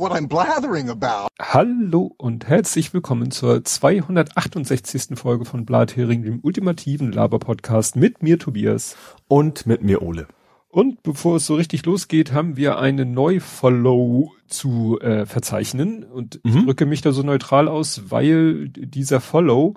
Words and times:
what 0.00 0.12
I'm 0.12 0.28
blathering 0.28 0.88
about. 0.88 1.28
Hallo 1.38 2.14
und 2.16 2.48
herzlich 2.48 2.94
willkommen 2.94 3.30
zur 3.30 3.62
268. 3.62 5.18
Folge 5.18 5.44
von 5.44 5.66
Blathering, 5.66 6.22
dem 6.22 6.40
ultimativen 6.42 7.12
Laber-Podcast 7.12 7.96
mit 7.96 8.22
mir 8.22 8.38
Tobias. 8.38 8.96
Und 9.28 9.66
mit 9.66 9.82
mir 9.82 10.00
Ole. 10.00 10.26
Und 10.68 11.02
bevor 11.02 11.36
es 11.36 11.44
so 11.44 11.54
richtig 11.54 11.84
losgeht, 11.84 12.32
haben 12.32 12.56
wir 12.56 12.78
eine 12.78 13.04
Neu-Follow 13.04 14.32
zu 14.46 14.98
äh, 15.00 15.26
verzeichnen. 15.26 16.04
Und 16.04 16.40
mhm. 16.44 16.50
ich 16.50 16.64
drücke 16.64 16.86
mich 16.86 17.02
da 17.02 17.12
so 17.12 17.22
neutral 17.22 17.68
aus, 17.68 18.10
weil 18.10 18.70
dieser 18.70 19.20
Follow 19.20 19.74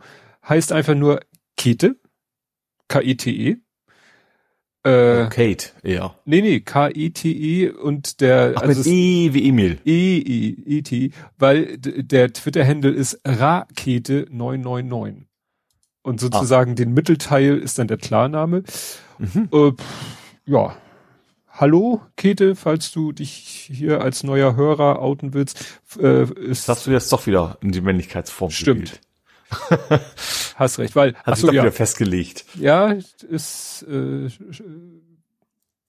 heißt 0.47 0.71
einfach 0.71 0.95
nur 0.95 1.19
Kete, 1.57 1.99
K-E-T-E. 2.87 3.57
Äh, 4.83 5.29
Kate, 5.29 5.69
ja. 5.83 6.13
Nee, 6.25 6.41
nee, 6.41 6.59
K-E-T-E 6.59 7.69
-E 7.69 7.71
und 7.71 8.19
der, 8.19 8.53
Ach, 8.57 8.63
also 8.63 8.79
mit 8.79 8.87
E 8.87 9.33
wie 9.33 9.47
Emil. 9.47 9.79
E-E-E-T, 9.85 11.11
weil 11.37 11.77
der 11.77 12.33
Twitter-Handle 12.33 12.91
ist 12.91 13.25
Rakete999. 13.25 15.23
Und 16.01 16.19
sozusagen 16.19 16.71
ah. 16.71 16.75
den 16.75 16.93
Mittelteil 16.93 17.57
ist 17.59 17.79
dann 17.79 17.87
der 17.87 17.95
Klarname. 17.97 18.63
Mhm. 19.19 19.47
Äh, 19.53 19.71
ja. 20.45 20.75
Hallo, 21.47 22.01
Kete, 22.17 22.55
falls 22.55 22.91
du 22.91 23.13
dich 23.13 23.69
hier 23.71 24.01
als 24.01 24.23
neuer 24.23 24.55
Hörer 24.57 25.01
outen 25.01 25.33
willst. 25.33 25.79
Äh, 25.97 26.23
ist, 26.23 26.67
das 26.67 26.77
hast 26.77 26.87
du 26.87 26.91
jetzt 26.91 27.13
doch 27.13 27.25
wieder 27.25 27.57
in 27.61 27.71
die 27.71 27.79
Männlichkeitsform 27.79 28.51
Stimmt. 28.51 28.99
Hast 30.55 30.79
recht, 30.79 30.95
weil 30.95 31.15
hat 31.15 31.35
sich 31.35 31.45
doch 31.45 31.53
ja, 31.53 31.63
wieder 31.63 31.71
festgelegt. 31.71 32.45
Ja, 32.55 32.95
ist 33.29 33.83
äh, 33.83 34.29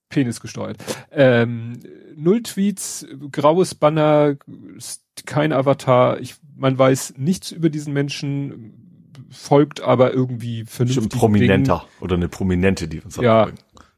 Penis 0.08 0.41
gesteuert. 0.41 0.78
Ähm, 1.11 1.80
null 2.16 2.42
Tweets, 2.42 3.06
graues 3.30 3.75
Banner, 3.75 4.36
kein 5.27 5.53
Avatar. 5.53 6.20
Ich, 6.20 6.36
man 6.56 6.78
weiß 6.78 7.14
nichts 7.16 7.50
über 7.50 7.69
diesen 7.69 7.92
Menschen, 7.92 8.84
folgt 9.30 9.81
aber 9.81 10.12
irgendwie 10.12 10.64
vernünftig. 10.64 11.05
Ein 11.05 11.19
Prominenter 11.19 11.78
Dingen. 11.78 11.91
oder 12.00 12.14
eine 12.14 12.28
Prominente, 12.28 12.88
die 12.88 13.00
uns 13.00 13.16
ja, 13.16 13.48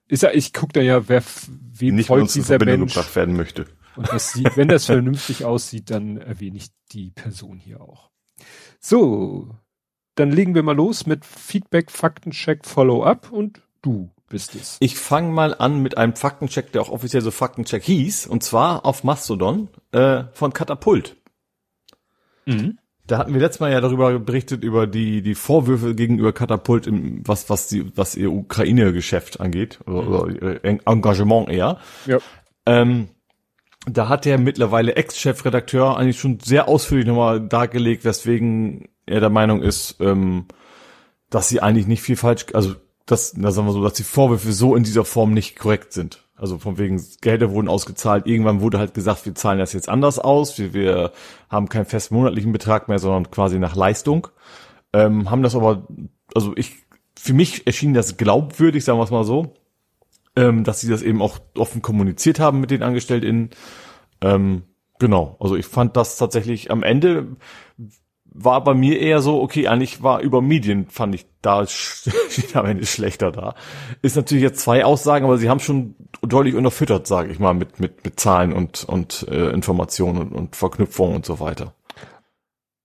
ist 0.09 0.23
ja, 0.23 0.31
ich 0.33 0.53
guck 0.53 0.73
da 0.73 0.81
ja, 0.81 1.09
wer 1.09 1.23
wem 1.49 1.97
Nicht 1.97 2.07
folgt 2.07 2.35
dieser 2.35 2.59
Mensch. 2.65 2.95
gebracht 2.95 3.15
werden 3.17 3.37
möchte. 3.37 3.67
Und 3.97 4.09
das 4.13 4.39
wenn 4.55 4.69
das 4.69 4.87
vernünftig 4.87 5.45
aussieht, 5.45 5.91
dann 5.91 6.19
erwähne 6.19 6.57
ich 6.57 6.69
die 6.93 7.11
Person 7.11 7.59
hier 7.59 7.81
auch. 7.81 8.11
So, 8.79 9.55
dann 10.17 10.33
legen 10.33 10.55
wir 10.55 10.63
mal 10.63 10.75
los 10.75 11.07
mit 11.07 11.25
Feedback, 11.25 11.91
Faktencheck, 11.91 12.67
Follow-up 12.67 13.31
und 13.31 13.63
du 13.83 14.11
bist 14.29 14.55
es. 14.55 14.79
Ich 14.81 14.97
fange 14.97 15.31
mal 15.31 15.55
an 15.55 15.83
mit 15.83 15.97
einem 15.97 16.17
Faktencheck, 16.17 16.73
der 16.73 16.83
auch 16.83 16.91
offiziell 16.91 17.23
so 17.23 17.31
Faktencheck 17.31 17.85
hieß, 17.85 18.27
und 18.27 18.43
zwar 18.43 18.85
auf 18.85 19.05
Mastodon 19.05 19.69
äh, 19.93 20.25
von 20.33 20.53
Katapult. 20.53 21.17
Mhm. 22.47 22.79
Da 23.07 23.19
hatten 23.19 23.35
wir 23.35 23.41
letztes 23.41 23.61
Mal 23.61 23.71
ja 23.71 23.81
darüber 23.81 24.19
berichtet 24.19 24.65
über 24.65 24.89
die 24.89 25.23
die 25.23 25.37
Vorwürfe 25.37 25.95
gegenüber 25.95 26.33
Katapult 26.33 26.89
im 26.89 27.23
was 27.27 27.49
was 27.49 27.69
die 27.69 27.97
was 27.97 28.17
ihr 28.17 28.33
Ukraine-Geschäft 28.33 29.39
angeht 29.39 29.79
oder, 29.87 30.23
oder 30.25 30.65
Engagement 30.65 31.49
eher. 31.49 31.79
Ja. 32.07 32.19
Ähm, 32.67 33.09
da 33.89 34.09
hat 34.09 34.25
der 34.25 34.39
mittlerweile 34.39 34.97
Ex-Chefredakteur 34.97 35.97
eigentlich 35.97 36.19
schon 36.19 36.41
sehr 36.41 36.67
ausführlich 36.67 37.07
nochmal 37.07 37.47
dargelegt, 37.47 38.05
weswegen 38.05 38.89
er 39.07 39.21
der 39.21 39.31
Meinung 39.31 39.63
ist, 39.63 39.97
ähm, 40.01 40.47
dass 41.31 41.49
sie 41.49 41.61
eigentlich 41.61 41.87
nicht 41.87 42.03
viel 42.03 42.17
falsch, 42.17 42.47
also 42.53 42.75
dass, 43.07 43.33
da 43.33 43.51
sagen 43.51 43.69
wir 43.69 43.73
so, 43.73 43.83
dass 43.83 43.95
die 43.95 44.03
Vorwürfe 44.03 44.53
so 44.53 44.75
in 44.75 44.83
dieser 44.83 45.05
Form 45.05 45.33
nicht 45.33 45.59
korrekt 45.59 45.93
sind. 45.93 46.25
Also 46.37 46.59
von 46.59 46.77
wegen 46.77 47.03
Gelder 47.23 47.51
wurden 47.51 47.69
ausgezahlt. 47.69 48.27
Irgendwann 48.27 48.61
wurde 48.61 48.79
halt 48.79 48.95
gesagt, 48.95 49.25
wir 49.25 49.35
zahlen 49.35 49.59
das 49.59 49.73
jetzt 49.73 49.89
anders 49.89 50.19
aus. 50.19 50.59
Wir, 50.59 50.75
wir 50.75 51.13
haben 51.49 51.69
keinen 51.69 51.87
fest 51.87 52.13
monatlichen 52.13 52.53
Betrag 52.53 52.89
mehr, 52.89 52.99
sondern 52.99 53.31
quasi 53.31 53.59
nach 53.59 53.75
Leistung. 53.75 54.29
Ähm, 54.93 55.31
haben 55.31 55.43
das 55.43 55.55
aber, 55.55 55.87
also 56.35 56.53
ich, 56.57 56.75
für 57.17 57.33
mich 57.33 57.67
erschien 57.67 57.95
das 57.95 58.17
glaubwürdig, 58.17 58.85
sagen 58.85 58.99
wir 58.99 59.05
es 59.05 59.11
mal 59.11 59.25
so 59.25 59.55
ähm, 60.37 60.65
dass 60.65 60.81
sie 60.81 60.89
das 60.89 61.03
eben 61.03 61.23
auch 61.23 61.39
offen 61.57 61.83
kommuniziert 61.83 62.39
haben 62.39 62.61
mit 62.61 62.71
den 62.71 62.83
AngestelltInnen. 62.83 63.51
Ähm, 64.21 64.63
genau, 64.99 65.37
also 65.41 65.57
ich 65.57 65.67
fand 65.67 65.97
das 65.97 66.19
tatsächlich 66.19 66.71
am 66.71 66.83
Ende 66.83 67.37
war 68.39 68.63
bei 68.63 68.75
mir 68.75 69.01
eher 69.01 69.21
so, 69.21 69.41
okay, 69.41 69.67
eigentlich 69.69 70.03
war 70.03 70.21
über 70.21 70.43
Medien, 70.43 70.87
fand 70.89 71.15
ich 71.15 71.27
da 71.43 71.67
steht 71.67 72.55
am 72.57 72.67
Ende 72.67 72.87
schlechter 72.87 73.33
da. 73.33 73.55
Ist 74.03 74.17
natürlich 74.17 74.43
jetzt 74.43 74.61
zwei 74.61 74.85
Aussagen, 74.85 75.25
aber 75.25 75.39
sie 75.39 75.49
haben 75.49 75.61
schon 75.61 75.95
deutlich 76.23 76.55
unterfüttert, 76.55 77.07
sage 77.07 77.31
ich 77.31 77.39
mal, 77.39 77.55
mit, 77.55 77.81
mit, 77.81 78.05
mit 78.05 78.21
Zahlen 78.21 78.53
und, 78.53 78.85
und 78.85 79.27
äh, 79.31 79.51
Informationen 79.51 80.19
und, 80.19 80.33
und 80.33 80.57
Verknüpfungen 80.57 81.17
und 81.17 81.27
so 81.27 81.41
weiter. 81.41 81.75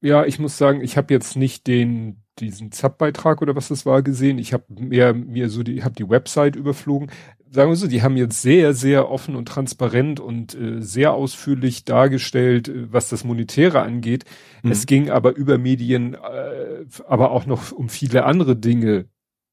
Ja, 0.01 0.25
ich 0.25 0.39
muss 0.39 0.57
sagen, 0.57 0.81
ich 0.81 0.97
habe 0.97 1.13
jetzt 1.13 1.35
nicht 1.35 1.67
den 1.67 2.20
diesen 2.39 2.71
Zap-Beitrag 2.71 3.41
oder 3.41 3.55
was 3.55 3.67
das 3.67 3.85
war 3.85 4.01
gesehen. 4.01 4.37
Ich 4.37 4.53
habe 4.53 4.63
mehr 4.69 5.13
mir 5.13 5.49
so 5.49 5.63
die 5.63 5.83
habe 5.83 5.95
die 5.95 6.09
Website 6.09 6.55
überflogen 6.55 7.11
sagen 7.51 7.69
wir 7.69 7.75
so, 7.75 7.87
die 7.87 8.01
haben 8.01 8.17
jetzt 8.17 8.41
sehr, 8.41 8.73
sehr 8.73 9.11
offen 9.11 9.35
und 9.35 9.47
transparent 9.47 10.19
und 10.19 10.55
äh, 10.55 10.81
sehr 10.81 11.13
ausführlich 11.13 11.83
dargestellt, 11.83 12.69
äh, 12.69 12.91
was 12.91 13.09
das 13.09 13.23
Monetäre 13.23 13.81
angeht. 13.81 14.23
Mhm. 14.63 14.71
Es 14.71 14.85
ging 14.85 15.09
aber 15.09 15.35
über 15.35 15.57
Medien, 15.57 16.15
äh, 16.15 16.85
aber 17.07 17.31
auch 17.31 17.45
noch 17.45 17.71
um 17.71 17.89
viele 17.89 18.23
andere 18.23 18.55
Dinge, 18.55 19.05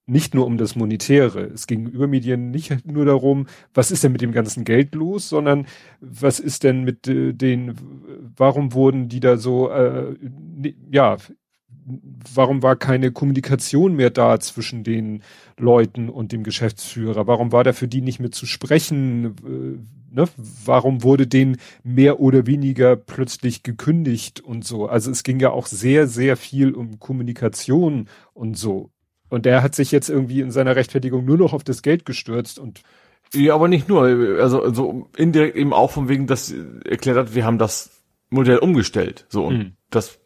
nicht 0.06 0.34
nur 0.34 0.46
um 0.46 0.56
das 0.56 0.74
Monetäre. 0.76 1.42
Es 1.42 1.66
ging 1.66 1.86
über 1.86 2.06
Medien 2.06 2.50
nicht 2.50 2.86
nur 2.86 3.04
darum, 3.04 3.46
was 3.74 3.90
ist 3.90 4.04
denn 4.04 4.12
mit 4.12 4.22
dem 4.22 4.32
ganzen 4.32 4.64
Geld 4.64 4.94
los, 4.94 5.28
sondern 5.28 5.66
was 6.00 6.40
ist 6.40 6.62
denn 6.62 6.84
mit 6.84 7.08
äh, 7.08 7.32
den, 7.34 7.74
warum 8.36 8.72
wurden 8.72 9.08
die 9.08 9.20
da 9.20 9.36
so, 9.36 9.70
äh, 9.70 10.14
ja, 10.90 11.16
warum 12.34 12.62
war 12.62 12.76
keine 12.76 13.12
Kommunikation 13.12 13.94
mehr 13.96 14.10
da 14.10 14.38
zwischen 14.40 14.84
den 14.84 15.22
Leuten 15.56 16.08
und 16.08 16.32
dem 16.32 16.42
Geschäftsführer? 16.42 17.26
Warum 17.26 17.52
war 17.52 17.64
da 17.64 17.72
für 17.72 17.88
die 17.88 18.00
nicht 18.00 18.20
mehr 18.20 18.30
zu 18.30 18.46
sprechen? 18.46 19.34
Äh, 19.44 20.14
ne? 20.14 20.28
Warum 20.64 21.02
wurde 21.02 21.26
denen 21.26 21.56
mehr 21.82 22.20
oder 22.20 22.46
weniger 22.46 22.96
plötzlich 22.96 23.62
gekündigt 23.62 24.40
und 24.40 24.64
so? 24.64 24.86
Also 24.86 25.10
es 25.10 25.22
ging 25.22 25.40
ja 25.40 25.50
auch 25.50 25.66
sehr, 25.66 26.06
sehr 26.06 26.36
viel 26.36 26.72
um 26.72 26.98
Kommunikation 26.98 28.08
und 28.34 28.56
so. 28.56 28.90
Und 29.28 29.44
der 29.44 29.62
hat 29.62 29.74
sich 29.74 29.92
jetzt 29.92 30.08
irgendwie 30.08 30.40
in 30.40 30.50
seiner 30.50 30.76
Rechtfertigung 30.76 31.24
nur 31.24 31.36
noch 31.36 31.52
auf 31.52 31.64
das 31.64 31.82
Geld 31.82 32.06
gestürzt 32.06 32.58
und 32.58 32.82
ja, 33.34 33.54
aber 33.54 33.68
nicht 33.68 33.88
nur, 33.88 34.04
also, 34.40 34.62
also 34.62 35.10
indirekt 35.16 35.54
eben 35.56 35.74
auch 35.74 35.90
von 35.90 36.08
wegen, 36.08 36.26
dass 36.26 36.50
erklärt 36.84 37.18
hat, 37.18 37.34
wir 37.34 37.44
haben 37.44 37.58
das 37.58 37.90
Modell 38.30 38.58
umgestellt. 38.58 39.26
So, 39.28 39.46
und 39.46 39.58
mhm. 39.58 39.72
das 39.90 40.18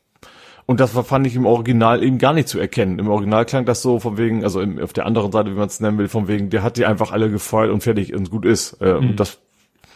und 0.66 0.80
das 0.80 0.92
fand 0.92 1.26
ich 1.26 1.34
im 1.34 1.46
Original 1.46 2.02
eben 2.02 2.18
gar 2.18 2.32
nicht 2.32 2.48
zu 2.48 2.58
erkennen. 2.58 2.98
Im 2.98 3.08
Original 3.08 3.44
klang 3.44 3.64
das 3.64 3.82
so 3.82 3.98
von 3.98 4.16
wegen, 4.16 4.44
also 4.44 4.60
im, 4.60 4.78
auf 4.78 4.92
der 4.92 5.06
anderen 5.06 5.32
Seite, 5.32 5.50
wie 5.50 5.58
man 5.58 5.66
es 5.66 5.80
nennen 5.80 5.98
will, 5.98 6.08
von 6.08 6.28
wegen, 6.28 6.50
der 6.50 6.62
hat 6.62 6.76
die 6.76 6.86
einfach 6.86 7.12
alle 7.12 7.30
gefeuert 7.30 7.70
und 7.70 7.82
fertig 7.82 8.14
und 8.14 8.30
gut 8.30 8.44
ist. 8.44 8.74
Äh, 8.80 8.94
mhm. 8.94 9.10
Und 9.10 9.20
das 9.20 9.38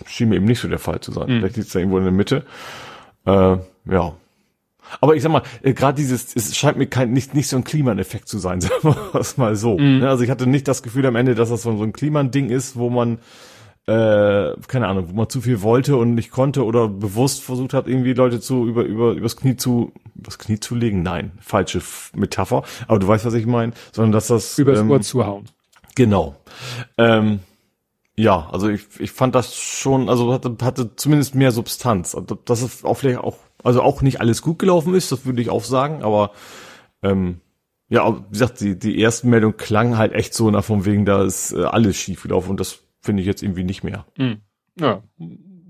schien 0.06 0.28
mir 0.28 0.36
eben 0.36 0.44
nicht 0.44 0.60
so 0.60 0.68
der 0.68 0.78
Fall 0.78 1.00
zu 1.00 1.12
sein. 1.12 1.28
Mhm. 1.28 1.38
Vielleicht 1.38 1.56
liegt 1.56 1.68
es 1.68 1.72
da 1.72 1.78
irgendwo 1.78 1.98
in 1.98 2.04
der 2.04 2.12
Mitte. 2.12 2.44
Äh, 3.26 3.56
ja. 3.90 4.12
Aber 5.00 5.16
ich 5.16 5.22
sag 5.22 5.32
mal, 5.32 5.42
äh, 5.62 5.72
gerade 5.72 5.96
dieses, 5.96 6.34
es 6.34 6.56
scheint 6.56 6.78
mir 6.78 6.86
kein, 6.86 7.12
nicht, 7.12 7.34
nicht 7.34 7.48
so 7.48 7.56
ein 7.56 7.64
Kliman-Effekt 7.64 8.28
zu 8.28 8.38
sein, 8.38 8.60
sagen 8.62 8.74
wir 8.82 9.20
es 9.20 9.36
mal 9.36 9.56
so. 9.56 9.78
Mhm. 9.78 10.02
Also 10.02 10.24
ich 10.24 10.30
hatte 10.30 10.46
nicht 10.46 10.68
das 10.68 10.82
Gefühl 10.82 11.06
am 11.06 11.16
Ende, 11.16 11.34
dass 11.34 11.50
das 11.50 11.62
so 11.62 11.70
ein 11.70 11.92
Kliman-Ding 11.92 12.50
ist, 12.50 12.76
wo 12.76 12.90
man 12.90 13.18
äh, 13.86 14.52
keine 14.66 14.88
Ahnung, 14.88 15.10
wo 15.10 15.14
man 15.14 15.28
zu 15.28 15.40
viel 15.40 15.62
wollte 15.62 15.96
und 15.96 16.14
nicht 16.14 16.30
konnte 16.30 16.64
oder 16.64 16.88
bewusst 16.88 17.42
versucht 17.42 17.72
hat, 17.72 17.86
irgendwie 17.86 18.14
Leute 18.14 18.40
zu 18.40 18.66
über 18.66 18.84
über 18.84 19.12
übers 19.12 19.36
Knie 19.36 19.56
zu 19.56 19.92
übers 20.16 20.38
Knie 20.38 20.58
zu 20.58 20.74
legen. 20.74 21.02
Nein, 21.02 21.32
falsche 21.40 21.80
Metapher. 22.14 22.64
Aber 22.88 22.98
du 22.98 23.06
weißt, 23.06 23.24
was 23.24 23.34
ich 23.34 23.46
meine, 23.46 23.72
sondern 23.92 24.12
dass 24.12 24.26
das 24.26 24.58
übers 24.58 24.80
ähm, 24.80 24.90
Ohr 24.90 25.00
zuhauen. 25.00 25.44
Genau. 25.94 26.34
Ähm, 26.98 27.40
ja, 28.16 28.48
also 28.50 28.68
ich, 28.68 28.86
ich 28.98 29.10
fand 29.10 29.34
das 29.34 29.54
schon, 29.56 30.08
also 30.08 30.32
hatte, 30.32 30.56
hatte 30.62 30.96
zumindest 30.96 31.34
mehr 31.34 31.52
Substanz. 31.52 32.14
Also, 32.14 32.34
dass 32.44 32.62
es 32.62 32.84
auch 32.84 32.94
vielleicht 32.94 33.18
auch, 33.18 33.36
also 33.62 33.82
auch 33.82 34.02
nicht 34.02 34.20
alles 34.20 34.42
gut 34.42 34.58
gelaufen 34.58 34.94
ist, 34.94 35.12
das 35.12 35.26
würde 35.26 35.42
ich 35.42 35.50
auch 35.50 35.64
sagen, 35.64 36.02
aber 36.02 36.30
ähm, 37.02 37.40
ja, 37.88 38.16
wie 38.16 38.32
gesagt, 38.32 38.60
die, 38.60 38.78
die 38.78 39.00
ersten 39.00 39.28
Meldungen 39.30 39.56
klangen 39.56 39.98
halt 39.98 40.12
echt 40.12 40.34
so 40.34 40.50
nach 40.50 40.64
von 40.64 40.86
wegen, 40.86 41.04
da 41.04 41.24
ist 41.24 41.52
äh, 41.52 41.62
alles 41.62 41.96
schief 41.96 42.22
gelaufen 42.22 42.50
und 42.50 42.60
das 42.60 42.85
finde 43.06 43.22
ich 43.22 43.26
jetzt 43.26 43.42
irgendwie 43.42 43.64
nicht 43.64 43.82
mehr. 43.82 44.04
Mhm. 44.18 44.38
Ja, 44.78 45.02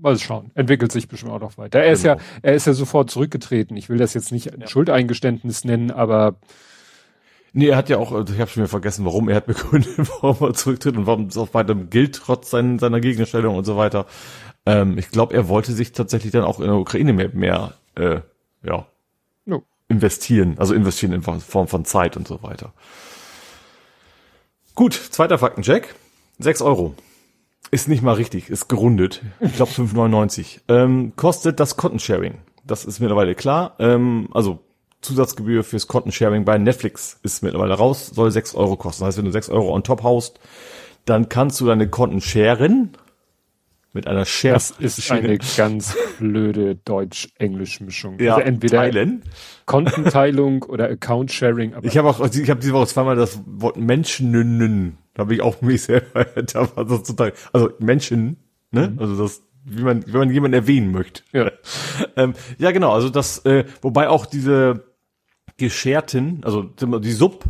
mal 0.01 0.17
schauen. 0.19 0.51
Entwickelt 0.53 0.91
sich 0.91 1.07
bestimmt 1.07 1.31
auch 1.31 1.39
noch 1.39 1.57
weiter. 1.57 1.79
Er 1.79 1.91
ist 1.91 2.03
ja, 2.03 2.15
genau. 2.15 2.25
er 2.41 2.53
ist 2.55 2.67
ja 2.67 2.73
sofort 2.73 3.09
zurückgetreten. 3.09 3.77
Ich 3.77 3.87
will 3.89 3.97
das 3.97 4.13
jetzt 4.13 4.31
nicht 4.31 4.53
ein 4.53 4.61
ja. 4.61 4.67
Schuldeingeständnis 4.67 5.63
nennen, 5.63 5.91
aber 5.91 6.35
Nee, 7.53 7.69
er 7.69 7.77
hat 7.77 7.89
ja 7.89 7.97
auch, 7.97 8.11
also 8.11 8.33
ich 8.33 8.39
habe 8.39 8.51
schon 8.51 8.61
wieder 8.61 8.69
vergessen, 8.69 9.05
warum 9.05 9.29
er 9.29 9.37
hat 9.37 9.47
begründet, 9.47 9.97
warum 10.21 10.47
er 10.47 10.53
zurücktritt 10.53 10.97
und 10.97 11.07
warum 11.07 11.25
es 11.25 11.37
auch 11.37 11.53
weiter 11.53 11.73
gilt, 11.73 12.15
trotz 12.15 12.51
seinen, 12.51 12.77
seiner 12.77 12.99
Gegenstellung 12.99 13.55
und 13.55 13.65
so 13.65 13.77
weiter. 13.77 14.05
Ähm, 14.67 14.97
ich 14.97 15.09
glaube, 15.09 15.33
er 15.33 15.47
wollte 15.47 15.71
sich 15.71 15.91
tatsächlich 15.91 16.31
dann 16.31 16.43
auch 16.43 16.59
in 16.59 16.65
der 16.65 16.75
Ukraine 16.75 17.13
mehr, 17.13 17.29
mehr 17.33 17.73
äh, 17.95 18.19
ja, 18.63 18.85
no. 19.45 19.63
investieren, 19.87 20.55
also 20.59 20.73
investieren 20.73 21.13
in 21.13 21.23
Form 21.23 21.67
von 21.67 21.85
Zeit 21.85 22.17
und 22.17 22.27
so 22.27 22.43
weiter. 22.43 22.73
Gut, 24.75 24.93
zweiter 24.93 25.39
Faktencheck. 25.39 25.95
Sechs 26.37 26.61
Euro. 26.61 26.93
Ist 27.69 27.89
nicht 27.89 28.01
mal 28.01 28.13
richtig, 28.13 28.49
ist 28.49 28.69
gerundet. 28.69 29.21
Ich 29.39 29.55
glaube 29.55 29.71
5,99. 29.71 30.61
Ähm, 30.69 31.13
kostet 31.15 31.59
das 31.59 31.75
Content 31.75 32.01
Sharing. 32.01 32.35
Das 32.65 32.85
ist 32.85 32.99
mittlerweile 32.99 33.35
klar. 33.35 33.75
Ähm, 33.79 34.29
also 34.33 34.59
Zusatzgebühr 35.01 35.63
fürs 35.63 35.87
Content 35.87 36.13
Sharing 36.13 36.45
bei 36.45 36.57
Netflix 36.57 37.19
ist 37.23 37.43
mittlerweile 37.43 37.73
raus, 37.73 38.07
soll 38.07 38.31
6 38.31 38.55
Euro 38.55 38.77
kosten. 38.77 39.01
Das 39.01 39.07
heißt, 39.09 39.17
wenn 39.17 39.25
du 39.25 39.31
6 39.31 39.49
Euro 39.49 39.73
on 39.73 39.83
top 39.83 40.03
haust, 40.03 40.39
dann 41.05 41.29
kannst 41.29 41.59
du 41.61 41.65
deine 41.65 41.89
Konten 41.89 42.21
sharen 42.21 42.91
mit 43.93 44.07
einer 44.07 44.25
Share. 44.25 44.53
Das 44.53 44.71
ist 44.71 45.11
eine 45.11 45.37
ganz 45.57 45.95
blöde 46.19 46.75
Deutsch-Englisch-Mischung. 46.75 48.19
Ja, 48.19 48.35
also 48.35 48.47
entweder 48.47 48.77
teilen. 48.77 49.23
Kontenteilung 49.65 50.63
oder 50.63 50.89
Account-Sharing. 50.89 51.73
Ich 51.81 51.97
habe 51.97 52.09
auch, 52.09 52.19
ich 52.19 52.49
habe 52.49 52.59
diese 52.59 52.73
Woche 52.73 52.87
zweimal 52.87 53.15
das 53.15 53.41
Wort 53.45 53.77
Menschen, 53.77 54.31
da 55.17 55.23
habe 55.23 55.33
ich 55.33 55.41
auch 55.41 55.61
mich 55.61 55.81
selber, 55.81 56.25
da 56.53 56.75
war 56.75 56.85
das 56.85 57.03
total, 57.03 57.33
also 57.51 57.71
Menschen, 57.79 58.37
ne, 58.71 58.89
mhm. 58.89 58.99
also 58.99 59.17
das, 59.23 59.41
wie 59.65 59.81
man, 59.81 60.05
wenn 60.05 60.19
man 60.19 60.31
jemanden 60.31 60.53
erwähnen 60.53 60.91
möchte. 60.91 61.23
Ja, 61.33 61.51
ähm, 62.15 62.35
ja 62.59 62.71
genau, 62.71 62.93
also 62.93 63.09
das, 63.09 63.39
äh, 63.45 63.65
wobei 63.81 64.09
auch 64.09 64.27
diese 64.27 64.85
gescherten, 65.57 66.41
also 66.43 66.61
die 66.61 67.11
Sub, 67.11 67.45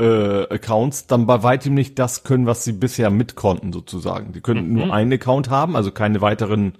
äh, 0.00 0.52
Accounts 0.52 1.06
dann 1.06 1.26
bei 1.26 1.44
weitem 1.44 1.74
nicht 1.74 1.96
das 2.00 2.24
können, 2.24 2.46
was 2.46 2.64
sie 2.64 2.72
bisher 2.72 3.08
mit 3.10 3.36
konnten, 3.36 3.72
sozusagen. 3.72 4.32
Die 4.32 4.40
können 4.40 4.68
mhm. 4.68 4.74
nur 4.74 4.92
einen 4.92 5.12
Account 5.12 5.48
haben, 5.48 5.76
also 5.76 5.92
keine 5.92 6.20
weiteren 6.20 6.72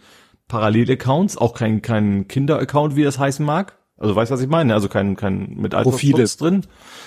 Parallel-Accounts, 0.48 1.36
auch 1.36 1.54
kein, 1.54 1.82
kein 1.82 2.26
Kinder-Account, 2.26 2.96
wie 2.96 3.04
das 3.04 3.20
heißen 3.20 3.46
mag. 3.46 3.78
Also 4.02 4.16
weißt 4.16 4.32
du, 4.32 4.34
was 4.34 4.40
ich 4.40 4.48
meine? 4.48 4.74
Also 4.74 4.88
kein, 4.88 5.14
kein 5.14 5.54
mit 5.56 5.70
Profile 5.70 6.24
drin. 6.24 6.62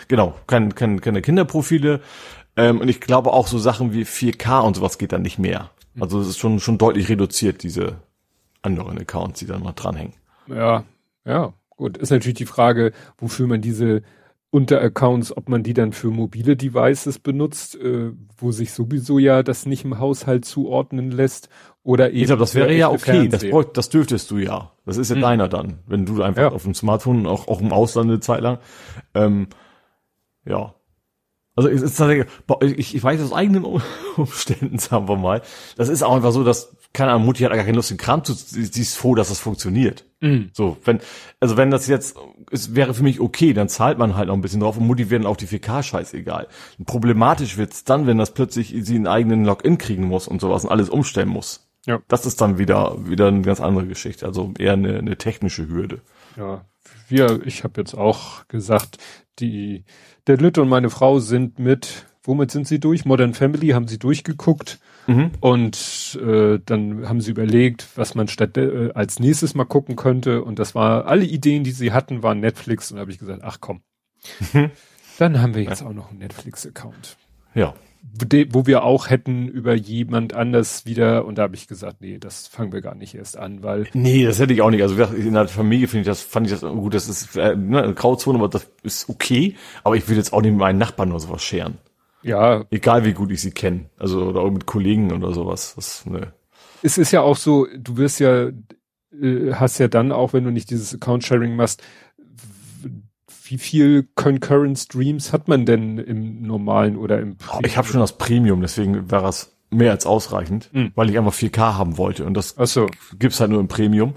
Genau, 0.08 0.34
kein, 0.48 0.74
kein, 0.76 1.02
keine 1.02 1.22
Kinderprofile. 1.22 2.00
Ähm, 2.58 2.80
und 2.80 2.88
ich 2.88 3.02
glaube 3.02 3.34
auch 3.34 3.48
so 3.48 3.58
Sachen 3.58 3.94
wie 3.94 4.04
4K 4.04 4.62
und 4.62 4.76
sowas 4.76 4.98
geht 4.98 5.12
dann 5.12 5.22
nicht 5.22 5.40
mehr. 5.40 5.72
Also 6.00 6.20
es 6.20 6.28
ist 6.28 6.38
schon, 6.38 6.60
schon 6.60 6.78
deutlich 6.78 7.10
reduziert, 7.10 7.64
diese 7.64 7.98
anderen 8.62 8.98
Accounts, 8.98 9.40
die 9.40 9.46
dann 9.46 9.64
noch 9.64 9.74
dranhängen. 9.74 10.14
Ja, 10.48 10.84
ja, 11.26 11.54
gut. 11.70 11.98
Ist 11.98 12.12
natürlich 12.12 12.38
die 12.38 12.46
Frage, 12.46 12.92
wofür 13.18 13.48
man 13.48 13.62
diese 13.62 14.02
Unteraccounts, 14.52 15.36
ob 15.36 15.50
man 15.50 15.64
die 15.64 15.74
dann 15.74 15.92
für 15.92 16.12
mobile 16.12 16.56
Devices 16.56 17.20
benutzt, 17.20 17.76
äh, 17.76 18.12
wo 18.38 18.52
sich 18.52 18.72
sowieso 18.72 19.20
ja 19.20 19.44
das 19.44 19.66
nicht 19.66 19.84
im 19.84 20.00
Haushalt 20.00 20.46
zuordnen 20.46 21.12
lässt 21.12 21.50
oder 21.84 22.12
eben. 22.12 22.20
Ich 22.20 22.26
glaube, 22.28 22.40
das 22.40 22.56
wäre 22.56 22.74
ja 22.74 22.90
okay. 22.90 23.28
Das, 23.28 23.44
das 23.74 23.90
dürftest 23.90 24.32
du 24.32 24.38
ja. 24.38 24.72
Das 24.86 24.98
ist 24.98 25.10
ja 25.10 25.16
hm. 25.16 25.22
deiner 25.22 25.48
dann, 25.50 25.80
wenn 25.88 26.06
du 26.06 26.22
einfach 26.22 26.42
ja. 26.42 26.52
auf 26.52 26.64
dem 26.64 26.74
Smartphone 26.74 27.28
auch 27.28 27.48
auch 27.48 27.60
im 27.60 27.74
Ausland 27.74 28.10
eine 28.10 28.20
Zeit 28.22 28.42
lang. 28.42 28.60
Ähm, 29.14 29.48
ja, 30.46 30.74
also 31.56 31.70
es 31.70 31.82
ist 31.82 31.98
tatsächlich, 31.98 32.28
ich, 32.78 32.96
ich 32.96 33.04
weiß 33.04 33.22
aus 33.22 33.32
eigenen 33.32 33.64
Umständen, 34.18 34.78
sagen 34.78 35.08
wir 35.08 35.16
mal. 35.16 35.42
Das 35.78 35.88
ist 35.88 36.04
auch 36.04 36.16
einfach 36.16 36.32
so, 36.32 36.44
dass, 36.44 36.76
keine 36.92 37.12
Ahnung, 37.12 37.26
Mutti 37.26 37.44
hat 37.44 37.52
gar 37.52 37.64
keine 37.64 37.78
Lust, 37.78 37.92
den 37.92 37.98
Kram 37.98 38.24
zu, 38.24 38.34
sie 38.34 38.82
ist 38.82 38.98
froh, 38.98 39.16
dass 39.16 39.30
das 39.30 39.40
funktioniert. 39.40 40.06
Mhm. 40.20 40.50
So, 40.52 40.78
wenn, 40.84 41.00
also 41.40 41.56
wenn 41.56 41.72
das 41.72 41.88
jetzt, 41.88 42.18
es 42.52 42.76
wäre 42.76 42.94
für 42.94 43.04
mich 43.04 43.22
okay, 43.22 43.54
dann 43.54 43.70
zahlt 43.70 43.98
man 43.98 44.16
halt 44.16 44.28
noch 44.28 44.36
ein 44.36 44.42
bisschen 44.42 44.60
drauf 44.60 44.78
und 44.78 44.86
Mutti 44.86 45.10
werden 45.10 45.26
auch 45.26 45.38
die 45.38 45.48
4K 45.48 45.82
scheißegal. 45.84 46.48
Problematisch 46.86 47.58
wird's 47.58 47.86
dann, 47.86 48.06
wenn 48.06 48.18
das 48.18 48.34
plötzlich 48.34 48.76
sie 48.80 48.96
einen 48.96 49.08
eigenen 49.08 49.46
Login 49.46 49.78
kriegen 49.78 50.04
muss 50.04 50.28
und 50.28 50.42
sowas 50.42 50.66
und 50.66 50.72
alles 50.72 50.90
umstellen 50.90 51.30
muss. 51.30 51.70
Ja. 51.86 52.02
Das 52.08 52.26
ist 52.26 52.42
dann 52.42 52.58
wieder, 52.58 52.98
wieder 53.08 53.28
eine 53.28 53.44
ganz 53.44 53.62
andere 53.62 53.88
Geschichte, 53.88 54.26
also 54.26 54.54
eher 54.58 54.74
eine, 54.74 54.98
eine 54.98 55.18
technische 55.18 55.68
Hürde. 55.68 56.02
Ja, 56.36 56.66
wir, 57.08 57.46
ich 57.46 57.64
habe 57.64 57.80
jetzt 57.80 57.94
auch 57.94 58.48
gesagt, 58.48 58.98
die, 59.40 59.86
der 60.28 60.38
Lütte 60.38 60.62
und 60.62 60.70
meine 60.70 60.90
Frau 60.90 61.20
sind 61.20 61.60
mit, 61.60 62.06
womit 62.24 62.52
sind 62.52 62.68
sie 62.68 62.80
durch? 62.80 63.06
Modern 63.06 63.34
Family 63.34 63.70
haben 63.70 63.88
sie 63.88 64.00
durchgeguckt 64.00 64.80
mhm. 65.08 65.32
und 65.40 66.20
äh, 66.22 66.60
dann 66.66 67.08
haben 67.08 67.22
sie 67.22 67.32
überlegt, 67.32 67.88
was 67.96 68.16
man 68.16 68.28
statt 68.28 68.58
äh, 68.58 68.92
als 68.94 69.20
nächstes 69.20 69.56
mal 69.56 69.66
gucken 69.66 69.96
könnte 69.96 70.44
und 70.44 70.60
das 70.60 70.76
war, 70.76 71.06
alle 71.06 71.26
Ideen, 71.26 71.64
die 71.64 71.72
sie 71.72 71.92
hatten, 71.92 72.24
waren 72.24 72.40
Netflix 72.40 72.92
und 72.92 72.98
da 72.98 73.02
habe 73.02 73.12
ich 73.12 73.20
gesagt, 73.20 73.42
ach 73.44 73.58
komm. 73.62 73.82
Mhm. 74.54 74.72
Dann 75.18 75.42
haben 75.42 75.56
wir 75.56 75.64
jetzt 75.64 75.82
ja. 75.82 75.88
auch 75.88 75.94
noch 75.94 76.10
einen 76.10 76.20
Netflix-Account. 76.20 77.18
Ja 77.54 77.74
wo 78.52 78.66
wir 78.66 78.84
auch 78.84 79.10
hätten 79.10 79.48
über 79.48 79.74
jemand 79.74 80.34
anders 80.34 80.86
wieder, 80.86 81.26
und 81.26 81.38
da 81.38 81.44
habe 81.44 81.56
ich 81.56 81.68
gesagt, 81.68 81.98
nee, 82.02 82.18
das 82.18 82.48
fangen 82.48 82.72
wir 82.72 82.82
gar 82.82 82.96
nicht 82.96 83.16
erst 83.16 83.38
an, 83.38 83.64
weil. 83.64 83.88
Nee, 83.94 84.26
das 84.26 84.40
hätte 84.40 84.54
ich 84.54 84.62
auch 84.62 84.70
nicht. 84.70 84.82
Also 84.82 85.02
in 85.16 85.34
der 85.34 85.48
Familie 85.48 85.88
finde 85.88 86.02
ich 86.02 86.08
das, 86.08 86.22
fand 86.22 86.48
ich 86.48 86.54
das 86.54 86.62
gut, 86.62 86.94
das 86.94 87.10
ist 87.10 87.36
äh, 87.36 87.56
ne, 87.56 87.84
eine 87.84 87.94
Grauzone, 87.94 88.38
aber 88.38 88.48
das 88.48 88.70
ist 88.84 89.10
okay, 89.10 89.56
aber 89.84 89.96
ich 89.96 90.08
will 90.08 90.18
jetzt 90.18 90.34
auch 90.34 90.42
nicht 90.42 90.52
mit 90.52 90.60
meinen 90.60 90.80
Nachbarn 90.80 91.12
oder 91.12 91.20
sowas 91.20 91.44
scheren. 91.44 91.78
Ja. 92.24 92.66
Egal 92.72 93.06
wie 93.06 93.14
gut 93.14 93.32
ich 93.32 93.42
sie 93.42 93.52
kenne. 93.52 93.90
Also 94.00 94.24
oder 94.24 94.42
auch 94.42 94.50
mit 94.50 94.66
Kollegen 94.66 95.12
oder 95.12 95.34
sowas. 95.34 95.74
Das, 95.76 96.06
ne. 96.06 96.34
Es 96.82 96.98
ist 96.98 97.12
ja 97.12 97.22
auch 97.22 97.38
so, 97.38 97.68
du 97.78 97.98
wirst 97.98 98.20
ja, 98.20 98.48
äh, 99.22 99.54
hast 99.54 99.78
ja 99.78 99.88
dann 99.88 100.12
auch, 100.12 100.34
wenn 100.34 100.44
du 100.44 100.52
nicht 100.52 100.70
dieses 100.72 100.96
Account-Sharing 100.96 101.56
machst, 101.56 101.84
wie 103.50 103.58
viel 103.58 104.08
Concurrent 104.16 104.78
Streams 104.78 105.34
hat 105.34 105.48
man 105.48 105.66
denn 105.66 105.98
im 105.98 106.42
normalen 106.42 106.98
oder 106.98 107.20
im 107.20 107.38
Premium? 107.38 107.66
Ich 107.66 107.78
habe 107.78 107.88
schon 107.88 108.00
das 108.00 108.18
Premium, 108.18 108.62
deswegen 108.62 109.12
wäre 109.12 109.28
es 109.28 109.56
mehr 109.70 109.92
als 109.92 110.06
ausreichend, 110.06 110.70
mhm. 110.74 110.92
weil 110.96 111.10
ich 111.10 111.18
einfach 111.18 111.34
4K 111.34 111.78
haben 111.78 111.98
wollte 111.98 112.26
und 112.26 112.34
das 112.36 112.56
Ach 112.58 112.68
so. 112.68 112.88
gibt's 113.18 113.40
halt 113.40 113.52
nur 113.52 113.60
im 113.60 113.68
Premium. 113.68 114.16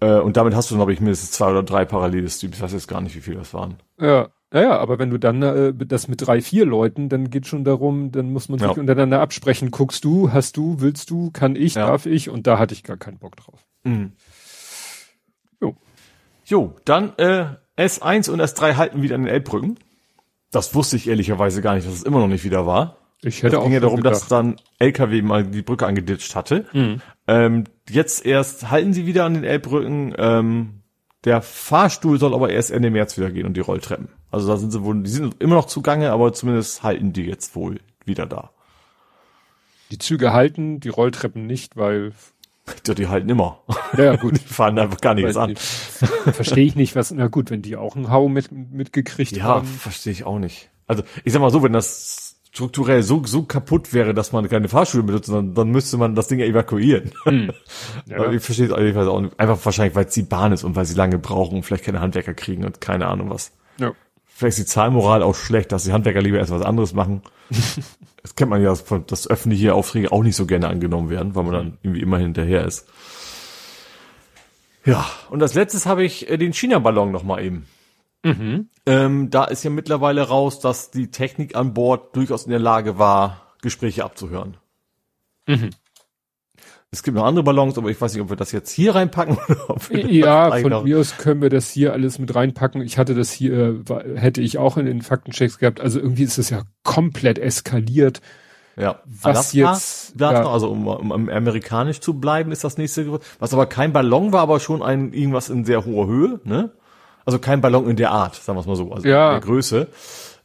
Äh, 0.00 0.18
und 0.18 0.36
damit 0.36 0.54
hast 0.54 0.70
du, 0.70 0.74
glaube 0.74 0.92
ich, 0.92 1.00
mindestens 1.00 1.30
zwei 1.30 1.50
oder 1.50 1.62
drei 1.62 1.84
parallele 1.84 2.28
Streams. 2.28 2.56
Ich 2.56 2.62
weiß 2.62 2.72
jetzt 2.72 2.88
gar 2.88 3.00
nicht, 3.00 3.14
wie 3.14 3.20
viel 3.20 3.34
das 3.34 3.54
waren. 3.54 3.76
Ja, 4.00 4.28
naja, 4.52 4.78
aber 4.78 4.98
wenn 4.98 5.10
du 5.10 5.18
dann 5.18 5.42
äh, 5.42 5.72
das 5.74 6.08
mit 6.08 6.26
drei, 6.26 6.42
vier 6.42 6.66
Leuten, 6.66 7.08
dann 7.08 7.30
geht 7.30 7.46
schon 7.46 7.64
darum, 7.64 8.12
dann 8.12 8.32
muss 8.32 8.48
man 8.48 8.58
sich 8.58 8.68
ja. 8.68 8.74
untereinander 8.74 9.20
absprechen. 9.20 9.70
Guckst 9.70 10.04
du, 10.04 10.32
hast 10.32 10.56
du, 10.56 10.80
willst 10.80 11.08
du, 11.08 11.30
kann 11.30 11.56
ich, 11.56 11.74
ja. 11.74 11.86
darf 11.86 12.04
ich? 12.04 12.28
Und 12.28 12.46
da 12.46 12.58
hatte 12.58 12.74
ich 12.74 12.82
gar 12.82 12.98
keinen 12.98 13.18
Bock 13.18 13.36
drauf. 13.36 13.64
Mhm. 13.84 14.12
Jo. 15.60 15.74
Jo, 16.44 16.74
dann 16.84 17.16
äh, 17.16 17.46
S1 17.84 18.30
und 18.30 18.40
S3 18.40 18.76
halten 18.76 19.02
wieder 19.02 19.14
an 19.14 19.22
den 19.22 19.32
Elbbrücken. 19.32 19.78
Das 20.50 20.74
wusste 20.74 20.96
ich 20.96 21.08
ehrlicherweise 21.08 21.62
gar 21.62 21.74
nicht, 21.74 21.86
dass 21.86 21.94
es 21.94 22.02
immer 22.02 22.18
noch 22.20 22.28
nicht 22.28 22.44
wieder 22.44 22.66
war. 22.66 22.98
Ich 23.22 23.42
hätte 23.42 23.52
das 23.52 23.60
auch 23.60 23.64
ging 23.64 23.72
ja 23.72 23.80
darum, 23.80 23.98
gedacht. 23.98 24.14
dass 24.14 24.28
dann 24.28 24.56
LKW 24.78 25.22
mal 25.22 25.44
die 25.44 25.62
Brücke 25.62 25.86
angeditscht 25.86 26.34
hatte. 26.34 26.66
Mhm. 26.72 27.00
Ähm, 27.28 27.64
jetzt 27.88 28.26
erst 28.26 28.70
halten 28.70 28.92
sie 28.92 29.06
wieder 29.06 29.24
an 29.24 29.34
den 29.34 29.44
Elbbrücken. 29.44 30.14
Ähm, 30.18 30.82
der 31.24 31.40
Fahrstuhl 31.40 32.18
soll 32.18 32.34
aber 32.34 32.50
erst 32.50 32.72
Ende 32.72 32.90
März 32.90 33.16
wieder 33.16 33.30
gehen 33.30 33.46
und 33.46 33.54
die 33.54 33.60
Rolltreppen. 33.60 34.08
Also 34.32 34.48
da 34.48 34.56
sind 34.56 34.72
sie 34.72 34.82
wohl, 34.82 35.02
die 35.02 35.10
sind 35.10 35.40
immer 35.40 35.54
noch 35.54 35.66
zugange, 35.66 36.10
aber 36.10 36.32
zumindest 36.32 36.82
halten 36.82 37.12
die 37.12 37.22
jetzt 37.22 37.54
wohl 37.54 37.78
wieder 38.04 38.26
da. 38.26 38.50
Die 39.92 39.98
Züge 39.98 40.32
halten, 40.32 40.80
die 40.80 40.88
Rolltreppen 40.88 41.46
nicht, 41.46 41.76
weil 41.76 42.12
ja, 42.86 42.94
die 42.94 43.08
halten 43.08 43.28
immer. 43.28 43.60
Ja, 43.96 44.16
gut. 44.16 44.34
Die 44.40 44.52
fahren 44.52 44.78
einfach 44.78 45.00
gar 45.00 45.14
nichts 45.14 45.36
an. 45.36 45.56
Verstehe 45.56 46.64
ich 46.64 46.76
nicht, 46.76 46.94
was, 46.96 47.10
na 47.10 47.28
gut, 47.28 47.50
wenn 47.50 47.62
die 47.62 47.76
auch 47.76 47.96
einen 47.96 48.10
Hau 48.10 48.28
mit, 48.28 48.52
mitgekriegt 48.52 49.32
ja, 49.32 49.44
haben. 49.44 49.66
Ja, 49.66 49.78
verstehe 49.78 50.12
ich 50.12 50.24
auch 50.24 50.38
nicht. 50.38 50.70
Also, 50.86 51.02
ich 51.24 51.32
sag 51.32 51.40
mal 51.40 51.50
so, 51.50 51.62
wenn 51.62 51.72
das 51.72 52.36
strukturell 52.52 53.02
so, 53.02 53.22
so 53.24 53.44
kaputt 53.44 53.94
wäre, 53.94 54.14
dass 54.14 54.32
man 54.32 54.48
keine 54.48 54.68
Fahrschule 54.68 55.02
benutzt, 55.02 55.30
dann, 55.30 55.54
dann 55.54 55.70
müsste 55.70 55.96
man 55.96 56.14
das 56.14 56.28
Ding 56.28 56.38
ja 56.38 56.46
evakuieren. 56.46 57.12
Hm. 57.24 57.52
Ja. 58.06 58.30
ich 58.30 58.42
verstehe 58.42 58.66
es 58.66 58.72
auch 58.72 59.20
nicht. 59.20 59.38
Einfach 59.38 59.64
wahrscheinlich, 59.64 59.94
weil 59.94 60.06
es 60.06 60.14
die 60.14 60.22
Bahn 60.22 60.52
ist 60.52 60.64
und 60.64 60.76
weil 60.76 60.84
sie 60.84 60.94
lange 60.94 61.18
brauchen 61.18 61.56
und 61.56 61.62
vielleicht 61.62 61.84
keine 61.84 62.00
Handwerker 62.00 62.34
kriegen 62.34 62.64
und 62.64 62.80
keine 62.80 63.06
Ahnung 63.06 63.30
was. 63.30 63.52
Ja. 63.78 63.92
Vielleicht 64.34 64.58
ist 64.58 64.68
die 64.68 64.72
Zahlmoral 64.72 65.22
auch 65.22 65.34
schlecht, 65.34 65.72
dass 65.72 65.84
die 65.84 65.92
Handwerker 65.92 66.22
lieber 66.22 66.38
erst 66.38 66.50
was 66.50 66.62
anderes 66.62 66.94
machen. 66.94 67.22
das 68.22 68.34
kennt 68.34 68.50
man 68.50 68.62
ja, 68.62 68.74
dass 69.06 69.28
öffentliche 69.28 69.74
Aufträge 69.74 70.12
auch 70.12 70.22
nicht 70.22 70.36
so 70.36 70.46
gerne 70.46 70.68
angenommen 70.68 71.10
werden, 71.10 71.34
weil 71.34 71.44
man 71.44 71.52
dann 71.52 71.78
irgendwie 71.82 72.02
immer 72.02 72.18
hinterher 72.18 72.64
ist. 72.64 72.88
Ja, 74.84 75.08
und 75.30 75.42
als 75.42 75.54
letztes 75.54 75.86
habe 75.86 76.04
ich 76.04 76.28
äh, 76.28 76.36
den 76.38 76.52
China-Ballon 76.52 77.12
noch 77.12 77.22
mal 77.22 77.42
eben. 77.42 77.66
Mhm. 78.24 78.68
Ähm, 78.86 79.30
da 79.30 79.44
ist 79.44 79.64
ja 79.64 79.70
mittlerweile 79.70 80.22
raus, 80.22 80.60
dass 80.60 80.90
die 80.90 81.10
Technik 81.10 81.56
an 81.56 81.74
Bord 81.74 82.14
durchaus 82.16 82.44
in 82.44 82.50
der 82.50 82.58
Lage 82.58 82.98
war, 82.98 83.54
Gespräche 83.62 84.04
abzuhören. 84.04 84.56
Mhm. 85.46 85.70
Es 86.94 87.02
gibt 87.02 87.16
noch 87.16 87.24
andere 87.24 87.42
Ballons, 87.42 87.78
aber 87.78 87.88
ich 87.88 87.98
weiß 87.98 88.12
nicht, 88.12 88.22
ob 88.22 88.28
wir 88.28 88.36
das 88.36 88.52
jetzt 88.52 88.70
hier 88.70 88.94
reinpacken 88.94 89.38
oder 89.48 89.70
ob 89.70 89.88
wir 89.88 90.06
Ja, 90.10 90.50
von 90.50 90.84
mir 90.84 90.98
aus 90.98 91.16
können 91.16 91.40
wir 91.40 91.48
das 91.48 91.70
hier 91.70 91.94
alles 91.94 92.18
mit 92.18 92.34
reinpacken. 92.34 92.82
Ich 92.82 92.98
hatte 92.98 93.14
das 93.14 93.32
hier, 93.32 93.80
hätte 94.14 94.42
ich 94.42 94.58
auch 94.58 94.76
in 94.76 94.84
den 94.84 95.00
Faktenchecks 95.00 95.58
gehabt. 95.58 95.80
Also 95.80 95.98
irgendwie 95.98 96.24
ist 96.24 96.36
das 96.36 96.50
ja 96.50 96.64
komplett 96.84 97.38
eskaliert. 97.38 98.20
Ja, 98.76 99.00
was 99.04 99.54
Alaska, 99.54 99.72
jetzt, 99.72 100.20
ja. 100.20 100.46
also 100.46 100.70
um, 100.70 100.86
um, 100.86 101.28
amerikanisch 101.28 102.00
zu 102.00 102.20
bleiben, 102.20 102.52
ist 102.52 102.64
das 102.64 102.78
nächste, 102.78 103.20
was 103.38 103.52
aber 103.52 103.66
kein 103.66 103.92
Ballon 103.92 104.32
war, 104.32 104.40
aber 104.40 104.60
schon 104.60 104.82
ein 104.82 105.12
irgendwas 105.12 105.50
in 105.50 105.64
sehr 105.64 105.84
hoher 105.84 106.06
Höhe, 106.06 106.40
ne? 106.44 106.72
Also 107.24 107.38
kein 107.38 107.60
Ballon 107.60 107.88
in 107.88 107.96
der 107.96 108.10
Art, 108.10 108.34
sagen 108.34 108.56
wir 108.56 108.60
es 108.60 108.66
mal 108.66 108.76
so, 108.76 108.92
also 108.92 109.06
ja. 109.06 109.28
in 109.28 109.40
der 109.40 109.46
Größe. 109.46 109.88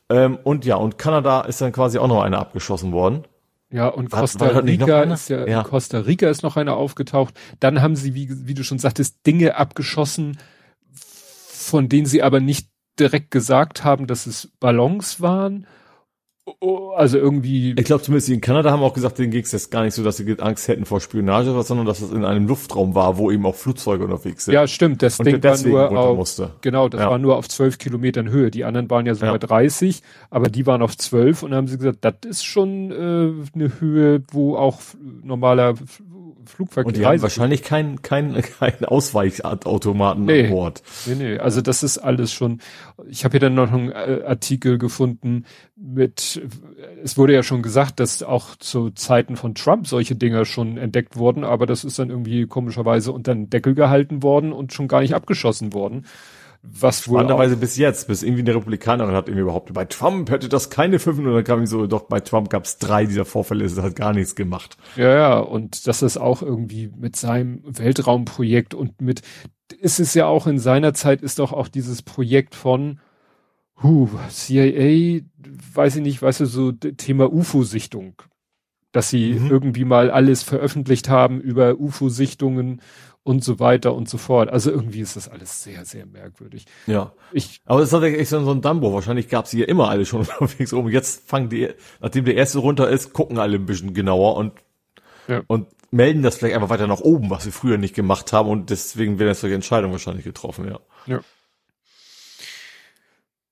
Ähm, 0.09 0.37
und 0.43 0.65
ja, 0.65 0.75
und 0.75 0.97
Kanada 0.97 1.41
ist 1.41 1.61
dann 1.61 1.71
quasi 1.71 1.97
auch 1.97 2.07
noch 2.07 2.21
einer 2.21 2.39
abgeschossen 2.39 2.91
worden. 2.91 3.23
Ja, 3.69 3.87
und 3.89 4.09
Costa 4.09 4.53
war, 4.53 4.63
Rica 4.63 5.03
ist 5.03 5.29
ja, 5.29 5.45
ja, 5.45 5.63
Costa 5.63 5.99
Rica 5.99 6.29
ist 6.29 6.41
noch 6.41 6.55
einer 6.55 6.77
aufgetaucht. 6.77 7.33
Dann 7.59 7.81
haben 7.81 7.95
sie, 7.97 8.13
wie, 8.13 8.47
wie 8.47 8.53
du 8.53 8.63
schon 8.63 8.79
sagtest, 8.79 9.25
Dinge 9.25 9.55
abgeschossen, 9.55 10.37
von 10.93 11.89
denen 11.89 12.05
sie 12.05 12.23
aber 12.23 12.39
nicht 12.39 12.69
direkt 12.97 13.31
gesagt 13.31 13.83
haben, 13.83 14.07
dass 14.07 14.25
es 14.25 14.53
Ballons 14.59 15.19
waren. 15.21 15.67
Oh, 16.59 16.91
also 16.95 17.17
irgendwie. 17.17 17.75
Ich 17.77 17.83
glaube 17.83 18.01
zumindest 18.03 18.29
in 18.29 18.39
Kanada 18.39 18.71
haben 18.71 18.81
auch 18.81 18.93
gesagt, 18.93 19.19
denen 19.19 19.31
ging 19.31 19.43
es 19.43 19.51
jetzt 19.51 19.69
gar 19.69 19.83
nicht 19.83 19.93
so, 19.93 20.03
dass 20.03 20.15
sie 20.15 20.39
Angst 20.39 20.67
hätten 20.69 20.85
vor 20.85 21.01
Spionage, 21.01 21.51
sondern 21.63 21.85
dass 21.85 22.01
es 22.01 22.11
in 22.11 22.23
einem 22.23 22.47
Luftraum 22.47 22.95
war, 22.95 23.17
wo 23.17 23.31
eben 23.31 23.45
auch 23.45 23.55
Flugzeuge 23.55 24.05
unterwegs 24.05 24.45
sind. 24.45 24.53
Ja, 24.53 24.65
stimmt. 24.65 25.03
Das 25.03 25.17
Ding 25.17 25.43
war 25.43 25.91
nur 25.91 25.99
auf, 25.99 26.17
musste. 26.17 26.51
genau, 26.61 26.87
das 26.87 27.01
ja. 27.01 27.09
war 27.09 27.17
nur 27.17 27.35
auf 27.35 27.49
zwölf 27.49 27.77
Kilometern 27.77 28.29
Höhe. 28.29 28.49
Die 28.49 28.63
anderen 28.63 28.89
waren 28.89 29.05
ja 29.05 29.13
so 29.13 29.25
ja. 29.25 29.33
bei 29.33 29.39
30, 29.39 30.01
aber 30.29 30.49
die 30.49 30.65
waren 30.65 30.81
auf 30.81 30.97
zwölf 30.97 31.43
und 31.43 31.51
dann 31.51 31.57
haben 31.57 31.67
sie 31.67 31.77
gesagt, 31.77 31.99
das 32.01 32.15
ist 32.23 32.45
schon 32.45 32.91
äh, 32.91 33.49
eine 33.53 33.81
Höhe, 33.81 34.23
wo 34.31 34.55
auch 34.55 34.79
normaler 35.23 35.75
Flugverkehr. 36.47 36.87
Und 36.87 36.97
die 36.97 37.05
haben 37.05 37.21
wahrscheinlich 37.21 37.63
keinen 37.63 38.01
kein, 38.01 38.41
kein 38.41 38.85
Ausweichautomaten 38.85 40.25
nee, 40.25 40.45
an 40.45 40.49
Bord. 40.49 40.83
Nee, 41.05 41.15
nee, 41.15 41.37
also 41.37 41.61
das 41.61 41.83
ist 41.83 41.97
alles 41.97 42.31
schon, 42.31 42.61
ich 43.07 43.23
habe 43.23 43.33
hier 43.33 43.39
dann 43.39 43.55
noch 43.55 43.71
einen 43.71 43.91
äh, 43.91 44.23
Artikel 44.25 44.77
gefunden 44.77 45.45
mit, 45.75 46.41
es 47.03 47.17
wurde 47.17 47.33
ja 47.33 47.43
schon 47.43 47.61
gesagt, 47.61 47.99
dass 47.99 48.23
auch 48.23 48.55
zu 48.55 48.89
Zeiten 48.91 49.35
von 49.35 49.55
Trump 49.55 49.87
solche 49.87 50.15
Dinger 50.15 50.45
schon 50.45 50.77
entdeckt 50.77 51.17
wurden, 51.17 51.43
aber 51.43 51.65
das 51.65 51.83
ist 51.83 51.99
dann 51.99 52.09
irgendwie 52.09 52.47
komischerweise 52.47 53.11
unter 53.11 53.33
den 53.33 53.49
Deckel 53.49 53.75
gehalten 53.75 54.23
worden 54.23 54.51
und 54.51 54.73
schon 54.73 54.87
gar 54.87 55.01
nicht 55.01 55.13
abgeschossen 55.13 55.73
worden. 55.73 56.05
Was 56.69 57.03
Spannenderweise 57.03 57.55
bis 57.55 57.77
jetzt, 57.77 58.07
bis 58.07 58.23
irgendwie 58.23 58.43
der 58.43 58.55
Republikaner 58.55 59.07
hat 59.11 59.29
irgendwie 59.29 59.45
behauptet, 59.45 59.73
bei 59.73 59.85
Trump 59.85 60.29
hätte 60.29 60.49
das 60.49 60.69
keine 60.69 60.99
fünf 60.99 61.19
und 61.19 61.25
dann 61.25 61.43
kam 61.43 61.63
ich 61.63 61.69
so, 61.69 61.87
doch 61.87 62.03
bei 62.03 62.19
Trump 62.19 62.49
gab 62.49 62.65
es 62.65 62.77
drei 62.77 63.05
dieser 63.05 63.25
Vorfälle, 63.25 63.63
es 63.65 63.77
hat 63.79 63.95
gar 63.95 64.13
nichts 64.13 64.35
gemacht. 64.35 64.77
Ja, 64.95 65.13
ja, 65.13 65.39
und 65.39 65.87
das 65.87 66.01
ist 66.01 66.17
auch 66.17 66.41
irgendwie 66.41 66.91
mit 66.95 67.15
seinem 67.15 67.61
Weltraumprojekt 67.65 68.73
und 68.73 69.01
mit, 69.01 69.21
ist 69.79 69.99
es 69.99 70.13
ja 70.13 70.25
auch 70.25 70.47
in 70.47 70.59
seiner 70.59 70.93
Zeit, 70.93 71.21
ist 71.21 71.39
doch 71.39 71.53
auch 71.53 71.67
dieses 71.67 72.01
Projekt 72.01 72.53
von, 72.53 72.99
huh, 73.81 74.09
CIA, 74.29 75.21
weiß 75.73 75.97
ich 75.97 76.01
nicht, 76.01 76.21
weißt 76.21 76.41
du, 76.41 76.45
so 76.45 76.71
Thema 76.71 77.31
UFO-Sichtung. 77.31 78.21
Dass 78.91 79.09
sie 79.09 79.33
mhm. 79.33 79.51
irgendwie 79.51 79.85
mal 79.85 80.09
alles 80.09 80.43
veröffentlicht 80.43 81.09
haben 81.09 81.39
über 81.39 81.79
UFO-Sichtungen 81.79 82.81
und 83.27 83.43
so 83.43 83.59
weiter 83.59 83.93
und 83.93 84.07
so 84.07 84.17
fort. 84.17 84.49
Also 84.49 84.71
irgendwie 84.71 85.01
ist 85.01 85.17
das 85.17 85.27
alles 85.27 85.61
sehr, 85.61 85.83
sehr 85.83 86.05
merkwürdig. 86.05 86.65
Ja. 86.85 87.11
Ich, 87.33 87.59
aber 87.65 87.81
es 87.81 87.87
ist 87.87 87.91
tatsächlich 87.91 88.21
echt 88.21 88.29
so 88.29 88.37
ein 88.39 88.61
Dumbo. 88.61 88.93
Wahrscheinlich 88.93 89.27
gab 89.27 89.45
es 89.45 89.51
hier 89.51 89.67
immer 89.67 89.89
alle 89.89 90.05
schon 90.05 90.21
unterwegs 90.39 90.71
rum. 90.71 90.87
Jetzt 90.87 91.27
fangen 91.29 91.49
die, 91.49 91.67
nachdem 91.99 92.23
der 92.23 92.35
erste 92.35 92.59
runter 92.59 92.89
ist, 92.89 93.11
gucken 93.11 93.37
alle 93.37 93.57
ein 93.57 93.65
bisschen 93.65 93.93
genauer 93.93 94.37
und, 94.37 94.53
ja. 95.27 95.41
und 95.47 95.67
melden 95.91 96.23
das 96.23 96.37
vielleicht 96.37 96.55
einfach 96.55 96.69
weiter 96.69 96.87
nach 96.87 97.01
oben, 97.01 97.29
was 97.29 97.43
sie 97.43 97.51
früher 97.51 97.77
nicht 97.77 97.95
gemacht 97.95 98.31
haben 98.31 98.47
und 98.47 98.69
deswegen 98.69 99.19
werden 99.19 99.29
jetzt 99.29 99.41
solche 99.41 99.55
Entscheidungen 99.55 99.91
wahrscheinlich 99.91 100.23
getroffen, 100.23 100.69
ja. 100.69 100.79
Ja. 101.05 101.19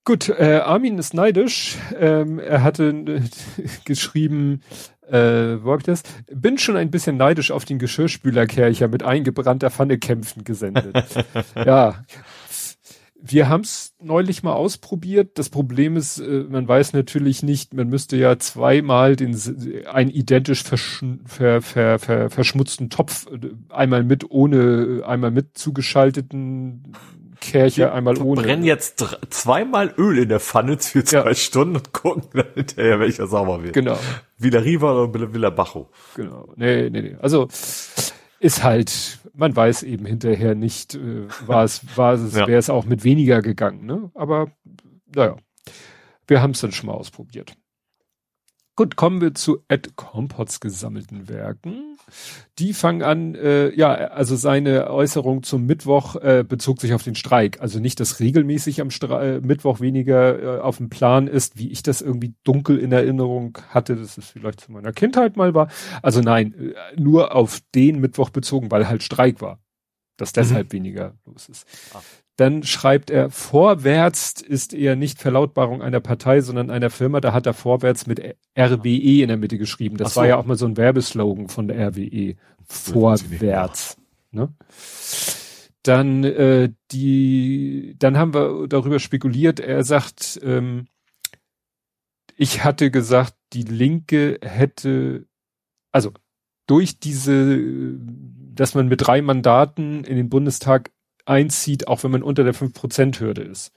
Gut, 0.06 0.28
äh, 0.28 0.60
Armin 0.64 0.98
ist 0.98 1.14
neidisch. 1.14 1.76
Ähm, 1.98 2.38
er 2.38 2.62
hatte 2.62 2.90
äh, 2.90 3.20
geschrieben, 3.84 4.62
äh, 5.10 5.62
wo 5.62 5.72
hab 5.72 5.80
ich 5.80 5.86
das? 5.86 6.02
Bin 6.32 6.58
schon 6.58 6.76
ein 6.76 6.90
bisschen 6.90 7.16
neidisch 7.16 7.50
auf 7.50 7.64
den 7.64 7.78
Geschirrspülerkercher 7.78 8.88
mit 8.88 9.02
eingebrannter 9.02 9.70
Pfanne 9.70 9.98
kämpfen 9.98 10.44
gesendet. 10.44 10.96
ja. 11.54 12.04
Wir 13.28 13.48
haben 13.48 13.62
es 13.62 13.94
neulich 14.00 14.44
mal 14.44 14.52
ausprobiert. 14.52 15.38
Das 15.38 15.48
Problem 15.48 15.96
ist, 15.96 16.18
äh, 16.18 16.44
man 16.48 16.68
weiß 16.68 16.92
natürlich 16.92 17.42
nicht, 17.42 17.74
man 17.74 17.88
müsste 17.88 18.16
ja 18.16 18.38
zweimal 18.38 19.16
den 19.16 19.36
einen 19.90 20.10
identisch 20.10 20.62
versch 20.62 21.02
ver, 21.24 21.60
ver, 21.62 21.98
ver, 21.98 22.30
verschmutzten 22.30 22.88
Topf 22.88 23.26
äh, 23.32 23.48
einmal 23.70 24.04
mit 24.04 24.30
ohne 24.30 25.02
einmal 25.04 25.32
mit 25.32 25.58
zugeschalteten 25.58 26.92
Kercher 27.40 27.92
einmal 27.92 28.18
ohne. 28.18 28.42
brennen 28.42 28.64
jetzt 28.64 29.04
zweimal 29.30 29.92
Öl 29.96 30.18
in 30.18 30.28
der 30.28 30.40
Pfanne 30.40 30.78
für 30.78 31.04
zwei 31.04 31.28
ja. 31.28 31.34
Stunden 31.34 31.76
und 31.76 31.92
gucken 31.92 32.24
dann 32.32 32.46
hinterher, 32.54 33.00
welcher 33.00 33.26
sauber 33.26 33.62
wird. 33.62 33.74
Genau. 33.74 33.98
Villa 34.38 34.60
Riva 34.60 35.04
oder 35.04 35.32
Villa 35.32 35.50
Bajo. 35.50 35.90
Genau. 36.14 36.52
Nee, 36.56 36.90
nee, 36.90 37.02
nee. 37.02 37.16
Also 37.20 37.48
ist 38.40 38.62
halt, 38.62 39.18
man 39.34 39.54
weiß 39.54 39.82
eben 39.82 40.06
hinterher 40.06 40.54
nicht, 40.54 40.94
äh, 40.94 41.26
war 41.46 41.64
es, 41.64 41.82
war 41.96 42.14
es, 42.14 42.34
ja. 42.34 42.46
wäre 42.46 42.58
es 42.58 42.70
auch 42.70 42.84
mit 42.84 43.04
weniger 43.04 43.42
gegangen, 43.42 43.86
ne? 43.86 44.10
Aber 44.14 44.50
naja, 45.14 45.36
wir 46.26 46.42
haben 46.42 46.50
es 46.50 46.60
dann 46.60 46.72
schon 46.72 46.86
mal 46.86 46.94
ausprobiert. 46.94 47.56
Gut, 48.76 48.94
kommen 48.94 49.22
wir 49.22 49.34
zu 49.34 49.62
Ed 49.68 49.96
Compots 49.96 50.60
gesammelten 50.60 51.30
Werken. 51.30 51.96
Die 52.58 52.74
fangen 52.74 53.02
an, 53.02 53.34
äh, 53.34 53.74
ja, 53.74 53.94
also 53.94 54.36
seine 54.36 54.90
Äußerung 54.90 55.42
zum 55.42 55.64
Mittwoch 55.64 56.16
äh, 56.16 56.44
bezog 56.46 56.82
sich 56.82 56.92
auf 56.92 57.02
den 57.02 57.14
Streik. 57.14 57.62
Also 57.62 57.80
nicht, 57.80 58.00
dass 58.00 58.20
regelmäßig 58.20 58.82
am 58.82 58.90
Stre 58.90 59.36
äh, 59.36 59.40
Mittwoch 59.40 59.80
weniger 59.80 60.58
äh, 60.58 60.60
auf 60.60 60.76
dem 60.76 60.90
Plan 60.90 61.26
ist, 61.26 61.56
wie 61.56 61.70
ich 61.70 61.82
das 61.82 62.02
irgendwie 62.02 62.34
dunkel 62.44 62.78
in 62.78 62.92
Erinnerung 62.92 63.56
hatte, 63.70 63.96
dass 63.96 64.18
es 64.18 64.26
vielleicht 64.26 64.60
zu 64.60 64.72
meiner 64.72 64.92
Kindheit 64.92 65.38
mal 65.38 65.54
war. 65.54 65.68
Also 66.02 66.20
nein, 66.20 66.52
äh, 66.52 67.00
nur 67.00 67.34
auf 67.34 67.60
den 67.74 67.98
Mittwoch 67.98 68.28
bezogen, 68.28 68.70
weil 68.70 68.88
halt 68.88 69.02
Streik 69.02 69.40
war. 69.40 69.58
Dass 70.18 70.34
deshalb 70.34 70.68
mhm. 70.68 70.76
weniger 70.76 71.14
los 71.24 71.48
ist. 71.48 71.66
Ah. 71.94 72.02
Dann 72.36 72.62
schreibt 72.64 73.10
er, 73.10 73.30
vorwärts 73.30 74.42
ist 74.42 74.74
eher 74.74 74.94
nicht 74.94 75.20
Verlautbarung 75.20 75.80
einer 75.80 76.00
Partei, 76.00 76.42
sondern 76.42 76.70
einer 76.70 76.90
Firma. 76.90 77.20
Da 77.20 77.32
hat 77.32 77.46
er 77.46 77.54
vorwärts 77.54 78.06
mit 78.06 78.20
RWE 78.58 79.22
in 79.22 79.28
der 79.28 79.38
Mitte 79.38 79.56
geschrieben. 79.56 79.96
Das 79.96 80.14
so. 80.14 80.20
war 80.20 80.28
ja 80.28 80.36
auch 80.36 80.44
mal 80.44 80.56
so 80.56 80.66
ein 80.66 80.76
Werbeslogan 80.76 81.48
von 81.48 81.68
der 81.68 81.88
RWE. 81.88 82.36
Vorwärts. 82.64 83.96
Ne? 84.32 84.52
Dann 85.82 86.24
äh, 86.24 86.72
die, 86.90 87.94
dann 87.98 88.18
haben 88.18 88.34
wir 88.34 88.66
darüber 88.68 88.98
spekuliert. 88.98 89.58
Er 89.58 89.82
sagt, 89.82 90.38
ähm, 90.42 90.88
ich 92.36 92.64
hatte 92.64 92.90
gesagt, 92.90 93.34
die 93.54 93.62
Linke 93.62 94.38
hätte, 94.42 95.26
also 95.90 96.12
durch 96.66 96.98
diese, 96.98 97.62
dass 98.54 98.74
man 98.74 98.88
mit 98.88 99.06
drei 99.06 99.22
Mandaten 99.22 100.04
in 100.04 100.16
den 100.16 100.28
Bundestag 100.28 100.90
einzieht, 101.26 101.88
auch 101.88 102.04
wenn 102.04 102.10
man 102.10 102.22
unter 102.22 102.44
der 102.44 102.54
5%-Hürde 102.54 103.42
ist. 103.42 103.72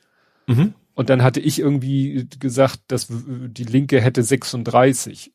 Mhm. 0.48 0.74
Und 0.94 1.10
dann 1.10 1.24
hatte 1.24 1.40
ich 1.40 1.60
irgendwie 1.60 2.28
gesagt, 2.40 2.82
dass 2.88 3.08
die 3.10 3.64
Linke 3.64 4.02
hätte 4.02 4.24
36. 4.24 5.32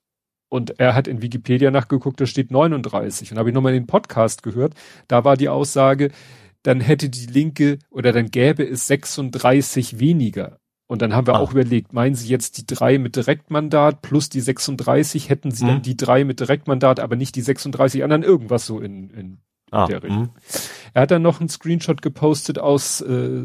Und 0.49 0.79
er 0.79 0.95
hat 0.95 1.09
in 1.09 1.23
Wikipedia 1.23 1.71
nachgeguckt, 1.71 2.21
da 2.21 2.27
steht 2.27 2.51
39. 2.51 3.33
Und 3.33 3.39
habe 3.39 3.49
ich 3.49 3.55
nochmal 3.55 3.73
den 3.73 3.87
Podcast 3.87 4.43
gehört. 4.43 4.75
Da 5.09 5.25
war 5.25 5.37
die 5.37 5.49
Aussage, 5.49 6.11
dann 6.63 6.81
hätte 6.81 7.09
die 7.09 7.27
Linke 7.27 7.79
oder 7.91 8.13
dann 8.13 8.31
gäbe 8.31 8.63
es 8.63 8.87
36 8.87 9.99
weniger. 9.99 10.59
Und 10.87 11.03
dann 11.03 11.15
haben 11.15 11.27
wir 11.27 11.37
ah. 11.37 11.39
auch 11.39 11.53
überlegt, 11.53 11.93
meinen 11.93 12.15
Sie 12.15 12.29
jetzt 12.29 12.59
die 12.59 12.67
drei 12.67 12.99
mit 12.99 13.17
Direktmandat 13.17 14.03
plus 14.03 14.29
die 14.29 14.41
36, 14.41 15.29
hätten 15.29 15.51
Sie 15.51 15.65
mhm. 15.65 15.69
dann 15.69 15.83
die 15.83 15.97
drei 15.97 16.25
mit 16.25 16.41
Direktmandat, 16.41 17.01
aber 17.01 17.17
nicht 17.17 17.37
die 17.37 17.41
36 17.41 18.05
anderen, 18.05 18.23
irgendwas 18.23 18.67
so 18.67 18.81
in, 18.81 19.11
in 19.11 19.39
ah. 19.71 19.87
der 19.87 20.03
Richtung. 20.03 20.23
Mhm. 20.23 20.31
Er 20.95 21.03
hat 21.03 21.11
dann 21.11 21.23
noch 21.23 21.41
einen 21.41 21.49
Screenshot 21.49 22.03
gepostet 22.03 22.61
aus 22.61 23.01
äh, 23.01 23.43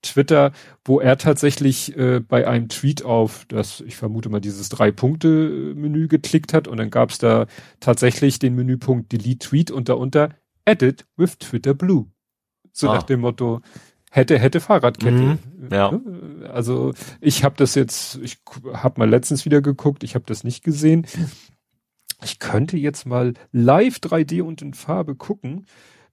Twitter, 0.00 0.52
wo 0.84 1.00
er 1.00 1.18
tatsächlich 1.18 1.96
äh, 1.96 2.20
bei 2.20 2.46
einem 2.46 2.68
Tweet 2.68 3.04
auf 3.04 3.44
das, 3.48 3.80
ich 3.80 3.96
vermute 3.96 4.28
mal, 4.28 4.40
dieses 4.40 4.68
Drei-Punkte-Menü 4.68 6.06
geklickt 6.06 6.54
hat 6.54 6.68
und 6.68 6.76
dann 6.76 6.90
gab 6.90 7.10
es 7.10 7.18
da 7.18 7.46
tatsächlich 7.80 8.38
den 8.38 8.54
Menüpunkt 8.54 9.10
Delete 9.10 9.48
Tweet 9.48 9.70
und 9.72 9.88
darunter 9.88 10.30
Edit 10.64 11.04
with 11.16 11.38
Twitter 11.38 11.74
Blue. 11.74 12.06
So 12.72 12.88
ah. 12.88 12.94
nach 12.94 13.02
dem 13.02 13.20
Motto, 13.20 13.60
hätte, 14.12 14.38
hätte 14.38 14.60
Fahrradkette. 14.60 15.10
Mhm, 15.12 15.38
ja. 15.72 15.90
Ne? 15.90 16.48
Also 16.48 16.94
ich 17.20 17.42
habe 17.42 17.56
das 17.58 17.74
jetzt, 17.74 18.20
ich 18.22 18.38
habe 18.72 19.00
mal 19.00 19.10
letztens 19.10 19.44
wieder 19.44 19.60
geguckt, 19.60 20.04
ich 20.04 20.14
habe 20.14 20.26
das 20.26 20.44
nicht 20.44 20.62
gesehen. 20.62 21.06
Ich 22.22 22.38
könnte 22.38 22.76
jetzt 22.76 23.04
mal 23.04 23.34
live 23.50 23.96
3D 23.96 24.42
und 24.42 24.62
in 24.62 24.74
Farbe 24.74 25.16
gucken. 25.16 25.66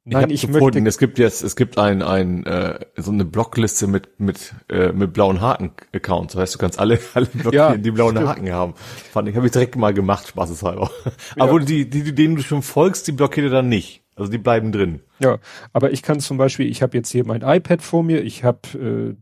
Nein, 0.08 0.30
ich, 0.30 0.42
gefunden, 0.42 0.84
möchte. 0.84 0.88
Es 0.88 0.98
gibt 1.00 1.18
jetzt, 1.18 1.44
es 1.44 1.56
gibt 1.56 1.80
ein, 1.80 2.04
ein 2.04 2.46
äh, 2.46 2.80
so 2.96 3.12
eine 3.12 3.26
Blockliste 3.26 3.88
mit 3.88 4.20
mit 4.20 4.54
äh, 4.70 4.92
mit 4.92 5.14
blauen 5.14 5.42
Haken-Accounts. 5.42 6.34
Das 6.34 6.42
heißt, 6.42 6.56
du 6.56 6.60
kannst 6.60 6.80
alle 6.80 7.00
alle 7.16 7.26
blockieren, 7.26 7.54
ja, 7.54 7.76
die 7.76 7.90
blauen 7.90 8.16
stimmt. 8.16 8.30
Haken 8.30 8.52
haben. 8.52 8.74
Fand 9.12 9.28
ich, 9.28 9.36
habe 9.36 9.48
ich 9.48 9.52
direkt 9.52 9.76
mal 9.76 9.96
gemacht, 9.96 10.28
spaßeshalber. 10.28 10.92
Ja. 11.36 11.44
Aber 11.44 11.60
die, 11.60 11.90
die, 11.90 12.14
denen 12.14 12.36
du 12.36 12.44
schon 12.44 12.62
folgst, 12.62 13.08
die 13.08 13.14
blockiert 13.14 13.48
er 13.48 13.52
dann 13.52 13.68
nicht. 13.70 14.04
Also 14.16 14.32
die 14.32 14.38
bleiben 14.38 14.72
drin. 14.72 15.02
Ja, 15.20 15.40
aber 15.74 15.92
ich 15.92 16.02
kann 16.04 16.20
zum 16.20 16.38
Beispiel, 16.38 16.70
ich 16.70 16.82
habe 16.82 16.96
jetzt 16.96 17.10
hier 17.10 17.26
mein 17.26 17.42
iPad 17.42 17.82
vor 17.82 18.04
mir, 18.04 18.24
ich 18.24 18.44
habe 18.44 18.60
äh, 18.78 19.16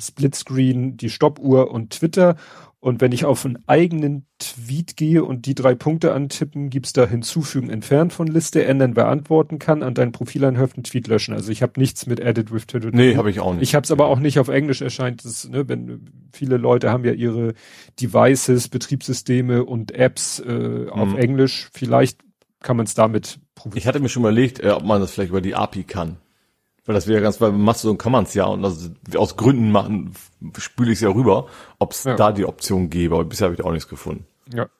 Splitscreen 0.00 0.96
die 0.96 1.10
Stoppuhr 1.10 1.70
und 1.70 1.90
Twitter 1.90 2.36
und 2.80 3.00
wenn 3.00 3.10
ich 3.10 3.24
auf 3.24 3.44
einen 3.44 3.58
eigenen 3.66 4.26
Tweet 4.38 4.96
gehe 4.96 5.24
und 5.24 5.46
die 5.46 5.56
drei 5.56 5.74
Punkte 5.74 6.12
antippen, 6.12 6.70
gibt's 6.70 6.92
da 6.92 7.08
hinzufügen, 7.08 7.70
entfernt 7.70 8.12
von 8.12 8.28
Liste, 8.28 8.64
ändern, 8.64 8.94
beantworten 8.94 9.58
kann, 9.58 9.82
an 9.82 9.94
dein 9.94 10.12
Profil 10.12 10.44
anheften, 10.44 10.84
Tweet 10.84 11.08
löschen. 11.08 11.34
Also 11.34 11.50
ich 11.50 11.60
habe 11.60 11.72
nichts 11.76 12.06
mit 12.06 12.20
Edit 12.20 12.52
with 12.52 12.68
Twitter. 12.68 12.90
Nee, 12.92 13.16
habe 13.16 13.30
ich 13.30 13.40
auch 13.40 13.52
nicht. 13.52 13.62
Ich 13.62 13.74
habe 13.74 13.82
es 13.82 13.90
aber 13.90 14.06
auch 14.06 14.20
nicht 14.20 14.38
auf 14.38 14.46
Englisch 14.46 14.80
erscheint. 14.80 15.24
Das, 15.24 15.48
ne, 15.48 15.68
wenn 15.68 16.08
viele 16.32 16.56
Leute 16.56 16.92
haben 16.92 17.04
ja 17.04 17.12
ihre 17.12 17.54
Devices, 18.00 18.68
Betriebssysteme 18.68 19.64
und 19.64 19.90
Apps 19.90 20.38
äh, 20.38 20.86
auf 20.88 21.08
mhm. 21.08 21.18
Englisch. 21.18 21.70
Vielleicht 21.72 22.20
kann 22.60 22.76
man 22.76 22.86
es 22.86 22.94
damit 22.94 23.40
probieren. 23.56 23.78
Ich 23.78 23.88
hatte 23.88 23.98
mir 23.98 24.08
schon 24.08 24.22
überlegt, 24.22 24.62
äh, 24.62 24.70
ob 24.70 24.84
man 24.84 25.00
das 25.00 25.10
vielleicht 25.10 25.30
über 25.30 25.40
die 25.40 25.56
API 25.56 25.82
kann. 25.82 26.18
Weil 26.88 26.94
das 26.94 27.06
wäre 27.06 27.20
ganz, 27.20 27.38
weil 27.42 27.52
Mastodon 27.52 27.98
kann 27.98 28.12
man 28.12 28.24
es 28.24 28.32
ja 28.32 28.46
und 28.46 28.64
also 28.64 28.88
aus 29.14 29.36
Gründen 29.36 29.70
machen, 29.70 30.14
spüle 30.56 30.90
ich 30.90 30.96
es 30.96 31.02
ja 31.02 31.10
rüber, 31.10 31.46
ob 31.78 31.92
es 31.92 32.04
ja. 32.04 32.16
da 32.16 32.32
die 32.32 32.46
Option 32.46 32.88
gäbe, 32.88 33.14
aber 33.14 33.26
bisher 33.26 33.44
habe 33.44 33.54
ich 33.54 33.62
auch 33.62 33.72
nichts 33.72 33.90
gefunden. 33.90 34.24
Ja. 34.54 34.70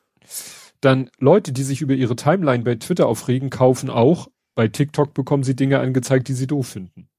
Dann 0.81 1.11
Leute, 1.19 1.51
die 1.51 1.61
sich 1.61 1.81
über 1.81 1.93
ihre 1.93 2.15
Timeline 2.15 2.63
bei 2.63 2.73
Twitter 2.73 3.05
aufregen, 3.05 3.51
kaufen 3.51 3.91
auch. 3.91 4.27
Bei 4.55 4.67
TikTok 4.67 5.13
bekommen 5.13 5.43
sie 5.43 5.55
Dinge 5.55 5.77
angezeigt, 5.77 6.29
die 6.29 6.33
sie 6.33 6.47
doof 6.47 6.69
finden. 6.69 7.09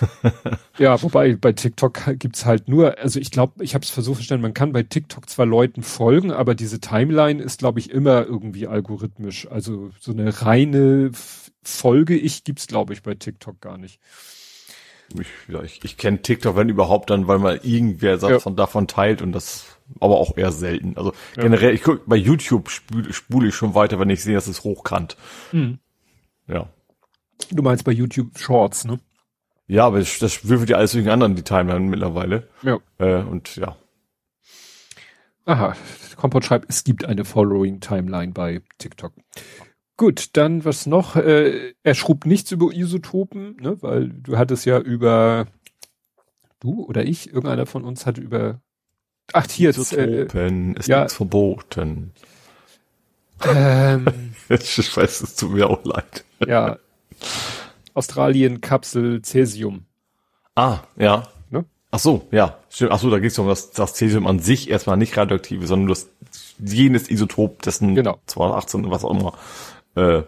ja, 0.78 1.02
wobei 1.02 1.36
bei 1.36 1.52
TikTok 1.52 2.18
gibt's 2.18 2.46
halt 2.46 2.66
nur, 2.66 2.98
also 2.98 3.20
ich 3.20 3.30
glaube, 3.30 3.62
ich 3.62 3.74
habe 3.74 3.84
es 3.84 3.90
versucht 3.90 4.16
verstanden, 4.16 4.40
man 4.40 4.54
kann 4.54 4.72
bei 4.72 4.84
TikTok 4.84 5.28
zwar 5.28 5.44
Leuten 5.44 5.82
folgen, 5.82 6.32
aber 6.32 6.54
diese 6.54 6.80
Timeline 6.80 7.42
ist, 7.42 7.58
glaube 7.58 7.78
ich, 7.78 7.90
immer 7.90 8.24
irgendwie 8.24 8.66
algorithmisch. 8.66 9.50
Also 9.50 9.90
so 10.00 10.12
eine 10.12 10.40
reine 10.40 11.10
Folge 11.64 12.16
ich 12.16 12.44
gibt's, 12.44 12.66
glaube 12.66 12.92
ich, 12.92 13.02
bei 13.02 13.14
TikTok 13.14 13.60
gar 13.60 13.78
nicht. 13.78 14.00
Ich, 15.18 15.26
ja, 15.48 15.62
ich, 15.62 15.84
ich 15.84 15.96
kenne 15.96 16.22
TikTok, 16.22 16.56
wenn 16.56 16.68
überhaupt, 16.68 17.10
dann, 17.10 17.28
weil 17.28 17.38
mal 17.38 17.60
irgendwer 17.62 18.16
ja. 18.16 18.38
von 18.38 18.56
davon 18.56 18.88
teilt 18.88 19.22
und 19.22 19.32
das 19.32 19.66
aber 20.00 20.18
auch 20.18 20.36
eher 20.36 20.50
selten. 20.50 20.96
Also 20.96 21.12
ja. 21.36 21.42
generell, 21.42 21.74
ich 21.74 21.82
guck, 21.82 22.06
bei 22.06 22.16
YouTube 22.16 22.70
spule, 22.70 23.12
spule 23.12 23.48
ich 23.48 23.54
schon 23.54 23.74
weiter, 23.74 23.98
wenn 23.98 24.10
ich 24.10 24.22
sehe, 24.22 24.34
dass 24.34 24.46
es 24.46 24.64
hochkant. 24.64 25.16
Mhm. 25.52 25.78
Ja. 26.46 26.68
Du 27.50 27.62
meinst 27.62 27.84
bei 27.84 27.92
YouTube 27.92 28.38
Shorts, 28.38 28.84
ne? 28.84 28.98
Ja, 29.66 29.86
aber 29.86 29.98
das, 29.98 30.18
das 30.18 30.46
würfelt 30.48 30.70
ja 30.70 30.76
alles 30.76 30.94
wegen 30.94 31.08
anderen 31.08 31.36
die 31.36 31.42
Timeline 31.42 31.88
mittlerweile. 31.88 32.48
Ja. 32.62 32.78
Äh, 32.98 33.22
und 33.22 33.56
ja. 33.56 33.76
Aha, 35.46 35.76
Kompott 36.16 36.44
schreibt, 36.44 36.70
es 36.70 36.84
gibt 36.84 37.04
eine 37.04 37.24
Following 37.24 37.80
Timeline 37.80 38.32
bei 38.32 38.62
TikTok. 38.78 39.12
Gut, 39.96 40.30
dann 40.36 40.64
was 40.64 40.86
noch? 40.86 41.14
Äh, 41.14 41.74
er 41.82 41.94
schrub 41.94 42.26
nichts 42.26 42.50
über 42.50 42.72
Isotopen, 42.72 43.56
ne, 43.60 43.80
weil 43.80 44.08
du 44.08 44.36
hattest 44.36 44.64
ja 44.64 44.80
über 44.80 45.46
du 46.60 46.84
oder 46.84 47.04
ich, 47.04 47.28
irgendeiner 47.28 47.66
von 47.66 47.84
uns 47.84 48.04
hatte 48.04 48.20
über 48.20 48.60
Ach, 49.32 49.46
hier 49.48 49.70
Isotopen, 49.70 50.74
äh, 50.74 50.78
ist 50.80 50.88
ja, 50.88 51.00
nichts 51.00 51.14
verboten. 51.14 52.12
Ähm, 53.44 54.06
ich 54.48 54.96
weiß, 54.96 55.20
es 55.20 55.36
tut 55.36 55.52
mir 55.52 55.70
auch 55.70 55.84
leid. 55.84 56.24
Ja. 56.46 56.78
Australien 57.94 58.60
Kapsel 58.60 59.22
Cäsium. 59.22 59.86
Ah, 60.56 60.80
ja. 60.96 61.28
Ne? 61.50 61.64
Ach 61.92 62.00
so, 62.00 62.26
ja. 62.32 62.58
Stimmt. 62.68 62.90
Ach 62.90 62.98
so, 62.98 63.10
da 63.10 63.20
geht 63.20 63.30
es 63.30 63.38
um 63.38 63.46
das, 63.46 63.70
das 63.70 63.94
Cäsium 63.94 64.26
an 64.26 64.40
sich 64.40 64.68
erstmal 64.68 64.96
nicht 64.96 65.16
radioaktiv 65.16 65.62
ist, 65.62 65.68
sondern 65.68 65.88
das 65.88 66.08
jenes 66.58 67.08
Isotop, 67.08 67.62
dessen 67.62 67.94
genau. 67.94 68.18
218 68.26 68.90
was 68.90 69.04
auch 69.04 69.12
immer 69.12 69.34
äh, 69.94 70.22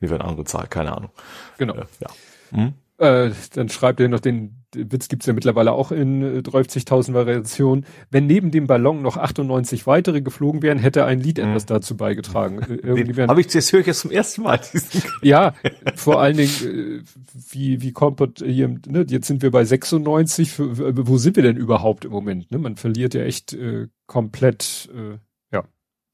wie 0.00 0.10
wird 0.10 0.20
eine 0.20 0.28
andere 0.28 0.44
Zahl, 0.44 0.66
keine 0.68 0.96
Ahnung. 0.96 1.10
Genau. 1.58 1.74
Äh, 1.74 1.86
ja. 2.00 2.08
Hm? 2.50 2.74
Äh, 2.98 3.32
dann 3.52 3.68
schreibt 3.68 4.00
er 4.00 4.08
noch 4.08 4.20
den, 4.20 4.64
Witz 4.74 5.08
gibt's 5.08 5.26
ja 5.26 5.34
mittlerweile 5.34 5.72
auch 5.72 5.92
in 5.92 6.22
äh, 6.22 6.38
30.000 6.38 7.12
Variationen. 7.12 7.84
Wenn 8.10 8.26
neben 8.26 8.50
dem 8.50 8.66
Ballon 8.66 9.02
noch 9.02 9.18
98 9.18 9.86
weitere 9.86 10.22
geflogen 10.22 10.62
wären, 10.62 10.78
hätte 10.78 11.04
ein 11.04 11.20
Lied 11.20 11.36
mhm. 11.36 11.44
etwas 11.44 11.66
dazu 11.66 11.98
beigetragen. 11.98 12.62
Äh, 12.62 13.26
Habe 13.28 13.40
ich 13.42 13.48
das 13.48 13.70
höre 13.70 13.80
ich 13.80 13.86
jetzt 13.86 14.00
zum 14.00 14.10
ersten 14.10 14.42
Mal. 14.42 14.60
ja, 15.22 15.52
vor 15.94 16.22
allen 16.22 16.38
Dingen, 16.38 17.02
äh, 17.02 17.02
wie, 17.50 17.82
wie 17.82 17.92
kommt 17.92 18.22
hier, 18.42 18.68
ne, 18.68 19.04
jetzt 19.08 19.26
sind 19.26 19.42
wir 19.42 19.50
bei 19.50 19.64
96, 19.66 20.50
für, 20.50 21.06
wo 21.06 21.18
sind 21.18 21.36
wir 21.36 21.42
denn 21.42 21.56
überhaupt 21.56 22.06
im 22.06 22.12
Moment? 22.12 22.50
Ne? 22.50 22.56
Man 22.56 22.76
verliert 22.76 23.12
ja 23.12 23.22
echt 23.22 23.52
äh, 23.52 23.88
komplett, 24.06 24.88
äh, 24.94 25.18
ja. 25.54 25.64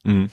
Mhm. 0.02 0.30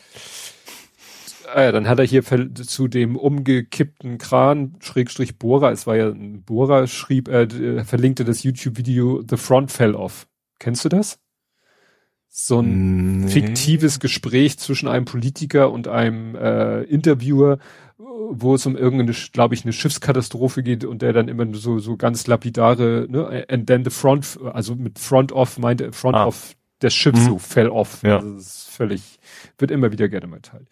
Ah 1.53 1.63
ja, 1.63 1.71
dann 1.71 1.87
hat 1.87 1.99
er 1.99 2.05
hier 2.05 2.23
zu 2.23 2.87
dem 2.87 3.15
umgekippten 3.15 4.17
Kran, 4.17 4.75
Schrägstrich 4.81 5.37
Bohrer, 5.39 5.71
es 5.71 5.87
war 5.87 5.95
ja 5.95 6.09
ein 6.09 6.43
Bohrer, 6.43 6.87
schrieb 6.87 7.27
er, 7.27 7.41
äh, 7.41 7.83
verlinkte 7.83 8.23
das 8.23 8.43
YouTube-Video 8.43 9.23
The 9.27 9.37
Front 9.37 9.71
Fell 9.71 9.95
Off. 9.95 10.27
Kennst 10.59 10.85
du 10.85 10.89
das? 10.89 11.19
So 12.27 12.59
ein 12.59 13.21
nee. 13.21 13.27
fiktives 13.27 13.99
Gespräch 13.99 14.59
zwischen 14.59 14.87
einem 14.87 15.05
Politiker 15.05 15.71
und 15.71 15.87
einem 15.87 16.35
äh, 16.35 16.83
Interviewer, 16.83 17.57
wo 17.97 18.53
es 18.53 18.65
um 18.65 18.75
irgendeine, 18.75 19.13
glaube 19.33 19.55
ich, 19.55 19.63
eine 19.63 19.73
Schiffskatastrophe 19.73 20.61
geht 20.61 20.85
und 20.85 21.01
der 21.01 21.13
dann 21.13 21.27
immer 21.27 21.47
so, 21.55 21.79
so 21.79 21.97
ganz 21.97 22.27
lapidare, 22.27 23.07
ne, 23.09 23.45
and 23.49 23.65
then 23.65 23.83
the 23.83 23.89
front, 23.89 24.37
also 24.53 24.75
mit 24.75 24.99
front 24.99 25.31
off 25.31 25.57
meinte 25.57 25.91
front 25.91 26.15
ah. 26.15 26.27
off 26.27 26.55
des 26.81 26.93
Schiffs 26.93 27.19
mhm. 27.21 27.25
so 27.25 27.37
fell 27.37 27.69
off. 27.69 28.03
Ja. 28.03 28.17
Also 28.17 28.35
das 28.35 28.45
ist 28.45 28.69
völlig, 28.69 29.19
wird 29.57 29.71
immer 29.71 29.91
wieder 29.91 30.07
gerne 30.07 30.27
mal 30.27 30.41
teilt. 30.41 30.67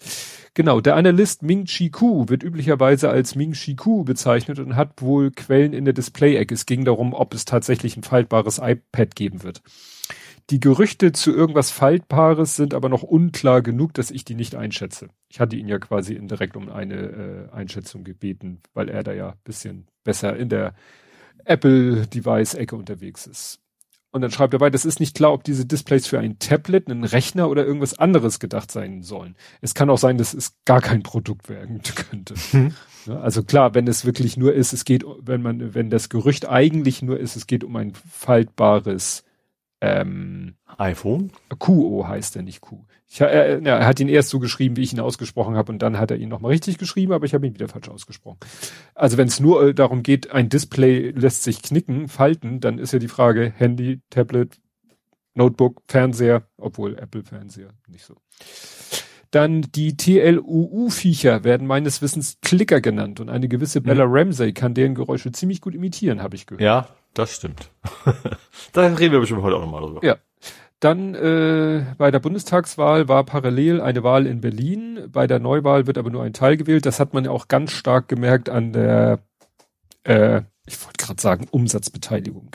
Genau, 0.54 0.82
der 0.82 0.96
Analyst 0.96 1.44
Ming 1.44 1.66
Chi 1.66 1.90
Ku 1.90 2.30
wird 2.30 2.44
üblicherweise 2.44 3.10
als 3.10 3.36
Ming 3.36 3.54
Chi 3.54 3.76
Ku 3.76 4.04
bezeichnet 4.04 4.60
und 4.60 4.76
hat 4.76 5.02
wohl 5.02 5.32
Quellen 5.32 5.74
in 5.74 5.86
der 5.86 5.94
Display-Ecke. 5.94 6.54
Es 6.54 6.66
ging 6.66 6.86
darum, 6.86 7.14
ob 7.14 7.34
es 7.34 7.46
tatsächlich 7.46 7.96
ein 7.96 8.04
faltbares 8.04 8.60
iPad 8.60 9.16
geben 9.16 9.44
wird. 9.44 9.62
Die 10.50 10.62
Gerüchte 10.62 11.12
zu 11.12 11.34
irgendwas 11.34 11.72
Faltbares 11.72 12.56
sind 12.56 12.74
aber 12.74 12.88
noch 12.88 13.04
unklar 13.04 13.62
genug, 13.62 13.94
dass 13.94 14.12
ich 14.12 14.24
die 14.24 14.36
nicht 14.36 14.56
einschätze. 14.56 15.10
Ich 15.28 15.42
hatte 15.42 15.58
ihn 15.58 15.68
ja 15.68 15.78
quasi 15.78 16.14
indirekt 16.14 16.56
um 16.56 16.70
eine 16.70 16.96
äh, 16.96 17.54
Einschätzung 17.54 18.06
gebeten, 18.06 18.62
weil 18.74 18.88
er 18.88 19.04
da 19.04 19.12
ja 19.12 19.36
bisschen 19.44 19.88
besser 20.06 20.38
in 20.38 20.48
der 20.48 20.74
Apple-Device-Ecke 21.44 22.76
unterwegs 22.78 23.28
ist. 23.28 23.60
Und 24.12 24.22
dann 24.22 24.32
schreibt 24.32 24.54
er 24.54 24.62
weiter, 24.62 24.76
es 24.76 24.86
ist 24.86 25.00
nicht 25.00 25.16
klar, 25.16 25.34
ob 25.34 25.44
diese 25.44 25.66
Displays 25.66 26.08
für 26.08 26.20
ein 26.20 26.40
Tablet, 26.40 26.90
einen 26.90 27.04
Rechner 27.04 27.50
oder 27.50 27.66
irgendwas 27.66 28.00
anderes 28.00 28.40
gedacht 28.40 28.72
sein 28.72 29.04
sollen. 29.04 29.36
Es 29.62 29.74
kann 29.74 29.90
auch 29.90 29.98
sein, 29.98 30.18
dass 30.18 30.34
es 30.34 30.56
gar 30.66 30.82
kein 30.82 31.04
Produkt 31.04 31.50
werden 31.50 31.82
könnte. 32.10 32.36
Hm. 32.52 32.74
Also 33.08 33.44
klar, 33.44 33.74
wenn 33.74 33.88
es 33.88 34.06
wirklich 34.06 34.38
nur 34.38 34.54
ist, 34.54 34.74
es 34.74 34.86
geht, 34.86 35.06
wenn 35.22 35.42
man, 35.42 35.74
wenn 35.76 35.90
das 35.90 36.10
Gerücht 36.10 36.48
eigentlich 36.48 37.02
nur 37.02 37.20
ist, 37.20 37.36
es 37.36 37.48
geht 37.48 37.64
um 37.64 37.76
ein 37.76 37.94
faltbares 37.94 39.24
ähm, 39.82 40.56
iPhone? 40.78 41.32
QO 41.60 42.08
heißt 42.08 42.36
er, 42.36 42.44
nicht 42.44 42.62
Q. 42.62 42.86
Ich, 43.10 43.22
er, 43.22 43.62
er 43.66 43.86
hat 43.86 44.00
ihn 44.00 44.10
erst 44.10 44.30
so 44.30 44.40
geschrieben, 44.40 44.76
wie 44.76 44.84
ich 44.84 44.94
ihn 44.94 45.00
ausgesprochen 45.00 45.56
habe, 45.56 45.72
und 45.72 45.82
dann 45.82 45.98
hat 45.98 46.12
er 46.12 46.18
ihn 46.18 46.30
nochmal 46.30 46.52
richtig 46.52 46.78
geschrieben, 46.78 47.14
aber 47.14 47.26
ich 47.26 47.34
habe 47.34 47.48
ihn 47.48 47.54
wieder 47.54 47.70
falsch 47.70 47.90
ausgesprochen. 47.90 48.40
Also 48.96 49.18
wenn 49.18 49.28
es 49.28 49.40
nur 49.40 49.68
äh, 49.68 49.74
darum 49.74 50.04
geht, 50.04 50.32
ein 50.32 50.50
Display 50.50 51.12
lässt 51.12 51.44
sich 51.44 51.62
knicken, 51.62 52.10
falten, 52.10 52.60
dann 52.60 52.80
ist 52.80 52.92
ja 52.92 53.00
die 53.00 53.08
Frage 53.08 53.54
Handy, 53.56 54.02
Tablet, 54.10 54.60
Notebook, 55.36 55.84
Fernseher, 55.88 56.48
obwohl 56.58 56.98
Apple-Fernseher 56.98 57.70
nicht 57.88 58.06
so. 58.06 58.16
Dann 59.32 59.62
die 59.62 59.96
TLUU-Viecher 59.96 61.44
werden 61.44 61.68
meines 61.68 62.02
Wissens 62.02 62.40
Klicker 62.42 62.82
genannt 62.82 63.20
und 63.20 63.30
eine 63.30 63.48
gewisse 63.48 63.82
Bella 63.82 64.06
hm. 64.06 64.12
Ramsey 64.12 64.54
kann 64.54 64.74
deren 64.74 64.96
Geräusche 64.96 65.32
ziemlich 65.32 65.62
gut 65.62 65.76
imitieren, 65.76 66.22
habe 66.22 66.36
ich 66.36 66.46
gehört. 66.46 66.62
Ja, 66.62 66.88
das 67.18 67.36
stimmt. 67.36 67.72
da 68.74 68.82
reden 68.82 69.12
wir 69.12 69.20
bestimmt 69.20 69.42
heute 69.42 69.56
auch 69.56 69.62
nochmal 69.62 69.82
drüber. 69.82 70.06
Ja. 70.06 70.18
Dann 70.80 71.16
äh, 71.16 71.96
bei 71.98 72.12
der 72.12 72.20
Bundestagswahl 72.20 73.08
war 73.08 73.24
parallel 73.24 73.82
eine 73.82 74.04
Wahl 74.04 74.28
in 74.28 74.42
Berlin. 74.42 75.10
Bei 75.12 75.26
der 75.26 75.40
Neuwahl 75.40 75.88
wird 75.88 75.98
aber 75.98 76.12
nur 76.12 76.22
ein 76.22 76.34
Teil 76.34 76.56
gewählt. 76.56 76.86
Das 76.86 77.00
hat 77.00 77.16
man 77.16 77.26
ja 77.26 77.32
auch 77.32 77.48
ganz 77.48 77.72
stark 77.72 78.08
gemerkt 78.08 78.48
an 78.48 78.74
der, 78.74 79.20
äh, 80.04 80.44
ich 80.68 80.86
wollte 80.86 81.04
gerade 81.04 81.22
sagen, 81.22 81.48
Umsatzbeteiligung. 81.50 82.52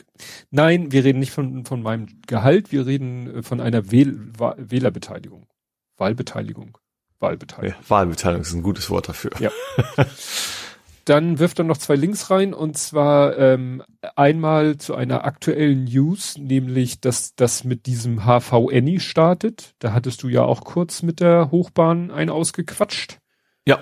Nein, 0.53 0.93
wir 0.93 1.03
reden 1.03 1.19
nicht 1.19 1.33
von, 1.33 1.65
von 1.65 1.83
meinem 1.83 2.07
Gehalt, 2.29 2.71
wir 2.71 2.87
reden 2.87 3.39
äh, 3.39 3.43
von 3.43 3.61
einer 3.61 3.91
Wähl 3.91 4.33
Wählerbeteiligung. 4.39 5.49
Wahlbeteiligung. 5.97 6.79
Wahlbeteiligung. 7.19 7.77
Ja, 7.81 7.91
Wahlbeteiligung 7.91 8.43
ist 8.43 8.53
ein 8.53 8.63
gutes 8.63 8.89
Wort 8.89 9.09
dafür. 9.09 9.33
Ja. 9.41 9.51
Dann 11.05 11.39
wirft 11.39 11.59
er 11.59 11.65
noch 11.65 11.79
zwei 11.79 11.97
Links 11.97 12.31
rein 12.31 12.55
und 12.55 12.79
zwar 12.79 13.37
ähm, 13.37 13.83
einmal 14.15 14.77
zu 14.77 14.95
einer 14.95 15.25
aktuellen 15.25 15.85
News, 15.85 16.39
nämlich 16.39 17.01
dass 17.01 17.35
das 17.35 17.65
mit 17.65 17.87
diesem 17.87 18.21
HVNI 18.21 19.01
startet. 19.01 19.75
Da 19.81 19.93
hattest 19.93 20.23
du 20.23 20.29
ja 20.29 20.45
auch 20.45 20.63
kurz 20.63 21.03
mit 21.03 21.21
der 21.21 21.51
Hochbahn 21.51 22.11
ein 22.11 22.31
ausgequatscht. 22.31 23.19
Ja. 23.67 23.81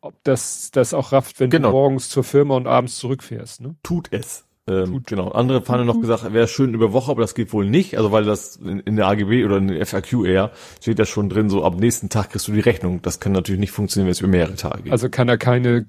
Ob 0.00 0.14
das 0.22 0.70
das 0.70 0.94
auch 0.94 1.10
rafft, 1.12 1.40
wenn 1.40 1.50
genau. 1.50 1.68
du 1.68 1.72
morgens 1.72 2.08
zur 2.08 2.22
Firma 2.22 2.54
und 2.54 2.68
abends 2.68 2.96
zurückfährst, 2.98 3.60
ne? 3.60 3.74
Tut 3.82 4.08
es. 4.12 4.47
Ähm, 4.68 5.02
genau. 5.06 5.28
Andere 5.30 5.62
haben 5.66 5.86
noch 5.86 6.00
gesagt, 6.00 6.32
wäre 6.32 6.46
schön 6.46 6.74
über 6.74 6.92
Woche, 6.92 7.10
aber 7.10 7.22
das 7.22 7.34
geht 7.34 7.52
wohl 7.52 7.68
nicht. 7.68 7.96
Also 7.96 8.12
weil 8.12 8.24
das 8.24 8.56
in, 8.56 8.80
in, 8.80 8.96
der 8.96 9.06
AGB 9.06 9.44
oder 9.44 9.56
in 9.56 9.68
der 9.68 9.84
FAQ 9.86 10.26
eher 10.26 10.50
steht 10.80 10.98
das 10.98 11.08
schon 11.08 11.28
drin, 11.28 11.48
so 11.48 11.64
am 11.64 11.76
nächsten 11.76 12.08
Tag 12.08 12.30
kriegst 12.30 12.48
du 12.48 12.52
die 12.52 12.60
Rechnung. 12.60 13.00
Das 13.02 13.20
kann 13.20 13.32
natürlich 13.32 13.60
nicht 13.60 13.70
funktionieren, 13.70 14.06
wenn 14.06 14.12
es 14.12 14.20
über 14.20 14.28
mehrere 14.28 14.56
Tage 14.56 14.82
geht. 14.82 14.92
Also 14.92 15.08
kann 15.08 15.28
er 15.28 15.38
keine 15.38 15.86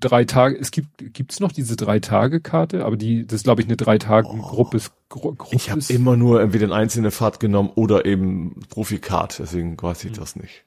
drei 0.00 0.24
Tage, 0.24 0.58
es 0.58 0.70
gibt, 0.70 0.88
gibt's 1.14 1.40
noch 1.40 1.52
diese 1.52 1.76
drei 1.76 2.00
Tage 2.00 2.40
Karte, 2.40 2.84
aber 2.84 2.96
die, 2.96 3.26
das 3.26 3.36
ist 3.36 3.44
glaube 3.44 3.62
ich 3.62 3.68
eine 3.68 3.76
drei 3.76 3.98
Tage 3.98 4.28
Gruppe. 4.28 4.78
Gru 5.08 5.32
Gruppe 5.34 5.56
ich 5.56 5.70
habe 5.70 5.80
immer 5.88 6.16
nur 6.16 6.42
entweder 6.42 6.66
eine 6.66 6.74
einzelne 6.74 7.10
Fahrt 7.10 7.40
genommen 7.40 7.70
oder 7.74 8.04
eben 8.04 8.60
Profikart, 8.68 9.38
deswegen 9.38 9.80
weiß 9.80 10.04
ich 10.04 10.10
hm. 10.10 10.18
das 10.18 10.36
nicht. 10.36 10.64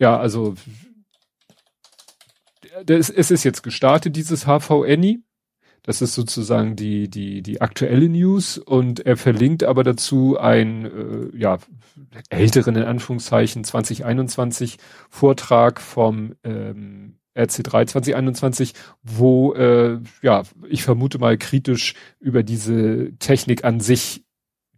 Ja, 0.00 0.18
also 0.18 0.54
es 2.86 3.10
ist 3.30 3.44
jetzt 3.44 3.62
gestartet, 3.62 4.16
dieses 4.16 4.44
HVNI. 4.44 5.22
Das 5.88 6.02
ist 6.02 6.12
sozusagen 6.12 6.76
die, 6.76 7.08
die, 7.08 7.40
die 7.40 7.62
aktuelle 7.62 8.10
News 8.10 8.58
und 8.58 9.06
er 9.06 9.16
verlinkt 9.16 9.64
aber 9.64 9.84
dazu 9.84 10.38
ein, 10.38 10.84
äh, 10.84 11.34
ja, 11.34 11.56
älteren 12.28 12.76
in 12.76 12.82
Anführungszeichen 12.82 13.64
2021 13.64 14.76
Vortrag 15.08 15.80
vom 15.80 16.34
ähm, 16.44 17.14
RC3 17.34 17.86
2021, 17.86 18.74
wo 19.02 19.54
äh, 19.54 19.98
ja, 20.20 20.42
ich 20.68 20.82
vermute 20.82 21.18
mal 21.18 21.38
kritisch 21.38 21.94
über 22.20 22.42
diese 22.42 23.16
Technik 23.18 23.64
an 23.64 23.80
sich 23.80 24.26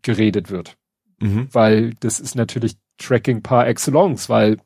geredet 0.03 0.49
wird. 0.49 0.77
Mhm. 1.19 1.49
Weil 1.51 1.95
das 1.99 2.21
ist 2.21 2.37
natürlich 2.37 2.77
Tracking 2.99 3.43
par 3.43 3.67
excellence, 3.67 4.29
weil 4.29 4.59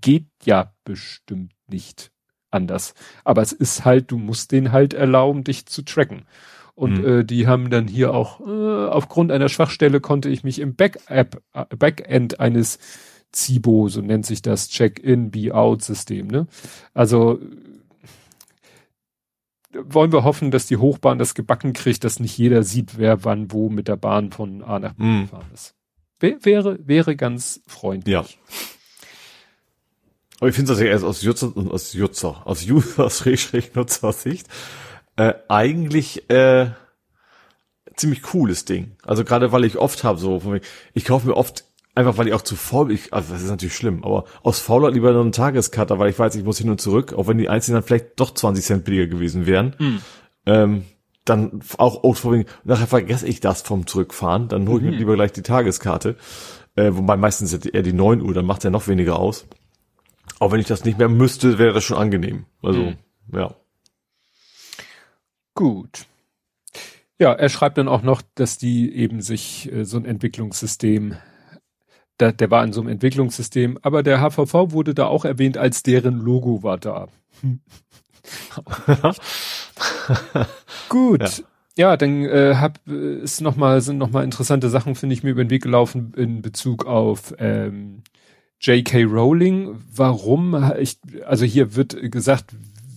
geht 0.00 0.26
ja 0.42 0.74
bestimmt 0.82 1.52
nicht 1.68 2.10
anders. 2.50 2.94
Aber 3.24 3.42
es 3.42 3.52
ist 3.52 3.84
halt, 3.84 4.10
du 4.10 4.18
musst 4.18 4.52
den 4.52 4.72
halt 4.72 4.94
erlauben, 4.94 5.44
dich 5.44 5.66
zu 5.66 5.82
tracken. 5.82 6.26
Und 6.74 6.98
mhm. 6.98 7.06
äh, 7.06 7.24
die 7.24 7.46
haben 7.46 7.70
dann 7.70 7.88
hier 7.88 8.12
auch, 8.12 8.40
äh, 8.40 8.86
aufgrund 8.88 9.32
einer 9.32 9.48
Schwachstelle 9.48 10.00
konnte 10.00 10.28
ich 10.28 10.44
mich 10.44 10.58
im 10.58 10.74
Back-App, 10.74 11.42
äh, 11.54 11.64
Backend 11.74 12.38
eines 12.38 12.78
Zibo, 13.32 13.88
so 13.88 14.02
nennt 14.02 14.26
sich 14.26 14.42
das 14.42 14.68
Check-in, 14.68 15.30
Be-out-System, 15.30 16.26
ne? 16.26 16.46
Also 16.94 17.40
wollen 19.72 20.12
wir 20.12 20.24
hoffen, 20.24 20.50
dass 20.50 20.66
die 20.66 20.76
Hochbahn 20.76 21.18
das 21.18 21.34
gebacken 21.34 21.72
kriegt, 21.72 22.04
dass 22.04 22.20
nicht 22.20 22.36
jeder 22.38 22.62
sieht, 22.62 22.98
wer 22.98 23.24
wann 23.24 23.52
wo 23.52 23.68
mit 23.68 23.88
der 23.88 23.96
Bahn 23.96 24.32
von 24.32 24.62
A 24.62 24.78
nach 24.78 24.94
B 24.94 25.04
mm. 25.04 25.20
gefahren 25.22 25.50
ist. 25.52 25.74
Wäre, 26.18 26.78
wäre 26.86 27.16
ganz 27.16 27.60
freundlich. 27.66 28.12
Ja. 28.12 28.24
Aber 30.38 30.48
ich 30.48 30.54
finde 30.54 30.72
es 30.72 30.80
also 30.80 31.06
aus 31.06 31.22
Jutzer, 31.22 31.52
aus 31.56 31.92
Jutzer, 31.92 32.42
aus 32.46 32.66
User-Nutzer-Sicht 32.66 34.46
äh, 35.16 35.34
eigentlich 35.48 36.28
äh, 36.30 36.70
ziemlich 37.96 38.22
cooles 38.22 38.64
Ding. 38.64 38.92
Also 39.04 39.24
gerade 39.24 39.52
weil 39.52 39.64
ich 39.64 39.78
oft 39.78 40.04
habe 40.04 40.18
so, 40.18 40.42
ich 40.94 41.04
kaufe 41.04 41.26
mir 41.26 41.36
oft 41.36 41.64
einfach 41.96 42.18
weil 42.18 42.28
ich 42.28 42.34
auch 42.34 42.42
zu 42.42 42.54
faul 42.54 42.86
bin, 42.86 42.98
also 43.10 43.32
das 43.32 43.42
ist 43.42 43.48
natürlich 43.48 43.74
schlimm, 43.74 44.04
aber 44.04 44.24
aus 44.42 44.60
Faulheit 44.60 44.94
lieber 44.94 45.12
nur 45.12 45.22
einen 45.22 45.32
Tagescutter, 45.32 45.98
weil 45.98 46.10
ich 46.10 46.18
weiß, 46.18 46.34
ich 46.36 46.44
muss 46.44 46.58
hin 46.58 46.70
und 46.70 46.80
zurück, 46.80 47.14
auch 47.14 47.26
wenn 47.26 47.38
die 47.38 47.48
einzelnen 47.48 47.76
dann 47.76 47.86
vielleicht 47.86 48.20
doch 48.20 48.32
20 48.32 48.64
Cent 48.64 48.84
billiger 48.84 49.06
gewesen 49.06 49.46
wären. 49.46 49.74
Mhm. 49.78 49.98
Ähm, 50.44 50.84
dann 51.24 51.60
auch 51.78 52.04
Old 52.04 52.46
nachher 52.64 52.86
vergesse 52.86 53.26
ich 53.26 53.40
das 53.40 53.62
vom 53.62 53.86
Zurückfahren, 53.86 54.48
dann 54.48 54.68
hole 54.68 54.78
ich 54.78 54.84
mhm. 54.84 54.90
mir 54.90 54.96
lieber 54.98 55.14
gleich 55.14 55.32
die 55.32 55.42
Tageskarte. 55.42 56.16
Äh, 56.76 56.90
wobei 56.92 57.16
meistens 57.16 57.52
eher 57.52 57.82
die 57.82 57.94
9 57.94 58.20
Uhr, 58.20 58.34
dann 58.34 58.44
macht 58.44 58.62
ja 58.62 58.70
noch 58.70 58.86
weniger 58.86 59.18
aus. 59.18 59.46
Auch 60.38 60.52
wenn 60.52 60.60
ich 60.60 60.66
das 60.66 60.84
nicht 60.84 60.98
mehr 60.98 61.08
müsste, 61.08 61.58
wäre 61.58 61.72
das 61.72 61.84
schon 61.84 61.96
angenehm. 61.96 62.46
Also, 62.62 62.82
mhm. 62.82 62.96
ja. 63.32 63.54
Gut. 65.54 66.06
Ja, 67.18 67.32
er 67.32 67.48
schreibt 67.48 67.78
dann 67.78 67.88
auch 67.88 68.02
noch, 68.02 68.20
dass 68.34 68.58
die 68.58 68.94
eben 68.94 69.22
sich 69.22 69.72
äh, 69.72 69.84
so 69.84 69.96
ein 69.96 70.04
Entwicklungssystem, 70.04 71.16
da, 72.18 72.30
der 72.32 72.50
war 72.50 72.62
in 72.62 72.74
so 72.74 72.82
einem 72.82 72.90
Entwicklungssystem, 72.90 73.78
aber 73.80 74.02
der 74.02 74.20
HVV 74.20 74.72
wurde 74.72 74.94
da 74.94 75.06
auch 75.06 75.24
erwähnt, 75.24 75.56
als 75.56 75.82
deren 75.82 76.18
Logo 76.18 76.62
war 76.62 76.76
da. 76.76 77.08
Gut. 80.88 81.22
Ja. 81.22 81.30
Ja, 81.78 81.98
dann 81.98 82.24
äh, 82.24 82.54
hab, 82.56 82.86
ist 82.88 83.42
noch 83.42 83.56
mal, 83.56 83.82
sind 83.82 83.98
noch 83.98 84.10
mal 84.10 84.24
interessante 84.24 84.70
Sachen, 84.70 84.94
finde 84.94 85.12
ich, 85.12 85.22
mir 85.22 85.32
über 85.32 85.44
den 85.44 85.50
Weg 85.50 85.62
gelaufen 85.62 86.14
in 86.16 86.40
Bezug 86.40 86.86
auf 86.86 87.34
ähm, 87.38 88.02
J.K. 88.66 89.04
Rowling. 89.04 89.78
Warum? 89.94 90.72
Ich, 90.78 90.98
also 91.24 91.44
hier 91.44 91.76
wird 91.76 92.10
gesagt, 92.10 92.54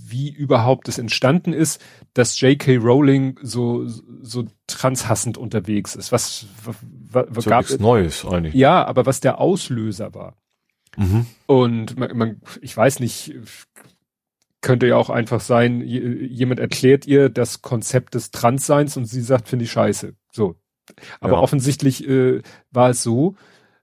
wie 0.08 0.29
überhaupt 0.29 0.88
es 0.88 0.97
entstanden 0.97 1.53
ist, 1.53 1.82
dass 2.13 2.39
J.K. 2.41 2.77
Rowling 2.77 3.39
so 3.43 3.88
so 3.88 4.45
transhassend 4.67 5.38
unterwegs 5.38 5.95
ist. 5.95 6.12
Was, 6.12 6.47
was, 6.63 6.75
was 7.29 7.43
so 7.43 7.49
gab 7.49 7.65
es 7.65 7.79
Neues 7.79 8.25
eigentlich? 8.25 8.55
Ja, 8.55 8.86
aber 8.86 9.05
was 9.05 9.19
der 9.19 9.39
Auslöser 9.39 10.13
war. 10.15 10.36
Mhm. 10.97 11.27
Und 11.45 11.97
man, 11.97 12.17
man, 12.17 12.41
ich 12.62 12.75
weiß 12.75 12.99
nicht, 12.99 13.36
könnte 14.62 14.88
ja 14.88 14.97
auch 14.97 15.10
einfach 15.10 15.41
sein, 15.41 15.82
jemand 15.82 16.60
erklärt 16.60 17.08
ihr 17.08 17.29
das 17.29 17.62
Konzept 17.62 18.15
des 18.15 18.32
Transseins 18.32 18.97
und 18.97 19.05
sie 19.05 19.21
sagt, 19.21 19.47
finde 19.47 19.65
ich 19.65 19.71
scheiße. 19.71 20.15
So. 20.32 20.55
Aber 21.19 21.34
ja. 21.34 21.39
offensichtlich 21.39 22.08
äh, 22.08 22.41
war 22.71 22.89
es 22.89 23.03
so, 23.03 23.36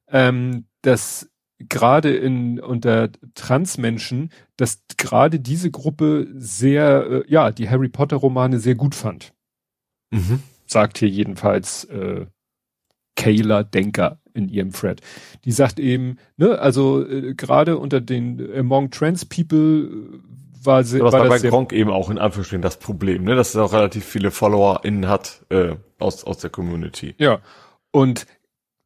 ähm, 0.09 0.67
dass 0.83 1.31
gerade 1.59 2.15
in 2.15 2.61
unter 2.61 3.11
Transmenschen, 3.35 4.31
dass 4.57 4.83
gerade 4.97 5.41
diese 5.41 5.71
Gruppe 5.71 6.29
sehr, 6.35 7.07
äh, 7.11 7.25
ja, 7.29 7.51
die 7.51 7.69
Harry 7.69 7.89
Potter 7.89 8.17
Romane 8.17 8.59
sehr 8.59 8.75
gut 8.75 8.95
fand. 8.95 9.33
Mhm. 10.11 10.43
Sagt 10.67 10.99
hier 10.99 11.09
jedenfalls 11.09 11.85
äh, 11.85 12.27
Kayla 13.17 13.63
Denker 13.63 14.21
in 14.35 14.49
ihrem 14.49 14.73
Thread. 14.73 15.01
Die 15.45 15.53
sagt 15.53 15.81
eben, 15.81 16.19
ne, 16.37 16.59
also 16.59 17.07
äh, 17.07 17.35
gerade 17.35 17.79
unter 17.79 18.01
den 18.01 18.55
among 18.55 18.91
Trans 18.91 19.25
People 19.25 20.21
äh, 20.23 20.67
war 20.67 20.85
sie. 20.85 21.01
Aber 21.01 21.13
war 21.13 21.25
das 21.25 21.43
bei 21.43 21.49
Gronk 21.49 21.73
eben 21.73 21.91
auch 21.91 22.11
in 22.11 22.19
Anführungsstrichen 22.19 22.63
das 22.63 22.79
Problem, 22.79 23.25
ne, 23.25 23.35
dass 23.35 23.55
er 23.55 23.65
auch 23.65 23.73
relativ 23.73 24.05
viele 24.05 24.31
FollowerInnen 24.31 25.09
hat 25.09 25.45
äh, 25.49 25.77
aus 25.99 26.25
aus 26.25 26.39
der 26.39 26.51
Community. 26.51 27.15
Ja. 27.19 27.41
Und 27.91 28.27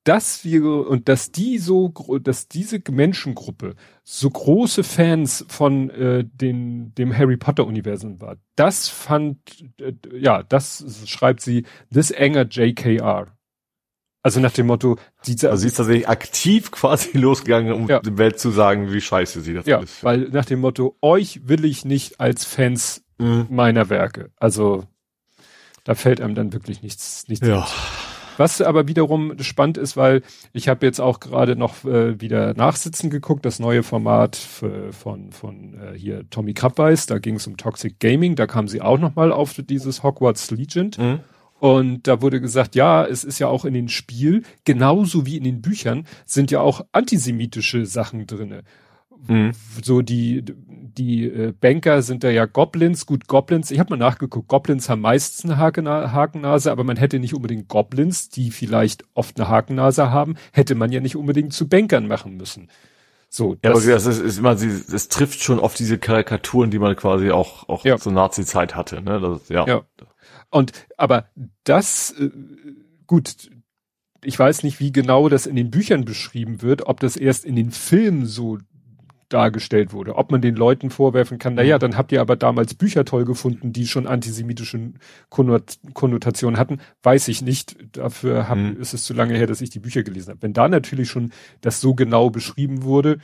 dass 0.04 0.44
wir 0.44 0.64
und 0.64 1.08
dass 1.08 1.30
die 1.30 1.58
so, 1.58 1.92
dass 2.22 2.48
diese 2.48 2.80
Menschengruppe 2.90 3.74
so 4.02 4.30
große 4.30 4.82
Fans 4.82 5.44
von 5.48 5.90
äh, 5.90 6.24
den, 6.24 6.94
dem 6.94 7.16
Harry 7.16 7.36
Potter 7.36 7.66
Universum 7.66 8.20
war, 8.20 8.36
das 8.56 8.88
fand, 8.88 9.38
äh, 9.78 9.92
ja, 10.14 10.42
das 10.42 10.84
schreibt 11.06 11.40
sie, 11.40 11.64
this 11.92 12.12
anger 12.12 12.46
JKR. 12.48 13.26
Also 14.22 14.40
nach 14.40 14.52
dem 14.52 14.66
Motto, 14.66 14.96
diese, 15.26 15.50
also 15.50 15.62
sie 15.62 15.68
ist 15.68 15.76
tatsächlich 15.76 16.08
aktiv 16.08 16.70
quasi 16.70 17.16
losgegangen, 17.18 17.72
um 17.72 17.88
ja. 17.88 18.00
der 18.00 18.18
Welt 18.18 18.38
zu 18.38 18.50
sagen, 18.50 18.92
wie 18.92 19.00
scheiße 19.00 19.40
sie 19.40 19.54
das 19.54 19.66
ja, 19.66 19.78
ist. 19.78 20.02
Weil 20.04 20.28
nach 20.30 20.44
dem 20.44 20.60
Motto, 20.60 20.96
euch 21.00 21.48
will 21.48 21.64
ich 21.64 21.84
nicht 21.84 22.20
als 22.20 22.44
Fans 22.44 23.02
mhm. 23.18 23.46
meiner 23.50 23.88
Werke. 23.88 24.30
Also 24.36 24.84
da 25.84 25.94
fällt 25.94 26.20
einem 26.20 26.34
dann 26.34 26.52
wirklich 26.52 26.82
nichts, 26.82 27.28
nichts. 27.28 27.46
Ja. 27.46 27.66
Was 28.40 28.62
aber 28.62 28.88
wiederum 28.88 29.38
spannend 29.40 29.76
ist, 29.76 29.98
weil 29.98 30.22
ich 30.55 30.66
habe 30.70 30.87
jetzt 30.87 30.98
auch 30.98 31.20
gerade 31.20 31.57
noch 31.57 31.85
äh, 31.85 32.18
wieder 32.22 32.55
Nachsitzen 32.55 33.11
geguckt, 33.11 33.44
das 33.44 33.59
neue 33.59 33.83
Format 33.83 34.35
von, 34.35 35.31
von 35.31 35.74
äh, 35.74 35.94
hier 35.94 36.24
Tommy 36.31 36.55
Krabweis, 36.55 37.05
da 37.05 37.18
ging 37.18 37.37
es 37.37 37.46
um 37.46 37.59
Toxic 37.59 38.00
Gaming, 38.00 38.37
da 38.37 38.46
kam 38.46 38.66
sie 38.66 38.81
auch 38.81 38.98
nochmal 38.98 39.31
auf 39.31 39.61
dieses 39.68 40.03
Hogwarts 40.03 40.50
Legend. 40.50 40.96
Mhm. 40.96 41.20
Und 41.59 42.07
da 42.09 42.22
wurde 42.22 42.40
gesagt, 42.40 42.74
ja, 42.76 43.05
es 43.05 43.24
ist 43.24 43.40
ja 43.40 43.48
auch 43.48 43.66
in 43.66 43.74
den 43.74 43.90
Spiel, 43.90 44.44
genauso 44.64 45.26
wie 45.26 45.37
in 45.37 45.44
den 45.44 45.61
Büchern, 45.61 46.07
sind 46.24 46.50
ja 46.50 46.62
auch 46.62 46.87
antisemitische 46.92 47.85
Sachen 47.85 48.26
drinne. 48.26 48.62
Mhm. 49.29 49.53
So 49.83 50.00
die 50.00 50.42
die 50.98 51.24
äh, 51.24 51.53
Banker 51.59 52.03
sind 52.03 52.24
da 52.24 52.31
ja 52.31 52.46
Goblins. 52.46 53.07
Gut, 53.07 53.26
Goblins. 53.26 53.70
Ich 53.70 53.79
habe 53.79 53.90
mal 53.90 53.96
nachgeguckt. 53.96 54.48
Goblins 54.48 54.88
haben 54.88 55.00
meistens 55.00 55.44
eine 55.44 55.59
Hakena 55.59 56.12
Hakennase, 56.12 56.70
aber 56.70 56.85
man 56.85 56.96
hätte 56.96 57.18
nicht 57.18 57.35
unbedingt 57.35 57.68
Goblins, 57.68 58.29
die 58.29 58.50
vielleicht 58.50 59.05
oft 59.14 59.38
eine 59.38 59.48
Hakennase 59.48 60.11
haben, 60.11 60.37
hätte 60.53 60.74
man 60.74 60.92
ja 60.92 61.00
nicht 61.00 61.16
unbedingt 61.16 61.53
zu 61.53 61.68
Bankern 61.68 62.07
machen 62.07 62.37
müssen. 62.37 62.70
So. 63.29 63.53
Ja, 63.64 63.70
das, 63.72 63.85
aber 63.85 63.92
das 63.92 64.07
ist, 64.07 64.20
ist 64.20 64.38
immer, 64.38 64.53
es 64.53 65.09
trifft 65.09 65.40
schon 65.42 65.61
auf 65.61 65.74
diese 65.74 65.98
Karikaturen, 65.98 66.70
die 66.70 66.79
man 66.79 66.96
quasi 66.96 67.31
auch 67.31 67.68
auch 67.68 67.85
ja. 67.85 67.96
zur 67.98 68.12
Nazi-Zeit 68.12 68.74
hatte. 68.74 69.03
Ne? 69.03 69.20
Das, 69.20 69.48
ja. 69.48 69.66
ja. 69.66 69.83
Und 70.50 70.72
aber 70.96 71.29
das 71.64 72.12
äh, 72.18 72.31
gut 73.07 73.50
ich 74.24 74.38
weiß 74.38 74.62
nicht, 74.62 74.81
wie 74.81 74.92
genau 74.92 75.29
das 75.29 75.46
in 75.46 75.57
den 75.57 75.70
Büchern 75.70 76.05
beschrieben 76.05 76.62
wird, 76.62 76.87
ob 76.87 77.00
das 77.00 77.16
erst 77.16 77.44
in 77.44 77.57
den 77.57 77.70
Filmen 77.70 78.26
so 78.26 78.59
dargestellt 79.30 79.92
wurde. 79.92 80.16
Ob 80.16 80.30
man 80.30 80.42
den 80.42 80.56
Leuten 80.56 80.90
vorwerfen 80.90 81.38
kann, 81.38 81.54
naja, 81.54 81.76
mhm. 81.76 81.80
dann 81.80 81.96
habt 81.96 82.12
ihr 82.12 82.20
aber 82.20 82.36
damals 82.36 82.74
Bücher 82.74 83.04
toll 83.04 83.24
gefunden, 83.24 83.72
die 83.72 83.86
schon 83.86 84.06
antisemitische 84.06 84.92
Konnotationen 85.30 86.58
hatten, 86.58 86.80
weiß 87.02 87.28
ich 87.28 87.40
nicht. 87.40 87.76
Dafür 87.96 88.48
hab, 88.48 88.58
mhm. 88.58 88.80
ist 88.80 88.92
es 88.92 89.04
zu 89.04 89.14
lange 89.14 89.36
her, 89.36 89.46
dass 89.46 89.60
ich 89.60 89.70
die 89.70 89.80
Bücher 89.80 90.02
gelesen 90.02 90.30
habe. 90.30 90.42
Wenn 90.42 90.52
da 90.52 90.68
natürlich 90.68 91.08
schon 91.08 91.32
das 91.60 91.80
so 91.80 91.94
genau 91.94 92.30
beschrieben 92.30 92.82
wurde, 92.82 93.18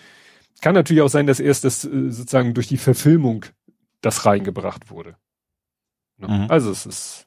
kann 0.62 0.74
natürlich 0.74 1.02
auch 1.02 1.08
sein, 1.08 1.26
dass 1.26 1.40
erst 1.40 1.64
das 1.64 1.84
äh, 1.84 2.10
sozusagen 2.10 2.54
durch 2.54 2.68
die 2.68 2.78
Verfilmung 2.78 3.44
das 4.00 4.24
reingebracht 4.24 4.90
wurde. 4.90 5.16
Ne? 6.18 6.28
Mhm. 6.28 6.46
Also 6.48 6.70
es 6.70 6.86
ist, 6.86 7.26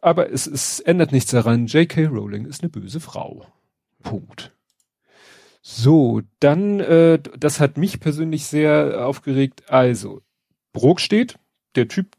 aber 0.00 0.30
es, 0.30 0.46
es 0.46 0.80
ändert 0.80 1.12
nichts 1.12 1.30
daran. 1.30 1.66
J.K. 1.66 2.06
Rowling 2.06 2.44
ist 2.44 2.62
eine 2.62 2.70
böse 2.70 3.00
Frau. 3.00 3.46
Punkt. 4.02 4.51
So, 5.64 6.22
dann, 6.40 6.80
äh, 6.80 7.20
das 7.38 7.60
hat 7.60 7.78
mich 7.78 8.00
persönlich 8.00 8.46
sehr 8.46 9.06
aufgeregt. 9.06 9.70
Also, 9.70 10.20
Brok 10.72 11.00
steht, 11.00 11.38
der 11.76 11.86
Typ, 11.86 12.16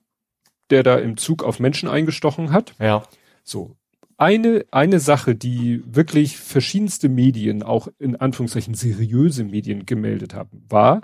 der 0.70 0.82
da 0.82 0.98
im 0.98 1.18
Zug 1.18 1.44
auf 1.44 1.60
Menschen 1.60 1.90
eingestochen 1.90 2.52
hat. 2.52 2.74
Ja. 2.80 3.04
So. 3.44 3.76
Eine, 4.16 4.66
eine 4.72 5.02
Sache, 5.02 5.36
die 5.36 5.84
wirklich 5.86 6.38
verschiedenste 6.38 7.10
Medien, 7.10 7.64
auch 7.64 7.90
in 8.00 8.16
Anführungszeichen 8.16 8.76
seriöse 8.76 9.44
Medien 9.44 9.86
gemeldet 9.86 10.34
haben, 10.34 10.64
war, 10.70 11.02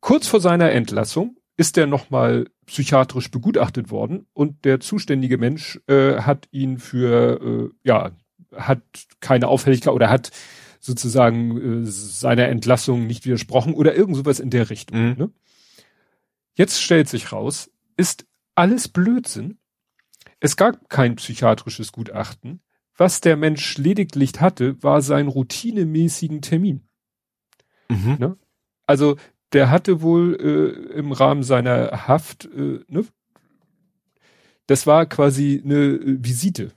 kurz 0.00 0.28
vor 0.28 0.40
seiner 0.40 0.70
Entlassung 0.70 1.36
ist 1.56 1.76
er 1.78 1.86
nochmal 1.86 2.46
psychiatrisch 2.66 3.30
begutachtet 3.30 3.90
worden 3.90 4.26
und 4.32 4.64
der 4.64 4.80
zuständige 4.80 5.38
Mensch 5.38 5.80
äh, 5.88 6.20
hat 6.20 6.46
ihn 6.52 6.78
für, 6.78 7.40
äh, 7.42 7.88
ja, 7.88 8.12
hat 8.54 8.82
keine 9.20 9.48
Auffälligkeit 9.48 9.94
oder 9.94 10.10
hat 10.10 10.30
sozusagen 10.84 11.84
äh, 11.84 11.86
seiner 11.86 12.48
Entlassung 12.48 13.06
nicht 13.06 13.24
widersprochen 13.24 13.74
oder 13.74 13.94
irgend 13.94 14.16
sowas 14.16 14.38
in 14.38 14.50
der 14.50 14.68
Richtung. 14.70 14.98
Mhm. 14.98 15.14
Ne? 15.16 15.30
Jetzt 16.54 16.82
stellt 16.82 17.08
sich 17.08 17.32
raus, 17.32 17.70
ist 17.96 18.26
alles 18.54 18.88
Blödsinn. 18.88 19.58
Es 20.40 20.56
gab 20.56 20.88
kein 20.90 21.16
psychiatrisches 21.16 21.90
Gutachten. 21.90 22.60
Was 22.96 23.20
der 23.20 23.36
Mensch 23.36 23.78
lediglich 23.78 24.40
hatte, 24.40 24.80
war 24.82 25.02
sein 25.02 25.26
routinemäßigen 25.26 26.42
Termin. 26.42 26.86
Mhm. 27.88 28.16
Ne? 28.18 28.36
Also 28.86 29.16
der 29.52 29.70
hatte 29.70 30.02
wohl 30.02 30.36
äh, 30.38 30.98
im 30.98 31.12
Rahmen 31.12 31.42
seiner 31.42 32.06
Haft, 32.06 32.44
äh, 32.44 32.80
ne? 32.88 33.04
das 34.66 34.86
war 34.86 35.06
quasi 35.06 35.62
eine 35.64 35.76
äh, 35.76 36.24
Visite. 36.24 36.72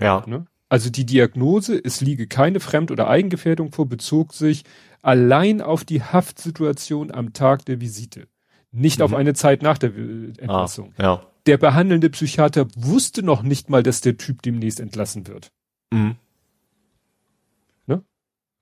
Ja. 0.00 0.24
Ne? 0.26 0.46
Also 0.74 0.90
die 0.90 1.06
Diagnose, 1.06 1.80
es 1.84 2.00
liege 2.00 2.26
keine 2.26 2.58
Fremd- 2.58 2.90
oder 2.90 3.06
Eigengefährdung 3.06 3.70
vor, 3.70 3.86
bezog 3.86 4.34
sich 4.34 4.64
allein 5.02 5.62
auf 5.62 5.84
die 5.84 6.02
Haftsituation 6.02 7.12
am 7.12 7.32
Tag 7.32 7.64
der 7.66 7.80
Visite. 7.80 8.26
Nicht 8.72 8.98
mhm. 8.98 9.04
auf 9.04 9.14
eine 9.14 9.34
Zeit 9.34 9.62
nach 9.62 9.78
der 9.78 9.90
äh, 9.90 10.32
Entlassung. 10.36 10.92
Ah, 10.96 11.02
ja. 11.02 11.26
Der 11.46 11.58
behandelnde 11.58 12.10
Psychiater 12.10 12.66
wusste 12.74 13.22
noch 13.22 13.44
nicht 13.44 13.70
mal, 13.70 13.84
dass 13.84 14.00
der 14.00 14.16
Typ 14.16 14.42
demnächst 14.42 14.80
entlassen 14.80 15.28
wird. 15.28 15.52
Mhm. 15.92 16.16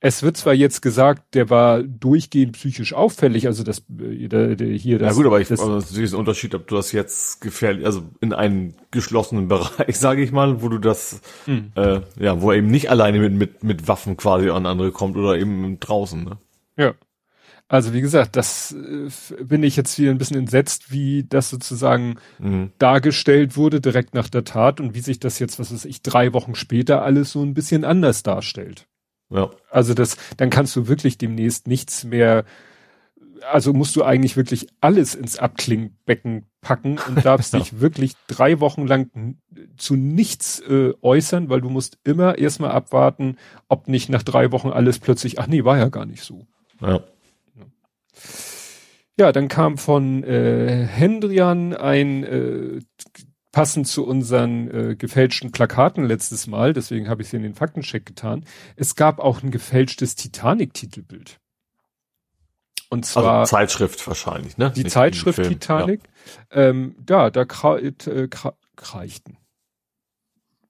Es 0.04 0.24
wird 0.24 0.36
zwar 0.36 0.52
jetzt 0.52 0.82
gesagt, 0.82 1.36
der 1.36 1.48
war 1.48 1.80
durchgehend 1.84 2.54
psychisch 2.54 2.92
auffällig, 2.92 3.46
also 3.46 3.62
das 3.62 3.84
äh, 4.00 4.26
der, 4.26 4.56
der 4.56 4.66
hier 4.66 4.98
das. 4.98 5.10
Ja 5.10 5.14
gut, 5.14 5.26
aber 5.26 5.40
ich 5.40 5.46
das, 5.46 5.60
also 5.60 5.76
natürlich 5.76 6.06
ist 6.06 6.14
ein 6.14 6.18
Unterschied, 6.18 6.56
ob 6.56 6.66
du 6.66 6.74
das 6.74 6.90
jetzt 6.90 7.40
gefährlich, 7.40 7.86
also 7.86 8.02
in 8.20 8.32
einem 8.32 8.74
geschlossenen 8.90 9.46
Bereich, 9.52 9.96
sage 9.96 10.22
ich 10.22 10.32
mal, 10.32 10.60
wo 10.60 10.68
du 10.68 10.78
das, 10.78 11.20
mhm. 11.46 11.70
äh, 11.76 12.00
ja, 12.18 12.42
wo 12.42 12.50
er 12.50 12.58
eben 12.58 12.66
nicht 12.66 12.90
alleine 12.90 13.20
mit 13.20 13.32
mit 13.32 13.62
mit 13.62 13.86
Waffen 13.86 14.16
quasi 14.16 14.50
an 14.50 14.66
andere 14.66 14.90
kommt 14.90 15.16
oder 15.16 15.38
eben 15.38 15.78
draußen. 15.78 16.24
Ne? 16.24 16.38
Ja. 16.76 16.94
Also 17.68 17.92
wie 17.94 18.00
gesagt, 18.00 18.34
das 18.34 18.74
äh, 18.74 19.44
bin 19.44 19.62
ich 19.62 19.76
jetzt 19.76 19.94
hier 19.94 20.10
ein 20.10 20.18
bisschen 20.18 20.36
entsetzt, 20.36 20.90
wie 20.90 21.22
das 21.28 21.48
sozusagen 21.48 22.16
mhm. 22.40 22.72
dargestellt 22.78 23.56
wurde 23.56 23.80
direkt 23.80 24.14
nach 24.14 24.28
der 24.28 24.42
Tat 24.42 24.80
und 24.80 24.96
wie 24.96 25.00
sich 25.00 25.20
das 25.20 25.38
jetzt, 25.38 25.60
was 25.60 25.72
weiß 25.72 25.84
ich, 25.84 26.02
drei 26.02 26.32
Wochen 26.32 26.56
später 26.56 27.02
alles 27.02 27.30
so 27.30 27.40
ein 27.40 27.54
bisschen 27.54 27.84
anders 27.84 28.24
darstellt. 28.24 28.88
Ja. 29.32 29.50
Also 29.70 29.94
das, 29.94 30.16
dann 30.36 30.50
kannst 30.50 30.76
du 30.76 30.88
wirklich 30.88 31.18
demnächst 31.18 31.66
nichts 31.66 32.04
mehr, 32.04 32.44
also 33.50 33.72
musst 33.72 33.96
du 33.96 34.04
eigentlich 34.04 34.36
wirklich 34.36 34.68
alles 34.80 35.14
ins 35.14 35.38
Abklingbecken 35.38 36.46
packen 36.60 36.98
und 37.08 37.24
darfst 37.24 37.54
dich 37.54 37.80
wirklich 37.80 38.12
drei 38.26 38.60
Wochen 38.60 38.86
lang 38.86 39.36
zu 39.76 39.96
nichts 39.96 40.60
äh, 40.60 40.92
äußern, 41.00 41.48
weil 41.48 41.60
du 41.60 41.70
musst 41.70 41.98
immer 42.04 42.38
erstmal 42.38 42.70
abwarten, 42.70 43.36
ob 43.68 43.88
nicht 43.88 44.08
nach 44.08 44.22
drei 44.22 44.52
Wochen 44.52 44.68
alles 44.68 44.98
plötzlich, 44.98 45.38
ach 45.38 45.46
nee, 45.46 45.64
war 45.64 45.78
ja 45.78 45.88
gar 45.88 46.06
nicht 46.06 46.22
so. 46.22 46.46
Ja. 46.80 47.00
Ja, 49.18 49.30
dann 49.30 49.48
kam 49.48 49.76
von 49.76 50.24
äh, 50.24 50.86
Hendrian 50.86 51.74
ein 51.74 52.24
äh, 52.24 52.80
passend 53.52 53.86
zu 53.86 54.06
unseren 54.06 54.70
äh, 54.70 54.96
gefälschten 54.96 55.52
Plakaten 55.52 56.04
letztes 56.04 56.46
Mal, 56.46 56.72
deswegen 56.72 57.08
habe 57.08 57.22
ich 57.22 57.28
sie 57.28 57.36
in 57.36 57.42
den 57.42 57.54
Faktencheck 57.54 58.06
getan. 58.06 58.44
Es 58.76 58.96
gab 58.96 59.20
auch 59.20 59.42
ein 59.42 59.50
gefälschtes 59.50 60.16
Titanic-Titelbild. 60.16 61.38
Und 62.88 63.04
also 63.04 63.20
zwar 63.20 63.40
also 63.40 63.50
Zeitschrift 63.50 64.06
wahrscheinlich, 64.06 64.58
ne? 64.58 64.72
Die 64.74 64.82
Nicht 64.82 64.92
Zeitschrift 64.92 65.42
Titanic. 65.42 66.00
Ja, 66.50 66.62
ähm, 66.62 66.96
ja 67.08 67.30
da 67.30 67.44
kra 67.44 67.78
äh, 67.78 68.28
kreichten. 68.76 69.38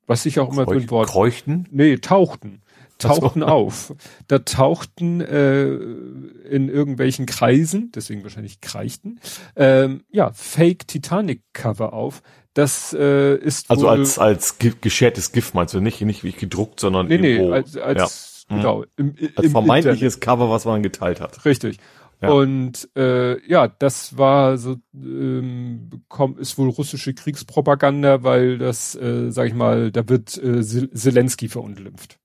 Was 0.06 0.26
ich 0.26 0.38
auch 0.38 0.52
immer 0.52 0.66
für 0.66 0.74
ein 0.74 0.90
Wort. 0.90 1.08
Kreuchten? 1.08 1.68
Nee, 1.70 1.96
tauchten 1.98 2.62
tauchten 3.02 3.42
auf. 3.42 3.94
Da 4.28 4.40
tauchten 4.40 5.20
äh, 5.20 5.64
in 5.64 6.68
irgendwelchen 6.68 7.26
Kreisen, 7.26 7.90
deswegen 7.94 8.22
wahrscheinlich 8.22 8.60
kreichten, 8.60 9.20
ähm, 9.56 10.04
ja, 10.10 10.32
Fake 10.32 10.86
Titanic 10.86 11.42
Cover 11.52 11.92
auf. 11.92 12.22
Das 12.54 12.92
äh, 12.92 13.36
ist 13.36 13.70
also 13.70 13.88
als 13.88 14.18
als 14.18 14.58
geschärtes 14.58 15.32
Gift 15.32 15.54
meinst 15.54 15.72
du 15.72 15.80
nicht 15.80 16.00
nicht 16.02 16.22
wie 16.22 16.32
gedruckt, 16.32 16.80
sondern 16.80 17.06
nee, 17.06 17.18
nee, 17.18 17.50
als, 17.50 17.76
als 17.76 18.46
ja. 18.50 18.56
genau 18.56 18.84
im, 18.96 19.14
im 19.16 19.30
als 19.36 19.50
vermeintliches 19.50 20.16
Internet. 20.16 20.20
Cover, 20.20 20.50
was 20.50 20.64
man 20.66 20.82
geteilt 20.82 21.20
hat. 21.20 21.44
Richtig. 21.44 21.78
Ja. 22.22 22.30
Und 22.30 22.88
äh, 22.96 23.44
ja, 23.48 23.66
das 23.66 24.16
war 24.16 24.56
so, 24.56 24.76
ähm, 24.94 25.90
komm, 26.08 26.38
ist 26.38 26.56
wohl 26.56 26.68
russische 26.68 27.14
Kriegspropaganda, 27.14 28.22
weil 28.22 28.58
das, 28.58 28.94
äh, 28.94 29.32
sag 29.32 29.48
ich 29.48 29.54
mal, 29.54 29.90
da 29.90 30.08
wird 30.08 30.38
äh, 30.38 30.62
Zelensky 30.62 31.48
verunglimpft. 31.48 32.20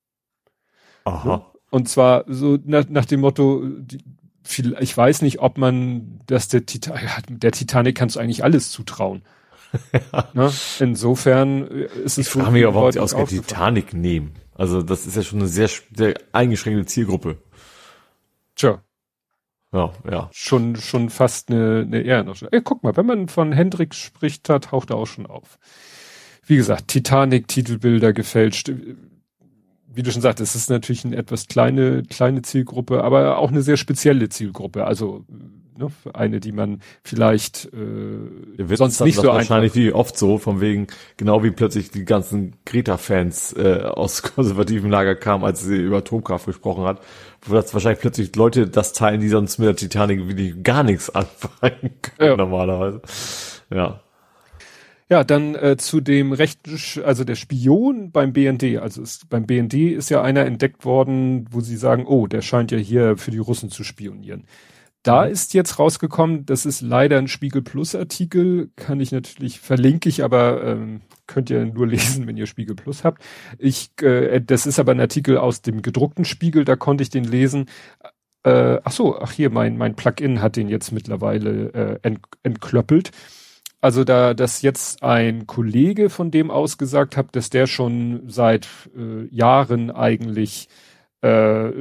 Aha. 1.06 1.52
Und 1.72 1.90
zwar 1.90 2.26
so 2.28 2.60
nach, 2.64 2.88
nach 2.90 3.06
dem 3.06 3.22
Motto, 3.22 3.64
die, 3.66 4.04
viel, 4.44 4.76
ich 4.80 4.96
weiß 4.96 5.24
nicht, 5.24 5.40
ob 5.40 5.58
man, 5.58 6.20
dass 6.28 6.48
der 6.48 6.66
Titanic, 6.66 7.10
der 7.30 7.52
Titanic 7.52 7.98
kannst 7.98 8.16
du 8.16 8.20
eigentlich 8.20 8.44
alles 8.44 8.70
zutrauen. 8.70 9.24
Ja. 10.14 10.30
ne? 10.34 10.52
Insofern 10.80 11.68
ist 11.68 12.18
es. 12.18 12.28
Ich 12.28 12.30
frage 12.30 12.52
mich, 12.52 12.64
warum 12.64 12.92
sie 12.92 13.00
aus 13.00 13.16
der 13.16 13.26
Titanic 13.26 13.94
nehmen. 13.94 14.34
Also 14.56 14.82
das 14.82 15.06
ist 15.06 15.16
ja 15.16 15.24
schon 15.24 15.40
eine 15.40 15.48
sehr, 15.48 15.70
sehr 15.96 16.16
eingeschränkte 16.32 16.86
Zielgruppe. 16.86 17.38
Tja. 18.56 18.82
Ja, 19.74 19.92
ja. 20.10 20.30
Schon, 20.32 20.78
schon 20.78 21.10
fast 21.10 21.52
eine, 21.52 21.84
eine 21.86 22.02
Ehrenausstellung. 22.02 22.54
Ey, 22.54 22.62
guck 22.64 22.84
mal, 22.84 22.96
wenn 22.96 23.06
man 23.06 23.28
von 23.28 23.52
Hendrix 23.52 23.98
spricht, 23.98 24.48
da 24.50 24.60
taucht 24.60 24.90
er 24.90 24.96
auch 24.96 25.06
schon 25.06 25.26
auf. 25.26 25.60
Wie 26.46 26.56
gesagt, 26.56 26.88
Titanic-Titelbilder 26.88 28.14
gefälscht 28.14 28.72
wie 29.98 30.04
du 30.04 30.12
schon 30.12 30.22
sagst, 30.22 30.40
es 30.40 30.56
ist 30.56 30.70
natürlich 30.70 31.06
eine 31.06 31.16
etwas 31.16 31.48
kleine, 31.48 32.04
kleine 32.04 32.44
Zielgruppe, 32.44 33.04
aber 33.04 33.40
auch 33.40 33.50
eine 33.50 33.64
sehr 33.64 33.78
spezielle 33.78 34.30
Zielgruppe. 34.30 34.86
Also 34.86 35.26
ne, 35.78 35.92
eine, 36.14 36.40
die 36.40 36.52
man 36.52 36.82
vielleicht 37.04 37.70
äh, 37.74 38.76
sonst 38.76 39.00
nicht 39.02 39.16
so 39.16 39.28
wahrscheinlich 39.28 39.76
wie 39.76 39.92
oft 39.94 40.18
so, 40.18 40.38
von 40.38 40.62
wegen, 40.62 40.88
genau 41.18 41.44
wie 41.44 41.52
plötzlich 41.52 41.92
die 41.92 42.06
ganzen 42.06 42.56
Greta-Fans 42.66 43.54
äh, 43.54 43.84
aus 43.84 44.22
konservativen 44.36 44.90
Lager 44.90 45.16
kamen, 45.16 45.44
als 45.44 45.64
sie 45.64 45.78
über 45.78 45.98
Atomkraft 45.98 46.46
gesprochen 46.46 46.84
hat, 46.84 47.02
wo 47.42 47.54
das 47.54 47.74
wahrscheinlich 47.74 48.02
plötzlich 48.02 48.36
Leute 48.36 48.68
das 48.68 48.94
teilen, 48.94 49.22
die 49.22 49.30
sonst 49.30 49.58
mit 49.60 49.68
der 49.68 49.76
Titanic 49.76 50.28
wirklich 50.28 50.64
gar 50.64 50.84
nichts 50.84 51.10
anfangen 51.16 51.92
können 52.02 52.30
ja. 52.30 52.38
normalerweise. 52.38 53.02
Ja. 53.70 54.02
Ja, 55.10 55.24
dann 55.24 55.56
äh, 55.56 55.78
zu 55.78 56.02
dem 56.02 56.34
rechten, 56.34 56.78
also 57.06 57.24
der 57.24 57.36
Spion 57.36 58.12
beim 58.12 58.34
BND. 58.34 58.78
Also 58.78 59.02
es, 59.02 59.26
beim 59.30 59.46
BND 59.46 59.74
ist 59.74 60.10
ja 60.10 60.22
einer 60.22 60.46
entdeckt 60.46 60.84
worden, 60.84 61.46
wo 61.50 61.62
sie 61.62 61.78
sagen, 61.78 62.06
oh, 62.06 62.28
der 62.28 62.42
scheint 62.42 62.72
ja 62.72 62.78
hier 62.78 63.16
für 63.16 63.32
die 63.32 63.38
Russen 63.38 63.70
zu 63.70 63.86
spionieren. 63.86 64.44
Da 65.04 65.26
mhm. 65.26 65.32
ist 65.32 65.54
jetzt 65.54 65.80
rausgekommen, 65.80 66.46
das 66.46 66.66
ist 66.66 66.82
leider 66.82 67.18
ein 67.18 67.28
Spiegel 67.28 67.62
Plus 67.62 67.96
Artikel, 67.96 68.70
kann 68.76 69.00
ich 69.00 69.12
natürlich 69.12 69.60
verlinke 69.60 70.10
ich, 70.10 70.24
aber 70.24 70.64
ähm, 70.64 71.02
könnt 71.28 71.50
ihr 71.50 71.66
nur 71.66 71.88
lesen, 71.88 72.28
wenn 72.28 72.38
ihr 72.38 72.48
Spiegel 72.48 72.76
Plus 72.76 73.04
habt. 73.04 73.24
Ich, 73.58 73.92
äh, 74.02 74.42
das 74.42 74.66
ist 74.66 74.80
aber 74.80 74.92
ein 74.92 75.00
Artikel 75.00 75.38
aus 75.38 75.62
dem 75.62 75.82
gedruckten 75.82 76.26
Spiegel, 76.26 76.66
da 76.66 76.76
konnte 76.76 77.04
ich 77.04 77.10
den 77.10 77.24
lesen. 77.24 77.68
Äh, 78.44 78.80
ach 78.84 78.92
so, 78.92 79.20
ach 79.20 79.32
hier, 79.32 79.50
mein 79.50 79.78
mein 79.78 79.96
Plugin 79.96 80.42
hat 80.42 80.56
den 80.56 80.70
jetzt 80.70 80.92
mittlerweile 80.92 81.74
äh, 81.74 82.00
ent, 82.04 82.20
entklöppelt. 82.44 83.12
Also 83.80 84.04
da 84.04 84.34
das 84.34 84.62
jetzt 84.62 85.04
ein 85.04 85.48
Kollege 85.48 86.10
von 86.10 86.32
dem 86.32 86.50
ausgesagt 86.50 87.16
hat, 87.16 87.36
dass 87.36 87.50
der 87.50 87.68
schon 87.68 88.24
seit 88.28 88.68
äh, 88.98 89.26
Jahren 89.34 89.92
eigentlich 89.92 90.68
äh, 91.22 91.72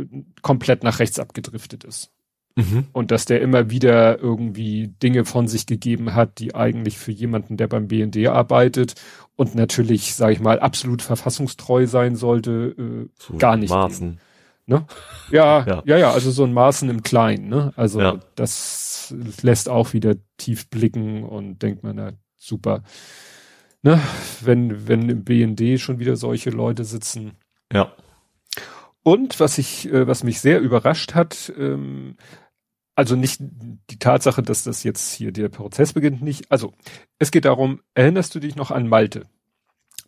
komplett 0.42 0.82
nach 0.82 0.98
rechts 0.98 1.18
abgedriftet 1.18 1.84
ist. 1.84 2.10
Mhm. 2.56 2.86
Und 2.92 3.10
dass 3.10 3.26
der 3.26 3.42
immer 3.42 3.70
wieder 3.70 4.18
irgendwie 4.18 4.88
Dinge 5.02 5.26
von 5.26 5.46
sich 5.46 5.66
gegeben 5.66 6.14
hat, 6.14 6.38
die 6.38 6.54
eigentlich 6.54 6.96
für 6.96 7.12
jemanden, 7.12 7.58
der 7.58 7.68
beim 7.68 7.86
BND 7.86 8.26
arbeitet 8.28 8.94
und 9.36 9.54
natürlich, 9.54 10.14
sage 10.14 10.32
ich 10.32 10.40
mal, 10.40 10.58
absolut 10.58 11.02
verfassungstreu 11.02 11.86
sein 11.86 12.16
sollte, 12.16 12.74
äh, 12.78 13.08
so 13.18 13.36
gar 13.36 13.58
nicht. 13.58 13.70
Maßen. 13.70 14.18
Ne? 14.64 14.86
Ja, 15.30 15.64
ja, 15.66 15.82
ja, 15.84 15.98
ja, 15.98 16.10
also 16.12 16.30
so 16.30 16.44
ein 16.44 16.54
Maßen 16.54 16.88
im 16.88 17.02
Kleinen, 17.02 17.48
ne? 17.48 17.72
Also 17.76 18.00
ja. 18.00 18.18
das 18.34 19.14
lässt 19.42 19.68
auch 19.68 19.92
wieder 19.92 20.16
tief 20.38 20.68
blicken 20.70 21.24
und 21.24 21.62
denkt 21.62 21.82
man, 21.82 21.96
na, 21.96 22.12
super. 22.36 22.82
Ne? 23.82 24.00
Wenn, 24.40 24.88
wenn 24.88 25.08
im 25.08 25.24
BND 25.24 25.78
schon 25.78 25.98
wieder 25.98 26.16
solche 26.16 26.50
Leute 26.50 26.84
sitzen. 26.84 27.36
Ja. 27.72 27.92
Und 29.02 29.38
was 29.38 29.58
ich, 29.58 29.88
äh, 29.92 30.08
was 30.08 30.24
mich 30.24 30.40
sehr 30.40 30.60
überrascht 30.60 31.14
hat, 31.14 31.52
ähm, 31.56 32.16
also 32.96 33.14
nicht 33.14 33.40
die 33.40 33.98
Tatsache, 33.98 34.42
dass 34.42 34.64
das 34.64 34.82
jetzt 34.82 35.12
hier 35.12 35.30
der 35.30 35.50
Prozess 35.50 35.92
beginnt, 35.92 36.22
nicht. 36.22 36.50
Also 36.50 36.72
es 37.18 37.30
geht 37.30 37.44
darum, 37.44 37.80
erinnerst 37.94 38.34
du 38.34 38.40
dich 38.40 38.56
noch 38.56 38.70
an 38.70 38.88
Malte? 38.88 39.26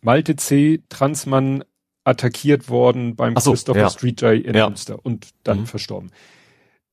Malte 0.01 0.35
C. 0.35 0.81
Transmann 0.89 1.63
attackiert 2.03 2.67
worden 2.69 3.15
beim 3.15 3.35
so, 3.37 3.51
Christopher 3.51 3.81
ja. 3.81 3.89
Street 3.89 4.21
Day 4.21 4.39
in 4.39 4.55
ja. 4.55 4.67
Münster 4.67 4.97
und 5.03 5.29
dann 5.43 5.61
mhm. 5.61 5.65
verstorben. 5.67 6.11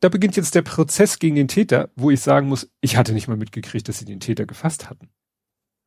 Da 0.00 0.10
beginnt 0.10 0.36
jetzt 0.36 0.54
der 0.54 0.62
Prozess 0.62 1.18
gegen 1.18 1.36
den 1.36 1.48
Täter, 1.48 1.88
wo 1.96 2.10
ich 2.10 2.20
sagen 2.20 2.48
muss, 2.48 2.70
ich 2.82 2.98
hatte 2.98 3.14
nicht 3.14 3.28
mal 3.28 3.38
mitgekriegt, 3.38 3.88
dass 3.88 3.98
sie 3.98 4.04
den 4.04 4.20
Täter 4.20 4.44
gefasst 4.44 4.90
hatten. 4.90 5.08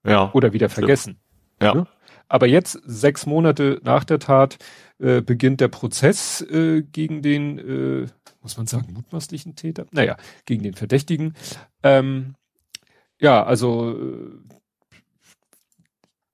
Ja. 0.04 0.32
Oder 0.34 0.54
wieder 0.54 0.70
vergessen. 0.70 1.20
Ja. 1.62 1.76
Ne? 1.76 1.88
Aber 2.30 2.48
jetzt, 2.48 2.80
sechs 2.86 3.26
Monate 3.26 3.82
nach 3.84 4.04
der 4.04 4.20
Tat, 4.20 4.58
äh, 5.00 5.22
beginnt 5.22 5.62
der 5.62 5.68
Prozess 5.68 6.42
äh, 6.42 6.84
gegen 6.84 7.22
den, 7.22 7.58
äh, 7.60 8.08
muss 8.42 8.56
man 8.56 8.68
sagen, 8.68 8.94
mutmaßlichen 8.94 9.56
Täter? 9.56 9.88
Naja, 9.92 10.16
gegen 10.46 10.64
den 10.64 10.76
Verdächtigen. 10.76 11.34
Ähm, 11.84 12.36
ja, 13.20 13.44
also 13.44 13.92
äh, 13.92 14.56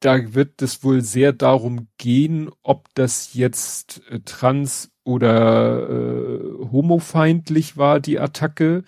da 0.01 0.34
wird 0.36 0.62
es 0.62 0.84
wohl 0.84 1.01
sehr 1.01 1.34
darum 1.34 1.88
gehen, 1.97 2.51
ob 2.62 2.89
das 2.93 3.34
jetzt 3.34 4.01
äh, 4.10 4.19
trans- 4.19 4.91
oder 5.03 5.89
äh, 5.89 6.67
homofeindlich 6.71 7.77
war, 7.77 7.99
die 7.99 8.19
Attacke, 8.19 8.84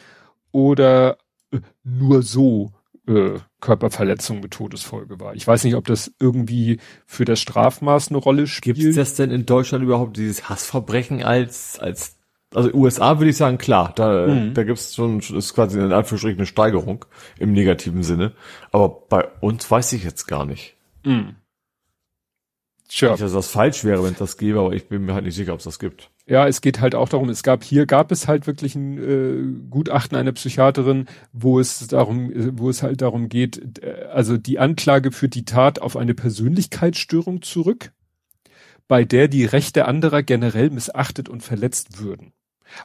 oder 0.51 1.17
äh, 1.51 1.59
nur 1.83 2.23
so 2.23 2.73
äh, 3.07 3.39
Körperverletzung 3.61 4.39
mit 4.41 4.51
Todesfolge 4.51 5.19
war. 5.19 5.35
Ich 5.35 5.47
weiß 5.47 5.63
nicht, 5.63 5.75
ob 5.75 5.85
das 5.85 6.13
irgendwie 6.19 6.79
für 7.05 7.25
das 7.25 7.39
Strafmaß 7.39 8.09
eine 8.09 8.17
Rolle 8.17 8.47
spielt. 8.47 8.77
Gibt 8.77 8.89
es 8.89 8.95
das 8.95 9.15
denn 9.15 9.31
in 9.31 9.45
Deutschland 9.45 9.83
überhaupt 9.83 10.17
dieses 10.17 10.49
Hassverbrechen 10.49 11.23
als 11.23 11.79
als 11.79 12.17
also 12.53 12.73
USA 12.73 13.19
würde 13.19 13.29
ich 13.29 13.37
sagen, 13.37 13.57
klar, 13.57 13.91
da, 13.95 14.27
mhm. 14.27 14.53
da 14.53 14.63
gibt 14.63 14.79
es 14.79 14.95
schon, 14.95 15.19
ist 15.19 15.53
quasi 15.53 15.79
in 15.79 15.91
Anführungsstrichen 15.91 16.39
eine 16.39 16.45
Steigerung 16.45 17.03
im 17.37 17.51
negativen 17.51 18.03
Sinne. 18.03 18.33
Aber 18.71 18.89
bei 19.09 19.27
uns 19.41 19.69
weiß 19.69 19.91
ich 19.93 20.03
jetzt 20.03 20.27
gar 20.27 20.45
nicht. 20.45 20.75
Mhm. 21.03 21.35
Sure. 22.89 23.12
Nicht, 23.12 23.23
dass 23.23 23.34
das 23.34 23.47
falsch 23.47 23.84
wäre, 23.84 24.04
wenn 24.04 24.13
es 24.13 24.19
das 24.19 24.38
gäbe, 24.38 24.60
aber 24.60 24.73
ich 24.73 24.88
bin 24.88 25.06
mir 25.06 25.13
halt 25.13 25.26
nicht 25.26 25.36
sicher, 25.36 25.54
ob 25.54 25.60
es 25.60 25.65
das 25.65 25.78
gibt. 25.78 26.10
Ja, 26.26 26.47
es 26.47 26.62
geht 26.62 26.80
halt 26.80 26.95
auch 26.95 27.10
darum, 27.10 27.30
es 27.30 27.43
gab 27.43 27.63
hier 27.63 27.86
gab 27.86 28.12
es 28.12 28.28
halt 28.28 28.47
wirklich 28.47 28.76
ein 28.76 28.97
äh, 28.97 29.69
Gutachten 29.69 30.17
einer 30.17 30.32
Psychiaterin, 30.32 31.08
wo 31.34 31.60
es 31.60 31.88
darum, 31.88 32.32
wo 32.58 32.69
es 32.69 32.84
halt 32.84 33.02
darum 33.02 33.28
geht, 33.28 33.84
äh, 33.84 34.08
also 34.12 34.38
die 34.38 34.60
Anklage 34.60 35.12
führt 35.12 35.36
die 35.36 35.45
Tat 35.45 35.80
auf 35.80 35.97
eine 35.97 36.13
Persönlichkeitsstörung 36.13 37.41
zurück, 37.41 37.91
bei 38.88 39.04
der 39.04 39.28
die 39.28 39.45
Rechte 39.45 39.86
anderer 39.86 40.23
generell 40.23 40.69
missachtet 40.69 41.28
und 41.28 41.43
verletzt 41.43 42.00
würden. 42.00 42.32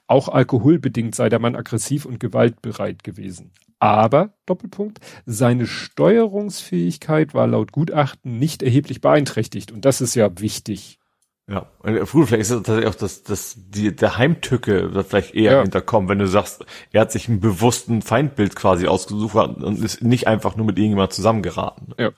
Auch 0.06 0.28
alkoholbedingt 0.28 1.14
sei 1.14 1.28
der 1.28 1.38
Mann 1.38 1.56
aggressiv 1.56 2.04
und 2.04 2.20
gewaltbereit 2.20 3.02
gewesen. 3.02 3.52
Aber, 3.78 4.34
Doppelpunkt, 4.46 5.00
seine 5.26 5.66
Steuerungsfähigkeit 5.66 7.34
war 7.34 7.48
laut 7.48 7.72
Gutachten 7.72 8.38
nicht 8.38 8.62
erheblich 8.62 9.00
beeinträchtigt. 9.00 9.72
Und 9.72 9.84
das 9.84 10.00
ist 10.00 10.14
ja 10.14 10.30
wichtig. 10.38 11.00
Ja, 11.48 11.66
und 11.80 12.06
früher 12.06 12.26
vielleicht 12.28 12.42
ist 12.42 12.50
es 12.50 12.62
tatsächlich 12.62 12.86
auch 12.86 12.94
das, 12.94 13.24
das, 13.24 13.56
die, 13.56 13.94
der 13.94 14.16
Heimtücke 14.16 14.94
wird 14.94 15.08
vielleicht 15.08 15.34
eher 15.34 15.52
ja. 15.52 15.62
hinterkommen, 15.62 16.08
wenn 16.08 16.20
du 16.20 16.28
sagst, 16.28 16.64
er 16.92 17.00
hat 17.00 17.10
sich 17.10 17.28
ein 17.28 17.40
bewussten 17.40 18.02
Feindbild 18.02 18.54
quasi 18.54 18.86
ausgesucht 18.86 19.34
und 19.34 19.82
ist 19.82 20.02
nicht 20.02 20.28
einfach 20.28 20.54
nur 20.54 20.66
mit 20.66 20.78
irgendjemand 20.78 21.12
zusammengeraten. 21.12 21.94
Ja. 21.98 22.10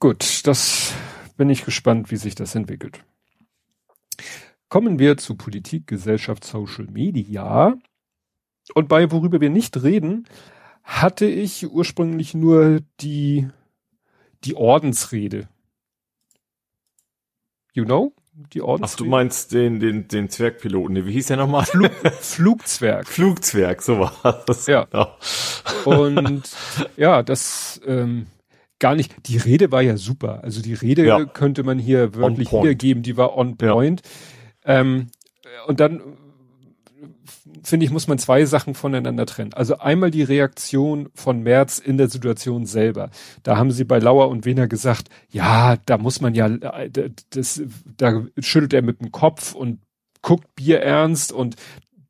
Gut, 0.00 0.46
das 0.46 0.92
bin 1.36 1.50
ich 1.50 1.64
gespannt, 1.64 2.10
wie 2.10 2.16
sich 2.16 2.34
das 2.34 2.54
entwickelt. 2.54 3.04
Kommen 4.68 4.98
wir 4.98 5.16
zu 5.16 5.34
Politik, 5.34 5.86
Gesellschaft, 5.86 6.44
Social 6.44 6.86
Media. 6.86 7.74
Und 8.74 8.88
bei 8.88 9.10
worüber 9.10 9.40
wir 9.40 9.50
nicht 9.50 9.82
reden, 9.82 10.26
hatte 10.82 11.26
ich 11.26 11.70
ursprünglich 11.70 12.34
nur 12.34 12.80
die, 13.00 13.48
die 14.44 14.54
Ordensrede. 14.54 15.48
You 17.72 17.84
know? 17.84 18.12
Die 18.52 18.62
Ordensrede. 18.62 18.92
Ach, 18.92 18.96
du 18.96 19.04
meinst 19.06 19.52
den, 19.52 19.80
den, 19.80 20.06
den 20.06 20.28
Zwergpiloten. 20.28 21.06
Wie 21.06 21.12
hieß 21.12 21.26
der 21.26 21.38
nochmal? 21.38 21.64
Flug, 21.64 21.90
Flugzwerg. 22.20 23.08
Flugzwerg, 23.08 23.82
so 23.82 23.98
war 23.98 24.44
das. 24.46 24.66
Ja. 24.66 24.84
Genau. 24.84 25.16
Und 25.84 26.42
ja, 26.96 27.22
das, 27.22 27.80
ähm, 27.86 28.26
gar 28.78 28.94
nicht. 28.94 29.14
Die 29.26 29.38
Rede 29.38 29.72
war 29.72 29.82
ja 29.82 29.96
super. 29.96 30.44
Also 30.44 30.62
die 30.62 30.74
Rede 30.74 31.04
ja. 31.04 31.24
könnte 31.24 31.64
man 31.64 31.78
hier 31.78 32.14
wirklich 32.14 32.52
wiedergeben. 32.52 33.02
Die 33.02 33.16
war 33.16 33.36
on 33.36 33.56
point. 33.56 34.02
Ja. 34.04 34.10
Ähm, 34.68 35.08
und 35.66 35.80
dann 35.80 36.00
finde 37.62 37.84
ich, 37.84 37.92
muss 37.92 38.06
man 38.06 38.18
zwei 38.18 38.44
Sachen 38.44 38.74
voneinander 38.74 39.26
trennen. 39.26 39.54
Also 39.54 39.78
einmal 39.78 40.10
die 40.10 40.22
Reaktion 40.22 41.08
von 41.14 41.42
Merz 41.42 41.78
in 41.78 41.96
der 41.96 42.08
Situation 42.08 42.66
selber. 42.66 43.10
Da 43.42 43.56
haben 43.56 43.70
sie 43.70 43.84
bei 43.84 43.98
Lauer 43.98 44.28
und 44.28 44.44
Wehner 44.44 44.68
gesagt, 44.68 45.08
ja, 45.30 45.76
da 45.86 45.98
muss 45.98 46.20
man 46.20 46.34
ja, 46.34 46.48
das, 46.48 47.62
da 47.96 48.24
schüttelt 48.38 48.74
er 48.74 48.82
mit 48.82 49.00
dem 49.00 49.10
Kopf 49.10 49.54
und 49.54 49.80
guckt 50.22 50.54
Bier 50.54 50.80
ernst 50.80 51.32
und 51.32 51.56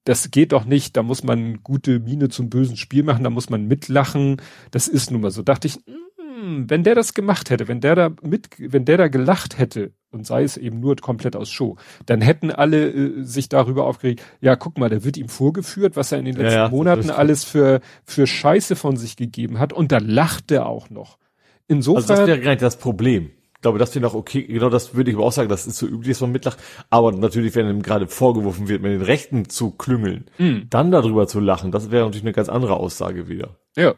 das 0.05 0.31
geht 0.31 0.53
doch 0.53 0.65
nicht, 0.65 0.97
da 0.97 1.03
muss 1.03 1.23
man 1.23 1.63
gute 1.63 2.01
Miene 2.01 2.31
zum 2.31 2.49
bösen 2.49 2.79
Spiel 2.79 3.03
machen, 3.03 3.25
da 3.25 3.31
muss 3.31 3.51
man 3.51 3.67
mitlachen. 3.67 4.41
Das 4.71 4.89
ist 4.89 5.11
nun 5.11 5.21
mal 5.21 5.31
so. 5.31 5.43
Dachte 5.43 5.69
ich, 5.69 5.79
hm, 6.17 6.71
wenn 6.71 6.83
der 6.83 6.95
das 6.95 7.13
gemacht 7.13 7.51
hätte, 7.51 7.69
wenn 7.69 7.81
der 7.81 7.95
da 7.95 8.11
mit, 8.23 8.49
wenn 8.59 8.87
der 8.87 8.97
da 8.97 9.09
gelacht 9.09 9.59
hätte 9.59 9.93
und 10.11 10.27
sei 10.27 10.43
es 10.43 10.57
eben 10.57 10.81
nur 10.81 10.97
komplett 10.97 11.37
aus 11.37 11.51
Show, 11.51 11.77
dann 12.07 12.21
hätten 12.21 12.51
alle 12.51 12.91
äh, 12.91 13.23
sich 13.23 13.49
darüber 13.49 13.85
aufgeregt, 13.85 14.23
ja, 14.41 14.57
guck 14.57 14.79
mal, 14.79 14.89
der 14.89 15.05
wird 15.05 15.17
ihm 15.17 15.29
vorgeführt, 15.29 15.97
was 15.97 16.13
er 16.13 16.19
in 16.19 16.25
den 16.25 16.37
letzten 16.37 16.57
ja, 16.59 16.65
ja, 16.65 16.69
Monaten 16.69 17.11
alles 17.11 17.45
für, 17.45 17.81
für 18.05 18.27
Scheiße 18.27 18.77
von 18.77 18.97
sich 18.97 19.17
gegeben 19.17 19.59
hat 19.59 19.73
und 19.73 19.93
da 19.93 19.99
lacht 19.99 20.51
er 20.51 20.67
auch 20.67 20.91
noch. 20.91 21.19
Insofern. 21.67 22.03
Also 22.03 22.15
das 22.15 22.27
wäre 22.27 22.41
gar 22.41 22.51
nicht 22.51 22.63
das 22.63 22.79
Problem. 22.79 23.31
Ich 23.55 23.63
glaube, 23.63 23.79
das 23.79 23.93
wäre 23.95 24.05
noch 24.05 24.15
okay, 24.15 24.43
genau 24.45 24.71
das 24.71 24.95
würde 24.95 25.11
ich 25.11 25.17
aber 25.17 25.27
auch 25.27 25.33
sagen, 25.33 25.49
das 25.49 25.67
ist 25.67 25.79
so 25.79 25.87
üblich, 25.87 26.11
dass 26.11 26.21
man 26.21 26.31
mitlacht. 26.31 26.59
Aber 26.91 27.11
natürlich, 27.11 27.57
wenn 27.57 27.69
ihm 27.69 27.83
gerade 27.83 28.07
vorgeworfen 28.07 28.69
wird, 28.69 28.83
mit 28.83 28.93
den 28.93 29.03
Rechten 29.03 29.49
zu 29.49 29.73
klüngeln, 29.73 30.27
mm. 30.39 30.69
dann 30.71 30.93
darüber 30.93 31.27
zu 31.27 31.41
lachen, 31.41 31.73
das 31.73 31.91
wäre 31.91 32.05
natürlich 32.05 32.23
eine 32.23 32.33
ganz 32.33 32.49
andere 32.49 32.75
Aussage 32.75 33.29
wieder. 33.29 33.57
Ja, 33.77 33.97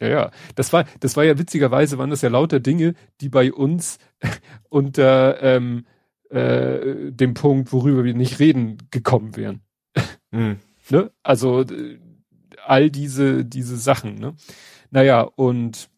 ja, 0.00 0.08
ja. 0.08 0.30
Das 0.54 0.72
war, 0.72 0.84
das 1.00 1.16
war 1.16 1.24
ja 1.24 1.38
witzigerweise, 1.38 1.98
waren 1.98 2.10
das 2.10 2.22
ja 2.22 2.28
lauter 2.28 2.60
Dinge, 2.60 2.94
die 3.20 3.28
bei 3.28 3.52
uns 3.52 3.98
unter 4.68 5.42
ähm, 5.42 5.86
äh, 6.30 7.12
dem 7.12 7.34
Punkt, 7.34 7.72
worüber 7.72 8.04
wir 8.04 8.14
nicht 8.14 8.38
reden, 8.38 8.78
gekommen 8.90 9.36
wären. 9.36 9.62
Mhm. 10.30 10.58
ne? 10.90 11.10
Also 11.22 11.62
äh, 11.62 11.98
all 12.64 12.90
diese, 12.90 13.44
diese 13.44 13.76
Sachen, 13.76 14.16
ne? 14.16 14.34
Naja, 14.90 15.22
und 15.22 15.90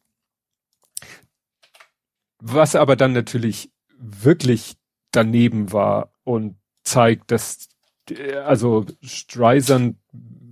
was 2.39 2.75
aber 2.75 2.97
dann 2.97 3.13
natürlich 3.13 3.71
wirklich 3.99 4.77
daneben 5.11 5.73
war 5.73 6.13
und 6.25 6.57
zeigt, 6.83 7.31
dass 7.31 7.69
äh, 8.11 8.35
also 8.35 8.87
Streisand 9.03 9.97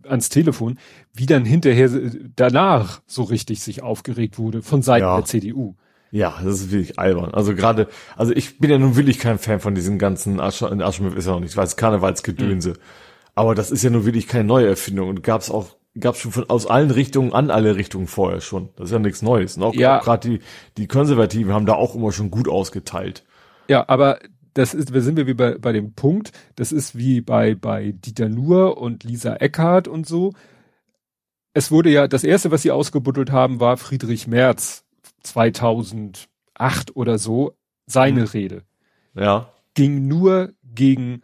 ans 0.07 0.29
Telefon, 0.29 0.79
wie 1.13 1.27
dann 1.27 1.45
hinterher 1.45 1.91
danach 2.37 3.03
so 3.07 3.23
richtig 3.23 3.63
sich 3.63 3.83
aufgeregt 3.83 4.39
wurde 4.39 4.63
von 4.63 4.83
Seiten 4.83 5.05
ja. 5.05 5.17
der 5.17 5.25
CDU. 5.25 5.75
Ja, 6.11 6.35
das 6.45 6.61
ist 6.61 6.71
wirklich 6.71 6.99
albern. 6.99 7.35
Also 7.35 7.57
gerade, 7.57 7.89
also 8.17 8.33
ich 8.33 8.59
bin 8.59 8.71
ja 8.71 8.79
nun 8.79 8.95
wirklich 8.95 9.19
kein 9.19 9.39
Fan 9.39 9.59
von 9.59 9.75
diesen 9.75 9.99
ganzen 9.99 10.39
Asch 10.39 10.63
in 10.63 10.81
Aschenpfiff 10.81 11.19
ist 11.19 11.27
ja 11.27 11.33
noch 11.33 11.41
nicht, 11.41 11.51
ich 11.51 11.57
weiß, 11.57 11.77
Karnevalsgedönse. 11.77 12.71
Mhm. 12.71 12.77
Aber 13.35 13.57
das 13.57 13.73
ist 13.73 13.83
ja 13.83 13.91
nun 13.91 14.07
wirklich 14.07 14.29
keine 14.29 14.45
neue 14.45 14.69
Erfindung 14.69 15.09
und 15.09 15.25
gab's 15.25 15.51
auch 15.51 15.77
gab's 15.99 16.21
schon 16.21 16.31
von 16.33 16.49
aus 16.51 16.67
allen 16.67 16.91
Richtungen 16.91 17.33
an 17.33 17.51
alle 17.51 17.75
Richtungen 17.75 18.07
vorher 18.07 18.41
schon. 18.41 18.69
Das 18.77 18.87
ist 18.87 18.93
ja 18.93 19.01
nichts 19.01 19.23
Neues. 19.23 19.57
Und 19.57 19.65
auch, 19.65 19.75
ja. 19.75 19.99
auch 19.99 20.05
gerade 20.05 20.29
die 20.29 20.39
die 20.77 20.87
Konservativen 20.87 21.53
haben 21.53 21.67
da 21.67 21.75
auch 21.75 21.97
immer 21.97 22.13
schon 22.13 22.31
gut 22.31 22.49
ausgeteilt. 22.49 23.25
Ja, 23.69 23.89
aber 23.89 24.19
das 24.55 24.73
ist, 24.73 24.95
wir 24.95 25.03
sind 25.03 25.17
wir 25.17 25.27
wie 25.27 25.35
bei, 25.35 25.59
bei 25.59 25.73
dem 25.73 25.95
Punkt, 25.95 26.33
das 26.57 26.73
ist 26.73 26.97
wie 26.97 27.21
bei, 27.21 27.55
bei 27.55 27.93
Dieter 27.93 28.29
Nuhr 28.29 28.79
und 28.79 29.05
Lisa 29.05 29.35
Eckhardt 29.37 29.89
und 29.89 30.07
so. 30.07 30.33
Es 31.53 31.71
wurde 31.71 31.91
ja, 31.91 32.09
das 32.09 32.25
erste, 32.25 32.51
was 32.51 32.63
sie 32.63 32.71
ausgebuddelt 32.71 33.31
haben, 33.31 33.61
war 33.61 33.77
Friedrich 33.77 34.27
Merz 34.27 34.85
2008 35.23 36.29
oder 36.95 37.19
so, 37.19 37.57
seine 37.87 38.23
mhm. 38.23 38.27
Rede. 38.27 38.63
Ja. 39.15 39.51
Ging 39.75 40.07
nur 40.07 40.53
gegen 40.63 41.23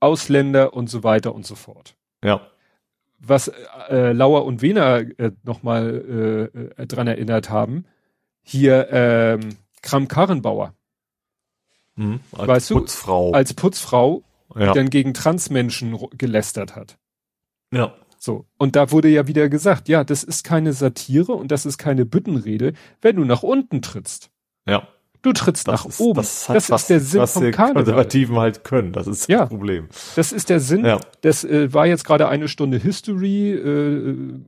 Ausländer 0.00 0.74
und 0.74 0.88
so 0.88 1.02
weiter 1.02 1.34
und 1.34 1.46
so 1.46 1.54
fort. 1.54 1.96
Ja. 2.22 2.42
Was 3.18 3.50
äh, 3.88 4.12
Lauer 4.12 4.44
und 4.44 4.60
Wehner 4.60 4.98
äh, 5.18 5.32
nochmal 5.42 6.50
äh, 6.54 6.82
äh, 6.82 6.86
dran 6.86 7.06
erinnert 7.06 7.48
haben, 7.48 7.86
hier 8.42 8.88
ähm, 8.90 9.56
Kram-Karrenbauer 9.82 10.75
Mhm, 11.96 12.20
als 12.32 12.48
weißt 12.48 12.70
Putzfrau. 12.70 13.32
Du, 13.32 13.36
als 13.36 13.54
Putzfrau, 13.54 14.22
ja. 14.54 14.72
die 14.72 14.78
dann 14.78 14.90
gegen 14.90 15.14
Transmenschen 15.14 15.98
gelästert 16.16 16.76
hat. 16.76 16.98
Ja. 17.72 17.94
So. 18.18 18.46
Und 18.56 18.76
da 18.76 18.90
wurde 18.90 19.08
ja 19.08 19.26
wieder 19.26 19.48
gesagt, 19.48 19.88
ja, 19.88 20.02
das 20.02 20.24
ist 20.24 20.42
keine 20.42 20.72
Satire 20.72 21.32
und 21.32 21.52
das 21.52 21.66
ist 21.66 21.78
keine 21.78 22.04
Büttenrede, 22.04 22.72
wenn 23.00 23.16
du 23.16 23.24
nach 23.24 23.42
unten 23.42 23.82
trittst. 23.82 24.30
Ja. 24.66 24.88
Du 25.22 25.32
trittst 25.32 25.66
das 25.66 25.80
nach 25.80 25.86
ist, 25.86 26.00
oben. 26.00 26.18
Das, 26.18 26.46
das 26.46 26.70
was, 26.70 26.82
ist 26.82 26.90
der 26.90 27.00
Sinn 27.00 27.20
was 27.20 27.32
vom 27.32 27.50
Karneval. 27.50 27.84
Konservativen 27.84 28.36
halt 28.36 28.64
können. 28.64 28.92
Das 28.92 29.06
ist 29.06 29.28
ja, 29.28 29.40
das 29.40 29.48
Problem. 29.48 29.88
Das 30.14 30.32
ist 30.32 30.48
der 30.50 30.60
Sinn. 30.60 30.84
Ja. 30.84 31.00
Das 31.22 31.44
äh, 31.44 31.72
war 31.72 31.86
jetzt 31.86 32.04
gerade 32.04 32.28
eine 32.28 32.48
Stunde 32.48 32.78
History. 32.78 33.52
Äh, 33.52 34.40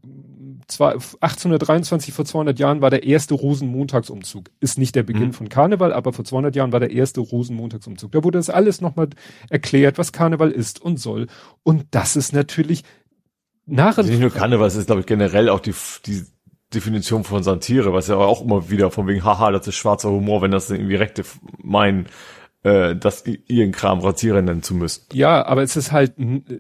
zwar 0.67 0.93
1823 0.93 2.13
vor 2.13 2.25
200 2.25 2.59
Jahren 2.59 2.81
war 2.81 2.91
der 2.91 3.05
erste 3.05 3.35
Rosenmontagsumzug. 3.35 4.51
Ist 4.61 4.79
nicht 4.79 4.95
der 4.95 5.03
Beginn 5.03 5.29
mhm. 5.29 5.33
von 5.33 5.49
Karneval, 5.49 5.93
aber 5.93 6.13
vor 6.13 6.25
200 6.25 6.57
Jahren 6.57 6.73
war 6.73 6.81
der 6.81 6.91
erste 6.91 7.21
Rosenmontagsumzug. 7.21 8.13
Da 8.13 8.25
wurde 8.25 8.39
das 8.39 8.51
alles 8.51 8.81
nochmal 8.81 9.09
erklärt, 9.51 9.99
was 9.99 10.13
Karneval 10.13 10.51
ist 10.51 10.83
und 10.83 10.99
soll. 10.99 11.27
Und 11.63 11.87
das 11.93 12.17
ist 12.17 12.33
natürlich 12.33 12.85
Narren. 13.67 14.07
Nicht 14.07 14.21
nur 14.21 14.31
Karneval, 14.31 14.67
es 14.67 14.77
ist 14.77 14.87
glaube 14.87 15.03
ich 15.03 15.07
generell 15.07 15.49
auch 15.49 15.61
die, 15.61 15.75
die 16.07 16.25
Definition 16.75 17.25
von 17.25 17.43
Satire, 17.43 17.93
was 17.93 18.09
ja 18.09 18.17
auch 18.17 18.43
immer 18.43 18.69
wieder 18.71 18.91
von 18.91 19.07
wegen, 19.07 19.25
haha, 19.25 19.51
das 19.51 19.67
ist 19.67 19.77
schwarzer 19.77 20.11
Humor, 20.11 20.43
wenn 20.43 20.51
das 20.51 20.71
irgendwie 20.71 20.97
Rechte 20.97 21.25
meinen, 21.63 22.07
äh, 22.69 22.97
das 22.97 23.25
ihren 23.27 23.73
Kram 23.73 24.01
Ratiere 24.01 24.43
nennen 24.43 24.63
zu 24.63 24.75
müssen. 24.75 25.07
Ja, 25.13 25.47
aber 25.47 25.63
es 25.63 25.77
ist 25.77 25.91
halt, 25.91 26.15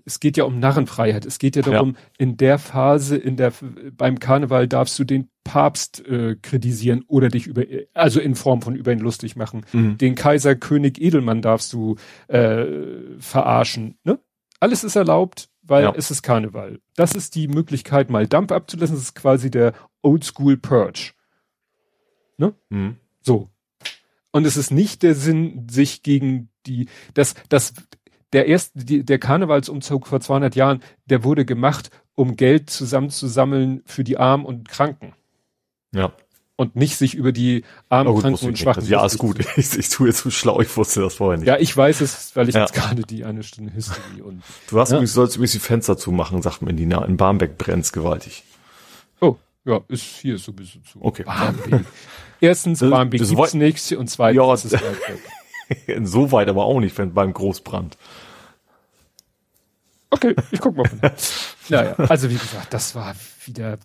es 0.06 0.20
geht 0.20 0.36
ja 0.36 0.44
um 0.44 0.58
Narrenfreiheit. 0.58 1.26
Es 1.26 1.38
geht 1.38 1.56
ja 1.56 1.62
darum, 1.62 1.90
ja. 1.90 1.98
in 2.16 2.36
der 2.36 2.58
Phase, 2.58 3.16
in 3.16 3.36
der 3.36 3.52
beim 3.92 4.18
Karneval 4.18 4.68
darfst 4.68 4.98
du 4.98 5.04
den 5.04 5.28
Papst 5.44 6.06
äh, 6.06 6.36
kritisieren 6.36 7.04
oder 7.08 7.28
dich 7.28 7.46
über, 7.46 7.64
also 7.94 8.20
in 8.20 8.34
Form 8.34 8.62
von 8.62 8.74
über 8.74 8.92
ihn 8.92 9.00
lustig 9.00 9.36
machen. 9.36 9.66
Mhm. 9.72 9.98
Den 9.98 10.14
Kaiser 10.14 10.54
König 10.54 11.00
Edelmann 11.00 11.42
darfst 11.42 11.72
du 11.72 11.96
äh, 12.28 12.64
verarschen. 13.18 13.98
Ne? 14.04 14.18
Alles 14.60 14.84
ist 14.84 14.96
erlaubt, 14.96 15.50
weil 15.62 15.84
ja. 15.84 15.94
es 15.96 16.10
ist 16.10 16.22
Karneval. 16.22 16.80
Das 16.96 17.12
ist 17.12 17.34
die 17.34 17.48
Möglichkeit, 17.48 18.10
mal 18.10 18.26
Dampf 18.26 18.52
abzulassen. 18.52 18.96
Das 18.96 19.04
ist 19.04 19.14
quasi 19.14 19.50
der 19.50 19.74
Oldschool 20.02 20.56
Purge. 20.56 21.12
Ne? 22.38 22.54
Mhm. 22.70 22.96
So. 23.20 23.50
Und 24.30 24.46
es 24.46 24.56
ist 24.56 24.70
nicht 24.70 25.02
der 25.02 25.14
Sinn, 25.14 25.66
sich 25.70 26.02
gegen 26.02 26.50
die, 26.66 26.88
das, 27.14 27.34
das, 27.48 27.72
der 28.32 28.46
erste, 28.46 28.84
die, 28.84 29.04
der 29.04 29.18
Karnevalsumzug 29.18 30.06
vor 30.06 30.20
200 30.20 30.54
Jahren, 30.54 30.82
der 31.06 31.24
wurde 31.24 31.44
gemacht, 31.44 31.90
um 32.14 32.36
Geld 32.36 32.68
zusammenzusammeln 32.68 33.82
für 33.86 34.04
die 34.04 34.18
Armen 34.18 34.44
und 34.44 34.68
Kranken. 34.68 35.14
Ja. 35.94 36.12
Und 36.56 36.74
nicht 36.74 36.96
sich 36.96 37.14
über 37.14 37.30
die 37.30 37.64
armen, 37.88 38.10
oh, 38.10 38.18
Kranken 38.18 38.48
und 38.48 38.58
Schwachen. 38.58 38.84
Ja, 38.86 39.06
ist 39.06 39.18
gut. 39.18 39.38
Ich, 39.56 39.78
ich 39.78 39.88
tue 39.90 40.08
jetzt 40.08 40.18
zu 40.18 40.30
schlau. 40.32 40.60
Ich 40.60 40.76
wusste 40.76 41.00
das 41.00 41.14
vorher 41.14 41.38
nicht. 41.38 41.46
Ja, 41.46 41.56
ich 41.56 41.74
weiß 41.74 42.00
es, 42.00 42.34
weil 42.34 42.48
ich 42.48 42.56
ja. 42.56 42.62
jetzt 42.62 42.74
gerade 42.74 43.02
die 43.02 43.24
eine 43.24 43.44
Stunde 43.44 43.72
History 43.72 44.20
und. 44.24 44.42
Du 44.68 44.80
hast 44.80 44.90
ja. 44.90 44.96
übrigens, 44.96 45.14
sollst 45.14 45.36
übrigens 45.36 45.52
die 45.52 45.60
Fenster 45.60 45.96
zumachen, 45.96 46.42
sagt 46.42 46.60
man 46.60 46.76
in 46.76 46.76
die, 46.76 46.82
in 46.82 47.16
Barmbek 47.16 47.56
brennt's 47.58 47.92
gewaltig. 47.92 48.42
Oh, 49.20 49.36
ja, 49.64 49.80
ist 49.86 50.02
hier 50.02 50.36
sowieso 50.38 50.80
zu. 50.80 50.98
Okay. 51.00 51.22
Barmbek. 51.22 51.84
Erstens, 52.40 52.80
das, 52.80 52.90
Barmbek 52.90 53.20
das 53.20 53.30
gibt's 53.30 53.54
nichts 53.54 53.92
und 53.92 54.08
zweitens 54.08 54.36
ja, 54.36 54.54
ist 54.54 54.64
es 54.64 54.72
weit 54.72 54.82
weg. 55.08 56.00
so 56.06 56.32
weit 56.32 56.48
aber 56.48 56.64
auch 56.64 56.80
nicht, 56.80 56.96
wenn 56.98 57.12
beim 57.12 57.32
Großbrand. 57.32 57.96
Okay, 60.10 60.34
ich 60.50 60.60
guck 60.60 60.76
mal. 60.76 60.88
naja, 61.68 61.94
also 61.96 62.30
wie 62.30 62.38
gesagt, 62.38 62.72
das 62.72 62.94
war 62.94 63.14
wieder, 63.44 63.78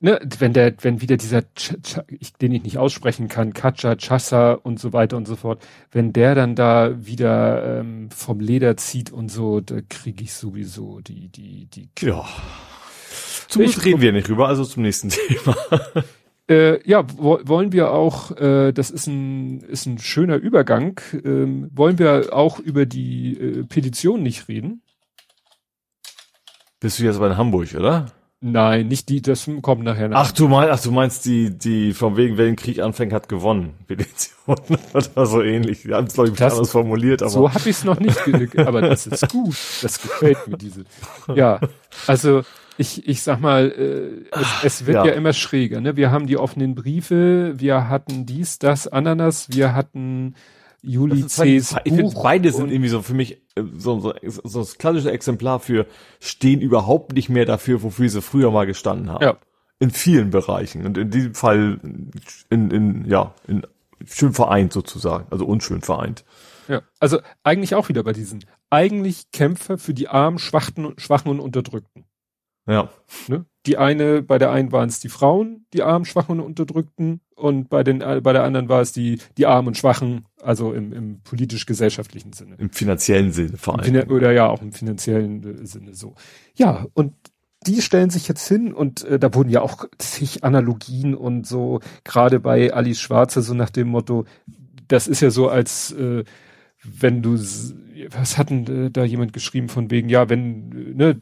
ne, 0.00 0.18
wenn 0.38 0.52
der, 0.52 0.74
wenn 0.80 1.00
wieder 1.00 1.16
dieser, 1.16 1.42
Ch 1.42 1.74
Ch 1.82 1.98
ich, 2.08 2.32
den 2.34 2.52
ich 2.52 2.62
nicht 2.62 2.78
aussprechen 2.78 3.28
kann, 3.28 3.52
Kacha, 3.52 3.96
Chassa 3.96 4.52
und 4.52 4.80
so 4.80 4.92
weiter 4.92 5.16
und 5.16 5.26
so 5.26 5.36
fort, 5.36 5.62
wenn 5.90 6.12
der 6.12 6.34
dann 6.34 6.54
da 6.54 6.94
wieder 7.04 7.80
ähm, 7.80 8.10
vom 8.10 8.40
Leder 8.40 8.76
zieht 8.76 9.12
und 9.12 9.28
so, 9.28 9.60
da 9.60 9.80
kriege 9.88 10.24
ich 10.24 10.32
sowieso 10.32 11.00
die, 11.00 11.28
die, 11.28 11.66
die. 11.66 11.88
Ja. 12.00 12.26
Zum 13.48 13.62
Glück 13.62 13.84
reden 13.84 14.00
wir 14.00 14.12
nicht 14.12 14.30
rüber, 14.30 14.48
also 14.48 14.64
zum 14.64 14.82
nächsten 14.82 15.08
Thema. 15.10 15.54
Äh, 16.50 16.86
ja, 16.88 17.04
wo, 17.16 17.38
wollen 17.44 17.72
wir 17.72 17.92
auch, 17.92 18.36
äh, 18.36 18.72
das 18.72 18.90
ist 18.90 19.06
ein, 19.06 19.60
ist 19.60 19.86
ein 19.86 19.98
schöner 19.98 20.36
Übergang, 20.36 21.00
ähm, 21.24 21.70
wollen 21.72 21.98
wir 21.98 22.30
auch 22.32 22.58
über 22.58 22.84
die 22.84 23.38
äh, 23.38 23.64
Petition 23.64 24.22
nicht 24.22 24.48
reden? 24.48 24.82
Bist 26.80 26.98
du 26.98 27.04
jetzt 27.04 27.16
aber 27.16 27.28
in 27.28 27.36
Hamburg, 27.36 27.74
oder? 27.74 28.06
Nein, 28.44 28.88
nicht 28.88 29.08
die, 29.08 29.22
das 29.22 29.48
kommt 29.62 29.84
nachher 29.84 30.08
nach. 30.08 30.26
Ach, 30.26 30.32
du 30.32 30.48
meinst, 30.48 30.72
ach, 30.72 30.80
du 30.80 30.90
meinst 30.90 31.24
die, 31.26 31.56
die, 31.56 31.92
von 31.92 32.16
wegen, 32.16 32.36
wer 32.38 32.46
den 32.46 32.56
Krieg 32.56 32.80
anfängt, 32.80 33.12
hat 33.12 33.28
gewonnen. 33.28 33.74
Petition 33.86 34.56
oder 34.92 35.26
so 35.26 35.42
ähnlich. 35.42 35.82
Die 35.82 35.94
haben 35.94 36.08
es, 36.08 36.14
glaube 36.14 36.30
ich, 36.30 36.34
das, 36.34 36.54
anders 36.54 36.72
formuliert, 36.72 37.22
aber. 37.22 37.30
So 37.30 37.48
habe 37.48 37.60
ich 37.70 37.76
es 37.76 37.84
noch 37.84 38.00
nicht, 38.00 38.58
aber 38.58 38.80
das 38.80 39.06
ist 39.06 39.30
gut. 39.30 39.54
Das 39.82 40.02
gefällt 40.02 40.48
mir, 40.48 40.56
diese. 40.56 40.82
Ja, 41.32 41.60
also, 42.08 42.42
ich, 42.78 43.06
ich 43.06 43.22
sag 43.22 43.40
mal, 43.40 43.70
äh, 43.70 44.38
es, 44.38 44.64
es 44.64 44.86
wird 44.86 44.96
ja. 44.96 45.06
ja. 45.06 45.12
immer 45.12 45.32
schräger. 45.32 45.80
Ne? 45.80 45.96
Wir 45.96 46.10
haben 46.10 46.26
die 46.26 46.36
offenen 46.36 46.74
Briefe, 46.74 47.54
wir 47.56 47.88
hatten 47.88 48.26
dies, 48.26 48.58
das, 48.58 48.88
Ananas, 48.88 49.48
wir 49.50 49.74
hatten 49.74 50.34
Juli 50.82 51.26
C's 51.26 51.76
Ich 51.84 51.94
finde, 51.94 52.14
beide 52.20 52.52
sind 52.52 52.70
irgendwie 52.70 52.88
so 52.88 53.02
für 53.02 53.14
mich 53.14 53.40
äh, 53.54 53.62
so, 53.76 54.00
so, 54.00 54.14
so 54.22 54.60
das 54.60 54.78
klassische 54.78 55.12
Exemplar 55.12 55.60
für 55.60 55.86
stehen 56.20 56.60
überhaupt 56.60 57.12
nicht 57.12 57.28
mehr 57.28 57.44
dafür, 57.44 57.82
wofür 57.82 58.08
sie 58.08 58.20
früher 58.20 58.50
mal 58.50 58.66
gestanden 58.66 59.10
haben. 59.10 59.22
Ja. 59.22 59.36
In 59.78 59.90
vielen 59.90 60.30
Bereichen. 60.30 60.86
Und 60.86 60.96
in 60.96 61.10
diesem 61.10 61.34
Fall 61.34 61.80
in, 62.50 62.70
in 62.70 63.04
ja, 63.04 63.34
in 63.46 63.62
schön 64.06 64.32
vereint 64.32 64.72
sozusagen. 64.72 65.26
Also 65.30 65.44
unschön 65.44 65.82
vereint. 65.82 66.24
Ja, 66.68 66.82
also 67.00 67.20
eigentlich 67.42 67.74
auch 67.74 67.88
wieder 67.88 68.02
bei 68.02 68.12
diesen. 68.12 68.44
Eigentlich 68.70 69.30
Kämpfer 69.32 69.78
für 69.78 69.94
die 69.94 70.08
Armen, 70.08 70.38
Schwachen, 70.38 70.94
Schwachen 70.98 71.30
und 71.30 71.40
Unterdrückten. 71.40 72.04
Ja. 72.66 72.90
Ne? 73.28 73.44
Die 73.66 73.78
eine, 73.78 74.22
bei 74.22 74.38
der 74.38 74.50
einen 74.50 74.72
waren 74.72 74.88
es 74.88 75.00
die 75.00 75.08
Frauen, 75.08 75.66
die 75.72 75.82
armen, 75.82 76.04
schwachen 76.04 76.40
und 76.40 76.46
unterdrückten, 76.46 77.20
und 77.42 77.68
bei 77.68 77.82
den, 77.82 78.00
äh, 78.02 78.20
bei 78.22 78.32
der 78.32 78.44
anderen 78.44 78.68
war 78.68 78.80
es 78.80 78.92
die, 78.92 79.18
die 79.36 79.46
armen 79.46 79.68
und 79.68 79.76
schwachen, 79.76 80.26
also 80.40 80.72
im, 80.72 80.92
im 80.92 81.20
politisch-gesellschaftlichen 81.22 82.32
Sinne. 82.32 82.54
Im 82.58 82.70
finanziellen 82.70 83.32
Sinne 83.32 83.56
vor 83.56 83.78
allem. 83.78 84.10
Oder 84.10 84.30
ja, 84.30 84.46
auch 84.46 84.62
im 84.62 84.72
finanziellen 84.72 85.62
äh, 85.62 85.66
Sinne 85.66 85.94
so. 85.94 86.14
Ja, 86.54 86.86
und 86.94 87.14
die 87.66 87.82
stellen 87.82 88.10
sich 88.10 88.28
jetzt 88.28 88.46
hin 88.46 88.72
und 88.72 89.02
äh, 89.04 89.18
da 89.18 89.34
wurden 89.34 89.50
ja 89.50 89.60
auch 89.60 89.86
zig 89.98 90.44
Analogien 90.44 91.16
und 91.16 91.46
so, 91.46 91.80
gerade 92.04 92.38
bei 92.38 92.72
Alice 92.72 93.00
Schwarze, 93.00 93.42
so 93.42 93.54
nach 93.54 93.70
dem 93.70 93.88
Motto, 93.88 94.24
das 94.86 95.08
ist 95.08 95.20
ja 95.20 95.30
so 95.30 95.48
als, 95.48 95.90
äh, 95.92 96.22
wenn 96.84 97.22
du, 97.22 97.34
was 97.34 98.38
hatten 98.38 98.86
äh, 98.86 98.90
da 98.92 99.04
jemand 99.04 99.32
geschrieben 99.32 99.68
von 99.68 99.90
wegen, 99.90 100.08
ja, 100.08 100.28
wenn, 100.28 100.94
ne, 100.96 101.18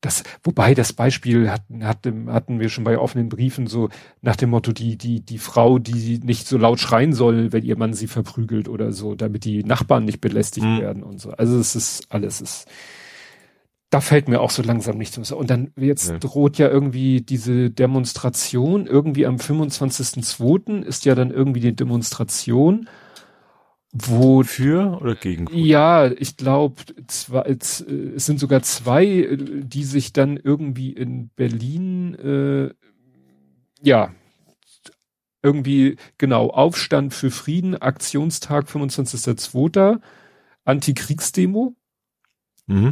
das, 0.00 0.22
wobei 0.42 0.74
das 0.74 0.92
Beispiel 0.92 1.50
hatten, 1.50 1.84
hatten, 1.84 2.30
hatten 2.30 2.60
wir 2.60 2.68
schon 2.68 2.84
bei 2.84 2.98
offenen 2.98 3.28
Briefen 3.28 3.66
so 3.66 3.88
nach 4.20 4.36
dem 4.36 4.50
Motto, 4.50 4.72
die, 4.72 4.96
die, 4.96 5.20
die 5.20 5.38
Frau, 5.38 5.78
die 5.78 6.18
nicht 6.18 6.46
so 6.46 6.58
laut 6.58 6.80
schreien 6.80 7.12
soll, 7.12 7.52
wenn 7.52 7.64
ihr 7.64 7.78
Mann 7.78 7.94
sie 7.94 8.06
verprügelt 8.06 8.68
oder 8.68 8.92
so, 8.92 9.14
damit 9.14 9.44
die 9.44 9.64
Nachbarn 9.64 10.04
nicht 10.04 10.20
belästigt 10.20 10.66
mhm. 10.66 10.80
werden 10.80 11.02
und 11.02 11.20
so. 11.20 11.30
Also 11.30 11.58
es 11.58 11.74
ist 11.74 12.06
alles 12.10 12.40
ist, 12.40 12.68
da 13.90 14.00
fällt 14.00 14.28
mir 14.28 14.40
auch 14.40 14.50
so 14.50 14.62
langsam 14.62 14.98
nichts 14.98 15.16
mehr. 15.16 15.38
Und 15.38 15.48
dann 15.48 15.72
jetzt 15.76 16.10
ja. 16.10 16.18
droht 16.18 16.58
ja 16.58 16.68
irgendwie 16.68 17.22
diese 17.22 17.70
Demonstration, 17.70 18.86
irgendwie 18.86 19.26
am 19.26 19.36
25.02. 19.36 20.82
ist 20.82 21.04
ja 21.04 21.14
dann 21.14 21.30
irgendwie 21.30 21.60
die 21.60 21.74
Demonstration 21.74 22.88
Wofür 23.98 24.98
oder 25.00 25.14
gegen? 25.14 25.46
Ja, 25.52 26.10
ich 26.10 26.36
glaube, 26.36 26.82
es 27.06 27.78
sind 27.78 28.38
sogar 28.38 28.62
zwei, 28.62 29.28
die 29.38 29.84
sich 29.84 30.12
dann 30.12 30.36
irgendwie 30.36 30.92
in 30.92 31.30
Berlin, 31.30 32.14
äh, 32.14 32.74
ja, 33.80 34.12
irgendwie, 35.42 35.96
genau, 36.18 36.50
Aufstand 36.50 37.14
für 37.14 37.30
Frieden, 37.30 37.76
Aktionstag 37.76 38.66
25.02., 38.66 40.00
Antikriegsdemo. 40.64 41.74
Mhm. 42.66 42.90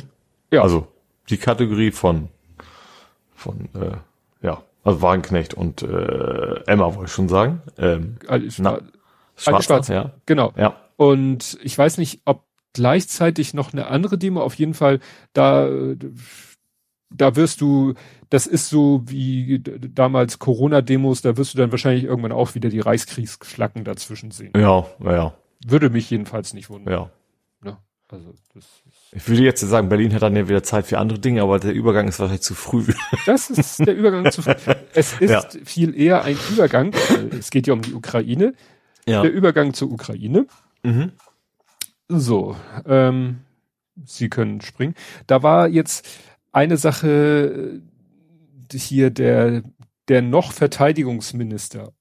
Ja. 0.53 0.63
Also 0.63 0.87
die 1.29 1.37
Kategorie 1.37 1.91
von, 1.91 2.29
von 3.35 3.69
äh, 3.75 3.97
ja, 4.47 4.63
also 4.85 5.03
Wagenknecht 5.03 5.55
und 5.55 5.83
äh, 5.83 6.63
Emma 6.67 6.95
wollte 6.95 7.07
ich 7.07 7.13
schon 7.13 7.29
sagen. 7.29 7.61
Ähm, 7.77 8.17
na, 8.59 8.81
Schwarz, 9.37 9.65
Schwarz, 9.65 9.89
ja. 9.89 10.13
Genau. 10.27 10.53
Ja. 10.57 10.84
Und 10.97 11.59
ich 11.63 11.77
weiß 11.77 11.99
nicht, 11.99 12.23
ob 12.25 12.45
gleichzeitig 12.73 13.55
noch 13.55 13.73
eine 13.73 13.87
andere 13.87 14.19
Demo, 14.19 14.43
auf 14.43 14.55
jeden 14.55 14.75
Fall, 14.75 15.01
da, 15.33 15.69
da 17.11 17.37
wirst 17.37 17.61
du, 17.61 17.95
das 18.31 18.47
ist 18.47 18.69
so 18.69 19.03
wie 19.07 19.61
damals 19.61 20.39
Corona-Demos, 20.39 21.23
da 21.23 21.37
wirst 21.37 21.55
du 21.55 21.59
dann 21.59 21.71
wahrscheinlich 21.71 22.05
irgendwann 22.05 22.33
auch 22.33 22.55
wieder 22.55 22.69
die 22.69 22.81
Reichskriegsflaggen 22.81 23.85
dazwischen 23.85 24.31
sehen. 24.31 24.53
Ja, 24.57 24.87
ja. 25.01 25.35
Würde 25.65 25.89
mich 25.89 26.11
jedenfalls 26.11 26.53
nicht 26.53 26.69
wundern. 26.69 26.93
Ja. 26.93 27.11
ja 27.65 27.79
also, 28.11 28.35
das 28.55 28.67
ich 29.17 29.29
würde 29.29 29.43
jetzt 29.43 29.61
sagen, 29.61 29.89
Berlin 29.89 30.13
hat 30.13 30.23
dann 30.23 30.35
ja 30.35 30.49
wieder 30.49 30.65
Zeit 30.65 30.87
für 30.87 30.99
andere 30.99 31.21
Dinge, 31.21 31.43
aber 31.43 31.61
der 31.61 31.73
Übergang 31.73 32.09
ist 32.09 32.19
wahrscheinlich 32.19 32.43
zu 32.43 32.55
früh. 32.55 32.85
Das 33.27 33.49
ist 33.49 33.79
der 33.79 33.95
Übergang 33.95 34.31
zu 34.33 34.43
früh. 34.43 34.55
Es 34.93 35.21
ist 35.21 35.31
ja. 35.31 35.45
viel 35.65 35.99
eher 35.99 36.25
ein 36.25 36.37
Übergang, 36.51 36.93
es 37.39 37.51
geht 37.51 37.69
ja 37.69 37.75
um 37.75 37.83
die 37.83 37.95
Ukraine, 37.95 38.55
ja. 39.07 39.23
der 39.23 39.33
Übergang 39.33 39.73
zur 39.73 39.93
Ukraine. 39.93 40.47
Mhm. 40.85 41.13
So, 42.09 42.57
ähm, 42.87 43.41
Sie 44.05 44.29
können 44.29 44.61
springen. 44.61 44.95
Da 45.27 45.43
war 45.43 45.69
jetzt 45.69 46.07
eine 46.53 46.77
Sache 46.77 47.81
äh, 48.73 48.79
hier 48.79 49.11
der 49.11 49.63
der 50.09 50.21
noch 50.21 50.53
Verteidigungsminister 50.53 51.93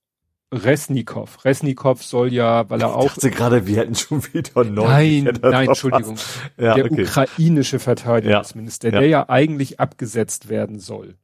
Resnikow. 0.53 1.43
Resnikow 1.45 2.03
soll 2.03 2.31
ja, 2.31 2.69
weil 2.69 2.81
er 2.81 2.89
ich 2.89 2.93
auch. 2.93 3.05
Ich 3.05 3.13
dachte 3.13 3.31
gerade, 3.31 3.67
wir 3.67 3.77
hätten 3.77 3.95
schon 3.95 4.23
wieder 4.34 4.63
neu. 4.63 4.84
Nein, 4.84 5.39
nein, 5.41 5.67
Entschuldigung. 5.67 6.17
Ja, 6.57 6.75
der 6.75 6.86
okay. 6.86 7.03
ukrainische 7.03 7.79
Verteidigungsminister, 7.79 8.89
ja, 8.89 8.93
ja. 8.93 8.99
der 8.99 9.09
ja 9.09 9.29
eigentlich 9.29 9.79
abgesetzt 9.79 10.49
werden 10.49 10.79
soll. 10.79 11.15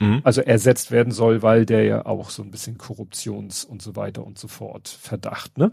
Mhm. 0.00 0.22
Also 0.24 0.40
ersetzt 0.40 0.90
werden 0.90 1.12
soll, 1.12 1.42
weil 1.42 1.66
der 1.66 1.84
ja 1.84 2.06
auch 2.06 2.30
so 2.30 2.42
ein 2.42 2.50
bisschen 2.50 2.78
Korruptions 2.78 3.64
und 3.64 3.80
so 3.80 3.94
weiter 3.94 4.26
und 4.26 4.38
so 4.38 4.48
fort 4.48 4.88
Verdacht, 4.88 5.56
ne? 5.56 5.70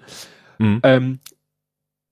Mhm. 0.62 0.80
Ähm, 0.84 1.20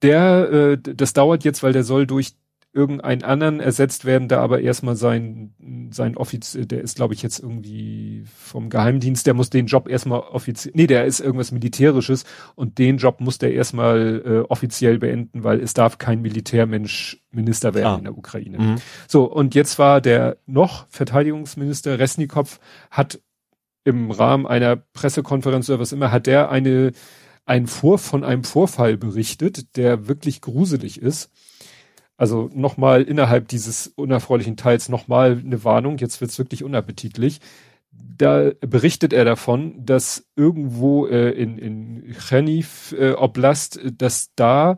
der, 0.02 0.52
äh, 0.52 0.78
das 0.78 1.14
dauert 1.14 1.43
jetzt, 1.43 1.64
weil 1.64 1.74
der 1.74 1.84
soll 1.84 2.08
durch 2.08 2.34
irgendeinen 2.72 3.24
anderen 3.24 3.60
ersetzt 3.60 4.06
werden, 4.06 4.28
da 4.28 4.41
aber 4.41 4.62
erstmal 4.62 4.95
sein, 4.95 5.56
sein 5.89 6.16
Offizier, 6.16 6.68
der 6.68 6.82
ist 6.82 6.97
glaube 6.97 7.16
ich 7.16 7.24
jetzt 7.24 7.39
irgendwie 7.39 8.26
vom 8.32 8.70
Geheimdienst, 8.70 9.26
der 9.26 9.34
muss 9.34 9.50
den 9.50 9.66
Job 9.66 9.89
erstmal 9.89 10.20
offiziell, 10.20 10.74
nee, 10.76 10.86
der 10.86 11.06
ist 11.06 11.20
irgendwas 11.20 11.52
Militärisches 11.52 12.26
und 12.54 12.78
den 12.78 12.97
Job 12.97 13.22
muss 13.22 13.39
der 13.39 13.54
erstmal 13.54 14.22
äh, 14.24 14.39
offiziell 14.50 15.00
beenden, 15.00 15.43
weil 15.43 15.60
es 15.62 15.74
darf 15.74 15.97
kein 15.97 16.22
Militärmensch 16.22 17.20
Minister 17.32 17.74
werden 17.74 17.88
ah. 17.88 17.97
in 17.97 18.04
der 18.04 18.18
Ukraine. 18.18 18.60
Mhm. 18.60 18.76
So, 19.08 19.24
und 19.24 19.56
jetzt 19.56 19.80
war 19.80 20.00
der 20.00 20.38
noch 20.45 20.86
Verteidigungsminister 20.89 21.97
Resnikow 21.97 22.60
hat 22.91 23.20
im 23.84 24.12
Rahmen 24.12 24.45
einer 24.45 24.76
Pressekonferenz 24.76 25.70
oder 25.70 25.80
was 25.80 25.91
immer, 25.91 26.12
hat 26.12 26.28
der 26.28 26.52
eine, 26.52 26.91
ein 27.50 27.68
Vor, 27.68 27.97
von 27.97 28.24
einem 28.24 28.43
Vorfall 28.43 28.97
berichtet, 28.97 29.76
der 29.76 30.08
wirklich 30.08 30.41
gruselig 30.41 31.02
ist 31.02 31.30
also 32.20 32.50
nochmal 32.54 33.04
innerhalb 33.04 33.47
dieses 33.47 33.88
unerfreulichen 33.88 34.58
Teils 34.58 34.89
nochmal 34.89 35.41
eine 35.41 35.64
Warnung, 35.64 35.97
jetzt 36.00 36.20
wird's 36.20 36.38
wirklich 36.38 36.66
unappetitlich. 36.66 37.39
Da 37.91 38.52
berichtet 38.60 39.14
er 39.14 39.24
davon, 39.24 39.86
dass 39.86 40.28
irgendwo 40.36 41.08
äh, 41.08 41.30
in, 41.32 41.58
in 41.58 42.14
Cherniv 42.20 42.93
äh, 43.00 43.14
Oblast, 43.14 43.80
dass 43.97 44.34
da 44.36 44.78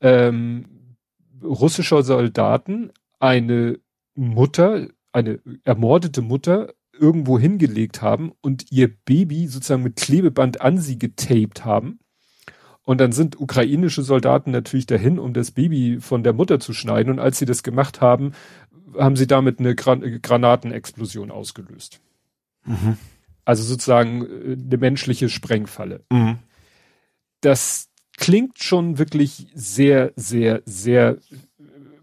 ähm, 0.00 0.96
russischer 1.40 2.02
Soldaten 2.02 2.90
eine 3.20 3.78
Mutter, 4.16 4.88
eine 5.12 5.38
ermordete 5.62 6.22
Mutter 6.22 6.74
irgendwo 6.98 7.38
hingelegt 7.38 8.02
haben 8.02 8.32
und 8.40 8.72
ihr 8.72 8.90
Baby 9.04 9.46
sozusagen 9.46 9.84
mit 9.84 9.94
Klebeband 9.94 10.60
an 10.60 10.78
sie 10.78 10.98
getaped 10.98 11.64
haben 11.64 12.00
und 12.84 12.98
dann 12.98 13.12
sind 13.12 13.38
ukrainische 13.38 14.02
Soldaten 14.02 14.50
natürlich 14.50 14.86
dahin, 14.86 15.18
um 15.18 15.32
das 15.32 15.50
Baby 15.50 15.98
von 16.00 16.22
der 16.22 16.32
Mutter 16.32 16.60
zu 16.60 16.72
schneiden. 16.72 17.12
Und 17.12 17.18
als 17.18 17.38
sie 17.38 17.46
das 17.46 17.62
gemacht 17.62 18.00
haben, 18.00 18.32
haben 18.98 19.16
sie 19.16 19.26
damit 19.26 19.60
eine 19.60 19.74
Gran 19.74 20.20
Granatenexplosion 20.22 21.30
ausgelöst. 21.30 22.00
Mhm. 22.64 22.96
Also 23.44 23.62
sozusagen 23.62 24.24
äh, 24.24 24.52
eine 24.52 24.76
menschliche 24.78 25.28
Sprengfalle. 25.28 26.04
Mhm. 26.10 26.38
Das 27.40 27.88
klingt 28.16 28.62
schon 28.62 28.98
wirklich 28.98 29.46
sehr, 29.54 30.12
sehr, 30.16 30.62
sehr 30.66 31.18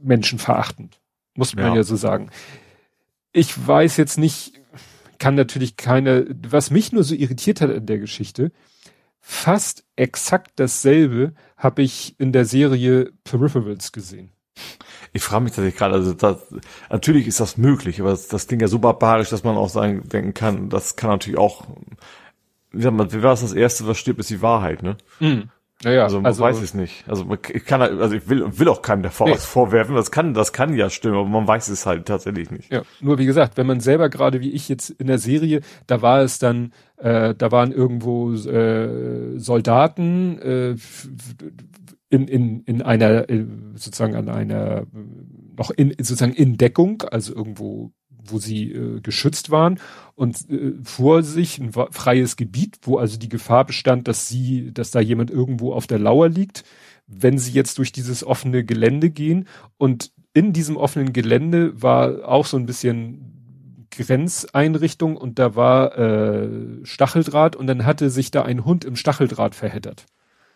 menschenverachtend. 0.01 0.99
Muss 1.35 1.55
man 1.55 1.65
ja, 1.65 1.75
ja 1.75 1.83
so 1.83 1.95
sagen. 1.95 2.29
Ich 3.31 3.67
weiß 3.67 3.97
jetzt 3.97 4.17
nicht, 4.17 4.53
kann 5.19 5.35
natürlich 5.35 5.77
keine, 5.77 6.25
was 6.47 6.71
mich 6.71 6.91
nur 6.91 7.03
so 7.03 7.13
irritiert 7.13 7.61
hat 7.61 7.69
in 7.69 7.85
der 7.85 7.99
Geschichte, 7.99 8.51
fast 9.29 9.83
exakt 9.97 10.51
dasselbe 10.55 11.33
habe 11.57 11.81
ich 11.81 12.15
in 12.17 12.31
der 12.31 12.45
Serie 12.45 13.11
Peripherals 13.25 13.91
gesehen. 13.91 14.31
Ich 15.11 15.21
frage 15.21 15.43
mich 15.43 15.51
tatsächlich 15.51 15.77
gerade, 15.77 15.95
also 15.95 16.13
das, 16.13 16.37
natürlich 16.89 17.27
ist 17.27 17.41
das 17.41 17.57
möglich, 17.57 17.99
aber 17.99 18.11
das, 18.11 18.29
das 18.29 18.47
klingt 18.47 18.61
ja 18.61 18.69
so 18.69 18.79
barbarisch, 18.79 19.29
dass 19.29 19.43
man 19.43 19.57
auch 19.57 19.67
sagen, 19.67 20.07
denken 20.07 20.33
kann, 20.33 20.69
das 20.69 20.95
kann 20.95 21.09
natürlich 21.09 21.37
auch, 21.37 21.67
wie 22.71 22.81
sagt 22.81 22.95
man, 22.95 23.11
wie 23.11 23.21
war 23.21 23.33
es 23.33 23.41
das 23.41 23.51
Erste, 23.51 23.85
was 23.85 23.97
stirbt, 23.97 24.21
ist 24.21 24.29
die 24.29 24.41
Wahrheit, 24.41 24.81
ne? 24.81 24.95
Mhm. 25.19 25.49
Naja, 25.83 26.03
also 26.03 26.17
man 26.17 26.25
also, 26.25 26.43
weiß 26.43 26.59
es 26.61 26.73
nicht. 26.73 27.07
Also 27.07 27.27
ich 27.53 27.63
kann, 27.65 27.81
also 27.81 28.15
ich 28.15 28.27
will, 28.27 28.57
will 28.57 28.67
auch 28.67 28.81
keinem 28.81 29.03
davor 29.03 29.27
nee. 29.27 29.33
was 29.33 29.45
vorwerfen. 29.45 29.95
Das 29.95 30.09
kann, 30.09 30.33
das 30.33 30.51
kann 30.51 30.75
ja 30.75 30.89
stimmen, 30.89 31.15
aber 31.17 31.29
man 31.29 31.47
weiß 31.47 31.67
es 31.67 31.85
halt 31.85 32.07
tatsächlich 32.07 32.49
nicht. 32.49 32.71
Ja, 32.71 32.81
nur 32.99 33.19
wie 33.19 33.27
gesagt, 33.27 33.57
wenn 33.57 33.67
man 33.67 33.79
selber 33.79 34.09
gerade 34.09 34.41
wie 34.41 34.51
ich 34.51 34.69
jetzt 34.69 34.89
in 34.89 35.05
der 35.05 35.19
Serie, 35.19 35.61
da 35.85 36.01
war 36.01 36.21
es 36.21 36.39
dann, 36.39 36.73
äh, 36.97 37.35
da 37.35 37.51
waren 37.51 37.71
irgendwo 37.71 38.33
äh, 38.33 39.37
Soldaten 39.37 40.39
äh, 40.39 40.75
in 42.09 42.27
in 42.27 42.61
in 42.61 42.81
einer 42.81 43.29
äh, 43.29 43.45
sozusagen 43.75 44.15
an 44.15 44.29
einer 44.29 44.87
noch 45.57 45.69
in 45.69 45.91
sozusagen 45.99 46.33
in 46.33 46.57
Deckung, 46.57 47.03
also 47.03 47.35
irgendwo 47.35 47.91
wo 48.31 48.39
sie 48.39 48.71
äh, 48.71 49.01
geschützt 49.01 49.49
waren 49.51 49.79
und 50.15 50.49
äh, 50.49 50.73
vor 50.83 51.23
sich 51.23 51.59
ein 51.59 51.71
freies 51.71 52.35
Gebiet, 52.35 52.79
wo 52.81 52.97
also 52.97 53.17
die 53.17 53.29
Gefahr 53.29 53.65
bestand, 53.65 54.07
dass 54.07 54.27
sie, 54.27 54.73
dass 54.73 54.91
da 54.91 54.99
jemand 54.99 55.31
irgendwo 55.31 55.73
auf 55.73 55.87
der 55.87 55.99
Lauer 55.99 56.29
liegt, 56.29 56.63
wenn 57.07 57.37
sie 57.37 57.51
jetzt 57.51 57.77
durch 57.77 57.91
dieses 57.91 58.23
offene 58.23 58.63
Gelände 58.63 59.09
gehen 59.09 59.47
und 59.77 60.11
in 60.33 60.53
diesem 60.53 60.77
offenen 60.77 61.13
Gelände 61.13 61.81
war 61.81 62.27
auch 62.27 62.45
so 62.45 62.57
ein 62.57 62.65
bisschen 62.65 63.87
Grenzeinrichtung 63.89 65.17
und 65.17 65.39
da 65.39 65.55
war 65.55 65.97
äh, 65.97 66.49
Stacheldraht 66.83 67.55
und 67.55 67.67
dann 67.67 67.85
hatte 67.85 68.09
sich 68.09 68.31
da 68.31 68.43
ein 68.43 68.65
Hund 68.65 68.85
im 68.85 68.95
Stacheldraht 68.95 69.55
verheddert. 69.55 70.05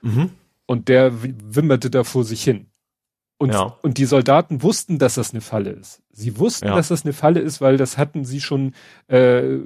Mhm. 0.01 0.31
Und 0.65 0.87
der 0.87 1.11
wimmerte 1.21 1.89
da 1.89 2.03
vor 2.03 2.23
sich 2.23 2.43
hin. 2.43 2.67
Und, 3.41 3.53
ja. 3.53 3.75
und 3.81 3.97
die 3.97 4.05
Soldaten 4.05 4.61
wussten, 4.61 4.99
dass 4.99 5.15
das 5.15 5.31
eine 5.31 5.41
Falle 5.41 5.71
ist. 5.71 6.03
Sie 6.11 6.37
wussten, 6.37 6.67
ja. 6.67 6.75
dass 6.75 6.89
das 6.89 7.05
eine 7.05 7.13
Falle 7.13 7.39
ist, 7.39 7.59
weil 7.59 7.75
das 7.75 7.97
hatten 7.97 8.23
sie 8.23 8.39
schon, 8.39 8.75
äh, 9.07 9.57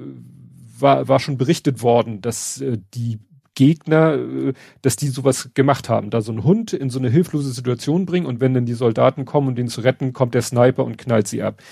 war, 0.78 1.08
war 1.08 1.20
schon 1.20 1.36
berichtet 1.36 1.82
worden, 1.82 2.22
dass 2.22 2.58
äh, 2.62 2.78
die 2.94 3.18
Gegner, 3.54 4.14
äh, 4.14 4.54
dass 4.80 4.96
die 4.96 5.08
sowas 5.08 5.50
gemacht 5.52 5.90
haben, 5.90 6.08
da 6.08 6.22
so 6.22 6.32
einen 6.32 6.42
Hund 6.42 6.72
in 6.72 6.88
so 6.88 6.98
eine 6.98 7.10
hilflose 7.10 7.50
Situation 7.50 8.06
bringen 8.06 8.24
und 8.24 8.40
wenn 8.40 8.54
dann 8.54 8.64
die 8.64 8.72
Soldaten 8.72 9.26
kommen, 9.26 9.48
um 9.48 9.54
den 9.54 9.68
zu 9.68 9.82
retten, 9.82 10.14
kommt 10.14 10.32
der 10.32 10.40
Sniper 10.40 10.82
und 10.82 10.96
knallt 10.96 11.28
sie 11.28 11.42
ab. 11.42 11.62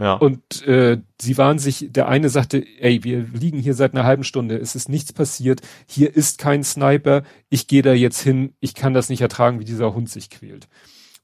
Ja. 0.00 0.14
Und 0.14 0.66
äh, 0.66 0.96
sie 1.20 1.36
waren 1.36 1.58
sich, 1.58 1.88
der 1.90 2.08
eine 2.08 2.30
sagte, 2.30 2.64
ey, 2.78 3.04
wir 3.04 3.26
liegen 3.34 3.58
hier 3.58 3.74
seit 3.74 3.92
einer 3.92 4.04
halben 4.04 4.24
Stunde, 4.24 4.56
es 4.56 4.74
ist 4.74 4.88
nichts 4.88 5.12
passiert, 5.12 5.60
hier 5.86 6.16
ist 6.16 6.38
kein 6.38 6.64
Sniper, 6.64 7.22
ich 7.50 7.66
gehe 7.66 7.82
da 7.82 7.92
jetzt 7.92 8.22
hin, 8.22 8.54
ich 8.60 8.74
kann 8.74 8.94
das 8.94 9.10
nicht 9.10 9.20
ertragen, 9.20 9.60
wie 9.60 9.64
dieser 9.66 9.92
Hund 9.92 10.08
sich 10.08 10.30
quält. 10.30 10.68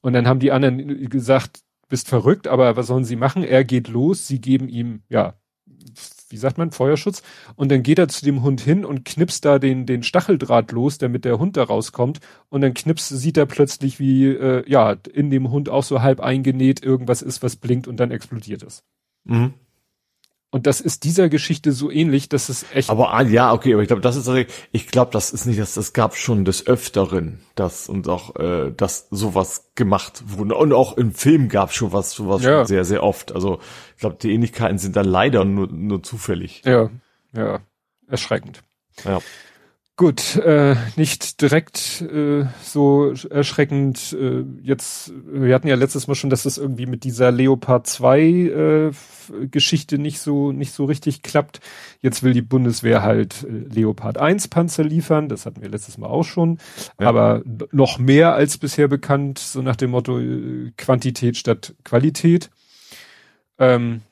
Und 0.07 0.13
dann 0.13 0.29
haben 0.29 0.39
die 0.39 0.53
anderen 0.53 1.11
gesagt, 1.11 1.63
bist 1.89 2.07
verrückt, 2.07 2.47
aber 2.47 2.77
was 2.77 2.87
sollen 2.87 3.05
sie 3.05 3.17
machen? 3.17 3.43
Er 3.43 3.65
geht 3.65 3.89
los, 3.89 4.29
sie 4.29 4.41
geben 4.41 4.69
ihm, 4.69 5.03
ja, 5.09 5.35
wie 6.29 6.37
sagt 6.37 6.59
man, 6.59 6.71
Feuerschutz. 6.71 7.25
Und 7.57 7.73
dann 7.73 7.83
geht 7.83 7.99
er 7.99 8.07
zu 8.07 8.25
dem 8.25 8.45
Hund 8.45 8.61
hin 8.61 8.85
und 8.85 9.05
knipst 9.05 9.45
da 9.45 9.59
den, 9.59 9.85
den 9.85 10.05
Stacheldraht 10.05 10.71
los, 10.71 10.99
damit 10.99 11.25
der 11.25 11.41
Hund 11.41 11.57
da 11.57 11.65
rauskommt. 11.65 12.21
Und 12.51 12.61
dann 12.61 12.73
knipst, 12.73 13.09
sieht 13.09 13.37
er 13.37 13.47
plötzlich, 13.47 13.99
wie, 13.99 14.27
äh, 14.27 14.63
ja, 14.71 14.95
in 15.13 15.29
dem 15.31 15.51
Hund 15.51 15.69
auch 15.69 15.83
so 15.83 16.03
halb 16.03 16.21
eingenäht 16.21 16.85
irgendwas 16.85 17.21
ist, 17.21 17.43
was 17.43 17.57
blinkt 17.57 17.89
und 17.89 17.97
dann 17.99 18.13
explodiert 18.13 18.63
es. 18.63 18.85
Mhm. 19.25 19.55
Und 20.57 20.67
das 20.67 20.81
ist 20.81 21.05
dieser 21.05 21.29
Geschichte 21.29 21.73
so 21.73 21.91
ähnlich, 21.91 22.31
dass 22.31 22.49
es 22.49 22.65
echt. 22.73 22.89
Aber 22.89 23.13
ah, 23.13 23.21
ja, 23.21 23.53
okay, 23.53 23.75
aber 23.75 23.83
ich 23.83 23.89
glaube, 23.89 24.01
das 24.01 24.17
ist 24.17 24.27
ich 24.73 24.87
glaube, 24.87 25.11
das 25.13 25.31
ist 25.31 25.45
nicht, 25.45 25.61
das, 25.61 25.75
das 25.75 25.93
gab 25.93 26.17
schon 26.17 26.47
des 26.47 26.67
Öfteren, 26.67 27.41
das 27.57 27.91
und 27.91 28.09
auch, 28.09 28.37
äh, 28.37 28.73
dass 28.75 29.07
sowas 29.11 29.71
gemacht 29.75 30.23
wurde. 30.29 30.55
Und 30.55 30.73
auch 30.73 30.97
im 30.97 31.13
Film 31.13 31.51
gab 31.51 31.75
schon 31.75 31.93
was, 31.93 32.13
sowas 32.13 32.43
ja. 32.43 32.61
schon 32.61 32.67
sehr, 32.69 32.87
sehr 32.87 33.03
oft. 33.03 33.33
Also 33.33 33.59
ich 33.97 34.01
glaube, 34.01 34.17
die 34.19 34.33
Ähnlichkeiten 34.33 34.79
sind 34.79 34.97
dann 34.97 35.05
leider 35.05 35.45
nur, 35.45 35.67
nur 35.67 36.03
zufällig. 36.03 36.63
Ja, 36.65 36.89
ja, 37.35 37.61
erschreckend. 38.09 38.63
Ja. 39.05 39.19
Gut, 39.99 40.37
äh, 40.37 40.77
nicht 40.97 41.41
direkt 41.41 42.03
äh, 42.03 42.45
so 42.63 43.15
erschreckend. 43.31 44.13
Äh, 44.13 44.45
jetzt, 44.61 45.11
wir 45.25 45.55
hatten 45.55 45.69
ja 45.69 45.75
letztes 45.75 46.07
Mal 46.07 46.15
schon, 46.15 46.29
dass 46.29 46.43
das 46.43 46.59
irgendwie 46.59 46.85
mit 46.85 47.03
dieser 47.03 47.33
Leopard 47.33 47.87
2 47.87 48.21
äh, 48.21 48.91
Geschichte 49.51 49.97
nicht 49.97 50.21
so 50.21 50.53
nicht 50.53 50.73
so 50.73 50.85
richtig 50.85 51.23
klappt. 51.23 51.61
Jetzt 52.03 52.23
will 52.23 52.35
die 52.35 52.43
Bundeswehr 52.43 53.03
halt 53.03 53.45
äh, 53.45 53.75
Leopard 53.75 54.19
1 54.19 54.49
Panzer 54.49 54.85
liefern. 54.85 55.31
Das 55.31 55.47
hatten 55.47 55.63
wir 55.63 55.71
letztes 55.71 55.97
Mal 55.97 56.09
auch 56.09 56.25
schon, 56.25 56.59
ja. 57.01 57.09
aber 57.09 57.41
noch 57.73 57.99
mehr 57.99 58.35
als 58.35 58.59
bisher 58.59 58.89
bekannt. 58.89 59.39
So 59.39 59.63
nach 59.63 59.77
dem 59.77 59.93
Motto 59.93 60.19
äh, 60.19 60.73
Quantität 60.77 61.39
statt 61.39 61.75
Qualität. 61.85 62.51
Ähm, 63.59 64.03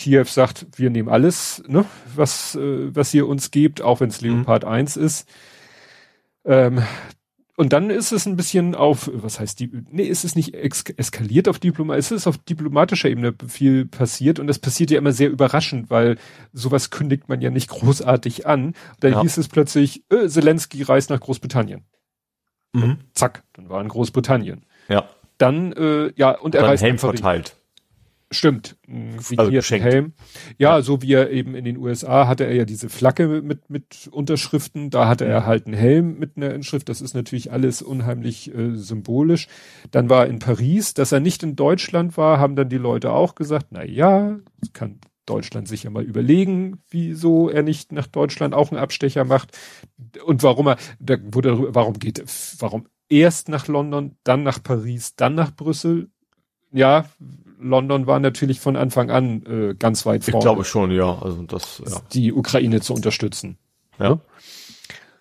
Kiew 0.00 0.24
sagt, 0.24 0.66
wir 0.76 0.88
nehmen 0.88 1.10
alles, 1.10 1.62
ne, 1.68 1.84
was, 2.16 2.54
äh, 2.54 2.94
was 2.94 3.12
ihr 3.12 3.28
uns 3.28 3.50
gebt, 3.50 3.82
auch 3.82 4.00
wenn 4.00 4.08
es 4.08 4.22
mhm. 4.22 4.38
Leopard 4.38 4.64
mhm. 4.64 4.70
1 4.70 4.96
ist. 4.96 5.28
Ähm, 6.44 6.82
und 7.56 7.74
dann 7.74 7.90
ist 7.90 8.10
es 8.10 8.24
ein 8.24 8.36
bisschen 8.36 8.74
auf, 8.74 9.10
was 9.12 9.38
heißt 9.38 9.60
die, 9.60 9.70
nee, 9.90 10.04
ist 10.04 10.24
es 10.24 10.34
nicht 10.34 10.54
eskaliert 10.54 11.46
auf 11.46 11.58
Diplomat, 11.58 11.98
es 11.98 12.10
ist 12.10 12.26
auf 12.26 12.38
diplomatischer 12.38 13.10
Ebene 13.10 13.34
viel 13.46 13.84
passiert 13.84 14.38
und 14.38 14.46
das 14.46 14.58
passiert 14.58 14.90
ja 14.90 14.96
immer 14.96 15.12
sehr 15.12 15.28
überraschend, 15.28 15.90
weil 15.90 16.16
sowas 16.54 16.88
kündigt 16.88 17.28
man 17.28 17.42
ja 17.42 17.50
nicht 17.50 17.68
großartig 17.68 18.46
an. 18.46 18.74
Dann 19.00 19.12
ja. 19.12 19.20
hieß 19.20 19.36
es 19.36 19.48
plötzlich, 19.48 20.04
äh, 20.10 20.26
Zelensky 20.28 20.82
reist 20.82 21.10
nach 21.10 21.20
Großbritannien. 21.20 21.84
Mhm. 22.72 23.00
Zack, 23.12 23.42
dann 23.52 23.68
war 23.68 23.82
in 23.82 23.88
Großbritannien. 23.88 24.64
Ja. 24.88 25.10
Dann, 25.36 25.72
äh, 25.72 26.12
ja, 26.16 26.30
und 26.30 26.54
er 26.54 26.62
dann 26.62 26.70
reist 26.70 26.82
Helm 26.82 26.98
verteilt. 26.98 27.56
Stimmt, 28.32 28.76
wie 28.86 29.38
also 29.38 29.50
hier 29.50 29.62
Helm. 29.62 30.12
Ja, 30.56 30.76
ja, 30.76 30.82
so 30.82 31.02
wie 31.02 31.14
er 31.14 31.30
eben 31.30 31.56
in 31.56 31.64
den 31.64 31.78
USA 31.78 32.28
hatte 32.28 32.44
er 32.44 32.54
ja 32.54 32.64
diese 32.64 32.88
Flagge 32.88 33.42
mit, 33.42 33.68
mit 33.70 34.08
Unterschriften, 34.12 34.88
da 34.90 35.08
hatte 35.08 35.24
er 35.24 35.46
halt 35.46 35.66
einen 35.66 35.74
Helm 35.74 36.16
mit 36.16 36.36
einer 36.36 36.54
Inschrift, 36.54 36.88
das 36.88 37.00
ist 37.00 37.14
natürlich 37.14 37.50
alles 37.50 37.82
unheimlich 37.82 38.54
äh, 38.54 38.76
symbolisch. 38.76 39.48
Dann 39.90 40.08
war 40.08 40.28
in 40.28 40.38
Paris, 40.38 40.94
dass 40.94 41.10
er 41.10 41.18
nicht 41.18 41.42
in 41.42 41.56
Deutschland 41.56 42.16
war, 42.16 42.38
haben 42.38 42.54
dann 42.54 42.68
die 42.68 42.78
Leute 42.78 43.10
auch 43.10 43.34
gesagt, 43.34 43.66
na 43.70 43.84
ja, 43.84 44.38
kann 44.74 45.00
Deutschland 45.26 45.66
sich 45.66 45.82
ja 45.82 45.90
mal 45.90 46.04
überlegen, 46.04 46.82
wieso 46.88 47.48
er 47.48 47.64
nicht 47.64 47.90
nach 47.90 48.06
Deutschland 48.06 48.54
auch 48.54 48.70
einen 48.70 48.80
Abstecher 48.80 49.24
macht. 49.24 49.56
Und 50.24 50.44
warum 50.44 50.68
er, 50.68 50.76
da 51.00 51.16
wurde, 51.20 51.74
warum 51.74 51.98
geht, 51.98 52.22
warum 52.60 52.86
erst 53.08 53.48
nach 53.48 53.66
London, 53.66 54.16
dann 54.22 54.44
nach 54.44 54.62
Paris, 54.62 55.16
dann 55.16 55.34
nach 55.34 55.54
Brüssel, 55.54 56.10
ja, 56.72 57.06
London 57.60 58.06
war 58.06 58.18
natürlich 58.20 58.60
von 58.60 58.76
Anfang 58.76 59.10
an 59.10 59.44
äh, 59.46 59.74
ganz 59.78 60.06
weit 60.06 60.24
vorne. 60.24 60.38
Ich 60.38 60.42
glaube 60.42 60.64
schon, 60.64 60.90
ja. 60.90 61.20
Also 61.20 61.42
das, 61.42 61.82
ja. 61.86 62.00
Die 62.12 62.32
Ukraine 62.32 62.80
zu 62.80 62.94
unterstützen. 62.94 63.58
Ja. 63.98 64.10
ja. 64.10 64.20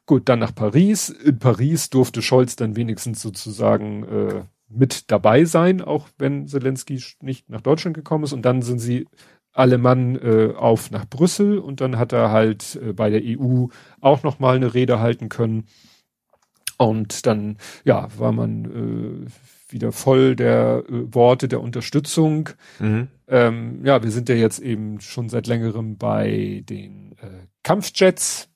Gut, 0.06 0.28
dann 0.28 0.40
nach 0.40 0.56
Paris. 0.56 1.10
In 1.10 1.38
Paris 1.38 1.90
durfte 1.92 2.22
Scholz 2.22 2.56
dann 2.56 2.76
wenigstens 2.76 3.22
sozusagen 3.22 4.04
äh, 4.04 4.44
mit 4.68 5.12
dabei 5.12 5.46
sein, 5.46 5.82
auch 5.82 6.08
wenn 6.18 6.48
Zelensky 6.48 7.02
nicht 7.22 7.50
nach 7.50 7.62
Deutschland 7.62 7.96
gekommen 7.96 8.24
ist. 8.24 8.34
Und 8.34 8.44
dann 8.44 8.62
sind 8.62 8.80
sie 8.80 9.08
alle 9.52 9.78
Mann 9.78 10.16
äh, 10.16 10.54
auf 10.56 10.92
nach 10.92 11.06
Brüssel 11.06 11.60
und 11.60 11.82
dann 11.82 11.98
hat 11.98 12.12
er 12.12 12.32
halt 12.32 12.80
äh, 12.82 12.94
bei 12.94 13.10
der 13.10 13.22
EU 13.24 13.68
auch 14.00 14.24
noch 14.24 14.40
mal 14.40 14.56
eine 14.56 14.74
Rede 14.74 15.00
halten 15.00 15.30
können. 15.30 15.66
Und 16.78 17.26
dann, 17.26 17.58
ja, 17.84 18.08
war 18.18 18.32
man 18.32 19.26
äh, 19.26 19.30
wieder 19.72 19.92
voll 19.92 20.36
der 20.36 20.84
äh, 20.88 21.14
Worte 21.14 21.48
der 21.48 21.62
Unterstützung. 21.62 22.50
Mhm. 22.80 23.08
Ähm, 23.28 23.86
ja, 23.86 24.04
wir 24.04 24.12
sind 24.12 24.30
ja 24.30 24.36
jetzt 24.36 24.60
eben 24.60 25.00
schon 25.02 25.30
seit 25.30 25.48
längerem 25.48 25.98
bei 25.98 26.64
den 26.68 27.14
äh, 27.22 27.48
Kampfjets. 27.64 28.50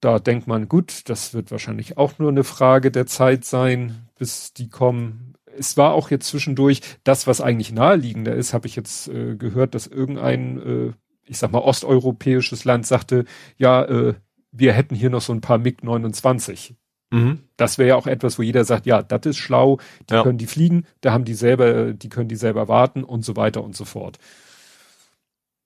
Da 0.00 0.18
denkt 0.18 0.46
man, 0.46 0.68
gut, 0.68 1.08
das 1.08 1.34
wird 1.34 1.50
wahrscheinlich 1.50 1.96
auch 1.96 2.18
nur 2.18 2.28
eine 2.28 2.44
Frage 2.44 2.90
der 2.90 3.06
Zeit 3.06 3.44
sein, 3.44 4.08
bis 4.18 4.52
die 4.52 4.68
kommen. 4.68 5.34
Es 5.56 5.76
war 5.76 5.92
auch 5.92 6.10
jetzt 6.10 6.28
zwischendurch 6.28 6.80
das, 7.04 7.26
was 7.26 7.40
eigentlich 7.40 7.72
naheliegender 7.72 8.34
ist, 8.34 8.54
habe 8.54 8.66
ich 8.66 8.76
jetzt 8.76 9.08
äh, 9.08 9.36
gehört, 9.36 9.74
dass 9.74 9.86
irgendein, 9.86 10.60
äh, 10.60 10.92
ich 11.24 11.38
sag 11.38 11.52
mal, 11.52 11.60
osteuropäisches 11.60 12.64
Land 12.64 12.86
sagte, 12.86 13.24
ja, 13.56 13.84
äh, 13.84 14.14
wir 14.52 14.72
hätten 14.72 14.94
hier 14.94 15.10
noch 15.10 15.22
so 15.22 15.32
ein 15.32 15.40
paar 15.40 15.58
MiG 15.58 15.82
29 15.82 16.76
Mhm. 17.14 17.40
Das 17.56 17.78
wäre 17.78 17.90
ja 17.90 17.96
auch 17.96 18.06
etwas, 18.06 18.38
wo 18.38 18.42
jeder 18.42 18.64
sagt, 18.64 18.86
ja, 18.86 19.02
das 19.02 19.26
ist 19.26 19.36
schlau, 19.38 19.78
die 20.10 20.14
ja. 20.14 20.22
können 20.22 20.38
die 20.38 20.46
fliegen, 20.46 20.86
da 21.00 21.12
haben 21.12 21.24
die 21.24 21.34
selber, 21.34 21.92
die 21.92 22.08
können 22.08 22.28
die 22.28 22.36
selber 22.36 22.68
warten 22.68 23.04
und 23.04 23.24
so 23.24 23.36
weiter 23.36 23.62
und 23.62 23.76
so 23.76 23.84
fort. 23.84 24.18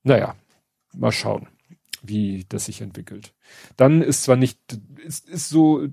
Naja, 0.02 0.34
mal 0.94 1.12
schauen 1.12 1.48
wie 2.02 2.44
das 2.48 2.66
sich 2.66 2.80
entwickelt. 2.80 3.32
Dann 3.76 4.02
ist 4.02 4.24
zwar 4.24 4.36
nicht, 4.36 4.58
ist, 5.04 5.28
ist 5.28 5.48
so 5.48 5.86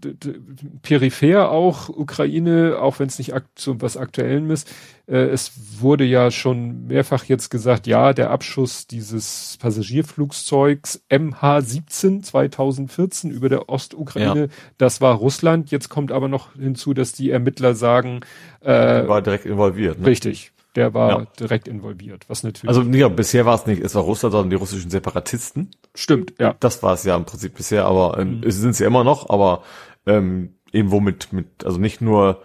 peripher 0.81 1.51
auch 1.51 1.89
Ukraine, 1.89 2.77
auch 2.79 2.99
wenn 2.99 3.07
es 3.07 3.17
nicht 3.17 3.33
akt, 3.33 3.59
so 3.59 3.81
was 3.81 3.97
Aktuellem 3.97 4.51
ist. 4.51 4.71
Äh, 5.07 5.17
es 5.27 5.51
wurde 5.79 6.03
ja 6.03 6.31
schon 6.31 6.87
mehrfach 6.87 7.25
jetzt 7.25 7.49
gesagt, 7.49 7.87
ja, 7.87 8.13
der 8.13 8.31
Abschuss 8.31 8.87
dieses 8.87 9.57
Passagierflugzeugs 9.59 11.03
MH17 11.09 12.23
2014 12.23 13.31
über 13.31 13.49
der 13.49 13.69
Ostukraine, 13.69 14.41
ja. 14.41 14.47
das 14.77 15.01
war 15.01 15.15
Russland. 15.15 15.71
Jetzt 15.71 15.89
kommt 15.89 16.11
aber 16.11 16.27
noch 16.27 16.53
hinzu, 16.55 16.93
dass 16.93 17.11
die 17.11 17.29
Ermittler 17.29 17.75
sagen, 17.75 18.21
äh, 18.61 19.07
war 19.07 19.21
direkt 19.21 19.45
involviert. 19.45 19.99
Ne? 19.99 20.07
Richtig 20.07 20.51
der 20.75 20.93
war 20.93 21.09
ja. 21.09 21.27
direkt 21.39 21.67
involviert, 21.67 22.25
was 22.27 22.43
natürlich. 22.43 22.67
Also 22.67 22.81
ja, 22.91 23.07
bisher 23.07 23.45
war 23.45 23.55
es 23.55 23.65
nicht, 23.65 23.81
es 23.81 23.95
war 23.95 24.03
Russland, 24.03 24.33
sondern 24.33 24.49
die 24.49 24.55
russischen 24.55 24.89
Separatisten. 24.89 25.71
Stimmt, 25.95 26.33
ja. 26.39 26.55
Das 26.59 26.83
war 26.83 26.93
es 26.93 27.03
ja 27.03 27.15
im 27.15 27.25
Prinzip 27.25 27.55
bisher, 27.55 27.85
aber 27.85 28.19
ähm, 28.19 28.37
mhm. 28.37 28.43
es 28.43 28.57
sind 28.57 28.75
sie 28.75 28.83
ja 28.83 28.87
immer 28.87 29.03
noch, 29.03 29.29
aber 29.29 29.63
ähm, 30.05 30.55
eben 30.71 30.91
womit 30.91 31.33
mit, 31.33 31.65
also 31.65 31.79
nicht 31.79 32.01
nur 32.01 32.43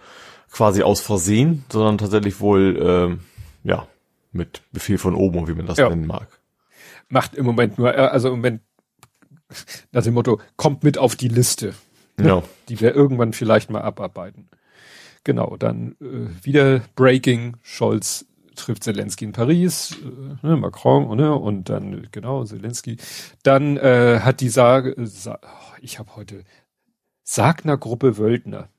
quasi 0.49 0.83
aus 0.83 1.01
Versehen, 1.01 1.65
sondern 1.71 1.97
tatsächlich 1.97 2.39
wohl 2.39 2.79
ähm, 2.81 3.19
ja 3.63 3.87
mit 4.31 4.61
Befehl 4.71 4.97
von 4.97 5.15
oben, 5.15 5.47
wie 5.47 5.53
man 5.53 5.65
das 5.65 5.77
ja. 5.77 5.89
nennen 5.89 6.07
mag. 6.07 6.27
Macht 7.09 7.35
im 7.35 7.45
Moment 7.45 7.77
nur, 7.77 7.93
äh, 7.93 7.99
also 7.99 8.29
im 8.29 8.35
Moment 8.35 8.61
nach 9.91 10.03
dem 10.03 10.13
Motto, 10.13 10.39
kommt 10.55 10.83
mit 10.83 10.97
auf 10.97 11.15
die 11.15 11.27
Liste. 11.27 11.73
Ne? 12.17 12.27
Ja. 12.27 12.43
Die 12.69 12.79
wir 12.79 12.95
irgendwann 12.95 13.33
vielleicht 13.33 13.69
mal 13.69 13.81
abarbeiten. 13.81 14.49
Genau, 15.23 15.57
dann 15.57 15.95
äh, 16.01 16.45
wieder 16.45 16.81
Breaking, 16.95 17.57
Scholz 17.61 18.25
trifft 18.55 18.83
Zelensky 18.83 19.25
in 19.25 19.31
Paris, 19.31 19.97
äh, 20.01 20.47
ne, 20.47 20.57
Macron 20.57 21.15
ne, 21.17 21.33
und 21.35 21.69
dann 21.69 22.07
genau 22.11 22.43
Zelensky. 22.43 22.97
Dann 23.43 23.77
äh, 23.77 24.19
hat 24.21 24.41
die 24.41 24.49
Sage, 24.49 24.95
Sa 25.05 25.39
oh, 25.41 25.75
ich 25.81 25.99
habe 25.99 26.15
heute 26.15 26.43
Sagner-Gruppe 27.23 28.17
Wöldner. 28.17 28.69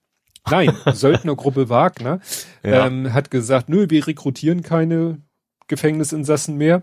Nein, 0.50 0.76
Söldnergruppe 0.92 1.68
Wagner 1.68 2.20
ja. 2.62 2.86
ähm, 2.86 3.12
hat 3.12 3.30
gesagt, 3.30 3.68
nö, 3.68 3.88
wir 3.88 4.06
rekrutieren 4.06 4.62
keine 4.62 5.20
Gefängnisinsassen 5.68 6.56
mehr. 6.56 6.82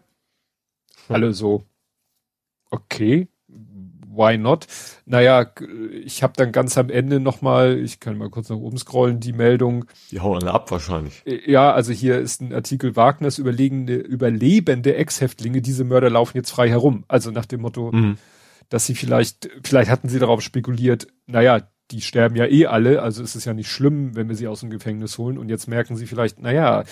Alle 1.09 1.33
so, 1.33 1.63
okay, 2.69 3.27
why 4.19 4.37
not? 4.37 4.67
Naja, 5.05 5.51
ich 6.03 6.21
habe 6.21 6.33
dann 6.35 6.51
ganz 6.51 6.77
am 6.77 6.89
Ende 6.89 7.19
nochmal, 7.19 7.79
ich 7.79 7.99
kann 7.99 8.17
mal 8.17 8.29
kurz 8.29 8.49
nach 8.49 8.57
oben 8.57 8.77
scrollen, 8.77 9.19
die 9.19 9.33
Meldung. 9.33 9.85
Die 10.11 10.19
hauen 10.19 10.41
alle 10.41 10.53
ab 10.53 10.69
wahrscheinlich. 10.69 11.23
Äh, 11.25 11.49
ja, 11.49 11.71
also 11.71 11.91
hier 11.93 12.19
ist 12.19 12.41
ein 12.41 12.53
Artikel 12.53 12.95
Wagners 12.95 13.39
überlegende, 13.39 13.95
überlebende 13.95 14.95
Ex-Häftlinge, 14.95 15.61
diese 15.61 15.85
Mörder 15.85 16.09
laufen 16.09 16.37
jetzt 16.37 16.51
frei 16.51 16.69
herum. 16.69 17.05
Also 17.07 17.31
nach 17.31 17.45
dem 17.45 17.61
Motto, 17.61 17.91
mhm. 17.91 18.17
dass 18.67 18.85
sie 18.85 18.95
vielleicht, 18.95 19.49
vielleicht 19.63 19.89
hatten 19.89 20.09
sie 20.09 20.19
darauf 20.19 20.41
spekuliert, 20.41 21.07
naja, 21.25 21.61
die 21.91 22.01
sterben 22.01 22.35
ja 22.35 22.45
eh 22.45 22.67
alle, 22.67 23.01
also 23.01 23.23
ist 23.23 23.35
es 23.35 23.45
ja 23.45 23.53
nicht 23.55 23.71
schlimm, 23.71 24.15
wenn 24.15 24.29
wir 24.29 24.35
sie 24.35 24.47
aus 24.47 24.59
dem 24.59 24.69
Gefängnis 24.69 25.17
holen 25.17 25.39
und 25.39 25.49
jetzt 25.49 25.67
merken 25.67 25.95
sie 25.95 26.05
vielleicht, 26.05 26.39
naja, 26.39 26.83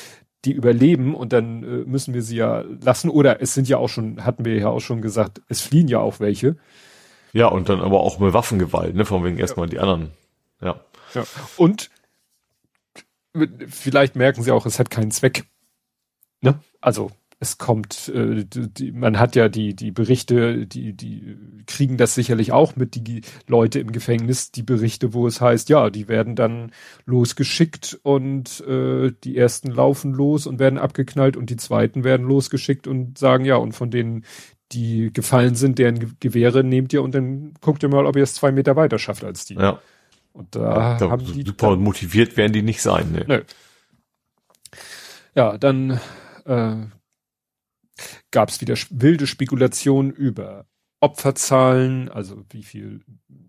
die 0.45 0.53
überleben 0.53 1.13
und 1.13 1.33
dann 1.33 1.63
äh, 1.63 1.67
müssen 1.85 2.13
wir 2.13 2.21
sie 2.21 2.37
ja 2.37 2.63
lassen 2.81 3.09
oder 3.09 3.41
es 3.41 3.53
sind 3.53 3.67
ja 3.67 3.77
auch 3.77 3.89
schon, 3.89 4.25
hatten 4.25 4.45
wir 4.45 4.55
ja 4.55 4.69
auch 4.69 4.79
schon 4.79 5.01
gesagt, 5.01 5.41
es 5.49 5.61
fliehen 5.61 5.87
ja 5.87 5.99
auch 5.99 6.19
welche. 6.19 6.55
Ja, 7.33 7.47
und 7.47 7.69
dann 7.69 7.81
aber 7.81 7.99
auch 8.01 8.19
mit 8.19 8.33
Waffengewalt, 8.33 8.95
ne, 8.95 9.05
von 9.05 9.23
wegen 9.23 9.37
erstmal 9.37 9.67
ja. 9.67 9.71
die 9.71 9.79
anderen. 9.79 10.11
Ja. 10.61 10.79
ja. 11.13 11.23
Und 11.57 11.89
vielleicht 13.67 14.15
merken 14.15 14.43
sie 14.43 14.51
auch, 14.51 14.65
es 14.65 14.79
hat 14.79 14.89
keinen 14.89 15.11
Zweck. 15.11 15.45
Ne? 16.41 16.59
Also 16.81 17.11
es 17.39 17.59
kommt, 17.59 18.09
äh, 18.09 18.45
die, 18.45 18.91
man 18.91 19.19
hat 19.19 19.35
ja 19.35 19.47
die 19.47 19.75
die 19.75 19.91
Berichte, 19.91 20.65
die 20.65 20.93
die 20.93 21.37
kriegen 21.67 21.97
das 21.97 22.15
sicherlich 22.15 22.51
auch 22.51 22.75
mit 22.75 22.95
die 22.95 23.21
Leute 23.47 23.79
im 23.79 23.91
Gefängnis, 23.91 24.51
die 24.51 24.63
Berichte, 24.63 25.13
wo 25.13 25.27
es 25.27 25.39
heißt, 25.39 25.69
ja, 25.69 25.91
die 25.91 26.07
werden 26.07 26.35
dann 26.35 26.71
losgeschickt 27.05 27.99
und 28.01 28.61
äh, 28.61 29.11
die 29.23 29.37
ersten 29.37 29.69
laufen 29.69 30.13
los 30.13 30.47
und 30.47 30.57
werden 30.57 30.79
abgeknallt 30.79 31.37
und 31.37 31.51
die 31.51 31.57
zweiten 31.57 32.03
werden 32.03 32.25
losgeschickt 32.25 32.87
und 32.87 33.19
sagen 33.19 33.45
ja 33.45 33.57
und 33.57 33.73
von 33.73 33.91
denen, 33.91 34.25
die 34.71 35.11
gefallen 35.13 35.55
sind, 35.55 35.79
deren 35.79 36.17
Gewehre 36.19 36.63
nehmt 36.63 36.93
ihr 36.93 37.01
und 37.01 37.15
dann 37.15 37.53
guckt 37.61 37.83
ihr 37.83 37.89
mal, 37.89 38.05
ob 38.05 38.15
ihr 38.15 38.23
es 38.23 38.33
zwei 38.33 38.51
Meter 38.51 38.75
weiter 38.75 38.99
schafft 38.99 39.23
als 39.23 39.45
die. 39.45 39.55
Ja. 39.55 39.79
Und 40.33 40.55
da, 40.55 40.97
da 40.97 41.09
haben 41.09 41.25
die 41.25 41.43
super 41.43 41.71
dann, 41.71 41.81
motiviert 41.81 42.37
werden 42.37 42.53
die 42.53 42.61
nicht 42.61 42.81
sein. 42.81 43.11
Ne? 43.11 43.25
Nö. 43.27 43.43
Ja, 45.35 45.57
dann 45.57 45.99
äh, 46.45 46.75
gab 48.31 48.49
es 48.49 48.61
wieder 48.61 48.75
wilde 48.89 49.25
Spekulationen 49.25 50.11
über 50.11 50.65
Opferzahlen, 50.99 52.09
also 52.09 52.43
wie 52.49 52.63
viel 52.63 53.01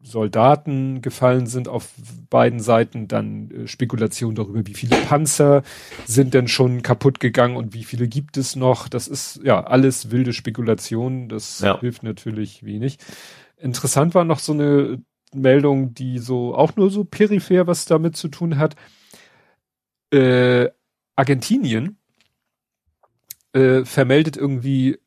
Soldaten 0.02 1.00
gefallen 1.00 1.46
sind 1.46 1.66
auf 1.66 1.90
beiden 2.28 2.60
Seiten, 2.60 3.08
dann 3.08 3.50
äh, 3.50 3.66
Spekulation 3.66 4.34
darüber, 4.34 4.66
wie 4.66 4.74
viele 4.74 4.96
Panzer 4.96 5.62
sind 6.06 6.34
denn 6.34 6.48
schon 6.48 6.82
kaputt 6.82 7.20
gegangen 7.20 7.56
und 7.56 7.72
wie 7.72 7.84
viele 7.84 8.06
gibt 8.06 8.36
es 8.36 8.54
noch. 8.54 8.88
Das 8.88 9.08
ist 9.08 9.40
ja 9.42 9.64
alles 9.64 10.10
wilde 10.10 10.32
Spekulation, 10.32 11.28
das 11.28 11.60
ja. 11.60 11.80
hilft 11.80 12.02
natürlich 12.02 12.64
wenig. 12.64 12.98
Interessant 13.56 14.14
war 14.14 14.24
noch 14.24 14.38
so 14.38 14.52
eine 14.52 15.02
Meldung, 15.34 15.94
die 15.94 16.18
so 16.18 16.54
auch 16.54 16.76
nur 16.76 16.90
so 16.90 17.04
peripher 17.04 17.66
was 17.66 17.86
damit 17.86 18.16
zu 18.16 18.28
tun 18.28 18.58
hat. 18.58 18.76
Äh, 20.12 20.68
Argentinien 21.16 21.98
äh, 23.52 23.84
vermeldet 23.84 24.36
irgendwie 24.36 24.98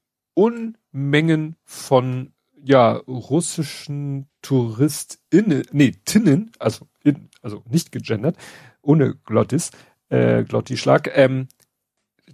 Unmengen 0.41 1.55
von 1.63 2.33
ja, 2.63 2.93
russischen 2.93 4.27
TouristInnen, 4.41 5.63
nee, 5.71 5.91
Tinnen, 6.05 6.51
also, 6.59 6.87
in, 7.03 7.29
also 7.41 7.63
nicht 7.69 7.91
gegendert, 7.91 8.37
ohne 8.81 9.15
Glottis, 9.15 9.71
äh, 10.09 10.43
Glottischlag, 10.43 11.11
ähm, 11.15 11.47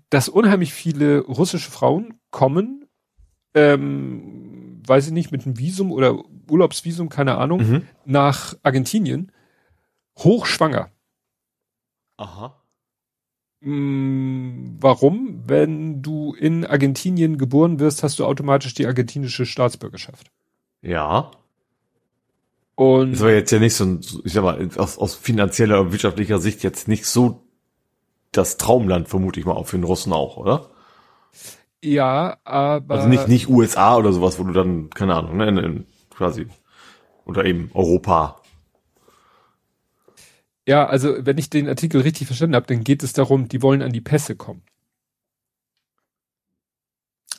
dass 0.09 0.29
unheimlich 0.29 0.73
viele 0.73 1.19
russische 1.19 1.71
Frauen 1.71 2.19
kommen, 2.31 2.87
ähm, 3.53 4.81
weiß 4.85 5.07
ich 5.07 5.13
nicht, 5.13 5.31
mit 5.31 5.45
einem 5.45 5.57
Visum 5.57 5.91
oder 5.91 6.23
Urlaubsvisum, 6.49 7.09
keine 7.09 7.37
Ahnung, 7.37 7.59
mhm. 7.59 7.87
nach 8.05 8.55
Argentinien, 8.63 9.31
hochschwanger. 10.17 10.91
Aha. 12.17 12.61
Mm, 13.67 14.77
warum? 14.79 15.43
Wenn 15.45 16.01
du 16.01 16.33
in 16.33 16.65
Argentinien 16.65 17.37
geboren 17.37 17.81
wirst, 17.81 18.01
hast 18.01 18.17
du 18.17 18.25
automatisch 18.25 18.73
die 18.75 18.85
argentinische 18.85 19.45
Staatsbürgerschaft. 19.45 20.31
Ja. 20.81 21.31
Und 22.75 23.11
das 23.11 23.21
war 23.21 23.31
jetzt 23.31 23.51
ja 23.51 23.59
nicht 23.59 23.75
so 23.75 23.83
ein, 23.83 23.99
ich 24.23 24.31
sag 24.31 24.43
mal, 24.43 24.69
aus, 24.77 24.97
aus 24.97 25.15
finanzieller 25.15 25.81
und 25.81 25.91
wirtschaftlicher 25.91 26.39
Sicht 26.39 26.63
jetzt 26.63 26.87
nicht 26.87 27.07
so 27.07 27.43
das 28.31 28.55
Traumland, 28.55 29.09
vermute 29.09 29.41
ich 29.41 29.45
mal, 29.45 29.53
auch 29.53 29.67
für 29.67 29.77
den 29.77 29.83
Russen 29.83 30.13
auch, 30.13 30.37
oder? 30.37 30.69
Ja, 31.83 32.37
aber. 32.45 32.95
Also 32.95 33.09
nicht, 33.09 33.27
nicht 33.27 33.49
USA 33.49 33.97
oder 33.97 34.13
sowas, 34.13 34.39
wo 34.39 34.45
du 34.45 34.53
dann, 34.53 34.89
keine 34.91 35.13
Ahnung, 35.15 35.35
ne, 35.35 35.49
in, 35.49 35.57
in, 35.57 35.85
quasi, 36.09 36.47
oder 37.25 37.43
eben 37.43 37.69
Europa 37.73 38.39
Ja, 40.67 40.85
also 40.85 41.25
wenn 41.25 41.37
ich 41.37 41.49
den 41.49 41.69
Artikel 41.69 42.01
richtig 42.01 42.27
verstanden 42.27 42.55
habe, 42.55 42.67
dann 42.67 42.83
geht 42.83 43.01
es 43.01 43.13
darum, 43.13 43.47
die 43.47 43.61
wollen 43.61 43.81
an 43.81 43.93
die 43.93 44.01
Pässe 44.01 44.35
kommen. 44.35 44.63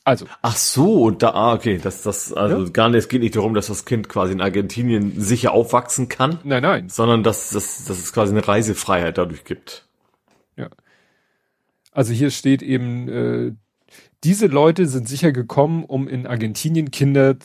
Also. 0.03 0.24
Ach 0.41 0.57
so, 0.57 1.03
und 1.03 1.22
da, 1.22 1.33
ah, 1.33 1.53
okay, 1.53 1.76
das, 1.76 2.03
das, 2.03 2.33
also 2.33 2.64
ja. 2.64 2.70
gar 2.70 2.89
nicht, 2.89 3.01
es 3.01 3.09
geht 3.11 3.20
nicht 3.20 3.37
darum, 3.37 3.53
dass 3.53 3.66
das 3.66 3.85
Kind 3.85 4.09
quasi 4.09 4.33
in 4.33 4.41
Argentinien 4.41 5.20
sicher 5.20 5.53
aufwachsen 5.53 6.09
kann. 6.09 6.39
Nein, 6.45 6.62
nein. 6.62 6.89
Sondern 6.89 7.22
dass, 7.22 7.51
dass, 7.51 7.85
dass 7.85 7.99
es 7.99 8.14
quasi 8.14 8.33
eine 8.33 8.49
Reisefreiheit 8.49 9.18
dadurch 9.18 9.45
gibt. 9.45 9.87
Ja. 10.57 10.70
Also 11.93 12.14
hier 12.14 12.31
steht 12.31 12.62
eben, 12.62 13.09
äh, 13.11 13.53
diese 14.24 14.47
Leute 14.47 14.87
sind 14.87 15.07
sicher 15.07 15.33
gekommen, 15.33 15.85
um 15.85 16.09
in 16.09 16.26
Argentinien 16.26 16.91
Kinder 16.91 17.37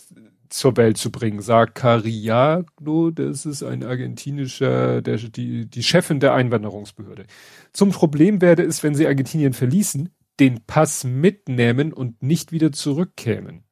zur 0.54 0.78
Welt 0.78 0.97
zu 0.97 1.12
bringen, 1.12 1.41
sagt 1.41 1.76
Cariagno, 1.76 3.10
das 3.10 3.45
ist 3.47 3.64
ein 3.64 3.84
argentinischer, 3.84 5.01
der, 5.01 5.18
die, 5.18 5.66
die 5.66 5.84
Chefin 5.84 6.20
der 6.20 6.36
Einwanderungsbehörde. 6.36 7.26
Zum 7.74 7.89
Problem 7.89 8.39
werde 8.39 8.62
es, 8.62 8.84
wenn 8.84 8.93
sie 8.93 9.08
Argentinien 9.08 9.54
verließen, 9.54 10.10
den 10.39 10.64
Pass 10.66 11.04
mitnehmen 11.04 11.91
und 11.91 12.22
nicht 12.22 12.51
wieder 12.51 12.72
zurückkämen. 12.72 13.64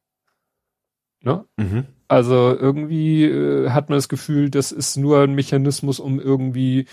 Ne? 1.22 1.44
Mhm. 1.56 1.86
Also 2.08 2.56
irgendwie 2.58 3.26
äh, 3.26 3.70
hat 3.70 3.88
man 3.88 3.98
das 3.98 4.08
Gefühl, 4.08 4.50
das 4.50 4.72
ist 4.72 4.96
nur 4.96 5.20
ein 5.20 5.34
Mechanismus, 5.34 6.00
um 6.00 6.18
irgendwie 6.18 6.86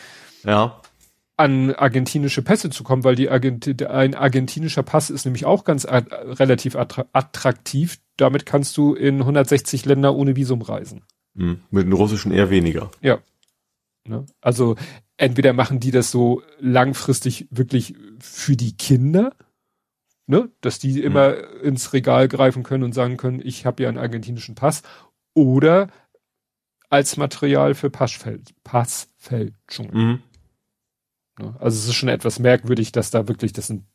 ja. 0.44 0.80
An 1.40 1.74
argentinische 1.74 2.42
Pässe 2.42 2.70
zu 2.70 2.84
kommen, 2.84 3.06
weil 3.06 3.16
die 3.16 3.30
Argent 3.30 3.82
ein 3.88 4.14
argentinischer 4.14 4.84
Pass 4.84 5.10
ist 5.10 5.24
nämlich 5.24 5.46
auch 5.46 5.64
ganz 5.64 5.86
at 5.86 6.12
relativ 6.12 6.76
attraktiv. 6.76 8.00
Damit 8.18 8.46
kannst 8.46 8.76
du 8.76 8.94
in 8.94 9.22
160 9.22 9.86
Länder 9.86 10.14
ohne 10.16 10.36
Visum 10.36 10.62
reisen. 10.62 11.04
Mhm. 11.36 11.62
Mit 11.72 11.86
den 11.86 11.94
russischen 11.94 12.34
eher 12.34 12.50
weniger. 12.50 12.92
Ja. 13.00 13.20
Ne? 14.06 14.26
Also 14.42 14.76
entweder 15.16 15.54
machen 15.54 15.80
die 15.80 15.92
das 15.92 16.12
so 16.12 16.42
langfristig 16.60 17.48
wirklich 17.52 17.96
für 18.20 18.58
die 18.58 18.76
Kinder, 18.76 19.34
ne, 20.28 20.52
dass 20.60 20.78
die 20.78 21.02
immer 21.02 21.36
mhm. 21.36 21.64
ins 21.64 21.94
Regal 21.94 22.28
greifen 22.28 22.64
können 22.64 22.84
und 22.84 22.94
sagen 22.94 23.16
können, 23.16 23.40
ich 23.42 23.66
habe 23.66 23.84
ja 23.84 23.88
einen 23.88 23.98
argentinischen 23.98 24.56
Pass 24.56 24.82
oder 25.34 25.88
als 26.90 27.16
Material 27.16 27.76
für 27.76 27.90
Passfäl 27.90 28.42
Passfälschungen. 28.66 29.94
Mhm. 29.94 30.24
Ne, 31.40 31.56
also 31.60 31.78
es 31.78 31.88
ist 31.88 31.96
schon 31.96 32.10
etwas 32.10 32.40
merkwürdig, 32.40 32.92
dass 32.92 33.12
da 33.12 33.28
wirklich, 33.28 33.54
das 33.54 33.68
sind 33.68 33.86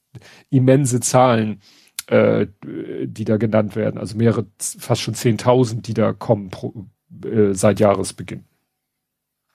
immense 0.51 1.01
Zahlen, 1.01 1.61
äh, 2.07 2.47
die 2.63 3.25
da 3.25 3.37
genannt 3.37 3.77
werden, 3.77 3.99
also 3.99 4.17
mehrere, 4.17 4.47
fast 4.59 5.03
schon 5.03 5.15
10.000, 5.15 5.83
die 5.83 5.95
da 5.95 6.13
kommen 6.13 6.51
pro, 6.51 6.87
äh, 7.25 7.55
seit 7.55 7.81
Jahresbeginn. 7.81 8.45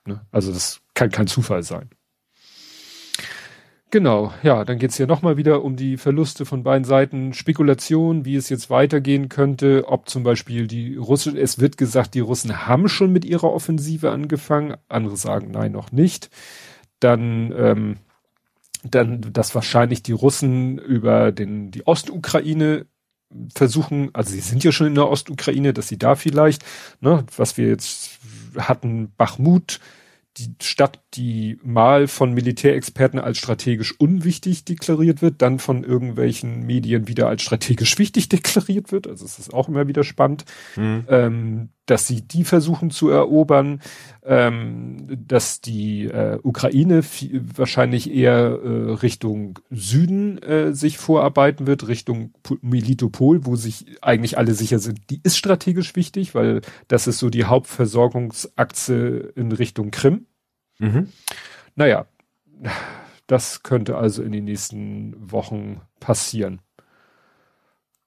Ne? 0.06 0.24
Also 0.30 0.52
das 0.52 0.80
kann 0.94 1.10
kein 1.10 1.26
Zufall 1.26 1.62
sein. 1.62 1.90
Genau, 3.92 4.32
ja, 4.44 4.64
dann 4.64 4.78
geht's 4.78 4.96
hier 4.96 5.08
nochmal 5.08 5.36
wieder 5.36 5.64
um 5.64 5.74
die 5.74 5.96
Verluste 5.96 6.46
von 6.46 6.62
beiden 6.62 6.84
Seiten, 6.84 7.32
Spekulation, 7.32 8.24
wie 8.24 8.36
es 8.36 8.48
jetzt 8.48 8.70
weitergehen 8.70 9.28
könnte, 9.28 9.84
ob 9.88 10.08
zum 10.08 10.22
Beispiel 10.22 10.68
die 10.68 10.94
Russen, 10.94 11.36
es 11.36 11.58
wird 11.58 11.76
gesagt, 11.76 12.14
die 12.14 12.20
Russen 12.20 12.68
haben 12.68 12.88
schon 12.88 13.12
mit 13.12 13.24
ihrer 13.24 13.52
Offensive 13.52 14.12
angefangen, 14.12 14.76
andere 14.88 15.16
sagen 15.16 15.50
nein, 15.50 15.72
noch 15.72 15.90
nicht. 15.90 16.30
Dann, 17.00 17.52
ähm, 17.56 17.96
dann, 18.82 19.20
dass 19.32 19.54
wahrscheinlich 19.54 20.02
die 20.02 20.12
Russen 20.12 20.78
über 20.78 21.32
den, 21.32 21.70
die 21.70 21.86
Ostukraine 21.86 22.86
versuchen, 23.54 24.10
also 24.12 24.32
sie 24.32 24.40
sind 24.40 24.64
ja 24.64 24.72
schon 24.72 24.88
in 24.88 24.94
der 24.94 25.08
Ostukraine, 25.08 25.72
dass 25.72 25.88
sie 25.88 25.98
da 25.98 26.14
vielleicht, 26.14 26.64
ne, 27.00 27.24
was 27.36 27.56
wir 27.56 27.68
jetzt 27.68 28.18
hatten, 28.56 29.12
Bachmut, 29.16 29.80
die 30.36 30.54
Stadt, 30.62 31.00
die 31.14 31.58
mal 31.62 32.06
von 32.06 32.32
Militärexperten 32.32 33.18
als 33.18 33.38
strategisch 33.38 33.98
unwichtig 33.98 34.64
deklariert 34.64 35.22
wird, 35.22 35.42
dann 35.42 35.58
von 35.58 35.82
irgendwelchen 35.82 36.64
Medien 36.66 37.08
wieder 37.08 37.28
als 37.28 37.42
strategisch 37.42 37.98
wichtig 37.98 38.28
deklariert 38.30 38.92
wird. 38.92 39.06
Also 39.06 39.24
es 39.24 39.38
ist 39.38 39.52
auch 39.52 39.68
immer 39.68 39.88
wieder 39.88 40.04
spannend, 40.04 40.44
mhm. 40.76 41.04
ähm, 41.08 41.68
dass 41.90 42.06
sie 42.06 42.22
die 42.22 42.44
versuchen 42.44 42.90
zu 42.90 43.08
erobern, 43.08 43.80
ähm, 44.22 45.08
dass 45.08 45.60
die 45.60 46.04
äh, 46.04 46.38
Ukraine 46.42 47.02
wahrscheinlich 47.56 48.14
eher 48.14 48.60
äh, 48.62 48.92
Richtung 48.92 49.58
Süden 49.70 50.38
äh, 50.38 50.72
sich 50.72 50.98
vorarbeiten 50.98 51.66
wird, 51.66 51.88
Richtung 51.88 52.32
Militopol, 52.62 53.44
wo 53.44 53.56
sich 53.56 53.86
eigentlich 54.02 54.38
alle 54.38 54.54
sicher 54.54 54.78
sind. 54.78 55.00
Die 55.10 55.20
ist 55.24 55.36
strategisch 55.36 55.96
wichtig, 55.96 56.34
weil 56.36 56.60
das 56.86 57.08
ist 57.08 57.18
so 57.18 57.28
die 57.28 57.44
Hauptversorgungsachse 57.44 59.32
in 59.34 59.50
Richtung 59.50 59.90
Krim. 59.90 60.26
Mhm. 60.78 61.08
Naja, 61.74 62.06
das 63.26 63.64
könnte 63.64 63.96
also 63.96 64.22
in 64.22 64.30
den 64.30 64.44
nächsten 64.44 65.32
Wochen 65.32 65.80
passieren. 65.98 66.60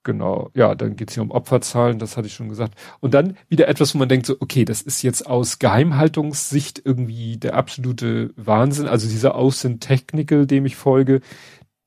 Genau, 0.03 0.51
ja, 0.53 0.75
dann 0.75 0.97
geht's 0.97 1.13
hier 1.13 1.23
um 1.23 1.31
Opferzahlen, 1.31 1.97
das 1.97 2.17
hatte 2.17 2.27
ich 2.27 2.33
schon 2.33 2.49
gesagt. 2.49 2.75
Und 2.99 3.13
dann 3.13 3.37
wieder 3.47 3.69
etwas, 3.69 3.95
wo 3.95 3.99
man 3.99 4.09
denkt, 4.09 4.25
so, 4.25 4.35
okay, 4.39 4.65
das 4.65 4.81
ist 4.81 5.01
jetzt 5.01 5.25
aus 5.25 5.59
Geheimhaltungssicht 5.59 6.81
irgendwie 6.83 7.37
der 7.37 7.53
absolute 7.53 8.33
Wahnsinn. 8.35 8.87
Also 8.87 9.07
dieser 9.07 9.35
Außen 9.35 9.79
Technical, 9.79 10.45
dem 10.45 10.65
ich 10.65 10.75
folge, 10.75 11.21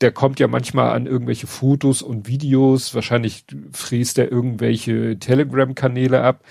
der 0.00 0.12
kommt 0.12 0.40
ja 0.40 0.48
manchmal 0.48 0.92
an 0.92 1.06
irgendwelche 1.06 1.46
Fotos 1.46 2.00
und 2.00 2.26
Videos, 2.26 2.94
wahrscheinlich 2.94 3.44
fräst 3.72 4.18
er 4.18 4.32
irgendwelche 4.32 5.18
Telegram-Kanäle 5.18 6.22
ab. 6.22 6.42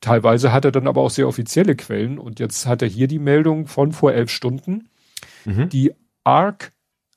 Teilweise 0.00 0.52
hat 0.52 0.64
er 0.64 0.72
dann 0.72 0.88
aber 0.88 1.02
auch 1.02 1.10
sehr 1.10 1.28
offizielle 1.28 1.76
Quellen 1.76 2.18
und 2.18 2.40
jetzt 2.40 2.66
hat 2.66 2.82
er 2.82 2.88
hier 2.88 3.06
die 3.06 3.18
Meldung 3.18 3.66
von 3.66 3.92
vor 3.92 4.12
elf 4.12 4.30
Stunden. 4.30 4.88
Mhm. 5.44 5.68
Die 5.68 5.92
ARC, 6.24 6.72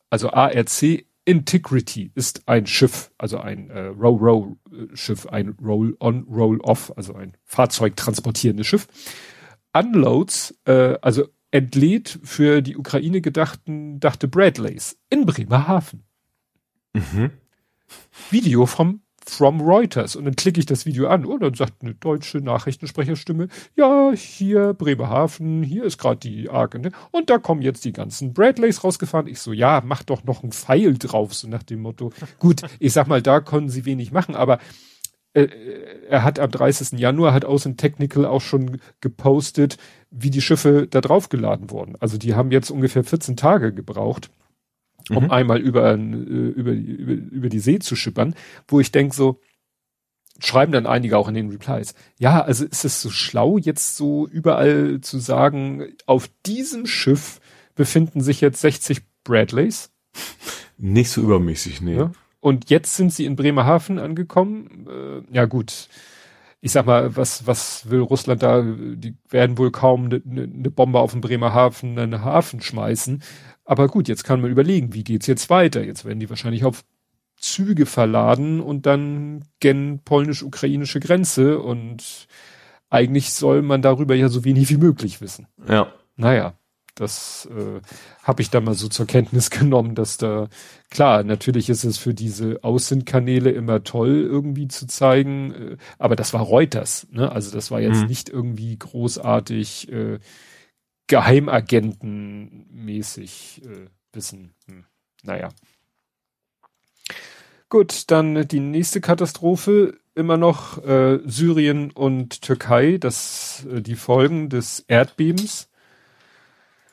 also 0.09 0.31
ARC 0.31 1.05
Integrity 1.29 2.11
ist 2.15 2.47
ein 2.47 2.65
Schiff, 2.65 3.11
also 3.19 3.37
ein 3.37 3.69
äh, 3.69 3.81
Row-Row-Schiff, 3.81 5.27
ein 5.27 5.49
Roll-on, 5.63 6.23
Roll-off, 6.23 6.91
also 6.97 7.13
ein 7.13 7.37
Fahrzeug 7.45 7.95
transportierendes 7.95 8.65
Schiff. 8.65 8.87
Unloads, 9.71 10.59
äh, 10.65 10.97
also 11.03 11.27
entlädt 11.51 12.19
für 12.23 12.63
die 12.63 12.75
Ukraine 12.75 13.21
gedachten, 13.21 13.99
dachte 13.99 14.27
Bradleys 14.27 14.97
in 15.11 15.27
Bremerhaven. 15.27 16.03
Mhm. 16.93 17.29
Video 18.31 18.65
vom 18.65 19.01
from 19.29 19.61
Reuters. 19.61 20.15
Und 20.15 20.25
dann 20.25 20.35
klicke 20.35 20.59
ich 20.59 20.65
das 20.65 20.85
Video 20.85 21.07
an 21.07 21.25
und 21.25 21.41
dann 21.41 21.53
sagt 21.53 21.81
eine 21.81 21.93
deutsche 21.93 22.39
Nachrichtensprecherstimme, 22.39 23.47
ja, 23.75 24.11
hier 24.11 24.73
Bremerhaven, 24.73 25.63
hier 25.63 25.83
ist 25.83 25.97
gerade 25.97 26.19
die 26.19 26.49
Arke, 26.49 26.79
ne? 26.79 26.91
Und 27.11 27.29
da 27.29 27.37
kommen 27.37 27.61
jetzt 27.61 27.85
die 27.85 27.93
ganzen 27.93 28.33
Bradleys 28.33 28.83
rausgefahren. 28.83 29.27
Ich 29.27 29.39
so, 29.39 29.53
ja, 29.53 29.81
mach 29.85 30.03
doch 30.03 30.23
noch 30.23 30.43
einen 30.43 30.51
Pfeil 30.51 30.97
drauf, 30.97 31.33
so 31.33 31.47
nach 31.47 31.63
dem 31.63 31.81
Motto. 31.81 32.11
Gut, 32.39 32.63
ich 32.79 32.93
sag 32.93 33.07
mal, 33.07 33.21
da 33.21 33.39
konnten 33.39 33.69
sie 33.69 33.85
wenig 33.85 34.11
machen, 34.11 34.35
aber 34.35 34.59
äh, 35.33 35.47
er 36.09 36.23
hat 36.23 36.39
am 36.39 36.49
30. 36.49 36.99
Januar 36.99 37.33
hat 37.33 37.45
Außen 37.45 37.77
Technical 37.77 38.25
auch 38.25 38.41
schon 38.41 38.79
gepostet, 39.01 39.77
wie 40.09 40.31
die 40.31 40.41
Schiffe 40.41 40.87
da 40.89 41.01
drauf 41.01 41.29
geladen 41.29 41.69
wurden. 41.69 41.95
Also 41.99 42.17
die 42.17 42.33
haben 42.33 42.51
jetzt 42.51 42.71
ungefähr 42.71 43.03
14 43.03 43.37
Tage 43.37 43.73
gebraucht 43.73 44.31
um 45.09 45.25
mhm. 45.25 45.31
einmal 45.31 45.59
über, 45.59 45.91
äh, 45.91 45.95
über, 45.95 46.71
über, 46.71 47.13
über 47.13 47.49
die 47.49 47.59
See 47.59 47.79
zu 47.79 47.95
schippern, 47.95 48.35
wo 48.67 48.79
ich 48.79 48.91
denke 48.91 49.15
so, 49.15 49.39
schreiben 50.39 50.71
dann 50.71 50.87
einige 50.87 51.17
auch 51.17 51.27
in 51.27 51.33
den 51.33 51.49
Replies. 51.49 51.93
Ja, 52.17 52.41
also 52.41 52.65
ist 52.65 52.85
es 52.85 53.01
so 53.01 53.09
schlau, 53.09 53.57
jetzt 53.57 53.97
so 53.97 54.27
überall 54.27 55.01
zu 55.01 55.19
sagen, 55.19 55.93
auf 56.05 56.29
diesem 56.45 56.85
Schiff 56.85 57.39
befinden 57.75 58.21
sich 58.21 58.41
jetzt 58.41 58.61
60 58.61 59.01
Bradleys? 59.23 59.91
Nicht 60.77 61.09
so 61.09 61.21
übermäßig, 61.21 61.81
nee. 61.81 61.95
Ja? 61.95 62.11
Und 62.39 62.69
jetzt 62.69 62.95
sind 62.95 63.13
sie 63.13 63.25
in 63.25 63.35
Bremerhaven 63.35 63.99
angekommen. 63.99 64.87
Äh, 64.89 65.35
ja 65.35 65.45
gut, 65.45 65.89
ich 66.61 66.71
sag 66.71 66.85
mal, 66.85 67.15
was, 67.15 67.47
was 67.47 67.89
will 67.89 68.01
Russland 68.01 68.43
da? 68.43 68.61
Die 68.61 69.15
werden 69.29 69.57
wohl 69.57 69.71
kaum 69.71 70.05
eine 70.05 70.21
ne, 70.25 70.47
ne 70.47 70.69
Bombe 70.69 70.99
auf 70.99 71.13
den 71.13 71.21
Bremerhaven, 71.21 71.97
einen 71.97 72.23
Hafen 72.23 72.61
schmeißen. 72.61 73.23
Aber 73.63 73.87
gut, 73.87 74.07
jetzt 74.07 74.23
kann 74.23 74.41
man 74.41 74.51
überlegen, 74.51 74.93
wie 74.93 75.03
geht's 75.03 75.27
jetzt 75.27 75.49
weiter? 75.49 75.83
Jetzt 75.83 76.03
werden 76.03 76.19
die 76.19 76.29
wahrscheinlich 76.29 76.65
auf 76.65 76.83
Züge 77.37 77.85
verladen 77.85 78.59
und 78.59 78.85
dann 78.85 79.45
gen 79.59 80.01
polnisch-ukrainische 80.03 80.99
Grenze 80.99 81.59
und 81.59 82.27
eigentlich 82.89 83.31
soll 83.31 83.61
man 83.61 83.81
darüber 83.81 84.15
ja 84.15 84.27
so 84.27 84.43
wenig 84.43 84.69
wie 84.69 84.77
möglich 84.77 85.21
wissen. 85.21 85.47
Ja. 85.67 85.93
Naja, 86.17 86.58
das 86.99 87.47
äh, 87.51 87.81
habe 88.23 88.41
ich 88.41 88.49
da 88.49 88.61
mal 88.61 88.73
so 88.73 88.87
zur 88.87 89.05
Kenntnis 89.05 89.49
genommen, 89.49 89.95
dass 89.95 90.17
da, 90.17 90.47
klar, 90.89 91.23
natürlich 91.23 91.69
ist 91.69 91.83
es 91.83 91.97
für 91.97 92.13
diese 92.13 92.63
Außenkanäle 92.63 93.51
immer 93.51 93.83
toll 93.83 94.21
irgendwie 94.21 94.67
zu 94.67 94.87
zeigen, 94.87 95.53
äh, 95.53 95.77
aber 95.97 96.15
das 96.15 96.33
war 96.33 96.41
Reuters, 96.41 97.07
ne? 97.11 97.31
Also 97.31 97.51
das 97.51 97.71
war 97.71 97.81
jetzt 97.81 98.01
mhm. 98.01 98.07
nicht 98.07 98.29
irgendwie 98.29 98.77
großartig 98.77 99.91
äh, 99.91 100.19
Geheimagentenmäßig 101.07 103.63
äh, 103.65 103.87
wissen. 104.13 104.53
Hm. 104.67 104.85
Naja. 105.23 105.49
Gut, 107.67 108.11
dann 108.11 108.47
die 108.47 108.59
nächste 108.59 109.01
Katastrophe, 109.01 109.97
immer 110.15 110.37
noch 110.37 110.83
äh, 110.83 111.19
Syrien 111.25 111.91
und 111.91 112.41
Türkei, 112.41 112.97
das 112.99 113.65
äh, 113.71 113.81
die 113.81 113.95
Folgen 113.95 114.49
des 114.49 114.85
Erdbebens. 114.87 115.68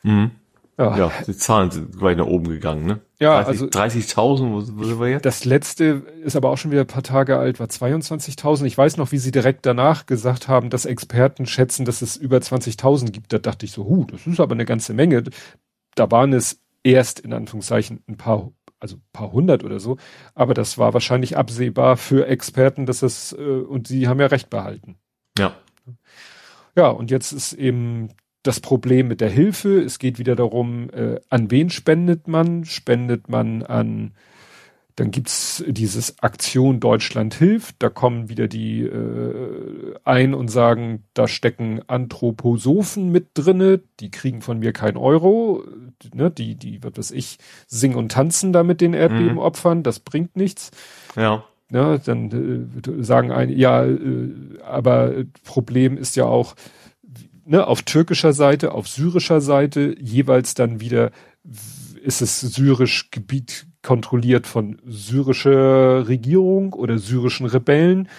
Mhm. 0.03 0.31
Ja. 0.79 0.95
ja, 0.95 1.11
die 1.25 1.35
Zahlen 1.35 1.71
sind 1.71 1.97
gleich 1.97 2.15
nach 2.17 2.27
oben 2.27 2.49
gegangen, 2.49 2.85
ne? 2.85 2.99
Ja, 3.19 3.41
30, 3.41 3.63
also 3.63 3.65
30.000, 3.65 4.51
wo, 4.51 4.61
sind 4.61 4.99
wir 4.99 5.07
jetzt? 5.09 5.25
Das 5.25 5.43
letzte 5.43 6.03
ist 6.23 6.35
aber 6.35 6.51
auch 6.51 6.57
schon 6.57 6.69
wieder 6.69 6.81
ein 6.81 6.87
paar 6.87 7.01
Tage 7.01 7.39
alt, 7.39 7.59
war 7.59 7.65
22.000. 7.65 8.65
Ich 8.65 8.77
weiß 8.77 8.97
noch, 8.97 9.11
wie 9.11 9.17
sie 9.17 9.31
direkt 9.31 9.65
danach 9.65 10.05
gesagt 10.05 10.47
haben, 10.47 10.69
dass 10.69 10.85
Experten 10.85 11.47
schätzen, 11.47 11.83
dass 11.83 12.03
es 12.03 12.15
über 12.15 12.37
20.000 12.37 13.09
gibt. 13.09 13.33
Da 13.33 13.39
dachte 13.39 13.65
ich 13.65 13.71
so, 13.71 13.85
hu, 13.85 14.05
das 14.05 14.27
ist 14.27 14.39
aber 14.39 14.53
eine 14.53 14.65
ganze 14.65 14.93
Menge. 14.93 15.23
Da 15.95 16.11
waren 16.11 16.31
es 16.31 16.61
erst 16.83 17.21
in 17.21 17.33
Anführungszeichen 17.33 18.03
ein 18.07 18.17
paar, 18.17 18.51
also 18.79 18.97
ein 18.97 19.03
paar 19.13 19.31
hundert 19.31 19.63
oder 19.63 19.79
so. 19.79 19.97
Aber 20.35 20.53
das 20.53 20.77
war 20.77 20.93
wahrscheinlich 20.93 21.37
absehbar 21.37 21.97
für 21.97 22.27
Experten, 22.27 22.85
dass 22.85 23.01
es, 23.01 23.33
äh, 23.33 23.41
und 23.41 23.87
sie 23.87 24.07
haben 24.07 24.19
ja 24.19 24.27
recht 24.27 24.51
behalten. 24.51 24.99
Ja. 25.39 25.55
Ja, 26.75 26.89
und 26.89 27.09
jetzt 27.09 27.31
ist 27.31 27.53
eben 27.53 28.09
das 28.47 28.59
Problem 28.59 29.07
mit 29.07 29.21
der 29.21 29.29
Hilfe. 29.29 29.81
Es 29.81 29.99
geht 29.99 30.19
wieder 30.19 30.35
darum, 30.35 30.89
äh, 30.91 31.19
an 31.29 31.51
wen 31.51 31.69
spendet 31.69 32.27
man? 32.27 32.65
Spendet 32.65 33.29
man 33.29 33.63
an, 33.63 34.13
dann 34.97 35.11
gibt's 35.11 35.63
dieses 35.67 36.23
Aktion 36.23 36.79
Deutschland 36.79 37.35
hilft. 37.35 37.75
Da 37.79 37.89
kommen 37.89 38.29
wieder 38.29 38.47
die 38.47 38.81
äh, 38.81 39.95
ein 40.03 40.33
und 40.33 40.47
sagen, 40.47 41.03
da 41.13 41.27
stecken 41.27 41.81
Anthroposophen 41.85 43.11
mit 43.11 43.27
drinne, 43.35 43.81
die 43.99 44.09
kriegen 44.09 44.41
von 44.41 44.57
mir 44.57 44.73
kein 44.73 44.97
Euro. 44.97 45.63
Ne, 46.15 46.31
die, 46.31 46.55
die, 46.55 46.83
was 46.83 46.93
weiß 46.97 47.11
ich, 47.11 47.37
singen 47.67 47.95
und 47.95 48.11
tanzen 48.11 48.53
da 48.53 48.63
mit 48.63 48.81
den 48.81 48.95
Erdbebenopfern, 48.95 49.79
mhm. 49.79 49.83
das 49.83 49.99
bringt 49.99 50.35
nichts. 50.35 50.71
Ja. 51.15 51.43
Ja, 51.69 51.97
dann 51.97 52.69
äh, 52.79 53.03
sagen 53.03 53.31
ein, 53.31 53.49
ja, 53.49 53.85
äh, 53.85 53.97
aber 54.65 55.13
Problem 55.43 55.97
ist 55.97 56.15
ja 56.15 56.25
auch, 56.25 56.55
ne, 57.47 57.65
auf 57.65 57.81
türkischer 57.81 58.33
Seite, 58.33 58.73
auf 58.73 58.87
syrischer 58.87 59.41
Seite 59.41 59.95
jeweils 59.99 60.53
dann 60.53 60.79
wieder 60.79 61.11
ist 62.03 62.21
es 62.21 62.39
syrisch 62.39 63.09
Gebiet 63.11 63.67
kontrolliert 63.81 64.47
von 64.47 64.81
syrischer 64.85 66.07
Regierung 66.07 66.73
oder 66.73 66.97
syrischen 66.97 67.45
Rebellen. 67.45 68.09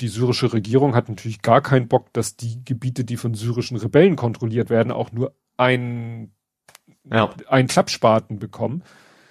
Die 0.00 0.08
syrische 0.08 0.52
Regierung 0.52 0.94
hat 0.94 1.08
natürlich 1.08 1.42
gar 1.42 1.60
keinen 1.60 1.88
Bock, 1.88 2.12
dass 2.12 2.36
die 2.36 2.64
Gebiete, 2.64 3.04
die 3.04 3.16
von 3.16 3.34
syrischen 3.34 3.76
Rebellen 3.76 4.16
kontrolliert 4.16 4.70
werden, 4.70 4.92
auch 4.92 5.12
nur 5.12 5.34
ein, 5.56 6.32
ja. 7.10 7.30
einen 7.48 7.68
Klappspaten 7.68 8.38
bekommen. 8.38 8.82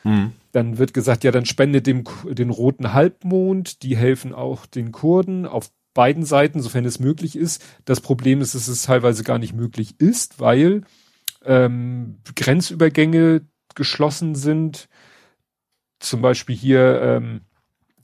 Mhm. 0.03 0.33
Dann 0.51 0.77
wird 0.77 0.93
gesagt, 0.93 1.23
ja, 1.23 1.31
dann 1.31 1.45
spendet 1.45 1.87
dem 1.87 2.03
den 2.29 2.49
roten 2.49 2.93
Halbmond, 2.93 3.83
die 3.83 3.95
helfen 3.95 4.33
auch 4.33 4.65
den 4.65 4.91
Kurden 4.91 5.45
auf 5.45 5.69
beiden 5.97 6.25
Seiten, 6.25 6.61
sofern 6.61 6.85
es 6.85 6.99
möglich 6.99 7.35
ist. 7.35 7.65
Das 7.85 8.01
Problem 8.01 8.39
ist, 8.39 8.53
dass 8.53 8.67
es 8.67 8.83
teilweise 8.83 9.23
gar 9.23 9.39
nicht 9.39 9.53
möglich 9.53 9.99
ist, 9.99 10.39
weil 10.39 10.83
ähm, 11.43 12.19
Grenzübergänge 12.35 13.41
geschlossen 13.73 14.35
sind. 14.35 14.89
Zum 15.99 16.21
Beispiel 16.21 16.55
hier, 16.55 17.01
ähm, 17.01 17.41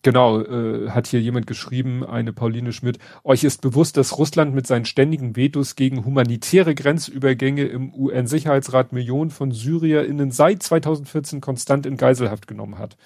genau, 0.01 0.41
äh, 0.41 0.89
hat 0.89 1.05
hier 1.05 1.21
jemand 1.21 1.45
geschrieben, 1.45 2.03
eine 2.03 2.33
Pauline 2.33 2.73
Schmidt, 2.73 2.97
euch 3.23 3.43
ist 3.43 3.61
bewusst, 3.61 3.95
dass 3.95 4.17
Russland 4.17 4.55
mit 4.55 4.65
seinen 4.65 4.85
ständigen 4.85 5.35
Vetos 5.35 5.75
gegen 5.75 6.03
humanitäre 6.03 6.73
Grenzübergänge 6.73 7.65
im 7.65 7.93
UN-Sicherheitsrat 7.93 8.91
Millionen 8.91 9.29
von 9.29 9.51
SyrierInnen 9.51 10.31
seit 10.31 10.63
2014 10.63 11.41
konstant 11.41 11.85
in 11.85 11.97
Geiselhaft 11.97 12.47
genommen 12.47 12.79
hat. 12.79 12.97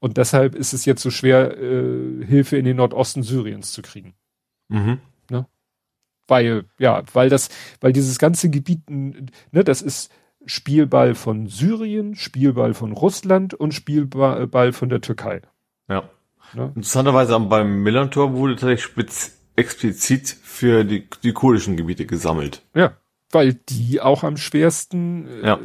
Und 0.00 0.16
deshalb 0.16 0.56
ist 0.56 0.72
es 0.72 0.84
jetzt 0.84 1.00
so 1.00 1.10
schwer, 1.10 1.56
äh, 1.56 2.24
Hilfe 2.26 2.56
in 2.56 2.64
den 2.64 2.78
Nordosten 2.78 3.22
Syriens 3.22 3.70
zu 3.70 3.82
kriegen. 3.82 4.14
Mhm. 4.72 4.98
Ne? 5.30 5.46
Weil, 6.26 6.64
ja, 6.78 7.02
weil 7.12 7.28
das, 7.28 7.50
weil 7.80 7.92
dieses 7.92 8.18
ganze 8.18 8.50
Gebiet, 8.50 8.88
ne, 8.88 9.64
das 9.64 9.82
ist 9.82 10.10
Spielball 10.46 11.14
von 11.14 11.46
Syrien, 11.46 12.14
Spielball 12.14 12.74
von 12.74 12.92
Russland 12.92 13.54
und 13.54 13.74
Spielball 13.74 14.72
von 14.72 14.88
der 14.88 15.00
Türkei. 15.00 15.42
Ja. 15.88 16.08
Ne? 16.54 16.72
Interessanterweise 16.74 17.38
beim 17.40 17.82
Millantor 17.82 18.34
wurde 18.34 18.56
tatsächlich 18.56 19.32
explizit 19.56 20.28
für 20.28 20.84
die, 20.84 21.08
die 21.22 21.32
kurdischen 21.32 21.76
Gebiete 21.76 22.06
gesammelt. 22.06 22.62
Ja, 22.74 22.92
weil 23.30 23.54
die 23.54 24.00
auch 24.00 24.24
am 24.24 24.36
schwersten, 24.36 25.26
äh, 25.28 25.46
ja, 25.46 25.60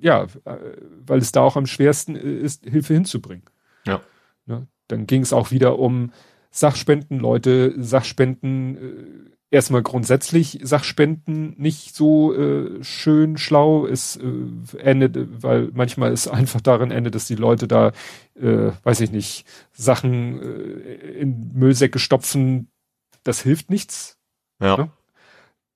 ja 0.00 0.22
äh, 0.44 0.58
weil 1.06 1.18
es 1.18 1.32
da 1.32 1.42
auch 1.42 1.56
am 1.56 1.66
schwersten 1.66 2.16
ist, 2.16 2.64
Hilfe 2.64 2.94
hinzubringen. 2.94 3.44
Ja. 3.86 4.00
Ne? 4.46 4.66
Dann 4.88 5.06
ging 5.06 5.22
es 5.22 5.32
auch 5.32 5.50
wieder 5.50 5.78
um 5.78 6.12
Sachspenden, 6.50 7.18
Leute, 7.18 7.74
Sachspenden, 7.76 8.76
äh, 8.76 9.30
erstmal 9.50 9.82
grundsätzlich 9.82 10.60
Sachspenden 10.62 11.54
nicht 11.58 11.94
so 11.94 12.34
äh, 12.34 12.82
schön 12.82 13.38
schlau. 13.38 13.86
Es 13.86 14.16
äh, 14.16 14.78
endet, 14.78 15.42
weil 15.42 15.70
manchmal 15.72 16.12
ist 16.12 16.28
einfach 16.28 16.60
darin 16.60 16.90
endet, 16.90 17.14
dass 17.14 17.26
die 17.26 17.34
Leute 17.34 17.68
da, 17.68 17.92
äh, 18.34 18.72
weiß 18.82 19.00
ich 19.00 19.10
nicht, 19.10 19.46
Sachen 19.72 20.40
äh, 20.40 21.20
in 21.20 21.52
Müllsäcke 21.54 21.98
stopfen. 21.98 22.68
Das 23.24 23.40
hilft 23.40 23.70
nichts. 23.70 24.18
Ja. 24.60 24.76
Ne? 24.76 24.90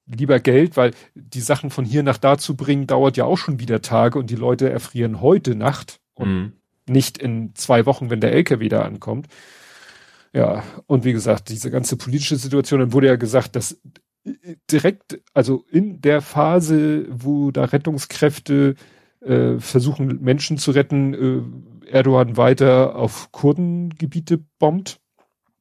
Lieber 0.07 0.41
Geld, 0.41 0.77
weil 0.77 0.93
die 1.15 1.41
Sachen 1.41 1.71
von 1.71 1.85
hier 1.85 2.03
nach 2.03 2.19
da 2.19 2.37
zu 2.37 2.57
bringen, 2.57 2.87
dauert 2.87 3.17
ja 3.17 3.25
auch 3.25 3.39
schon 3.39 3.61
wieder 3.61 3.83
Tage 3.83 4.19
und 4.19 4.31
die 4.31 4.37
Leute 4.37 4.69
erfrieren 4.69 5.21
heute 5.21 5.55
Nacht 5.55 6.01
und 6.15 6.29
mhm. 6.29 6.53
nicht 6.89 7.19
in 7.19 7.55
zwei 7.55 7.87
Wochen, 7.87 8.11
wenn 8.11 8.21
der 8.21 8.33
LKW 8.33 8.69
da 8.69 8.83
ankommt. 8.83 9.29
Ja, 10.33 10.63
und 10.87 11.05
wie 11.05 11.13
gesagt, 11.13 11.51
diese 11.51 11.71
ganze 11.71 11.97
politische 11.97 12.37
Situation, 12.37 12.81
dann 12.81 12.93
wurde 12.93 13.09
ja 13.09 13.17
gesagt, 13.17 13.55
dass 13.55 13.79
direkt, 14.71 15.21
also 15.35 15.65
in 15.71 16.01
der 16.01 16.23
Phase, 16.23 17.07
wo 17.11 17.51
da 17.51 17.65
Rettungskräfte 17.65 18.77
äh, 19.21 19.59
versuchen, 19.59 20.23
Menschen 20.23 20.59
zu 20.59 20.71
retten, 20.71 21.15
äh, 21.85 21.89
Erdogan 21.91 22.37
weiter 22.37 22.97
auf 22.97 23.31
Kurdengebiete 23.33 24.39
bombt. 24.59 25.01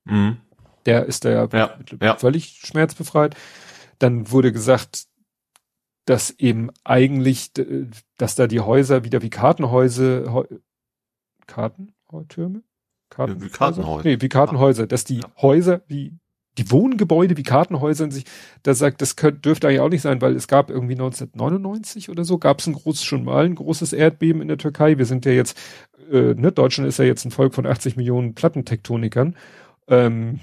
Mhm. 0.06 0.38
Der 0.86 1.06
ist 1.06 1.26
da 1.26 1.30
ja, 1.30 1.50
ja, 1.52 1.80
ja, 2.02 2.16
völlig 2.16 2.62
schmerzbefreit. 2.64 3.36
Dann 4.00 4.32
wurde 4.32 4.52
gesagt, 4.52 5.08
dass 6.06 6.32
eben 6.32 6.70
eigentlich, 6.84 7.52
dass 8.18 8.36
da 8.36 8.48
die 8.48 8.62
Häuser 8.62 9.04
wieder 9.04 9.22
wie 9.22 9.30
Kartenhäuser, 9.30 10.46
Kartentürme? 11.46 12.64
Karten, 13.12 13.42
wie 13.42 13.50
Kartenhäuser. 13.50 14.08
Nee, 14.08 14.18
wie 14.20 14.30
Kartenhäuser, 14.30 14.88
dass 14.88 15.04
die 15.04 15.22
Häuser, 15.38 15.82
wie 15.88 16.18
die 16.58 16.70
Wohngebäude 16.70 17.38
wie 17.38 17.44
Kartenhäuser 17.44 18.06
in 18.06 18.12
sich, 18.12 18.26
da 18.64 18.74
sagt, 18.74 19.02
das 19.02 19.16
könnte, 19.16 19.40
dürfte 19.40 19.68
eigentlich 19.68 19.80
auch 19.80 19.90
nicht 19.90 20.02
sein, 20.02 20.22
weil 20.22 20.36
es 20.36 20.48
gab 20.48 20.70
irgendwie 20.70 20.94
1999 20.94 22.10
oder 22.10 22.26
so, 22.26 22.38
gab 22.38 22.60
es 22.60 22.68
ein 22.68 22.74
großes, 22.74 23.04
schon 23.04 23.24
mal 23.24 23.46
ein 23.46 23.56
großes 23.56 23.94
Erdbeben 23.94 24.42
in 24.42 24.48
der 24.48 24.58
Türkei. 24.58 24.98
Wir 24.98 25.06
sind 25.06 25.26
ja 25.26 25.32
jetzt, 25.32 25.58
äh, 26.12 26.34
ne, 26.34 26.52
Deutschland 26.52 26.90
ist 26.90 27.00
ja 27.00 27.06
jetzt 27.06 27.26
ein 27.26 27.32
Volk 27.32 27.54
von 27.54 27.66
80 27.66 27.96
Millionen 27.96 28.34
Plattentektonikern 28.34 29.36
ähm, 29.88 30.40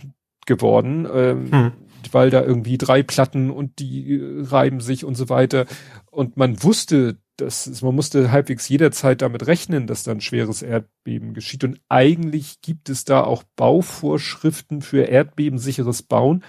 geworden, 0.46 1.06
ähm, 1.12 1.52
hm. 1.52 1.72
weil 2.10 2.30
da 2.30 2.42
irgendwie 2.42 2.78
drei 2.78 3.02
Platten 3.02 3.50
und 3.50 3.78
die 3.78 4.14
äh, 4.14 4.44
reiben 4.46 4.80
sich 4.80 5.04
und 5.04 5.14
so 5.14 5.28
weiter. 5.28 5.66
Und 6.10 6.38
man 6.38 6.62
wusste, 6.62 7.18
das 7.38 7.66
ist, 7.66 7.82
man 7.82 7.94
musste 7.94 8.32
halbwegs 8.32 8.68
jederzeit 8.68 9.22
damit 9.22 9.46
rechnen, 9.46 9.86
dass 9.86 10.02
dann 10.02 10.20
schweres 10.20 10.60
Erdbeben 10.60 11.34
geschieht. 11.34 11.64
Und 11.64 11.80
eigentlich 11.88 12.60
gibt 12.60 12.88
es 12.88 13.04
da 13.04 13.22
auch 13.22 13.44
Bauvorschriften 13.56 14.82
für 14.82 15.02
erdbebensicheres 15.02 16.02
Bauen. 16.02 16.44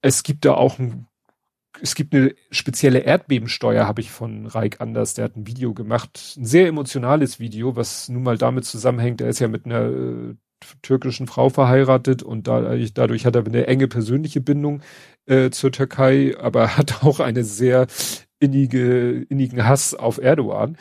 Es 0.00 0.22
gibt 0.22 0.44
da 0.46 0.54
auch 0.54 0.78
ein, 0.78 1.06
es 1.80 1.94
gibt 1.94 2.14
eine 2.14 2.34
spezielle 2.50 3.00
Erdbebensteuer, 3.00 3.86
habe 3.86 4.00
ich 4.00 4.10
von 4.10 4.46
Reik 4.46 4.80
Anders, 4.80 5.14
der 5.14 5.26
hat 5.26 5.36
ein 5.36 5.46
Video 5.46 5.74
gemacht, 5.74 6.34
ein 6.38 6.46
sehr 6.46 6.66
emotionales 6.66 7.38
Video, 7.38 7.76
was 7.76 8.08
nun 8.08 8.22
mal 8.22 8.38
damit 8.38 8.64
zusammenhängt, 8.64 9.20
er 9.20 9.28
ist 9.28 9.40
ja 9.40 9.48
mit 9.48 9.66
einer 9.66 9.90
äh, 9.90 10.34
türkischen 10.82 11.26
Frau 11.26 11.50
verheiratet 11.50 12.22
und 12.22 12.46
dadurch, 12.46 12.94
dadurch 12.94 13.26
hat 13.26 13.36
er 13.36 13.44
eine 13.44 13.66
enge 13.66 13.88
persönliche 13.88 14.40
Bindung 14.40 14.82
äh, 15.26 15.50
zur 15.50 15.72
Türkei, 15.72 16.34
aber 16.38 16.76
hat 16.76 17.04
auch 17.04 17.20
eine 17.20 17.44
sehr 17.44 17.86
innige, 18.40 19.22
innigen 19.28 19.64
Hass 19.64 19.94
auf 19.94 20.18
Erdogan 20.18 20.76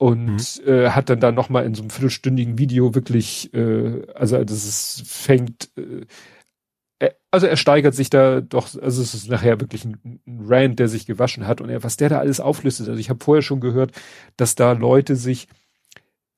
und 0.00 0.62
mhm. 0.64 0.72
äh, 0.72 0.90
hat 0.90 1.10
dann 1.10 1.20
da 1.20 1.30
noch 1.30 1.50
mal 1.50 1.64
in 1.64 1.74
so 1.74 1.82
einem 1.82 1.90
viertelstündigen 1.90 2.58
Video 2.58 2.94
wirklich, 2.94 3.52
äh, 3.52 4.06
also 4.14 4.42
das 4.42 4.64
ist, 4.64 5.02
fängt, 5.06 5.70
äh, 5.76 7.10
also 7.30 7.46
er 7.46 7.56
steigert 7.56 7.94
sich 7.94 8.08
da 8.08 8.40
doch, 8.40 8.74
also 8.80 9.02
es 9.02 9.14
ist 9.14 9.28
nachher 9.28 9.60
wirklich 9.60 9.84
ein, 9.84 10.20
ein 10.26 10.40
Rand, 10.46 10.78
der 10.78 10.88
sich 10.88 11.04
gewaschen 11.04 11.46
hat 11.46 11.60
und 11.60 11.68
er, 11.68 11.84
was 11.84 11.96
der 11.98 12.08
da 12.08 12.18
alles 12.18 12.40
auflistet. 12.40 12.88
Also 12.88 12.98
ich 12.98 13.10
habe 13.10 13.22
vorher 13.22 13.42
schon 13.42 13.60
gehört, 13.60 13.92
dass 14.36 14.54
da 14.54 14.72
Leute 14.72 15.16
sich, 15.16 15.48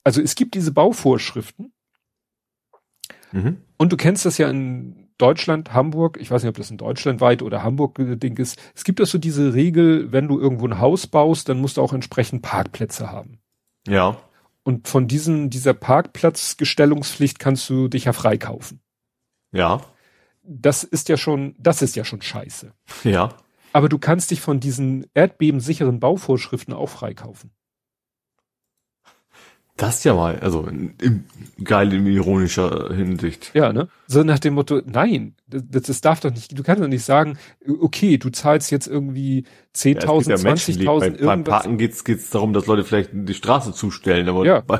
also 0.04 0.20
es 0.20 0.34
gibt 0.34 0.54
diese 0.54 0.72
Bauvorschriften 0.72 1.72
mhm. 3.30 3.58
und 3.76 3.92
du 3.92 3.96
kennst 3.96 4.24
das 4.26 4.38
ja 4.38 4.50
in 4.50 5.01
Deutschland, 5.22 5.72
Hamburg, 5.72 6.18
ich 6.20 6.30
weiß 6.30 6.42
nicht, 6.42 6.50
ob 6.50 6.56
das 6.56 6.70
in 6.70 6.78
Deutschland 6.78 7.20
weit 7.20 7.42
oder 7.42 7.62
Hamburg 7.62 7.94
Ding 7.96 8.36
ist. 8.38 8.58
Es 8.74 8.82
gibt 8.82 9.00
auch 9.00 9.06
so 9.06 9.18
diese 9.18 9.54
Regel, 9.54 10.10
wenn 10.10 10.26
du 10.26 10.38
irgendwo 10.40 10.66
ein 10.66 10.80
Haus 10.80 11.06
baust, 11.06 11.48
dann 11.48 11.60
musst 11.60 11.76
du 11.76 11.82
auch 11.82 11.92
entsprechend 11.92 12.42
Parkplätze 12.42 13.10
haben. 13.10 13.38
Ja. 13.86 14.16
Und 14.64 14.88
von 14.88 15.06
diesen, 15.06 15.48
dieser 15.48 15.74
Parkplatzgestellungspflicht 15.74 17.38
kannst 17.38 17.70
du 17.70 17.88
dich 17.88 18.04
ja 18.04 18.12
freikaufen. 18.12 18.80
Ja. 19.52 19.82
Das 20.42 20.82
ist 20.82 21.08
ja 21.08 21.16
schon, 21.16 21.54
das 21.58 21.82
ist 21.82 21.94
ja 21.94 22.04
schon 22.04 22.20
scheiße. 22.20 22.72
Ja. 23.04 23.34
Aber 23.72 23.88
du 23.88 23.98
kannst 23.98 24.32
dich 24.32 24.40
von 24.40 24.58
diesen 24.58 25.06
erdbebensicheren 25.14 26.00
Bauvorschriften 26.00 26.74
auch 26.74 26.88
freikaufen. 26.88 27.52
Das 29.82 30.04
ja 30.04 30.14
mal, 30.14 30.38
also 30.38 30.64
in, 30.66 30.94
in, 31.02 31.24
geil 31.64 31.92
in 31.92 32.06
ironischer 32.06 32.94
Hinsicht. 32.94 33.50
Ja, 33.52 33.72
ne? 33.72 33.88
So 34.06 34.22
nach 34.22 34.38
dem 34.38 34.54
Motto, 34.54 34.80
nein, 34.86 35.34
das, 35.48 35.82
das 35.82 36.00
darf 36.00 36.20
doch 36.20 36.30
nicht, 36.30 36.56
du 36.56 36.62
kannst 36.62 36.80
doch 36.80 36.86
nicht 36.86 37.04
sagen, 37.04 37.36
okay, 37.80 38.16
du 38.16 38.30
zahlst 38.30 38.70
jetzt 38.70 38.86
irgendwie 38.86 39.44
10.000, 39.74 40.30
ja, 40.30 40.36
20.000 40.36 40.78
irgendwas. 40.78 41.26
Beim 41.26 41.42
Parken 41.42 41.78
geht's 41.78 42.04
geht's 42.04 42.30
darum, 42.30 42.52
dass 42.52 42.66
Leute 42.66 42.84
vielleicht 42.84 43.10
die 43.12 43.34
Straße 43.34 43.72
zustellen, 43.72 44.28
aber 44.28 44.46
ja. 44.46 44.60
Bei, 44.60 44.78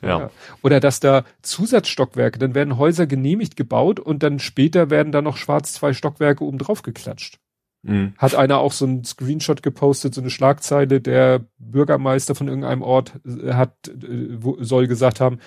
ja. 0.00 0.20
ja. 0.20 0.30
Oder 0.62 0.80
dass 0.80 0.98
da 1.00 1.24
Zusatzstockwerke, 1.42 2.38
dann 2.38 2.54
werden 2.54 2.78
Häuser 2.78 3.06
genehmigt 3.06 3.54
gebaut 3.56 4.00
und 4.00 4.22
dann 4.22 4.38
später 4.38 4.88
werden 4.88 5.12
da 5.12 5.20
noch 5.20 5.36
schwarz 5.36 5.74
zwei 5.74 5.92
Stockwerke 5.92 6.42
oben 6.42 6.56
drauf 6.56 6.80
geklatscht. 6.80 7.38
Mhm. 7.82 8.14
Hat 8.16 8.34
einer 8.34 8.58
auch 8.58 8.72
so 8.72 8.84
einen 8.84 9.04
Screenshot 9.04 9.62
gepostet, 9.62 10.14
so 10.14 10.20
eine 10.20 10.30
Schlagzeile, 10.30 11.00
der 11.00 11.40
Bürgermeister 11.58 12.34
von 12.34 12.46
irgendeinem 12.46 12.82
Ort 12.82 13.20
äh, 13.26 13.54
hat, 13.54 13.88
äh, 13.88 14.38
soll 14.60 14.86
gesagt 14.86 15.20
haben, 15.20 15.38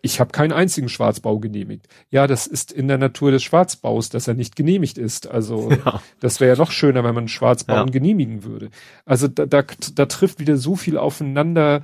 ich 0.00 0.18
habe 0.18 0.32
keinen 0.32 0.52
einzigen 0.52 0.88
Schwarzbau 0.88 1.38
genehmigt. 1.38 1.88
Ja, 2.08 2.26
das 2.26 2.46
ist 2.46 2.72
in 2.72 2.88
der 2.88 2.96
Natur 2.96 3.30
des 3.30 3.42
Schwarzbaus, 3.42 4.08
dass 4.08 4.26
er 4.26 4.32
nicht 4.32 4.56
genehmigt 4.56 4.96
ist. 4.96 5.26
Also 5.26 5.70
ja. 5.84 6.00
das 6.20 6.40
wäre 6.40 6.54
ja 6.54 6.58
noch 6.58 6.70
schöner, 6.70 7.04
wenn 7.04 7.14
man 7.14 7.28
Schwarzbauen 7.28 7.88
ja. 7.88 7.92
genehmigen 7.92 8.44
würde. 8.44 8.70
Also 9.04 9.28
da, 9.28 9.44
da, 9.44 9.62
da 9.94 10.06
trifft 10.06 10.38
wieder 10.38 10.56
so 10.56 10.74
viel 10.76 10.96
aufeinander, 10.96 11.82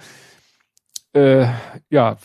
äh, 1.12 1.46
ja, 1.90 2.16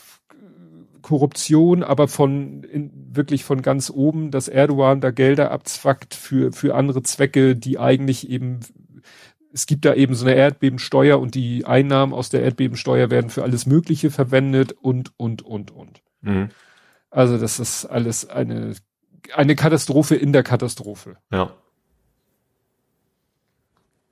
Korruption, 1.06 1.84
aber 1.84 2.08
von 2.08 2.64
in, 2.64 2.91
wirklich 3.12 3.43
von 3.43 3.62
ganz 3.62 3.91
oben, 3.91 4.32
dass 4.32 4.47
Erdogan 4.47 5.01
da 5.01 5.12
Gelder 5.12 5.51
abzwackt 5.51 6.16
für 6.16 6.51
für 6.51 6.74
andere 6.74 7.03
Zwecke, 7.03 7.56
die 7.56 7.78
eigentlich 7.78 8.28
eben 8.28 8.62
es 9.53 9.68
gibt 9.68 9.86
da 9.86 9.93
eben 9.93 10.16
so 10.16 10.26
eine 10.26 10.34
Erdbebensteuer 10.34 11.20
und 11.20 11.36
die 11.36 11.64
Einnahmen 11.64 12.12
aus 12.12 12.30
der 12.30 12.41
Erdbebensteuer 12.41 13.12
werden 13.12 13.30
für 13.30 13.43
alles 13.43 13.68
Mögliche 13.68 14.10
verwendet 14.10 14.72
und 14.72 15.12
und 15.16 15.43
und 15.43 15.70
und. 15.70 16.01
Mhm. 16.22 16.49
Also 17.12 17.38
das 17.38 17.60
ist 17.60 17.86
alles 17.86 18.28
eine 18.28 18.74
eine 19.32 19.56
Katastrophe 19.56 20.16
in 20.16 20.34
der 20.34 20.41
Katastrophe. 20.41 21.18
Ja. 21.32 21.51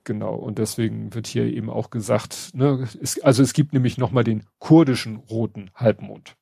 Genau, 0.04 0.36
und 0.36 0.58
deswegen 0.58 1.12
wird 1.12 1.26
hier 1.26 1.46
eben 1.46 1.70
auch 1.70 1.90
gesagt, 1.90 2.50
ne, 2.54 2.86
es, 3.02 3.20
also 3.20 3.42
es 3.42 3.52
gibt 3.52 3.72
nämlich 3.72 3.98
nochmal 3.98 4.22
den 4.22 4.44
kurdischen 4.60 5.16
roten 5.16 5.72
Halbmond. 5.74 6.36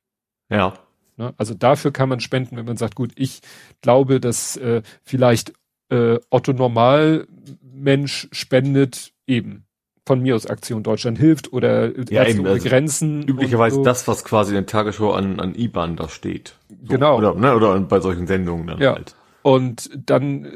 Ja. 0.53 0.73
Ne? 1.17 1.33
Also 1.37 1.53
dafür 1.53 1.91
kann 1.91 2.09
man 2.09 2.19
spenden, 2.19 2.57
wenn 2.57 2.65
man 2.65 2.77
sagt, 2.77 2.95
gut, 2.95 3.11
ich 3.15 3.41
glaube, 3.81 4.19
dass 4.19 4.57
äh, 4.57 4.81
vielleicht 5.03 5.53
äh, 5.89 6.19
Otto 6.29 6.53
Normalmensch 6.53 8.27
spendet 8.31 9.13
eben 9.27 9.65
von 10.05 10.21
mir 10.21 10.35
aus 10.35 10.47
Aktion 10.47 10.83
Deutschland 10.83 11.17
hilft 11.17 11.53
oder 11.53 11.97
ja, 12.09 12.25
eben, 12.25 12.45
also 12.45 12.67
Grenzen. 12.67 13.23
Üblicherweise 13.23 13.77
so. 13.77 13.83
das, 13.83 14.07
was 14.07 14.25
quasi 14.25 14.49
in 14.51 14.55
der 14.55 14.65
Tagesschau 14.65 15.13
an, 15.13 15.39
an 15.39 15.55
IBAN 15.55 15.95
da 15.95 16.09
steht. 16.09 16.55
So. 16.69 16.75
Genau. 16.89 17.17
Oder, 17.17 17.35
ne, 17.35 17.55
oder 17.55 17.79
bei 17.79 17.99
solchen 17.99 18.27
Sendungen 18.27 18.67
dann 18.67 18.81
ja. 18.81 18.95
halt. 18.95 19.15
Und 19.43 19.89
dann 20.05 20.45
äh, 20.45 20.49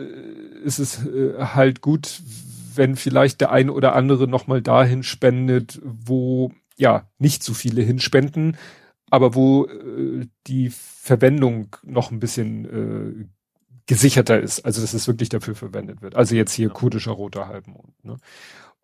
ist 0.64 0.80
es 0.80 1.06
äh, 1.06 1.36
halt 1.40 1.82
gut, 1.82 2.22
wenn 2.76 2.96
vielleicht 2.96 3.42
der 3.42 3.52
eine 3.52 3.72
oder 3.72 3.96
andere 3.96 4.28
nochmal 4.28 4.62
dahin 4.62 5.04
spendet, 5.04 5.80
wo 5.84 6.52
ja 6.76 7.08
nicht 7.18 7.44
so 7.44 7.54
viele 7.54 7.82
hinspenden, 7.82 8.58
aber 9.10 9.36
wo 9.36 9.66
äh, 9.66 10.28
die 10.48 10.70
Verwendung 10.70 11.76
noch 11.84 12.12
ein 12.12 12.20
bisschen 12.20 12.66
äh, 12.66 13.26
gesicherter 13.86 14.40
ist, 14.40 14.66
also 14.66 14.82
dass 14.82 14.94
es 14.94 15.08
wirklich 15.08 15.30
dafür 15.30 15.56
verwendet 15.56 16.02
wird. 16.02 16.16
Also 16.16 16.36
jetzt 16.36 16.54
hier 16.54 16.70
kurdischer 16.70 17.14
roter 17.14 17.48
Halbmond. 17.48 17.94
Ne? 18.04 18.18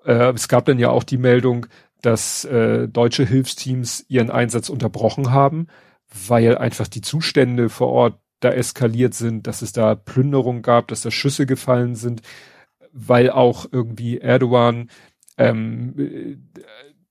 Äh, 0.06 0.34
es 0.34 0.48
gab 0.48 0.66
dann 0.66 0.80
ja 0.80 0.90
auch 0.90 1.04
die 1.04 1.18
Meldung, 1.18 1.68
dass 2.02 2.46
äh, 2.46 2.88
deutsche 2.88 3.26
Hilfsteams 3.26 4.06
ihren 4.08 4.30
Einsatz 4.30 4.70
unterbrochen 4.70 5.32
haben, 5.32 5.68
weil 6.28 6.58
einfach 6.58 6.88
die 6.88 7.02
Zustände 7.02 7.70
vor 7.70 7.90
Ort 7.90 8.20
da 8.40 8.50
eskaliert 8.52 9.14
sind, 9.14 9.48
dass 9.48 9.62
es 9.62 9.72
da 9.72 9.96
Plünderung 9.96 10.62
gab, 10.62 10.90
dass 10.90 11.02
da 11.02 11.12
Schüsse 11.12 11.46
gefallen 11.46 11.96
sind, 11.96 12.22
weil 12.92 13.30
auch 13.30 13.66
irgendwie 13.72 14.20
Erdogan 14.20 14.90
ähm, 15.38 16.44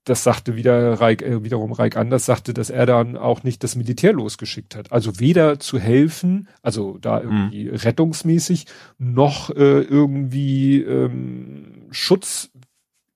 das 0.05 0.25
sagte 0.25 0.57
wieder 0.57 1.01
Reik, 1.01 1.23
äh, 1.23 1.45
wiederum 1.45 1.73
Reik 1.73 1.97
Anders, 1.97 2.27
sagte, 2.27 2.55
dass 2.55 2.71
er 2.71 2.87
dann 2.87 3.17
auch 3.17 3.45
nicht 3.45 3.63
das 3.63 3.77
Militär 3.77 4.13
losgeschickt 4.13 4.75
hat. 4.75 4.93
Also 4.93 5.21
weder 5.21 5.61
zu 5.61 5.79
helfen, 5.79 6.49
also 6.63 6.99
da 6.99 7.21
mhm. 7.21 7.31
irgendwie 7.31 7.65
mhm. 7.67 7.77
rettungsmäßig, 7.77 8.67
noch 8.99 9.51
äh, 9.51 9.81
irgendwie 9.83 10.83
ähm, 10.83 11.87
Schutz 11.91 12.51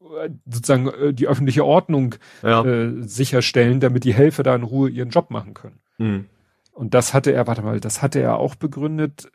äh, 0.00 0.30
sozusagen 0.46 0.88
äh, 0.88 1.12
die 1.12 1.26
öffentliche 1.26 1.64
Ordnung 1.64 2.14
ja. 2.42 2.64
äh, 2.64 3.02
sicherstellen, 3.02 3.80
damit 3.80 4.04
die 4.04 4.14
Helfer 4.14 4.42
da 4.42 4.54
in 4.54 4.62
Ruhe 4.62 4.88
ihren 4.88 5.10
Job 5.10 5.30
machen 5.30 5.54
können. 5.54 5.80
Mhm. 5.98 6.26
Und 6.72 6.92
das 6.94 7.14
hatte 7.14 7.32
er, 7.32 7.46
warte 7.46 7.62
mal, 7.62 7.80
das 7.80 8.02
hatte 8.02 8.20
er 8.20 8.38
auch 8.38 8.54
begründet, 8.54 9.30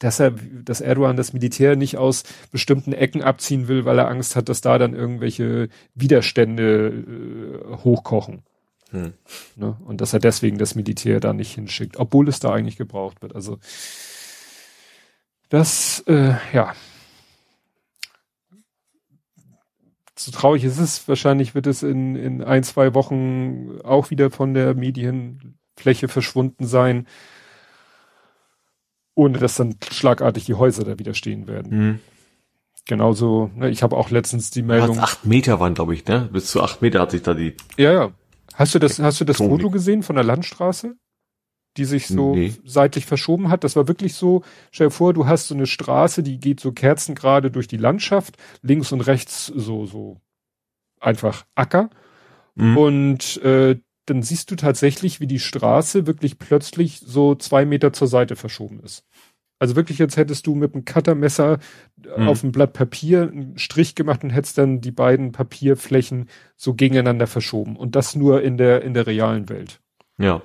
dass 0.00 0.18
er, 0.18 0.32
dass 0.32 0.80
Erdogan 0.80 1.16
das 1.16 1.32
Militär 1.32 1.76
nicht 1.76 1.96
aus 1.98 2.24
bestimmten 2.50 2.92
Ecken 2.92 3.22
abziehen 3.22 3.68
will, 3.68 3.84
weil 3.84 3.98
er 3.98 4.08
Angst 4.08 4.34
hat, 4.34 4.48
dass 4.48 4.62
da 4.62 4.78
dann 4.78 4.94
irgendwelche 4.94 5.68
Widerstände 5.94 6.88
äh, 6.88 7.76
hochkochen. 7.84 8.42
Hm. 8.90 9.12
Ne? 9.56 9.76
Und 9.84 10.00
dass 10.00 10.14
er 10.14 10.18
deswegen 10.18 10.58
das 10.58 10.74
Militär 10.74 11.20
da 11.20 11.32
nicht 11.32 11.54
hinschickt, 11.54 11.98
obwohl 11.98 12.28
es 12.28 12.40
da 12.40 12.52
eigentlich 12.52 12.76
gebraucht 12.76 13.20
wird. 13.22 13.34
Also 13.34 13.58
das, 15.50 16.02
äh, 16.06 16.34
ja. 16.52 16.72
So 20.16 20.30
traurig 20.32 20.64
ist 20.64 20.78
es, 20.78 21.06
wahrscheinlich 21.08 21.54
wird 21.54 21.66
es 21.66 21.82
in, 21.82 22.16
in 22.16 22.42
ein, 22.42 22.62
zwei 22.62 22.94
Wochen 22.94 23.80
auch 23.84 24.10
wieder 24.10 24.30
von 24.30 24.54
der 24.54 24.74
Medienfläche 24.74 26.08
verschwunden 26.08 26.66
sein 26.66 27.06
ohne 29.14 29.38
dass 29.38 29.56
dann 29.56 29.76
schlagartig 29.90 30.44
die 30.44 30.54
Häuser 30.54 30.84
da 30.84 30.98
wieder 30.98 31.14
stehen 31.14 31.46
werden. 31.46 31.78
Mhm. 31.78 32.00
Genauso, 32.86 33.50
ne, 33.54 33.70
ich 33.70 33.82
habe 33.82 33.96
auch 33.96 34.10
letztens 34.10 34.50
die 34.50 34.62
Meldung. 34.62 34.98
Acht 34.98 35.24
Meter 35.24 35.60
waren, 35.60 35.74
glaube 35.74 35.94
ich, 35.94 36.06
ne? 36.06 36.28
Bis 36.32 36.46
zu 36.46 36.62
acht 36.62 36.82
Meter 36.82 37.00
hat 37.00 37.10
sich 37.10 37.22
da 37.22 37.34
die. 37.34 37.54
Ja, 37.76 37.92
ja. 37.92 38.12
Hast 38.54 38.74
du 38.74 38.78
das, 38.78 38.98
hast 38.98 39.20
du 39.20 39.24
das 39.24 39.36
Foto 39.36 39.70
gesehen 39.70 40.02
von 40.02 40.16
der 40.16 40.24
Landstraße? 40.24 40.96
Die 41.76 41.84
sich 41.84 42.08
so 42.08 42.34
nee. 42.34 42.52
seitlich 42.64 43.06
verschoben 43.06 43.48
hat. 43.48 43.62
Das 43.62 43.76
war 43.76 43.86
wirklich 43.86 44.14
so, 44.14 44.42
stell 44.72 44.88
dir 44.88 44.92
vor, 44.92 45.14
du 45.14 45.26
hast 45.26 45.46
so 45.46 45.54
eine 45.54 45.66
Straße, 45.66 46.24
die 46.24 46.40
geht 46.40 46.58
so 46.58 46.72
kerzengerade 46.72 47.52
durch 47.52 47.68
die 47.68 47.76
Landschaft, 47.76 48.36
links 48.60 48.90
und 48.90 49.02
rechts 49.02 49.46
so, 49.46 49.86
so 49.86 50.20
einfach 50.98 51.46
Acker. 51.54 51.90
Mhm. 52.56 52.76
Und 52.76 53.42
äh, 53.44 53.78
dann 54.10 54.22
siehst 54.22 54.50
du 54.50 54.56
tatsächlich, 54.56 55.20
wie 55.20 55.26
die 55.26 55.38
Straße 55.38 56.06
wirklich 56.06 56.38
plötzlich 56.38 57.00
so 57.00 57.34
zwei 57.34 57.64
Meter 57.64 57.92
zur 57.92 58.08
Seite 58.08 58.36
verschoben 58.36 58.80
ist. 58.80 59.04
Also 59.60 59.76
wirklich, 59.76 60.00
als 60.00 60.16
hättest 60.16 60.46
du 60.46 60.54
mit 60.54 60.74
einem 60.74 60.86
Cuttermesser 60.86 61.58
mhm. 62.16 62.28
auf 62.28 62.42
ein 62.42 62.50
Blatt 62.50 62.72
Papier 62.72 63.30
einen 63.30 63.58
Strich 63.58 63.94
gemacht 63.94 64.24
und 64.24 64.30
hättest 64.30 64.56
dann 64.58 64.80
die 64.80 64.90
beiden 64.90 65.32
Papierflächen 65.32 66.28
so 66.56 66.74
gegeneinander 66.74 67.26
verschoben. 67.26 67.76
Und 67.76 67.94
das 67.94 68.16
nur 68.16 68.42
in 68.42 68.56
der, 68.56 68.82
in 68.82 68.94
der 68.94 69.06
realen 69.06 69.48
Welt. 69.50 69.80
Ja. 70.18 70.42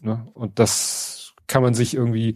Ne? 0.00 0.26
Und 0.34 0.58
das 0.58 1.32
kann 1.46 1.62
man 1.62 1.74
sich 1.74 1.94
irgendwie, 1.94 2.34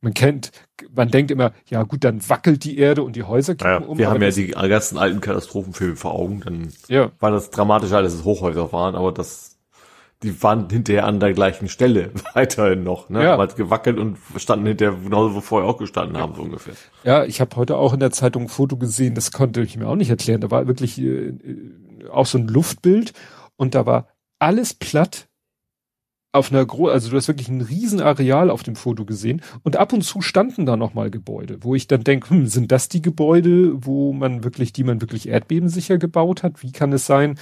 man 0.00 0.14
kennt, 0.14 0.50
man 0.94 1.10
denkt 1.10 1.30
immer, 1.30 1.52
ja 1.66 1.82
gut, 1.82 2.04
dann 2.04 2.26
wackelt 2.28 2.64
die 2.64 2.78
Erde 2.78 3.02
und 3.02 3.16
die 3.16 3.22
Häuser 3.22 3.54
kippen 3.54 3.70
naja, 3.70 3.86
um. 3.86 3.98
Wir 3.98 4.10
haben 4.10 4.22
ja 4.22 4.30
die 4.30 4.48
ganzen 4.48 4.98
alten 4.98 5.20
Katastrophenfilme 5.20 5.96
vor 5.96 6.14
Augen, 6.14 6.40
dann 6.40 6.72
ja. 6.88 7.10
war 7.18 7.30
das 7.30 7.50
dramatischer, 7.50 7.98
als 7.98 8.14
es 8.14 8.24
Hochhäuser 8.24 8.72
waren, 8.72 8.94
aber 8.94 9.12
das 9.12 9.49
die 10.22 10.42
waren 10.42 10.68
hinterher 10.68 11.06
an 11.06 11.18
der 11.18 11.32
gleichen 11.32 11.68
Stelle 11.68 12.12
weiterhin 12.34 12.82
noch, 12.82 13.08
ne? 13.08 13.24
Ja. 13.24 13.36
Mal 13.36 13.48
gewackelt 13.48 13.98
und 13.98 14.18
standen 14.36 14.66
hinterher 14.66 14.96
genauso, 15.02 15.34
wo 15.34 15.40
vorher 15.40 15.68
auch 15.68 15.78
gestanden 15.78 16.18
haben, 16.18 16.34
so 16.34 16.42
ungefähr. 16.42 16.74
Ja, 17.04 17.24
ich 17.24 17.40
habe 17.40 17.56
heute 17.56 17.76
auch 17.76 17.94
in 17.94 18.00
der 18.00 18.10
Zeitung 18.10 18.42
ein 18.42 18.48
Foto 18.48 18.76
gesehen, 18.76 19.14
das 19.14 19.32
konnte 19.32 19.62
ich 19.62 19.76
mir 19.76 19.88
auch 19.88 19.96
nicht 19.96 20.10
erklären. 20.10 20.40
Da 20.40 20.50
war 20.50 20.66
wirklich 20.66 20.98
äh, 21.00 21.28
äh 21.28 21.76
auch 22.10 22.26
so 22.26 22.38
ein 22.38 22.48
Luftbild 22.48 23.12
und 23.56 23.74
da 23.74 23.84
war 23.84 24.08
alles 24.38 24.72
platt 24.72 25.28
auf 26.32 26.52
einer 26.52 26.64
Gro 26.64 26.88
also 26.88 27.10
du 27.10 27.16
hast 27.16 27.28
wirklich 27.28 27.48
ein 27.48 27.60
Riesenareal 27.60 28.50
auf 28.50 28.62
dem 28.62 28.76
Foto 28.76 29.04
gesehen 29.04 29.42
und 29.64 29.76
ab 29.76 29.92
und 29.92 30.02
zu 30.02 30.22
standen 30.22 30.64
da 30.64 30.76
nochmal 30.76 31.10
Gebäude, 31.10 31.58
wo 31.62 31.74
ich 31.74 31.88
dann 31.88 32.04
denke, 32.04 32.30
hm, 32.30 32.46
sind 32.46 32.70
das 32.72 32.88
die 32.88 33.02
Gebäude, 33.02 33.84
wo 33.84 34.12
man 34.12 34.44
wirklich, 34.44 34.72
die 34.72 34.84
man 34.84 35.00
wirklich 35.00 35.28
erdbebensicher 35.28 35.98
gebaut 35.98 36.42
hat? 36.42 36.62
Wie 36.62 36.72
kann 36.72 36.92
es 36.92 37.06
sein, 37.06 37.38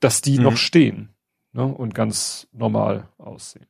dass 0.00 0.20
die 0.20 0.38
mhm. 0.38 0.44
noch 0.44 0.56
stehen? 0.56 1.11
Ne, 1.52 1.64
und 1.64 1.94
ganz 1.94 2.48
normal 2.52 3.08
aussehen. 3.18 3.66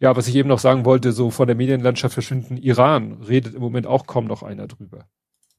Ja, 0.00 0.16
was 0.16 0.26
ich 0.28 0.36
eben 0.36 0.48
noch 0.48 0.58
sagen 0.58 0.84
wollte, 0.84 1.12
so 1.12 1.30
von 1.30 1.46
der 1.46 1.56
Medienlandschaft 1.56 2.14
verschwinden, 2.14 2.56
Iran 2.56 3.22
redet 3.28 3.54
im 3.54 3.60
Moment 3.60 3.86
auch 3.86 4.06
kaum 4.06 4.26
noch 4.26 4.42
einer 4.42 4.66
drüber. 4.66 5.06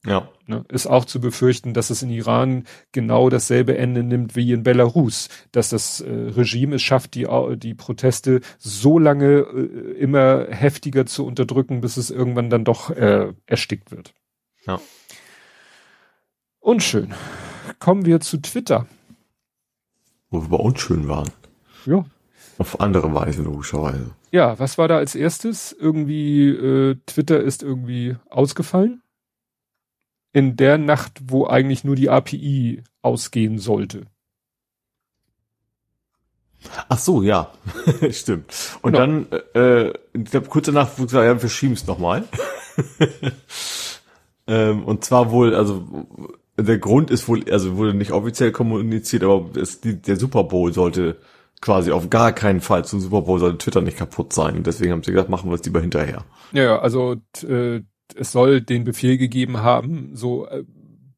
Ja. 0.06 0.28
Ne, 0.46 0.64
ist 0.68 0.86
auch 0.86 1.04
zu 1.04 1.20
befürchten, 1.20 1.74
dass 1.74 1.90
es 1.90 2.02
in 2.02 2.10
Iran 2.10 2.64
genau 2.92 3.28
dasselbe 3.30 3.76
Ende 3.76 4.04
nimmt 4.04 4.36
wie 4.36 4.52
in 4.52 4.62
Belarus, 4.62 5.28
dass 5.50 5.70
das 5.70 6.00
äh, 6.00 6.10
Regime 6.10 6.76
es 6.76 6.82
schafft, 6.82 7.14
die, 7.14 7.26
die 7.56 7.74
Proteste 7.74 8.40
so 8.58 8.98
lange 8.98 9.40
äh, 9.40 9.98
immer 9.98 10.46
heftiger 10.50 11.04
zu 11.04 11.26
unterdrücken, 11.26 11.80
bis 11.80 11.96
es 11.96 12.10
irgendwann 12.10 12.48
dann 12.48 12.64
doch 12.64 12.90
äh, 12.90 13.32
erstickt 13.46 13.90
wird. 13.90 14.14
Ja. 14.66 14.80
Unschön. 16.60 17.12
Kommen 17.80 18.06
wir 18.06 18.20
zu 18.20 18.38
Twitter. 18.38 18.86
Wo 20.30 20.42
wir 20.42 20.48
bei 20.48 20.56
unschön 20.58 21.08
waren. 21.08 21.30
Ja. 21.86 22.04
Auf 22.58 22.80
andere 22.80 23.12
Weise, 23.14 23.42
logischerweise. 23.42 24.10
Ja, 24.30 24.58
was 24.58 24.78
war 24.78 24.88
da 24.88 24.96
als 24.96 25.14
erstes? 25.14 25.72
Irgendwie, 25.72 26.48
äh, 26.48 26.96
Twitter 27.06 27.40
ist 27.40 27.62
irgendwie 27.62 28.16
ausgefallen. 28.28 29.02
In 30.32 30.56
der 30.56 30.76
Nacht, 30.76 31.20
wo 31.24 31.46
eigentlich 31.46 31.84
nur 31.84 31.96
die 31.96 32.10
API 32.10 32.82
ausgehen 33.00 33.58
sollte. 33.58 34.06
Ach 36.88 36.98
so, 36.98 37.22
ja, 37.22 37.52
stimmt. 38.10 38.52
Und 38.82 38.92
genau. 38.92 38.98
dann, 38.98 39.26
äh, 39.54 39.92
ich 40.12 40.30
glaube, 40.30 40.48
kurz 40.48 40.66
danach 40.66 40.98
wurde 40.98 41.06
gesagt, 41.06 41.26
ja, 41.26 41.42
wir 41.42 41.48
schieben 41.48 41.74
es 41.74 41.86
nochmal. 41.86 42.24
ähm, 44.46 44.84
und 44.84 45.04
zwar 45.04 45.30
wohl, 45.30 45.54
also 45.54 45.86
der 46.56 46.78
Grund 46.78 47.10
ist 47.10 47.28
wohl, 47.28 47.44
also 47.50 47.76
wurde 47.76 47.94
nicht 47.94 48.10
offiziell 48.10 48.50
kommuniziert, 48.50 49.22
aber 49.22 49.56
es, 49.56 49.80
die, 49.80 50.02
der 50.02 50.16
Super 50.16 50.44
Bowl 50.44 50.72
sollte 50.72 51.16
quasi 51.60 51.90
auf 51.90 52.10
gar 52.10 52.32
keinen 52.32 52.60
Fall 52.60 52.84
zum 52.84 53.00
Super 53.00 53.22
Bowl 53.22 53.38
sollte 53.38 53.58
Twitter 53.58 53.80
nicht 53.80 53.98
kaputt 53.98 54.32
sein. 54.32 54.56
Und 54.56 54.66
deswegen 54.66 54.92
haben 54.92 55.02
sie 55.02 55.12
gesagt, 55.12 55.28
machen 55.28 55.50
wir 55.50 55.54
es 55.54 55.64
lieber 55.64 55.80
hinterher. 55.80 56.24
Ja, 56.52 56.78
also 56.78 57.16
äh, 57.46 57.80
es 58.14 58.32
soll 58.32 58.60
den 58.60 58.84
Befehl 58.84 59.18
gegeben 59.18 59.58
haben, 59.58 60.10
so 60.14 60.46
äh, 60.46 60.64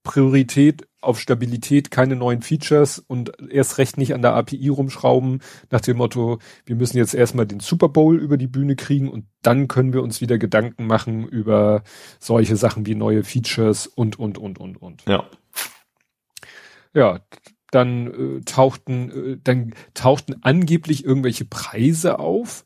Priorität 0.02 0.86
auf 1.02 1.18
Stabilität, 1.18 1.90
keine 1.90 2.16
neuen 2.16 2.42
Features 2.42 2.98
und 2.98 3.32
erst 3.50 3.78
recht 3.78 3.96
nicht 3.96 4.14
an 4.14 4.22
der 4.22 4.34
API 4.34 4.68
rumschrauben, 4.68 5.40
nach 5.70 5.80
dem 5.80 5.96
Motto, 5.96 6.38
wir 6.66 6.76
müssen 6.76 6.98
jetzt 6.98 7.14
erstmal 7.14 7.46
den 7.46 7.60
Super 7.60 7.88
Bowl 7.88 8.18
über 8.18 8.36
die 8.36 8.46
Bühne 8.46 8.76
kriegen 8.76 9.08
und 9.08 9.26
dann 9.42 9.68
können 9.68 9.92
wir 9.92 10.02
uns 10.02 10.20
wieder 10.20 10.38
Gedanken 10.38 10.86
machen 10.86 11.26
über 11.26 11.82
solche 12.18 12.56
Sachen 12.56 12.86
wie 12.86 12.94
neue 12.94 13.24
Features 13.24 13.86
und, 13.86 14.18
und, 14.18 14.36
und, 14.36 14.58
und, 14.58 14.76
und. 14.76 15.04
Ja. 15.06 15.24
Ja, 16.92 17.20
dann 17.70 18.38
äh, 18.38 18.40
tauchten, 18.42 19.10
äh, 19.10 19.38
dann 19.42 19.74
tauchten 19.94 20.36
angeblich 20.42 21.04
irgendwelche 21.04 21.44
Preise 21.44 22.18
auf. 22.18 22.64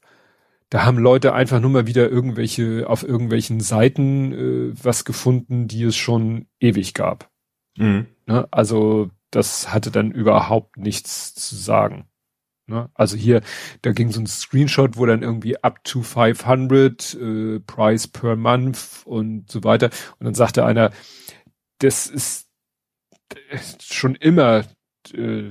Da 0.71 0.85
haben 0.85 0.99
Leute 0.99 1.35
einfach 1.35 1.61
nur 1.61 1.71
mal 1.71 1.87
wieder 1.87 2.11
irgendwelche, 2.11 2.89
auf 2.89 3.03
irgendwelchen 3.03 3.61
Seiten 3.61 4.33
äh, 4.33 4.73
was 4.83 5.05
gefunden, 5.05 5.69
die 5.69 5.85
es 5.85 5.97
schon 5.97 6.47
ewig 6.59 6.95
gab. 6.95 7.31
Mhm. 7.77 8.07
Ne? 8.27 8.49
Also 8.51 9.11
das 9.31 9.73
hatte 9.73 9.91
dann 9.91 10.11
überhaupt 10.11 10.77
nichts 10.77 11.35
zu 11.35 11.57
sagen. 11.57 12.07
Ne? 12.67 12.91
Also 12.95 13.17
hier, 13.17 13.43
da 13.83 13.93
ging 13.93 14.11
so 14.11 14.21
ein 14.21 14.27
Screenshot, 14.27 14.97
wo 14.97 15.05
dann 15.07 15.23
irgendwie 15.23 15.63
up 15.63 15.85
to 15.85 16.03
500 16.03 17.15
äh, 17.15 17.61
Price 17.61 18.09
per 18.09 18.37
month 18.37 19.03
und 19.05 19.51
so 19.51 19.65
weiter. 19.65 19.91
Und 20.19 20.25
dann 20.25 20.35
sagte 20.35 20.65
einer, 20.65 20.91
das 21.79 22.07
ist 22.07 22.49
schon 23.81 24.15
immer 24.15 24.65
äh, 25.13 25.51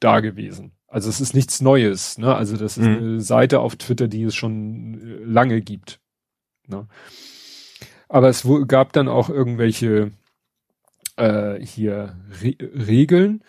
da 0.00 0.20
gewesen. 0.20 0.72
Also 0.86 1.08
es 1.08 1.20
ist 1.20 1.34
nichts 1.34 1.60
Neues. 1.60 2.18
Ne? 2.18 2.34
Also 2.34 2.56
das 2.56 2.78
ist 2.78 2.86
mhm. 2.86 2.96
eine 2.96 3.20
Seite 3.20 3.60
auf 3.60 3.74
Twitter, 3.76 4.06
die 4.06 4.22
es 4.22 4.34
schon 4.34 5.00
äh, 5.00 5.24
lange 5.24 5.60
gibt. 5.60 6.00
Ne? 6.68 6.86
Aber 8.08 8.28
es 8.28 8.46
gab 8.68 8.92
dann 8.92 9.08
auch 9.08 9.28
irgendwelche 9.28 10.12
äh, 11.16 11.58
hier 11.60 12.16
Re 12.42 12.54
Regeln. 12.60 13.42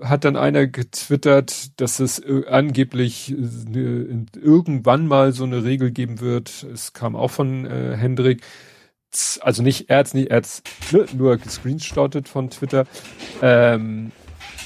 Hat 0.00 0.24
dann 0.24 0.36
einer 0.36 0.66
getwittert, 0.66 1.80
dass 1.80 1.98
es 1.98 2.20
äh, 2.20 2.46
angeblich 2.46 3.32
äh, 3.32 4.24
irgendwann 4.40 5.08
mal 5.08 5.32
so 5.32 5.44
eine 5.44 5.64
Regel 5.64 5.90
geben 5.90 6.20
wird. 6.20 6.62
Es 6.72 6.92
kam 6.92 7.16
auch 7.16 7.32
von 7.32 7.66
äh, 7.66 7.96
Hendrik. 7.96 8.42
Also 9.40 9.64
nicht, 9.64 9.90
er 9.90 9.98
hat's 9.98 10.14
nicht, 10.14 10.30
er 10.30 10.36
hat's 10.36 10.62
ne, 10.92 11.04
nur 11.16 11.36
gescreenshottet 11.36 12.28
von 12.28 12.48
Twitter. 12.48 12.86
Ähm, 13.42 14.12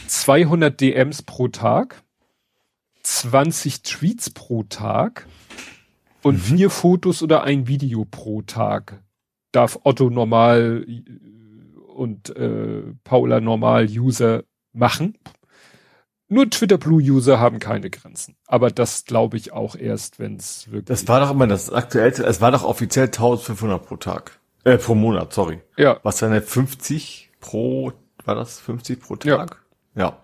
200 0.07 0.81
DMs 0.81 1.23
pro 1.23 1.49
Tag, 1.49 2.03
20 3.03 3.83
Tweets 3.83 4.31
pro 4.31 4.63
Tag 4.65 5.27
und 6.23 6.37
mhm. 6.37 6.57
vier 6.57 6.71
Fotos 6.71 7.23
oder 7.23 7.45
ein 7.45 7.67
Video 7.67 8.05
pro 8.05 8.43
Tag 8.43 9.03
darf 9.53 9.79
Otto 9.85 10.11
normal 10.11 10.87
und 11.95 12.35
äh, 12.37 12.83
Paula 13.05 13.41
normal 13.41 13.87
User 13.87 14.43
machen. 14.73 15.17
Nur 16.29 16.51
Twitter 16.51 16.79
Blue 16.79 17.01
User 17.01 17.39
haben 17.39 17.59
keine 17.59 17.91
Grenzen. 17.91 18.37
Aber 18.47 18.71
das 18.71 19.05
glaube 19.05 19.37
ich 19.37 19.53
auch 19.53 19.77
erst, 19.77 20.19
wenn 20.19 20.37
es 20.37 20.67
wirklich. 20.71 20.87
Das 20.87 21.07
war 21.07 21.21
doch 21.21 21.31
immer 21.31 21.47
das 21.47 21.71
aktuellste. 21.71 22.25
Es 22.25 22.41
war 22.41 22.51
doch 22.51 22.65
offiziell 22.65 23.07
1500 23.07 23.87
pro 23.87 23.97
Tag. 23.97 24.41
Äh, 24.65 24.79
pro 24.79 24.95
Monat, 24.95 25.33
sorry. 25.33 25.61
Ja. 25.77 26.01
Was 26.03 26.17
dann 26.17 26.41
50 26.41 27.31
pro, 27.41 27.93
war 28.25 28.35
das 28.35 28.59
50 28.59 29.01
pro 29.01 29.17
Tag? 29.17 29.27
Ja. 29.27 29.47
Ja. 29.95 30.19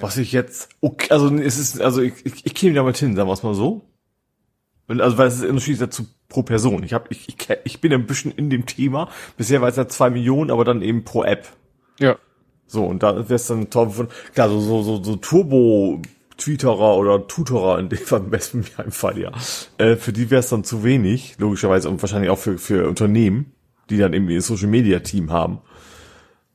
Was 0.00 0.16
ich 0.16 0.32
jetzt, 0.32 0.68
okay, 0.80 1.08
also 1.10 1.34
es 1.36 1.58
ist, 1.58 1.80
also 1.80 2.00
ich, 2.00 2.14
ich, 2.24 2.46
ich 2.46 2.54
käme 2.54 2.74
damit 2.74 2.96
hin, 2.98 3.16
sagen 3.16 3.28
wir 3.28 3.32
es 3.32 3.42
mal 3.42 3.54
so. 3.54 3.82
Also 4.86 5.18
weil 5.18 5.26
es 5.26 5.34
ist 5.34 5.44
unterschiedlich 5.44 5.80
dazu 5.80 6.06
pro 6.28 6.42
Person. 6.42 6.82
Ich 6.84 6.92
habe, 6.92 7.06
ich, 7.10 7.28
ich, 7.28 7.36
ich 7.64 7.80
bin 7.80 7.92
ein 7.92 8.06
bisschen 8.06 8.30
in 8.32 8.48
dem 8.48 8.64
Thema. 8.64 9.08
Bisher 9.36 9.60
war 9.60 9.68
es 9.68 9.76
ja 9.76 9.88
zwei 9.88 10.08
Millionen, 10.08 10.50
aber 10.50 10.64
dann 10.64 10.82
eben 10.82 11.04
pro 11.04 11.24
App. 11.24 11.48
Ja. 11.98 12.16
So, 12.66 12.84
und 12.84 13.02
da 13.02 13.16
wäre 13.16 13.34
es 13.34 13.46
dann 13.48 13.70
toll 13.70 13.90
von, 13.90 14.08
klar, 14.34 14.48
so, 14.48 14.60
so, 14.60 14.82
so, 14.82 15.02
so 15.02 15.16
Turbo 15.16 16.00
Tweeterer 16.38 16.96
oder 16.96 17.26
Tutorer 17.26 17.78
in 17.78 17.88
dem 17.88 17.98
Fall, 17.98 18.20
im 18.20 18.30
besten 18.30 18.62
Fall, 18.62 19.18
ja. 19.18 19.32
Äh, 19.76 19.96
für 19.96 20.12
die 20.12 20.30
wäre 20.30 20.40
es 20.40 20.48
dann 20.48 20.64
zu 20.64 20.84
wenig, 20.84 21.34
logischerweise, 21.38 21.90
und 21.90 22.00
wahrscheinlich 22.00 22.30
auch 22.30 22.38
für, 22.38 22.58
für 22.58 22.88
Unternehmen, 22.88 23.52
die 23.90 23.98
dann 23.98 24.12
irgendwie 24.12 24.36
ein 24.36 24.40
Social 24.40 24.68
Media 24.68 25.00
Team 25.00 25.32
haben. 25.32 25.58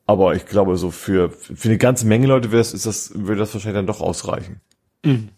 Aber 0.06 0.36
ich 0.36 0.46
glaube, 0.46 0.76
so 0.76 0.92
für, 0.92 1.30
für 1.30 1.70
eine 1.70 1.78
ganze 1.78 2.06
Menge 2.06 2.28
Leute 2.28 2.52
wäre 2.52 2.62
ist 2.62 2.86
das, 2.86 3.12
würde 3.16 3.40
das 3.40 3.54
wahrscheinlich 3.54 3.80
dann 3.80 3.88
doch 3.88 4.02
ausreichen. 4.02 4.62
Mhm. 5.04 5.30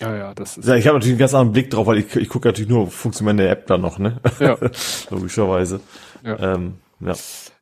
Ja, 0.00 0.16
ja, 0.16 0.34
das 0.34 0.56
ist. 0.56 0.66
Ja, 0.66 0.76
ich 0.76 0.86
habe 0.86 0.96
natürlich 0.96 1.12
einen 1.12 1.18
ganz 1.18 1.34
anderen 1.34 1.52
Blick 1.52 1.70
drauf, 1.70 1.86
weil 1.86 1.98
ich, 1.98 2.16
ich 2.16 2.28
gucke 2.28 2.48
natürlich 2.48 2.70
nur 2.70 2.90
funktionierende 2.90 3.48
App 3.48 3.66
da 3.66 3.76
noch, 3.76 3.98
ne? 3.98 4.20
Ja. 4.38 4.56
Logischerweise. 5.10 5.80
Ja. 6.24 6.54
Ähm, 6.54 6.74
ja. 7.00 7.14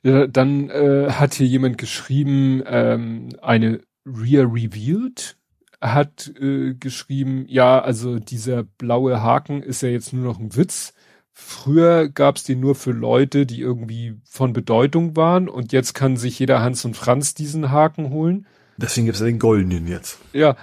ja 0.03 0.27
dann 0.27 0.71
äh, 0.71 1.11
hat 1.11 1.35
hier 1.35 1.47
jemand 1.47 1.79
geschrieben, 1.79 2.63
ähm, 2.67 3.31
eine 3.43 3.81
Rear 4.07 4.45
Revealed 4.53 5.37
hat 5.81 6.33
äh, 6.41 6.75
geschrieben, 6.75 7.45
ja, 7.49 7.81
also 7.81 8.19
dieser 8.19 8.63
blaue 8.65 9.23
Haken 9.23 9.63
ist 9.63 9.83
ja 9.83 9.89
jetzt 9.89 10.13
nur 10.13 10.25
noch 10.25 10.39
ein 10.39 10.57
Witz. 10.57 10.93
Früher 11.41 12.09
gab's 12.09 12.43
den 12.43 12.59
nur 12.59 12.75
für 12.75 12.91
Leute, 12.91 13.47
die 13.47 13.61
irgendwie 13.61 14.21
von 14.29 14.53
Bedeutung 14.53 15.15
waren 15.15 15.49
und 15.49 15.73
jetzt 15.73 15.95
kann 15.95 16.17
sich 16.17 16.37
jeder 16.41 16.63
Hans 16.63 16.85
und 16.85 16.97
Franz 16.97 17.33
diesen 17.33 17.71
Haken 17.71 18.11
holen. 18.11 18.49
Deswegen 18.77 19.07
gibt's 19.07 19.21
ja 19.21 19.27
den 19.27 19.39
goldenen 19.39 19.87
jetzt. 19.87 20.19
Ja, 20.33 20.57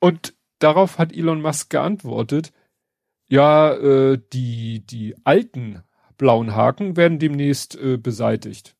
und 0.00 0.34
darauf 0.58 0.98
hat 0.98 1.14
Elon 1.14 1.40
Musk 1.40 1.70
geantwortet, 1.70 2.52
ja, 3.26 3.72
äh, 3.72 4.20
die, 4.34 4.84
die 4.86 5.16
alten 5.24 5.82
blauen 6.18 6.54
Haken 6.54 6.98
werden 6.98 7.18
demnächst 7.18 7.76
äh, 7.76 7.96
beseitigt. 7.96 8.76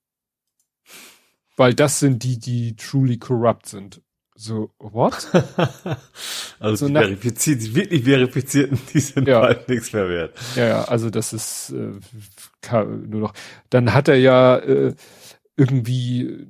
Weil 1.56 1.72
das 1.72 1.98
sind 1.98 2.24
die, 2.24 2.38
die 2.38 2.76
truly 2.76 3.16
corrupt 3.18 3.66
sind. 3.66 4.02
So, 4.40 4.70
what? 4.78 5.26
also 6.60 6.86
so 6.86 6.86
die, 6.86 6.94
verifiziert, 6.94 7.60
die 7.60 7.74
wirklich 7.74 8.04
verifizierten, 8.04 8.78
die 8.94 9.00
sind 9.00 9.26
ja. 9.26 9.40
bald 9.40 9.68
nichts 9.68 9.92
mehr 9.92 10.08
wert. 10.08 10.38
Ja, 10.54 10.66
ja, 10.66 10.84
also 10.84 11.10
das 11.10 11.32
ist 11.32 11.70
äh, 11.70 12.84
nur 12.84 13.20
noch. 13.20 13.34
Dann 13.68 13.92
hat 13.92 14.06
er 14.06 14.14
ja 14.14 14.56
äh, 14.58 14.94
irgendwie 15.56 16.46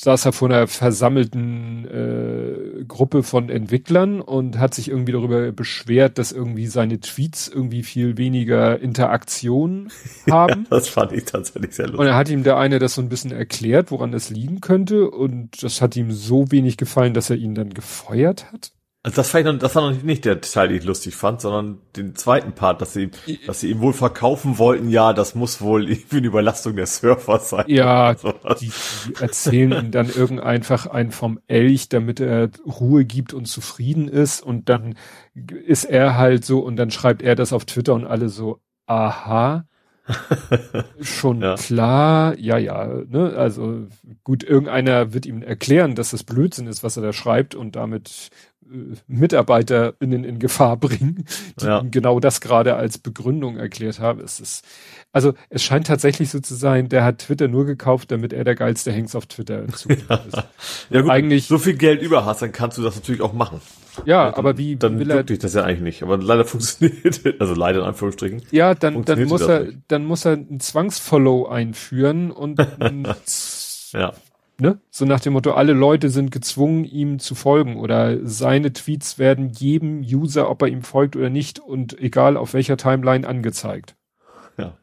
saß 0.00 0.26
er 0.26 0.32
vor 0.32 0.48
einer 0.48 0.66
versammelten 0.66 1.86
äh, 1.86 2.84
Gruppe 2.84 3.22
von 3.22 3.50
Entwicklern 3.50 4.20
und 4.20 4.58
hat 4.58 4.74
sich 4.74 4.88
irgendwie 4.88 5.12
darüber 5.12 5.52
beschwert, 5.52 6.18
dass 6.18 6.32
irgendwie 6.32 6.66
seine 6.66 7.00
Tweets 7.00 7.48
irgendwie 7.48 7.82
viel 7.82 8.16
weniger 8.16 8.78
Interaktion 8.80 9.90
haben. 10.30 10.66
Ja, 10.70 10.76
das 10.76 10.88
fand 10.88 11.12
ich 11.12 11.24
tatsächlich 11.24 11.74
sehr 11.74 11.86
lustig. 11.86 12.00
Und 12.00 12.06
er 12.06 12.16
hat 12.16 12.28
ihm 12.28 12.42
der 12.42 12.56
eine 12.56 12.78
das 12.78 12.94
so 12.94 13.02
ein 13.02 13.08
bisschen 13.08 13.32
erklärt, 13.32 13.90
woran 13.90 14.12
das 14.12 14.30
liegen 14.30 14.60
könnte 14.60 15.10
und 15.10 15.62
das 15.62 15.80
hat 15.80 15.96
ihm 15.96 16.12
so 16.12 16.50
wenig 16.50 16.76
gefallen, 16.76 17.14
dass 17.14 17.30
er 17.30 17.36
ihn 17.36 17.54
dann 17.54 17.74
gefeuert 17.74 18.52
hat. 18.52 18.72
Also 19.04 19.16
das, 19.16 19.32
war 19.32 19.42
noch, 19.42 19.58
das 19.58 19.76
war 19.76 19.90
noch 19.90 20.02
nicht 20.02 20.24
der 20.24 20.40
Teil, 20.40 20.68
den 20.68 20.78
ich 20.78 20.84
lustig 20.84 21.14
fand, 21.14 21.40
sondern 21.40 21.78
den 21.94 22.16
zweiten 22.16 22.52
Part, 22.52 22.82
dass 22.82 22.92
sie, 22.92 23.10
dass 23.46 23.60
sie 23.60 23.70
ihm 23.70 23.80
wohl 23.80 23.92
verkaufen 23.92 24.58
wollten, 24.58 24.88
ja, 24.88 25.12
das 25.12 25.36
muss 25.36 25.60
wohl 25.60 25.88
irgendwie 25.88 26.16
eine 26.16 26.26
Überlastung 26.26 26.74
der 26.74 26.86
Server 26.86 27.38
sein. 27.38 27.64
Ja, 27.68 28.14
die, 28.60 28.72
die 29.06 29.14
erzählen 29.20 29.72
ihm 29.72 29.90
dann 29.92 30.10
irgend 30.10 30.40
einfach 30.40 30.86
einen 30.86 31.12
vom 31.12 31.38
Elch, 31.46 31.88
damit 31.88 32.18
er 32.18 32.50
Ruhe 32.66 33.04
gibt 33.04 33.34
und 33.34 33.46
zufrieden 33.46 34.08
ist 34.08 34.42
und 34.42 34.68
dann 34.68 34.96
ist 35.64 35.84
er 35.84 36.16
halt 36.16 36.44
so 36.44 36.58
und 36.58 36.74
dann 36.74 36.90
schreibt 36.90 37.22
er 37.22 37.36
das 37.36 37.52
auf 37.52 37.66
Twitter 37.66 37.94
und 37.94 38.04
alle 38.04 38.28
so, 38.28 38.60
aha. 38.86 39.64
Schon 41.00 41.42
ja. 41.42 41.54
klar, 41.56 42.38
ja, 42.38 42.56
ja, 42.56 43.02
ne, 43.08 43.34
also 43.36 43.86
gut, 44.24 44.42
irgendeiner 44.42 45.12
wird 45.12 45.26
ihm 45.26 45.42
erklären, 45.42 45.94
dass 45.94 46.12
das 46.12 46.24
Blödsinn 46.24 46.66
ist, 46.66 46.82
was 46.82 46.96
er 46.96 47.02
da 47.02 47.12
schreibt 47.12 47.54
und 47.54 47.76
damit 47.76 48.30
MitarbeiterInnen 49.06 50.24
in 50.24 50.38
Gefahr 50.38 50.76
bringen, 50.76 51.24
die 51.60 51.66
ja. 51.66 51.82
genau 51.90 52.20
das 52.20 52.40
gerade 52.40 52.76
als 52.76 52.98
Begründung 52.98 53.56
erklärt 53.56 54.00
haben. 54.00 54.20
Es 54.20 54.40
ist, 54.40 54.64
also 55.12 55.34
es 55.48 55.62
scheint 55.62 55.86
tatsächlich 55.86 56.30
so 56.30 56.40
zu 56.40 56.54
sein, 56.54 56.88
der 56.88 57.04
hat 57.04 57.18
Twitter 57.18 57.48
nur 57.48 57.64
gekauft, 57.64 58.10
damit 58.10 58.32
er 58.32 58.44
der 58.44 58.54
geilste 58.54 58.92
Hengst 58.92 59.16
auf 59.16 59.26
Twitter 59.26 59.60
ja. 59.60 59.64
ist. 59.64 59.86
ja 60.90 61.00
gut, 61.00 61.10
eigentlich 61.10 61.46
so 61.46 61.58
viel 61.58 61.74
Geld 61.74 62.02
über 62.02 62.24
hast, 62.24 62.42
dann 62.42 62.52
kannst 62.52 62.78
du 62.78 62.82
das 62.82 62.96
natürlich 62.96 63.22
auch 63.22 63.32
machen. 63.32 63.60
Ja, 64.04 64.28
ja 64.28 64.36
aber 64.36 64.58
wie 64.58 64.76
dann 64.76 64.98
will 64.98 65.10
er 65.10 65.24
dich 65.24 65.38
das 65.38 65.54
ja 65.54 65.64
eigentlich 65.64 65.80
nicht, 65.80 66.02
aber 66.02 66.18
leider 66.18 66.44
funktioniert 66.46 67.40
also 67.40 67.54
leider 67.54 67.80
in 67.80 67.86
Anführungsstrichen. 67.86 68.42
Ja, 68.50 68.74
dann 68.74 69.04
dann 69.04 69.24
muss 69.24 69.42
er 69.42 69.64
nicht. 69.64 69.78
dann 69.88 70.04
muss 70.04 70.24
er 70.24 70.32
ein 70.32 70.60
Zwangsfollow 70.60 71.46
einführen 71.46 72.30
und 72.30 72.58
ja 73.92 74.12
ne? 74.60 74.80
So 74.90 75.04
nach 75.04 75.20
dem 75.20 75.32
Motto, 75.32 75.52
alle 75.52 75.72
Leute 75.72 76.10
sind 76.10 76.30
gezwungen, 76.30 76.84
ihm 76.84 77.18
zu 77.18 77.34
folgen 77.34 77.76
oder 77.76 78.26
seine 78.26 78.72
Tweets 78.72 79.18
werden 79.18 79.50
jedem 79.50 80.00
User, 80.00 80.50
ob 80.50 80.62
er 80.62 80.68
ihm 80.68 80.82
folgt 80.82 81.16
oder 81.16 81.30
nicht 81.30 81.58
und 81.58 81.98
egal 81.98 82.36
auf 82.36 82.54
welcher 82.54 82.76
Timeline 82.76 83.26
angezeigt. 83.26 83.96
Ja. 84.56 84.76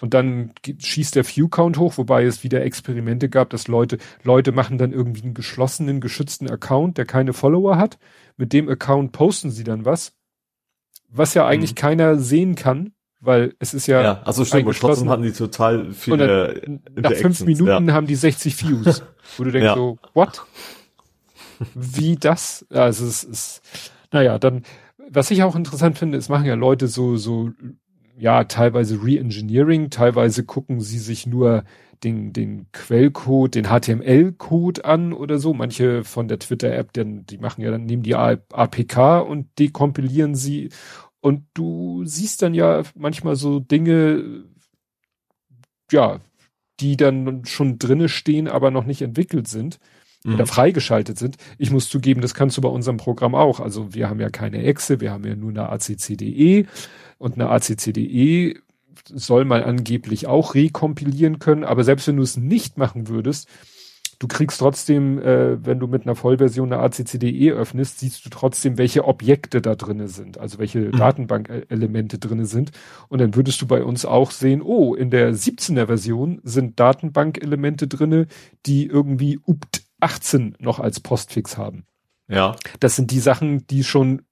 Und 0.00 0.14
dann 0.14 0.52
schießt 0.78 1.14
der 1.14 1.24
View-Count 1.24 1.78
hoch, 1.78 1.96
wobei 1.96 2.24
es 2.24 2.42
wieder 2.42 2.62
Experimente 2.62 3.28
gab, 3.28 3.50
dass 3.50 3.68
Leute, 3.68 3.98
Leute 4.24 4.50
machen 4.50 4.78
dann 4.78 4.92
irgendwie 4.92 5.22
einen 5.22 5.34
geschlossenen, 5.34 6.00
geschützten 6.00 6.50
Account, 6.50 6.98
der 6.98 7.04
keine 7.04 7.32
Follower 7.32 7.76
hat. 7.76 7.98
Mit 8.36 8.52
dem 8.52 8.68
Account 8.68 9.12
posten 9.12 9.50
sie 9.50 9.62
dann 9.62 9.84
was, 9.84 10.12
was 11.08 11.34
ja 11.34 11.46
eigentlich 11.46 11.72
mhm. 11.72 11.76
keiner 11.76 12.18
sehen 12.18 12.56
kann, 12.56 12.94
weil 13.22 13.54
es 13.60 13.72
ist 13.72 13.86
ja. 13.86 14.02
Ja, 14.02 14.22
also 14.24 14.44
stimmt, 14.44 14.64
aber 14.64 14.74
trotzdem 14.74 15.08
hatten 15.08 15.22
die 15.22 15.32
total 15.32 15.92
viele. 15.92 16.60
Dann, 16.60 16.80
nach 16.94 17.12
fünf 17.12 17.40
Minuten 17.44 17.88
ja. 17.88 17.94
haben 17.94 18.06
die 18.06 18.16
60 18.16 18.62
Views. 18.62 19.02
wo 19.36 19.44
du 19.44 19.52
denkst 19.52 19.64
ja. 19.64 19.74
so, 19.74 19.98
what? 20.12 20.42
Wie 21.74 22.16
das? 22.16 22.66
Also 22.70 23.06
es 23.06 23.22
ist, 23.22 23.62
naja, 24.10 24.38
dann, 24.38 24.64
was 25.08 25.30
ich 25.30 25.44
auch 25.44 25.54
interessant 25.54 25.98
finde, 25.98 26.18
es 26.18 26.28
machen 26.28 26.46
ja 26.46 26.54
Leute 26.54 26.88
so, 26.88 27.16
so, 27.16 27.50
ja, 28.18 28.44
teilweise 28.44 29.00
Re-Engineering, 29.02 29.90
teilweise 29.90 30.44
gucken 30.44 30.80
sie 30.80 30.98
sich 30.98 31.26
nur 31.26 31.62
den, 32.02 32.32
den 32.32 32.66
Quellcode, 32.72 33.54
den 33.54 33.66
HTML-Code 33.66 34.84
an 34.84 35.12
oder 35.12 35.38
so. 35.38 35.54
Manche 35.54 36.02
von 36.02 36.26
der 36.26 36.40
Twitter-App, 36.40 36.92
die, 36.92 37.22
die 37.24 37.38
machen 37.38 37.62
ja 37.62 37.70
dann, 37.70 37.84
nehmen 37.84 38.02
die 38.02 38.16
APK 38.16 39.20
und 39.20 39.46
dekompilieren 39.60 40.34
sie 40.34 40.70
und 41.22 41.44
du 41.54 42.04
siehst 42.04 42.42
dann 42.42 42.52
ja 42.52 42.82
manchmal 42.96 43.36
so 43.36 43.60
Dinge, 43.60 44.44
ja, 45.90 46.20
die 46.80 46.96
dann 46.96 47.44
schon 47.44 47.78
drinne 47.78 48.08
stehen, 48.08 48.48
aber 48.48 48.72
noch 48.72 48.84
nicht 48.84 49.02
entwickelt 49.02 49.46
sind 49.46 49.78
mhm. 50.24 50.34
oder 50.34 50.46
freigeschaltet 50.46 51.18
sind. 51.18 51.36
Ich 51.58 51.70
muss 51.70 51.88
zugeben, 51.88 52.22
das 52.22 52.34
kannst 52.34 52.56
du 52.56 52.60
bei 52.60 52.68
unserem 52.68 52.96
Programm 52.96 53.36
auch. 53.36 53.60
Also 53.60 53.94
wir 53.94 54.10
haben 54.10 54.18
ja 54.18 54.30
keine 54.30 54.64
Exe, 54.64 55.00
wir 55.00 55.12
haben 55.12 55.24
ja 55.24 55.36
nur 55.36 55.50
eine 55.50 55.68
ACCDE 55.68 56.66
und 57.18 57.34
eine 57.34 57.48
ACCDE 57.50 58.60
soll 59.08 59.44
man 59.44 59.62
angeblich 59.62 60.26
auch 60.26 60.56
rekompilieren 60.56 61.38
können, 61.38 61.62
aber 61.62 61.84
selbst 61.84 62.08
wenn 62.08 62.16
du 62.16 62.22
es 62.22 62.36
nicht 62.36 62.78
machen 62.78 63.06
würdest, 63.06 63.48
du 64.22 64.28
kriegst 64.28 64.60
trotzdem, 64.60 65.18
äh, 65.18 65.64
wenn 65.66 65.80
du 65.80 65.88
mit 65.88 66.04
einer 66.04 66.14
Vollversion 66.14 66.72
eine 66.72 66.80
ACCDE 66.82 67.50
öffnest, 67.50 67.98
siehst 67.98 68.24
du 68.24 68.30
trotzdem, 68.30 68.78
welche 68.78 69.04
Objekte 69.04 69.60
da 69.60 69.74
drinne 69.74 70.06
sind, 70.06 70.38
also 70.38 70.58
welche 70.58 70.78
mhm. 70.78 70.92
Datenbankelemente 70.92 72.18
drinne 72.18 72.46
sind. 72.46 72.70
Und 73.08 73.20
dann 73.20 73.34
würdest 73.34 73.60
du 73.60 73.66
bei 73.66 73.82
uns 73.82 74.04
auch 74.04 74.30
sehen, 74.30 74.62
oh, 74.62 74.94
in 74.94 75.10
der 75.10 75.34
17er 75.34 75.86
Version 75.86 76.40
sind 76.44 76.78
Datenbankelemente 76.78 77.88
drinne, 77.88 78.28
die 78.64 78.86
irgendwie 78.86 79.40
UPT 79.44 79.82
18 79.98 80.56
noch 80.60 80.78
als 80.78 81.00
Postfix 81.00 81.56
haben. 81.56 81.84
Ja. 82.28 82.54
Das 82.78 82.94
sind 82.94 83.10
die 83.10 83.20
Sachen, 83.20 83.66
die 83.66 83.82
schon, 83.82 84.22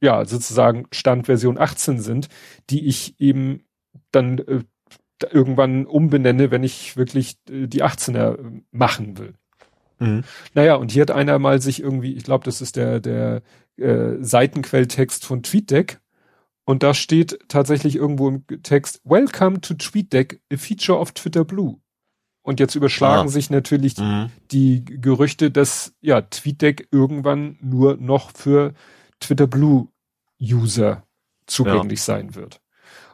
ja, 0.00 0.24
sozusagen 0.24 0.86
Standversion 0.92 1.58
18 1.58 2.00
sind, 2.00 2.28
die 2.70 2.86
ich 2.86 3.20
eben 3.20 3.64
dann 4.12 4.38
äh, 4.38 4.62
irgendwann 5.30 5.86
umbenenne, 5.86 6.50
wenn 6.50 6.62
ich 6.62 6.96
wirklich 6.96 7.36
äh, 7.50 7.66
die 7.66 7.84
18er 7.84 8.38
äh, 8.38 8.62
machen 8.70 9.18
will. 9.18 9.34
Mhm. 9.98 10.24
Naja, 10.54 10.76
und 10.76 10.92
hier 10.92 11.02
hat 11.02 11.10
einer 11.10 11.38
mal 11.38 11.60
sich 11.60 11.82
irgendwie, 11.82 12.14
ich 12.14 12.24
glaube, 12.24 12.44
das 12.44 12.60
ist 12.60 12.76
der, 12.76 13.00
der 13.00 13.42
äh, 13.76 14.16
Seitenquelltext 14.20 15.24
von 15.24 15.42
TweetDeck. 15.42 16.00
Und 16.64 16.82
da 16.82 16.92
steht 16.92 17.38
tatsächlich 17.48 17.96
irgendwo 17.96 18.28
im 18.28 18.44
Text, 18.62 19.00
Welcome 19.04 19.60
to 19.62 19.74
TweetDeck, 19.74 20.42
a 20.52 20.56
feature 20.56 20.98
of 20.98 21.12
Twitter 21.12 21.44
Blue. 21.44 21.80
Und 22.42 22.60
jetzt 22.60 22.74
überschlagen 22.74 23.28
ah. 23.28 23.30
sich 23.30 23.50
natürlich 23.50 23.96
mhm. 23.96 24.30
die 24.50 24.84
Gerüchte, 24.84 25.50
dass 25.50 25.94
ja 26.00 26.20
TweetDeck 26.20 26.88
irgendwann 26.90 27.58
nur 27.60 27.96
noch 27.96 28.32
für 28.32 28.74
Twitter 29.20 29.46
Blue 29.46 29.88
User 30.40 31.04
zugänglich 31.46 32.00
ja. 32.00 32.04
sein 32.04 32.34
wird. 32.34 32.60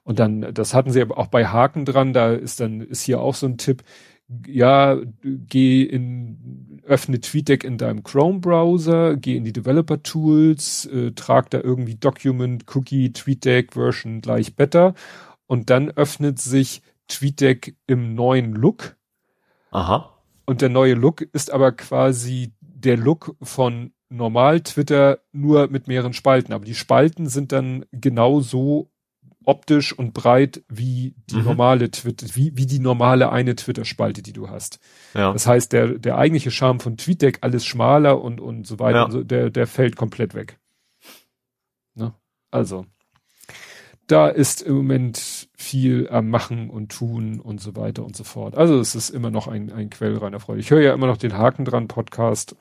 Und 0.04 0.18
dann, 0.18 0.52
das 0.54 0.74
hatten 0.74 0.90
sie 0.90 1.00
aber 1.00 1.18
auch 1.18 1.28
bei 1.28 1.46
Haken 1.46 1.84
dran, 1.84 2.12
da 2.12 2.32
ist 2.32 2.60
dann, 2.60 2.80
ist 2.80 3.02
hier 3.02 3.20
auch 3.20 3.34
so 3.34 3.46
ein 3.46 3.58
Tipp, 3.58 3.82
ja, 4.46 4.98
geh 5.22 5.82
in, 5.82 6.80
öffne 6.84 7.20
TweetDeck 7.20 7.64
in 7.64 7.78
deinem 7.78 8.02
Chrome-Browser, 8.02 9.16
geh 9.16 9.36
in 9.36 9.44
die 9.44 9.52
Developer-Tools, 9.52 10.86
äh, 10.86 11.12
trag 11.12 11.50
da 11.50 11.60
irgendwie 11.60 11.96
Document, 11.96 12.64
Cookie, 12.74 13.12
TweetDeck, 13.12 13.72
Version 13.72 14.20
gleich 14.20 14.54
better 14.54 14.94
und 15.46 15.70
dann 15.70 15.90
öffnet 15.90 16.38
sich 16.38 16.82
TweetDeck 17.08 17.76
im 17.86 18.14
neuen 18.14 18.52
Look. 18.52 18.96
Aha. 19.70 20.10
Und 20.46 20.60
der 20.60 20.68
neue 20.68 20.94
Look 20.94 21.22
ist 21.22 21.50
aber 21.50 21.72
quasi 21.72 22.52
der 22.60 22.96
Look 22.96 23.36
von 23.40 23.92
normal 24.08 24.60
Twitter 24.60 25.20
nur 25.32 25.68
mit 25.68 25.88
mehreren 25.88 26.12
Spalten. 26.12 26.52
Aber 26.52 26.64
die 26.64 26.74
Spalten 26.74 27.28
sind 27.28 27.52
dann 27.52 27.84
genauso 27.92 28.90
optisch 29.46 29.92
und 29.92 30.14
breit 30.14 30.62
wie 30.68 31.14
die 31.30 31.36
mhm. 31.36 31.44
normale 31.44 31.90
Twitter, 31.90 32.26
wie, 32.34 32.56
wie 32.56 32.66
die 32.66 32.78
normale 32.78 33.30
eine 33.30 33.54
Twitter-Spalte, 33.54 34.22
die 34.22 34.32
du 34.32 34.48
hast. 34.48 34.78
Ja. 35.14 35.32
Das 35.32 35.46
heißt, 35.46 35.72
der, 35.72 35.98
der 35.98 36.18
eigentliche 36.18 36.50
Charme 36.50 36.80
von 36.80 36.96
TweetDeck, 36.96 37.38
alles 37.42 37.64
schmaler 37.64 38.20
und, 38.20 38.40
und 38.40 38.66
so 38.66 38.78
weiter, 38.78 38.98
ja. 38.98 39.04
und 39.04 39.10
so, 39.10 39.24
der, 39.24 39.50
der 39.50 39.66
fällt 39.66 39.96
komplett 39.96 40.34
weg. 40.34 40.58
Ne? 41.94 42.14
Also, 42.50 42.86
da 44.06 44.28
ist 44.28 44.62
im 44.62 44.74
Moment 44.76 45.48
viel 45.56 46.08
am 46.10 46.28
Machen 46.28 46.70
und 46.70 46.92
Tun 46.92 47.40
und 47.40 47.60
so 47.60 47.74
weiter 47.74 48.04
und 48.04 48.16
so 48.16 48.24
fort. 48.24 48.56
Also, 48.56 48.78
es 48.78 48.94
ist 48.94 49.10
immer 49.10 49.30
noch 49.30 49.48
ein, 49.48 49.72
ein 49.72 49.90
Quell 49.90 50.16
reiner 50.16 50.40
Freude. 50.40 50.60
Ich 50.60 50.70
höre 50.70 50.82
ja 50.82 50.92
immer 50.92 51.06
noch 51.06 51.16
den 51.16 51.38
Haken 51.38 51.64
dran 51.64 51.88
Podcast 51.88 52.56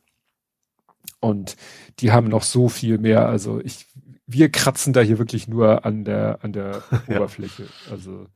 und 1.20 1.58
die 2.00 2.12
haben 2.12 2.28
noch 2.28 2.44
so 2.44 2.70
viel 2.70 2.98
mehr. 2.98 3.28
Also, 3.28 3.60
ich 3.60 3.88
wir 4.28 4.50
kratzen 4.50 4.94
da 4.94 5.02
hier 5.02 5.20
wirklich 5.20 5.48
nur 5.48 5.86
an 5.86 6.04
der, 6.04 6.40
an 6.42 6.54
der 6.54 6.84
Oberfläche. 7.08 7.68
Also. 7.92 8.28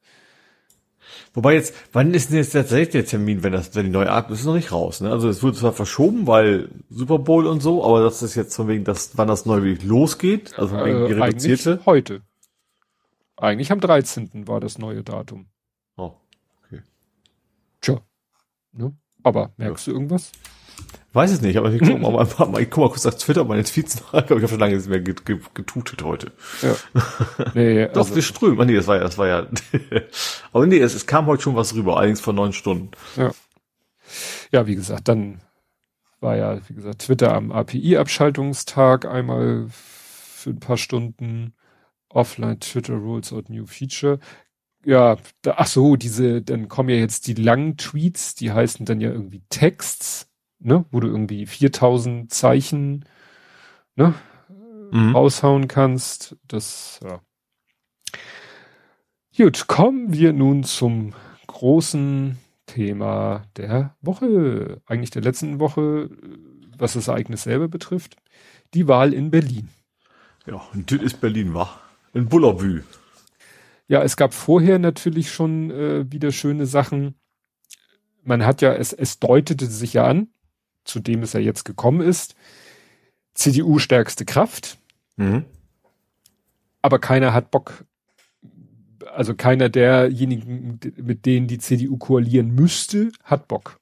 Wobei 1.33 1.53
jetzt, 1.53 1.73
wann 1.93 2.13
ist 2.13 2.29
denn 2.29 2.37
jetzt 2.37 2.51
tatsächlich 2.51 2.89
der 2.89 3.05
Termin, 3.05 3.43
wenn 3.43 3.53
das, 3.53 3.73
wenn 3.75 3.85
die 3.85 3.91
neue 3.91 4.11
Art 4.11 4.29
ist 4.29 4.45
noch 4.45 4.55
nicht 4.55 4.71
raus, 4.71 4.99
ne? 5.01 5.09
Also 5.09 5.29
es 5.29 5.41
wurde 5.41 5.57
zwar 5.57 5.71
verschoben, 5.71 6.27
weil 6.27 6.69
Super 6.89 7.19
Bowl 7.19 7.47
und 7.47 7.61
so, 7.61 7.83
aber 7.83 8.01
das 8.01 8.21
ist 8.21 8.35
jetzt 8.35 8.55
von 8.55 8.67
wegen, 8.67 8.83
dass, 8.83 9.17
wann 9.17 9.27
das 9.27 9.45
neu 9.45 9.61
wirklich 9.63 9.87
losgeht, 9.87 10.57
also 10.57 10.75
von 10.75 10.85
wegen 10.85 11.05
die 11.07 11.13
äh, 11.13 11.23
reduzierte. 11.23 11.79
heute. 11.85 12.21
Eigentlich 13.37 13.71
am 13.71 13.79
13. 13.79 14.47
war 14.47 14.59
das 14.59 14.79
neue 14.79 15.03
Datum. 15.03 15.47
Oh, 15.95 16.13
okay. 16.63 16.81
Tja. 17.81 18.01
Ne? 18.73 18.95
Aber 19.23 19.51
merkst 19.57 19.87
ja. 19.87 19.93
du 19.93 19.97
irgendwas? 19.97 20.31
Weiß 21.17 21.31
es 21.31 21.41
nicht, 21.41 21.57
aber 21.57 21.71
ich 21.71 21.81
guck 21.81 21.99
mal, 21.99 22.61
ich 22.61 22.69
guck 22.69 22.83
mal 22.83 22.89
kurz 22.89 23.07
auf 23.07 23.15
Twitter, 23.15 23.43
meine 23.43 23.63
Tweets 23.63 24.01
nach. 24.01 24.23
Ich 24.23 24.29
habe 24.29 24.47
schon 24.47 24.59
lange 24.59 24.75
nicht 24.75 24.87
mehr 24.87 24.99
getutet 24.99 26.03
heute. 26.03 26.31
Ja. 26.61 26.75
Nee, 27.55 27.87
Doch, 27.87 28.03
also, 28.03 28.15
wir 28.15 28.21
strömen. 28.21 28.61
Ah, 28.61 28.65
nee, 28.65 28.75
das 28.75 28.85
war 28.85 28.97
ja, 28.97 29.01
das 29.01 29.17
war 29.17 29.27
ja. 29.27 29.47
aber 30.53 30.67
nee, 30.67 30.77
es, 30.77 30.93
es 30.93 31.07
kam 31.07 31.25
heute 31.25 31.41
schon 31.41 31.55
was 31.55 31.73
rüber, 31.73 31.97
allerdings 31.97 32.21
vor 32.21 32.33
neun 32.33 32.53
Stunden. 32.53 32.91
Ja. 33.15 33.31
Ja, 34.51 34.67
wie 34.67 34.75
gesagt, 34.75 35.07
dann 35.07 35.41
war 36.19 36.35
ja, 36.35 36.59
wie 36.69 36.75
gesagt, 36.75 36.99
Twitter 36.99 37.33
am 37.33 37.51
API-Abschaltungstag 37.51 39.05
einmal 39.05 39.65
für 39.69 40.51
ein 40.51 40.59
paar 40.59 40.77
Stunden. 40.77 41.55
Offline 42.09 42.59
Twitter 42.59 42.93
Rules 42.93 43.33
out 43.33 43.49
New 43.49 43.65
Feature. 43.65 44.19
Ja, 44.85 45.17
ach 45.47 45.67
so, 45.67 45.95
diese, 45.95 46.43
dann 46.43 46.67
kommen 46.67 46.89
ja 46.89 46.97
jetzt 46.97 47.25
die 47.25 47.33
langen 47.33 47.75
Tweets, 47.75 48.35
die 48.35 48.51
heißen 48.51 48.85
dann 48.85 49.01
ja 49.01 49.09
irgendwie 49.09 49.41
Texts 49.49 50.26
ne, 50.59 50.85
wo 50.91 50.99
du 50.99 51.07
irgendwie 51.07 51.45
4000 51.45 52.31
Zeichen, 52.31 53.05
ne, 53.95 54.13
mhm. 54.91 55.15
raushauen 55.15 55.67
kannst. 55.67 56.35
Das, 56.47 56.99
ja. 57.03 57.21
Gut, 59.35 59.67
kommen 59.67 60.13
wir 60.13 60.33
nun 60.33 60.63
zum 60.63 61.13
großen 61.47 62.37
Thema 62.65 63.45
der 63.55 63.95
Woche, 64.01 64.81
eigentlich 64.85 65.11
der 65.11 65.21
letzten 65.21 65.59
Woche, 65.59 66.09
was 66.77 66.93
das 66.93 67.07
Ereignis 67.07 67.43
selber 67.43 67.67
betrifft. 67.67 68.17
Die 68.73 68.87
Wahl 68.87 69.13
in 69.13 69.31
Berlin. 69.31 69.69
Ja, 70.45 70.61
und 70.73 70.91
das 70.91 71.01
ist 71.01 71.21
Berlin, 71.21 71.53
war. 71.53 71.81
In 72.13 72.27
Bullerbü. 72.27 72.83
Ja, 73.87 74.03
es 74.03 74.17
gab 74.17 74.33
vorher 74.33 74.79
natürlich 74.79 75.31
schon 75.31 75.71
äh, 75.71 76.11
wieder 76.11 76.31
schöne 76.31 76.65
Sachen. 76.65 77.15
Man 78.23 78.45
hat 78.45 78.61
ja, 78.61 78.73
es, 78.73 78.91
es 78.91 79.19
deutete 79.19 79.65
sich 79.65 79.93
ja 79.93 80.05
an, 80.05 80.27
zu 80.87 80.99
dem 80.99 81.23
es 81.23 81.33
ja 81.33 81.39
jetzt 81.39 81.65
gekommen 81.65 82.01
ist. 82.01 82.35
CDU 83.33 83.79
stärkste 83.79 84.25
Kraft. 84.25 84.77
Mhm. 85.17 85.45
Aber 86.81 86.99
keiner 86.99 87.33
hat 87.33 87.51
Bock, 87.51 87.85
also 89.13 89.35
keiner 89.35 89.69
derjenigen, 89.69 90.79
mit 90.97 91.25
denen 91.25 91.47
die 91.47 91.57
CDU 91.57 91.97
koalieren 91.97 92.55
müsste, 92.55 93.11
hat 93.23 93.47
Bock. 93.47 93.77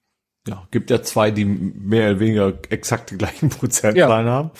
Ja, 0.47 0.67
gibt 0.71 0.89
ja 0.89 1.01
zwei, 1.01 1.31
die 1.31 1.45
mehr 1.45 2.11
oder 2.11 2.19
weniger 2.19 2.53
exakt 2.69 3.11
die 3.11 3.17
gleichen 3.17 3.49
Prozentzahlen 3.51 4.27
ja. 4.27 4.33
haben. 4.33 4.51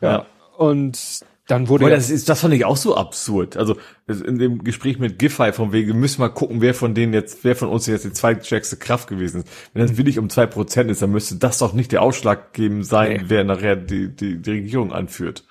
Ja. 0.00 0.10
ja. 0.10 0.26
Und 0.56 1.24
dann 1.50 1.68
wurde 1.68 1.84
Boah, 1.84 1.90
das 1.90 2.10
ist 2.10 2.28
das 2.28 2.40
fand 2.40 2.54
ich 2.54 2.64
auch 2.64 2.76
so 2.76 2.96
absurd. 2.96 3.56
Also 3.56 3.76
in 4.06 4.38
dem 4.38 4.62
Gespräch 4.62 4.98
mit 4.98 5.18
Giffey 5.18 5.52
von 5.52 5.72
wegen, 5.72 5.88
wir 5.88 5.94
müssen 5.94 6.20
mal 6.20 6.28
gucken, 6.28 6.60
wer 6.60 6.74
von 6.74 6.94
denen 6.94 7.12
jetzt, 7.12 7.42
wer 7.42 7.56
von 7.56 7.68
uns 7.68 7.86
jetzt 7.86 8.04
die 8.04 8.12
zweitstärkste 8.12 8.76
Kraft 8.76 9.08
gewesen 9.08 9.42
ist. 9.42 9.48
Wenn 9.74 9.86
das 9.86 9.96
wirklich 9.96 10.18
um 10.18 10.30
zwei 10.30 10.46
Prozent 10.46 10.90
ist, 10.90 11.02
dann 11.02 11.10
müsste 11.10 11.36
das 11.36 11.58
doch 11.58 11.72
nicht 11.72 11.92
der 11.92 12.02
Ausschlag 12.02 12.52
geben 12.52 12.84
sein, 12.84 13.12
nee. 13.12 13.24
wer 13.26 13.44
nachher 13.44 13.76
die, 13.76 14.08
die, 14.14 14.40
die 14.40 14.50
Regierung 14.50 14.92
anführt. 14.92 15.44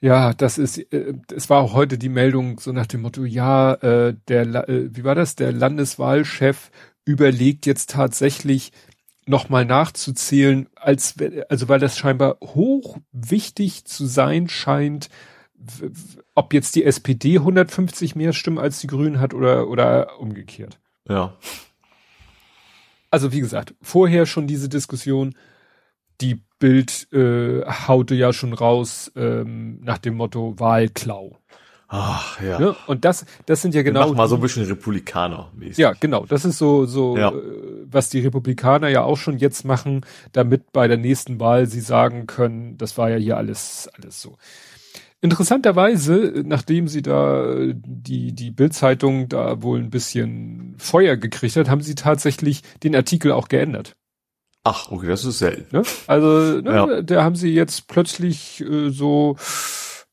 Ja, 0.00 0.32
das 0.32 0.58
ist, 0.58 0.78
äh, 0.92 1.14
es 1.34 1.50
war 1.50 1.60
auch 1.60 1.74
heute 1.74 1.98
die 1.98 2.08
Meldung 2.08 2.60
so 2.60 2.72
nach 2.72 2.86
dem 2.86 3.02
Motto, 3.02 3.24
ja, 3.24 3.74
äh, 3.74 4.14
der, 4.28 4.68
äh, 4.68 4.88
wie 4.94 5.04
war 5.04 5.14
das, 5.14 5.34
der 5.34 5.52
Landeswahlchef 5.52 6.70
überlegt 7.04 7.66
jetzt 7.66 7.90
tatsächlich 7.90 8.72
nochmal 9.28 9.64
nachzuzählen, 9.64 10.68
als, 10.74 11.14
also 11.48 11.68
weil 11.68 11.78
das 11.78 11.98
scheinbar 11.98 12.38
hoch 12.42 12.98
wichtig 13.12 13.84
zu 13.84 14.06
sein 14.06 14.48
scheint, 14.48 15.08
ob 16.34 16.54
jetzt 16.54 16.76
die 16.76 16.84
SPD 16.84 17.38
150 17.38 18.16
mehr 18.16 18.32
Stimmen 18.32 18.58
als 18.58 18.80
die 18.80 18.86
Grünen 18.86 19.20
hat 19.20 19.34
oder, 19.34 19.68
oder 19.68 20.18
umgekehrt. 20.20 20.78
Ja. 21.08 21.36
Also 23.10 23.32
wie 23.32 23.40
gesagt, 23.40 23.74
vorher 23.82 24.26
schon 24.26 24.46
diese 24.46 24.68
Diskussion, 24.68 25.34
die 26.20 26.42
Bild 26.58 27.12
äh, 27.12 27.64
haute 27.64 28.14
ja 28.14 28.32
schon 28.32 28.52
raus 28.52 29.12
ähm, 29.16 29.80
nach 29.82 29.98
dem 29.98 30.14
Motto 30.14 30.58
Wahlklau. 30.58 31.38
Ach 31.90 32.38
ja. 32.42 32.58
Ne? 32.58 32.76
Und 32.86 33.06
das, 33.06 33.24
das 33.46 33.62
sind 33.62 33.74
ja 33.74 33.82
genau. 33.82 34.08
Mach 34.08 34.16
mal 34.16 34.28
so 34.28 34.34
ein 34.34 34.42
bisschen 34.42 34.66
Republikaner. 34.66 35.50
-mäßig. 35.58 35.80
Ja, 35.80 35.94
genau. 35.98 36.26
Das 36.26 36.44
ist 36.44 36.58
so, 36.58 36.84
so, 36.84 37.16
ja. 37.16 37.30
äh, 37.30 37.42
was 37.86 38.10
die 38.10 38.20
Republikaner 38.20 38.88
ja 38.88 39.02
auch 39.02 39.16
schon 39.16 39.38
jetzt 39.38 39.64
machen, 39.64 40.04
damit 40.32 40.70
bei 40.72 40.86
der 40.86 40.98
nächsten 40.98 41.40
Wahl 41.40 41.66
sie 41.66 41.80
sagen 41.80 42.26
können, 42.26 42.76
das 42.76 42.98
war 42.98 43.08
ja 43.08 43.16
hier 43.16 43.38
alles, 43.38 43.88
alles 43.96 44.20
so. 44.20 44.36
Interessanterweise, 45.20 46.44
nachdem 46.44 46.88
sie 46.88 47.02
da 47.02 47.56
die, 47.74 48.34
die 48.34 48.50
Bildzeitung 48.50 49.28
da 49.28 49.62
wohl 49.62 49.80
ein 49.80 49.90
bisschen 49.90 50.76
Feuer 50.78 51.16
gekriegt 51.16 51.56
hat, 51.56 51.70
haben 51.70 51.80
sie 51.80 51.94
tatsächlich 51.94 52.62
den 52.84 52.94
Artikel 52.94 53.32
auch 53.32 53.48
geändert. 53.48 53.96
Ach, 54.62 54.90
okay, 54.90 55.06
das 55.06 55.24
ist 55.24 55.38
selten. 55.38 55.74
Ne? 55.74 55.82
Also, 56.06 56.60
ne, 56.60 56.70
ja. 56.70 57.02
da 57.02 57.24
haben 57.24 57.34
sie 57.34 57.54
jetzt 57.54 57.88
plötzlich 57.88 58.60
äh, 58.60 58.90
so 58.90 59.36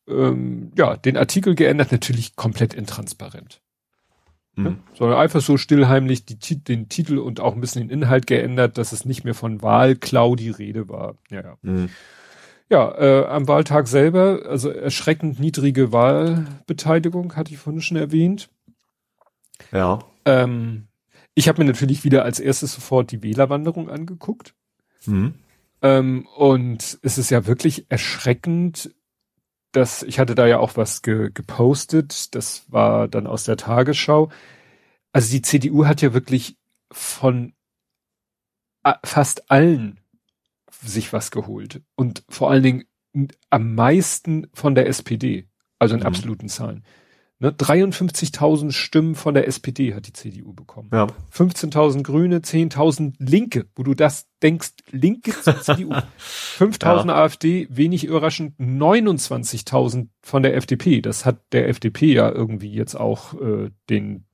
ähm, 0.08 0.72
ja, 0.78 0.98
den 0.98 1.18
Artikel 1.18 1.56
geändert, 1.56 1.92
natürlich 1.92 2.36
komplett 2.36 2.74
intransparent. 2.74 3.62
Mhm. 4.56 4.64
Ne? 4.64 4.78
Sondern 4.94 5.20
einfach 5.20 5.42
so 5.42 5.58
stillheimlich 5.58 6.26
die, 6.26 6.64
den 6.64 6.90
Titel 6.90 7.18
und 7.18 7.40
auch 7.40 7.56
ein 7.56 7.62
bisschen 7.62 7.88
den 7.88 8.02
Inhalt 8.02 8.28
geändert, 8.28 8.78
dass 8.78 8.92
es 8.92 9.06
nicht 9.06 9.24
mehr 9.24 9.34
von 9.34 9.62
Wahlklau 9.62 10.36
die 10.36 10.50
Rede 10.50 10.90
war. 10.90 11.16
Ja, 11.30 11.42
ja. 11.42 11.58
Mhm. 11.62 11.90
Ja, 12.68 12.98
äh, 12.98 13.26
am 13.28 13.48
Wahltag 13.48 13.88
selber, 13.88 14.42
also 14.50 14.70
erschreckend 14.70 15.40
niedrige 15.40 15.92
Wahlbeteiligung, 15.92 17.36
hatte 17.36 17.54
ich 17.54 17.60
vorhin 17.60 17.82
schon 17.82 17.98
erwähnt. 17.98 18.50
Ja. 19.72 20.00
Ähm, 20.26 20.88
ich 21.36 21.48
habe 21.48 21.62
mir 21.62 21.70
natürlich 21.72 22.04
wieder 22.04 22.24
als 22.24 22.40
erstes 22.40 22.74
sofort 22.74 23.12
die 23.12 23.22
Wählerwanderung 23.22 23.90
angeguckt. 23.90 24.56
Mhm. 25.06 25.36
Ähm, 25.84 26.28
und 26.36 26.98
es 27.04 27.18
ist 27.20 27.30
ja 27.30 27.46
wirklich 27.46 27.86
erschreckend, 27.90 28.96
das, 29.76 30.04
ich 30.04 30.20
hatte 30.20 30.36
da 30.36 30.48
ja 30.48 30.60
auch 30.60 30.78
was 30.78 31.02
ge, 31.02 31.32
gepostet, 31.34 32.36
das 32.36 32.64
war 32.68 33.08
dann 33.08 33.28
aus 33.28 33.44
der 33.44 33.58
Tagesschau. 33.58 34.30
Also 35.12 35.32
die 35.32 35.42
CDU 35.42 35.86
hat 35.86 36.02
ja 36.02 36.14
wirklich 36.14 36.58
von 36.92 37.54
fast 39.04 39.50
allen 39.50 40.00
sich 40.82 41.12
was 41.12 41.32
geholt 41.32 41.82
und 41.96 42.24
vor 42.30 42.52
allen 42.52 42.64
Dingen 42.64 42.84
am 43.50 43.76
meisten 43.76 44.48
von 44.54 44.76
der 44.76 44.88
SPD, 44.88 45.48
also 45.80 45.96
in 45.96 46.02
mhm. 46.02 46.08
absoluten 46.08 46.50
Zahlen. 46.50 46.84
Ne, 47.40 47.50
53.000 47.50 48.72
Stimmen 48.72 49.14
von 49.14 49.34
der 49.34 49.46
SPD 49.48 49.94
hat 49.94 50.08
die 50.08 50.14
CDU 50.14 50.54
bekommen. 50.54 50.90
Ja. 50.94 51.08
15.000 51.34 52.04
Grüne, 52.04 52.40
10.000 52.40 53.16
Linke, 53.20 53.66
wo 53.76 53.84
du 53.84 53.94
das 53.94 54.28
denkst, 54.42 54.72
Linke 54.92 55.32
zur 55.42 55.60
CDU. 55.60 55.92
5.000 55.92 57.08
ja. 57.08 57.16
AfD, 57.16 57.68
wenig 57.70 58.06
überraschend, 58.06 58.58
29.000 58.58 60.08
von 60.22 60.44
der 60.44 60.56
FDP. 60.56 61.02
Das 61.02 61.26
hat 61.26 61.42
der 61.52 61.68
FDP 61.68 62.14
ja 62.14 62.32
irgendwie 62.32 62.72
jetzt 62.72 62.96
auch 62.96 63.34
äh, 63.34 63.70
den, 63.90 64.26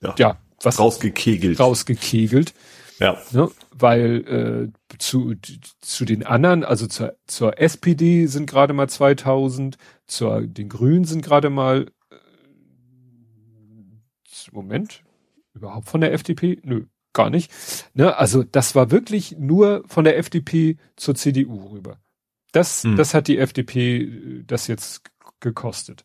ja, 0.00 0.14
ja 0.18 0.38
was 0.62 0.78
rausgekegelt. 0.78 1.60
Rausgekegelt. 1.60 2.54
Ja. 2.98 3.18
Ne, 3.32 3.50
weil 3.70 4.70
äh, 4.90 4.96
zu, 4.98 5.34
zu 5.80 6.04
den 6.06 6.24
anderen, 6.24 6.64
also 6.64 6.86
zur, 6.86 7.16
zur 7.26 7.58
SPD 7.58 8.26
sind 8.26 8.48
gerade 8.48 8.72
mal 8.72 8.88
2000, 8.88 9.76
zur 10.06 10.42
den 10.42 10.68
Grünen 10.70 11.04
sind 11.04 11.22
gerade 11.22 11.50
mal 11.50 11.86
Moment, 14.52 15.02
überhaupt 15.54 15.88
von 15.88 16.00
der 16.00 16.12
FDP? 16.12 16.60
Nö, 16.62 16.86
gar 17.12 17.30
nicht. 17.30 17.52
Ne, 17.94 18.16
also 18.16 18.42
das 18.42 18.74
war 18.74 18.90
wirklich 18.90 19.36
nur 19.38 19.84
von 19.86 20.04
der 20.04 20.18
FDP 20.18 20.76
zur 20.96 21.14
CDU 21.14 21.68
rüber. 21.68 21.98
Das, 22.52 22.84
hm. 22.84 22.96
das 22.96 23.14
hat 23.14 23.28
die 23.28 23.38
FDP 23.38 24.02
äh, 24.02 24.44
das 24.46 24.66
jetzt 24.66 25.02
gekostet. 25.40 26.04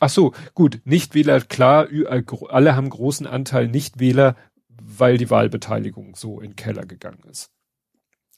Ach 0.00 0.10
so, 0.10 0.32
gut, 0.54 0.80
Nichtwähler, 0.84 1.40
klar, 1.40 1.90
äh, 1.90 2.22
alle 2.48 2.76
haben 2.76 2.90
großen 2.90 3.26
Anteil 3.26 3.68
Nichtwähler, 3.68 4.36
weil 4.68 5.18
die 5.18 5.30
Wahlbeteiligung 5.30 6.14
so 6.14 6.40
in 6.40 6.50
den 6.50 6.56
Keller 6.56 6.86
gegangen 6.86 7.22
ist. 7.28 7.50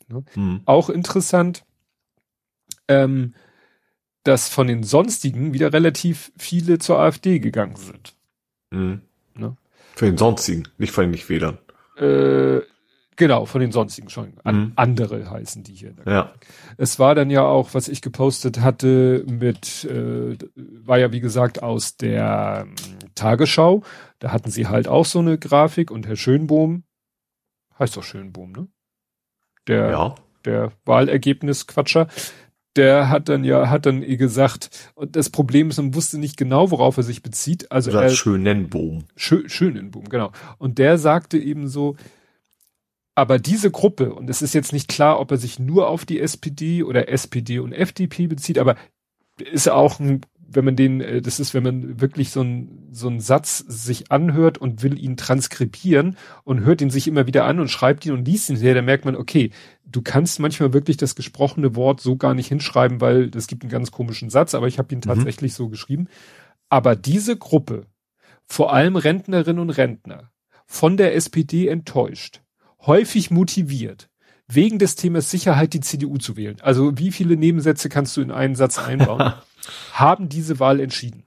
Ne? 0.09 0.25
Hm. 0.35 0.63
Auch 0.65 0.91
interessant, 0.91 1.65
ähm, 2.89 3.35
dass 4.25 4.49
von 4.49 4.67
den 4.67 4.83
sonstigen 4.83 5.53
wieder 5.53 5.73
relativ 5.73 6.33
viele 6.37 6.79
zur 6.79 6.99
AfD 6.99 7.39
gegangen 7.39 7.77
sind. 7.77 8.17
Hm. 8.73 9.03
Ne? 9.35 9.57
Für 9.95 10.07
den 10.07 10.19
sonstigen, 10.19 10.65
nicht 10.79 10.93
von 10.93 11.05
den 11.05 11.11
Nichtwählern. 11.11 11.59
Äh, 11.97 12.61
genau, 13.17 13.45
von 13.45 13.61
den 13.61 13.73
sonstigen 13.73 14.09
schon. 14.09 14.33
An, 14.45 14.57
mhm. 14.57 14.73
Andere 14.77 15.31
heißen 15.31 15.63
die 15.63 15.75
hier. 15.75 15.95
Ja. 16.07 16.33
Es 16.77 16.99
war 16.99 17.15
dann 17.15 17.31
ja 17.31 17.43
auch, 17.43 17.75
was 17.75 17.89
ich 17.89 18.01
gepostet 18.01 18.61
hatte, 18.61 19.25
mit, 19.29 19.85
äh, 19.85 20.39
war 20.55 20.99
ja 20.99 21.13
wie 21.13 21.21
gesagt 21.21 21.63
aus 21.63 21.97
der 21.97 22.67
ähm, 22.67 22.75
Tagesschau. 23.15 23.83
Da 24.19 24.33
hatten 24.33 24.51
sie 24.51 24.67
halt 24.69 24.89
auch 24.89 25.05
so 25.05 25.19
eine 25.19 25.39
Grafik 25.39 25.91
und 25.91 26.07
Herr 26.07 26.17
Schönbohm, 26.17 26.85
heißt 27.79 27.97
doch 27.97 28.05
Schönbohm, 28.05 28.53
ne? 28.53 28.69
Der, 29.67 29.91
ja. 29.91 30.15
der 30.45 30.73
Wahlergebnisquatscher, 30.87 32.09
der 32.77 33.09
hat 33.09 33.29
dann 33.29 33.45
ja, 33.45 33.69
hat 33.69 33.87
dann 33.87 34.01
gesagt, 34.03 34.93
und 34.95 35.17
das 35.17 35.31
Problem 35.31 35.71
ist, 35.71 35.79
man 35.79 35.95
wusste 35.95 36.19
nicht 36.19 36.37
genau, 36.37 36.71
worauf 36.71 36.97
er 36.97 37.03
sich 37.03 37.23
bezieht. 37.23 37.73
Also 37.73 37.91
Oder 37.91 38.05
er, 38.05 38.11
Schönenboom. 38.11 39.05
Schö, 39.17 39.49
Schönenboom, 39.49 40.09
genau. 40.09 40.33
Und 40.59 40.79
der 40.79 40.99
sagte 40.99 41.39
eben 41.39 41.69
so, 41.69 41.97
aber 43.15 43.39
diese 43.39 43.71
Gruppe, 43.71 44.15
und 44.15 44.31
es 44.31 44.41
ist 44.41 44.55
jetzt 44.55 44.73
nicht 44.73 44.89
klar, 44.89 45.21
ob 45.21 45.31
er 45.33 45.37
sich 45.37 45.59
nur 45.59 45.89
auf 45.89 46.05
die 46.05 46.21
SPD 46.21 46.83
oder 46.83 47.09
SPD 47.09 47.59
und 47.59 47.73
FDP 47.73 48.29
bezieht, 48.29 48.59
aber 48.59 48.77
ist 49.39 49.69
auch 49.69 49.99
ein 49.99 50.21
wenn 50.53 50.65
man 50.65 50.77
den, 50.77 51.01
äh, 51.01 51.23
das 51.23 51.41
ist, 51.41 51.55
wenn 51.55 51.63
man 51.63 52.01
wirklich 52.01 52.31
so 52.31 52.43
ein 52.43 52.89
so 52.91 53.09
ein 53.09 53.21
Satz 53.21 53.59
sich 53.59 54.11
anhört 54.11 54.59
und 54.59 54.83
will 54.83 54.99
ihn 54.99 55.17
transkribieren 55.17 56.17
und 56.43 56.61
hört 56.61 56.81
ihn 56.81 56.91
sich 56.91 57.07
immer 57.07 57.27
wieder 57.27 57.45
an 57.45 57.61
und 57.61 57.71
schreibt 57.71 58.05
ihn 58.05 58.13
und 58.13 58.27
liest 58.27 58.51
ihn 58.51 58.57
sehr, 58.57 58.75
dann 58.75 58.85
merkt 58.85 59.05
man, 59.05 59.15
okay, 59.15 59.51
du 59.91 60.03
kannst 60.03 60.41
manchmal 60.41 60.73
wirklich 60.73 60.97
das 60.97 61.15
gesprochene 61.15 61.75
Wort 61.77 62.01
so 62.01 62.17
gar 62.17 62.35
nicht 62.35 62.49
hinschreiben, 62.49 63.01
weil 63.01 63.31
es 63.35 63.47
gibt 63.47 63.63
einen 63.63 63.71
ganz 63.71 63.91
komischen 63.91 64.31
Satz, 64.31 64.55
aber 64.55 64.69
ich 64.69 64.79
habe 64.79 64.95
ihn 64.95 64.99
mhm. 64.99 65.03
tatsächlich 65.03 65.53
mhm. 65.53 65.57
so 65.57 65.69
geschrieben. 65.69 66.09
Aber 66.69 66.97
diese 66.97 67.37
Gruppe, 67.37 67.87
vor 68.47 68.73
allem 68.73 68.97
Rentnerinnen 68.97 69.61
und 69.61 69.71
Rentner, 69.71 70.31
von 70.67 70.97
der 70.97 71.15
SPD 71.17 71.67
enttäuscht, 71.69 72.43
häufig 72.87 73.31
motiviert, 73.31 74.09
wegen 74.47 74.79
des 74.79 74.97
Themas 74.97 75.31
Sicherheit 75.31 75.75
die 75.75 75.81
CDU 75.81 76.19
zu 76.19 76.37
wählen. 76.37 76.57
Also 76.61 76.97
wie 76.99 77.13
viele 77.13 77.37
Nebensätze 77.37 77.89
kannst 77.89 78.17
du 78.17 78.21
in 78.21 78.31
einen 78.31 78.55
Satz 78.55 78.79
einbauen? 78.79 79.33
haben 79.93 80.29
diese 80.29 80.59
Wahl 80.59 80.81
entschieden. 80.81 81.25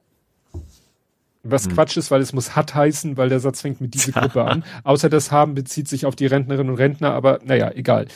Was 1.44 1.65
hm. 1.65 1.73
Quatsch 1.73 1.98
ist, 1.98 2.10
weil 2.10 2.22
es 2.22 2.34
muss 2.34 2.56
hat 2.56 2.73
heißen, 2.73 3.18
weil 3.18 3.30
der 3.30 3.40
Satz 3.40 3.61
fängt 3.61 3.81
mit 3.81 3.94
dieser 3.94 4.11
Gruppe 4.22 4.45
an. 4.45 4.64
Außer 4.84 5.10
das 5.10 5.31
haben 5.31 5.56
bezieht 5.56 5.88
sich 5.88 6.06
auf 6.06 6.15
die 6.15 6.26
Rentnerinnen 6.26 6.72
und 6.72 6.80
Rentner, 6.80 7.14
aber 7.14 7.40
naja, 7.44 7.72
egal. 7.72 8.07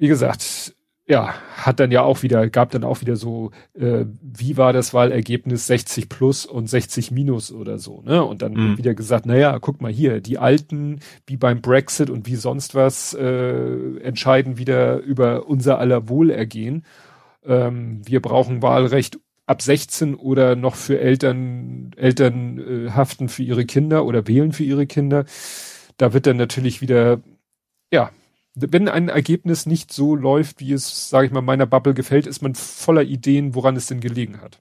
Wie 0.00 0.08
gesagt, 0.08 0.74
ja, 1.06 1.34
hat 1.56 1.78
dann 1.78 1.90
ja 1.90 2.00
auch 2.00 2.22
wieder, 2.22 2.48
gab 2.48 2.70
dann 2.70 2.84
auch 2.84 3.02
wieder 3.02 3.16
so, 3.16 3.50
äh, 3.74 4.06
wie 4.22 4.56
war 4.56 4.72
das 4.72 4.94
Wahlergebnis 4.94 5.66
60 5.66 6.08
plus 6.08 6.46
und 6.46 6.70
60 6.70 7.10
minus 7.10 7.52
oder 7.52 7.76
so, 7.76 8.00
ne? 8.00 8.24
Und 8.24 8.40
dann 8.40 8.54
mhm. 8.54 8.78
wieder 8.78 8.94
gesagt, 8.94 9.26
naja, 9.26 9.58
guck 9.60 9.82
mal 9.82 9.92
hier, 9.92 10.22
die 10.22 10.38
Alten, 10.38 11.00
wie 11.26 11.36
beim 11.36 11.60
Brexit 11.60 12.08
und 12.08 12.26
wie 12.26 12.36
sonst 12.36 12.74
was, 12.74 13.12
äh, 13.12 13.98
entscheiden 13.98 14.56
wieder 14.56 15.00
über 15.00 15.46
unser 15.46 15.78
aller 15.78 16.08
Wohlergehen. 16.08 16.86
Ähm, 17.44 18.00
wir 18.06 18.22
brauchen 18.22 18.62
Wahlrecht 18.62 19.18
ab 19.44 19.60
16 19.60 20.14
oder 20.14 20.56
noch 20.56 20.76
für 20.76 20.98
Eltern, 20.98 21.90
Eltern 21.96 22.86
äh, 22.86 22.90
haften 22.92 23.28
für 23.28 23.42
ihre 23.42 23.66
Kinder 23.66 24.06
oder 24.06 24.26
wählen 24.26 24.52
für 24.52 24.64
ihre 24.64 24.86
Kinder. 24.86 25.26
Da 25.98 26.14
wird 26.14 26.26
dann 26.26 26.38
natürlich 26.38 26.80
wieder, 26.80 27.20
ja, 27.92 28.10
wenn 28.54 28.88
ein 28.88 29.08
Ergebnis 29.08 29.66
nicht 29.66 29.92
so 29.92 30.14
läuft, 30.14 30.60
wie 30.60 30.72
es, 30.72 31.08
sage 31.08 31.26
ich 31.26 31.32
mal, 31.32 31.40
meiner 31.40 31.66
Bubble 31.66 31.94
gefällt, 31.94 32.26
ist 32.26 32.42
man 32.42 32.54
voller 32.54 33.02
Ideen, 33.02 33.54
woran 33.54 33.76
es 33.76 33.86
denn 33.86 34.00
gelegen 34.00 34.40
hat. 34.40 34.60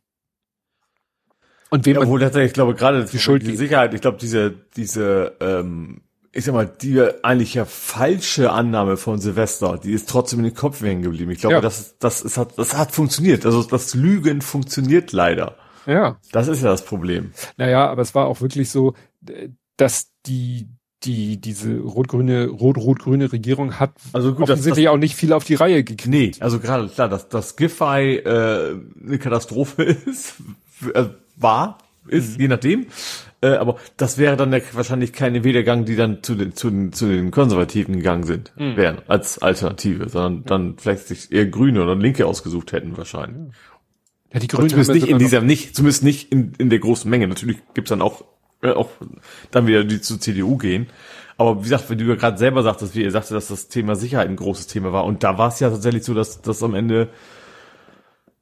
Und 1.69 1.85
wem 1.85 1.95
ja, 1.95 2.05
man, 2.05 2.19
tatsächlich, 2.19 2.49
ich 2.49 2.53
glaube, 2.53 2.75
gerade 2.75 3.05
die 3.05 3.19
Schuld, 3.19 3.43
die 3.43 3.55
Sicherheit, 3.55 3.93
ich 3.93 4.01
glaube, 4.01 4.17
diese, 4.17 4.51
diese, 4.75 5.35
ähm, 5.39 6.01
ich 6.31 6.45
sag 6.45 6.53
mal, 6.53 6.65
die 6.65 7.01
eigentlich 7.23 7.53
ja 7.53 7.65
falsche 7.65 8.51
Annahme 8.51 8.97
von 8.97 9.19
Silvester, 9.19 9.77
die 9.77 9.93
ist 9.93 10.09
trotzdem 10.09 10.39
in 10.39 10.45
den 10.45 10.53
Kopf 10.53 10.81
hängen 10.81 11.03
geblieben. 11.03 11.31
Ich 11.31 11.39
glaube, 11.39 11.55
ja. 11.55 11.61
das, 11.61 11.97
das, 11.99 12.21
ist, 12.21 12.37
hat, 12.37 12.57
das 12.57 12.75
hat 12.77 12.91
funktioniert. 12.91 13.45
Also 13.45 13.63
das 13.63 13.93
Lügen 13.93 14.41
funktioniert 14.41 15.11
leider. 15.11 15.57
Ja. 15.85 16.19
Das 16.31 16.47
ist 16.47 16.61
ja 16.61 16.69
das 16.69 16.85
Problem. 16.85 17.31
Naja, 17.57 17.87
aber 17.87 18.01
es 18.01 18.13
war 18.13 18.27
auch 18.27 18.41
wirklich 18.41 18.69
so, 18.69 18.93
dass 19.77 20.11
die, 20.25 20.69
die 21.03 21.38
diese 21.38 21.77
rot-grüne 21.80 22.47
rot-rot-grüne 22.47 23.31
Regierung 23.31 23.80
hat 23.80 23.91
also 24.11 24.34
gut, 24.34 24.43
offensichtlich 24.43 24.85
das, 24.85 24.91
das, 24.91 24.93
auch 24.93 24.99
nicht 24.99 25.15
viel 25.15 25.34
auf 25.34 25.45
die 25.45 25.55
Reihe 25.55 25.84
gekriegt. 25.84 26.07
Nee, 26.07 26.31
also 26.39 26.59
gerade 26.59 26.88
klar, 26.89 27.07
dass 27.07 27.30
das 27.30 27.55
Giffey 27.55 28.17
äh, 28.17 28.76
eine 29.05 29.17
Katastrophe 29.19 29.84
ist, 30.05 30.35
äh, 30.93 31.05
war, 31.38 31.77
ist, 32.07 32.35
mhm. 32.35 32.41
je 32.41 32.47
nachdem. 32.49 32.88
Äh, 33.41 33.51
aber 33.51 33.77
das 33.95 34.17
wäre 34.17 34.35
dann 34.35 34.51
ja 34.51 34.59
wahrscheinlich 34.73 35.13
keine 35.13 35.45
Wiedergang, 35.45 35.85
die 35.85 35.95
dann 35.95 36.21
zu 36.21 36.35
den 36.35 36.53
zu 36.53 36.69
den 36.69 36.91
zu 36.91 37.07
den 37.07 37.31
Konservativen 37.31 37.95
gegangen 37.95 38.23
sind, 38.23 38.51
mhm. 38.57 38.76
wären 38.76 38.97
als 39.07 39.39
Alternative, 39.39 40.09
sondern 40.09 40.43
dann 40.43 40.77
vielleicht 40.77 41.07
sich 41.07 41.31
eher 41.31 41.45
Grüne 41.45 41.81
oder 41.81 41.95
Linke 41.95 42.26
ausgesucht 42.26 42.73
hätten 42.73 42.97
wahrscheinlich. 42.97 43.53
Ja, 44.34 44.39
die 44.41 44.47
Grünen 44.47 44.69
zumindest 44.69 44.93
nicht 44.93 45.07
in 45.07 45.17
dieser 45.17 45.41
nicht 45.41 45.76
zumindest 45.76 46.03
nicht 46.03 46.31
in 46.34 46.53
in 46.57 46.69
der 46.69 46.80
großen 46.80 47.09
Menge. 47.09 47.30
Natürlich 47.30 47.59
gibt's 47.73 47.89
dann 47.89 48.01
auch 48.01 48.26
auch 48.64 48.90
dann 49.52 49.68
wieder 49.68 49.84
die 49.84 50.02
zur 50.02 50.19
CDU 50.19 50.57
gehen. 50.57 50.88
Aber 51.38 51.60
wie 51.60 51.64
gesagt, 51.64 51.90
wenn 51.90 51.98
du 51.98 52.06
ja 52.06 52.15
gerade 52.15 52.38
selber 52.38 52.64
sagtest, 52.64 52.95
wie 52.95 53.03
ihr 53.03 53.11
sagte, 53.11 53.34
dass 53.34 53.48
das 53.48 53.69
Thema 53.69 53.95
Sicherheit 53.95 54.27
ein 54.27 54.36
großes 54.36 54.68
Thema 54.68 54.91
war. 54.91 55.06
Und 55.06 55.23
da 55.23 55.38
war 55.38 55.48
es 55.48 55.60
ja 55.60 55.69
tatsächlich 55.69 56.03
so, 56.03 56.14
dass, 56.14 56.41
dass 56.41 56.61
am 56.64 56.76
Ende 56.76 57.10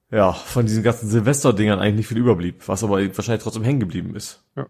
ja, 0.09 0.31
von 0.31 0.65
diesen 0.65 0.83
ganzen 0.83 1.09
Silvester-Dingern 1.09 1.79
eigentlich 1.79 1.97
nicht 1.97 2.07
viel 2.07 2.17
überblieb, 2.17 2.67
was 2.67 2.83
aber 2.83 3.03
wahrscheinlich 3.15 3.43
trotzdem 3.43 3.63
hängen 3.63 3.81
geblieben 3.81 4.15
ist. 4.15 4.43
Ja. 4.55 4.67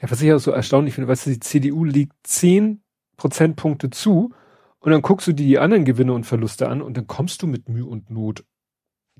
ja, 0.00 0.10
was 0.10 0.20
ich 0.20 0.28
ja 0.28 0.38
so 0.38 0.50
erstaunlich 0.50 0.94
finde, 0.94 1.08
weißt 1.08 1.26
du, 1.26 1.30
die 1.30 1.40
CDU 1.40 1.84
liegt 1.84 2.14
zehn 2.22 2.82
Prozentpunkte 3.16 3.90
zu 3.90 4.32
und 4.80 4.90
dann 4.90 5.02
guckst 5.02 5.26
du 5.26 5.32
dir 5.32 5.46
die 5.46 5.58
anderen 5.58 5.84
Gewinne 5.84 6.14
und 6.14 6.24
Verluste 6.24 6.68
an 6.68 6.80
und 6.80 6.96
dann 6.96 7.06
kommst 7.06 7.42
du 7.42 7.46
mit 7.46 7.68
Mühe 7.68 7.84
und 7.84 8.10
Not. 8.10 8.44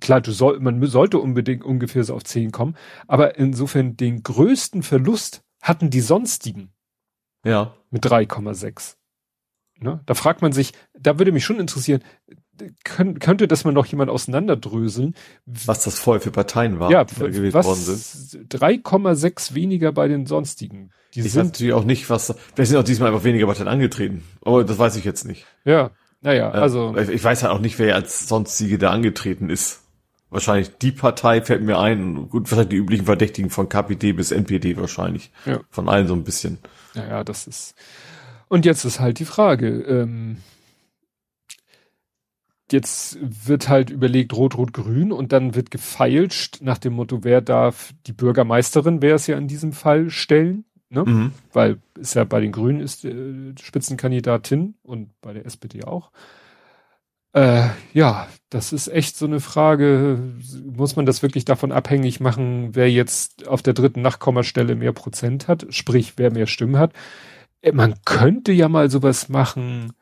Klar, 0.01 0.21
du 0.21 0.31
soll, 0.31 0.61
man 0.61 0.85
sollte 0.87 1.19
unbedingt 1.19 1.65
ungefähr 1.65 2.05
so 2.05 2.15
auf 2.15 2.25
zehn 2.25 2.51
kommen, 2.51 2.77
aber 3.07 3.37
insofern 3.37 3.97
den 3.97 4.23
größten 4.23 4.83
Verlust 4.83 5.43
hatten 5.69 5.91
die 5.91 6.01
sonstigen. 6.01 6.73
Ja. 7.45 7.75
Mit 7.91 8.05
3,6. 8.05 8.97
Ne? 9.81 10.01
Da 10.07 10.15
fragt 10.15 10.43
man 10.43 10.53
sich, 10.53 10.73
da 10.99 11.19
würde 11.19 11.31
mich 11.31 11.45
schon 11.45 11.61
interessieren, 11.61 12.03
könnt, 12.83 13.21
könnte 13.21 13.47
das 13.47 13.65
mal 13.65 13.73
noch 13.73 13.87
jemand 13.87 14.11
auseinanderdröseln? 14.11 15.15
Was 15.47 15.85
das 15.85 15.99
vorher 16.01 16.21
für 16.21 16.33
Parteien 16.33 16.81
war, 16.81 16.91
ja, 16.91 17.05
die 17.05 17.15
gewählt 17.15 17.55
was, 17.55 17.67
worden 17.67 17.81
sind. 17.81 18.53
3,6 18.53 19.55
weniger 19.55 19.93
bei 19.93 20.09
den 20.09 20.27
sonstigen. 20.27 20.91
Die 21.15 21.21
ich 21.21 21.33
sind 21.33 21.47
natürlich 21.47 21.73
auch 21.73 21.85
nicht, 21.85 22.11
was, 22.11 22.35
vielleicht 22.55 22.71
sind 22.71 22.79
auch 22.79 22.85
diesmal 22.85 23.11
einfach 23.11 23.25
weniger 23.25 23.47
Parteien 23.47 23.69
angetreten. 23.69 24.25
Aber 24.43 24.65
das 24.65 24.79
weiß 24.79 24.97
ich 24.97 25.05
jetzt 25.05 25.25
nicht. 25.25 25.47
Ja, 25.65 25.93
naja, 26.21 26.51
also. 26.51 26.97
Ich 26.97 27.23
weiß 27.23 27.45
halt 27.45 27.53
auch 27.53 27.61
nicht, 27.61 27.79
wer 27.79 27.95
als 27.95 28.27
sonstige 28.27 28.79
da 28.79 28.91
angetreten 28.91 29.51
ist. 29.51 29.83
Wahrscheinlich 30.31 30.77
die 30.79 30.93
Partei 30.93 31.41
fällt 31.41 31.63
mir 31.63 31.79
ein. 31.79 32.29
Gut, 32.29 32.51
wahrscheinlich 32.51 32.69
die 32.69 32.77
üblichen 32.77 33.07
Verdächtigen 33.07 33.51
von 33.51 33.69
KPD 33.69 34.13
bis 34.13 34.31
NPD 34.31 34.77
wahrscheinlich. 34.77 35.31
Ja. 35.47 35.61
Von 35.71 35.89
allen 35.89 36.07
so 36.07 36.15
ein 36.15 36.25
bisschen. 36.25 36.59
Naja, 36.95 37.25
das 37.25 37.47
ist. 37.47 37.75
Und 38.49 38.65
jetzt 38.65 38.85
ist 38.85 39.01
halt 39.01 39.19
die 39.19 39.25
Frage, 39.25 39.69
ähm, 39.83 40.39
jetzt 42.73 43.19
wird 43.21 43.69
halt 43.69 43.91
überlegt 43.91 44.35
Rot-Rot-Grün 44.35 45.13
und 45.13 45.33
dann 45.33 45.55
wird 45.55 45.71
gefeilscht 45.71 46.59
nach 46.61 46.79
dem 46.79 46.95
Motto, 46.95 47.25
wer 47.25 47.41
darf 47.41 47.93
die 48.07 48.13
Bürgermeisterin, 48.13 49.03
wäre 49.03 49.17
es 49.17 49.27
ja 49.27 49.39
in 49.39 49.49
diesem 49.49 49.73
Fall, 49.73 50.11
stellen. 50.11 50.65
Ne? 50.91 51.05
Mhm. 51.05 51.33
Weil 51.53 51.79
ist 51.99 52.15
ja 52.15 52.25
bei 52.25 52.41
den 52.41 52.53
Grünen 52.53 52.81
ist 52.81 53.05
äh, 53.05 53.53
Spitzenkandidatin 53.61 54.75
und 54.83 55.11
bei 55.21 55.35
der 55.35 55.45
SPD 55.45 55.85
auch. 55.85 56.11
Äh, 57.33 57.69
ja, 57.93 58.29
das 58.51 58.73
ist 58.73 58.89
echt 58.89 59.17
so 59.17 59.27
eine 59.27 59.41
Frage. 59.41 60.19
Muss 60.65 60.97
man 60.97 61.07
das 61.07 61.23
wirklich 61.23 61.45
davon 61.45 61.73
abhängig 61.73 62.21
machen, 62.21 62.75
wer 62.75 62.91
jetzt 62.91 63.47
auf 63.47 63.63
der 63.63 63.75
dritten 63.75 64.03
Nachkommastelle 64.03 64.75
mehr 64.75 64.93
Prozent 64.93 65.49
hat, 65.49 65.67
sprich 65.71 66.15
wer 66.17 66.33
mehr 66.33 66.47
Stimmen 66.47 66.79
hat? 66.79 66.93
Äh, 67.63 67.73
man 67.73 67.97
könnte 68.05 68.53
ja 68.53 68.69
mal 68.69 68.91
sowas 68.91 69.29
machen, 69.29 69.93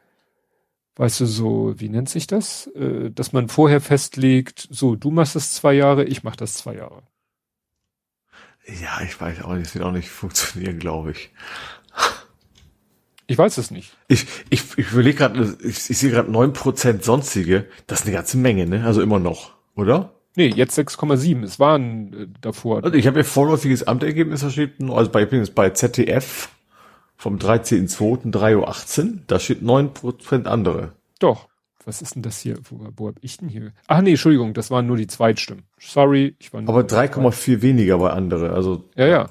weißt 0.96 1.20
du, 1.20 1.26
so, 1.26 1.74
wie 1.78 1.88
nennt 1.88 2.08
sich 2.08 2.26
das? 2.26 2.68
Äh, 2.68 3.10
dass 3.10 3.32
man 3.32 3.48
vorher 3.48 3.80
festlegt, 3.80 4.68
so, 4.70 4.96
du 4.96 5.10
machst 5.10 5.36
das 5.36 5.52
zwei 5.52 5.74
Jahre, 5.74 6.04
ich 6.04 6.22
mach 6.24 6.36
das 6.36 6.54
zwei 6.54 6.76
Jahre. 6.76 7.02
Ja, 8.66 9.00
ich 9.02 9.20
weiß 9.20 9.42
auch 9.42 9.54
nicht, 9.54 9.66
das 9.66 9.74
wird 9.74 9.84
auch 9.84 9.92
nicht 9.92 10.08
funktionieren, 10.10 10.78
glaube 10.78 11.12
ich. 11.12 11.30
Ich 13.26 13.36
weiß 13.36 13.58
es 13.58 13.70
nicht. 13.70 13.96
Ich, 14.08 14.26
ich, 14.50 14.62
ich 14.78 14.92
überlege 14.92 15.18
gerade, 15.18 15.56
ich, 15.62 15.90
ich 15.90 15.98
sehe 15.98 16.10
gerade 16.10 16.30
neun 16.30 16.52
Prozent 16.52 17.02
sonstige, 17.02 17.66
das 17.86 18.00
ist 18.00 18.06
eine 18.06 18.14
ganze 18.14 18.38
Menge, 18.38 18.66
ne? 18.66 18.84
Also 18.84 19.02
immer 19.02 19.18
noch, 19.18 19.52
oder? 19.74 20.12
Nee, 20.36 20.48
jetzt 20.48 20.78
6,7. 20.78 21.42
Es 21.42 21.58
waren 21.58 22.12
äh, 22.12 22.26
davor. 22.40 22.84
Also 22.84 22.96
ich 22.96 23.06
habe 23.06 23.18
ja 23.18 23.24
vorläufiges 23.24 23.86
Amtergebnis, 23.86 24.42
da 24.42 24.50
steht, 24.50 24.74
also 24.88 25.10
bei, 25.10 25.24
bei 25.26 25.70
ZDF 25.70 26.50
vom 27.16 27.38
13.2. 27.38 28.30
3.18 28.30 29.06
Uhr, 29.06 29.18
da 29.26 29.38
steht 29.40 29.62
9% 29.62 30.44
andere. 30.44 30.92
Doch. 31.18 31.48
Was 31.86 32.02
ist 32.02 32.16
denn 32.16 32.22
das 32.22 32.40
hier? 32.40 32.58
Wo, 32.68 32.80
wo 32.96 33.06
hab 33.06 33.14
ich 33.20 33.36
denn 33.38 33.48
hier? 33.48 33.72
Ach 33.86 34.00
nee, 34.02 34.10
Entschuldigung, 34.10 34.54
das 34.54 34.72
waren 34.72 34.88
nur 34.88 34.96
die 34.96 35.06
Zweitstimmen. 35.06 35.62
Sorry, 35.78 36.34
ich 36.40 36.52
war 36.52 36.60
nur 36.60 36.68
Aber 36.68 36.80
3,4 36.80 37.62
weniger 37.62 37.98
bei 37.98 38.10
andere, 38.10 38.50
also. 38.50 38.82
Ja, 38.96 39.06
ja. 39.06 39.30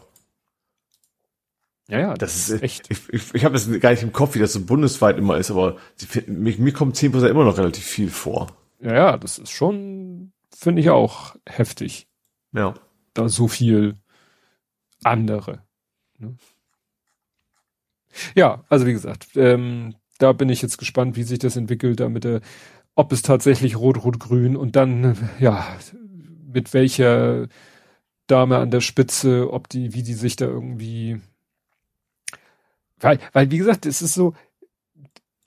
Ja, 1.87 1.99
ja, 1.99 2.13
das, 2.13 2.33
das 2.33 2.49
ist 2.49 2.63
echt. 2.63 2.91
Ich, 2.91 3.09
ich, 3.09 3.33
ich 3.33 3.45
habe 3.45 3.53
das 3.53 3.69
gar 3.79 3.91
nicht 3.91 4.03
im 4.03 4.13
Kopf, 4.13 4.35
wie 4.35 4.39
das 4.39 4.53
so 4.53 4.65
bundesweit 4.65 5.17
immer 5.17 5.37
ist, 5.37 5.51
aber 5.51 5.77
sie, 5.95 6.07
mir, 6.27 6.55
mir 6.57 6.73
kommt 6.73 6.95
10% 6.95 7.27
immer 7.27 7.45
noch 7.45 7.57
relativ 7.57 7.85
viel 7.85 8.09
vor. 8.09 8.47
Ja, 8.79 8.93
ja, 8.93 9.17
das 9.17 9.37
ist 9.37 9.51
schon, 9.51 10.31
finde 10.55 10.81
ich 10.81 10.89
auch 10.89 11.35
heftig. 11.47 12.07
Ja. 12.53 12.73
Da 13.13 13.29
so 13.29 13.47
viel 13.47 13.95
andere. 15.03 15.63
Ne? 16.17 16.35
Ja, 18.33 18.63
also 18.69 18.85
wie 18.85 18.93
gesagt, 18.93 19.29
ähm, 19.35 19.95
da 20.17 20.31
bin 20.33 20.49
ich 20.49 20.61
jetzt 20.61 20.77
gespannt, 20.77 21.15
wie 21.15 21.23
sich 21.23 21.39
das 21.39 21.57
entwickelt, 21.57 21.99
damit 21.99 22.23
der, 22.23 22.41
ob 22.95 23.11
es 23.11 23.21
tatsächlich 23.21 23.77
rot-rot-grün 23.77 24.55
und 24.55 24.75
dann, 24.75 25.17
ja, 25.39 25.67
mit 26.47 26.73
welcher 26.73 27.47
Dame 28.27 28.57
an 28.57 28.71
der 28.71 28.81
Spitze, 28.81 29.51
ob 29.51 29.69
die, 29.69 29.93
wie 29.93 30.03
die 30.03 30.13
sich 30.13 30.35
da 30.37 30.45
irgendwie, 30.45 31.21
weil, 33.05 33.19
weil 33.33 33.51
wie 33.51 33.57
gesagt, 33.57 33.85
es 33.85 34.01
ist 34.01 34.13
so, 34.13 34.33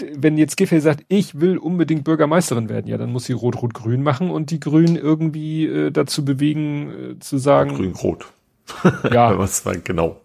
wenn 0.00 0.38
jetzt 0.38 0.56
Giffey 0.56 0.80
sagt, 0.80 1.04
ich 1.08 1.40
will 1.40 1.58
unbedingt 1.58 2.04
Bürgermeisterin 2.04 2.68
werden, 2.68 2.86
ja, 2.86 2.98
dann 2.98 3.12
muss 3.12 3.24
sie 3.24 3.32
rot-rot-grün 3.32 4.02
machen 4.02 4.30
und 4.30 4.50
die 4.50 4.60
Grünen 4.60 4.96
irgendwie 4.96 5.66
äh, 5.66 5.90
dazu 5.90 6.24
bewegen, 6.24 6.90
äh, 6.90 7.18
zu 7.18 7.38
sagen. 7.38 7.74
Grün-rot. 7.74 8.26
Ja. 9.10 9.36
Was 9.38 9.64
war 9.64 9.76
genau. 9.76 10.20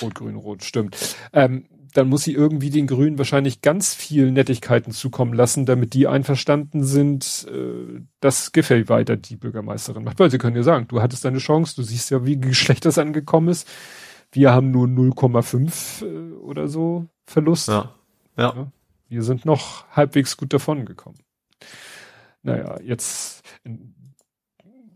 Rot, 0.00 0.14
Grün, 0.14 0.36
Rot, 0.36 0.62
stimmt. 0.62 1.16
Ähm, 1.32 1.64
dann 1.94 2.08
muss 2.08 2.22
sie 2.22 2.32
irgendwie 2.32 2.70
den 2.70 2.86
Grünen 2.86 3.18
wahrscheinlich 3.18 3.60
ganz 3.60 3.94
viel 3.94 4.30
Nettigkeiten 4.30 4.92
zukommen 4.92 5.32
lassen, 5.32 5.66
damit 5.66 5.94
die 5.94 6.06
einverstanden 6.06 6.84
sind, 6.84 7.46
äh, 7.50 8.02
dass 8.20 8.52
Giffey 8.52 8.88
weiter 8.88 9.16
die 9.16 9.36
Bürgermeisterin 9.36 10.04
macht. 10.04 10.20
Weil 10.20 10.30
sie 10.30 10.38
können 10.38 10.56
ja 10.56 10.62
sagen, 10.62 10.86
du 10.88 11.02
hattest 11.02 11.24
deine 11.24 11.38
Chance, 11.38 11.74
du 11.76 11.82
siehst 11.82 12.10
ja, 12.10 12.24
wie 12.24 12.38
Geschlecht 12.38 12.84
das 12.84 12.98
angekommen 12.98 13.48
ist. 13.48 13.68
Wir 14.32 14.52
haben 14.52 14.70
nur 14.70 14.86
0,5 14.86 16.04
äh, 16.04 16.32
oder 16.36 16.68
so 16.68 17.06
Verlust. 17.24 17.68
Ja. 17.68 17.94
ja. 18.36 18.54
ja. 18.56 18.72
Wir 19.08 19.22
sind 19.22 19.44
noch 19.44 19.86
halbwegs 19.90 20.36
gut 20.36 20.52
davon 20.52 20.84
gekommen. 20.84 21.18
Naja, 22.42 22.78
jetzt 22.82 23.42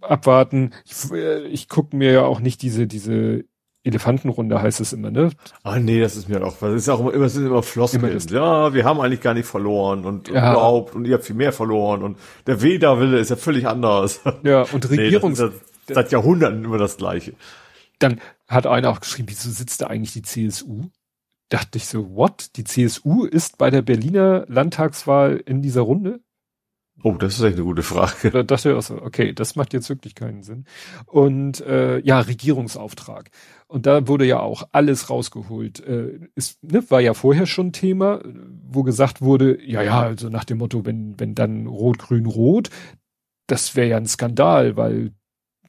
abwarten. 0.00 0.72
Ich, 0.84 1.10
äh, 1.12 1.46
ich 1.46 1.68
gucke 1.68 1.96
mir 1.96 2.12
ja 2.12 2.22
auch 2.24 2.40
nicht 2.40 2.62
diese, 2.62 2.86
diese 2.86 3.44
Elefantenrunde 3.84 4.62
heißt 4.62 4.80
es 4.80 4.92
immer, 4.92 5.10
ne? 5.10 5.30
Ah 5.64 5.78
nee, 5.78 6.00
das 6.00 6.14
ist 6.16 6.28
mir 6.28 6.44
auch, 6.44 6.56
das 6.60 6.74
ist 6.74 6.88
auch 6.88 7.00
immer, 7.00 7.12
das 7.12 7.32
sind 7.32 7.46
immer 7.46 7.62
Floskeln. 7.62 8.04
Immer 8.04 8.30
ja, 8.30 8.74
wir 8.74 8.84
haben 8.84 9.00
eigentlich 9.00 9.20
gar 9.20 9.34
nicht 9.34 9.46
verloren 9.46 10.04
und, 10.04 10.28
und 10.28 10.36
Ja. 10.36 10.52
überhaupt 10.52 10.94
und 10.94 11.04
ihr 11.06 11.14
habt 11.14 11.24
viel 11.24 11.34
mehr 11.34 11.52
verloren 11.52 12.02
und 12.02 12.18
der 12.46 12.62
Wählerwille 12.62 13.18
ist 13.18 13.30
ja 13.30 13.36
völlig 13.36 13.66
anders. 13.66 14.20
Ja, 14.44 14.62
und 14.72 14.88
Regierungs... 14.88 15.40
Nee, 15.40 15.46
das 15.48 15.54
ist 15.54 15.94
seit 15.94 16.12
Jahrhunderten 16.12 16.64
immer 16.64 16.78
das 16.78 16.96
Gleiche. 16.96 17.32
Dann 17.98 18.20
hat 18.53 18.66
einer 18.66 18.91
auch 18.91 19.01
geschrieben, 19.01 19.29
wieso 19.29 19.51
sitzt 19.51 19.81
da 19.81 19.87
eigentlich 19.87 20.12
die 20.12 20.23
CSU? 20.23 20.91
Dachte 21.49 21.79
ich 21.79 21.87
so, 21.87 22.15
what? 22.15 22.57
Die 22.57 22.65
CSU 22.65 23.24
ist 23.24 23.59
bei 23.59 23.70
der 23.70 23.83
Berliner 23.83 24.45
Landtagswahl 24.49 25.37
in 25.45 25.62
dieser 25.62 25.83
Runde? 25.83 26.20
Oh, 27.05 27.15
das 27.15 27.39
ist 27.39 27.43
echt 27.43 27.57
eine 27.57 27.65
gute 27.65 27.83
Frage. 27.83 28.31
Da 28.31 28.43
dachte 28.43 28.70
ich 28.70 28.77
auch 28.77 28.83
so, 28.83 29.03
okay, 29.03 29.33
das 29.33 29.57
macht 29.57 29.73
jetzt 29.73 29.89
wirklich 29.89 30.15
keinen 30.15 30.43
Sinn. 30.43 30.66
Und 31.07 31.61
äh, 31.62 31.99
ja, 32.01 32.20
Regierungsauftrag. 32.20 33.31
Und 33.66 33.87
da 33.87 34.07
wurde 34.07 34.24
ja 34.24 34.39
auch 34.41 34.69
alles 34.73 35.11
rausgeholt. 35.11 35.81
Äh, 35.81 36.20
ist, 36.35 36.62
ne, 36.62 36.89
war 36.91 37.01
ja 37.01 37.15
vorher 37.15 37.47
schon 37.47 37.73
Thema, 37.73 38.20
wo 38.65 38.83
gesagt 38.83 39.20
wurde, 39.20 39.61
ja, 39.65 39.83
ja, 39.83 40.03
also 40.03 40.29
nach 40.29 40.45
dem 40.45 40.59
Motto, 40.59 40.85
wenn, 40.85 41.19
wenn 41.19 41.35
dann 41.35 41.66
Rot, 41.66 41.99
Grün, 41.99 42.27
Rot, 42.27 42.70
das 43.47 43.74
wäre 43.74 43.89
ja 43.89 43.97
ein 43.97 44.07
Skandal, 44.07 44.77
weil 44.77 45.12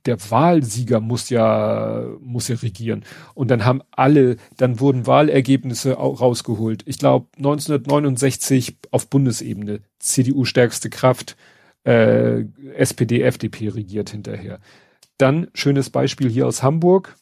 der 0.05 0.17
Wahlsieger 0.31 0.99
muss 0.99 1.29
ja, 1.29 2.03
muss 2.19 2.47
ja 2.49 2.55
regieren. 2.57 3.03
Und 3.35 3.49
dann 3.51 3.63
haben 3.65 3.81
alle, 3.91 4.35
dann 4.57 4.79
wurden 4.79 5.07
Wahlergebnisse 5.07 5.97
au- 5.97 6.11
rausgeholt. 6.13 6.83
Ich 6.85 6.97
glaube 6.99 7.27
1969 7.37 8.77
auf 8.91 9.09
Bundesebene 9.09 9.79
CDU 9.99 10.45
stärkste 10.45 10.89
Kraft, 10.89 11.35
äh, 11.85 12.43
SPD, 12.75 13.21
FDP 13.21 13.69
regiert 13.69 14.09
hinterher. 14.09 14.59
Dann 15.17 15.47
schönes 15.53 15.89
Beispiel 15.89 16.29
hier 16.29 16.47
aus 16.47 16.63
Hamburg. 16.63 17.15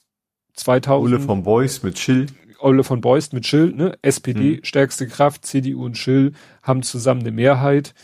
2000 0.53 1.13
Ole 1.13 1.19
von 1.19 1.43
Beuys 1.43 1.81
mit 1.83 1.95
Chill. 1.95 2.27
Ole 2.59 2.83
von 2.83 3.01
Beust 3.01 3.33
mit 3.33 3.47
Schill, 3.47 3.73
ne? 3.73 3.97
SPD 4.03 4.57
Hm. 4.57 4.63
stärkste 4.63 5.07
Kraft, 5.07 5.45
CDU 5.45 5.83
und 5.85 5.97
Schill 5.97 6.33
haben 6.61 6.83
zusammen 6.83 7.21
eine 7.21 7.31
Mehrheit. 7.31 7.95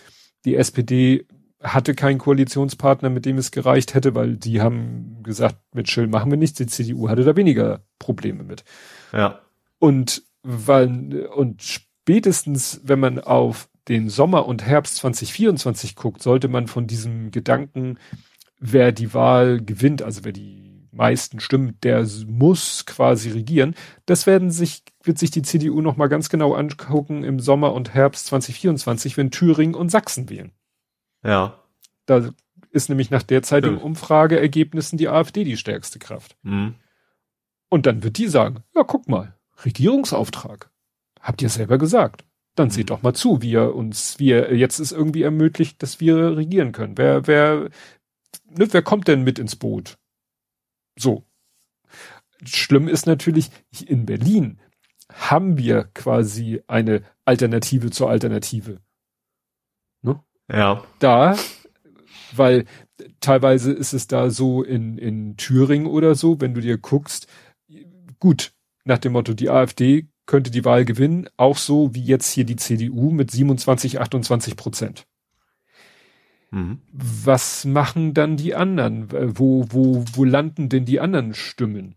Die 0.46 0.56
SPD 0.56 1.26
hatte 1.62 1.96
keinen 1.96 2.20
Koalitionspartner, 2.20 3.10
mit 3.10 3.26
dem 3.26 3.38
es 3.38 3.52
gereicht 3.52 3.94
hätte, 3.94 4.14
weil 4.16 4.38
die 4.38 4.62
haben 4.62 5.24
gesagt, 5.24 5.58
mit 5.74 5.90
Schill 5.90 6.08
machen 6.08 6.30
wir 6.30 6.38
nichts. 6.38 6.58
Die 6.58 6.68
CDU 6.68 7.10
hatte 7.10 7.24
da 7.24 7.36
weniger 7.36 7.82
Probleme 8.00 8.44
mit. 8.44 8.64
Ja. 9.12 9.40
Und 9.80 10.24
weil, 10.44 11.28
und 11.36 11.64
spätestens, 11.64 12.82
wenn 12.84 13.00
man 13.00 13.20
auf 13.20 13.70
den 13.88 14.10
Sommer 14.10 14.46
und 14.46 14.66
Herbst 14.66 14.98
2024 14.98 15.96
guckt, 15.96 16.22
sollte 16.22 16.48
man 16.48 16.68
von 16.68 16.88
diesem 16.88 17.32
Gedanken, 17.32 17.98
wer 18.60 18.92
die 18.92 19.14
Wahl 19.14 19.62
gewinnt, 19.62 20.02
also 20.02 20.24
wer 20.24 20.34
die 20.34 20.88
meisten 20.92 21.40
Stimmen, 21.40 21.78
der 21.84 22.06
muss 22.28 22.86
quasi 22.86 23.30
regieren. 23.30 23.76
Das 24.06 24.26
werden 24.28 24.52
sich, 24.52 24.84
wird 25.04 25.18
sich 25.18 25.32
die 25.32 25.44
CDU 25.44 25.82
noch 25.82 25.96
mal 25.96 26.08
ganz 26.08 26.30
genau 26.30 26.54
angucken 26.54 27.24
im 27.24 27.40
Sommer 27.40 27.74
und 27.74 27.94
Herbst 27.94 28.28
2024, 28.28 29.16
wenn 29.16 29.32
Thüringen 29.32 29.76
und 29.76 29.90
Sachsen 29.90 30.30
wählen. 30.30 30.52
Ja. 31.24 31.62
Da 32.06 32.30
ist 32.72 32.90
nämlich 32.90 33.10
nach 33.10 33.24
derzeitigen. 33.24 33.78
Umfrageergebnissen 33.78 34.98
die 34.98 35.08
AfD 35.10 35.44
die 35.44 35.58
stärkste 35.58 36.00
Kraft. 36.00 36.38
Hm. 36.44 36.76
Und 37.70 37.86
dann 37.86 38.04
wird 38.04 38.18
die 38.18 38.28
sagen, 38.28 38.64
ja, 38.76 38.84
guck 38.84 39.08
mal, 39.10 39.36
Regierungsauftrag. 39.66 40.70
Habt 41.20 41.42
ihr 41.42 41.50
selber 41.50 41.78
gesagt. 41.78 42.24
Dann 42.56 42.70
seht 42.70 42.86
Mhm. 42.86 42.88
doch 42.88 43.02
mal 43.04 43.14
zu, 43.14 43.42
wie 43.42 43.52
ihr 43.52 43.76
uns, 43.76 44.20
wie 44.20 44.30
ihr 44.30 44.56
jetzt 44.56 44.80
ist 44.80 44.92
irgendwie 44.92 45.22
ermöglicht, 45.24 45.84
dass 45.84 46.00
wir 46.00 46.38
regieren 46.38 46.72
können. 46.72 46.98
Wer, 46.98 47.28
wer, 47.28 47.70
ne, 48.50 48.68
wer 48.72 48.82
kommt 48.82 49.08
denn 49.08 49.24
mit 49.24 49.38
ins 49.40 49.56
Boot? 49.56 49.98
So. 50.98 51.24
Schlimm 52.44 52.88
ist 52.88 53.06
natürlich, 53.08 53.50
in 53.86 54.06
Berlin 54.06 54.60
haben 55.14 55.58
wir 55.58 55.86
quasi 55.94 56.62
eine 56.68 57.04
Alternative 57.26 57.92
zur 57.92 58.10
Alternative 58.10 58.80
Ja. 60.52 60.84
da, 61.00 61.38
weil 62.36 62.66
teilweise 63.20 63.72
ist 63.72 63.94
es 63.94 64.08
da 64.08 64.30
so 64.30 64.64
in, 64.64 64.98
in 64.98 65.38
Thüringen 65.38 65.88
oder 65.88 66.16
so, 66.16 66.40
wenn 66.40 66.54
du 66.54 66.62
dir 66.62 66.78
guckst, 66.78 67.28
gut, 68.20 68.54
nach 68.86 68.98
dem 68.98 69.14
Motto, 69.14 69.34
die 69.34 69.50
AfD 69.50 70.08
könnte 70.26 70.52
die 70.52 70.66
Wahl 70.66 70.86
gewinnen, 70.86 71.28
auch 71.38 71.58
so 71.58 71.94
wie 71.94 72.04
jetzt 72.04 72.32
hier 72.32 72.46
die 72.46 72.56
CDU 72.56 73.12
mit 73.12 73.32
27, 73.32 74.00
28 74.00 74.56
Prozent. 74.56 75.08
Mhm. 76.52 76.82
Was 76.92 77.66
machen 77.66 78.14
dann 78.14 78.38
die 78.38 78.56
anderen? 78.56 79.10
Wo, 79.38 79.66
wo, 79.70 80.04
wo 80.14 80.24
landen 80.24 80.70
denn 80.70 80.86
die 80.86 81.00
anderen 81.00 81.34
Stimmen? 81.34 81.96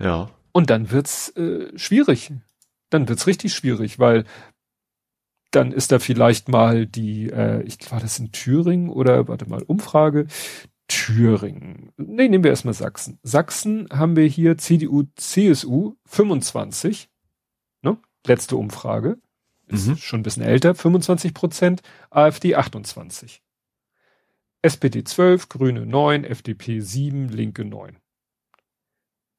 Ja. 0.00 0.30
Und 0.52 0.70
dann 0.70 0.90
wird's 0.90 1.30
äh, 1.36 1.76
schwierig. 1.76 2.32
Dann 2.90 3.08
wird's 3.08 3.26
richtig 3.26 3.54
schwierig, 3.54 3.98
weil 3.98 4.24
dann 5.56 5.72
ist 5.72 5.92
da 5.92 5.98
vielleicht 5.98 6.48
mal 6.48 6.86
die, 6.86 7.30
äh, 7.30 7.62
ich 7.62 7.78
war 7.90 8.00
das 8.00 8.18
in 8.18 8.32
Thüringen 8.32 8.88
oder 8.90 9.28
warte 9.28 9.48
mal, 9.48 9.62
Umfrage. 9.62 10.26
Thüringen. 10.88 11.92
Nee, 11.96 12.28
nehmen 12.28 12.44
wir 12.44 12.50
erstmal 12.50 12.74
Sachsen. 12.74 13.18
Sachsen 13.22 13.88
haben 13.90 14.16
wir 14.16 14.26
hier 14.26 14.58
CDU, 14.58 15.04
CSU 15.16 15.94
25. 16.06 17.08
Ne? 17.82 17.96
Letzte 18.26 18.56
Umfrage. 18.56 19.18
Ist 19.66 19.86
Mhm. 19.86 19.96
schon 19.96 20.20
ein 20.20 20.22
bisschen 20.24 20.42
älter. 20.42 20.74
25 20.74 21.32
Prozent. 21.32 21.80
AfD 22.10 22.54
28. 22.54 23.42
SPD 24.60 25.04
12, 25.04 25.48
Grüne 25.48 25.86
9, 25.86 26.24
FDP 26.24 26.80
7, 26.80 27.28
Linke 27.28 27.64
9 27.64 27.98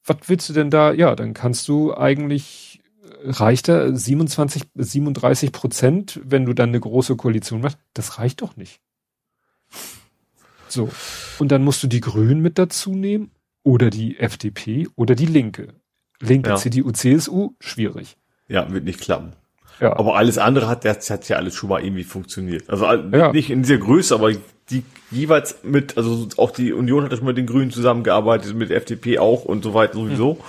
was 0.05 0.17
willst 0.27 0.49
du 0.49 0.53
denn 0.53 0.69
da? 0.69 0.91
Ja, 0.93 1.15
dann 1.15 1.33
kannst 1.33 1.67
du 1.67 1.95
eigentlich, 1.95 2.81
reicht 3.23 3.67
da 3.67 3.95
27, 3.95 4.63
37 4.75 5.51
Prozent, 5.51 6.19
wenn 6.23 6.45
du 6.45 6.53
dann 6.53 6.69
eine 6.69 6.79
große 6.79 7.15
Koalition 7.15 7.61
machst? 7.61 7.77
Das 7.93 8.19
reicht 8.19 8.41
doch 8.41 8.55
nicht. 8.55 8.79
So. 10.67 10.89
Und 11.39 11.51
dann 11.51 11.63
musst 11.63 11.83
du 11.83 11.87
die 11.87 12.01
Grünen 12.01 12.41
mit 12.41 12.57
dazu 12.57 12.93
nehmen 12.93 13.31
oder 13.63 13.89
die 13.89 14.17
FDP 14.19 14.87
oder 14.95 15.15
die 15.15 15.25
Linke. 15.25 15.69
Linke, 16.19 16.51
Ja. 16.51 16.55
CDU, 16.55 16.91
CSU, 16.91 17.51
schwierig. 17.59 18.17
Ja, 18.47 18.71
wird 18.71 18.85
nicht 18.85 19.01
klappen. 19.01 19.33
Ja. 19.79 19.97
Aber 19.97 20.15
alles 20.15 20.37
andere 20.37 20.67
hat, 20.67 20.85
das 20.85 21.09
hat 21.09 21.27
ja 21.27 21.37
alles 21.37 21.55
schon 21.55 21.69
mal 21.69 21.83
irgendwie 21.83 22.03
funktioniert. 22.03 22.69
Also 22.69 22.85
Ja. 22.85 23.31
nicht 23.31 23.49
in 23.49 23.63
dieser 23.63 23.77
Größe, 23.77 24.13
aber 24.15 24.31
die 24.69 24.83
jeweils 25.11 25.63
mit, 25.63 25.97
also 25.97 26.27
auch 26.37 26.51
die 26.51 26.73
Union 26.73 27.03
hat 27.03 27.11
ja 27.11 27.17
schon 27.17 27.27
mit 27.27 27.37
den 27.37 27.45
Grünen 27.45 27.71
zusammengearbeitet, 27.71 28.55
mit 28.55 28.71
FDP 28.71 29.19
auch 29.19 29.43
und 29.45 29.63
so 29.63 29.73
weiter 29.73 29.93
sowieso. 29.93 30.39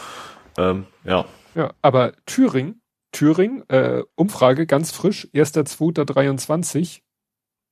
Ähm, 0.57 0.87
ja. 1.05 1.27
Ja, 1.57 1.75
aber 1.81 2.13
Thüringen, 2.27 2.83
Thüringen, 3.13 3.67
äh, 3.71 4.03
Umfrage 4.15 4.67
ganz 4.67 4.91
frisch, 4.91 5.27
1.2.23, 5.33 7.01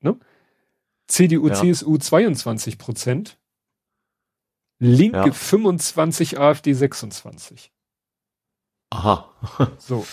ne? 0.01 0.19
CDU, 1.07 1.49
Ja. 1.49 1.55
CSU 1.55 1.99
22 1.99 2.79
Prozent, 2.79 3.39
Linke 4.79 5.19
Ja. 5.19 5.33
25, 5.33 6.39
AfD 6.41 6.73
26. 6.73 7.71
Aha. 8.91 9.31
So. 9.79 10.07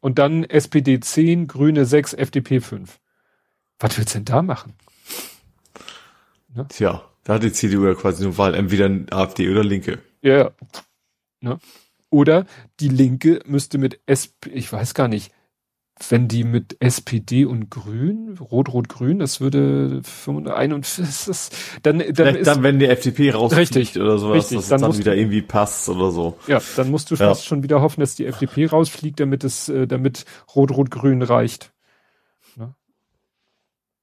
Und 0.00 0.18
dann 0.18 0.44
SPD 0.44 1.00
10, 1.00 1.46
Grüne 1.48 1.86
6, 1.86 2.12
FDP 2.12 2.60
5. 2.60 3.00
Was 3.78 3.96
willst 3.98 4.14
du 4.14 4.18
denn 4.18 4.24
da 4.26 4.42
machen? 4.42 4.74
Tja, 6.68 7.02
da 7.24 7.34
hat 7.34 7.42
die 7.42 7.52
CDU 7.52 7.86
ja 7.86 7.94
quasi 7.94 8.24
nur 8.24 8.38
Wahl, 8.38 8.54
entweder 8.54 8.90
AfD 9.16 9.50
oder 9.50 9.64
Linke. 9.64 10.02
Ja. 10.22 10.52
Ne? 11.40 11.58
Oder 12.10 12.46
die 12.80 12.88
Linke 12.88 13.40
müsste 13.46 13.78
mit 13.78 14.00
SP, 14.06 14.50
ich 14.52 14.72
weiß 14.72 14.94
gar 14.94 15.08
nicht, 15.08 15.32
wenn 16.10 16.28
die 16.28 16.44
mit 16.44 16.76
SPD 16.80 17.46
und 17.46 17.70
Grün, 17.70 18.36
Rot-Rot-Grün, 18.38 19.18
das 19.18 19.40
würde 19.40 20.02
41, 20.54 21.04
das 21.06 21.26
ist, 21.28 21.56
dann, 21.82 21.98
dann 22.00 22.14
Vielleicht 22.14 22.36
ist, 22.40 22.46
dann, 22.46 22.62
wenn 22.62 22.78
die 22.78 22.84
FDP 22.86 23.30
rausfliegt 23.30 23.74
Richtig, 23.76 23.98
oder 24.00 24.18
sowas, 24.18 24.36
richtig, 24.36 24.58
dass 24.58 24.68
dann 24.68 24.82
dann, 24.82 24.98
wieder 24.98 25.14
du- 25.14 25.18
irgendwie 25.20 25.40
passt 25.42 25.88
oder 25.88 26.10
so. 26.10 26.36
ja, 26.48 26.60
dann 26.76 26.90
musst 26.90 27.10
du 27.10 27.14
Ja. 27.14 27.28
fast 27.28 27.46
schon 27.46 27.62
wieder 27.62 27.80
hoffen, 27.80 28.00
dass 28.00 28.14
die 28.14 28.26
FDP 28.26 28.66
rausfliegt, 28.66 29.18
damit 29.20 29.42
es, 29.42 29.70
äh, 29.70 29.86
damit 29.86 30.26
Rot-Rot-Grün 30.54 31.22
reicht. 31.22 31.72
Ne? 32.56 32.74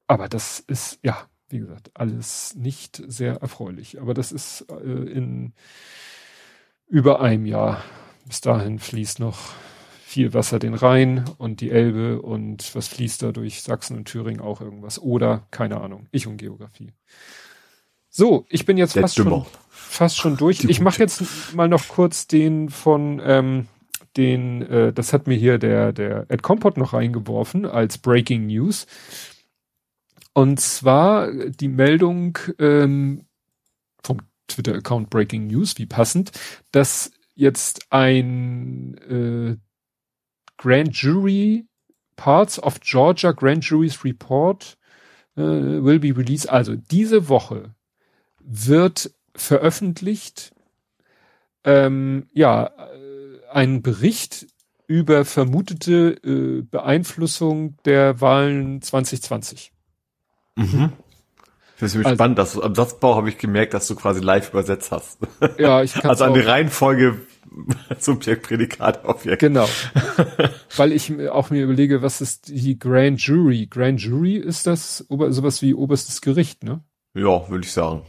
Aber 0.08 0.28
das 0.28 0.60
ist, 0.62 0.98
ja, 1.04 1.28
wie 1.50 1.60
gesagt, 1.60 1.92
alles 1.94 2.56
nicht 2.56 3.04
sehr 3.08 3.36
erfreulich. 3.36 4.02
Aber 4.02 4.16
das 4.16 4.32
ist 4.32 4.66
äh, 4.72 4.84
in 4.84 5.54
über 6.88 7.22
einem 7.22 7.46
Jahr. 7.46 7.84
Bis 8.26 8.42
dahin 8.42 8.80
fließt 8.80 9.20
noch 9.20 9.38
viel 10.06 10.34
Wasser 10.34 10.60
den 10.60 10.76
Rhein 10.76 11.26
und 11.40 11.60
die 11.60 11.72
Elbe 11.72 12.22
und 12.22 12.76
was 12.76 12.88
fließt 12.88 13.24
da 13.24 13.32
durch 13.32 13.64
Sachsen 13.64 13.98
und 13.98 14.06
Thüringen 14.06 14.42
auch 14.42 14.62
irgendwas. 14.62 15.02
Oder, 15.02 15.48
keine 15.50 15.82
Ahnung, 15.82 16.08
ich 16.12 16.28
und 16.28 16.38
Geografie. 16.38 16.94
So, 18.10 18.46
ich 18.48 18.66
bin 18.66 18.78
jetzt 18.78 18.94
fast 18.94 19.16
schon, 19.16 19.46
fast 19.70 20.18
schon 20.18 20.38
durch. 20.38 20.64
Ich 20.66 20.80
mache 20.80 21.00
jetzt 21.00 21.56
mal 21.56 21.68
noch 21.68 21.88
kurz 21.88 22.28
den 22.28 22.70
von 22.70 23.20
ähm, 23.26 23.68
den, 24.16 24.62
äh, 24.62 24.94
das 24.94 25.14
hat 25.14 25.26
mir 25.26 25.36
hier 25.36 25.58
der 25.58 25.92
der 25.94 26.28
Ed 26.30 26.44
Compot 26.44 26.78
noch 26.78 26.94
reingeworfen 26.94 27.66
als 27.66 27.98
Breaking 27.98 28.46
News. 28.46 28.86
Und 30.34 30.60
zwar 30.60 31.32
die 31.32 31.68
Meldung 31.68 32.38
ähm, 32.60 33.26
Twitter-Account 34.54 35.10
Breaking 35.10 35.48
News, 35.48 35.78
wie 35.78 35.86
passend, 35.86 36.32
dass 36.72 37.12
jetzt 37.36 37.92
ein 37.92 38.98
äh, 39.10 39.58
Grand 40.58 40.96
Jury 40.96 41.66
Parts 42.16 42.62
of 42.62 42.80
Georgia 42.80 43.32
Grand 43.32 43.66
Jury's 43.66 44.04
Report 44.04 44.78
äh, 45.36 45.42
will 45.42 46.00
be 46.00 46.16
released. 46.16 46.50
Also 46.50 46.76
diese 46.76 47.28
Woche 47.28 47.74
wird 48.40 49.12
veröffentlicht, 49.36 50.54
ähm, 51.64 52.28
ja, 52.34 52.68
äh, 52.68 53.50
ein 53.52 53.82
Bericht 53.82 54.48
über 54.88 55.26
vermutete 55.26 56.18
äh, 56.24 56.62
Beeinflussung 56.62 57.78
der 57.86 58.22
Wahlen 58.22 58.82
2020. 58.82 59.72
Mhm. 60.56 60.94
Das 61.84 61.96
ist 61.96 62.06
also, 62.06 62.16
spannend, 62.16 62.38
dass 62.38 62.54
du, 62.54 62.64
am 62.64 62.74
Satzbau 62.76 63.16
habe 63.16 63.28
ich 63.28 63.38
gemerkt, 63.38 63.74
dass 63.74 63.88
du 63.88 63.96
quasi 63.96 64.22
live 64.22 64.52
übersetzt 64.52 64.92
hast. 64.92 65.18
Ja, 65.58 65.84
ich 65.84 65.94
kann 65.94 66.10
Also 66.10 66.24
eine 66.24 66.46
Reihenfolge 66.46 67.20
Subjekt, 68.00 68.44
Prädikat, 68.44 69.04
Objekt. 69.04 69.40
Genau. 69.40 69.68
Weil 70.78 70.94
ich 70.94 71.12
auch 71.30 71.50
mir 71.50 71.64
überlege, 71.64 72.02
was 72.02 72.22
ist 72.22 72.48
die 72.48 72.80
Grand 72.80 73.20
Jury? 73.20 73.68
Grand 73.70 74.02
Jury 74.02 74.38
ist 74.38 74.66
das 74.66 75.00
sowas 75.10 75.62
wie 75.62 75.74
oberstes 75.74 76.22
Gericht, 76.22 76.64
ne? 76.64 76.80
Ja, 77.14 77.50
würde 77.50 77.66
ich 77.66 77.74
sagen. 77.74 78.04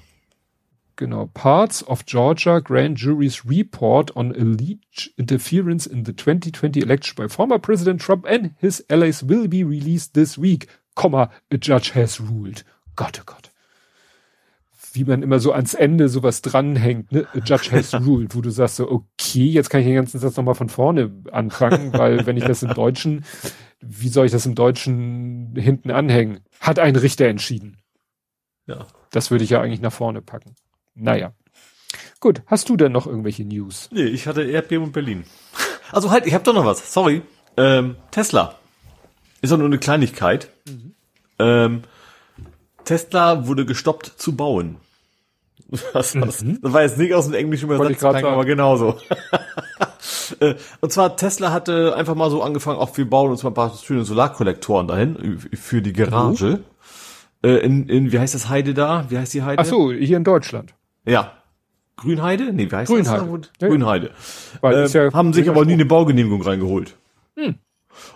Genau. 0.95 1.29
Parts 1.35 1.87
of 1.89 2.07
Georgia 2.07 2.61
Grand 2.61 2.97
Jury's 2.97 3.45
report 3.45 4.15
on 4.15 4.31
alleged 4.31 5.13
interference 5.17 5.85
in 5.85 6.05
the 6.05 6.13
2020 6.13 6.81
election 6.81 7.17
by 7.17 7.29
former 7.29 7.59
President 7.59 8.01
Trump 8.01 8.25
and 8.25 8.53
his 8.59 8.85
allies 8.89 9.29
will 9.29 9.49
be 9.49 9.65
released 9.65 10.15
this 10.15 10.39
week, 10.39 10.69
comma, 10.95 11.29
a 11.51 11.57
judge 11.57 11.91
has 11.91 12.21
ruled. 12.21 12.63
Gott, 12.95 13.19
oh 13.21 13.25
Gott 13.27 13.51
wie 14.95 15.05
man 15.05 15.23
immer 15.23 15.41
so 15.41 15.53
ans 15.53 15.75
Ende 15.75 16.09
sowas 16.09 16.41
dranhängt, 16.41 17.11
ne? 17.11 17.27
A 17.35 17.39
judge 17.39 17.73
has 17.73 17.93
ruled, 18.07 18.35
wo 18.35 18.41
du 18.41 18.51
sagst 18.51 18.77
so, 18.77 18.89
okay, 18.89 19.47
jetzt 19.47 19.69
kann 19.69 19.81
ich 19.81 19.87
den 19.87 19.97
ganzen 19.97 20.21
Satz 20.21 20.37
nochmal 20.37 20.55
von 20.55 20.69
vorne 20.69 21.11
anfangen, 21.33 21.93
weil 21.93 22.27
wenn 22.27 22.37
ich 22.37 22.45
das 22.45 22.63
im 22.63 22.75
Deutschen, 22.75 23.25
wie 23.81 24.09
soll 24.09 24.27
ich 24.27 24.33
das 24.33 24.47
im 24.47 24.55
Deutschen 24.55 25.55
hinten 25.57 25.91
anhängen? 25.91 26.41
Hat 26.61 26.79
ein 26.79 26.95
Richter 26.95 27.27
entschieden. 27.27 27.79
Ja. 28.67 28.87
Das 29.11 29.31
würde 29.31 29.45
ich 29.45 29.51
ja 29.51 29.61
eigentlich 29.61 29.81
nach 29.81 29.93
vorne 29.93 30.23
packen. 30.23 30.55
Naja. 30.95 31.33
Gut, 32.21 32.43
hast 32.47 32.69
du 32.69 32.77
denn 32.77 32.93
noch 32.93 33.07
irgendwelche 33.07 33.45
News? 33.45 33.89
Nee, 33.93 34.05
ich 34.05 34.27
hatte 34.27 34.43
Erdbeben 34.43 34.87
und 34.87 34.93
Berlin. 34.93 35.25
Also 35.93 36.11
halt, 36.11 36.27
ich 36.27 36.35
habe 36.35 36.45
doch 36.45 36.55
noch 36.55 36.65
was. 36.65 36.93
Sorry. 36.93 37.23
Ähm, 37.57 37.97
Tesla. 38.11 38.59
Ist 39.43 39.51
doch 39.51 39.59
nur 39.59 39.67
eine 39.67 39.79
Kleinigkeit. 39.79 40.49
Mhm. 40.67 40.95
Ähm, 41.39 41.83
Tesla 42.85 43.47
wurde 43.47 43.67
gestoppt 43.67 44.07
zu 44.17 44.37
bauen. 44.37 44.77
Was, 45.93 46.15
was? 46.21 46.43
Mhm. 46.43 46.59
Das 46.63 46.73
war 46.73 46.83
jetzt 46.83 46.99
nicht 46.99 47.15
aus 47.15 47.25
dem 47.27 47.35
Englischen 47.35 47.65
übersetzt, 47.71 48.05
aber 48.05 48.45
genauso. 48.45 48.99
Äh, 50.41 50.55
und 50.81 50.91
zwar 50.93 51.17
Tesla 51.17 51.53
hatte 51.53 51.95
einfach 51.97 52.15
mal 52.15 52.31
so 52.31 52.43
angefangen, 52.43 52.79
auch 52.79 52.97
wir 52.97 53.09
bauen 53.09 53.31
uns 53.31 53.43
mal 53.43 53.51
ein 53.51 53.55
paar 53.55 53.75
schöne 53.77 54.05
Solarkollektoren 54.05 54.89
dahin 54.89 55.39
für 55.53 55.83
die 55.83 55.93
Garage. 55.93 56.61
Mhm. 57.43 57.49
In, 57.49 57.89
in, 57.89 58.13
wie 58.13 58.19
heißt 58.19 58.35
das 58.35 58.49
Heide 58.49 58.73
da? 58.73 59.05
Wie 59.11 59.19
heißt 59.19 59.35
die 59.35 59.43
Heide? 59.43 59.61
Ach 59.61 59.67
so, 59.67 59.93
hier 59.93 60.17
in 60.17 60.25
Deutschland. 60.25 60.75
Ja. 61.05 61.33
Grünheide? 61.97 62.53
Nee, 62.53 62.71
wie 62.71 62.75
heißt 62.75 62.91
Grünheide. 62.91 63.39
das? 63.39 63.51
Ja. 63.61 63.69
Grünheide. 63.69 64.11
Weil 64.63 64.75
äh, 64.75 64.87
ja 64.89 65.13
haben 65.13 65.33
sich 65.35 65.49
aber 65.49 65.65
nie 65.67 65.75
eine 65.75 65.85
Baugenehmigung 65.85 66.41
reingeholt. 66.43 66.97
Hm. 67.37 67.57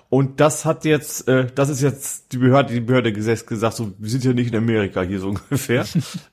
Und 0.09 0.41
das 0.41 0.65
hat 0.65 0.85
jetzt, 0.85 1.29
äh, 1.29 1.47
das 1.55 1.69
ist 1.69 1.83
jetzt 1.83 2.33
die 2.33 2.39
Behörde, 2.39 2.73
die 2.73 2.81
Behörde 2.81 3.13
gesagt, 3.13 3.47
gesagt 3.47 3.77
so, 3.77 3.93
wir 3.99 4.11
sind 4.11 4.25
ja 4.25 4.33
nicht 4.33 4.53
in 4.53 4.59
Amerika 4.59 5.03
hier 5.03 5.21
so 5.21 5.29
ungefähr. 5.51 5.85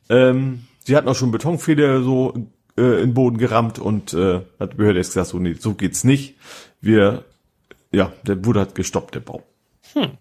ähm, 0.09 0.63
sie 0.85 0.95
hatten 0.95 1.07
auch 1.07 1.15
schon 1.15 1.31
Betonfeder 1.31 2.01
so 2.01 2.33
äh, 2.77 2.81
in 2.81 3.09
den 3.09 3.13
Boden 3.13 3.37
gerammt 3.37 3.79
und 3.79 4.13
äh, 4.13 4.41
hat 4.59 4.73
die 4.73 4.77
Behörde 4.77 4.99
jetzt 4.99 5.09
gesagt, 5.09 5.27
so, 5.27 5.39
nee, 5.39 5.53
so 5.53 5.73
geht's 5.73 6.03
nicht. 6.03 6.35
Wir, 6.79 7.25
ja, 7.91 8.13
der 8.23 8.45
wurde 8.45 8.61
hat 8.61 8.75
gestoppt, 8.75 9.15
der 9.15 9.19
Bau. 9.21 9.43
Hm. 9.93 10.17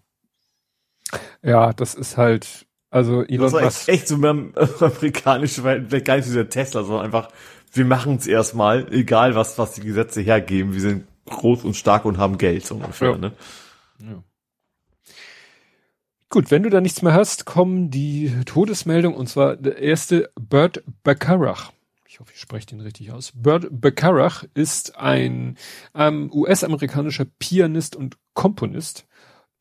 Ja, 1.43 1.71
das 1.73 1.95
ist 1.95 2.17
halt, 2.17 2.65
also 2.89 3.23
Elon 3.23 3.51
das 3.51 3.61
Musk. 3.61 3.89
echt 3.89 4.07
so 4.07 4.17
beim 4.17 4.53
amerikanischen, 4.79 5.63
vielleicht 5.63 6.05
gar 6.05 6.15
nicht 6.15 6.27
dieser 6.27 6.49
Tesla, 6.49 6.83
sondern 6.83 7.05
einfach, 7.05 7.29
wir 7.71 7.85
machen 7.85 8.15
es 8.15 8.25
erstmal, 8.25 8.91
egal 8.91 9.35
was, 9.35 9.57
was 9.57 9.73
die 9.73 9.81
Gesetze 9.81 10.21
hergeben, 10.21 10.73
wir 10.73 10.81
sind 10.81 11.05
groß 11.25 11.63
und 11.63 11.75
stark 11.75 12.05
und 12.05 12.17
haben 12.17 12.37
Geld, 12.37 12.65
so 12.65 12.75
ungefähr, 12.75 13.11
ja. 13.11 13.17
ne? 13.17 13.31
Ja. 13.99 14.23
Gut, 16.35 16.51
wenn 16.51 16.63
du 16.63 16.69
da 16.69 16.81
nichts 16.81 17.01
mehr 17.01 17.13
hast, 17.13 17.45
kommen 17.45 17.89
die 17.91 18.29
Todesmeldungen 18.43 19.17
und 19.17 19.29
zwar 19.29 19.55
der 19.55 19.77
erste 19.77 20.29
Burt 20.37 20.83
Bacharach. 21.01 21.71
Ich 22.09 22.19
hoffe, 22.19 22.33
ich 22.35 22.41
spreche 22.41 22.65
den 22.65 22.81
richtig 22.81 23.13
aus. 23.13 23.31
Burt 23.33 23.67
Bacharach 23.71 24.43
ist 24.53 24.97
ein 24.97 25.55
ähm, 25.95 26.29
US-amerikanischer 26.33 27.23
Pianist 27.39 27.95
und 27.95 28.17
Komponist. 28.33 29.05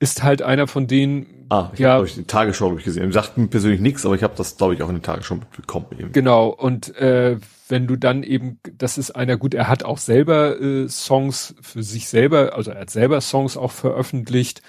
Ist 0.01 0.25
halt 0.25 0.43
einer 0.43 0.67
von 0.67 0.89
denen. 0.89 1.47
Ah, 1.49 1.71
ich 1.75 1.79
ja, 1.79 1.91
habe 1.93 2.09
die 2.09 2.25
Tagesschau 2.25 2.77
ich 2.77 2.83
gesehen. 2.83 3.13
Sagt 3.13 3.39
mir 3.39 3.47
persönlich 3.47 3.81
nichts, 3.81 4.05
aber 4.05 4.17
ich 4.17 4.25
habe 4.25 4.35
das, 4.37 4.57
glaube 4.57 4.75
ich, 4.75 4.83
auch 4.83 4.89
in 4.89 4.97
der 4.97 5.03
Tagesschau 5.03 5.37
mitbekommen. 5.37 5.87
Eben. 5.97 6.11
Genau. 6.11 6.49
Und 6.49 6.97
äh, 6.97 7.37
wenn 7.69 7.87
du 7.87 7.95
dann 7.95 8.25
eben, 8.25 8.59
das 8.77 8.99
ist 8.99 9.13
einer 9.13 9.37
gut, 9.37 9.55
er 9.55 9.69
hat 9.69 9.85
auch 9.85 9.99
selber 9.99 10.61
äh, 10.61 10.89
Songs 10.89 11.55
für 11.61 11.85
sich 11.85 12.09
selber, 12.09 12.57
also 12.57 12.73
er 12.73 12.81
hat 12.81 12.91
selber 12.91 13.21
Songs 13.21 13.57
auch 13.57 13.71
veröffentlicht. 13.71 14.61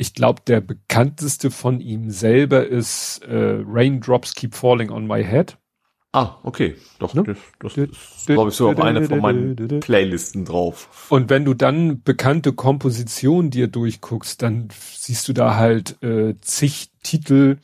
Ich 0.00 0.14
glaube, 0.14 0.42
der 0.46 0.60
bekannteste 0.60 1.50
von 1.50 1.80
ihm 1.80 2.10
selber 2.10 2.64
ist 2.64 3.20
äh, 3.24 3.60
Raindrops 3.66 4.34
Keep 4.34 4.54
Falling 4.54 4.90
on 4.90 5.08
My 5.08 5.24
Head. 5.24 5.58
Ah, 6.12 6.36
okay. 6.44 6.76
Doch, 7.00 7.14
ne? 7.14 7.24
das, 7.24 7.36
das 7.58 7.76
ist, 7.76 8.26
glaube 8.26 8.50
ich, 8.50 8.54
so 8.54 8.70
auf 8.70 8.80
einer 8.80 9.02
von 9.02 9.18
meinen 9.18 9.80
Playlisten 9.80 10.44
drauf. 10.44 11.08
Und 11.10 11.28
wenn 11.30 11.44
du 11.44 11.52
dann 11.52 12.00
bekannte 12.04 12.52
Kompositionen 12.52 13.50
dir 13.50 13.66
durchguckst, 13.66 14.40
dann 14.40 14.68
siehst 14.94 15.26
du 15.26 15.32
da 15.32 15.56
halt 15.56 16.00
äh, 16.00 16.36
zig 16.42 16.90
Titel. 17.02 17.56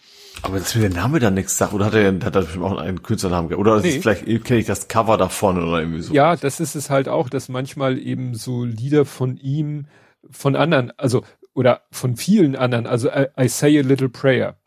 Aber 0.43 0.59
das 0.59 0.75
mir 0.75 0.83
der 0.83 0.91
Name 0.91 1.21
dann 1.21 1.35
nichts 1.35 1.57
sagt, 1.57 1.73
oder 1.73 1.87
hat 1.87 1.95
er, 1.95 2.13
hat 2.13 2.35
er 2.35 2.43
bestimmt 2.43 2.65
auch 2.65 2.77
einen 2.77 3.03
Künstlernamen 3.05 3.55
Oder 3.55 3.81
nee. 3.81 4.01
vielleicht 4.01 4.25
kenne 4.45 4.59
ich 4.59 4.67
das 4.67 4.89
Cover 4.89 5.17
davon 5.17 5.63
oder 5.63 5.79
irgendwie 5.79 6.03
so. 6.03 6.13
Ja, 6.13 6.35
das 6.35 6.59
ist 6.59 6.75
es 6.75 6.91
halt 6.91 7.09
auch, 7.09 7.29
dass 7.29 7.49
manchmal 7.49 7.97
eben 7.97 8.35
so 8.35 8.65
Lieder 8.65 9.05
von 9.05 9.37
ihm, 9.37 9.87
von 10.31 10.57
anderen, 10.57 10.93
also 10.99 11.23
oder 11.55 11.83
von 11.91 12.17
vielen 12.17 12.57
anderen, 12.57 12.87
also 12.87 13.09
I, 13.09 13.27
I 13.39 13.49
Say 13.49 13.79
a 13.79 13.83
Little 13.83 14.09
Prayer. 14.09 14.59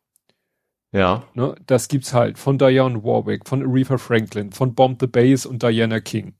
Ja. 0.92 1.28
Ne, 1.34 1.56
das 1.66 1.90
gibt's 1.90 2.14
halt 2.14 2.40
von 2.40 2.58
Diane 2.58 3.04
Warwick, 3.04 3.48
von 3.48 3.62
Aretha 3.62 3.98
Franklin, 3.98 4.52
von 4.52 4.74
Bomb 4.74 5.00
the 5.00 5.08
Bass 5.08 5.46
und 5.46 5.62
Diana 5.62 6.00
King. 6.00 6.34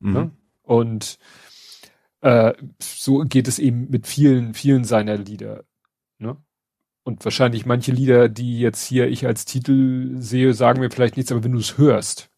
Mhm. 0.00 0.12
Ne? 0.12 0.30
Und 0.62 1.18
äh, 2.20 2.52
so 2.80 3.20
geht 3.20 3.48
es 3.48 3.58
eben 3.58 3.88
mit 3.90 4.06
vielen, 4.06 4.54
vielen 4.54 4.84
seiner 4.84 5.16
Lieder. 5.16 5.64
Ne? 6.18 6.36
Und 7.02 7.24
wahrscheinlich 7.24 7.64
manche 7.64 7.92
Lieder, 7.92 8.28
die 8.28 8.60
jetzt 8.60 8.84
hier 8.84 9.08
ich 9.08 9.26
als 9.26 9.46
Titel 9.46 10.16
sehe, 10.18 10.52
sagen 10.52 10.80
mir 10.80 10.90
vielleicht 10.90 11.16
nichts, 11.16 11.32
aber 11.32 11.42
wenn 11.42 11.52
du 11.52 11.58
es 11.58 11.78
hörst, 11.78 12.30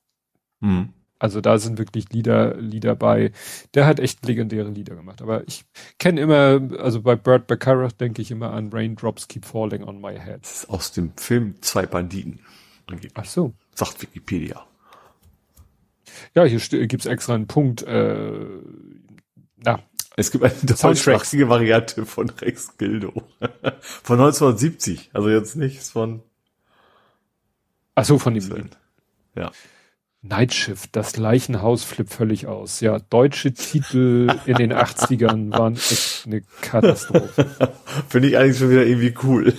mhm. 0.60 0.92
Also 1.20 1.40
da 1.40 1.58
sind 1.58 1.78
wirklich 1.78 2.10
Lieder, 2.10 2.56
Lieder 2.56 2.96
bei. 2.96 3.30
Der 3.74 3.86
hat 3.86 4.00
echt 4.00 4.26
legendäre 4.26 4.70
Lieder 4.70 4.96
gemacht. 4.96 5.20
Aber 5.22 5.46
ich 5.46 5.64
kenne 5.98 6.20
immer, 6.22 6.60
also 6.78 7.02
bei 7.02 7.14
Burt 7.14 7.46
Bacharach 7.46 7.92
denke 7.92 8.22
ich 8.22 8.30
immer 8.30 8.52
an 8.52 8.70
Raindrops 8.72 9.28
Keep 9.28 9.44
Falling 9.44 9.84
on 9.84 10.00
My 10.00 10.18
Head. 10.18 10.40
Das 10.42 10.62
ist 10.62 10.70
aus 10.70 10.92
dem 10.92 11.12
Film 11.16 11.54
Zwei 11.60 11.86
Banditen. 11.86 12.40
Ach 13.14 13.24
so. 13.26 13.52
Sagt 13.74 14.02
Wikipedia. 14.02 14.66
Ja, 16.34 16.44
hier 16.44 16.58
gibt's 16.88 17.06
extra 17.06 17.34
einen 17.34 17.46
Punkt. 17.46 17.82
Äh, 17.82 18.32
na, 19.62 19.80
es 20.16 20.30
gibt 20.30 20.42
eine 20.44 20.54
deutschsprachige 20.54 21.48
Variante 21.48 22.04
von 22.04 22.30
Rex 22.30 22.76
Gildo. 22.78 23.12
von 23.80 24.18
1970. 24.20 25.10
Also 25.12 25.28
jetzt 25.28 25.56
nichts 25.56 25.90
von. 25.90 26.22
Ach 27.94 28.04
so, 28.04 28.18
von 28.18 28.34
dem. 28.34 28.70
Ja. 29.36 29.52
Nightshift, 30.22 30.96
das 30.96 31.16
Leichenhaus 31.16 31.82
flippt 31.82 32.12
völlig 32.12 32.46
aus. 32.46 32.80
Ja, 32.80 32.98
deutsche 32.98 33.54
Titel 33.54 34.30
in 34.44 34.56
den 34.56 34.72
80ern 34.72 35.50
waren 35.50 35.76
echt 35.76 36.26
eine 36.26 36.42
Katastrophe. 36.60 37.72
Finde 38.08 38.28
ich 38.28 38.36
eigentlich 38.36 38.58
schon 38.58 38.70
wieder 38.70 38.84
irgendwie 38.84 39.14
cool. 39.22 39.54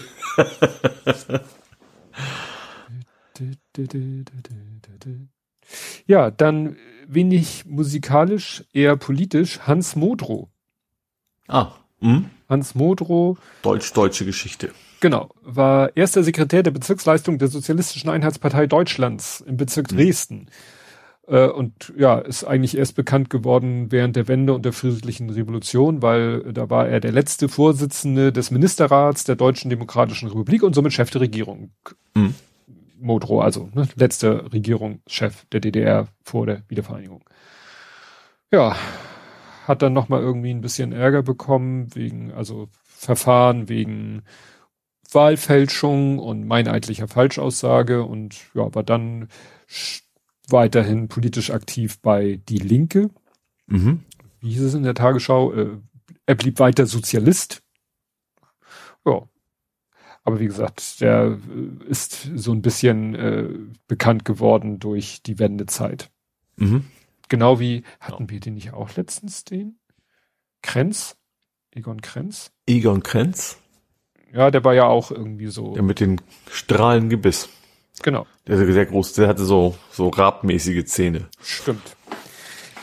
ja, 6.05 6.29
dann 6.29 6.77
wenig 7.07 7.65
musikalisch, 7.65 8.63
eher 8.71 8.97
politisch, 8.97 9.61
Hans 9.61 9.95
Modrow. 9.95 10.49
Ah, 11.47 11.71
hm? 11.99 12.29
Hans 12.47 12.75
Modrow. 12.75 13.39
Deutsch-deutsche 13.63 14.25
Geschichte. 14.25 14.73
Genau, 15.02 15.30
war 15.41 15.98
erster 15.98 16.23
Sekretär 16.23 16.61
der 16.61 16.69
Bezirksleistung 16.69 17.40
der 17.40 17.48
Sozialistischen 17.48 18.10
Einheitspartei 18.10 18.68
Deutschlands 18.68 19.41
im 19.41 19.57
Bezirk 19.57 19.91
mhm. 19.91 19.98
Dresden. 19.98 20.48
Äh, 21.28 21.48
und 21.48 21.91
ja, 21.98 22.19
ist 22.19 22.44
eigentlich 22.44 22.78
erst 22.78 22.95
bekannt 22.95 23.32
geworden 23.32 23.91
während 23.91 24.15
der 24.15 24.28
Wende 24.28 24.53
und 24.53 24.64
der 24.64 24.73
friedlichen 24.73 25.32
Revolution, 25.32 26.03
weil 26.03 26.53
da 26.53 26.69
war 26.69 26.88
er 26.88 26.99
der 26.99 27.11
letzte 27.11 27.49
Vorsitzende 27.49 28.32
des 28.32 28.52
Ministerrats 28.52 29.23
der 29.23 29.36
Deutschen 29.36 29.72
Demokratischen 29.72 30.30
Republik 30.30 30.61
und 30.61 30.76
somit 30.76 30.94
Chef 30.94 31.10
der 31.10 31.22
Regierung. 31.22 31.72
Mhm. 32.14 32.36
Modrow, 32.99 33.41
also 33.41 33.69
ne, 33.73 33.88
letzter 33.95 34.53
Regierungschef 34.53 35.45
der 35.52 35.61
DDR 35.61 36.10
vor 36.23 36.45
der 36.45 36.61
Wiedervereinigung. 36.68 37.23
Ja, 38.52 38.76
hat 39.65 39.82
dann 39.82 39.94
nochmal 39.94 40.22
irgendwie 40.22 40.52
ein 40.52 40.61
bisschen 40.61 40.91
Ärger 40.91 41.23
bekommen 41.23 41.88
wegen, 41.95 42.32
also 42.32 42.69
Verfahren 42.84 43.68
wegen 43.68 44.22
Wahlfälschung 45.11 46.19
und 46.19 46.47
meineidlicher 46.47 47.07
Falschaussage 47.07 48.03
und 48.03 48.35
ja, 48.53 48.73
war 48.73 48.83
dann 48.83 49.27
weiterhin 50.47 51.07
politisch 51.07 51.51
aktiv 51.51 51.99
bei 52.01 52.39
Die 52.47 52.57
Linke. 52.57 53.09
Mhm. 53.67 54.03
Wie 54.39 54.49
hieß 54.49 54.61
es 54.61 54.73
in 54.73 54.83
der 54.83 54.95
Tagesschau? 54.95 55.53
Äh, 55.53 55.77
er 56.25 56.35
blieb 56.35 56.59
weiter 56.59 56.85
Sozialist. 56.85 57.63
Ja. 59.05 59.27
Aber 60.23 60.39
wie 60.39 60.45
gesagt, 60.45 61.01
der 61.01 61.38
äh, 61.49 61.89
ist 61.89 62.29
so 62.35 62.51
ein 62.51 62.61
bisschen 62.61 63.15
äh, 63.15 63.49
bekannt 63.88 64.25
geworden 64.25 64.79
durch 64.79 65.23
die 65.23 65.39
Wendezeit. 65.39 66.11
Mhm. 66.57 66.85
Genau 67.29 67.59
wie, 67.59 67.83
hatten 67.99 68.29
wir 68.29 68.39
den 68.39 68.55
nicht 68.55 68.73
auch 68.73 68.95
letztens, 68.95 69.45
den? 69.45 69.79
Krenz? 70.61 71.17
Egon 71.71 72.01
Krenz? 72.01 72.51
Egon 72.67 73.01
Krenz? 73.03 73.60
Ja, 74.33 74.51
der 74.51 74.63
war 74.63 74.73
ja 74.73 74.85
auch 74.85 75.11
irgendwie 75.11 75.47
so. 75.47 75.75
Ja, 75.75 75.81
mit 75.81 75.99
den 75.99 76.21
strahlenden 76.49 77.09
Gebiss. 77.09 77.49
Genau. 78.03 78.25
Der 78.47 78.57
ist 78.57 78.73
sehr 78.73 78.85
groß, 78.85 79.13
der 79.13 79.27
hatte 79.27 79.43
so, 79.43 79.75
so 79.91 80.09
rabmäßige 80.09 80.85
Zähne. 80.85 81.27
Stimmt. 81.41 81.95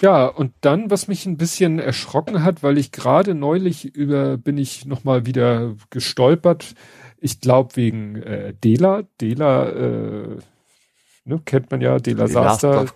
Ja, 0.01 0.27
und 0.27 0.53
dann, 0.61 0.91
was 0.91 1.09
mich 1.09 1.27
ein 1.27 1.37
bisschen 1.37 1.81
erschrocken 1.81 2.45
hat, 2.45 2.63
weil 2.63 2.79
ich 2.79 2.93
gerade 2.93 3.35
neulich 3.35 3.97
über, 3.97 4.37
bin 4.37 4.57
ich 4.57 4.87
nochmal 4.87 5.27
wieder 5.27 5.75
gestolpert, 5.91 6.75
ich 7.21 7.41
glaube 7.41 7.75
wegen 7.75 8.17
äh, 8.23 8.55
Dela, 8.55 9.03
Dela, 9.21 9.69
äh, 9.71 10.37
ne, 11.25 11.43
kennt 11.45 11.73
man 11.73 11.81
ja, 11.81 11.99
Dela 11.99 12.29
Saster, 12.29 12.87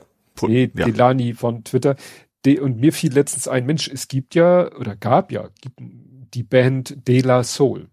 nee, 0.42 0.70
ja. 0.74 0.86
Delani 0.86 1.34
von 1.34 1.64
Twitter. 1.64 1.96
De, 2.44 2.60
und 2.60 2.78
mir 2.78 2.92
fiel 2.92 3.12
letztens 3.12 3.48
ein, 3.48 3.66
Mensch, 3.66 3.88
es 3.88 4.06
gibt 4.06 4.36
ja, 4.36 4.72
oder 4.76 4.94
gab 4.94 5.32
ja, 5.32 5.48
gibt 5.60 5.80
die 5.80 6.42
Band 6.44 7.08
De 7.08 7.20
La 7.20 7.42
Soul. 7.42 7.88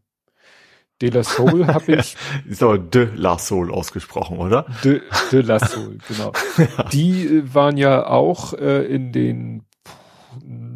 De 1.01 1.09
La 1.09 1.23
Soul 1.23 1.67
habe 1.67 1.95
ich. 1.97 2.15
Ist 2.47 2.63
aber 2.63 2.77
De 2.77 3.09
La 3.15 3.37
Soul 3.37 3.71
ausgesprochen, 3.71 4.37
oder? 4.37 4.65
De, 4.83 5.01
De 5.31 5.41
La 5.41 5.59
Soul, 5.59 5.97
genau. 6.07 6.33
ja. 6.57 6.83
Die 6.91 7.25
äh, 7.25 7.53
waren 7.53 7.77
ja 7.77 8.07
auch 8.07 8.53
äh, 8.53 8.85
in 8.85 9.11
den 9.11 9.63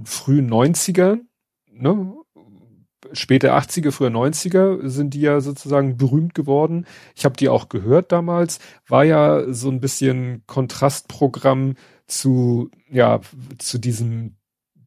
frühen 0.06 0.50
90ern, 0.50 1.22
ne? 1.72 2.14
Späte 3.12 3.54
80er, 3.54 3.92
frühe 3.92 4.10
90er 4.10 4.88
sind 4.88 5.14
die 5.14 5.22
ja 5.22 5.40
sozusagen 5.40 5.98
berühmt 5.98 6.34
geworden. 6.34 6.86
Ich 7.16 7.26
habe 7.26 7.36
die 7.36 7.50
auch 7.50 7.70
gehört 7.70 8.12
damals. 8.12 8.60
War 8.88 9.04
ja 9.04 9.54
so 9.54 9.70
ein 9.70 9.80
bisschen 9.80 10.44
Kontrastprogramm 10.48 11.76
zu, 12.08 12.72
ja, 12.90 13.20
zu 13.60 13.78
diesem 13.78 14.38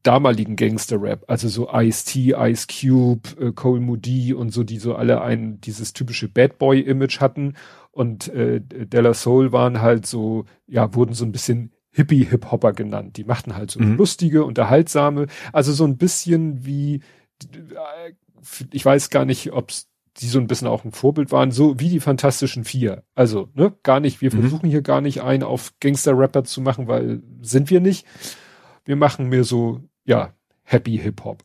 damaligen 0.03 0.55
Gangster-Rap, 0.55 1.25
also 1.27 1.47
so 1.47 1.69
Ice-T, 1.71 2.35
Ice 2.37 2.67
Cube, 2.67 3.29
äh, 3.39 3.51
Cole 3.51 3.81
Moody 3.81 4.33
und 4.33 4.51
so, 4.51 4.63
die 4.63 4.77
so 4.77 4.95
alle 4.95 5.21
ein, 5.21 5.59
dieses 5.61 5.93
typische 5.93 6.27
Bad 6.29 6.57
Boy-Image 6.57 7.19
hatten 7.19 7.55
und 7.91 8.27
äh, 8.29 8.61
Della 8.61 9.13
Soul 9.13 9.51
waren 9.51 9.81
halt 9.81 10.05
so, 10.05 10.45
ja, 10.67 10.93
wurden 10.93 11.13
so 11.13 11.25
ein 11.25 11.31
bisschen 11.31 11.71
Hippie-Hip-Hopper 11.91 12.73
genannt. 12.73 13.17
Die 13.17 13.23
machten 13.23 13.55
halt 13.55 13.71
so 13.71 13.79
mhm. 13.79 13.97
lustige, 13.97 14.45
unterhaltsame, 14.45 15.27
also 15.51 15.73
so 15.73 15.83
ein 15.83 15.97
bisschen 15.97 16.65
wie, 16.65 17.01
ich 18.71 18.85
weiß 18.85 19.09
gar 19.09 19.25
nicht, 19.25 19.51
ob's 19.51 19.89
die 20.19 20.27
so 20.27 20.39
ein 20.39 20.47
bisschen 20.47 20.67
auch 20.67 20.83
ein 20.83 20.91
Vorbild 20.91 21.31
waren, 21.31 21.51
so 21.51 21.79
wie 21.79 21.89
die 21.89 21.99
Fantastischen 21.99 22.63
Vier. 22.63 23.03
Also, 23.13 23.49
ne, 23.53 23.73
gar 23.83 23.99
nicht, 23.99 24.21
wir 24.21 24.33
mhm. 24.33 24.41
versuchen 24.41 24.69
hier 24.69 24.81
gar 24.81 25.01
nicht 25.01 25.21
einen 25.21 25.43
auf 25.43 25.73
Gangster-Rapper 25.79 26.43
zu 26.43 26.61
machen, 26.61 26.87
weil 26.87 27.21
sind 27.41 27.69
wir 27.69 27.81
nicht. 27.81 28.05
Wir 28.87 28.95
machen 28.95 29.27
mir 29.27 29.43
so 29.43 29.81
ja, 30.05 30.33
Happy 30.63 30.97
Hip 30.97 31.23
Hop. 31.23 31.43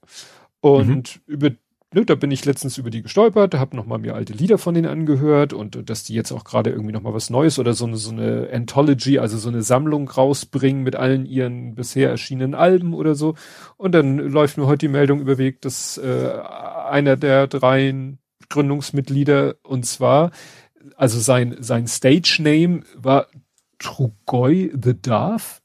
Und 0.60 1.20
mhm. 1.26 1.34
über, 1.34 1.50
ne, 1.92 2.04
da 2.06 2.14
bin 2.14 2.30
ich 2.30 2.44
letztens 2.44 2.78
über 2.78 2.90
die 2.90 3.02
gestolpert, 3.02 3.54
habe 3.54 3.76
nochmal 3.76 3.98
mir 3.98 4.14
alte 4.14 4.32
Lieder 4.32 4.56
von 4.56 4.74
denen 4.74 4.86
angehört 4.86 5.52
und 5.52 5.90
dass 5.90 6.04
die 6.04 6.14
jetzt 6.14 6.32
auch 6.32 6.44
gerade 6.44 6.70
irgendwie 6.70 6.92
nochmal 6.92 7.14
was 7.14 7.30
Neues 7.30 7.58
oder 7.58 7.74
so 7.74 7.84
eine, 7.84 7.96
so 7.96 8.12
eine 8.12 8.48
Anthology, 8.52 9.18
also 9.18 9.36
so 9.38 9.48
eine 9.48 9.62
Sammlung 9.62 10.08
rausbringen 10.08 10.84
mit 10.84 10.96
allen 10.96 11.26
ihren 11.26 11.74
bisher 11.74 12.10
erschienenen 12.10 12.54
Alben 12.54 12.94
oder 12.94 13.16
so. 13.16 13.34
Und 13.76 13.92
dann 13.92 14.18
läuft 14.18 14.56
mir 14.56 14.66
heute 14.66 14.86
die 14.86 14.92
Meldung 14.92 15.20
über 15.20 15.36
Weg, 15.36 15.60
dass 15.60 15.98
äh, 15.98 16.40
einer 16.88 17.16
der 17.16 17.48
drei 17.48 18.16
Gründungsmitglieder 18.48 19.56
und 19.64 19.84
zwar, 19.84 20.30
also 20.96 21.18
sein, 21.18 21.56
sein 21.58 21.88
Stage 21.88 22.38
Name 22.40 22.82
war 22.94 23.26
Trugoy 23.78 24.72
the 24.80 25.00
Darth 25.00 25.61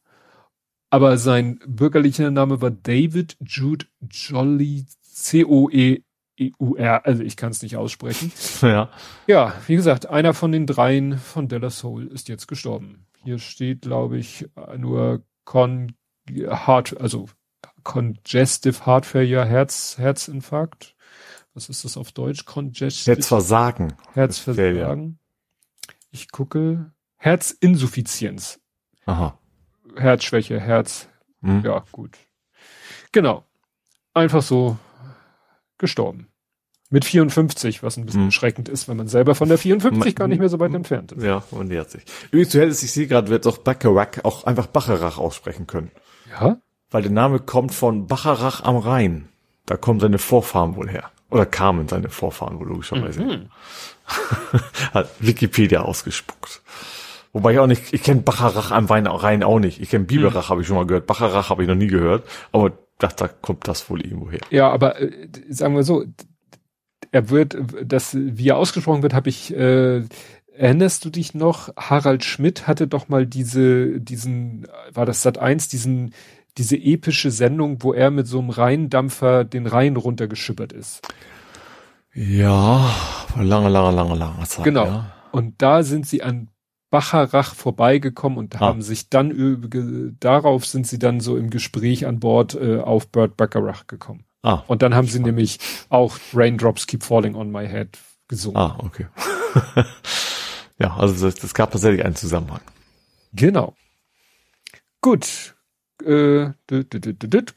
aber 0.89 1.17
sein 1.17 1.59
bürgerlicher 1.67 2.31
Name 2.31 2.61
war 2.61 2.71
David 2.71 3.37
Jude 3.41 3.85
Jolly 4.09 4.85
C-O-E-U-R. 5.01 7.05
Also 7.05 7.23
ich 7.23 7.37
kann 7.37 7.51
es 7.51 7.61
nicht 7.61 7.77
aussprechen. 7.77 8.31
Ja. 8.61 8.89
Ja, 9.27 9.53
wie 9.67 9.75
gesagt, 9.75 10.07
einer 10.07 10.33
von 10.33 10.51
den 10.51 10.65
dreien 10.65 11.17
von 11.17 11.47
Della 11.47 11.69
Soul 11.69 12.07
ist 12.07 12.29
jetzt 12.29 12.47
gestorben. 12.47 13.05
Hier 13.23 13.39
steht, 13.39 13.81
glaube 13.81 14.17
ich, 14.17 14.47
nur 14.77 15.23
Con 15.43 15.93
Heart, 16.29 16.99
also 16.99 17.27
Congestive 17.83 18.85
Heart 18.85 19.05
Failure, 19.05 19.45
Herz, 19.45 19.97
Herzinfarkt. 19.97 20.95
Was 21.53 21.69
ist 21.69 21.85
das 21.85 21.97
auf 21.97 22.11
Deutsch? 22.11 22.45
Congestive. 22.45 23.15
Herzversagen. 23.15 23.93
Herzversagen. 24.13 25.19
Ich 26.11 26.31
gucke. 26.31 26.91
Herzinsuffizienz. 27.17 28.59
Aha. 29.05 29.39
Herzschwäche, 29.97 30.59
Herz. 30.59 31.07
Mhm. 31.41 31.61
Ja, 31.63 31.83
gut. 31.91 32.17
Genau. 33.11 33.45
Einfach 34.13 34.41
so 34.41 34.77
gestorben. 35.77 36.27
Mit 36.89 37.03
54, 37.03 37.83
was 37.83 37.97
ein 37.97 38.05
bisschen 38.05 38.21
mhm. 38.21 38.27
erschreckend 38.27 38.69
ist, 38.69 38.87
wenn 38.87 38.95
man 38.95 39.09
selber 39.09 39.35
von 39.35 39.49
der 39.49 39.57
54 39.57 40.15
gar 40.15 40.29
nicht 40.29 40.39
mehr 40.39 40.47
so 40.47 40.59
weit 40.59 40.73
entfernt 40.73 41.11
ist. 41.11 41.23
Ja, 41.23 41.43
man 41.51 41.67
nähert 41.67 41.91
sich. 41.91 42.03
Übrigens, 42.31 42.53
du 42.53 42.61
hättest, 42.61 42.83
ich 42.83 42.93
sehe 42.93 43.07
gerade, 43.07 43.27
wird 43.27 43.45
auch 43.45 43.57
Bacharach 43.57 44.23
auch 44.23 44.45
einfach 44.45 44.67
Bacharach 44.67 45.17
aussprechen 45.17 45.67
können. 45.67 45.91
Ja? 46.31 46.61
Weil 46.89 47.01
der 47.01 47.11
Name 47.11 47.39
kommt 47.39 47.73
von 47.73 48.07
Bacharach 48.07 48.63
am 48.63 48.77
Rhein. 48.77 49.27
Da 49.65 49.75
kommen 49.75 49.99
seine 49.99 50.17
Vorfahren 50.17 50.77
wohl 50.77 50.89
her. 50.89 51.11
Oder 51.29 51.45
kamen 51.45 51.89
seine 51.89 52.09
Vorfahren 52.09 52.57
wohl 52.59 52.67
logischerweise. 52.67 53.21
Mhm. 53.21 53.49
Hat 54.93 55.09
Wikipedia 55.19 55.81
ausgespuckt. 55.81 56.61
Wobei 57.37 57.53
ich 57.53 57.59
auch 57.59 57.67
nicht, 57.67 57.93
ich 57.93 58.01
kenne 58.01 58.21
Bacharach 58.21 58.71
am 58.71 58.87
rein 58.87 59.43
auch 59.43 59.59
nicht. 59.59 59.79
Ich 59.79 59.91
kenne 59.91 60.05
Biberach, 60.05 60.45
hm. 60.45 60.49
habe 60.49 60.61
ich 60.61 60.67
schon 60.67 60.75
mal 60.75 60.87
gehört. 60.87 61.05
Bacharach 61.05 61.51
habe 61.51 61.61
ich 61.61 61.67
noch 61.67 61.75
nie 61.75 61.85
gehört. 61.85 62.27
Aber 62.51 62.71
da, 62.97 63.09
da 63.09 63.27
kommt 63.27 63.67
das 63.67 63.87
wohl 63.91 64.01
irgendwo 64.01 64.31
her. 64.31 64.39
Ja, 64.49 64.71
aber 64.71 64.99
äh, 64.99 65.11
sagen 65.49 65.75
wir 65.75 65.83
so, 65.83 66.03
er 67.11 67.29
wird, 67.29 67.55
das, 67.85 68.17
wie 68.17 68.49
er 68.49 68.57
ausgesprochen 68.57 69.03
wird, 69.03 69.13
habe 69.13 69.29
ich, 69.29 69.55
äh, 69.55 70.01
erinnerst 70.51 71.05
du 71.05 71.11
dich 71.11 71.35
noch? 71.35 71.69
Harald 71.77 72.25
Schmidt 72.25 72.65
hatte 72.65 72.87
doch 72.87 73.07
mal 73.07 73.27
diese, 73.27 74.01
diesen, 74.01 74.65
war 74.91 75.05
das 75.05 75.21
Sat 75.21 75.37
1, 75.37 75.69
diesen, 75.69 76.15
diese 76.57 76.75
epische 76.75 77.29
Sendung, 77.29 77.83
wo 77.83 77.93
er 77.93 78.09
mit 78.09 78.25
so 78.25 78.39
einem 78.39 78.49
Rheindampfer 78.49 79.43
den 79.43 79.67
Rhein 79.67 79.95
runtergeschippert 79.95 80.73
ist. 80.73 81.07
Ja, 82.15 82.89
lange, 83.35 83.69
lange, 83.69 83.95
lange, 83.95 84.15
lange 84.15 84.43
Zeit. 84.45 84.65
Genau. 84.65 84.85
Ja. 84.85 85.13
Und 85.31 85.61
da 85.61 85.83
sind 85.83 86.07
sie 86.07 86.23
an 86.23 86.49
Bacharach 86.89 87.53
vorbeigekommen 87.53 88.37
und 88.37 88.55
ah. 88.55 88.59
haben 88.59 88.81
sich 88.81 89.09
dann 89.09 90.15
darauf 90.19 90.65
sind 90.65 90.87
sie 90.87 90.99
dann 90.99 91.19
so 91.19 91.37
im 91.37 91.49
Gespräch 91.49 92.05
an 92.05 92.19
Bord 92.19 92.55
äh, 92.55 92.79
auf 92.79 93.09
Bert 93.09 93.37
Bacharach 93.37 93.87
gekommen. 93.87 94.23
Ah. 94.43 94.63
Und 94.67 94.81
dann 94.81 94.95
haben 94.95 95.07
sie 95.07 95.19
nämlich 95.19 95.59
auch 95.89 96.17
Raindrops 96.33 96.87
Keep 96.87 97.03
Falling 97.03 97.35
on 97.35 97.51
My 97.51 97.67
Head 97.67 97.97
gesungen. 98.27 98.57
Ah, 98.57 98.77
okay. 98.79 99.07
ja, 100.79 100.95
also 100.95 101.29
das, 101.29 101.53
gab 101.53 101.71
tatsächlich 101.71 102.05
einen 102.05 102.15
Zusammenhang. 102.15 102.61
Genau. 103.33 103.75
Gut. 105.01 105.55
Äh, 106.05 106.51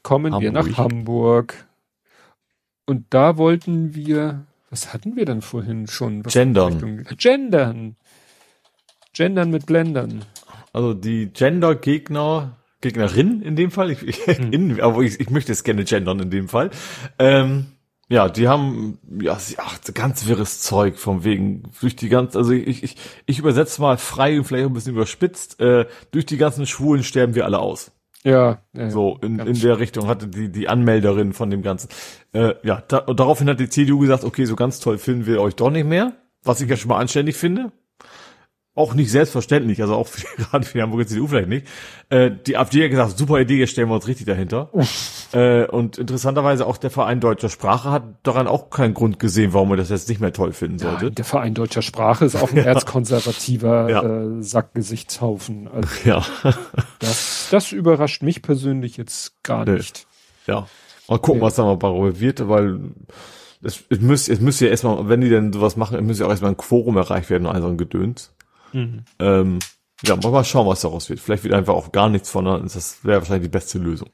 kommen 0.02 0.32
Hamburg. 0.32 0.42
wir 0.42 0.52
nach 0.52 0.76
Hamburg. 0.78 1.66
Und 2.86 3.06
da 3.10 3.36
wollten 3.36 3.94
wir, 3.94 4.46
was 4.70 4.92
hatten 4.92 5.14
wir 5.14 5.26
denn 5.26 5.42
vorhin 5.42 5.86
schon? 5.86 6.24
Was 6.24 6.32
Gendern. 6.32 7.06
Gendern. 7.16 7.96
Gendern 9.12 9.50
mit 9.50 9.66
Blendern. 9.66 10.24
Also 10.72 10.94
die 10.94 11.26
Gender-Gegner, 11.32 12.56
Gegnerin 12.80 13.42
in 13.42 13.56
dem 13.56 13.70
Fall, 13.70 13.90
ich, 13.90 14.06
ich, 14.06 14.26
hm. 14.26 14.52
in, 14.52 14.80
aber 14.80 15.02
ich, 15.02 15.20
ich 15.20 15.30
möchte 15.30 15.52
es 15.52 15.64
gerne 15.64 15.84
gendern 15.84 16.20
in 16.20 16.30
dem 16.30 16.48
Fall. 16.48 16.70
Ähm, 17.18 17.66
ja, 18.08 18.28
die 18.28 18.48
haben 18.48 18.98
ja 19.20 19.38
ach, 19.58 19.78
ganz 19.94 20.26
wirres 20.26 20.60
Zeug 20.62 20.98
vom 20.98 21.22
wegen 21.22 21.70
durch 21.80 21.94
die 21.94 22.08
ganze, 22.08 22.38
also 22.38 22.52
ich, 22.52 22.82
ich, 22.82 22.96
ich 23.26 23.38
übersetze 23.38 23.80
mal 23.80 23.98
frei 23.98 24.38
und 24.38 24.44
vielleicht 24.44 24.66
ein 24.66 24.72
bisschen 24.72 24.94
überspitzt, 24.94 25.60
äh, 25.60 25.86
durch 26.10 26.26
die 26.26 26.36
ganzen 26.36 26.66
Schwulen 26.66 27.04
sterben 27.04 27.34
wir 27.34 27.44
alle 27.44 27.60
aus. 27.60 27.92
Ja, 28.22 28.62
ja 28.74 28.90
so 28.90 29.18
in, 29.22 29.38
in 29.38 29.58
der 29.60 29.78
Richtung 29.78 30.06
hatte 30.06 30.26
die 30.26 30.50
die 30.50 30.68
Anmelderin 30.68 31.32
von 31.32 31.50
dem 31.50 31.62
ganzen. 31.62 31.88
Äh, 32.32 32.54
ja, 32.62 32.82
da, 32.86 33.00
daraufhin 33.00 33.48
hat 33.48 33.60
die 33.60 33.68
CDU 33.68 33.98
gesagt, 34.00 34.24
okay, 34.24 34.44
so 34.44 34.56
ganz 34.56 34.80
toll 34.80 34.98
finden 34.98 35.26
wir 35.26 35.40
euch 35.40 35.54
doch 35.54 35.70
nicht 35.70 35.86
mehr, 35.86 36.12
was 36.42 36.60
ich 36.60 36.68
ja 36.68 36.76
schon 36.76 36.88
mal 36.88 36.98
anständig 36.98 37.36
finde 37.36 37.72
auch 38.76 38.94
nicht 38.94 39.10
selbstverständlich, 39.10 39.82
also 39.82 39.96
auch 39.96 40.06
für, 40.06 40.26
gerade 40.36 40.64
für 40.66 40.78
die 40.78 40.82
Hamburger 40.82 41.06
CDU 41.06 41.26
vielleicht 41.26 41.48
nicht. 41.48 41.66
Äh, 42.08 42.30
die 42.46 42.56
AfD 42.56 42.84
hat 42.84 42.90
gesagt, 42.90 43.18
super 43.18 43.40
Idee, 43.40 43.58
jetzt 43.58 43.70
stellen 43.70 43.88
wir 43.88 43.94
uns 43.94 44.06
richtig 44.06 44.26
dahinter. 44.26 44.70
äh, 45.32 45.66
und 45.66 45.98
interessanterweise 45.98 46.66
auch 46.66 46.76
der 46.76 46.90
Verein 46.90 47.20
deutscher 47.20 47.48
Sprache 47.48 47.90
hat 47.90 48.04
daran 48.22 48.46
auch 48.46 48.70
keinen 48.70 48.94
Grund 48.94 49.18
gesehen, 49.18 49.52
warum 49.52 49.70
man 49.70 49.78
das 49.78 49.90
jetzt 49.90 50.08
nicht 50.08 50.20
mehr 50.20 50.32
toll 50.32 50.52
finden 50.52 50.78
sollte. 50.78 51.06
Ja, 51.06 51.10
der 51.10 51.24
Verein 51.24 51.54
deutscher 51.54 51.82
Sprache 51.82 52.24
ist 52.24 52.36
auch 52.36 52.50
ein 52.50 52.56
ja. 52.58 52.64
erzkonservativer 52.64 53.90
ja. 53.90 54.02
äh, 54.02 54.42
Sackgesichtshaufen. 54.42 55.68
Also 55.68 55.88
ja. 56.04 56.24
das, 57.00 57.48
das 57.50 57.72
überrascht 57.72 58.22
mich 58.22 58.40
persönlich 58.40 58.96
jetzt 58.96 59.42
gar 59.42 59.64
nee. 59.64 59.72
nicht. 59.72 60.06
Ja. 60.46 60.68
Mal 61.08 61.18
gucken, 61.18 61.40
was 61.40 61.56
da 61.56 61.64
mal 61.64 61.76
bei 61.76 62.20
wird, 62.20 62.48
weil 62.48 62.78
es, 63.62 63.82
es 63.88 64.00
müsste, 64.00 64.32
es 64.32 64.40
müsste 64.40 64.66
ja 64.66 64.70
erstmal, 64.70 65.08
wenn 65.08 65.20
die 65.20 65.28
denn 65.28 65.52
sowas 65.52 65.76
machen, 65.76 65.98
es 65.98 66.04
müsste 66.04 66.22
ja 66.22 66.28
auch 66.28 66.30
erstmal 66.30 66.52
ein 66.52 66.56
Quorum 66.56 66.96
erreicht 66.96 67.30
werden 67.30 67.46
und 67.46 67.54
all 67.54 67.60
so 67.60 67.66
ein 67.66 67.76
Gedöns. 67.76 68.32
Mhm. 68.72 69.04
Ähm, 69.18 69.58
ja, 70.02 70.16
mal 70.16 70.44
schauen, 70.44 70.66
was 70.66 70.80
daraus 70.80 71.08
wird. 71.10 71.20
Vielleicht 71.20 71.44
wird 71.44 71.54
einfach 71.54 71.74
auch 71.74 71.92
gar 71.92 72.08
nichts 72.08 72.30
von, 72.30 72.44
das 72.44 73.04
wäre 73.04 73.20
wahrscheinlich 73.20 73.48
die 73.48 73.52
beste 73.52 73.78
Lösung. 73.78 74.10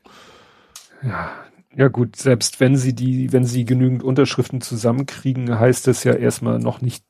Ja, 1.02 1.30
ja 1.76 1.88
gut, 1.88 2.16
selbst 2.16 2.58
wenn 2.60 2.76
sie 2.76 2.94
die, 2.94 3.32
wenn 3.32 3.44
sie 3.44 3.64
genügend 3.64 4.02
Unterschriften 4.02 4.60
zusammenkriegen, 4.60 5.58
heißt 5.58 5.86
das 5.86 6.04
ja 6.04 6.14
erstmal 6.14 6.58
noch 6.58 6.80
nicht 6.80 7.04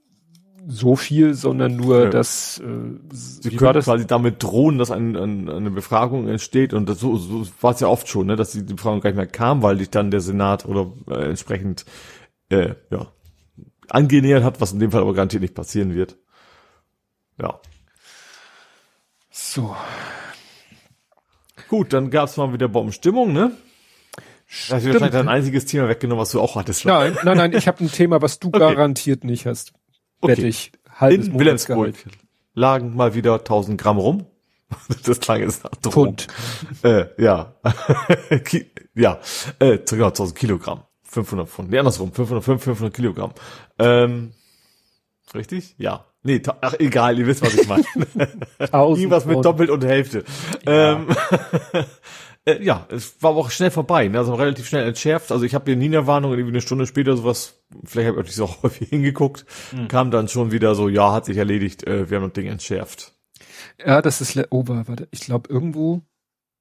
so 0.69 0.97
viel, 0.97 1.35
sondern 1.35 1.77
nur, 1.77 2.05
ja. 2.05 2.11
dass 2.11 2.59
äh, 2.59 2.65
sie 3.13 3.57
können 3.57 3.75
das? 3.75 3.85
quasi 3.85 4.07
damit 4.07 4.43
drohen, 4.43 4.79
dass 4.79 4.91
ein, 4.91 5.17
ein, 5.17 5.49
eine 5.49 5.71
Befragung 5.71 6.27
entsteht 6.27 6.75
und 6.75 6.89
das, 6.89 6.99
so, 6.99 7.17
so 7.17 7.47
war 7.61 7.73
es 7.73 7.81
ja 7.81 7.87
oft 7.87 8.09
schon, 8.09 8.27
ne, 8.27 8.35
dass 8.35 8.51
die 8.51 8.63
Befragung 8.63 9.01
gar 9.01 9.11
nicht 9.11 9.17
mehr 9.17 9.27
kam, 9.27 9.63
weil 9.63 9.79
sich 9.79 9.91
dann 9.91 10.11
der 10.11 10.21
Senat 10.21 10.67
oder 10.67 10.93
äh, 11.09 11.29
entsprechend 11.29 11.85
äh, 12.49 12.75
ja 12.91 13.07
angenähert 13.89 14.43
hat, 14.43 14.61
was 14.61 14.73
in 14.73 14.81
dem 14.81 14.91
Fall 14.91 15.03
aber 15.03 15.15
garantiert 15.15 15.43
nicht 15.43 15.55
passieren 15.55 15.95
wird. 15.95 16.17
Ja. 17.41 17.61
So. 19.31 19.77
Gut, 21.69 21.93
dann 21.93 22.11
gab's 22.11 22.37
mal 22.37 22.53
wieder 22.53 22.69
Bombenstimmung, 22.69 23.33
ne? 23.33 23.53
Stimmt. 24.47 24.73
Das 24.73 24.85
ist 24.85 24.93
wahrscheinlich 24.93 25.11
dein 25.13 25.29
einziges 25.29 25.67
Thema 25.67 25.89
weggenommen, 25.89 26.23
was 26.23 26.31
du 26.31 26.41
auch 26.41 26.55
hattest. 26.55 26.85
Nein, 26.85 27.19
nein, 27.25 27.37
nein, 27.37 27.53
ich 27.53 27.67
habe 27.67 27.85
ein 27.85 27.91
Thema, 27.91 28.23
was 28.23 28.39
du 28.39 28.49
okay. 28.55 28.59
garantiert 28.59 29.25
nicht 29.25 29.47
hast. 29.47 29.73
Okay. 30.21 30.37
Wette 30.37 30.55
Halbes 31.01 31.27
In 31.27 31.39
Wilhelmsburg 31.39 31.95
lagen 32.55 32.95
mal 32.97 33.15
wieder 33.15 33.35
1000 33.35 33.81
Gramm 33.81 33.99
rum. 33.99 34.27
Das 35.05 35.21
klang 35.21 35.43
jetzt 35.43 35.63
nach 35.63 35.71
Drogen. 35.77 35.93
Pfund. 35.93 36.27
Äh, 36.83 37.07
ja. 37.23 37.55
ja, 38.97 39.21
äh, 39.61 39.79
genau, 39.79 40.07
1000 40.07 40.37
Kilogramm. 40.37 40.83
500 41.05 41.49
Pfund. 41.49 41.71
Nee, 41.71 41.79
andersrum. 41.79 42.13
505, 42.13 42.65
500 42.65 42.95
Kilogramm. 42.95 43.33
Ähm, 43.79 44.33
richtig? 45.35 45.77
Ja. 45.79 46.06
Nee, 46.27 46.43
ach 46.61 46.75
egal, 46.81 47.19
ihr 47.19 47.27
wisst, 47.27 47.43
was 47.43 47.55
ich 47.55 47.69
meine. 47.69 47.85
Irgendwas 48.73 49.27
mit 49.27 49.45
doppelt 49.45 49.71
und 49.71 49.85
Hälfte. 49.85 50.25
Ja. 50.67 50.95
Ähm, 50.95 51.07
äh, 52.45 52.63
ja, 52.65 52.85
es 52.91 53.23
war 53.23 53.31
aber 53.31 53.41
auch 53.41 53.51
schnell 53.51 53.71
vorbei, 53.71 54.09
ne? 54.09 54.19
also 54.19 54.35
relativ 54.35 54.67
schnell 54.67 54.89
entschärft. 54.89 55.31
Also 55.31 55.45
ich 55.45 55.55
habe 55.55 55.67
hier 55.67 55.77
nie 55.77 55.87
eine 55.87 56.09
Warnung, 56.09 56.33
irgendwie 56.33 56.51
eine 56.51 56.61
Stunde 56.61 56.87
später 56.87 57.17
sowas, 57.17 57.63
vielleicht 57.85 58.09
habe 58.09 58.19
ich 58.19 58.23
auch 58.23 58.27
nicht 58.27 58.35
so 58.35 58.57
häufig 58.63 58.89
hingeguckt, 58.89 59.47
mhm. 59.71 59.87
kam 59.87 60.11
dann 60.11 60.27
schon 60.27 60.51
wieder 60.51 60.75
so, 60.75 60.89
ja, 60.89 61.13
hat 61.13 61.27
sich 61.27 61.37
erledigt, 61.37 61.87
äh, 61.87 62.11
wir 62.11 62.19
haben 62.19 62.25
das 62.25 62.33
Ding 62.33 62.47
entschärft. 62.47 63.15
Ja, 63.79 64.03
das 64.03 64.21
ist, 64.21 64.37
oh, 64.51 64.65
warte, 64.67 65.07
ich 65.13 65.21
glaube 65.21 65.49
irgendwo, 65.49 66.03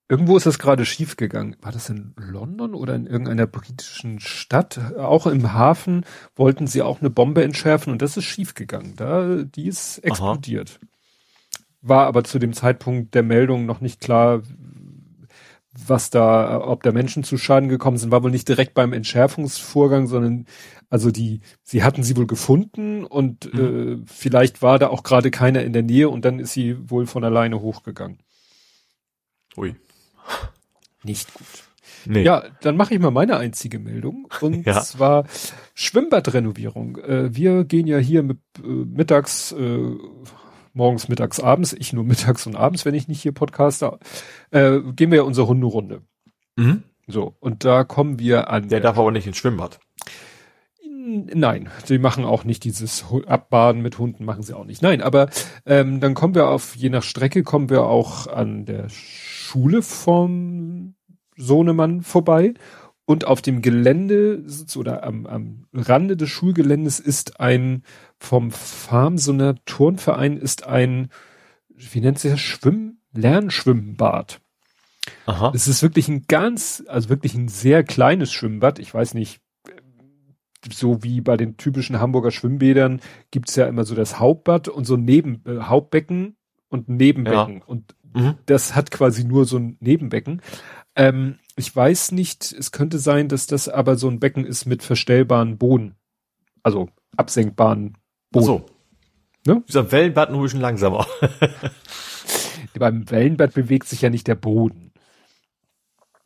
Irgendwo 0.08 0.38
ist 0.38 0.46
das 0.46 0.60
gerade 0.60 0.86
schief 0.86 1.16
gegangen. 1.16 1.56
War 1.62 1.72
das 1.72 1.90
in 1.90 2.14
London 2.18 2.76
oder 2.76 2.94
in 2.94 3.08
irgendeiner 3.08 3.48
britischen 3.48 4.20
Stadt? 4.20 4.80
Auch 4.98 5.26
im 5.26 5.54
Hafen 5.54 6.06
wollten 6.36 6.68
sie 6.68 6.84
auch 6.84 7.02
eine 7.02 7.10
Bombe 7.10 7.44
entschärfen 7.44 7.92
und 7.92 8.04
das 8.04 8.16
ist 8.16 8.26
schief 8.26 8.54
gegangen. 8.54 8.94
Da, 8.96 9.44
die 9.44 9.68
ist 9.68 9.98
explodiert. 10.00 10.80
Aha. 10.80 10.88
War 11.82 12.06
aber 12.06 12.24
zu 12.24 12.38
dem 12.38 12.54
Zeitpunkt 12.54 13.16
der 13.16 13.24
Meldung 13.24 13.66
noch 13.66 13.82
nicht 13.82 14.00
klar, 14.00 14.44
was 15.88 16.10
da, 16.10 16.62
ob 16.62 16.84
da 16.84 16.92
Menschen 16.92 17.24
zu 17.24 17.38
Schaden 17.38 17.68
gekommen 17.68 17.98
sind, 17.98 18.12
war 18.12 18.24
wohl 18.24 18.32
nicht 18.32 18.48
direkt 18.48 18.76
beim 18.76 18.94
Entschärfungsvorgang, 18.94 20.08
sondern 20.08 20.46
also 20.90 21.12
die, 21.12 21.42
sie 21.64 21.84
hatten 21.84 22.04
sie 22.04 22.16
wohl 22.16 22.28
gefunden 22.28 23.04
und 23.04 23.54
mhm. 23.54 24.04
äh, 24.04 24.06
vielleicht 24.06 24.62
war 24.62 24.80
da 24.80 24.88
auch 24.88 25.04
gerade 25.04 25.32
keiner 25.32 25.64
in 25.64 25.74
der 25.74 25.84
Nähe 25.84 26.10
und 26.10 26.26
dann 26.26 26.40
ist 26.40 26.54
sie 26.54 26.78
wohl 26.90 27.08
von 27.08 27.24
alleine 27.24 27.60
hochgegangen. 27.60 28.20
Ui. 29.58 29.76
Nicht 31.04 31.34
gut. 31.34 31.46
Nee. 32.08 32.24
Ja, 32.24 32.44
dann 32.62 32.78
mache 32.78 32.94
ich 32.94 33.00
mal 33.00 33.12
meine 33.12 33.38
einzige 33.38 33.80
Meldung. 33.80 34.28
Und 34.42 34.66
ja. 34.66 34.82
zwar 34.82 35.26
Schwimmbadrenovierung. 35.74 36.98
Äh, 36.98 37.36
wir 37.36 37.64
gehen 37.66 37.88
ja 37.88 37.98
hier 37.98 38.24
mit, 38.24 38.40
äh, 38.64 38.68
mittags, 38.68 39.52
äh, 39.54 39.96
morgens, 40.74 41.08
mittags, 41.08 41.40
abends, 41.40 41.74
ich 41.74 41.94
nur 41.94 42.04
mittags 42.04 42.46
und 42.46 42.56
abends, 42.56 42.86
wenn 42.86 42.94
ich 42.94 43.08
nicht 43.08 43.22
hier 43.22 43.32
podcaste, 43.32 44.00
äh, 44.52 44.80
gehen 44.96 45.12
wir 45.12 45.18
ja 45.18 45.24
unsere 45.24 45.48
Hunderunde. 45.48 46.02
Mhm. 46.56 46.84
So, 47.08 47.36
und 47.40 47.66
da 47.66 47.84
kommen 47.84 48.20
wir 48.20 48.50
an. 48.50 48.64
Der, 48.64 48.80
der 48.80 48.92
darf 48.92 48.98
aber 48.98 49.12
nicht 49.12 49.28
ins 49.28 49.38
Schwimmbad. 49.38 49.80
Nein, 51.08 51.70
sie 51.84 52.00
machen 52.00 52.26
auch 52.26 52.46
nicht 52.46 52.64
dieses 52.64 53.06
Abbaden 53.28 53.82
mit 53.84 54.00
Hunden, 54.00 54.26
machen 54.26 54.42
sie 54.42 54.56
auch 54.56 54.66
nicht. 54.66 54.82
Nein, 54.82 55.02
aber 55.02 55.30
ähm, 55.66 56.00
dann 56.00 56.16
kommen 56.16 56.34
wir 56.34 56.50
auf, 56.50 56.76
je 56.76 56.90
nach 56.90 57.04
Strecke, 57.04 57.44
kommen 57.44 57.70
wir 57.70 57.84
auch 57.84 58.26
an 58.26 58.66
der 58.66 58.90
Schule 58.90 59.84
vom 59.84 60.96
Sohnemann 61.38 62.02
vorbei. 62.02 62.56
Und 63.06 63.26
auf 63.26 63.44
dem 63.44 63.62
Gelände 63.62 64.44
oder 64.76 65.04
am, 65.04 65.28
am 65.28 65.68
Rande 65.74 66.18
des 66.18 66.30
Schulgeländes 66.30 67.00
ist 67.00 67.40
ein 67.40 67.84
vom 68.18 68.50
Farm, 68.50 69.20
so 69.20 69.32
einer 69.32 69.64
Turnverein 69.66 70.38
ist 70.38 70.66
ein, 70.66 71.10
wie 71.70 72.02
nennt 72.02 72.18
sich 72.18 72.32
das, 72.32 72.40
Schwimm, 72.40 72.98
Lernschwimmbad. 73.14 74.42
Aha. 75.28 75.52
Es 75.54 75.68
ist 75.68 75.84
wirklich 75.84 76.08
ein 76.08 76.26
ganz, 76.28 76.84
also 76.88 77.10
wirklich 77.10 77.36
ein 77.36 77.48
sehr 77.48 77.84
kleines 77.84 78.34
Schwimmbad. 78.34 78.80
Ich 78.80 78.92
weiß 78.92 79.14
nicht, 79.14 79.40
so 80.72 81.04
wie 81.04 81.22
bei 81.22 81.38
den 81.38 81.58
typischen 81.58 82.00
Hamburger 82.00 82.32
Schwimmbädern 82.32 83.02
gibt's 83.32 83.56
ja 83.56 83.68
immer 83.68 83.84
so 83.84 83.96
das 83.96 84.20
Hauptbad 84.20 84.68
und 84.68 84.86
so 84.86 84.98
Neben 84.98 85.42
äh, 85.46 85.62
Hauptbecken 85.62 86.36
und 86.70 86.90
Nebenbecken. 86.90 87.58
Ja. 87.58 87.66
Und 87.66 87.96
mhm. 88.14 88.36
das 88.46 88.76
hat 88.76 88.92
quasi 88.92 89.24
nur 89.24 89.46
so 89.46 89.58
ein 89.58 89.78
Nebenbecken. 89.80 90.42
Ähm, 90.96 91.40
ich 91.56 91.74
weiß 91.74 92.12
nicht, 92.12 92.52
es 92.52 92.72
könnte 92.72 93.00
sein, 93.00 93.28
dass 93.28 93.48
das 93.48 93.70
aber 93.70 93.96
so 93.96 94.10
ein 94.10 94.20
Becken 94.20 94.46
ist 94.46 94.66
mit 94.66 94.84
verstellbaren 94.84 95.58
Boden. 95.58 95.96
Also 96.64 96.90
absenkbaren 97.16 97.98
Boden. 98.32 98.44
Ach 98.44 98.48
so. 98.48 98.66
Ne? 99.48 99.64
Dieser 99.68 99.92
Wellenbad 99.92 100.32
nur 100.32 100.40
ein 100.40 100.44
bisschen 100.44 100.62
langsamer. 100.62 101.06
Beim 102.80 103.10
Wellenbad 103.10 103.54
bewegt 103.54 103.88
sich 103.88 104.02
ja 104.02 104.10
nicht 104.10 104.28
der 104.28 104.36
Boden. 104.36 104.92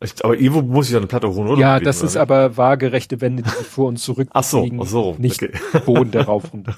Ich, 0.01 0.23
aber 0.23 0.39
irgendwo 0.39 0.61
muss 0.61 0.87
ich 0.87 0.93
ja 0.93 0.99
eine 0.99 1.07
Platte 1.07 1.27
holen, 1.27 1.49
oder? 1.49 1.59
Ja, 1.59 1.79
das 1.81 2.01
ist 2.01 2.15
aber 2.15 2.55
waagerechte 2.55 3.19
Wände, 3.19 3.43
die 3.43 3.49
vor 3.49 3.89
uns 3.89 4.01
zurück 4.01 4.29
Ach 4.31 4.45
so, 4.45 4.65
ach 4.79 4.85
so, 4.85 5.15
nicht 5.17 5.43
okay. 5.43 5.51
Boden 5.85 6.11
darauf 6.11 6.53
runter. 6.53 6.77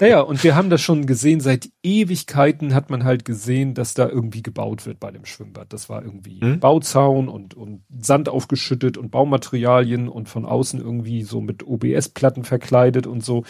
Naja, 0.00 0.20
und 0.20 0.42
wir 0.42 0.56
haben 0.56 0.70
das 0.70 0.80
schon 0.80 1.04
gesehen, 1.04 1.40
seit 1.40 1.68
Ewigkeiten 1.82 2.72
hat 2.72 2.88
man 2.88 3.04
halt 3.04 3.26
gesehen, 3.26 3.74
dass 3.74 3.92
da 3.92 4.08
irgendwie 4.08 4.42
gebaut 4.42 4.86
wird 4.86 4.98
bei 4.98 5.10
dem 5.10 5.26
Schwimmbad. 5.26 5.74
Das 5.74 5.90
war 5.90 6.02
irgendwie 6.02 6.40
hm? 6.40 6.58
Bauzaun 6.58 7.28
und, 7.28 7.52
und 7.52 7.82
Sand 8.00 8.30
aufgeschüttet 8.30 8.96
und 8.96 9.10
Baumaterialien 9.10 10.08
und 10.08 10.30
von 10.30 10.46
außen 10.46 10.80
irgendwie 10.80 11.22
so 11.22 11.42
mit 11.42 11.66
OBS-Platten 11.66 12.44
verkleidet 12.44 13.06
und 13.06 13.22
so. 13.22 13.44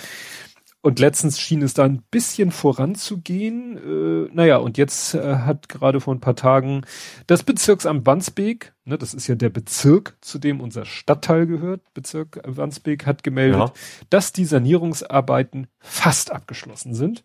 Und 0.85 0.99
letztens 0.99 1.41
schien 1.41 1.63
es 1.63 1.73
da 1.73 1.85
ein 1.85 2.03
bisschen 2.11 2.51
voranzugehen. 2.51 3.79
Äh, 3.79 4.31
naja, 4.35 4.59
und 4.59 4.77
jetzt 4.77 5.15
äh, 5.15 5.37
hat 5.37 5.71
gerade 5.71 5.99
vor 5.99 6.15
ein 6.15 6.21
paar 6.21 6.37
Tagen 6.37 6.83
das 7.27 7.43
Bezirksamt 7.43 8.05
Wandsbek, 8.05 8.75
ne, 8.85 8.99
das 8.99 9.15
ist 9.15 9.27
ja 9.27 9.35
der 9.35 9.49
Bezirk, 9.49 10.15
zu 10.21 10.39
dem 10.39 10.61
unser 10.61 10.85
Stadtteil 10.85 11.47
gehört, 11.47 11.81
Bezirk 11.95 12.39
Wandsbek, 12.45 13.07
hat 13.07 13.23
gemeldet, 13.23 13.61
ja. 13.61 13.73
dass 14.11 14.35
die 14.35 14.45
Sanierungsarbeiten 14.45 15.69
fast 15.79 16.31
abgeschlossen 16.31 16.93
sind. 16.93 17.25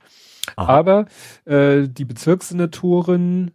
Aha. 0.56 0.66
Aber 0.66 1.06
äh, 1.44 1.90
die 1.90 2.06
Bezirkssenatorin 2.06 3.52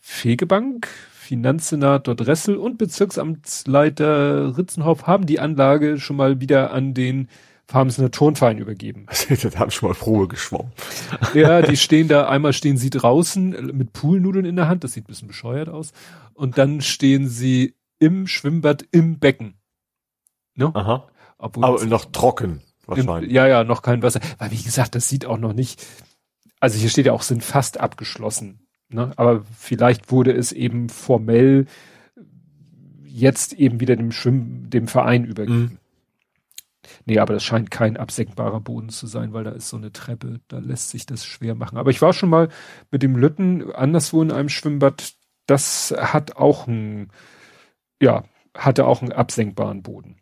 Fegebank, 0.00 0.88
Finanzsenator 1.12 2.16
Dressel 2.16 2.56
und 2.56 2.78
Bezirksamtsleiter 2.78 4.58
Ritzenhoff 4.58 5.06
haben 5.06 5.26
die 5.26 5.38
Anlage 5.38 6.00
schon 6.00 6.16
mal 6.16 6.40
wieder 6.40 6.72
an 6.72 6.94
den 6.94 7.28
haben 7.72 7.90
sie 7.90 8.02
eine 8.02 8.10
Turnverein 8.10 8.58
übergeben. 8.58 9.06
da 9.28 9.58
haben 9.58 9.70
schon 9.70 9.88
mal 9.88 9.94
Probe 9.94 10.28
geschwommen. 10.28 10.72
Ja, 11.34 11.62
die 11.62 11.76
stehen 11.76 12.08
da, 12.08 12.28
einmal 12.28 12.52
stehen 12.52 12.76
sie 12.76 12.90
draußen 12.90 13.76
mit 13.76 13.92
Poolnudeln 13.92 14.44
in 14.44 14.56
der 14.56 14.68
Hand, 14.68 14.84
das 14.84 14.92
sieht 14.92 15.04
ein 15.04 15.08
bisschen 15.08 15.28
bescheuert 15.28 15.68
aus. 15.68 15.92
Und 16.34 16.58
dann 16.58 16.80
stehen 16.80 17.28
sie 17.28 17.74
im 17.98 18.26
Schwimmbad 18.26 18.86
im 18.90 19.18
Becken. 19.18 19.54
Ne? 20.54 20.70
Aha. 20.74 21.08
Obwohl 21.38 21.64
Aber 21.64 21.84
noch 21.86 22.04
trocken 22.06 22.62
wahrscheinlich. 22.86 23.30
Im, 23.30 23.36
ja, 23.36 23.46
ja, 23.46 23.64
noch 23.64 23.82
kein 23.82 24.02
Wasser. 24.02 24.20
Weil 24.38 24.50
wie 24.50 24.62
gesagt, 24.62 24.94
das 24.94 25.08
sieht 25.08 25.26
auch 25.26 25.38
noch 25.38 25.52
nicht, 25.52 25.84
also 26.60 26.78
hier 26.78 26.88
steht 26.88 27.06
ja 27.06 27.12
auch, 27.12 27.22
sind 27.22 27.42
fast 27.42 27.80
abgeschlossen. 27.80 28.66
Ne? 28.88 29.12
Aber 29.16 29.42
vielleicht 29.56 30.10
wurde 30.10 30.32
es 30.32 30.52
eben 30.52 30.88
formell 30.88 31.66
jetzt 33.04 33.52
eben 33.52 33.80
wieder 33.80 33.96
dem 33.96 34.12
Schwimm, 34.12 34.70
dem 34.70 34.88
Verein 34.88 35.24
übergeben. 35.24 35.60
Mhm. 35.60 35.78
Nee, 37.04 37.18
aber 37.18 37.34
das 37.34 37.44
scheint 37.44 37.70
kein 37.70 37.96
absenkbarer 37.96 38.60
Boden 38.60 38.88
zu 38.88 39.06
sein, 39.06 39.32
weil 39.32 39.44
da 39.44 39.50
ist 39.50 39.68
so 39.68 39.76
eine 39.76 39.92
Treppe, 39.92 40.40
da 40.48 40.58
lässt 40.58 40.90
sich 40.90 41.06
das 41.06 41.24
schwer 41.24 41.54
machen. 41.54 41.78
Aber 41.78 41.90
ich 41.90 42.02
war 42.02 42.12
schon 42.12 42.30
mal 42.30 42.48
mit 42.90 43.02
dem 43.02 43.16
Lütten 43.16 43.72
anderswo 43.72 44.22
in 44.22 44.32
einem 44.32 44.48
Schwimmbad, 44.48 45.14
das 45.46 45.94
hat 45.96 46.36
auch 46.36 46.66
ein, 46.66 47.10
ja, 48.00 48.24
hatte 48.56 48.86
auch 48.86 49.02
einen 49.02 49.12
absenkbaren 49.12 49.82
Boden. 49.82 50.16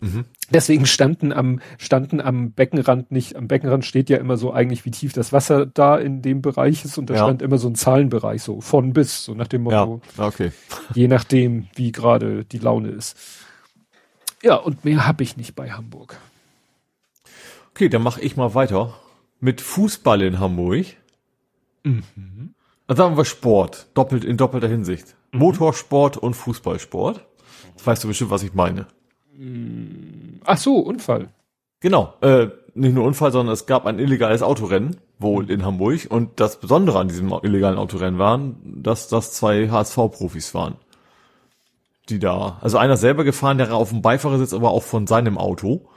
Mhm. 0.00 0.26
Deswegen 0.50 0.86
standen 0.86 1.32
am, 1.32 1.60
standen 1.76 2.20
am 2.20 2.52
Beckenrand 2.52 3.10
nicht, 3.10 3.34
am 3.34 3.48
Beckenrand 3.48 3.84
steht 3.84 4.08
ja 4.08 4.18
immer 4.18 4.36
so 4.36 4.52
eigentlich, 4.52 4.84
wie 4.84 4.92
tief 4.92 5.12
das 5.12 5.32
Wasser 5.32 5.66
da 5.66 5.96
in 5.96 6.22
dem 6.22 6.40
Bereich 6.40 6.84
ist 6.84 6.98
und 6.98 7.10
da 7.10 7.14
ja. 7.14 7.24
stand 7.24 7.42
immer 7.42 7.58
so 7.58 7.68
ein 7.68 7.74
Zahlenbereich, 7.74 8.42
so 8.42 8.60
von 8.60 8.92
bis, 8.92 9.24
so 9.24 9.34
nach 9.34 9.48
dem 9.48 9.62
Motto. 9.62 10.00
Ja, 10.16 10.26
okay. 10.26 10.52
Je 10.94 11.08
nachdem, 11.08 11.66
wie 11.74 11.90
gerade 11.90 12.44
die 12.44 12.58
Laune 12.58 12.90
ist. 12.90 13.18
Ja, 14.48 14.54
und 14.54 14.82
mehr 14.82 15.06
habe 15.06 15.22
ich 15.22 15.36
nicht 15.36 15.54
bei 15.54 15.72
Hamburg. 15.72 16.16
Okay, 17.72 17.90
dann 17.90 18.02
mache 18.02 18.22
ich 18.22 18.34
mal 18.38 18.54
weiter 18.54 18.94
mit 19.40 19.60
Fußball 19.60 20.22
in 20.22 20.40
Hamburg. 20.40 20.86
Mhm. 21.84 22.54
Dann 22.86 22.96
sagen 22.96 23.18
wir 23.18 23.26
Sport, 23.26 23.88
doppelt 23.92 24.24
in 24.24 24.38
doppelter 24.38 24.68
Hinsicht. 24.68 25.16
Mhm. 25.32 25.40
Motorsport 25.40 26.16
und 26.16 26.32
Fußballsport. 26.32 27.26
Das 27.74 27.86
weißt 27.86 28.04
du 28.04 28.08
bestimmt, 28.08 28.30
was 28.30 28.42
ich 28.42 28.54
meine. 28.54 28.86
Ach 30.46 30.56
so, 30.56 30.78
Unfall. 30.78 31.28
Genau, 31.80 32.14
äh, 32.22 32.48
nicht 32.72 32.94
nur 32.94 33.04
Unfall, 33.04 33.32
sondern 33.32 33.52
es 33.52 33.66
gab 33.66 33.84
ein 33.84 33.98
illegales 33.98 34.40
Autorennen, 34.40 34.96
wohl 35.18 35.44
mhm. 35.44 35.50
in 35.50 35.64
Hamburg. 35.66 36.06
Und 36.08 36.40
das 36.40 36.58
Besondere 36.58 36.98
an 36.98 37.08
diesem 37.08 37.30
illegalen 37.42 37.76
Autorennen 37.76 38.18
waren, 38.18 38.56
dass 38.64 39.08
das 39.08 39.34
zwei 39.34 39.68
HSV-Profis 39.68 40.54
waren. 40.54 40.76
Die 42.08 42.18
da, 42.18 42.58
also 42.62 42.78
einer 42.78 42.96
selber 42.96 43.24
gefahren, 43.24 43.58
der 43.58 43.72
auf 43.74 43.90
dem 43.90 44.00
Beifahrersitz, 44.00 44.54
aber 44.54 44.70
auch 44.70 44.82
von 44.82 45.06
seinem 45.06 45.36
Auto. 45.36 45.88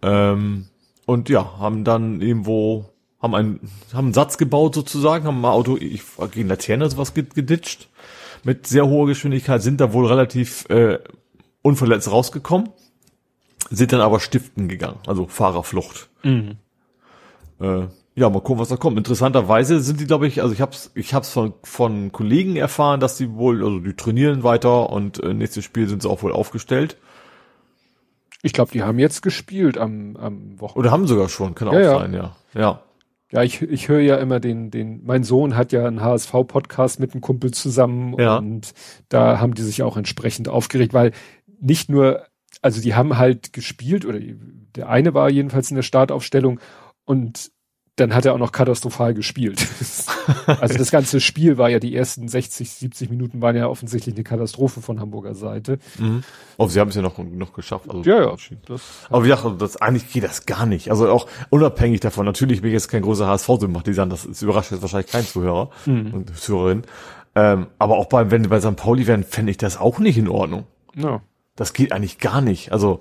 Ähm, 0.00 0.68
und 1.04 1.28
ja, 1.28 1.58
haben 1.58 1.84
dann 1.84 2.20
irgendwo, 2.20 2.86
haben 3.20 3.34
einen, 3.34 3.60
haben 3.92 4.06
einen 4.06 4.14
Satz 4.14 4.38
gebaut 4.38 4.74
sozusagen, 4.74 5.26
haben 5.26 5.44
ein 5.44 5.50
Auto, 5.50 5.76
ich 5.76 6.02
gegen 6.32 6.48
Laterne 6.48 6.84
oder 6.84 6.90
sowas 6.92 7.14
geditscht. 7.14 7.88
Mit 8.44 8.66
sehr 8.66 8.86
hoher 8.86 9.06
Geschwindigkeit 9.06 9.62
sind 9.62 9.80
da 9.80 9.92
wohl 9.92 10.06
relativ 10.06 10.68
äh, 10.70 10.98
unverletzt 11.62 12.10
rausgekommen, 12.10 12.70
sind 13.70 13.92
dann 13.92 14.00
aber 14.00 14.20
stiften 14.20 14.68
gegangen, 14.68 14.98
also 15.06 15.26
Fahrerflucht. 15.26 16.08
Mhm. 16.22 16.56
Äh, 17.60 17.86
ja, 18.18 18.28
mal 18.28 18.40
gucken, 18.40 18.58
was 18.58 18.68
da 18.68 18.76
kommt. 18.76 18.98
Interessanterweise 18.98 19.80
sind 19.80 20.00
die, 20.00 20.06
glaube 20.06 20.26
ich, 20.26 20.42
also 20.42 20.52
ich 20.52 20.60
hab's, 20.60 20.90
ich 20.94 21.14
hab's 21.14 21.30
von, 21.30 21.54
von 21.62 22.10
Kollegen 22.10 22.56
erfahren, 22.56 22.98
dass 22.98 23.16
die 23.16 23.34
wohl, 23.34 23.62
also 23.64 23.78
die 23.78 23.94
trainieren 23.94 24.42
weiter 24.42 24.90
und 24.90 25.22
äh, 25.22 25.32
nächstes 25.32 25.64
Spiel 25.64 25.88
sind 25.88 26.02
sie 26.02 26.10
auch 26.10 26.22
wohl 26.22 26.32
aufgestellt. 26.32 26.96
Ich 28.42 28.52
glaube, 28.52 28.72
die 28.72 28.82
haben 28.82 28.98
jetzt 28.98 29.22
gespielt 29.22 29.78
am, 29.78 30.16
am 30.16 30.60
Wochenende. 30.60 30.78
Oder 30.80 30.90
haben 30.90 31.06
sogar 31.06 31.28
schon, 31.28 31.54
kann 31.54 31.68
ja, 31.68 31.74
auch 31.74 31.82
ja. 31.82 31.98
sein, 32.00 32.14
ja. 32.14 32.36
Ja. 32.54 32.82
Ja, 33.30 33.42
ich, 33.42 33.62
ich 33.62 33.88
höre 33.88 34.00
ja 34.00 34.16
immer 34.16 34.40
den, 34.40 34.70
den, 34.70 35.04
mein 35.04 35.22
Sohn 35.22 35.54
hat 35.54 35.70
ja 35.70 35.86
einen 35.86 36.00
HSV-Podcast 36.00 36.98
mit 36.98 37.12
einem 37.12 37.20
Kumpel 37.20 37.52
zusammen 37.52 38.18
ja. 38.18 38.38
und 38.38 38.72
da 39.10 39.38
haben 39.38 39.54
die 39.54 39.62
sich 39.62 39.82
auch 39.82 39.96
entsprechend 39.96 40.48
aufgeregt, 40.48 40.94
weil 40.94 41.12
nicht 41.60 41.88
nur, 41.90 42.24
also 42.62 42.80
die 42.80 42.94
haben 42.94 43.18
halt 43.18 43.52
gespielt, 43.52 44.06
oder 44.06 44.18
der 44.18 44.88
eine 44.88 45.12
war 45.12 45.28
jedenfalls 45.28 45.70
in 45.70 45.76
der 45.76 45.82
Startaufstellung 45.82 46.58
und 47.04 47.50
dann 48.00 48.14
hat 48.14 48.24
er 48.24 48.34
auch 48.34 48.38
noch 48.38 48.52
katastrophal 48.52 49.14
gespielt. 49.14 49.66
also 50.46 50.78
das 50.78 50.90
ganze 50.90 51.20
Spiel 51.20 51.58
war 51.58 51.68
ja, 51.68 51.78
die 51.78 51.94
ersten 51.94 52.28
60, 52.28 52.70
70 52.70 53.10
Minuten 53.10 53.42
waren 53.42 53.56
ja 53.56 53.66
offensichtlich 53.66 54.14
eine 54.14 54.24
Katastrophe 54.24 54.80
von 54.80 55.00
Hamburger 55.00 55.34
Seite. 55.34 55.78
Mhm. 55.98 56.22
Oh, 56.56 56.68
sie 56.68 56.80
haben 56.80 56.88
es 56.88 56.94
ja 56.94 57.02
noch, 57.02 57.18
noch 57.18 57.52
geschafft. 57.52 57.90
Also 57.90 58.02
ja, 58.02 58.20
ja. 58.20 58.36
Das, 58.66 58.82
Aber 59.10 59.24
wie 59.24 59.28
gesagt, 59.28 59.60
das, 59.60 59.76
eigentlich 59.76 60.12
geht 60.12 60.24
das 60.24 60.46
gar 60.46 60.66
nicht. 60.66 60.90
Also 60.90 61.08
auch 61.10 61.26
unabhängig 61.50 62.00
davon, 62.00 62.24
natürlich 62.24 62.62
bin 62.62 62.70
ich 62.70 62.74
jetzt 62.74 62.88
kein 62.88 63.02
großer 63.02 63.26
HSV-Sympathisant, 63.26 64.12
das, 64.12 64.26
das 64.26 64.42
überrascht 64.42 64.70
jetzt 64.70 64.82
wahrscheinlich 64.82 65.10
kein 65.10 65.24
Zuhörer 65.24 65.70
mhm. 65.86 66.14
und 66.14 66.36
Zuhörerin. 66.36 66.82
Ähm, 67.34 67.66
aber 67.78 67.96
auch 67.98 68.06
beim, 68.06 68.30
wenn 68.30 68.48
bei 68.48 68.60
St. 68.60 68.76
Pauli 68.76 69.06
wären, 69.06 69.24
fände 69.24 69.50
ich 69.50 69.58
das 69.58 69.76
auch 69.78 69.98
nicht 69.98 70.18
in 70.18 70.28
Ordnung. 70.28 70.66
Ja. 70.94 71.20
Das 71.56 71.72
geht 71.72 71.92
eigentlich 71.92 72.18
gar 72.18 72.40
nicht. 72.40 72.72
Also 72.72 73.00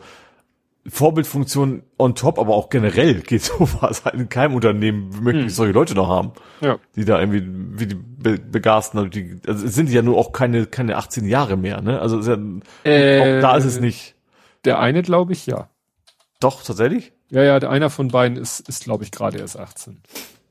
Vorbildfunktion 0.90 1.84
on 1.98 2.16
top, 2.16 2.40
aber 2.40 2.56
auch 2.56 2.70
generell 2.70 3.22
geht 3.22 3.44
sowas 3.44 4.06
halt 4.06 4.16
in 4.16 4.30
keinem 4.30 4.56
Unternehmen 4.56 5.10
möchte 5.22 5.42
hm. 5.42 5.48
ich 5.48 5.56
solche 5.56 5.74
Leute 5.74 5.96
noch 5.96 6.08
haben. 6.08 6.32
Ja. 6.62 6.78
Die 6.96 7.06
da 7.06 7.20
irgendwie, 7.20 7.44
wie 7.80 7.88
die 7.88 7.96
Be 7.96 8.40
Begasten, 8.40 8.98
also, 8.98 9.10
die, 9.10 9.40
also 9.46 9.66
es 9.66 9.76
sind 9.76 9.90
ja 9.90 10.02
nur 10.02 10.18
auch 10.18 10.32
keine, 10.32 10.66
keine 10.66 10.98
18 10.98 11.26
Jahre 11.26 11.58
mehr, 11.58 11.82
ne? 11.82 12.02
Also 12.02 12.20
ja, 12.20 12.38
äh, 12.84 13.38
auch 13.38 13.42
da 13.42 13.58
ist 13.58 13.66
es 13.66 13.80
nicht. 13.80 14.16
Der 14.66 14.80
eine 14.80 15.02
glaube 15.02 15.34
ich, 15.34 15.46
ja. 15.46 15.70
Doch, 16.40 16.64
tatsächlich? 16.64 17.14
Ja, 17.30 17.44
ja, 17.44 17.60
der 17.60 17.70
einer 17.70 17.90
von 17.90 18.08
beiden 18.10 18.38
ist, 18.38 18.68
ist 18.68 18.84
glaube 18.84 19.04
ich 19.04 19.12
gerade 19.12 19.38
erst 19.38 19.60
18. 19.60 20.02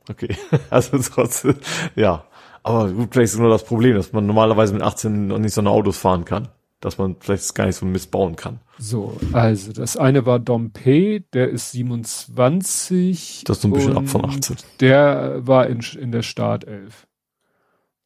Okay. 0.09 0.37
Also 0.71 0.99
trotzdem, 0.99 1.57
ja. 1.95 2.25
Aber 2.63 2.91
gut, 2.91 3.11
vielleicht 3.13 3.33
ist 3.33 3.39
nur 3.39 3.51
das 3.51 3.65
Problem, 3.65 3.95
dass 3.97 4.13
man 4.13 4.27
normalerweise 4.27 4.73
mit 4.73 4.83
18 4.83 5.29
noch 5.29 5.39
nicht 5.39 5.55
so 5.55 5.61
eine 5.61 5.71
Autos 5.71 5.99
fahren 5.99 6.25
kann 6.25 6.49
dass 6.87 6.99
man 6.99 7.17
vielleicht 7.19 7.53
gar 7.57 7.67
nicht 7.67 7.75
so 7.75 7.85
missbauen 7.85 8.37
kann. 8.37 8.61
So, 8.79 9.19
also 9.33 9.73
das 9.73 9.97
eine 9.97 10.25
war 10.25 10.39
Dompe, 10.39 11.21
der 11.33 11.51
ist 11.51 11.73
27. 11.73 13.43
Das 13.45 13.57
ist 13.57 13.63
so 13.63 13.69
ein 13.69 13.73
bisschen 13.73 13.97
ab 13.97 14.07
von 14.07 14.25
18. 14.25 14.57
Der 14.79 15.45
war 15.45 15.67
in, 15.67 15.81
in 15.99 16.13
der 16.13 16.23
Startelf. 16.23 17.09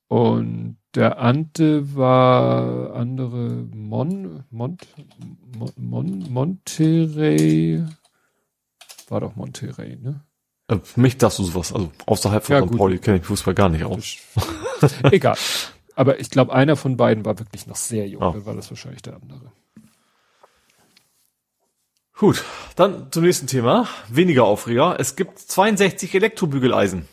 Und 0.08 0.78
der 0.94 1.20
Ante 1.20 1.94
war 1.94 2.94
andere 2.94 3.66
Mon, 3.74 4.44
Mont, 4.48 4.86
Mon, 5.58 5.72
Mon, 5.76 6.32
Monterey. 6.32 7.84
War 9.10 9.20
doch 9.20 9.36
Monterey, 9.36 9.96
ne? 9.96 10.24
Äh, 10.68 10.78
für 10.82 11.00
mich 11.00 11.18
darfst 11.18 11.38
du 11.38 11.44
sowas, 11.44 11.74
also 11.74 11.92
außerhalb 12.06 12.42
von 12.42 12.56
ja, 12.56 12.66
St. 12.66 12.76
Pauli 12.78 12.98
kenne 12.98 13.18
ich 13.18 13.24
Fußball 13.26 13.54
gar 13.54 13.68
nicht 13.68 13.84
aus. 13.84 14.16
Egal. 15.10 15.36
Aber 16.00 16.18
ich 16.18 16.30
glaube, 16.30 16.54
einer 16.54 16.76
von 16.76 16.96
beiden 16.96 17.26
war 17.26 17.38
wirklich 17.38 17.66
noch 17.66 17.76
sehr 17.76 18.08
jung, 18.08 18.22
oh. 18.22 18.32
dann 18.32 18.46
war 18.46 18.54
das 18.54 18.70
wahrscheinlich 18.70 19.02
der 19.02 19.16
andere. 19.16 19.52
Gut, 22.16 22.42
dann 22.74 23.12
zum 23.12 23.22
nächsten 23.22 23.46
Thema. 23.46 23.86
Weniger 24.08 24.44
Aufreger. 24.44 24.96
Es 24.98 25.14
gibt 25.14 25.38
62 25.38 26.14
Elektrobügeleisen. 26.14 27.06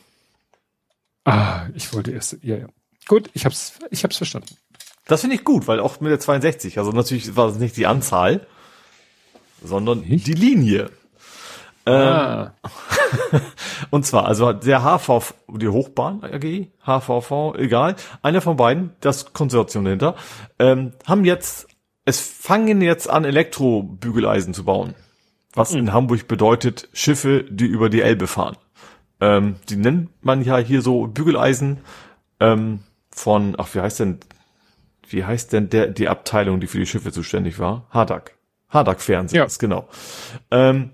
Ah, 1.25 1.67
ich 1.75 1.93
wollte 1.93 2.11
erst, 2.11 2.37
ja, 2.43 2.55
ja. 2.55 2.67
Gut, 3.09 3.29
ich 3.33 3.43
hab's, 3.43 3.73
ich 3.91 4.05
hab's 4.05 4.15
verstanden. 4.15 4.55
Das 5.03 5.19
finde 5.19 5.35
ich 5.35 5.43
gut, 5.43 5.67
weil 5.67 5.81
auch 5.81 5.99
mit 5.99 6.11
der 6.11 6.21
62, 6.21 6.79
also 6.79 6.93
natürlich 6.93 7.35
war 7.35 7.49
es 7.49 7.57
nicht 7.57 7.75
die 7.75 7.87
Anzahl, 7.87 8.47
sondern 9.61 9.99
nicht? 9.99 10.27
die 10.27 10.33
Linie. 10.33 10.91
Ah. 11.87 12.53
Ähm, 13.31 13.41
und 13.91 14.05
zwar, 14.05 14.25
also 14.25 14.53
der 14.53 14.83
HVV, 14.83 15.33
die 15.47 15.69
Hochbahn 15.69 16.23
AG, 16.23 16.67
HVV, 16.85 17.55
egal, 17.57 17.95
einer 18.21 18.41
von 18.41 18.57
beiden, 18.57 18.91
das 18.99 19.33
Konsortium 19.33 19.85
dahinter, 19.85 20.15
ähm, 20.59 20.91
haben 21.05 21.23
jetzt, 21.25 21.67
es 22.05 22.19
fangen 22.19 22.81
jetzt 22.81 23.09
an, 23.09 23.25
Elektrobügeleisen 23.25 24.53
zu 24.53 24.65
bauen. 24.65 24.95
Was 25.53 25.71
mhm. 25.71 25.79
in 25.79 25.93
Hamburg 25.93 26.27
bedeutet, 26.27 26.89
Schiffe, 26.93 27.45
die 27.49 27.65
über 27.65 27.89
die 27.89 28.01
Elbe 28.01 28.27
fahren. 28.27 28.57
Ähm, 29.19 29.55
die 29.69 29.77
nennt 29.77 30.09
man 30.23 30.43
ja 30.43 30.57
hier 30.57 30.81
so 30.81 31.07
Bügeleisen 31.07 31.79
ähm, 32.39 32.81
von, 33.09 33.55
ach, 33.57 33.73
wie 33.73 33.81
heißt 33.81 33.99
denn, 34.01 34.19
wie 35.09 35.23
heißt 35.23 35.53
denn 35.53 35.69
der, 35.69 35.87
die 35.87 36.09
Abteilung, 36.09 36.59
die 36.59 36.67
für 36.67 36.79
die 36.79 36.85
Schiffe 36.85 37.11
zuständig 37.11 37.59
war? 37.59 37.87
Hardak. 37.89 38.33
Hardak 38.69 39.01
Fernsehen, 39.01 39.37
ja. 39.37 39.47
genau. 39.57 39.87
Ähm, 40.51 40.91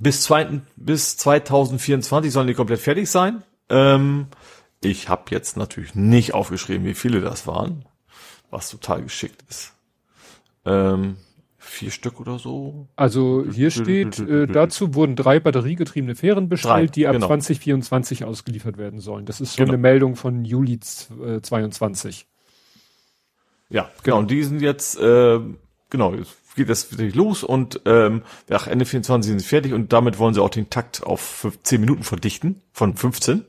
bis, 0.00 0.22
zwei, 0.22 0.60
bis 0.76 1.16
2024 1.16 2.32
sollen 2.32 2.46
die 2.46 2.54
komplett 2.54 2.80
fertig 2.80 3.10
sein. 3.10 3.42
Ähm, 3.68 4.26
ich 4.82 5.08
habe 5.08 5.24
jetzt 5.30 5.56
natürlich 5.56 5.94
nicht 5.94 6.34
aufgeschrieben, 6.34 6.86
wie 6.86 6.94
viele 6.94 7.20
das 7.20 7.46
waren, 7.46 7.84
was 8.50 8.70
total 8.70 9.02
geschickt 9.02 9.42
ist. 9.48 9.72
Ähm, 10.64 11.16
vier 11.58 11.90
Stück 11.90 12.20
oder 12.20 12.38
so. 12.38 12.88
Also 12.96 13.44
hier 13.50 13.70
steht, 13.70 14.18
äh, 14.18 14.46
dazu 14.46 14.94
wurden 14.94 15.16
drei 15.16 15.40
batteriegetriebene 15.40 16.14
Fähren 16.14 16.48
bestellt, 16.48 16.74
drei, 16.74 16.86
die 16.86 17.06
ab 17.06 17.14
genau. 17.14 17.26
2024 17.26 18.24
ausgeliefert 18.24 18.78
werden 18.78 19.00
sollen. 19.00 19.26
Das 19.26 19.40
ist 19.40 19.54
so 19.54 19.58
genau. 19.58 19.72
eine 19.72 19.78
Meldung 19.78 20.16
von 20.16 20.44
Juli 20.44 20.78
äh, 21.24 21.40
22. 21.40 22.26
Ja, 23.68 23.90
genau. 24.02 24.18
Und 24.18 24.30
die 24.30 24.42
sind 24.44 24.60
jetzt, 24.62 24.98
äh, 24.98 25.40
genau, 25.90 26.14
geht 26.56 26.68
das 26.68 26.90
wirklich 26.90 27.14
los 27.14 27.44
und 27.44 27.80
ähm, 27.84 28.22
ja, 28.50 28.64
Ende 28.66 28.84
24 28.84 29.30
sind 29.30 29.38
sie 29.38 29.46
fertig 29.46 29.72
und 29.72 29.92
damit 29.92 30.18
wollen 30.18 30.34
sie 30.34 30.42
auch 30.42 30.50
den 30.50 30.70
Takt 30.70 31.02
auf 31.04 31.46
10 31.62 31.80
Minuten 31.80 32.02
verdichten 32.02 32.62
von 32.72 32.96
15. 32.96 33.44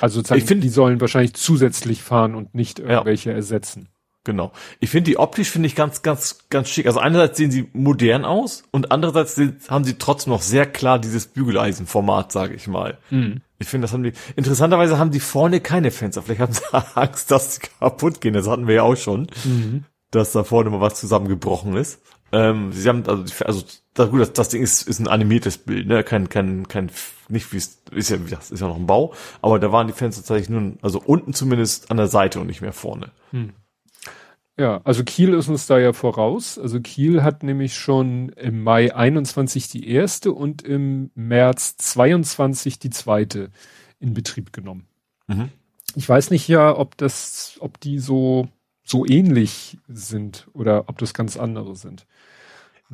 Also 0.00 0.20
ich 0.20 0.44
finde, 0.44 0.62
die 0.62 0.68
sollen 0.68 1.00
wahrscheinlich 1.00 1.34
zusätzlich 1.34 2.02
fahren 2.02 2.34
und 2.34 2.54
nicht 2.54 2.78
irgendwelche 2.78 3.30
ja. 3.30 3.36
ersetzen. 3.36 3.88
Genau. 4.24 4.52
Ich 4.80 4.90
finde 4.90 5.10
die 5.10 5.18
optisch 5.18 5.50
finde 5.50 5.68
ich 5.68 5.76
ganz, 5.76 6.02
ganz, 6.02 6.48
ganz 6.50 6.68
schick. 6.68 6.86
Also 6.86 6.98
einerseits 6.98 7.36
sehen 7.38 7.52
sie 7.52 7.68
modern 7.72 8.24
aus 8.24 8.64
und 8.72 8.90
andererseits 8.90 9.40
haben 9.68 9.84
sie 9.84 9.98
trotzdem 9.98 10.32
noch 10.32 10.42
sehr 10.42 10.66
klar 10.66 10.98
dieses 10.98 11.28
Bügeleisenformat, 11.28 12.32
sage 12.32 12.54
ich 12.54 12.66
mal. 12.66 12.98
Mhm. 13.10 13.42
Ich 13.58 13.68
finde, 13.68 13.84
das 13.84 13.92
haben 13.92 14.02
die. 14.02 14.12
Interessanterweise 14.34 14.98
haben 14.98 15.12
die 15.12 15.20
vorne 15.20 15.60
keine 15.60 15.92
Fenster. 15.92 16.22
Vielleicht 16.22 16.40
haben 16.40 16.52
sie 16.52 16.62
Angst, 16.96 17.30
dass 17.30 17.54
sie 17.54 17.60
kaputt 17.78 18.20
gehen. 18.20 18.34
Das 18.34 18.48
hatten 18.48 18.66
wir 18.66 18.74
ja 18.74 18.82
auch 18.82 18.96
schon. 18.96 19.28
Mhm 19.44 19.84
dass 20.10 20.32
da 20.32 20.44
vorne 20.44 20.70
mal 20.70 20.80
was 20.80 20.98
zusammengebrochen 20.98 21.76
ist. 21.76 22.00
Ähm, 22.32 22.72
sie 22.72 22.88
haben 22.88 23.04
also, 23.06 23.24
also 23.44 23.64
das, 23.94 24.10
gut, 24.10 24.20
das, 24.20 24.32
das 24.32 24.48
Ding 24.48 24.62
ist, 24.62 24.82
ist 24.88 24.98
ein 24.98 25.08
animiertes 25.08 25.58
Bild, 25.58 25.86
ne? 25.86 26.02
Kein, 26.02 26.28
kein, 26.28 26.66
kein, 26.68 26.90
nicht 27.28 27.52
wie 27.52 27.56
es 27.56 27.82
ist 27.92 28.10
ja, 28.10 28.16
das 28.16 28.50
ist 28.50 28.60
ja 28.60 28.68
noch 28.68 28.76
ein 28.76 28.86
Bau, 28.86 29.14
aber 29.42 29.58
da 29.58 29.72
waren 29.72 29.86
die 29.86 29.92
Fenster 29.92 30.22
tatsächlich 30.22 30.48
nur, 30.48 30.74
also 30.82 31.00
unten 31.00 31.34
zumindest 31.34 31.90
an 31.90 31.96
der 31.96 32.08
Seite 32.08 32.40
und 32.40 32.46
nicht 32.48 32.60
mehr 32.60 32.72
vorne. 32.72 33.10
Hm. 33.30 33.52
Ja, 34.58 34.80
also 34.84 35.04
Kiel 35.04 35.34
ist 35.34 35.48
uns 35.48 35.66
da 35.66 35.78
ja 35.78 35.92
voraus. 35.92 36.58
Also 36.58 36.80
Kiel 36.80 37.22
hat 37.22 37.42
nämlich 37.42 37.74
schon 37.76 38.30
im 38.30 38.62
Mai 38.62 38.94
21 38.94 39.68
die 39.68 39.88
erste 39.88 40.32
und 40.32 40.62
im 40.62 41.10
März 41.14 41.76
22 41.76 42.78
die 42.78 42.90
zweite 42.90 43.50
in 44.00 44.14
Betrieb 44.14 44.54
genommen. 44.54 44.86
Mhm. 45.26 45.50
Ich 45.94 46.08
weiß 46.08 46.30
nicht 46.30 46.48
ja, 46.48 46.76
ob 46.76 46.96
das, 46.96 47.56
ob 47.60 47.80
die 47.80 47.98
so, 47.98 48.48
so 48.86 49.04
ähnlich 49.04 49.78
sind 49.88 50.48
oder 50.54 50.88
ob 50.88 50.98
das 50.98 51.12
ganz 51.12 51.36
andere 51.36 51.76
sind. 51.76 52.06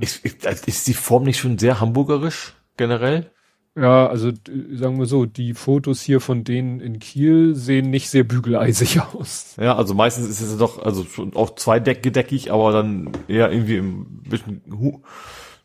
Ist, 0.00 0.24
ist 0.24 0.88
die 0.88 0.94
Form 0.94 1.24
nicht 1.24 1.38
schon 1.38 1.58
sehr 1.58 1.80
hamburgerisch 1.80 2.54
generell? 2.78 3.30
Ja, 3.74 4.06
also 4.06 4.30
sagen 4.72 4.98
wir 4.98 5.06
so, 5.06 5.24
die 5.24 5.54
Fotos 5.54 6.02
hier 6.02 6.20
von 6.20 6.44
denen 6.44 6.80
in 6.80 6.98
Kiel 6.98 7.54
sehen 7.54 7.90
nicht 7.90 8.10
sehr 8.10 8.24
bügeleisig 8.24 9.00
aus. 9.14 9.56
Ja, 9.58 9.76
also 9.76 9.94
meistens 9.94 10.28
ist 10.28 10.40
es 10.40 10.58
doch 10.58 10.82
also 10.82 11.04
schon 11.04 11.34
auch 11.34 11.54
zweideckgedeckig, 11.54 12.52
aber 12.52 12.72
dann 12.72 13.10
eher 13.28 13.50
irgendwie 13.50 13.76
ein 13.76 14.22
bisschen 14.28 14.62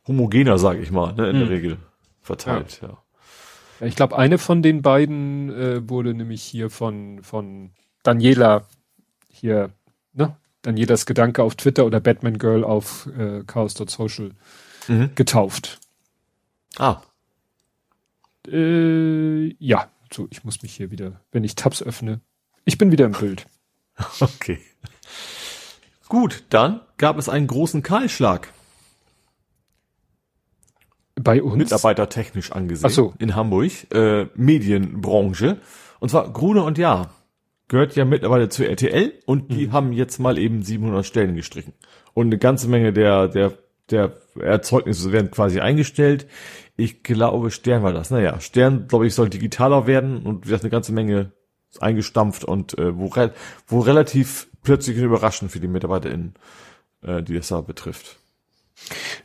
homogener, 0.08 0.58
sage 0.58 0.80
ich 0.80 0.92
mal, 0.92 1.14
ne, 1.14 1.30
in 1.30 1.40
hm. 1.40 1.40
der 1.40 1.50
Regel 1.50 1.78
verteilt, 2.22 2.80
ja. 2.82 2.90
ja. 2.90 2.98
ja 3.82 3.88
ich 3.88 3.96
glaube, 3.96 4.18
eine 4.18 4.38
von 4.38 4.62
den 4.62 4.82
beiden 4.82 5.50
äh, 5.50 5.90
wurde 5.90 6.14
nämlich 6.14 6.44
hier 6.44 6.70
von 6.70 7.24
von 7.24 7.72
Daniela 8.04 8.66
hier, 9.30 9.72
ne, 10.18 10.36
Danielas 10.64 11.06
Gedanke 11.06 11.44
auf 11.44 11.56
Twitter 11.56 11.86
oder 11.86 12.00
Batman 12.00 12.38
Girl 12.38 12.64
auf 12.64 13.08
äh, 13.18 13.44
chaos.social 13.46 14.32
mhm. 14.88 15.12
getauft. 15.16 15.80
Ah. 16.78 17.02
Äh, 18.48 19.54
ja, 19.60 19.90
so, 20.12 20.28
ich 20.30 20.44
muss 20.44 20.62
mich 20.62 20.74
hier 20.74 20.92
wieder, 20.92 21.22
wenn 21.32 21.44
ich 21.44 21.56
Tabs 21.56 21.82
öffne. 21.82 22.22
Ich 22.66 22.78
bin 22.78 22.92
wieder 22.92 23.06
im 23.06 23.14
Bild. 23.14 23.46
Okay. 24.20 24.60
Gut, 26.08 26.44
dann 26.52 26.82
gab 26.98 27.18
es 27.18 27.30
einen 27.30 27.48
großen 27.48 27.82
Kahlschlag. 27.82 28.54
Bei 31.16 31.42
uns? 31.42 31.58
Mitarbeitertechnisch 31.58 32.52
angesehen. 32.52 32.86
Ach 32.86 32.94
so. 32.94 33.14
In 33.18 33.36
Hamburg. 33.36 33.72
Äh, 33.92 34.28
Medienbranche. 34.36 35.60
Und 36.00 36.10
zwar 36.10 36.32
Gruner 36.32 36.64
und 36.64 36.78
Jahr. 36.78 37.10
Gehört 37.68 37.96
ja 37.96 38.06
mittlerweile 38.06 38.50
zur 38.50 38.68
RTL 38.68 39.14
und 39.26 39.52
die 39.52 39.68
mhm. 39.68 39.72
haben 39.74 39.94
jetzt 39.94 40.20
mal 40.20 40.38
eben 40.38 40.64
700 40.64 41.06
Stellen 41.06 41.36
gestrichen. 41.36 41.74
Und 42.14 42.28
eine 42.28 42.38
ganze 42.38 42.70
Menge 42.70 42.94
der, 42.94 43.28
der, 43.28 43.54
der 43.90 44.14
Erzeugnisse 44.40 45.12
werden 45.12 45.32
quasi 45.32 45.60
eingestellt. 45.60 46.28
Ich 46.78 47.04
glaube, 47.04 47.52
Stern 47.52 47.84
war 47.84 47.92
das. 47.92 48.10
Naja, 48.10 48.40
Stern, 48.40 48.88
glaube 48.88 49.08
ich, 49.08 49.14
soll 49.14 49.30
digitaler 49.30 49.86
werden 49.86 50.24
und 50.24 50.48
wird 50.48 50.62
eine 50.62 50.70
ganze 50.70 50.94
Menge 50.94 51.32
eingestampft 51.80 52.44
und 52.44 52.78
äh, 52.78 52.98
wo, 52.98 53.08
re 53.08 53.34
wo 53.68 53.80
relativ 53.80 54.48
plötzlich 54.64 54.98
überraschend 54.98 55.52
für 55.52 55.60
die 55.60 55.68
MitarbeiterInnen, 55.68 56.36
äh, 57.04 57.22
die 57.22 57.36
das 57.36 57.50
da 57.50 57.62
betrifft. 57.62 58.18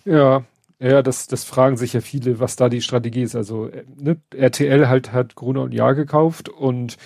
Ja, 0.04 0.44
ja, 0.78 1.02
das, 1.02 1.28
das 1.28 1.44
fragen 1.44 1.76
sich 1.76 1.92
ja 1.92 2.00
viele, 2.00 2.40
was 2.40 2.56
da 2.56 2.68
die 2.68 2.82
Strategie 2.82 3.22
ist. 3.22 3.36
Also 3.36 3.68
äh, 3.68 3.84
ne, 3.96 4.16
RTL 4.34 4.88
halt 4.88 5.12
hat 5.12 5.36
Gruner 5.36 5.62
und 5.62 5.72
Jahr 5.72 5.94
gekauft 5.94 6.48
und 6.48 6.96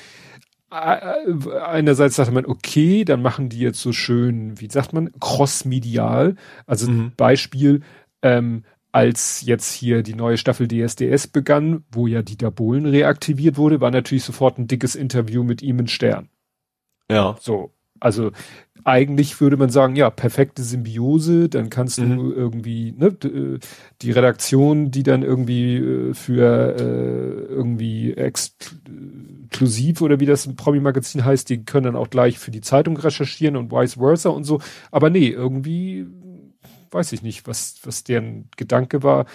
einerseits 0.71 2.17
sagt 2.17 2.33
man, 2.33 2.47
okay, 2.47 3.05
dann 3.05 3.23
machen 3.23 3.49
die 3.49 3.61
jetzt 3.61 3.81
so 3.81 3.93
schön, 3.93 4.61
wie 4.61 4.69
sagt 4.69 4.93
man, 4.93 5.13
crossmedial. 5.21 6.37
Also 6.67 6.91
mhm. 6.91 7.13
Beispiel, 7.17 7.83
ähm, 8.23 8.65
als 8.93 9.43
jetzt 9.43 9.73
hier 9.73 10.03
die 10.03 10.15
neue 10.15 10.39
Staffel 10.39 10.69
DSDS 10.69 11.29
begann, 11.29 11.85
wo 11.93 12.07
ja 12.07 12.23
Dieter 12.23 12.51
Bohlen 12.51 12.87
reaktiviert 12.87 13.59
wurde, 13.59 13.81
war 13.81 13.91
natürlich 13.91 14.25
sofort 14.25 14.59
ein 14.59 14.69
dickes 14.69 14.95
Interview 14.95 15.45
mit 15.45 15.63
ihm 15.63 15.79
in 15.79 15.89
Stern. 15.89 16.31
Ja. 17.11 17.37
So. 17.41 17.76
Also 18.01 18.33
eigentlich 18.85 19.41
würde 19.41 19.57
man 19.57 19.71
sagen, 19.71 19.97
ja, 19.97 20.11
perfekte 20.11 20.63
Symbiose, 20.63 21.49
dann 21.49 21.71
kannst 21.71 21.99
mhm. 21.99 22.17
du 22.17 22.33
irgendwie, 22.33 22.93
ne, 22.97 23.07
äh, 23.07 23.59
die 24.03 24.11
Redaktion, 24.11 24.91
die 24.91 25.03
dann 25.03 25.23
irgendwie 25.23 25.77
äh, 25.77 26.15
für 26.15 26.77
äh, 26.79 27.53
irgendwie 27.53 28.15
exklusiv 28.15 30.03
oder 30.03 30.21
wie 30.21 30.27
das 30.27 30.47
im 30.47 30.57
Promi-Magazin 30.57 31.25
heißt, 31.25 31.49
die 31.51 31.65
können 31.65 31.87
dann 31.87 31.97
auch 31.97 32.11
gleich 32.11 32.39
für 32.39 32.51
die 32.51 32.61
Zeitung 32.61 32.97
recherchieren 32.97 33.57
und 33.57 33.73
vice 33.73 33.95
versa 33.95 34.29
und 34.29 34.45
so. 34.45 34.61
Aber 34.91 35.11
nee, 35.11 35.29
irgendwie 35.29 36.07
weiß 36.91 37.13
ich 37.13 37.23
nicht, 37.23 37.47
was, 37.47 37.77
was 37.83 38.05
deren 38.05 38.49
Gedanke 38.57 39.03
war. 39.03 39.27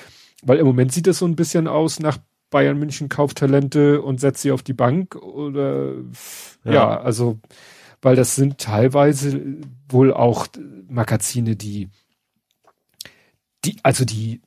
Weil 0.44 0.58
im 0.58 0.66
Moment 0.66 0.92
sieht 0.92 1.08
es 1.08 1.20
so 1.20 1.26
ein 1.26 1.36
bisschen 1.36 1.68
aus 1.68 2.00
nach 2.00 2.18
Bayern 2.50 2.78
München 2.78 3.08
kauft 3.08 3.38
Talente 3.38 4.02
und 4.02 4.20
setzt 4.20 4.42
sie 4.42 4.52
auf 4.52 4.64
die 4.64 4.74
Bank 4.74 5.16
oder 5.16 5.94
ja, 6.66 6.72
ja 6.74 7.02
also 7.02 7.40
weil 8.02 8.16
das 8.16 8.36
sind 8.36 8.58
teilweise 8.58 9.58
wohl 9.90 10.14
auch 10.14 10.48
Magazine, 10.88 11.56
die 11.56 11.90
die 13.64 13.78
also 13.84 14.06
die 14.06 14.42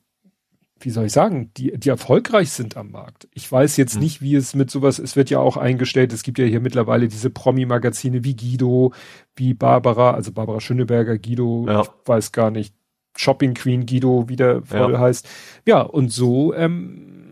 wie 0.81 0.89
soll 0.91 1.05
ich 1.05 1.13
sagen, 1.13 1.51
die, 1.57 1.71
die 1.77 1.89
erfolgreich 1.89 2.51
sind 2.51 2.77
am 2.77 2.91
Markt. 2.91 3.27
Ich 3.33 3.49
weiß 3.49 3.77
jetzt 3.77 3.95
hm. 3.95 4.01
nicht, 4.01 4.21
wie 4.21 4.35
es 4.35 4.53
mit 4.53 4.69
sowas, 4.69 4.99
es 4.99 5.15
wird 5.15 5.29
ja 5.29 5.39
auch 5.39 5.57
eingestellt, 5.57 6.13
es 6.13 6.21
gibt 6.21 6.37
ja 6.37 6.45
hier 6.45 6.59
mittlerweile 6.59 7.07
diese 7.07 7.29
Promi-Magazine 7.29 8.23
wie 8.23 8.35
Guido, 8.35 8.93
wie 9.35 9.53
Barbara, 9.53 10.11
also 10.11 10.31
Barbara 10.31 10.59
Schöneberger, 10.59 11.17
Guido, 11.17 11.65
ja. 11.67 11.81
ich 11.81 11.89
weiß 12.05 12.33
gar 12.33 12.51
nicht, 12.51 12.75
Shopping 13.17 13.53
Queen 13.53 13.85
Guido 13.85 14.27
wieder 14.29 14.61
voll 14.63 14.93
ja. 14.93 14.99
heißt. 14.99 15.27
Ja, 15.65 15.81
und 15.81 16.11
so, 16.11 16.53
ähm, 16.53 17.31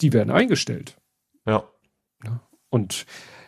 die 0.00 0.12
werden 0.12 0.30
eingestellt. 0.30 0.96
Ja. 1.46 1.64
Und 2.70 3.04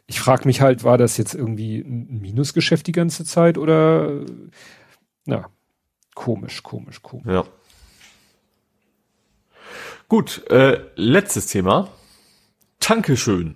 ich 0.06 0.20
frage 0.20 0.46
mich 0.46 0.60
halt, 0.60 0.84
war 0.84 0.98
das 0.98 1.16
jetzt 1.16 1.34
irgendwie 1.34 1.78
ein 1.78 2.20
Minusgeschäft 2.20 2.86
die 2.86 2.92
ganze 2.92 3.24
Zeit 3.24 3.58
oder 3.58 4.24
na, 5.24 5.48
komisch, 6.14 6.62
komisch, 6.62 7.02
komisch. 7.02 7.26
Ja. 7.26 7.44
Gut, 10.08 10.48
äh, 10.50 10.80
letztes 10.96 11.46
Thema. 11.46 11.88
Dankeschön. 12.80 13.54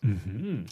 Mhm 0.00 0.66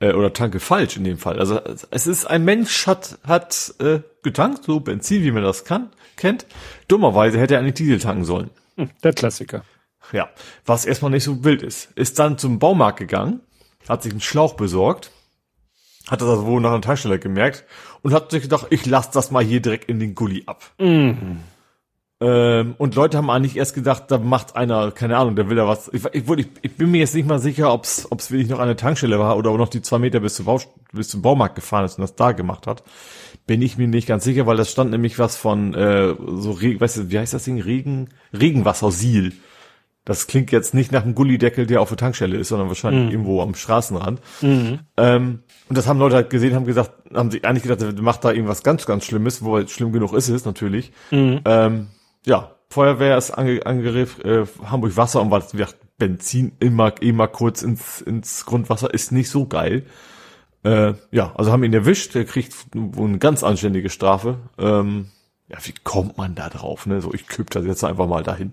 äh, 0.00 0.12
oder 0.12 0.32
tanke 0.32 0.58
falsch 0.58 0.96
in 0.96 1.04
dem 1.04 1.18
Fall. 1.18 1.38
Also 1.38 1.60
es 1.90 2.06
ist 2.06 2.26
ein 2.26 2.44
Mensch 2.44 2.86
hat 2.86 3.18
hat 3.24 3.74
äh, 3.78 4.00
getankt, 4.22 4.64
so 4.64 4.80
Benzin, 4.80 5.22
wie 5.22 5.30
man 5.30 5.44
das 5.44 5.64
kann, 5.64 5.90
kennt. 6.16 6.46
Dummerweise 6.88 7.38
hätte 7.38 7.54
er 7.54 7.60
eigentlich 7.60 7.74
Diesel 7.74 8.00
tanken 8.00 8.24
sollen. 8.24 8.50
Hm, 8.76 8.90
der 9.04 9.12
Klassiker. 9.12 9.64
Ja, 10.12 10.30
was 10.66 10.86
erstmal 10.86 11.12
nicht 11.12 11.24
so 11.24 11.44
wild 11.44 11.62
ist. 11.62 11.92
Ist 11.94 12.18
dann 12.18 12.36
zum 12.38 12.58
Baumarkt 12.58 12.98
gegangen, 12.98 13.40
hat 13.88 14.02
sich 14.02 14.12
einen 14.12 14.20
Schlauch 14.20 14.54
besorgt, 14.54 15.10
hat 16.08 16.20
das 16.20 16.28
also 16.28 16.46
wohl 16.46 16.60
nach 16.60 16.70
einer 16.70 16.80
Tankstelle 16.80 17.18
gemerkt 17.18 17.64
und 18.02 18.12
hat 18.12 18.30
sich 18.30 18.42
gedacht, 18.42 18.66
ich 18.70 18.86
lass 18.86 19.10
das 19.10 19.30
mal 19.30 19.44
hier 19.44 19.60
direkt 19.60 19.88
in 19.88 20.00
den 20.00 20.14
Gully 20.14 20.44
ab. 20.46 20.70
Mhm. 20.78 21.40
Ähm, 22.22 22.74
und 22.76 22.94
Leute 22.96 23.16
haben 23.16 23.30
eigentlich 23.30 23.56
erst 23.56 23.74
gedacht, 23.74 24.04
da 24.08 24.18
macht 24.18 24.54
einer, 24.54 24.90
keine 24.92 25.16
Ahnung, 25.16 25.36
der 25.36 25.48
will 25.48 25.56
da 25.56 25.66
was. 25.66 25.88
Ich, 25.92 26.04
ich, 26.12 26.28
ich, 26.28 26.46
ich 26.60 26.76
bin 26.76 26.90
mir 26.90 26.98
jetzt 26.98 27.14
nicht 27.14 27.26
mal 27.26 27.38
sicher, 27.38 27.72
ob 27.72 27.84
es 27.84 28.30
wirklich 28.30 28.50
noch 28.50 28.58
eine 28.58 28.76
Tankstelle 28.76 29.18
war 29.18 29.38
oder 29.38 29.56
noch 29.56 29.68
die 29.68 29.80
zwei 29.80 29.98
Meter 29.98 30.20
bis, 30.20 30.34
zum 30.34 30.44
Bau, 30.44 30.60
bis 30.92 31.08
zum 31.08 31.22
Baumarkt 31.22 31.54
gefahren 31.54 31.86
ist 31.86 31.98
und 31.98 32.02
das 32.02 32.16
da 32.16 32.32
gemacht 32.32 32.66
hat. 32.66 32.82
Bin 33.46 33.62
ich 33.62 33.78
mir 33.78 33.88
nicht 33.88 34.06
ganz 34.06 34.24
sicher, 34.24 34.46
weil 34.46 34.58
das 34.58 34.70
stand 34.70 34.90
nämlich 34.90 35.18
was 35.18 35.36
von 35.36 35.72
äh, 35.72 36.14
so, 36.18 36.60
weißt 36.60 36.96
du, 36.98 37.10
wie 37.10 37.18
heißt 37.18 37.32
das 37.32 37.44
Ding? 37.44 37.58
Regen, 37.60 38.10
Regenwassersil. 38.38 39.32
Das 40.04 40.26
klingt 40.26 40.50
jetzt 40.50 40.74
nicht 40.74 40.92
nach 40.92 41.04
einem 41.04 41.14
Gullideckel, 41.14 41.66
der 41.66 41.82
auf 41.82 41.88
der 41.88 41.98
Tankstelle 41.98 42.36
ist, 42.36 42.48
sondern 42.48 42.68
wahrscheinlich 42.68 43.04
mhm. 43.04 43.10
irgendwo 43.10 43.42
am 43.42 43.54
Straßenrand. 43.54 44.20
Mhm. 44.40 44.80
Ähm, 44.96 45.42
und 45.68 45.78
das 45.78 45.86
haben 45.86 45.98
Leute 45.98 46.16
halt 46.16 46.30
gesehen, 46.30 46.54
haben 46.54 46.64
gesagt, 46.64 46.92
haben 47.14 47.30
sich 47.30 47.44
eigentlich 47.44 47.64
gedacht, 47.64 47.80
der 47.80 48.02
macht 48.02 48.24
da 48.24 48.32
irgendwas 48.32 48.62
ganz, 48.62 48.86
ganz 48.86 49.04
Schlimmes, 49.04 49.44
wo 49.44 49.64
schlimm 49.66 49.92
genug 49.92 50.14
ist 50.14 50.28
es 50.28 50.44
natürlich. 50.44 50.92
Mhm. 51.10 51.40
Ähm, 51.44 51.86
ja, 52.24 52.54
Feuerwehr 52.70 53.18
ist 53.18 53.32
ange, 53.32 53.66
angeriff, 53.66 54.18
äh, 54.24 54.46
Hamburg 54.64 54.96
Wasser 54.96 55.20
und 55.20 55.30
was 55.30 55.54
wird 55.54 55.76
Benzin 55.98 56.52
immer, 56.60 57.00
immer 57.02 57.28
kurz 57.28 57.62
ins, 57.62 58.00
ins 58.00 58.46
Grundwasser 58.46 58.92
ist 58.92 59.12
nicht 59.12 59.28
so 59.28 59.46
geil. 59.46 59.84
Äh, 60.62 60.94
ja, 61.10 61.32
also 61.36 61.52
haben 61.52 61.64
ihn 61.64 61.72
erwischt, 61.72 62.14
der 62.14 62.24
kriegt 62.24 62.54
eine 62.74 63.18
ganz 63.18 63.42
anständige 63.42 63.90
Strafe. 63.90 64.38
Ähm, 64.58 65.10
ja, 65.48 65.58
wie 65.64 65.74
kommt 65.84 66.16
man 66.16 66.34
da 66.34 66.48
drauf, 66.48 66.86
ne? 66.86 67.00
So, 67.00 67.12
ich 67.12 67.26
küpp 67.26 67.50
das 67.50 67.64
jetzt 67.64 67.84
einfach 67.84 68.06
mal 68.06 68.22
dahin. 68.22 68.52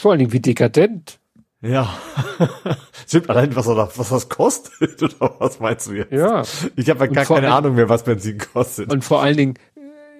Vor 0.00 0.12
allen 0.12 0.20
Dingen 0.20 0.32
wie 0.32 0.40
dekadent. 0.40 1.20
Ja. 1.60 1.94
Stimmt 3.06 3.28
allein, 3.28 3.54
was, 3.54 3.66
was 3.66 4.08
das 4.08 4.28
kostet, 4.30 5.02
oder 5.20 5.36
was 5.38 5.60
meinst 5.60 5.88
du 5.88 5.92
jetzt? 5.92 6.10
Ja. 6.10 6.42
Ich 6.74 6.88
habe 6.88 7.04
ja 7.04 7.06
gar 7.12 7.26
keine 7.26 7.52
Ahnung 7.52 7.74
mehr, 7.74 7.90
was 7.90 8.04
Benzin 8.04 8.38
kostet. 8.38 8.90
Und 8.90 9.04
vor 9.04 9.22
allen 9.22 9.36
Dingen, 9.36 9.54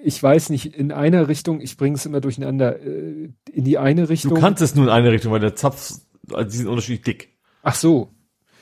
ich 0.02 0.22
weiß 0.22 0.50
nicht, 0.50 0.74
in 0.74 0.92
einer 0.92 1.28
Richtung, 1.28 1.62
ich 1.62 1.78
bringe 1.78 1.96
es 1.96 2.04
immer 2.04 2.20
durcheinander, 2.20 2.78
äh, 2.78 3.30
in 3.50 3.64
die 3.64 3.78
eine 3.78 4.10
Richtung. 4.10 4.34
Du 4.34 4.40
kannst 4.40 4.60
es 4.60 4.74
nur 4.74 4.84
in 4.84 4.90
eine 4.90 5.10
Richtung, 5.12 5.32
weil 5.32 5.40
der 5.40 5.56
Zapf, 5.56 5.94
also 6.30 6.50
die 6.50 6.56
sind 6.58 6.68
unterschiedlich 6.68 7.02
dick. 7.02 7.38
Ach 7.62 7.74
so. 7.74 8.10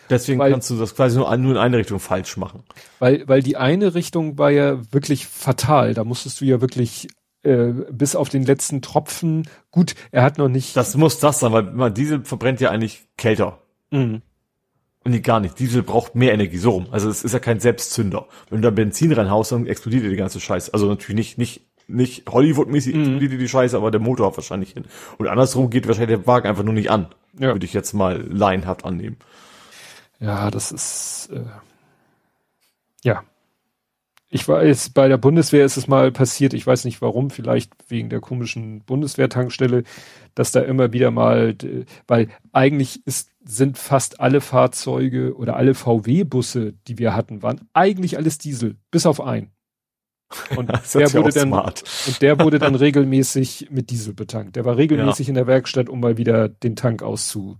Deswegen 0.08 0.38
weil, 0.38 0.52
kannst 0.52 0.70
du 0.70 0.76
das 0.76 0.94
quasi 0.94 1.18
nur, 1.18 1.36
nur 1.36 1.52
in 1.52 1.58
eine 1.58 1.78
Richtung 1.78 1.98
falsch 1.98 2.36
machen. 2.36 2.62
Weil, 3.00 3.26
weil 3.26 3.42
die 3.42 3.56
eine 3.56 3.94
Richtung 3.96 4.38
war 4.38 4.50
ja 4.50 4.80
wirklich 4.92 5.26
fatal. 5.26 5.94
Da 5.94 6.04
musstest 6.04 6.40
du 6.40 6.44
ja 6.44 6.60
wirklich 6.60 7.08
äh, 7.42 7.72
bis 7.90 8.16
auf 8.16 8.28
den 8.28 8.44
letzten 8.44 8.82
Tropfen. 8.82 9.48
Gut, 9.70 9.94
er 10.10 10.22
hat 10.22 10.38
noch 10.38 10.48
nicht. 10.48 10.76
Das 10.76 10.96
muss 10.96 11.18
das 11.20 11.40
sein, 11.40 11.52
weil 11.52 11.90
Diesel 11.90 12.24
verbrennt 12.24 12.60
ja 12.60 12.70
eigentlich 12.70 13.06
kälter. 13.16 13.58
Mhm. 13.90 14.22
Nee, 15.04 15.20
gar 15.20 15.40
nicht. 15.40 15.58
Diesel 15.58 15.82
braucht 15.82 16.14
mehr 16.14 16.34
Energie, 16.34 16.58
so 16.58 16.70
rum. 16.70 16.86
Also 16.90 17.08
es 17.08 17.24
ist 17.24 17.32
ja 17.32 17.38
kein 17.38 17.60
Selbstzünder. 17.60 18.26
Wenn 18.50 18.60
du 18.60 18.68
da 18.68 18.74
Benzin 18.74 19.12
reinhaust, 19.12 19.52
dann 19.52 19.66
explodiert 19.66 20.04
dir 20.04 20.10
die 20.10 20.16
ganze 20.16 20.40
Scheiße. 20.40 20.74
Also 20.74 20.86
natürlich 20.86 21.16
nicht, 21.16 21.38
nicht, 21.38 21.62
nicht 21.86 22.28
Hollywood-mäßig 22.28 22.94
mhm. 22.94 23.00
explodiert 23.00 23.32
dir 23.32 23.38
die 23.38 23.48
Scheiße, 23.48 23.76
aber 23.76 23.90
der 23.90 24.00
Motor 24.00 24.36
wahrscheinlich 24.36 24.72
hin. 24.72 24.84
Und 25.16 25.28
andersrum 25.28 25.70
geht 25.70 25.86
wahrscheinlich 25.86 26.18
der 26.18 26.26
Wagen 26.26 26.48
einfach 26.48 26.64
nur 26.64 26.74
nicht 26.74 26.90
an. 26.90 27.06
Ja. 27.38 27.54
Würde 27.54 27.64
ich 27.64 27.72
jetzt 27.72 27.94
mal 27.94 28.20
laienhaft 28.20 28.84
annehmen. 28.84 29.16
Ja, 30.20 30.50
das 30.50 30.72
ist, 30.72 31.30
äh, 31.32 31.44
ja. 33.02 33.22
Ich 34.30 34.46
weiß, 34.46 34.90
bei 34.90 35.08
der 35.08 35.16
Bundeswehr 35.16 35.64
ist 35.64 35.78
es 35.78 35.88
mal 35.88 36.12
passiert, 36.12 36.52
ich 36.52 36.66
weiß 36.66 36.84
nicht 36.84 37.00
warum, 37.00 37.30
vielleicht 37.30 37.72
wegen 37.88 38.10
der 38.10 38.20
komischen 38.20 38.80
Bundeswehrtankstelle, 38.84 39.84
dass 40.34 40.52
da 40.52 40.60
immer 40.60 40.92
wieder 40.92 41.10
mal, 41.10 41.56
weil 42.06 42.28
eigentlich 42.52 43.06
ist 43.06 43.30
sind 43.48 43.78
fast 43.78 44.20
alle 44.20 44.42
Fahrzeuge 44.42 45.34
oder 45.34 45.56
alle 45.56 45.74
VW-Busse, 45.74 46.74
die 46.86 46.98
wir 46.98 47.16
hatten, 47.16 47.42
waren 47.42 47.62
eigentlich 47.72 48.18
alles 48.18 48.36
Diesel, 48.36 48.76
bis 48.90 49.06
auf 49.06 49.22
ein. 49.22 49.52
Und 50.54 50.68
der 50.94 51.14
wurde 51.14 51.30
dann 51.30 51.48
smart. 51.48 51.82
und 52.06 52.20
der 52.20 52.38
wurde 52.38 52.58
dann 52.58 52.74
regelmäßig 52.74 53.68
mit 53.70 53.88
Diesel 53.88 54.12
betankt. 54.12 54.56
Der 54.56 54.66
war 54.66 54.76
regelmäßig 54.76 55.28
ja. 55.28 55.30
in 55.30 55.34
der 55.36 55.46
Werkstatt, 55.46 55.88
um 55.88 56.00
mal 56.00 56.18
wieder 56.18 56.50
den 56.50 56.76
Tank 56.76 57.02
auszu 57.02 57.56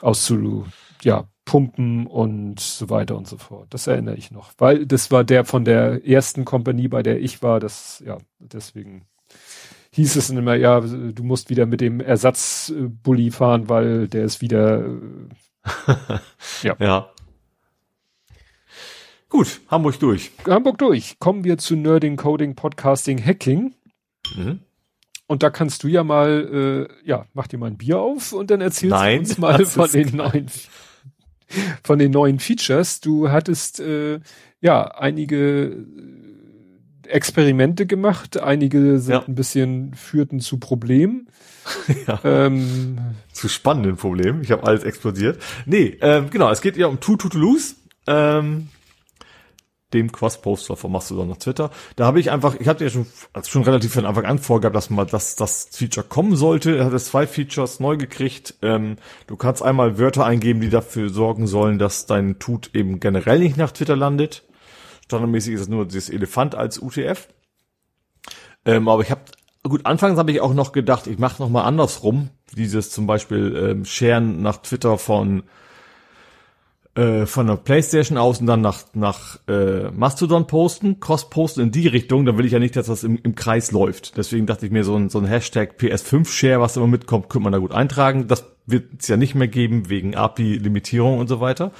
auszu 0.00 0.66
ja 1.02 1.28
pumpen 1.46 2.06
und 2.06 2.60
so 2.60 2.90
weiter 2.90 3.16
und 3.16 3.26
so 3.26 3.38
fort. 3.38 3.68
Das 3.70 3.86
erinnere 3.86 4.16
ich 4.16 4.30
noch, 4.30 4.52
weil 4.58 4.84
das 4.84 5.10
war 5.10 5.24
der 5.24 5.46
von 5.46 5.64
der 5.64 6.06
ersten 6.06 6.44
Kompanie, 6.44 6.88
bei 6.88 7.02
der 7.02 7.18
ich 7.20 7.42
war. 7.42 7.60
Das 7.60 8.02
ja 8.04 8.18
deswegen 8.38 9.06
hieß 9.92 10.16
es 10.16 10.28
immer, 10.28 10.54
ja, 10.54 10.80
du 10.80 11.22
musst 11.22 11.48
wieder 11.48 11.64
mit 11.64 11.80
dem 11.80 12.00
Ersatzbully 12.00 13.30
fahren, 13.30 13.70
weil 13.70 14.08
der 14.08 14.24
ist 14.24 14.42
wieder, 14.42 14.84
ja. 16.62 16.76
ja. 16.78 17.10
Gut, 19.30 19.60
Hamburg 19.68 19.98
durch. 19.98 20.32
Hamburg 20.46 20.78
durch. 20.78 21.18
Kommen 21.18 21.44
wir 21.44 21.56
zu 21.58 21.76
Nerding, 21.76 22.16
Coding, 22.16 22.54
Podcasting, 22.54 23.24
Hacking. 23.24 23.74
Mhm. 24.36 24.60
Und 25.26 25.42
da 25.42 25.50
kannst 25.50 25.82
du 25.82 25.88
ja 25.88 26.04
mal, 26.04 26.88
äh, 27.02 27.08
ja, 27.08 27.26
mach 27.32 27.46
dir 27.46 27.58
mal 27.58 27.66
ein 27.66 27.78
Bier 27.78 27.98
auf 27.98 28.32
und 28.32 28.50
dann 28.50 28.60
erzählst 28.60 28.94
Nein, 28.94 29.14
du 29.14 29.18
uns 29.20 29.38
mal 29.38 29.64
von 29.64 29.90
den 29.90 30.14
neuen, 30.16 30.50
von 31.84 31.98
den 31.98 32.10
neuen 32.10 32.38
Features. 32.38 33.00
Du 33.00 33.30
hattest 33.30 33.82
ja 34.60 34.84
einige 34.84 35.86
Experimente 37.08 37.86
gemacht. 37.86 38.40
Einige 38.40 38.98
sind 38.98 39.12
ja. 39.12 39.24
ein 39.26 39.34
bisschen 39.34 39.94
führten 39.94 40.40
zu 40.40 40.58
Problemen. 40.58 41.28
ja. 42.06 42.20
ähm, 42.24 42.98
zu 43.32 43.48
spannenden 43.48 43.96
Problemen. 43.96 44.42
Ich 44.42 44.50
habe 44.50 44.64
alles 44.64 44.84
explodiert. 44.84 45.42
Nee, 45.66 45.98
ähm, 46.00 46.30
genau, 46.30 46.50
es 46.50 46.60
geht 46.60 46.76
ja 46.76 46.86
um 46.86 47.00
Two 47.00 47.16
to 47.16 47.28
Lose. 47.36 47.74
Ähm, 48.06 48.68
dem 49.92 50.10
Cross-Poster 50.10 50.76
von 50.76 50.90
Mastodon 50.90 51.30
auf 51.30 51.38
Twitter. 51.38 51.70
Da 51.94 52.06
habe 52.06 52.18
ich 52.18 52.30
einfach, 52.30 52.56
ich 52.58 52.66
hatte 52.66 52.84
ja 52.84 52.90
schon, 52.90 53.06
also 53.32 53.50
schon 53.50 53.62
relativ 53.62 53.92
von 53.94 54.04
Anfang 54.04 54.24
an 54.24 54.38
vorgehabt, 54.38 54.74
dass 54.74 54.90
mal 54.90 55.06
dass 55.06 55.36
das 55.36 55.68
Feature 55.70 56.06
kommen 56.06 56.36
sollte. 56.36 56.76
Er 56.76 56.86
hat 56.86 56.92
jetzt 56.92 57.06
zwei 57.06 57.26
Features 57.26 57.78
neu 57.78 57.96
gekriegt. 57.96 58.54
Ähm, 58.62 58.96
du 59.26 59.36
kannst 59.36 59.62
einmal 59.62 59.98
Wörter 59.98 60.26
eingeben, 60.26 60.60
die 60.60 60.70
dafür 60.70 61.08
sorgen 61.08 61.46
sollen, 61.46 61.78
dass 61.78 62.06
dein 62.06 62.38
Tut 62.38 62.70
eben 62.74 62.98
generell 62.98 63.38
nicht 63.38 63.56
nach 63.56 63.70
Twitter 63.70 63.96
landet. 63.96 64.42
Standardmäßig 65.04 65.54
ist 65.54 65.60
es 65.62 65.68
nur 65.68 65.86
dieses 65.86 66.10
Elefant 66.10 66.56
als 66.56 66.80
UTF. 66.80 67.28
Ähm, 68.64 68.88
aber 68.88 69.02
ich 69.02 69.10
habe 69.12 69.22
gut, 69.62 69.86
anfangs 69.86 70.18
habe 70.18 70.32
ich 70.32 70.40
auch 70.40 70.54
noch 70.54 70.72
gedacht, 70.72 71.06
ich 71.06 71.18
mache 71.18 71.40
noch 71.40 71.48
mal 71.48 71.62
andersrum, 71.62 72.30
dieses 72.56 72.90
zum 72.90 73.06
Beispiel 73.06 73.56
ähm, 73.56 73.84
Sharen 73.84 74.42
nach 74.42 74.58
Twitter 74.58 74.98
von 74.98 75.44
äh, 76.96 77.26
von 77.26 77.46
der 77.46 77.56
Playstation 77.56 78.18
aus 78.18 78.40
und 78.40 78.46
dann 78.46 78.60
nach 78.60 78.84
nach 78.94 79.38
äh, 79.48 79.90
Mastodon 79.90 80.46
posten, 80.46 80.98
Cross 80.98 81.30
posten 81.30 81.60
in 81.60 81.70
die 81.70 81.86
Richtung, 81.86 82.24
dann 82.24 82.38
will 82.38 82.46
ich 82.46 82.52
ja 82.52 82.58
nicht, 82.58 82.76
dass 82.76 82.86
das 82.86 83.04
im, 83.04 83.18
im 83.22 83.34
Kreis 83.34 83.70
läuft. 83.70 84.16
Deswegen 84.16 84.46
dachte 84.46 84.66
ich 84.66 84.72
mir 84.72 84.82
so 84.82 84.96
ein 84.96 85.08
so 85.08 85.18
ein 85.18 85.26
Hashtag 85.26 85.76
PS5 85.78 86.26
Share, 86.26 86.60
was 86.60 86.76
immer 86.76 86.86
mitkommt, 86.86 87.28
könnte 87.28 87.44
man 87.44 87.52
da 87.52 87.58
gut 87.58 87.72
eintragen. 87.72 88.28
Das 88.28 88.46
wird 88.66 89.02
es 89.02 89.08
ja 89.08 89.16
nicht 89.16 89.34
mehr 89.34 89.48
geben 89.48 89.88
wegen 89.88 90.16
API 90.16 90.56
Limitierung 90.56 91.18
und 91.18 91.28
so 91.28 91.40
weiter. 91.40 91.70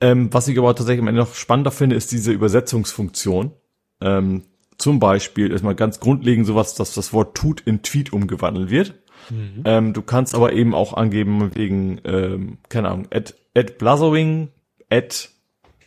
Ähm, 0.00 0.32
was 0.32 0.48
ich 0.48 0.58
aber 0.58 0.74
tatsächlich 0.74 1.02
am 1.02 1.08
Ende 1.08 1.20
noch 1.20 1.34
spannender 1.34 1.70
finde, 1.70 1.96
ist 1.96 2.10
diese 2.12 2.32
Übersetzungsfunktion. 2.32 3.52
Ähm, 4.00 4.42
zum 4.76 4.98
Beispiel 4.98 5.52
ist 5.52 5.62
mal 5.62 5.74
ganz 5.74 6.00
grundlegend 6.00 6.46
sowas, 6.46 6.74
dass 6.74 6.94
das 6.94 7.12
Wort 7.12 7.36
tut 7.36 7.60
in 7.60 7.82
Tweet 7.82 8.12
umgewandelt 8.12 8.70
wird. 8.70 8.94
Mhm. 9.30 9.62
Ähm, 9.64 9.92
du 9.92 10.02
kannst 10.02 10.34
aber 10.34 10.52
eben 10.52 10.74
auch 10.74 10.94
angeben 10.94 11.54
wegen, 11.54 12.00
ähm, 12.04 12.58
keine 12.68 12.90
Ahnung, 12.90 13.08
at, 13.10 13.34
at 13.54 13.78
Blazering, 13.78 14.48
at 14.94 15.30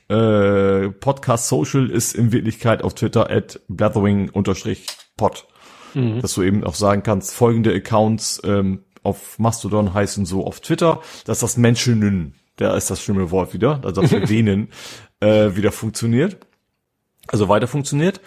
äh, 0.09 0.89
Podcast 0.89 1.47
Social 1.47 1.89
ist 1.89 2.15
in 2.15 2.31
Wirklichkeit 2.31 2.83
auf 2.83 2.95
Twitter 2.95 3.29
at 3.29 3.59
Blathering 3.67 4.29
unterstrich 4.29 4.85
pod. 5.15 5.47
Mhm. 5.93 6.21
Dass 6.21 6.33
du 6.33 6.43
eben 6.43 6.63
auch 6.63 6.75
sagen 6.75 7.03
kannst, 7.03 7.33
folgende 7.33 7.73
Accounts 7.73 8.41
ähm, 8.43 8.83
auf 9.03 9.39
Mastodon 9.39 9.93
heißen 9.93 10.25
so 10.25 10.45
auf 10.45 10.59
Twitter, 10.59 11.01
dass 11.25 11.39
das 11.39 11.57
Menschen 11.57 12.33
da 12.57 12.75
ist 12.75 12.89
das 12.89 13.01
schlimme 13.01 13.31
Wort 13.31 13.53
wieder, 13.53 13.81
also 13.83 14.01
für 14.05 14.19
denen 14.21 14.69
äh, 15.19 15.55
wieder 15.55 15.71
funktioniert. 15.71 16.37
Also 17.27 17.49
weiter 17.49 17.67
funktioniert. 17.67 18.19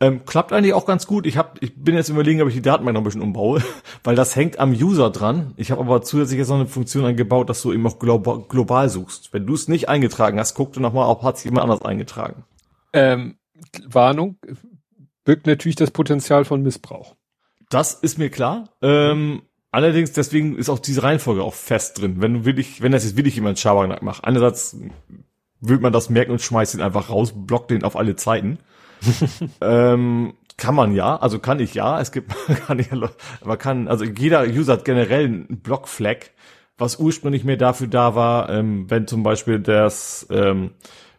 Ähm, 0.00 0.24
klappt 0.24 0.52
eigentlich 0.52 0.74
auch 0.74 0.86
ganz 0.86 1.06
gut. 1.06 1.26
Ich 1.26 1.36
hab, 1.36 1.62
ich 1.62 1.74
bin 1.76 1.94
jetzt 1.94 2.08
überlegen, 2.08 2.42
ob 2.42 2.48
ich 2.48 2.54
die 2.54 2.62
Datenbank 2.62 2.94
noch 2.94 3.00
ein 3.00 3.04
bisschen 3.04 3.22
umbaue, 3.22 3.62
weil 4.04 4.16
das 4.16 4.36
hängt 4.36 4.58
am 4.58 4.72
User 4.72 5.10
dran. 5.10 5.54
Ich 5.56 5.70
habe 5.70 5.80
aber 5.80 6.02
zusätzlich 6.02 6.38
jetzt 6.38 6.48
noch 6.48 6.56
eine 6.56 6.66
Funktion 6.66 7.04
eingebaut, 7.04 7.48
dass 7.48 7.62
du 7.62 7.72
eben 7.72 7.86
auch 7.86 7.98
global, 7.98 8.44
global 8.48 8.88
suchst. 8.88 9.32
Wenn 9.32 9.46
du 9.46 9.54
es 9.54 9.68
nicht 9.68 9.88
eingetragen 9.88 10.38
hast, 10.38 10.54
guck 10.54 10.72
du 10.72 10.80
nochmal, 10.80 11.08
ob 11.08 11.22
hat 11.22 11.36
es 11.36 11.44
jemand 11.44 11.62
anders 11.62 11.82
eingetragen. 11.82 12.44
Ähm, 12.92 13.36
Warnung, 13.86 14.36
birgt 15.24 15.46
natürlich 15.46 15.76
das 15.76 15.90
Potenzial 15.90 16.44
von 16.44 16.62
Missbrauch. 16.62 17.14
Das 17.70 17.94
ist 17.94 18.18
mir 18.18 18.30
klar. 18.30 18.68
Ähm, 18.82 19.42
Allerdings, 19.74 20.12
deswegen 20.12 20.56
ist 20.56 20.68
auch 20.68 20.78
diese 20.78 21.02
Reihenfolge 21.02 21.42
auch 21.42 21.52
fest 21.52 22.00
drin. 22.00 22.22
Wenn 22.22 22.32
du 22.32 22.44
wirklich, 22.44 22.80
wenn 22.80 22.92
das 22.92 23.02
jetzt 23.02 23.16
wirklich 23.16 23.34
jemand 23.34 23.58
Schabernack 23.58 24.02
macht, 24.02 24.22
einerseits 24.22 24.76
würde 25.60 25.82
man 25.82 25.92
das 25.92 26.10
merken 26.10 26.30
und 26.30 26.40
schmeißt 26.40 26.76
ihn 26.76 26.80
einfach 26.80 27.10
raus, 27.10 27.32
blockt 27.34 27.72
den 27.72 27.82
auf 27.82 27.96
alle 27.96 28.14
Zeiten. 28.14 28.60
ähm, 29.60 30.34
kann 30.56 30.74
man 30.74 30.94
ja, 30.94 31.16
also 31.16 31.38
kann 31.38 31.60
ich 31.60 31.74
ja. 31.74 32.00
Es 32.00 32.12
gibt, 32.12 32.32
kann 32.66 32.78
ich, 32.78 32.90
man 32.90 33.58
kann, 33.58 33.88
also 33.88 34.04
jeder 34.04 34.44
User 34.44 34.74
hat 34.74 34.84
generell 34.84 35.24
einen 35.24 35.60
Block-Flag, 35.60 36.30
was 36.78 36.98
ursprünglich 36.98 37.44
mehr 37.44 37.56
dafür 37.56 37.86
da 37.86 38.14
war, 38.14 38.50
ähm, 38.50 38.90
wenn 38.90 39.06
zum 39.06 39.22
Beispiel 39.22 39.58
das, 39.58 40.26
ähm, 40.30 40.72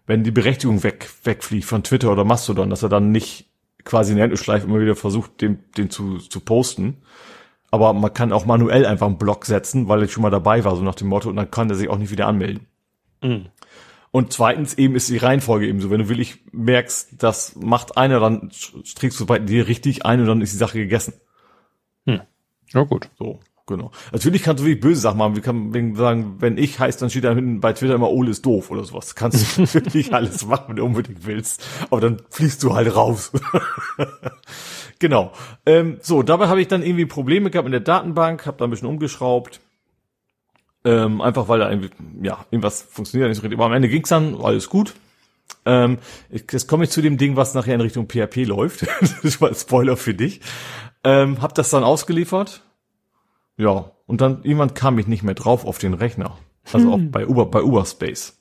wenn 0.05 0.23
die 0.23 0.31
Berechtigung 0.31 0.83
weg, 0.83 1.09
wegfliegt 1.23 1.65
von 1.65 1.83
Twitter 1.83 2.11
oder 2.11 2.23
Mastodon, 2.23 2.69
dass 2.69 2.83
er 2.83 2.89
dann 2.89 3.11
nicht 3.11 3.49
quasi 3.83 4.11
in 4.11 4.17
der 4.17 4.25
Endschleife 4.25 4.67
immer 4.67 4.79
wieder 4.79 4.95
versucht, 4.95 5.41
den, 5.41 5.63
den 5.77 5.89
zu, 5.89 6.17
zu 6.17 6.39
posten 6.39 7.01
aber 7.75 7.91
man 7.91 8.13
kann 8.13 8.31
auch 8.31 8.45
manuell 8.45 8.85
einfach 8.85 9.05
einen 9.05 9.17
Block 9.17 9.45
setzen, 9.45 9.89
weil 9.89 10.01
ich 10.03 10.13
schon 10.13 10.23
mal 10.23 10.29
dabei 10.29 10.63
war, 10.63 10.77
so 10.77 10.81
nach 10.81 10.95
dem 10.95 11.09
Motto, 11.09 11.29
und 11.29 11.35
dann 11.35 11.51
kann 11.51 11.69
er 11.69 11.75
sich 11.75 11.89
auch 11.89 11.97
nicht 11.97 12.09
wieder 12.09 12.25
anmelden. 12.25 12.67
Mhm. 13.21 13.47
Und 14.15 14.31
zweitens 14.31 14.75
eben 14.75 14.95
ist 14.95 15.09
die 15.09 15.17
Reihenfolge 15.17 15.67
eben 15.67 15.81
so, 15.81 15.89
wenn 15.89 15.99
du 15.99 16.07
wirklich 16.07 16.37
merkst, 16.53 17.21
das 17.21 17.53
macht 17.57 17.97
einer, 17.97 18.21
dann 18.21 18.49
trägst 18.95 19.19
du 19.19 19.25
bei 19.25 19.39
dir 19.39 19.67
richtig 19.67 20.05
ein 20.05 20.21
und 20.21 20.27
dann 20.27 20.39
ist 20.39 20.53
die 20.53 20.57
Sache 20.57 20.77
gegessen. 20.77 21.15
Hm. 22.05 22.21
Ja, 22.71 22.83
gut. 22.83 23.09
So, 23.19 23.41
genau. 23.67 23.91
Natürlich 24.13 24.41
kannst 24.41 24.61
du 24.61 24.67
wirklich 24.67 24.79
böse 24.79 25.01
Sachen 25.01 25.17
machen. 25.17 25.35
Wir 25.35 25.41
können 25.41 25.97
sagen, 25.97 26.35
wenn 26.39 26.57
ich 26.57 26.79
heißt, 26.79 27.01
dann 27.01 27.09
steht 27.09 27.25
da 27.25 27.35
hinten 27.35 27.59
bei 27.59 27.73
Twitter 27.73 27.95
immer 27.95 28.09
Ole 28.09 28.31
ist 28.31 28.45
doof 28.45 28.71
oder 28.71 28.85
sowas. 28.85 29.15
Kannst 29.15 29.57
du 29.57 29.73
wirklich 29.73 30.13
alles 30.13 30.45
machen, 30.45 30.63
wenn 30.69 30.75
du 30.77 30.85
unbedingt 30.85 31.25
willst. 31.25 31.67
Aber 31.89 31.99
dann 31.99 32.21
fliegst 32.29 32.63
du 32.63 32.73
halt 32.73 32.95
raus. 32.95 33.33
Genau. 34.99 35.33
Ähm, 35.65 35.97
so, 36.01 36.23
dabei 36.23 36.47
habe 36.47 36.61
ich 36.61 36.69
dann 36.69 36.81
irgendwie 36.81 37.05
Probleme 37.05 37.51
gehabt 37.51 37.65
in 37.65 37.73
der 37.73 37.81
Datenbank, 37.81 38.45
habe 38.45 38.57
da 38.57 38.63
ein 38.63 38.69
bisschen 38.69 38.87
umgeschraubt. 38.87 39.59
Ähm, 40.85 41.19
einfach 41.19 41.47
weil 41.47 41.59
da 41.59 41.69
irgendwie, 41.69 41.89
ja, 42.21 42.45
irgendwas 42.51 42.83
funktioniert 42.83 43.27
nicht 43.27 43.37
so 43.37 43.41
richtig. 43.41 43.57
Aber 43.57 43.65
am 43.65 43.73
Ende 43.73 43.89
ging's 43.89 44.09
dann, 44.09 44.35
alles 44.35 44.69
gut. 44.69 44.93
Ähm, 45.65 45.97
jetzt 46.29 46.67
komme 46.67 46.83
ich 46.83 46.91
zu 46.91 47.01
dem 47.01 47.17
Ding, 47.17 47.35
was 47.35 47.55
nachher 47.55 47.73
in 47.73 47.81
Richtung 47.81 48.07
PHP 48.07 48.45
läuft. 48.45 48.85
das 49.01 49.19
ist 49.23 49.41
mal 49.41 49.49
ein 49.49 49.55
Spoiler 49.55 49.97
für 49.97 50.13
dich. 50.13 50.41
Ähm, 51.03 51.41
hab 51.41 51.55
das 51.55 51.71
dann 51.71 51.83
ausgeliefert. 51.83 52.61
Ja, 53.57 53.91
und 54.05 54.21
dann 54.21 54.43
irgendwann 54.43 54.75
kam 54.75 54.99
ich 54.99 55.07
nicht 55.07 55.23
mehr 55.23 55.33
drauf 55.33 55.65
auf 55.65 55.79
den 55.79 55.95
Rechner. 55.95 56.37
Also 56.71 56.93
hm. 56.93 56.93
auch 56.93 57.11
bei 57.11 57.27
Uber, 57.27 57.45
bei 57.47 57.63
Uberspace. 57.63 58.39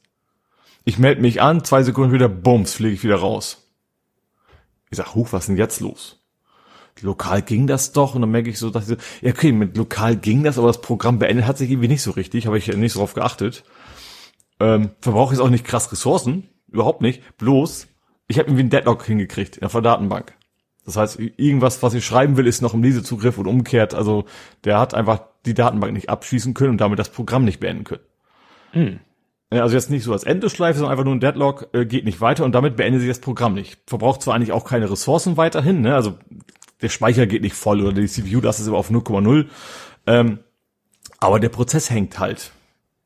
Ich 0.84 0.98
melde 0.98 1.22
mich 1.22 1.40
an, 1.40 1.64
zwei 1.64 1.82
Sekunden 1.82 2.12
wieder, 2.12 2.28
bums, 2.28 2.74
fliege 2.74 2.94
ich 2.94 3.04
wieder 3.04 3.16
raus. 3.16 3.70
Ich 4.90 4.98
sag, 4.98 5.14
huch, 5.14 5.32
was 5.32 5.44
ist 5.44 5.48
denn 5.48 5.56
jetzt 5.56 5.80
los? 5.80 6.23
Lokal 7.00 7.42
ging 7.42 7.66
das 7.66 7.92
doch. 7.92 8.14
Und 8.14 8.20
dann 8.22 8.30
merke 8.30 8.50
ich 8.50 8.58
so, 8.58 8.70
dass 8.70 8.88
ich 8.88 8.98
so, 8.98 9.26
ja, 9.26 9.32
okay, 9.32 9.52
mit 9.52 9.76
lokal 9.76 10.16
ging 10.16 10.44
das, 10.44 10.58
aber 10.58 10.68
das 10.68 10.80
Programm 10.80 11.18
beendet 11.18 11.46
hat 11.46 11.58
sich 11.58 11.70
irgendwie 11.70 11.88
nicht 11.88 12.02
so 12.02 12.12
richtig, 12.12 12.46
habe 12.46 12.58
ich 12.58 12.66
nicht 12.68 12.92
so 12.92 13.00
drauf 13.00 13.14
geachtet. 13.14 13.64
Ähm, 14.60 14.90
verbrauche 15.00 15.34
jetzt 15.34 15.40
auch 15.40 15.50
nicht 15.50 15.64
krass 15.64 15.90
Ressourcen, 15.90 16.48
überhaupt 16.68 17.00
nicht. 17.02 17.22
Bloß, 17.38 17.88
ich 18.28 18.38
habe 18.38 18.48
irgendwie 18.48 18.62
einen 18.62 18.70
Deadlock 18.70 19.04
hingekriegt 19.04 19.56
in 19.56 19.68
der 19.68 19.80
Datenbank. 19.80 20.34
Das 20.84 20.96
heißt, 20.96 21.18
irgendwas, 21.18 21.82
was 21.82 21.94
ich 21.94 22.04
schreiben 22.04 22.36
will, 22.36 22.46
ist 22.46 22.60
noch 22.60 22.74
im 22.74 22.82
Lesezugriff 22.82 23.38
und 23.38 23.46
umgekehrt. 23.46 23.94
Also 23.94 24.26
der 24.64 24.78
hat 24.78 24.94
einfach 24.94 25.22
die 25.46 25.54
Datenbank 25.54 25.92
nicht 25.92 26.10
abschließen 26.10 26.54
können 26.54 26.72
und 26.72 26.80
damit 26.80 26.98
das 26.98 27.08
Programm 27.08 27.44
nicht 27.44 27.60
beenden 27.60 27.84
können. 27.84 28.02
Hm. 28.72 29.00
Also 29.50 29.76
jetzt 29.76 29.90
nicht 29.90 30.04
so 30.04 30.12
als 30.12 30.24
Endlosschleife, 30.24 30.78
sondern 30.78 30.92
einfach 30.92 31.04
nur 31.04 31.14
ein 31.14 31.20
Deadlock, 31.20 31.68
äh, 31.72 31.86
geht 31.86 32.04
nicht 32.04 32.20
weiter 32.20 32.44
und 32.44 32.52
damit 32.54 32.76
beendet 32.76 33.00
sich 33.00 33.08
das 33.08 33.20
Programm 33.20 33.54
nicht. 33.54 33.78
Verbraucht 33.86 34.20
zwar 34.20 34.34
eigentlich 34.34 34.52
auch 34.52 34.64
keine 34.64 34.90
Ressourcen 34.90 35.36
weiterhin, 35.36 35.80
ne? 35.80 35.94
also 35.94 36.18
der 36.84 36.90
Speicher 36.90 37.26
geht 37.26 37.42
nicht 37.42 37.56
voll 37.56 37.80
oder 37.80 37.92
die 37.92 38.06
CPU, 38.06 38.40
das 38.40 38.60
ist 38.60 38.68
immer 38.68 38.76
auf 38.76 38.90
0,0, 38.90 39.46
ähm, 40.06 40.38
aber 41.18 41.40
der 41.40 41.48
Prozess 41.48 41.90
hängt 41.90 42.18
halt. 42.18 42.52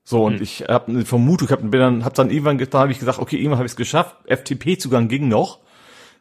So, 0.04 0.24
und 0.24 0.36
hm. 0.36 0.42
ich 0.42 0.62
habe 0.68 0.88
eine 0.88 1.04
Vermutung, 1.04 1.46
ich 1.46 1.52
hab, 1.52 1.60
bin 1.60 1.80
dann, 1.80 2.04
hab 2.04 2.14
dann 2.14 2.30
irgendwann, 2.30 2.58
da 2.58 2.78
habe 2.80 2.92
ich 2.92 2.98
gesagt, 2.98 3.18
okay, 3.18 3.36
irgendwann 3.36 3.58
habe 3.58 3.66
ich 3.66 3.72
es 3.72 3.76
geschafft, 3.76 4.16
FTP-Zugang 4.26 5.08
ging 5.08 5.28
noch, 5.28 5.60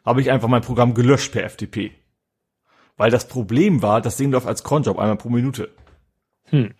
habe 0.04 0.20
ich 0.20 0.30
einfach 0.30 0.48
mein 0.48 0.62
Programm 0.62 0.94
gelöscht 0.94 1.32
per 1.32 1.48
FTP. 1.48 1.90
Weil 2.96 3.10
das 3.10 3.28
Problem 3.28 3.82
war, 3.82 4.00
das 4.00 4.16
Ding 4.16 4.30
läuft 4.30 4.46
als 4.46 4.64
Cronjob 4.64 4.98
einmal 4.98 5.16
pro 5.16 5.30
Minute. 5.30 5.70
Hm. 6.44 6.74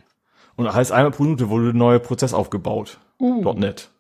Und 0.57 0.65
das 0.65 0.75
heißt, 0.75 0.93
einmal 0.93 1.13
pro 1.13 1.25
Minute 1.25 1.49
wurde 1.49 1.71
ein 1.71 1.77
neuer 1.77 1.99
Prozess 1.99 2.35
aufgebaut. 2.35 2.99
Uh. 3.21 3.53
.NET. 3.55 3.91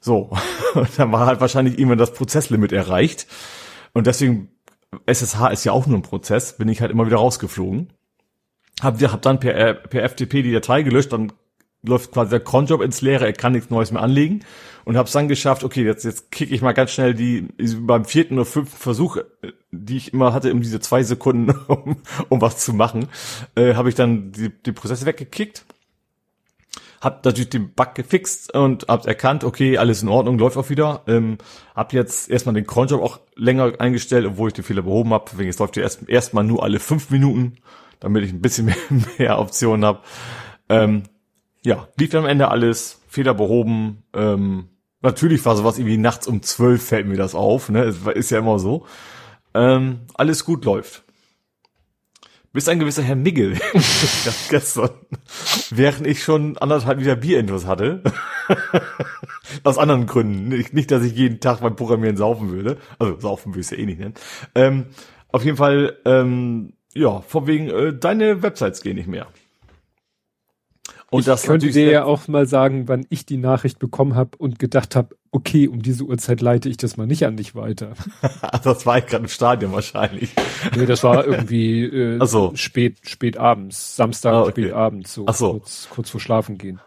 So. 0.00 0.30
Und 0.74 0.98
dann 0.98 1.12
war 1.12 1.26
halt 1.26 1.40
wahrscheinlich 1.40 1.78
irgendwann 1.78 1.98
das 1.98 2.12
Prozesslimit 2.12 2.72
erreicht. 2.72 3.26
Und 3.92 4.06
deswegen, 4.06 4.50
SSH 5.06 5.50
ist 5.52 5.64
ja 5.64 5.72
auch 5.72 5.86
nur 5.86 5.98
ein 5.98 6.02
Prozess, 6.02 6.56
bin 6.56 6.68
ich 6.68 6.80
halt 6.80 6.90
immer 6.90 7.06
wieder 7.06 7.16
rausgeflogen. 7.16 7.92
Hab, 8.80 9.00
hab 9.00 9.22
dann 9.22 9.40
per, 9.40 9.74
per 9.74 10.08
FTP 10.08 10.42
die 10.42 10.52
Datei 10.52 10.82
gelöscht, 10.82 11.12
dann 11.12 11.32
läuft 11.82 12.12
quasi 12.12 12.30
der 12.30 12.40
Cronjob 12.40 12.82
ins 12.82 13.00
Leere, 13.00 13.26
er 13.26 13.32
kann 13.32 13.52
nichts 13.52 13.70
Neues 13.70 13.92
mehr 13.92 14.02
anlegen 14.02 14.44
und 14.84 14.96
habe 14.96 15.06
es 15.06 15.12
dann 15.12 15.28
geschafft, 15.28 15.64
okay, 15.64 15.84
jetzt, 15.84 16.04
jetzt 16.04 16.30
kicke 16.30 16.54
ich 16.54 16.62
mal 16.62 16.72
ganz 16.72 16.92
schnell 16.92 17.14
die, 17.14 17.48
beim 17.80 18.04
vierten 18.04 18.34
oder 18.34 18.44
fünften 18.44 18.76
Versuch, 18.76 19.18
die 19.70 19.96
ich 19.96 20.12
immer 20.12 20.32
hatte, 20.32 20.52
um 20.52 20.60
diese 20.60 20.80
zwei 20.80 21.02
Sekunden, 21.02 21.50
um, 21.68 21.96
um 22.28 22.40
was 22.40 22.58
zu 22.58 22.72
machen, 22.72 23.08
äh, 23.54 23.74
habe 23.74 23.88
ich 23.88 23.94
dann 23.94 24.32
die, 24.32 24.50
die 24.50 24.72
Prozesse 24.72 25.06
weggekickt, 25.06 25.64
hab 27.06 27.24
natürlich 27.24 27.50
den 27.50 27.72
Bug 27.72 27.94
gefixt 27.94 28.52
und 28.52 28.88
hab 28.88 29.06
erkannt, 29.06 29.44
okay, 29.44 29.78
alles 29.78 30.02
in 30.02 30.08
Ordnung, 30.08 30.38
läuft 30.38 30.56
auch 30.56 30.70
wieder, 30.70 31.02
ähm, 31.06 31.38
hab 31.76 31.92
jetzt 31.92 32.28
erstmal 32.28 32.56
den 32.56 32.66
Cronjob 32.66 33.00
auch 33.00 33.20
länger 33.36 33.74
eingestellt, 33.78 34.26
obwohl 34.26 34.48
ich 34.48 34.54
den 34.54 34.64
Fehler 34.64 34.82
behoben 34.82 35.14
habe, 35.14 35.26
deswegen 35.30 35.46
jetzt 35.46 35.60
läuft 35.60 35.76
der 35.76 35.84
erst 35.84 36.08
erstmal 36.08 36.42
nur 36.42 36.64
alle 36.64 36.80
fünf 36.80 37.10
Minuten, 37.10 37.58
damit 38.00 38.24
ich 38.24 38.32
ein 38.32 38.40
bisschen 38.40 38.66
mehr, 38.66 38.76
mehr 39.18 39.38
Optionen 39.38 39.84
habe. 39.84 40.00
Ähm, 40.68 41.04
ja, 41.62 41.86
lief 41.96 42.12
am 42.16 42.26
Ende 42.26 42.48
alles, 42.48 43.00
Fehler 43.06 43.34
behoben. 43.34 44.02
Ähm, 44.12 44.68
natürlich 45.00 45.44
war 45.44 45.56
sowas 45.56 45.78
irgendwie 45.78 45.98
nachts 45.98 46.26
um 46.26 46.42
zwölf 46.42 46.84
fällt 46.84 47.06
mir 47.06 47.16
das 47.16 47.36
auf, 47.36 47.68
ne? 47.68 47.94
Ist 48.14 48.30
ja 48.30 48.40
immer 48.40 48.58
so. 48.58 48.84
Ähm, 49.54 50.00
alles 50.14 50.44
gut 50.44 50.64
läuft. 50.64 51.04
Bis 52.56 52.68
ein 52.70 52.78
gewisser 52.78 53.02
Herr 53.02 53.16
Migel 53.16 53.58
gestern, 54.48 54.88
während 55.68 56.06
ich 56.06 56.22
schon 56.22 56.56
anderthalb 56.56 56.98
Liter 56.98 57.14
Bierintus 57.14 57.66
hatte. 57.66 58.02
Aus 59.62 59.76
anderen 59.76 60.06
Gründen. 60.06 60.48
Nicht, 60.48 60.72
nicht, 60.72 60.90
dass 60.90 61.04
ich 61.04 61.12
jeden 61.12 61.40
Tag 61.40 61.60
beim 61.60 61.76
Programmieren 61.76 62.16
saufen 62.16 62.50
würde. 62.50 62.78
Also 62.98 63.20
saufen 63.20 63.52
würde 63.52 63.60
ich 63.60 63.70
ja 63.70 63.76
eh 63.76 63.84
nicht 63.84 64.00
nennen. 64.00 64.14
Ähm, 64.54 64.86
auf 65.32 65.44
jeden 65.44 65.58
Fall, 65.58 65.98
ähm, 66.06 66.72
ja, 66.94 67.20
von 67.20 67.46
wegen, 67.46 67.68
äh, 67.68 67.92
deine 67.92 68.42
Websites 68.42 68.80
gehen 68.80 68.96
nicht 68.96 69.06
mehr. 69.06 69.26
Und 71.16 71.20
ich 71.20 71.26
das 71.26 71.42
könnte 71.42 71.70
dir 71.70 71.90
ja 71.90 72.04
auch 72.04 72.28
mal 72.28 72.46
sagen, 72.46 72.88
wann 72.88 73.06
ich 73.08 73.26
die 73.26 73.36
Nachricht 73.36 73.78
bekommen 73.78 74.14
habe 74.14 74.36
und 74.38 74.58
gedacht 74.58 74.94
habe, 74.96 75.16
okay, 75.30 75.68
um 75.68 75.82
diese 75.82 76.04
Uhrzeit 76.04 76.40
leite 76.40 76.68
ich 76.68 76.76
das 76.76 76.96
mal 76.96 77.06
nicht 77.06 77.24
an 77.26 77.36
dich 77.36 77.54
weiter. 77.54 77.92
das 78.64 78.86
war 78.86 78.98
ich 78.98 79.06
gerade 79.06 79.24
im 79.24 79.28
Stadion 79.28 79.72
wahrscheinlich. 79.72 80.30
Nee, 80.76 80.86
das 80.86 81.02
war 81.04 81.26
irgendwie 81.26 81.84
äh, 81.84 82.24
so. 82.26 82.52
spät, 82.54 82.98
spät 83.02 83.36
abends, 83.36 83.96
Samstag 83.96 84.32
ah, 84.32 84.42
okay. 84.42 84.50
spät 84.50 84.72
abends, 84.72 85.14
so, 85.14 85.26
so. 85.32 85.52
Kurz, 85.52 85.88
kurz 85.90 86.10
vor 86.10 86.20
Schlafen 86.20 86.58
gehen. 86.58 86.80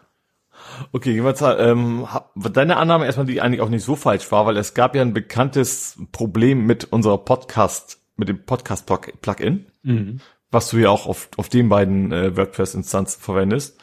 Okay, 0.92 1.12
jeweils, 1.12 1.42
ähm, 1.42 2.06
deine 2.34 2.76
Annahme 2.76 3.06
erstmal, 3.06 3.26
die 3.26 3.40
eigentlich 3.40 3.60
auch 3.60 3.68
nicht 3.68 3.84
so 3.84 3.96
falsch 3.96 4.30
war, 4.30 4.46
weil 4.46 4.56
es 4.56 4.74
gab 4.74 4.94
ja 4.94 5.02
ein 5.02 5.14
bekanntes 5.14 5.98
Problem 6.12 6.66
mit 6.66 6.84
unserer 6.84 7.18
Podcast, 7.18 8.00
mit 8.16 8.28
dem 8.28 8.44
Podcast-Plugin, 8.44 9.66
mhm. 9.82 10.20
was 10.50 10.70
du 10.70 10.78
ja 10.78 10.90
auch 10.90 11.06
auf, 11.06 11.28
auf 11.36 11.48
den 11.48 11.68
beiden 11.68 12.12
äh, 12.12 12.36
WordPress-Instanzen 12.36 13.20
verwendest. 13.20 13.80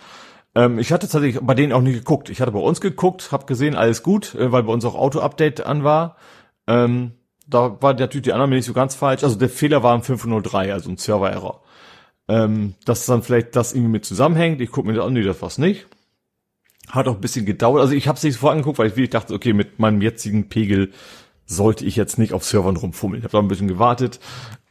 Ähm, 0.58 0.80
ich 0.80 0.92
hatte 0.92 1.08
tatsächlich 1.08 1.40
bei 1.40 1.54
denen 1.54 1.72
auch 1.72 1.82
nie 1.82 1.94
geguckt. 1.94 2.30
Ich 2.30 2.42
hatte 2.42 2.52
bei 2.52 2.60
uns 2.60 2.82
geguckt, 2.82 3.32
habe 3.32 3.46
gesehen, 3.46 3.76
alles 3.76 4.02
gut, 4.02 4.34
äh, 4.34 4.52
weil 4.52 4.64
bei 4.64 4.74
uns 4.74 4.86
auch 4.86 4.96
Auto-Update 4.96 5.64
an 5.64 5.84
war. 5.84 6.18
Ähm, 6.66 7.12
da 7.46 7.80
war 7.80 7.94
natürlich 7.94 8.24
die 8.24 8.34
Annahme 8.34 8.56
nicht 8.56 8.66
so 8.66 8.74
ganz 8.74 8.96
falsch. 8.96 9.24
Also 9.24 9.36
der 9.36 9.50
Fehler 9.50 9.84
war 9.84 9.94
im 9.94 10.02
503, 10.02 10.74
also 10.74 10.90
ein 10.90 10.98
Server-Error. 10.98 11.62
Ähm, 12.28 12.74
dass 12.86 13.06
dann 13.06 13.22
vielleicht 13.22 13.56
das 13.56 13.74
irgendwie 13.74 13.92
mit 13.92 14.06
zusammenhängt. 14.06 14.60
Ich 14.60 14.72
gucke 14.72 14.88
mir 14.88 14.96
das 14.96 15.06
an, 15.06 15.14
nee, 15.14 15.22
das 15.22 15.42
war's 15.44 15.60
nicht. 15.60 15.86
Hat 16.90 17.08
auch 17.08 17.16
ein 17.16 17.22
bisschen 17.22 17.46
gedauert. 17.46 17.82
Also 17.82 17.94
ich 17.94 18.08
habe 18.08 18.18
es 18.18 18.24
nicht 18.24 18.34
sofort 18.34 18.54
angeguckt, 18.54 18.80
weil 18.80 18.88
ich 18.88 18.94
wirklich 18.96 19.12
dachte, 19.12 19.36
okay, 19.36 19.54
mit 19.54 19.78
meinem 19.78 20.02
jetzigen 20.02 20.50
Pegel 20.50 20.92
sollte 21.48 21.86
ich 21.86 21.96
jetzt 21.96 22.20
nicht 22.20 22.34
auf 22.34 22.44
Servern 22.44 22.76
rumfummeln. 22.76 23.22
Ich 23.22 23.24
habe 23.24 23.32
da 23.32 23.40
ein 23.40 23.48
bisschen 23.48 23.70
gewartet. 23.70 24.20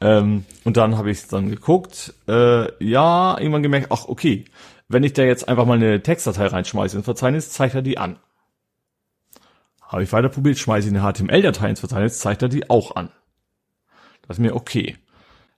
Ähm, 0.00 0.44
und 0.64 0.76
dann 0.76 0.96
habe 0.96 1.10
ich 1.10 1.26
dann 1.26 1.48
geguckt. 1.48 2.14
Äh, 2.28 2.84
ja, 2.84 3.36
irgendwann 3.38 3.62
gemerkt, 3.62 3.88
ach 3.90 4.06
okay, 4.06 4.44
wenn 4.88 5.02
ich 5.02 5.14
da 5.14 5.22
jetzt 5.22 5.48
einfach 5.48 5.64
mal 5.64 5.78
eine 5.78 6.02
Textdatei 6.02 6.46
reinschmeiße 6.46 6.96
ins 6.96 7.06
Verzeichnis, 7.06 7.50
zeigt 7.50 7.74
er 7.74 7.82
die 7.82 7.98
an. 7.98 8.18
Habe 9.82 10.02
ich 10.02 10.12
weiter 10.12 10.28
probiert, 10.28 10.58
schmeiße 10.58 10.88
ich 10.88 10.94
eine 10.94 11.12
HTML-Datei 11.12 11.70
ins 11.70 11.80
Verzeichnis, 11.80 12.18
zeigt 12.18 12.42
er 12.42 12.48
die 12.48 12.68
auch 12.68 12.94
an. 12.94 13.10
Das 14.28 14.36
ist 14.36 14.42
mir 14.42 14.54
okay. 14.54 14.96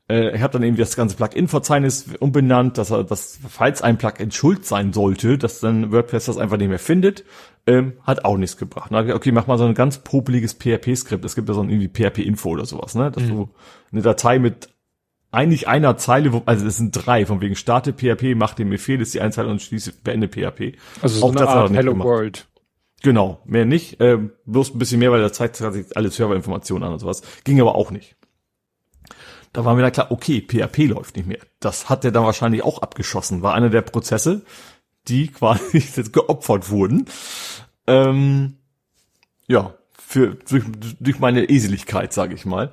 Äh, 0.09 0.35
ich 0.35 0.43
habe 0.43 0.53
dann 0.53 0.63
irgendwie 0.63 0.83
das 0.83 0.97
ganze 0.97 1.17
Plugin-Verzeichnis 1.17 2.07
umbenannt, 2.19 2.79
dass 2.79 2.91
er, 2.91 3.05
dass 3.05 3.39
falls 3.49 3.83
ein 3.83 3.99
Plugin 3.99 4.31
schuld 4.31 4.65
sein 4.65 4.93
sollte, 4.93 5.39
dass 5.39 5.61
dann 5.61 5.93
WordPress 5.93 6.27
das 6.27 6.39
einfach 6.39 6.57
nicht 6.57 6.69
mehr 6.69 6.79
findet, 6.79 7.25
ähm, 7.67 7.95
hat 8.05 8.25
auch 8.25 8.37
nichts 8.37 8.57
gebracht. 8.57 8.91
Dann 8.91 9.09
ich, 9.09 9.15
okay, 9.15 9.33
mach 9.33 9.47
mal 9.47 9.59
so 9.59 9.65
ein 9.65 9.75
ganz 9.75 9.99
popeliges 9.99 10.55
PHP-Skript. 10.55 11.25
Es 11.25 11.35
gibt 11.35 11.49
ja 11.49 11.55
so 11.55 11.63
ein 11.63 11.71
irgendwie 11.71 11.89
PHP-Info 11.89 12.51
oder 12.51 12.65
sowas, 12.65 12.95
ne? 12.95 13.11
Dass 13.11 13.25
mhm. 13.25 13.29
du 13.29 13.49
eine 13.93 14.03
Datei 14.03 14.39
mit 14.39 14.71
eigentlich 15.31 15.69
einer 15.69 15.97
Zeile, 15.99 16.33
wo, 16.33 16.43
also 16.47 16.67
es 16.67 16.79
sind 16.79 16.93
drei, 16.93 17.27
von 17.27 17.41
wegen 17.43 17.55
starte 17.55 17.93
PHP, 17.93 18.35
mach 18.35 18.55
den 18.55 18.71
Befehl, 18.71 19.01
ist 19.01 19.13
die 19.13 19.21
eine 19.21 19.31
Zeile 19.31 19.51
und 19.51 19.61
schließe, 19.61 19.93
beende 20.03 20.29
PHP. 20.29 20.79
Also 21.03 21.21
so 21.21 21.27
auch 21.27 21.37
eine 21.37 21.47
Art 21.47 21.71
Hello 21.71 21.93
gemacht. 21.93 22.09
World. 22.09 22.49
Genau, 23.03 23.43
mehr 23.45 23.65
nicht, 23.65 24.01
äh, 24.01 24.19
bloß 24.47 24.75
ein 24.75 24.79
bisschen 24.79 24.99
mehr, 24.99 25.13
weil 25.13 25.21
da 25.21 25.33
zeigt 25.33 25.57
sich 25.57 25.97
alle 25.97 26.11
Serverinformationen 26.11 26.85
an 26.85 26.95
und 26.95 26.99
sowas. 26.99 27.23
Ging 27.45 27.61
aber 27.61 27.75
auch 27.75 27.91
nicht. 27.91 28.17
Da 29.53 29.65
war 29.65 29.75
mir 29.75 29.83
dann 29.83 29.93
klar, 29.93 30.11
okay, 30.11 30.41
PHP 30.41 30.87
läuft 30.89 31.17
nicht 31.17 31.27
mehr. 31.27 31.39
Das 31.61 31.89
hat 31.89 32.05
er 32.05 32.13
dann 32.13 32.25
wahrscheinlich 32.25 32.63
auch 32.63 32.83
abgeschossen. 32.83 33.43
War 33.43 33.55
einer 33.55 33.71
der 33.71 33.83
Prozesse, 33.83 34.43
die 35.09 35.29
quasi 35.33 35.79
jetzt 35.79 36.13
geopfert 36.13 36.71
wurden. 36.71 37.07
Ähm, 37.87 38.59
ja, 39.47 39.75
für 39.93 40.37
durch, 40.49 40.65
durch 41.01 41.19
meine 41.19 41.49
Eseligkeit, 41.49 42.13
sage 42.13 42.35
ich 42.35 42.45
mal. 42.45 42.71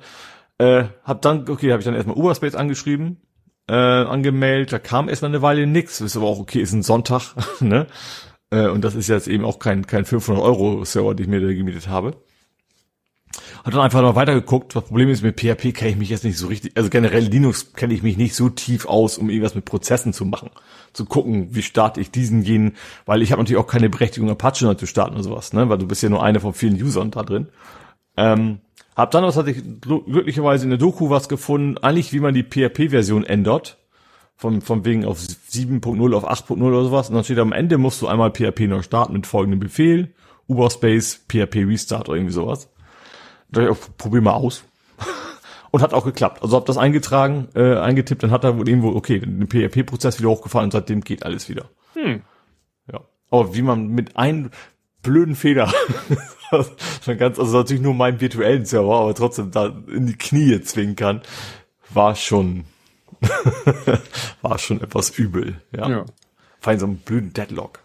Äh, 0.58 0.84
hab 1.04 1.22
dann, 1.22 1.48
okay, 1.48 1.70
habe 1.70 1.80
ich 1.80 1.84
dann 1.84 1.94
erstmal 1.94 2.16
Uberspace 2.16 2.54
angeschrieben, 2.54 3.20
äh, 3.68 3.74
angemeldet, 3.74 4.72
da 4.72 4.78
kam 4.78 5.08
erstmal 5.08 5.30
eine 5.30 5.42
Weile 5.42 5.66
nix, 5.66 6.00
ist 6.00 6.16
aber 6.16 6.26
auch 6.26 6.38
okay, 6.38 6.60
ist 6.60 6.72
ein 6.72 6.82
Sonntag, 6.82 7.34
ne? 7.60 7.86
Äh, 8.50 8.68
und 8.68 8.82
das 8.82 8.94
ist 8.94 9.08
jetzt 9.08 9.28
eben 9.28 9.44
auch 9.44 9.58
kein, 9.58 9.86
kein 9.86 10.04
500 10.04 10.42
Euro 10.42 10.84
Server, 10.84 11.14
den 11.14 11.24
ich 11.24 11.30
mir 11.30 11.40
da 11.40 11.52
gemietet 11.52 11.88
habe. 11.88 12.16
Hat 13.66 13.74
dann 13.74 13.80
einfach 13.80 14.00
mal 14.00 14.14
weitergeguckt. 14.14 14.76
Das 14.76 14.84
Problem 14.84 15.08
ist, 15.08 15.24
mit 15.24 15.40
PHP 15.40 15.74
kenne 15.74 15.90
ich 15.90 15.96
mich 15.96 16.08
jetzt 16.08 16.22
nicht 16.22 16.38
so 16.38 16.46
richtig, 16.46 16.76
also 16.76 16.88
generell 16.88 17.24
Linux 17.24 17.72
kenne 17.72 17.94
ich 17.94 18.04
mich 18.04 18.16
nicht 18.16 18.36
so 18.36 18.48
tief 18.48 18.86
aus, 18.86 19.18
um 19.18 19.28
irgendwas 19.28 19.56
mit 19.56 19.64
Prozessen 19.64 20.12
zu 20.12 20.24
machen. 20.24 20.50
Zu 20.92 21.04
gucken, 21.04 21.48
wie 21.50 21.62
starte 21.62 22.00
ich 22.00 22.12
diesen, 22.12 22.42
jenen, 22.42 22.76
weil 23.06 23.22
ich 23.22 23.32
habe 23.32 23.42
natürlich 23.42 23.60
auch 23.60 23.66
keine 23.66 23.90
Berechtigung, 23.90 24.30
Apache 24.30 24.64
neu 24.64 24.74
zu 24.74 24.86
starten 24.86 25.14
oder 25.14 25.24
sowas, 25.24 25.52
ne? 25.52 25.68
Weil 25.68 25.78
du 25.78 25.88
bist 25.88 26.00
ja 26.00 26.08
nur 26.08 26.22
einer 26.22 26.38
von 26.38 26.54
vielen 26.54 26.80
Usern 26.80 27.10
da 27.10 27.24
drin. 27.24 27.48
Ähm, 28.16 28.60
hab 28.94 29.10
dann 29.10 29.24
was 29.24 29.36
hatte 29.36 29.50
ich 29.50 29.64
glücklicherweise 29.80 30.62
in 30.62 30.70
der 30.70 30.78
Doku 30.78 31.10
was 31.10 31.28
gefunden, 31.28 31.76
eigentlich 31.78 32.12
wie 32.12 32.20
man 32.20 32.34
die 32.34 32.44
PHP-Version 32.44 33.24
ändert. 33.24 33.78
Von, 34.36 34.60
von 34.60 34.84
wegen 34.84 35.04
auf 35.04 35.18
7.0 35.18 36.14
auf 36.14 36.30
8.0 36.30 36.62
oder 36.62 36.84
sowas. 36.84 37.08
Und 37.08 37.16
dann 37.16 37.24
steht 37.24 37.38
am 37.40 37.52
Ende 37.52 37.78
musst 37.78 38.00
du 38.00 38.06
einmal 38.06 38.30
PHP 38.30 38.68
neu 38.68 38.82
starten 38.82 39.14
mit 39.14 39.26
folgendem 39.26 39.58
Befehl. 39.58 40.14
Uberspace, 40.46 41.24
PHP 41.26 41.64
Restart 41.66 42.08
oder 42.08 42.16
irgendwie 42.16 42.34
sowas. 42.34 42.68
Da 43.56 43.62
ich, 43.62 43.68
auch, 43.70 43.78
probier 43.96 44.20
mal 44.20 44.34
aus. 44.34 44.64
und 45.70 45.82
hat 45.82 45.94
auch 45.94 46.04
geklappt. 46.04 46.42
Also 46.42 46.56
hab 46.56 46.66
das 46.66 46.76
eingetragen, 46.76 47.48
äh, 47.54 47.76
eingetippt, 47.78 48.22
dann 48.22 48.30
hat 48.30 48.44
er 48.44 48.58
wohl 48.58 48.68
irgendwo, 48.68 48.90
okay, 48.90 49.18
den 49.18 49.48
PHP-Prozess 49.48 50.18
wieder 50.18 50.28
hochgefahren 50.28 50.66
und 50.66 50.72
seitdem 50.72 51.00
geht 51.00 51.24
alles 51.24 51.48
wieder. 51.48 51.70
Hm. 51.94 52.20
Ja. 52.92 53.00
Aber 53.30 53.54
wie 53.54 53.62
man 53.62 53.88
mit 53.88 54.18
einem 54.18 54.50
blöden 55.02 55.36
Fehler 55.36 55.72
schon 57.02 57.16
ganz, 57.16 57.38
also 57.38 57.56
natürlich 57.56 57.82
nur 57.82 57.94
meinen 57.94 58.20
virtuellen 58.20 58.66
Server, 58.66 58.96
aber 58.96 59.14
trotzdem 59.14 59.52
da 59.52 59.74
in 59.88 60.06
die 60.06 60.18
Knie 60.18 60.60
zwingen 60.60 60.96
kann, 60.96 61.22
war 61.88 62.14
schon, 62.14 62.64
war 64.42 64.58
schon 64.58 64.82
etwas 64.82 65.16
übel, 65.18 65.62
ja. 65.74 65.88
ja. 65.88 66.04
Vor 66.60 66.70
allem 66.70 66.78
so 66.78 66.86
einem 66.86 66.96
blöden 66.98 67.32
Deadlock. 67.32 67.80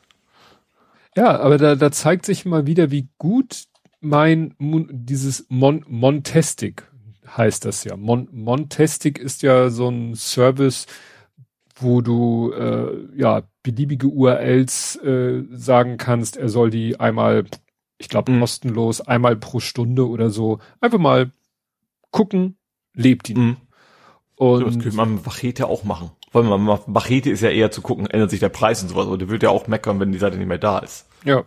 Ja, 1.15 1.39
aber 1.39 1.57
da, 1.57 1.75
da 1.75 1.91
zeigt 1.93 2.25
sich 2.25 2.43
mal 2.43 2.65
wieder, 2.65 2.91
wie 2.91 3.07
gut 3.17 3.65
mein 4.01 4.55
dieses 4.59 5.45
Mon 5.49 5.85
Montestic 5.87 6.83
heißt 7.37 7.65
das 7.65 7.83
ja. 7.83 7.95
Mon 7.95 8.27
Montestic 8.31 9.17
ist 9.17 9.41
ja 9.41 9.69
so 9.69 9.87
ein 9.89 10.15
Service, 10.15 10.87
wo 11.75 12.01
du 12.01 12.51
äh, 12.51 13.07
ja 13.15 13.43
beliebige 13.63 14.07
URLs 14.07 14.97
äh, 14.97 15.43
sagen 15.51 15.97
kannst, 15.97 16.37
er 16.37 16.49
soll 16.49 16.69
die 16.69 16.99
einmal, 16.99 17.45
ich 17.97 18.09
glaube, 18.09 18.31
mhm. 18.31 18.39
kostenlos, 18.39 19.01
einmal 19.01 19.35
pro 19.35 19.59
Stunde 19.59 20.07
oder 20.07 20.29
so, 20.29 20.59
einfach 20.79 20.99
mal 20.99 21.31
gucken, 22.09 22.57
lebt 22.93 23.27
die. 23.27 23.35
Mhm. 23.35 23.57
Und 24.35 24.65
das 24.65 24.79
könnte 24.79 24.95
man 24.95 25.21
Machete 25.23 25.67
auch 25.67 25.83
machen. 25.83 26.11
Weil 26.31 26.43
man 26.43 26.79
Machete 26.87 27.29
ist 27.29 27.41
ja 27.41 27.49
eher 27.49 27.71
zu 27.71 27.81
gucken, 27.81 28.07
ändert 28.07 28.29
sich 28.29 28.39
der 28.39 28.49
Preis 28.49 28.81
und 28.81 28.89
sowas, 28.89 29.05
aber 29.05 29.17
der 29.17 29.29
wird 29.29 29.43
ja 29.43 29.49
auch 29.49 29.67
meckern, 29.67 29.99
wenn 29.99 30.11
die 30.11 30.17
Seite 30.17 30.37
nicht 30.37 30.47
mehr 30.47 30.57
da 30.57 30.79
ist. 30.79 31.05
Ja. 31.25 31.43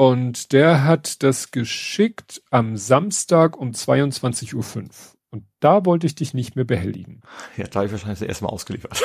Und 0.00 0.54
der 0.54 0.84
hat 0.84 1.22
das 1.22 1.50
geschickt 1.50 2.40
am 2.50 2.78
Samstag 2.78 3.58
um 3.58 3.72
22.05 3.72 4.54
Uhr. 4.54 4.84
Und 5.28 5.44
da 5.60 5.84
wollte 5.84 6.06
ich 6.06 6.14
dich 6.14 6.32
nicht 6.32 6.56
mehr 6.56 6.64
behelligen. 6.64 7.20
Ja, 7.58 7.66
da 7.66 7.80
habe 7.80 7.86
ich 7.86 7.92
wahrscheinlich 7.92 8.20
das 8.20 8.28
erste 8.28 8.44
Mal 8.44 8.50
ausgeliefert. 8.50 8.98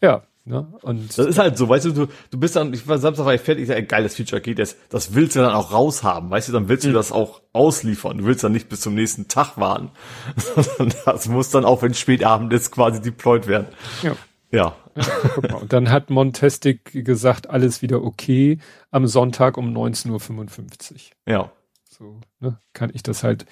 ja, 0.00 0.22
Ne? 0.44 0.66
Und 0.82 1.16
das 1.16 1.26
ist 1.26 1.38
halt 1.38 1.56
so, 1.56 1.68
weißt 1.68 1.84
du, 1.84 1.92
du, 1.92 2.06
du 2.30 2.40
bist 2.40 2.56
dann, 2.56 2.74
ich 2.74 2.88
war 2.88 2.98
Samstag 2.98 3.26
war 3.26 3.34
ich 3.34 3.42
fertig, 3.42 3.62
ich 3.62 3.68
sag, 3.68 3.76
ey, 3.76 3.84
geiles 3.84 4.16
Feature 4.16 4.40
geht 4.40 4.58
das, 4.58 4.76
das 4.88 5.14
willst 5.14 5.36
du 5.36 5.40
dann 5.40 5.52
auch 5.52 5.70
raushaben, 5.70 6.30
weißt 6.30 6.48
du, 6.48 6.52
dann 6.52 6.68
willst 6.68 6.84
du 6.84 6.88
mhm. 6.88 6.94
das 6.94 7.12
auch 7.12 7.42
ausliefern, 7.52 8.18
du 8.18 8.24
willst 8.24 8.42
dann 8.42 8.50
nicht 8.50 8.68
bis 8.68 8.80
zum 8.80 8.94
nächsten 8.94 9.28
Tag 9.28 9.56
warten, 9.56 9.92
sondern 10.56 10.98
das 11.04 11.28
muss 11.28 11.50
dann 11.50 11.64
auch, 11.64 11.82
wenn 11.82 11.94
Spätabend 11.94 12.52
ist, 12.52 12.72
quasi 12.72 13.00
deployed 13.00 13.46
werden. 13.46 13.68
Ja. 14.02 14.16
Ja. 14.52 14.76
ja 15.42 15.56
und 15.56 15.72
dann 15.72 15.90
hat 15.90 16.10
Montestic 16.10 17.04
gesagt, 17.04 17.50
alles 17.50 17.82
wieder 17.82 18.04
okay 18.04 18.58
am 18.90 19.06
Sonntag 19.06 19.56
um 19.56 19.74
19.55 19.76 20.92
Uhr. 20.92 20.98
Ja. 21.26 21.52
So, 21.88 22.20
ne, 22.40 22.58
kann 22.72 22.90
ich 22.94 23.02
das 23.02 23.24
halt 23.24 23.46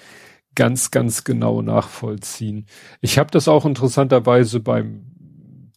ganz, 0.55 0.91
ganz 0.91 1.23
genau 1.23 1.61
nachvollziehen. 1.61 2.65
Ich 3.01 3.17
habe 3.17 3.31
das 3.31 3.47
auch 3.47 3.65
interessanterweise 3.65 4.59
beim 4.59 5.11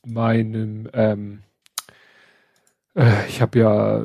meinem, 0.07 0.89
ähm, 0.93 1.43
äh, 2.95 3.27
ich 3.29 3.41
habe 3.41 3.59
ja 3.59 4.05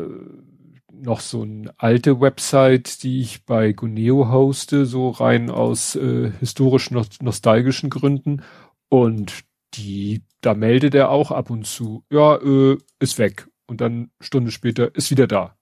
noch 0.91 1.22
so 1.22 1.44
eine 1.44 1.74
alte 1.78 2.20
Website, 2.20 3.04
die 3.04 3.22
ich 3.22 3.46
bei 3.46 3.72
Guneo 3.72 4.30
hoste, 4.30 4.86
so 4.86 5.10
rein 5.10 5.50
aus 5.50 5.96
äh, 5.96 6.32
historisch 6.40 6.91
nostalgischen 6.91 7.90
Gründen. 7.90 8.41
Und 8.90 9.44
die, 9.76 10.24
da 10.41 10.54
meldet 10.54 10.96
er 10.96 11.10
auch 11.10 11.32
ab 11.32 11.50
und 11.50 11.66
zu, 11.66 12.04
ja, 12.10 12.36
äh, 12.38 12.78
ist 13.00 13.18
weg. 13.18 13.48
Und 13.68 13.82
dann 13.82 14.12
Stunde 14.20 14.52
später 14.52 14.96
ist 14.96 15.12
wieder 15.12 15.28
da 15.28 15.56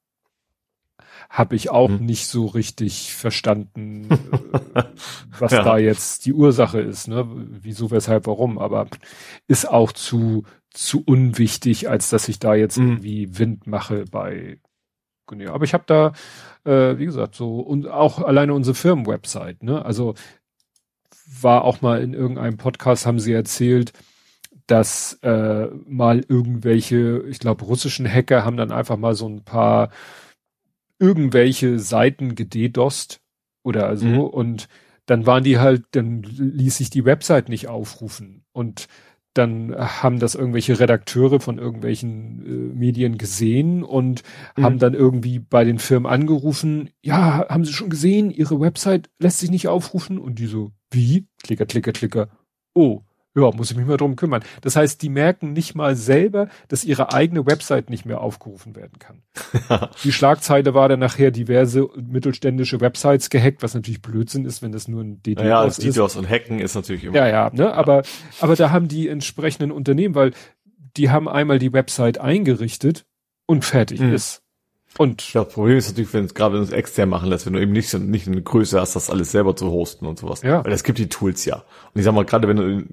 habe 1.29 1.55
ich 1.55 1.69
auch 1.69 1.89
hm. 1.89 2.05
nicht 2.05 2.27
so 2.27 2.45
richtig 2.45 3.13
verstanden, 3.13 4.07
äh, 4.73 4.83
was 5.39 5.51
ja. 5.51 5.63
da 5.63 5.77
jetzt 5.77 6.25
die 6.25 6.33
Ursache 6.33 6.79
ist, 6.79 7.07
ne? 7.07 7.27
Wieso, 7.27 7.91
weshalb, 7.91 8.27
warum, 8.27 8.57
aber 8.57 8.87
ist 9.47 9.69
auch 9.69 9.91
zu, 9.91 10.43
zu 10.71 11.03
unwichtig, 11.05 11.89
als 11.89 12.09
dass 12.09 12.29
ich 12.29 12.39
da 12.39 12.55
jetzt 12.55 12.77
hm. 12.77 12.87
irgendwie 12.87 13.37
Wind 13.37 13.67
mache 13.67 14.05
bei. 14.05 14.59
Aber 15.49 15.65
ich 15.65 15.73
habe 15.73 15.83
da, 15.87 16.13
äh, 16.63 16.97
wie 16.97 17.05
gesagt, 17.05 17.35
so 17.35 17.59
und 17.59 17.85
auch 17.85 18.19
alleine 18.19 18.53
unsere 18.53 18.75
Firmenwebsite, 18.75 19.65
ne? 19.65 19.83
Also 19.83 20.13
war 21.41 21.63
auch 21.63 21.81
mal 21.81 22.01
in 22.01 22.13
irgendeinem 22.13 22.57
Podcast, 22.57 23.05
haben 23.05 23.19
sie 23.19 23.33
erzählt, 23.33 23.93
dass 24.65 25.19
äh, 25.21 25.67
mal 25.85 26.23
irgendwelche, 26.27 27.23
ich 27.29 27.39
glaube, 27.39 27.65
russischen 27.65 28.11
Hacker 28.11 28.43
haben 28.43 28.57
dann 28.57 28.71
einfach 28.71 28.97
mal 28.97 29.15
so 29.15 29.27
ein 29.27 29.43
paar 29.43 29.89
irgendwelche 30.99 31.79
Seiten 31.79 32.35
gededost 32.35 33.21
oder 33.63 33.95
so 33.97 34.07
mhm. 34.07 34.19
und 34.19 34.67
dann 35.05 35.25
waren 35.25 35.43
die 35.43 35.57
halt, 35.57 35.85
dann 35.91 36.23
ließ 36.23 36.77
sich 36.77 36.89
die 36.89 37.05
Website 37.05 37.49
nicht 37.49 37.67
aufrufen 37.67 38.43
und 38.51 38.87
dann 39.33 39.75
haben 39.77 40.19
das 40.19 40.35
irgendwelche 40.35 40.79
Redakteure 40.79 41.39
von 41.39 41.59
irgendwelchen 41.59 42.45
äh, 42.45 42.75
Medien 42.75 43.17
gesehen 43.17 43.83
und 43.83 44.23
mhm. 44.55 44.63
haben 44.63 44.79
dann 44.79 44.93
irgendwie 44.95 45.39
bei 45.39 45.63
den 45.63 45.79
Firmen 45.79 46.11
angerufen, 46.11 46.89
ja, 47.01 47.47
haben 47.47 47.63
sie 47.63 47.73
schon 47.73 47.89
gesehen, 47.89 48.31
ihre 48.31 48.59
Website 48.59 49.09
lässt 49.19 49.39
sich 49.39 49.51
nicht 49.51 49.67
aufrufen 49.67 50.17
und 50.17 50.39
die 50.39 50.47
so, 50.47 50.71
wie? 50.91 51.27
Klicker, 51.43 51.65
klicker, 51.65 51.91
klicker. 51.91 52.29
Oh, 52.73 53.01
ja, 53.37 53.51
muss 53.51 53.69
ich 53.69 53.77
mich 53.77 53.85
mal 53.85 53.97
drum 53.97 54.15
kümmern. 54.15 54.43
Das 54.61 54.75
heißt, 54.75 55.01
die 55.01 55.09
merken 55.09 55.53
nicht 55.53 55.75
mal 55.75 55.95
selber, 55.95 56.49
dass 56.69 56.83
ihre 56.83 57.13
eigene 57.13 57.45
Website 57.45 57.89
nicht 57.91 58.03
mehr 58.03 58.19
aufgerufen 58.19 58.75
werden 58.75 58.97
kann. 58.97 59.21
die 60.03 60.11
Schlagzeile 60.11 60.73
war 60.73 60.89
dann 60.89 60.99
nachher 60.99 61.29
diverse 61.29 61.87
mittelständische 61.95 62.81
Websites 62.81 63.29
gehackt, 63.29 63.61
was 63.61 63.75
natürlich 63.75 64.01
Blödsinn 64.01 64.45
ist, 64.45 64.63
wenn 64.63 64.71
das 64.71 64.87
nur 64.87 65.03
ein 65.03 65.21
DDoS 65.21 65.43
naja, 65.43 65.63
ist. 65.65 65.83
Ja, 65.83 65.91
DDoS 65.91 66.15
und 66.15 66.27
Hacken 66.27 66.59
ist 66.59 66.73
natürlich 66.73 67.03
immer. 67.03 67.15
Ja, 67.15 67.27
ja, 67.27 67.51
ne, 67.53 67.71
aber, 67.73 68.01
aber 68.39 68.55
da 68.55 68.71
haben 68.71 68.87
die 68.87 69.07
entsprechenden 69.07 69.71
Unternehmen, 69.71 70.15
weil 70.15 70.31
die 70.97 71.11
haben 71.11 71.29
einmal 71.29 71.59
die 71.59 71.73
Website 71.73 72.19
eingerichtet 72.19 73.05
und 73.45 73.65
fertig 73.65 73.99
hm. 73.99 74.13
ist. 74.13 74.41
Und 74.97 75.35
das 75.35 75.49
Problem 75.49 75.77
ist 75.77 75.89
natürlich, 75.89 76.13
wenn 76.13 76.25
es 76.25 76.33
gerade 76.33 76.55
wenn 76.55 76.63
es 76.63 76.71
extern 76.71 77.09
machen 77.09 77.29
lässt, 77.29 77.45
wenn 77.45 77.53
du 77.53 77.61
eben 77.61 77.71
nicht, 77.71 77.93
nicht 77.93 78.27
eine 78.27 78.41
Größe 78.41 78.79
hast, 78.81 78.95
das 78.95 79.09
alles 79.09 79.31
selber 79.31 79.55
zu 79.55 79.69
hosten 79.69 80.05
und 80.05 80.17
sowas. 80.17 80.41
Ja. 80.41 80.65
Weil 80.65 80.71
es 80.71 80.83
gibt 80.83 80.97
die 80.97 81.09
Tools 81.09 81.45
ja. 81.45 81.57
Und 81.57 81.99
ich 81.99 82.03
sag 82.03 82.13
mal, 82.13 82.25
gerade 82.25 82.47
wenn 82.47 82.57
du 82.57 82.85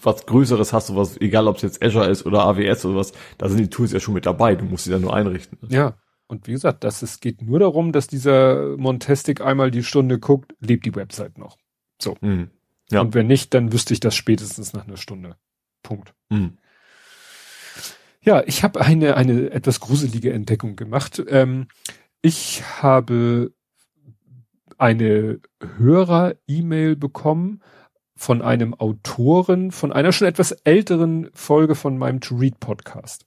was 0.00 0.26
Größeres 0.26 0.72
hast, 0.72 0.88
sowas, 0.88 1.20
egal 1.20 1.48
ob 1.48 1.56
es 1.56 1.62
jetzt 1.62 1.82
Azure 1.82 2.08
ist 2.08 2.24
oder 2.24 2.44
AWS 2.44 2.84
oder 2.84 2.96
was, 2.96 3.12
da 3.38 3.48
sind 3.48 3.58
die 3.58 3.70
Tools 3.70 3.92
ja 3.92 4.00
schon 4.00 4.14
mit 4.14 4.26
dabei. 4.26 4.54
Du 4.54 4.64
musst 4.64 4.84
sie 4.84 4.90
dann 4.90 5.02
nur 5.02 5.14
einrichten. 5.14 5.58
Ja. 5.68 5.94
Und 6.28 6.46
wie 6.46 6.52
gesagt, 6.52 6.84
das, 6.84 7.02
es 7.02 7.18
geht 7.18 7.42
nur 7.42 7.58
darum, 7.58 7.90
dass 7.90 8.06
dieser 8.06 8.76
Montestic 8.76 9.40
einmal 9.40 9.72
die 9.72 9.82
Stunde 9.82 10.20
guckt, 10.20 10.54
lebt 10.60 10.86
die 10.86 10.94
Website 10.94 11.38
noch. 11.38 11.58
So. 12.00 12.16
Mhm. 12.20 12.50
Ja. 12.92 13.00
Und 13.00 13.14
wenn 13.14 13.26
nicht, 13.26 13.52
dann 13.52 13.72
wüsste 13.72 13.94
ich 13.94 14.00
das 14.00 14.14
spätestens 14.14 14.72
nach 14.72 14.86
einer 14.86 14.96
Stunde. 14.96 15.36
Punkt. 15.82 16.14
Mhm. 16.28 16.58
Ja, 18.22 18.42
ich 18.46 18.62
habe 18.62 18.80
eine, 18.80 19.16
eine 19.16 19.50
etwas 19.50 19.80
gruselige 19.80 20.32
Entdeckung 20.32 20.76
gemacht. 20.76 21.22
Ähm, 21.28 21.68
ich 22.22 22.62
habe 22.82 23.52
eine 24.76 25.40
Hörer-E-Mail 25.78 26.96
bekommen 26.96 27.62
von 28.20 28.42
einem 28.42 28.74
Autoren 28.74 29.70
von 29.72 29.92
einer 29.92 30.12
schon 30.12 30.28
etwas 30.28 30.52
älteren 30.52 31.30
Folge 31.32 31.74
von 31.74 31.96
meinem 31.96 32.20
To-Read-Podcast. 32.20 33.24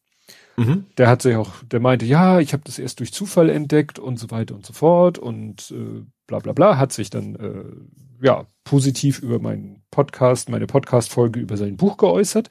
Mhm. 0.56 0.86
Der 0.98 1.10
hat 1.10 1.24
sich 1.24 1.36
auch, 1.36 1.64
der 1.64 1.80
meinte, 1.80 2.06
ja, 2.06 2.40
ich 2.40 2.54
habe 2.54 2.62
das 2.64 2.78
erst 2.78 3.00
durch 3.00 3.12
Zufall 3.12 3.50
entdeckt 3.50 3.98
und 3.98 4.20
so 4.20 4.30
weiter 4.30 4.54
und 4.54 4.66
so 4.66 4.74
fort 4.74 5.18
und 5.18 5.72
äh, 5.72 6.04
bla 6.28 6.40
bla 6.40 6.54
bla, 6.54 6.78
hat 6.78 6.92
sich 6.94 7.10
dann 7.10 7.36
äh, 7.36 8.26
ja 8.26 8.46
positiv 8.64 9.20
über 9.20 9.40
meinen 9.40 9.82
Podcast, 9.90 10.50
meine 10.50 10.68
Podcast-Folge 10.68 11.40
über 11.40 11.58
sein 11.58 11.76
Buch 11.76 11.98
geäußert. 11.98 12.50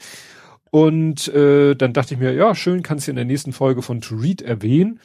Und 0.74 1.28
äh, 1.28 1.74
dann 1.74 1.92
dachte 1.92 2.14
ich 2.14 2.20
mir, 2.20 2.32
ja, 2.32 2.54
schön, 2.54 2.82
kannst 2.82 3.06
du 3.06 3.12
in 3.12 3.16
der 3.16 3.26
nächsten 3.26 3.52
Folge 3.52 3.82
von 3.82 4.00
To 4.00 4.14
Read 4.14 4.40
erwähnen. 4.40 5.00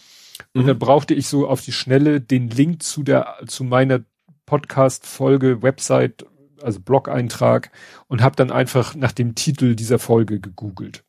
Und 0.54 0.64
mhm. 0.64 0.68
dann 0.68 0.80
brauchte 0.80 1.14
ich 1.14 1.28
so 1.28 1.46
auf 1.46 1.62
die 1.62 1.74
Schnelle 1.74 2.22
den 2.22 2.50
Link 2.50 2.84
zu 2.84 3.04
der, 3.04 3.36
zu 3.48 3.66
meiner 3.66 4.00
Podcast-Folge, 4.46 5.62
Website, 5.62 6.26
also 6.62 6.80
Blog-Eintrag 6.80 7.70
und 8.08 8.22
habe 8.22 8.38
dann 8.38 8.50
einfach 8.50 8.96
nach 8.96 9.12
dem 9.12 9.36
Titel 9.36 9.76
dieser 9.76 10.00
Folge 10.00 10.40
gegoogelt. 10.40 11.04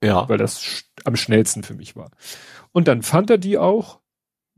Ja. 0.00 0.28
Weil 0.28 0.38
das 0.38 0.62
sch 0.62 0.84
am 1.04 1.16
schnellsten 1.16 1.64
für 1.64 1.74
mich 1.74 1.96
war. 1.96 2.12
Und 2.70 2.86
dann 2.86 3.02
fand 3.02 3.30
er 3.30 3.38
die 3.38 3.58
auch. 3.58 3.98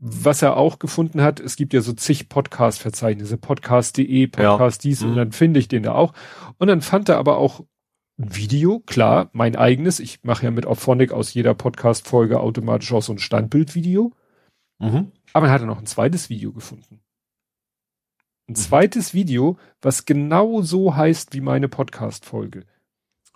Was 0.03 0.41
er 0.43 0.55
auch 0.57 0.77
gefunden 0.77 1.21
hat, 1.21 1.39
es 1.39 1.55
gibt 1.55 1.73
ja 1.73 1.81
so 1.81 1.93
zig 1.93 2.27
Podcast-Verzeichnisse, 2.29 3.37
podcast.de, 3.37 4.27
Podcast 4.27 4.83
dies, 4.83 5.01
mhm. 5.01 5.09
und 5.09 5.15
dann 5.15 5.31
finde 5.31 5.59
ich 5.59 5.67
den 5.67 5.83
da 5.83 5.93
auch. 5.93 6.13
Und 6.57 6.67
dann 6.67 6.81
fand 6.81 7.09
er 7.09 7.17
aber 7.17 7.37
auch 7.37 7.63
Video, 8.29 8.79
klar, 8.79 9.29
mein 9.33 9.55
eigenes. 9.55 9.99
Ich 9.99 10.23
mache 10.23 10.45
ja 10.45 10.51
mit 10.51 10.65
Auphonic 10.65 11.11
aus 11.11 11.33
jeder 11.33 11.53
Podcast-Folge 11.53 12.39
automatisch 12.39 12.91
auch 12.93 13.01
so 13.01 13.13
ein 13.13 13.19
Standbildvideo. 13.19 14.13
Mhm. 14.79 15.11
Aber 15.33 15.47
er 15.47 15.53
hat 15.53 15.61
noch 15.63 15.79
ein 15.79 15.85
zweites 15.85 16.29
Video 16.29 16.51
gefunden. 16.51 17.01
Ein 18.47 18.53
mhm. 18.53 18.55
zweites 18.55 19.13
Video, 19.13 19.57
was 19.81 20.05
genau 20.05 20.61
so 20.61 20.95
heißt 20.95 21.33
wie 21.33 21.41
meine 21.41 21.69
Podcast-Folge. 21.69 22.65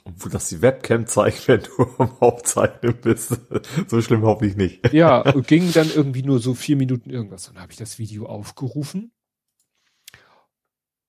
Obwohl 0.03 0.31
das 0.31 0.49
die 0.49 0.61
Webcam 0.61 1.07
zeigt, 1.07 1.47
wenn 1.47 1.63
du 1.63 1.83
am 1.97 2.17
Aufzeichnen 2.19 2.95
bist. 3.01 3.39
so 3.87 4.01
schlimm 4.01 4.21
hoffe 4.21 4.45
ich 4.45 4.55
nicht. 4.55 4.93
Ja, 4.93 5.23
ging 5.47 5.71
dann 5.73 5.89
irgendwie 5.89 6.23
nur 6.23 6.39
so 6.39 6.53
vier 6.53 6.75
Minuten 6.75 7.09
irgendwas. 7.09 7.47
Und 7.47 7.55
dann 7.55 7.63
habe 7.63 7.71
ich 7.71 7.79
das 7.79 7.97
Video 7.97 8.27
aufgerufen. 8.27 9.11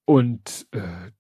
Und 0.07 0.67
äh, 0.71 1.11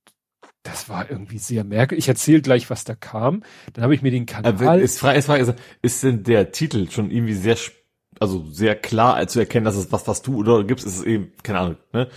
das 0.66 0.88
war 0.88 1.10
irgendwie 1.10 1.38
sehr 1.38 1.64
merkwürdig. 1.64 2.04
Ich 2.04 2.08
erzähle 2.08 2.42
gleich, 2.42 2.70
was 2.70 2.84
da 2.84 2.94
kam. 2.94 3.42
Dann 3.72 3.84
habe 3.84 3.94
ich 3.94 4.02
mir 4.02 4.10
den 4.10 4.26
Kanal. 4.26 4.80
Ist, 4.80 4.98
frage, 4.98 5.18
ist, 5.18 5.26
frage, 5.26 5.56
ist 5.82 6.02
denn 6.02 6.22
der 6.22 6.52
Titel 6.52 6.90
schon 6.90 7.10
irgendwie 7.10 7.34
sehr, 7.34 7.56
also 8.18 8.44
sehr 8.50 8.74
klar 8.74 9.26
zu 9.28 9.40
erkennen, 9.40 9.64
dass 9.64 9.76
es 9.76 9.92
was, 9.92 10.06
was 10.08 10.22
du 10.22 10.38
oder 10.38 10.64
gibst, 10.64 10.86
ist 10.86 10.98
es 10.98 11.04
eben, 11.04 11.32
keine 11.42 11.58
Ahnung, 11.58 11.76
ne? 11.92 12.08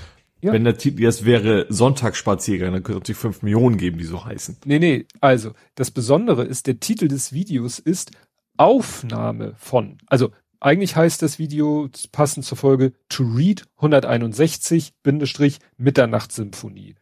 Ja. 0.41 0.53
Wenn 0.53 0.63
der 0.63 0.77
Titel 0.77 1.01
jetzt 1.01 1.25
wäre 1.25 1.65
Sonntagsspaziergang, 1.67 2.71
dann 2.71 2.81
könnte 2.81 2.99
es 2.99 3.01
natürlich 3.01 3.19
fünf 3.19 3.41
Millionen 3.41 3.75
geben, 3.75 3.97
die 3.97 4.05
so 4.05 4.23
heißen. 4.23 4.55
Nee, 4.63 4.79
nee, 4.79 5.05
also 5.19 5.51
das 5.75 5.91
Besondere 5.91 6.45
ist, 6.45 6.65
der 6.65 6.79
Titel 6.79 7.09
des 7.09 7.33
Videos 7.33 7.77
ist 7.77 8.11
Aufnahme 8.55 9.53
von, 9.57 9.97
also 10.07 10.31
eigentlich 10.61 10.95
heißt 10.95 11.21
das 11.21 11.39
Video 11.39 11.89
passend 12.11 12.45
zur 12.45 12.57
Folge 12.57 12.93
To 13.09 13.23
Read 13.23 13.65
161 13.77 14.93
Bindestrich 15.03 15.59
Mitternachtssymphonie. 15.77 16.95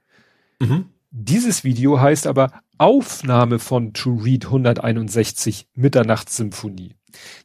Mhm. 0.60 0.86
Dieses 1.11 1.63
Video 1.63 1.99
heißt 1.99 2.27
aber 2.27 2.51
Aufnahme 2.77 3.59
von 3.59 3.93
To 3.93 4.15
Read 4.15 4.45
161 4.45 5.67
Mitternachtssymphonie. 5.73 6.95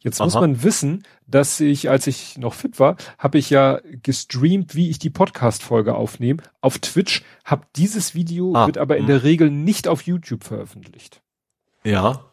Jetzt 0.00 0.20
Aha. 0.20 0.26
muss 0.26 0.34
man 0.34 0.62
wissen, 0.62 1.04
dass 1.26 1.60
ich, 1.60 1.88
als 1.88 2.06
ich 2.06 2.36
noch 2.36 2.54
fit 2.54 2.78
war, 2.78 2.96
habe 3.18 3.38
ich 3.38 3.50
ja 3.50 3.80
gestreamt, 4.02 4.74
wie 4.74 4.90
ich 4.90 4.98
die 4.98 5.10
Podcast-Folge 5.10 5.94
aufnehme. 5.94 6.42
Auf 6.60 6.78
Twitch 6.78 7.22
hab 7.44 7.72
dieses 7.74 8.14
Video, 8.14 8.54
ah, 8.54 8.66
wird 8.66 8.78
aber 8.78 8.96
in 8.96 9.02
hm. 9.02 9.08
der 9.08 9.22
Regel 9.22 9.50
nicht 9.50 9.88
auf 9.88 10.02
YouTube 10.02 10.44
veröffentlicht. 10.44 11.22
Ja. 11.84 12.24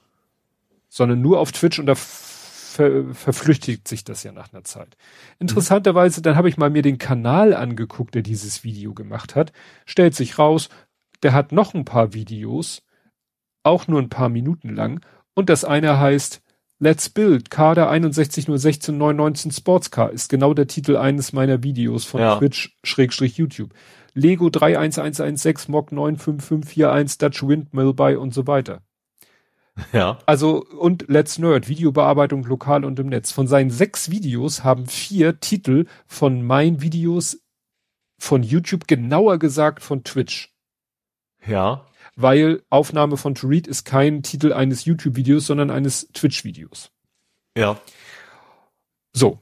Sondern 0.89 1.21
nur 1.21 1.39
auf 1.39 1.51
Twitch 1.51 1.79
und 1.79 1.85
da 1.85 1.95
ver 1.95 3.13
verflüchtigt 3.13 3.87
sich 3.87 4.03
das 4.03 4.23
ja 4.23 4.31
nach 4.31 4.53
einer 4.53 4.63
Zeit. 4.63 4.95
Interessanterweise, 5.37 6.21
dann 6.21 6.35
habe 6.35 6.49
ich 6.49 6.57
mal 6.57 6.69
mir 6.69 6.81
den 6.81 6.97
Kanal 6.97 7.53
angeguckt, 7.53 8.15
der 8.15 8.21
dieses 8.21 8.63
Video 8.63 8.93
gemacht 8.93 9.35
hat. 9.35 9.51
Stellt 9.85 10.15
sich 10.15 10.39
raus, 10.39 10.69
der 11.23 11.33
hat 11.33 11.51
noch 11.51 11.73
ein 11.73 11.85
paar 11.85 12.13
Videos, 12.13 12.83
auch 13.63 13.87
nur 13.87 14.01
ein 14.01 14.09
paar 14.09 14.29
Minuten 14.29 14.75
lang. 14.75 15.05
Und 15.33 15.49
das 15.49 15.63
eine 15.63 15.99
heißt 15.99 16.41
Let's 16.79 17.09
Build, 17.09 17.49
Kader 17.49 17.91
61061919 17.91 19.53
Sportscar 19.53 20.11
ist 20.11 20.29
genau 20.29 20.53
der 20.53 20.67
Titel 20.67 20.95
eines 20.95 21.33
meiner 21.33 21.61
Videos 21.61 22.05
von 22.05 22.21
ja. 22.21 22.37
Twitch-YouTube. 22.37 23.73
Lego 24.13 24.49
31116 24.49 25.71
Mock 25.71 25.91
95541 25.91 27.17
Dutch 27.17 27.45
Windmill 27.45 27.93
bei 27.93 28.17
und 28.17 28.33
so 28.33 28.47
weiter. 28.47 28.81
Ja. 29.93 30.19
Also, 30.25 30.65
und 30.65 31.05
Let's 31.07 31.37
Nerd, 31.37 31.67
Videobearbeitung 31.67 32.43
lokal 32.43 32.85
und 32.85 32.99
im 32.99 33.07
Netz. 33.07 33.31
Von 33.31 33.47
seinen 33.47 33.69
sechs 33.69 34.11
Videos 34.11 34.63
haben 34.63 34.87
vier 34.87 35.39
Titel 35.39 35.85
von 36.05 36.43
meinen 36.43 36.81
Videos 36.81 37.41
von 38.17 38.43
YouTube, 38.43 38.87
genauer 38.87 39.39
gesagt 39.39 39.81
von 39.81 40.03
Twitch. 40.03 40.53
Ja 41.45 41.85
weil 42.21 42.63
Aufnahme 42.69 43.15
von 43.15 43.33
To 43.35 43.47
Read 43.47 43.65
ist 43.65 43.85
kein 43.85 44.23
Titel 44.23 44.51
eines 44.51 44.83
YouTube-Videos, 44.83 45.45
sondern 45.45 45.71
eines 45.71 46.09
Twitch-Videos. 46.13 46.91
Ja. 47.57 47.79
So. 49.13 49.39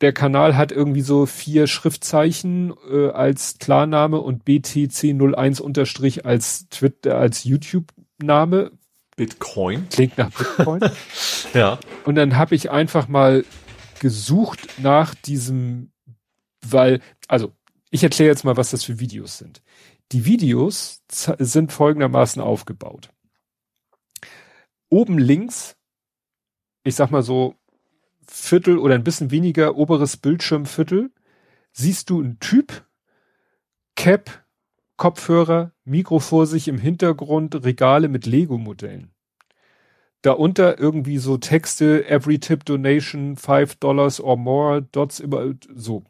Der 0.00 0.12
Kanal 0.12 0.56
hat 0.56 0.70
irgendwie 0.70 1.00
so 1.00 1.26
vier 1.26 1.66
Schriftzeichen 1.66 2.74
äh, 2.88 3.08
als 3.08 3.58
Klarname 3.58 4.20
und 4.20 4.44
BTC01 4.44 5.60
unterstrich 5.60 6.24
als 6.24 6.68
Twitter, 6.68 7.16
als 7.16 7.42
YouTube-Name. 7.42 8.70
Bitcoin. 9.16 9.88
Klingt 9.88 10.18
nach 10.18 10.30
Bitcoin. 10.30 10.80
ja. 11.54 11.80
Und 12.04 12.14
dann 12.14 12.36
habe 12.36 12.54
ich 12.54 12.70
einfach 12.70 13.08
mal 13.08 13.44
gesucht 13.98 14.60
nach 14.78 15.16
diesem, 15.16 15.90
weil, 16.64 17.00
also 17.26 17.52
ich 17.90 18.04
erkläre 18.04 18.30
jetzt 18.30 18.44
mal, 18.44 18.56
was 18.56 18.70
das 18.70 18.84
für 18.84 19.00
Videos 19.00 19.38
sind. 19.38 19.60
Die 20.12 20.24
Videos 20.24 21.02
sind 21.08 21.72
folgendermaßen 21.72 22.40
aufgebaut. 22.40 23.10
Oben 24.88 25.18
links, 25.18 25.76
ich 26.84 26.94
sag 26.94 27.10
mal 27.10 27.22
so 27.22 27.56
Viertel 28.28 28.78
oder 28.78 28.94
ein 28.94 29.04
bisschen 29.04 29.30
weniger 29.30 29.76
oberes 29.76 30.16
Bildschirmviertel, 30.16 31.12
siehst 31.72 32.10
du 32.10 32.20
einen 32.20 32.38
Typ, 32.38 32.86
Cap, 33.96 34.44
Kopfhörer, 34.96 35.72
Mikro 35.84 36.20
vor 36.20 36.46
sich 36.46 36.68
im 36.68 36.78
Hintergrund, 36.78 37.64
Regale 37.64 38.08
mit 38.08 38.26
Lego-Modellen. 38.26 39.12
Darunter 40.22 40.78
irgendwie 40.78 41.18
so 41.18 41.36
Texte, 41.36 42.08
every 42.08 42.38
tip 42.38 42.64
donation, 42.64 43.36
five 43.36 43.76
dollars 43.76 44.20
or 44.20 44.36
more, 44.36 44.82
dots 44.82 45.20
über, 45.20 45.54
so. 45.74 46.04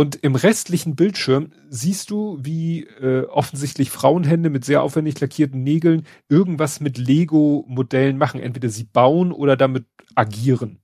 Und 0.00 0.16
im 0.16 0.34
restlichen 0.34 0.96
Bildschirm 0.96 1.52
siehst 1.68 2.08
du, 2.08 2.38
wie 2.40 2.84
äh, 2.84 3.26
offensichtlich 3.26 3.90
Frauenhände 3.90 4.48
mit 4.48 4.64
sehr 4.64 4.82
aufwendig 4.82 5.20
lackierten 5.20 5.62
Nägeln 5.62 6.06
irgendwas 6.30 6.80
mit 6.80 6.96
Lego-Modellen 6.96 8.16
machen. 8.16 8.40
Entweder 8.40 8.70
sie 8.70 8.84
bauen 8.84 9.30
oder 9.30 9.58
damit 9.58 9.84
agieren. 10.14 10.80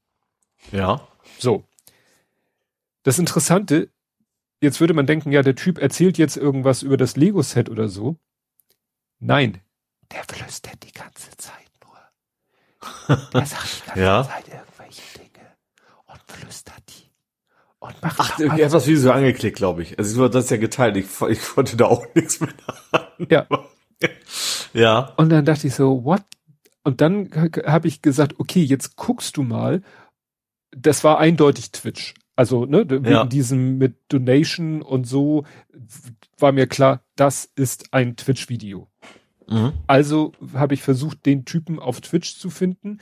Ja. 0.71 1.09
So. 1.39 1.65
Das 3.05 3.19
Interessante, 3.19 3.89
jetzt 4.61 4.81
würde 4.81 4.93
man 4.93 5.07
denken, 5.07 5.33
ja, 5.33 5.41
der 5.41 5.55
Typ 5.55 5.79
erzählt 5.79 6.19
jetzt 6.19 6.37
irgendwas 6.37 6.83
über 6.83 6.99
das 6.99 7.17
Lego-Set 7.17 7.71
oder 7.71 7.89
so. 7.89 8.19
Nein, 9.19 9.63
der 10.13 10.25
flüstert 10.25 10.85
die 10.85 10.93
ganze 10.93 11.31
Zeit 11.39 11.71
nur. 11.83 13.17
Der 13.33 13.47
sagt 13.47 13.77
die 13.77 13.87
ganze 13.87 14.01
ja. 14.03 14.25
Zeit 14.25 14.49
irgendwelche 14.49 15.19
Dinge 15.19 15.57
und 16.05 16.21
flüstert 16.31 16.83
die 16.91 17.06
und 17.87 18.03
macht 18.03 18.17
Ach, 18.19 18.39
das 18.39 18.87
Video 18.87 19.01
so 19.01 19.13
angeklickt, 19.13 19.57
glaube 19.57 19.83
ich. 19.83 19.99
Also 19.99 20.29
das 20.29 20.45
ist 20.45 20.51
ja 20.51 20.57
geteilt. 20.57 20.97
Ich, 20.97 21.07
ich 21.29 21.57
wollte 21.57 21.77
da 21.77 21.87
auch 21.87 22.07
nichts 22.15 22.41
mehr 22.41 22.51
haben. 22.93 23.27
Ja. 23.31 23.47
ja. 24.73 25.13
Und 25.17 25.31
dann 25.31 25.45
dachte 25.45 25.67
ich 25.67 25.75
so, 25.75 26.05
what? 26.05 26.23
Und 26.85 27.01
dann 27.01 27.31
habe 27.67 27.89
ich 27.89 28.03
gesagt, 28.03 28.35
okay, 28.39 28.63
jetzt 28.63 28.97
guckst 28.97 29.37
du 29.37 29.43
mal. 29.43 29.83
Das 30.71 31.05
war 31.05 31.19
eindeutig 31.19 31.73
Twitch. 31.73 32.15
Also, 32.37 32.67
ne, 32.67 32.89
wegen 32.89 33.05
ja. 33.07 33.25
diesem 33.25 33.79
mit 33.79 33.97
Donation 34.09 34.83
und 34.83 35.07
so 35.07 35.45
war 36.39 36.53
mir 36.53 36.67
klar, 36.67 37.03
das 37.17 37.51
ist 37.57 37.95
ein 37.95 38.17
Twitch-Video. 38.17 38.89
Mhm. 39.49 39.73
Also 39.87 40.33
habe 40.53 40.75
ich 40.75 40.83
versucht, 40.83 41.25
den 41.25 41.45
Typen 41.45 41.79
auf 41.79 42.01
Twitch 42.01 42.39
zu 42.39 42.51
finden 42.51 43.01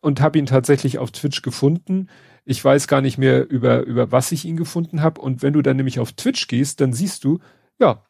und 0.00 0.20
habe 0.20 0.38
ihn 0.38 0.46
tatsächlich 0.46 0.98
auf 0.98 1.12
Twitch 1.12 1.42
gefunden. 1.42 2.08
Ich 2.44 2.64
weiß 2.64 2.88
gar 2.88 3.00
nicht 3.00 3.18
mehr, 3.18 3.48
über, 3.48 3.82
über 3.82 4.10
was 4.10 4.32
ich 4.32 4.44
ihn 4.44 4.56
gefunden 4.56 5.02
habe. 5.02 5.20
Und 5.20 5.42
wenn 5.42 5.52
du 5.52 5.62
dann 5.62 5.76
nämlich 5.76 6.00
auf 6.00 6.12
Twitch 6.12 6.48
gehst, 6.48 6.80
dann 6.80 6.92
siehst 6.92 7.24
du, 7.24 7.38
ja, 7.78 8.04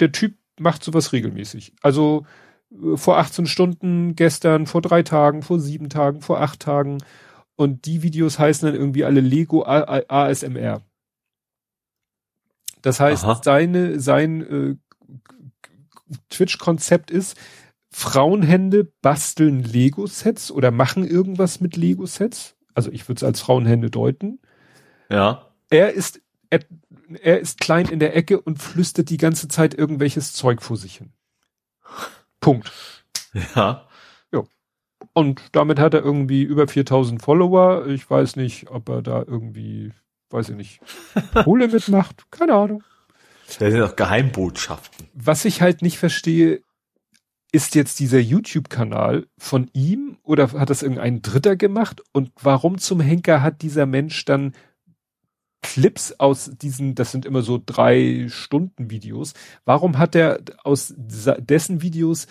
der 0.00 0.12
Typ 0.12 0.34
macht 0.58 0.84
sowas 0.84 1.12
regelmäßig. 1.12 1.74
Also 1.80 2.26
äh, 2.70 2.96
vor 2.96 3.18
18 3.18 3.46
Stunden, 3.46 4.14
gestern, 4.16 4.66
vor 4.66 4.82
drei 4.82 5.02
Tagen, 5.02 5.42
vor 5.42 5.58
sieben 5.60 5.88
Tagen, 5.88 6.20
vor 6.20 6.40
acht 6.40 6.60
Tagen. 6.60 6.98
Und 7.56 7.86
die 7.86 8.02
Videos 8.02 8.38
heißen 8.38 8.66
dann 8.66 8.78
irgendwie 8.78 9.04
alle 9.04 9.20
Lego 9.20 9.64
ASMR. 9.64 10.82
Das 12.82 13.00
heißt, 13.00 13.24
Aha. 13.24 13.40
seine, 13.42 14.00
sein 14.00 14.40
äh, 14.40 14.76
Twitch-Konzept 16.30 17.10
ist, 17.10 17.36
Frauenhände 17.90 18.92
basteln 19.02 19.62
Lego-Sets 19.62 20.50
oder 20.52 20.70
machen 20.70 21.06
irgendwas 21.06 21.60
mit 21.60 21.76
Lego-Sets 21.76 22.56
also 22.80 22.92
ich 22.92 23.06
würde 23.08 23.18
es 23.18 23.24
als 23.24 23.40
Frauenhände 23.40 23.90
deuten. 23.90 24.40
Ja. 25.10 25.52
Er 25.68 25.92
ist, 25.92 26.22
er, 26.48 26.60
er 27.22 27.38
ist 27.38 27.60
klein 27.60 27.86
in 27.86 27.98
der 27.98 28.16
Ecke 28.16 28.40
und 28.40 28.56
flüstert 28.62 29.10
die 29.10 29.18
ganze 29.18 29.48
Zeit 29.48 29.74
irgendwelches 29.74 30.32
Zeug 30.32 30.62
vor 30.62 30.78
sich 30.78 30.96
hin. 30.96 31.12
Punkt. 32.40 32.72
Ja. 33.54 33.86
Ja. 34.32 34.44
Und 35.12 35.42
damit 35.52 35.78
hat 35.78 35.92
er 35.92 36.02
irgendwie 36.02 36.42
über 36.42 36.66
4000 36.66 37.20
Follower. 37.20 37.86
Ich 37.86 38.08
weiß 38.08 38.36
nicht, 38.36 38.70
ob 38.70 38.88
er 38.88 39.02
da 39.02 39.18
irgendwie, 39.26 39.92
weiß 40.30 40.48
ich 40.48 40.56
nicht, 40.56 40.80
Kohle 41.44 41.68
mitmacht. 41.68 42.24
Keine 42.30 42.54
Ahnung. 42.54 42.82
Das 43.46 43.58
sind 43.58 43.82
auch 43.82 43.94
Geheimbotschaften. 43.94 45.08
Was 45.12 45.44
ich 45.44 45.60
halt 45.60 45.82
nicht 45.82 45.98
verstehe, 45.98 46.62
ist 47.52 47.74
jetzt 47.74 47.98
dieser 47.98 48.20
YouTube-Kanal 48.20 49.26
von 49.38 49.68
ihm 49.72 50.18
oder 50.22 50.52
hat 50.52 50.70
das 50.70 50.82
irgendein 50.82 51.22
Dritter 51.22 51.56
gemacht? 51.56 52.02
Und 52.12 52.30
warum 52.40 52.78
zum 52.78 53.00
Henker 53.00 53.42
hat 53.42 53.62
dieser 53.62 53.86
Mensch 53.86 54.24
dann 54.24 54.54
Clips 55.62 56.14
aus 56.18 56.50
diesen, 56.54 56.94
das 56.94 57.12
sind 57.12 57.26
immer 57.26 57.42
so 57.42 57.60
drei 57.64 58.26
Stunden 58.28 58.90
Videos, 58.90 59.34
warum 59.64 59.98
hat 59.98 60.14
er 60.14 60.40
aus 60.64 60.94
dessen 60.96 61.82
Videos 61.82 62.26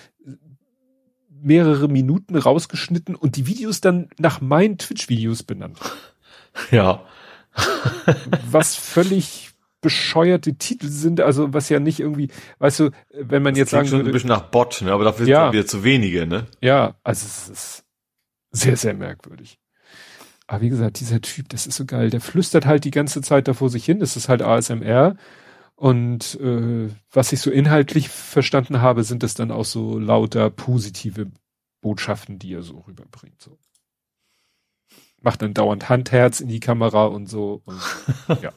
mehrere 1.29 1.87
Minuten 1.87 2.35
rausgeschnitten 2.35 3.15
und 3.15 3.35
die 3.35 3.45
Videos 3.45 3.81
dann 3.81 4.09
nach 4.17 4.41
meinen 4.41 4.77
Twitch-Videos 4.77 5.43
benannt? 5.43 5.79
Ja. 6.71 7.03
Was 8.49 8.75
völlig 8.75 9.48
bescheuerte 9.81 10.55
Titel 10.55 10.87
sind, 10.87 11.21
also 11.21 11.53
was 11.53 11.69
ja 11.69 11.79
nicht 11.79 11.99
irgendwie, 11.99 12.29
weißt 12.59 12.79
du, 12.79 12.89
wenn 13.13 13.43
man 13.43 13.53
das 13.53 13.59
jetzt 13.59 13.71
sagen 13.71 13.87
schon 13.87 13.99
würde, 13.99 14.09
ein 14.09 14.13
bisschen 14.13 14.29
nach 14.29 14.49
Bot, 14.49 14.81
ne, 14.81 14.91
aber 14.91 15.05
dafür 15.05 15.27
ja, 15.27 15.45
sind 15.45 15.53
wieder 15.53 15.65
zu 15.65 15.83
wenige, 15.83 16.27
ne? 16.27 16.47
Ja, 16.61 16.95
also 17.03 17.25
es 17.25 17.49
ist 17.49 17.85
sehr, 18.51 18.75
sehr 18.75 18.93
merkwürdig. 18.93 19.59
Aber 20.47 20.61
wie 20.61 20.69
gesagt, 20.69 20.99
dieser 20.99 21.21
Typ, 21.21 21.49
das 21.49 21.67
ist 21.67 21.77
so 21.77 21.85
geil, 21.85 22.09
der 22.09 22.21
flüstert 22.21 22.65
halt 22.65 22.83
die 22.83 22.91
ganze 22.91 23.21
Zeit 23.21 23.47
da 23.47 23.53
vor 23.53 23.69
sich 23.69 23.85
hin, 23.85 23.99
das 23.99 24.17
ist 24.17 24.29
halt 24.29 24.41
ASMR 24.41 25.15
und 25.75 26.37
äh, 26.41 26.89
was 27.09 27.31
ich 27.31 27.39
so 27.39 27.51
inhaltlich 27.51 28.09
verstanden 28.09 28.81
habe, 28.81 29.05
sind 29.05 29.23
es 29.23 29.33
dann 29.33 29.49
auch 29.49 29.63
so 29.63 29.97
lauter 29.97 30.49
positive 30.49 31.31
Botschaften, 31.79 32.37
die 32.37 32.53
er 32.53 32.63
so 32.63 32.79
rüberbringt, 32.79 33.41
so. 33.41 33.57
Macht 35.21 35.41
dann 35.41 35.53
dauernd 35.53 35.87
Handherz 35.87 36.41
in 36.41 36.49
die 36.49 36.59
Kamera 36.59 37.05
und 37.05 37.27
so 37.27 37.61
und, 37.63 37.79
ja. 38.41 38.51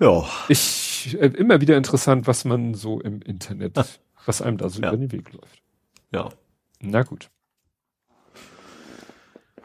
Ja. 0.00 0.24
Ich, 0.48 1.16
äh, 1.20 1.26
immer 1.26 1.60
wieder 1.60 1.76
interessant, 1.76 2.26
was 2.26 2.44
man 2.44 2.74
so 2.74 3.00
im 3.00 3.20
Internet, 3.22 3.78
was 4.26 4.42
einem 4.42 4.58
da 4.58 4.68
so 4.68 4.80
ja. 4.80 4.88
über 4.88 4.96
den 4.96 5.12
Weg 5.12 5.32
läuft. 5.32 5.62
Ja. 6.12 6.30
Na 6.80 7.02
gut. 7.02 7.30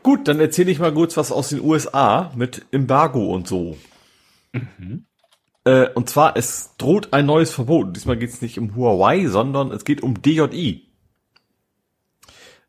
Gut, 0.02 0.28
dann 0.28 0.40
erzähle 0.40 0.72
ich 0.72 0.80
mal 0.80 0.94
kurz 0.94 1.16
was 1.16 1.32
aus 1.32 1.50
den 1.50 1.62
USA 1.62 2.32
mit 2.36 2.66
Embargo 2.72 3.34
und 3.34 3.48
so. 3.48 3.78
Mhm. 4.52 5.06
Äh, 5.64 5.90
und 5.92 6.10
zwar, 6.10 6.36
es 6.36 6.76
droht 6.78 7.14
ein 7.14 7.26
neues 7.26 7.54
Verbot. 7.54 7.96
Diesmal 7.96 8.18
geht 8.18 8.30
es 8.30 8.42
nicht 8.42 8.60
um 8.60 8.76
Huawei, 8.76 9.28
sondern 9.28 9.72
es 9.72 9.86
geht 9.86 10.04
um 10.04 10.22
DJI. 10.22 10.90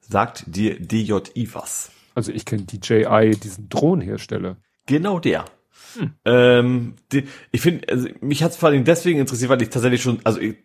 Sagt 0.00 0.44
dir 0.46 0.78
DJI 0.78 1.48
was? 1.52 1.90
Also 2.14 2.30
ich 2.30 2.44
kenne 2.44 2.62
DJI, 2.62 3.32
diesen 3.42 3.68
Drohnenhersteller. 3.68 4.58
Genau 4.86 5.18
der. 5.18 5.46
Hm. 5.96 6.14
Ähm, 6.24 6.94
die, 7.12 7.24
ich 7.52 7.60
finde, 7.60 7.88
also 7.88 8.08
mich 8.20 8.42
hat 8.42 8.52
es 8.52 8.56
vor 8.56 8.68
allem 8.68 8.84
deswegen 8.84 9.20
interessiert, 9.20 9.50
weil 9.50 9.62
ich 9.62 9.70
tatsächlich 9.70 10.02
schon, 10.02 10.20
also 10.24 10.40
ich, 10.40 10.56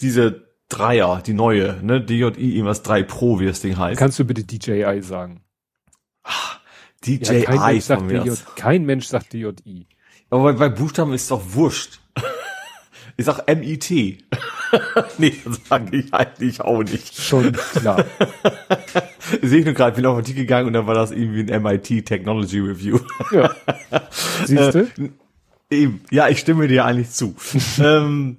diese 0.00 0.46
Dreier, 0.68 1.22
die 1.24 1.34
neue, 1.34 1.78
ne, 1.82 2.00
DJI 2.00 2.56
irgendwas 2.56 2.82
3 2.82 3.02
Pro, 3.04 3.40
wie 3.40 3.46
das 3.46 3.60
Ding 3.60 3.76
heißt. 3.76 3.98
Kannst 3.98 4.18
du 4.18 4.24
bitte 4.24 4.44
DJI 4.44 5.00
sagen? 5.02 5.42
Ach, 6.22 6.60
DJI 7.04 7.40
ja, 7.40 7.44
kein, 7.44 7.60
Mensch 7.60 7.84
sagt 7.84 8.10
DJ, 8.10 8.30
kein 8.56 8.84
Mensch 8.84 9.06
sagt 9.06 9.32
DJI. 9.32 9.86
Aber 10.30 10.42
bei, 10.42 10.52
bei 10.52 10.68
Buchstaben 10.68 11.12
ist 11.12 11.30
doch 11.30 11.42
wurscht. 11.54 12.00
Ich 13.16 13.24
sag 13.24 13.46
MIT. 13.48 14.24
nee, 15.18 15.34
das 15.44 15.60
sage 15.68 15.96
ich 15.96 16.12
eigentlich 16.12 16.60
auch 16.60 16.82
nicht. 16.82 17.20
Schon 17.20 17.52
klar. 17.52 18.04
Sehe 19.42 19.60
ich 19.60 19.64
nur 19.64 19.74
gerade, 19.74 19.96
bin 19.96 20.06
auf 20.06 20.22
den 20.22 20.34
gegangen 20.34 20.66
und 20.66 20.72
dann 20.72 20.86
war 20.86 20.94
das 20.94 21.10
irgendwie 21.10 21.50
ein 21.52 21.62
MIT 21.62 22.06
Technology 22.06 22.60
Review. 22.60 23.00
ja. 23.30 23.54
Siehst 24.44 24.74
du? 24.74 24.88
Äh, 25.70 25.88
ja, 26.10 26.28
ich 26.28 26.38
stimme 26.38 26.68
dir 26.68 26.84
eigentlich 26.84 27.10
zu. 27.10 27.34
ähm, 27.80 28.38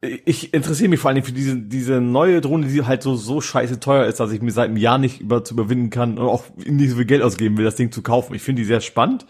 ich 0.00 0.54
interessiere 0.54 0.90
mich 0.90 1.00
vor 1.00 1.10
allem 1.10 1.24
für 1.24 1.32
diese, 1.32 1.56
diese 1.56 2.00
neue 2.00 2.40
Drohne, 2.40 2.68
die 2.68 2.84
halt 2.84 3.02
so, 3.02 3.16
so 3.16 3.40
scheiße 3.40 3.80
teuer 3.80 4.06
ist, 4.06 4.20
dass 4.20 4.30
ich 4.30 4.40
mir 4.40 4.52
seit 4.52 4.68
einem 4.68 4.76
Jahr 4.76 4.98
nicht 4.98 5.20
über, 5.20 5.42
zu 5.42 5.54
überwinden 5.54 5.90
kann 5.90 6.18
und 6.18 6.28
auch 6.28 6.44
nicht 6.56 6.90
so 6.90 6.96
viel 6.96 7.04
Geld 7.04 7.22
ausgeben 7.22 7.56
will, 7.56 7.64
das 7.64 7.74
Ding 7.74 7.90
zu 7.90 8.02
kaufen. 8.02 8.34
Ich 8.34 8.42
finde 8.42 8.62
die 8.62 8.66
sehr 8.66 8.80
spannend. 8.80 9.26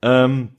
Ähm, 0.00 0.50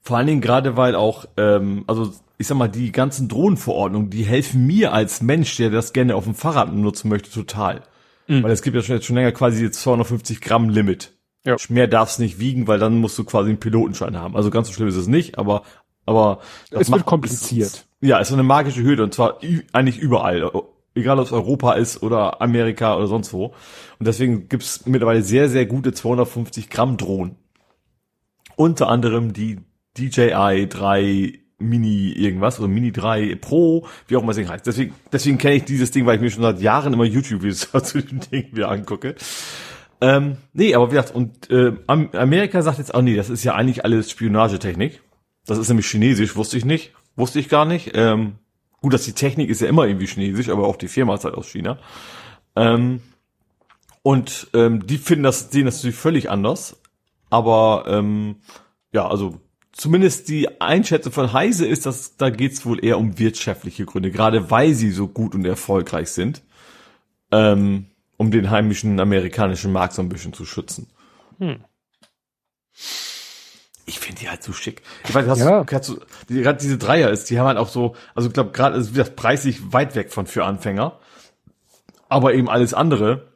vor 0.00 0.16
allen 0.16 0.28
Dingen 0.28 0.40
gerade, 0.40 0.76
weil 0.76 0.94
auch, 0.94 1.26
ähm, 1.36 1.82
also 1.88 2.12
ich 2.38 2.46
sag 2.46 2.56
mal, 2.56 2.68
die 2.68 2.92
ganzen 2.92 3.28
Drohnenverordnungen, 3.28 4.10
die 4.10 4.24
helfen 4.24 4.66
mir 4.66 4.92
als 4.92 5.22
Mensch, 5.22 5.56
der 5.56 5.70
das 5.70 5.92
gerne 5.92 6.16
auf 6.16 6.24
dem 6.24 6.34
Fahrrad 6.34 6.72
nutzen 6.74 7.08
möchte, 7.08 7.30
total. 7.30 7.82
Mhm. 8.26 8.42
Weil 8.42 8.50
es 8.50 8.62
gibt 8.62 8.76
ja 8.76 8.82
schon, 8.82 8.96
jetzt 8.96 9.06
schon 9.06 9.16
länger 9.16 9.32
quasi 9.32 9.62
jetzt 9.62 9.80
250 9.80 10.40
Gramm 10.40 10.68
Limit. 10.68 11.12
Ja. 11.44 11.56
Mehr 11.68 11.86
darf's 11.86 12.18
nicht 12.18 12.40
wiegen, 12.40 12.66
weil 12.66 12.78
dann 12.78 12.98
musst 12.98 13.16
du 13.18 13.24
quasi 13.24 13.50
einen 13.50 13.60
Pilotenschein 13.60 14.16
haben. 14.16 14.36
Also 14.36 14.50
ganz 14.50 14.66
so 14.66 14.72
schlimm 14.72 14.88
ist 14.88 14.96
es 14.96 15.06
nicht, 15.06 15.38
aber 15.38 15.62
aber 16.04 16.40
das 16.70 16.82
es 16.82 16.88
macht, 16.88 17.00
wird 17.00 17.06
kompliziert. 17.06 17.66
Ist, 17.66 17.88
ja, 18.00 18.20
es 18.20 18.28
ist 18.28 18.34
eine 18.34 18.42
magische 18.42 18.82
Hürde 18.82 19.02
und 19.02 19.14
zwar 19.14 19.40
eigentlich 19.72 19.98
überall, 19.98 20.50
egal 20.94 21.18
ob 21.18 21.26
es 21.26 21.32
Europa 21.32 21.72
ist 21.72 22.02
oder 22.02 22.40
Amerika 22.40 22.96
oder 22.96 23.06
sonst 23.06 23.32
wo. 23.32 23.46
Und 23.98 24.06
deswegen 24.06 24.48
gibt's 24.48 24.86
mittlerweile 24.86 25.22
sehr 25.22 25.48
sehr 25.48 25.66
gute 25.66 25.92
250 25.92 26.70
Gramm 26.70 26.96
Drohnen. 26.96 27.36
Unter 28.56 28.88
anderem 28.88 29.32
die 29.32 29.60
DJI 29.98 30.68
3 30.68 31.45
Mini 31.58 32.12
irgendwas 32.12 32.58
oder 32.58 32.68
Mini 32.68 32.92
3 32.92 33.36
Pro, 33.36 33.86
wie 34.08 34.16
auch 34.16 34.22
immer 34.22 34.30
das 34.30 34.36
Ding 34.36 34.48
heißt. 34.48 34.66
Deswegen, 34.66 34.94
deswegen 35.10 35.38
kenne 35.38 35.54
ich 35.54 35.64
dieses 35.64 35.90
Ding, 35.90 36.04
weil 36.04 36.16
ich 36.16 36.20
mir 36.20 36.30
schon 36.30 36.42
seit 36.42 36.60
Jahren 36.60 36.92
immer 36.92 37.04
YouTube-Videos 37.04 37.70
zu 37.84 38.02
dem 38.02 38.20
Ding 38.20 38.48
wieder 38.52 38.70
angucke. 38.70 39.14
Ähm, 40.00 40.36
nee, 40.52 40.74
aber 40.74 40.90
wie 40.90 40.96
gesagt, 40.96 41.14
und 41.14 41.50
äh, 41.50 41.72
Amerika 41.86 42.60
sagt 42.60 42.78
jetzt, 42.78 42.94
oh 42.94 43.00
nee, 43.00 43.16
das 43.16 43.30
ist 43.30 43.44
ja 43.44 43.54
eigentlich 43.54 43.84
alles 43.84 44.10
Spionagetechnik. 44.10 45.02
Das 45.46 45.58
ist 45.58 45.68
nämlich 45.68 45.86
chinesisch, 45.86 46.36
wusste 46.36 46.58
ich 46.58 46.64
nicht. 46.64 46.92
Wusste 47.14 47.40
ich 47.40 47.48
gar 47.48 47.64
nicht. 47.64 47.92
Ähm, 47.94 48.34
gut, 48.82 48.92
dass 48.92 49.04
die 49.04 49.12
Technik 49.12 49.48
ist 49.48 49.62
ja 49.62 49.68
immer 49.68 49.86
irgendwie 49.86 50.06
chinesisch, 50.06 50.50
aber 50.50 50.66
auch 50.66 50.76
die 50.76 50.88
Firma 50.88 51.14
ist 51.14 51.24
halt 51.24 51.34
aus 51.34 51.48
China. 51.48 51.78
Ähm, 52.54 53.00
und 54.02 54.48
ähm, 54.52 54.86
die 54.86 54.98
finden 54.98 55.22
das, 55.22 55.50
sehen 55.50 55.64
das 55.64 55.76
natürlich 55.76 55.96
völlig 55.96 56.30
anders. 56.30 56.80
Aber 57.30 57.84
ähm, 57.88 58.36
ja, 58.92 59.08
also 59.08 59.40
zumindest 59.76 60.28
die 60.28 60.60
Einschätzung 60.60 61.12
von 61.12 61.32
Heise 61.32 61.66
ist, 61.66 61.86
dass 61.86 62.16
da 62.16 62.30
geht's 62.30 62.64
wohl 62.64 62.82
eher 62.82 62.98
um 62.98 63.18
wirtschaftliche 63.18 63.84
Gründe, 63.84 64.10
gerade 64.10 64.50
weil 64.50 64.72
sie 64.72 64.90
so 64.90 65.06
gut 65.06 65.34
und 65.34 65.44
erfolgreich 65.44 66.10
sind, 66.10 66.42
ähm, 67.30 67.86
um 68.16 68.30
den 68.30 68.50
heimischen 68.50 68.98
amerikanischen 68.98 69.72
Markt 69.72 69.94
so 69.94 70.02
ein 70.02 70.08
bisschen 70.08 70.32
zu 70.32 70.46
schützen. 70.46 70.88
Hm. 71.38 71.60
Ich 73.84 74.00
finde 74.00 74.20
die 74.20 74.28
halt 74.28 74.42
so 74.42 74.52
schick. 74.52 74.82
Ich 75.04 75.14
weiß, 75.14 75.26
hast 75.28 75.40
ja. 75.40 75.62
du, 75.62 75.76
hast 75.76 75.88
du 75.88 76.00
die, 76.28 76.40
gerade 76.40 76.58
diese 76.58 76.78
Dreier 76.78 77.10
ist, 77.10 77.30
die 77.30 77.38
haben 77.38 77.46
halt 77.46 77.58
auch 77.58 77.68
so, 77.68 77.94
also 78.14 78.28
ich 78.28 78.34
glaube 78.34 78.52
gerade 78.52 78.78
ist 78.78 78.96
das 78.96 79.14
preislich 79.14 79.72
weit 79.72 79.94
weg 79.94 80.12
von 80.12 80.26
für 80.26 80.44
Anfänger, 80.44 80.98
aber 82.08 82.34
eben 82.34 82.48
alles 82.48 82.72
andere 82.72 83.32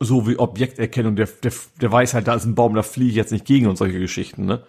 so 0.00 0.28
wie 0.28 0.38
Objekterkennung, 0.38 1.16
der, 1.16 1.26
der, 1.26 1.52
der 1.80 1.90
weiß 1.90 2.14
halt, 2.14 2.28
da 2.28 2.34
ist 2.34 2.44
ein 2.44 2.54
Baum, 2.54 2.74
da 2.74 2.82
fliege 2.82 3.10
ich 3.10 3.16
jetzt 3.16 3.32
nicht 3.32 3.44
gegen 3.44 3.66
und 3.66 3.76
solche 3.76 3.98
Geschichten, 3.98 4.44
ne? 4.44 4.62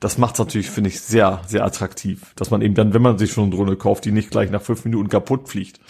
Das 0.00 0.18
macht's 0.18 0.38
natürlich, 0.38 0.70
finde 0.70 0.90
ich, 0.90 1.00
sehr, 1.00 1.42
sehr 1.46 1.64
attraktiv. 1.64 2.34
Dass 2.36 2.50
man 2.50 2.62
eben 2.62 2.74
dann, 2.74 2.94
wenn 2.94 3.02
man 3.02 3.18
sich 3.18 3.32
schon 3.32 3.44
eine 3.44 3.54
Drohne 3.54 3.76
kauft, 3.76 4.04
die 4.04 4.12
nicht 4.12 4.30
gleich 4.30 4.50
nach 4.50 4.62
fünf 4.62 4.84
Minuten 4.84 5.08
kaputt 5.08 5.48
fliegt. 5.48 5.80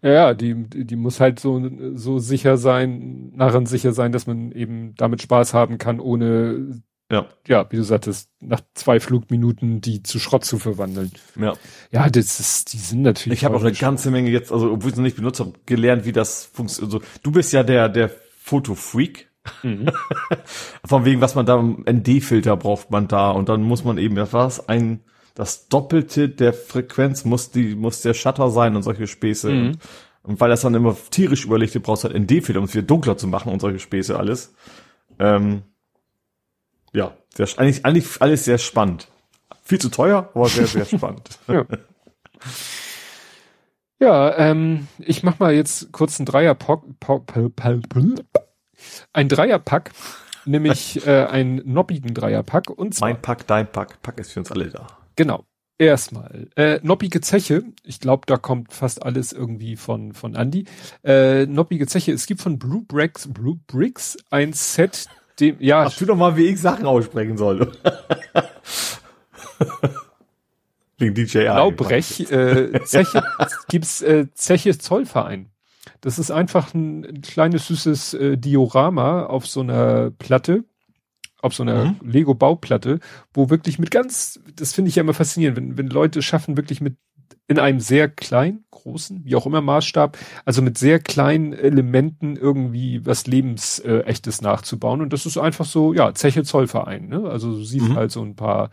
Ja, 0.00 0.34
die, 0.34 0.54
die 0.54 0.96
muss 0.96 1.20
halt 1.20 1.40
so, 1.40 1.60
so 1.94 2.18
sicher 2.18 2.56
sein, 2.56 3.32
nachher 3.34 3.66
sicher 3.66 3.92
sein, 3.92 4.12
dass 4.12 4.26
man 4.26 4.52
eben 4.52 4.94
damit 4.96 5.22
Spaß 5.22 5.54
haben 5.54 5.78
kann, 5.78 5.98
ohne, 5.98 6.82
ja, 7.10 7.26
ja, 7.46 7.70
wie 7.70 7.76
du 7.76 7.82
sagtest, 7.82 8.30
nach 8.40 8.60
zwei 8.74 9.00
Flugminuten 9.00 9.80
die 9.80 10.02
zu 10.02 10.18
Schrott 10.18 10.44
zu 10.44 10.58
verwandeln. 10.58 11.12
Ja. 11.38 11.54
Ja, 11.90 12.08
das 12.08 12.40
ist, 12.40 12.72
die 12.72 12.78
sind 12.78 13.02
natürlich. 13.02 13.40
Ich 13.40 13.44
habe 13.44 13.56
auch 13.56 13.62
eine 13.62 13.72
ganze 13.72 14.10
Menge 14.10 14.30
jetzt, 14.30 14.52
also 14.52 14.72
obwohl 14.72 14.88
ich 14.88 14.94
es 14.94 14.98
noch 14.98 15.04
nicht 15.04 15.16
benutzt 15.16 15.40
habe, 15.40 15.52
gelernt, 15.66 16.04
wie 16.04 16.12
das 16.12 16.44
funktioniert. 16.44 16.94
Also, 16.94 17.06
du 17.22 17.30
bist 17.30 17.52
ja 17.52 17.62
der, 17.62 17.88
der 17.88 18.10
Fotofreak. 18.42 19.28
Mhm. 19.62 19.90
Von 20.84 21.04
wegen, 21.04 21.20
was 21.20 21.34
man 21.34 21.46
da, 21.46 21.60
ND-Filter 21.60 22.56
braucht 22.56 22.90
man 22.90 23.08
da 23.08 23.30
und 23.30 23.48
dann 23.48 23.62
muss 23.62 23.84
man 23.84 23.98
eben, 23.98 24.16
was 24.16 24.32
war 24.32 24.68
ein, 24.68 25.00
das 25.34 25.68
Doppelte 25.68 26.28
der 26.28 26.52
Frequenz 26.52 27.24
muss 27.24 27.50
die, 27.50 27.74
muss 27.74 28.00
der 28.00 28.14
Shutter 28.14 28.50
sein 28.50 28.74
und 28.76 28.82
solche 28.82 29.06
Späße. 29.06 29.50
Mhm. 29.50 29.66
Und, 29.66 29.78
und, 30.22 30.40
weil 30.40 30.48
das 30.48 30.62
dann 30.62 30.74
immer 30.74 30.96
tierisch 31.10 31.44
überlegt, 31.44 31.80
brauchst 31.82 32.04
du 32.04 32.08
halt 32.08 32.18
ND-Filter, 32.18 32.58
um 32.58 32.64
es 32.64 32.74
wieder 32.74 32.86
dunkler 32.86 33.16
zu 33.16 33.26
machen 33.26 33.52
und 33.52 33.60
solche 33.60 33.78
Späße 33.78 34.18
alles. 34.18 34.54
Ähm, 35.18 35.62
ja, 36.92 37.12
sehr, 37.34 37.46
eigentlich, 37.58 37.84
eigentlich 37.84 38.06
alles 38.20 38.44
sehr 38.44 38.58
spannend. 38.58 39.08
Viel 39.62 39.78
zu 39.78 39.90
teuer, 39.90 40.30
aber 40.34 40.48
sehr, 40.48 40.66
sehr 40.66 40.84
spannend. 40.84 41.38
ja. 41.48 41.64
Ja, 43.98 44.36
ähm, 44.36 44.88
ich 44.98 45.22
mach 45.22 45.38
mal 45.38 45.54
jetzt 45.54 45.90
kurz 45.92 46.18
einen 46.18 46.26
Dreier-Pack 46.26 46.82
ein 49.12 49.28
Dreierpack, 49.28 49.92
nämlich 50.44 51.06
äh, 51.06 51.24
einen 51.24 51.62
noppigen 51.64 52.14
Dreierpack. 52.14 52.70
Und 52.70 52.94
zwar, 52.94 53.08
mein 53.08 53.22
Pack, 53.22 53.46
dein 53.46 53.70
Pack, 53.70 54.02
Pack 54.02 54.18
ist 54.20 54.32
für 54.32 54.40
uns 54.40 54.50
alle 54.50 54.68
da. 54.68 54.86
Genau. 55.16 55.44
Erstmal, 55.78 56.48
äh, 56.56 56.80
noppige 56.82 57.20
Zeche, 57.20 57.62
ich 57.84 58.00
glaube, 58.00 58.22
da 58.26 58.38
kommt 58.38 58.72
fast 58.72 59.02
alles 59.02 59.34
irgendwie 59.34 59.76
von, 59.76 60.14
von 60.14 60.34
Andy. 60.34 60.64
Äh, 61.04 61.44
noppige 61.44 61.86
Zeche, 61.86 62.12
es 62.12 62.26
gibt 62.26 62.40
von 62.40 62.58
Blue 62.58 62.82
Bricks, 62.88 63.28
Blue 63.30 63.60
Bricks 63.66 64.16
ein 64.30 64.54
Set, 64.54 65.06
dem, 65.38 65.56
ja. 65.60 65.84
Ach, 65.84 65.94
tu 65.94 66.06
doch 66.06 66.16
mal, 66.16 66.34
wie 66.36 66.46
ich 66.46 66.58
Sachen 66.58 66.86
aussprechen 66.86 67.36
soll. 67.36 67.72
Wegen 70.98 71.14
DJI. 71.14 71.44
Blaubrech, 71.44 72.32
äh, 72.32 72.82
Zeche, 72.84 73.22
gibt's 73.68 74.00
äh, 74.00 74.28
Zeche 74.32 74.78
Zollverein. 74.78 75.50
Das 76.06 76.20
ist 76.20 76.30
einfach 76.30 76.72
ein, 76.72 77.04
ein 77.04 77.20
kleines 77.20 77.66
süßes 77.66 78.14
äh, 78.14 78.38
Diorama 78.38 79.26
auf 79.26 79.44
so 79.44 79.58
einer 79.58 80.12
Platte, 80.12 80.62
auf 81.42 81.52
so 81.52 81.64
einer 81.64 81.86
mhm. 81.86 81.96
Lego-Bauplatte, 82.08 83.00
wo 83.34 83.50
wirklich 83.50 83.80
mit 83.80 83.90
ganz, 83.90 84.38
das 84.54 84.72
finde 84.72 84.90
ich 84.90 84.94
ja 84.94 85.00
immer 85.00 85.14
faszinierend, 85.14 85.56
wenn, 85.56 85.76
wenn 85.76 85.88
Leute 85.88 86.22
schaffen, 86.22 86.56
wirklich 86.56 86.80
mit 86.80 86.96
in 87.48 87.58
einem 87.58 87.80
sehr 87.80 88.08
kleinen, 88.08 88.66
großen, 88.70 89.24
wie 89.24 89.34
auch 89.34 89.46
immer 89.46 89.60
Maßstab, 89.60 90.16
also 90.44 90.62
mit 90.62 90.78
sehr 90.78 91.00
kleinen 91.00 91.52
Elementen 91.52 92.36
irgendwie 92.36 93.04
was 93.04 93.26
Lebensechtes 93.26 94.38
äh, 94.38 94.44
nachzubauen. 94.44 95.00
Und 95.00 95.12
das 95.12 95.26
ist 95.26 95.38
einfach 95.38 95.64
so, 95.64 95.92
ja, 95.92 96.14
Zeche 96.14 96.44
Zollverein. 96.44 97.08
Ne? 97.08 97.28
Also 97.28 97.50
du 97.50 97.64
siehst 97.64 97.88
mhm. 97.88 97.96
halt 97.96 98.12
so 98.12 98.22
ein 98.22 98.36
paar 98.36 98.70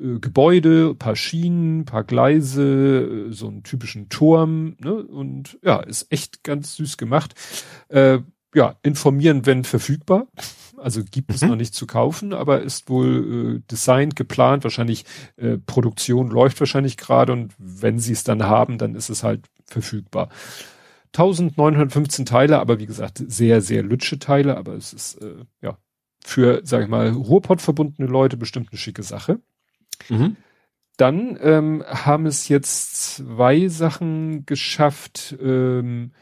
äh, 0.00 0.18
Gebäude, 0.18 0.94
paar 0.94 1.16
Schienen, 1.16 1.84
paar 1.84 2.04
Gleise, 2.04 3.28
äh, 3.28 3.32
so 3.32 3.48
einen 3.48 3.62
typischen 3.62 4.08
Turm, 4.08 4.76
ne? 4.80 4.94
Und 4.94 5.58
ja, 5.62 5.80
ist 5.80 6.10
echt 6.10 6.44
ganz 6.44 6.76
süß 6.76 6.96
gemacht. 6.96 7.34
Äh, 7.88 8.18
ja, 8.54 8.76
informieren, 8.82 9.46
wenn 9.46 9.64
verfügbar. 9.64 10.28
Also 10.76 11.02
gibt 11.02 11.30
mhm. 11.30 11.34
es 11.34 11.42
noch 11.42 11.56
nicht 11.56 11.74
zu 11.74 11.86
kaufen, 11.86 12.32
aber 12.32 12.62
ist 12.62 12.88
wohl 12.88 13.56
äh, 13.56 13.62
designt, 13.70 14.16
geplant, 14.16 14.64
wahrscheinlich 14.64 15.04
äh, 15.36 15.58
Produktion 15.58 16.28
läuft 16.28 16.60
wahrscheinlich 16.60 16.96
gerade 16.96 17.32
und 17.32 17.52
wenn 17.58 17.98
sie 17.98 18.12
es 18.12 18.24
dann 18.24 18.42
haben, 18.44 18.78
dann 18.78 18.94
ist 18.94 19.08
es 19.08 19.22
halt 19.22 19.46
verfügbar. 19.66 20.28
1915 21.16 22.26
Teile, 22.26 22.58
aber 22.58 22.80
wie 22.80 22.86
gesagt, 22.86 23.22
sehr, 23.26 23.60
sehr 23.60 23.82
lütsche 23.82 24.18
Teile, 24.18 24.56
aber 24.56 24.74
es 24.74 24.92
ist 24.92 25.22
äh, 25.22 25.44
ja 25.62 25.78
für, 26.24 26.62
sag 26.64 26.82
ich 26.82 26.88
mal, 26.88 27.10
Ruhrpott 27.10 27.60
verbundene 27.60 28.08
Leute 28.08 28.36
bestimmt 28.36 28.68
eine 28.70 28.78
schicke 28.78 29.02
Sache. 29.02 29.40
Mhm. 30.08 30.36
Dann 30.96 31.38
ähm, 31.40 31.84
haben 31.86 32.26
es 32.26 32.48
jetzt 32.48 33.16
zwei 33.16 33.68
Sachen 33.68 34.46
geschafft, 34.46 35.36
ähm, 35.40 36.12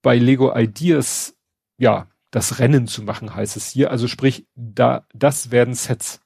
bei 0.00 0.16
Lego 0.16 0.56
Ideas, 0.56 1.36
ja, 1.78 2.08
das 2.30 2.58
Rennen 2.58 2.86
zu 2.86 3.02
machen, 3.02 3.34
heißt 3.34 3.56
es 3.56 3.68
hier. 3.68 3.90
Also 3.90 4.08
sprich, 4.08 4.46
da, 4.54 5.06
das 5.12 5.50
werden 5.50 5.74
Sets. 5.74 6.20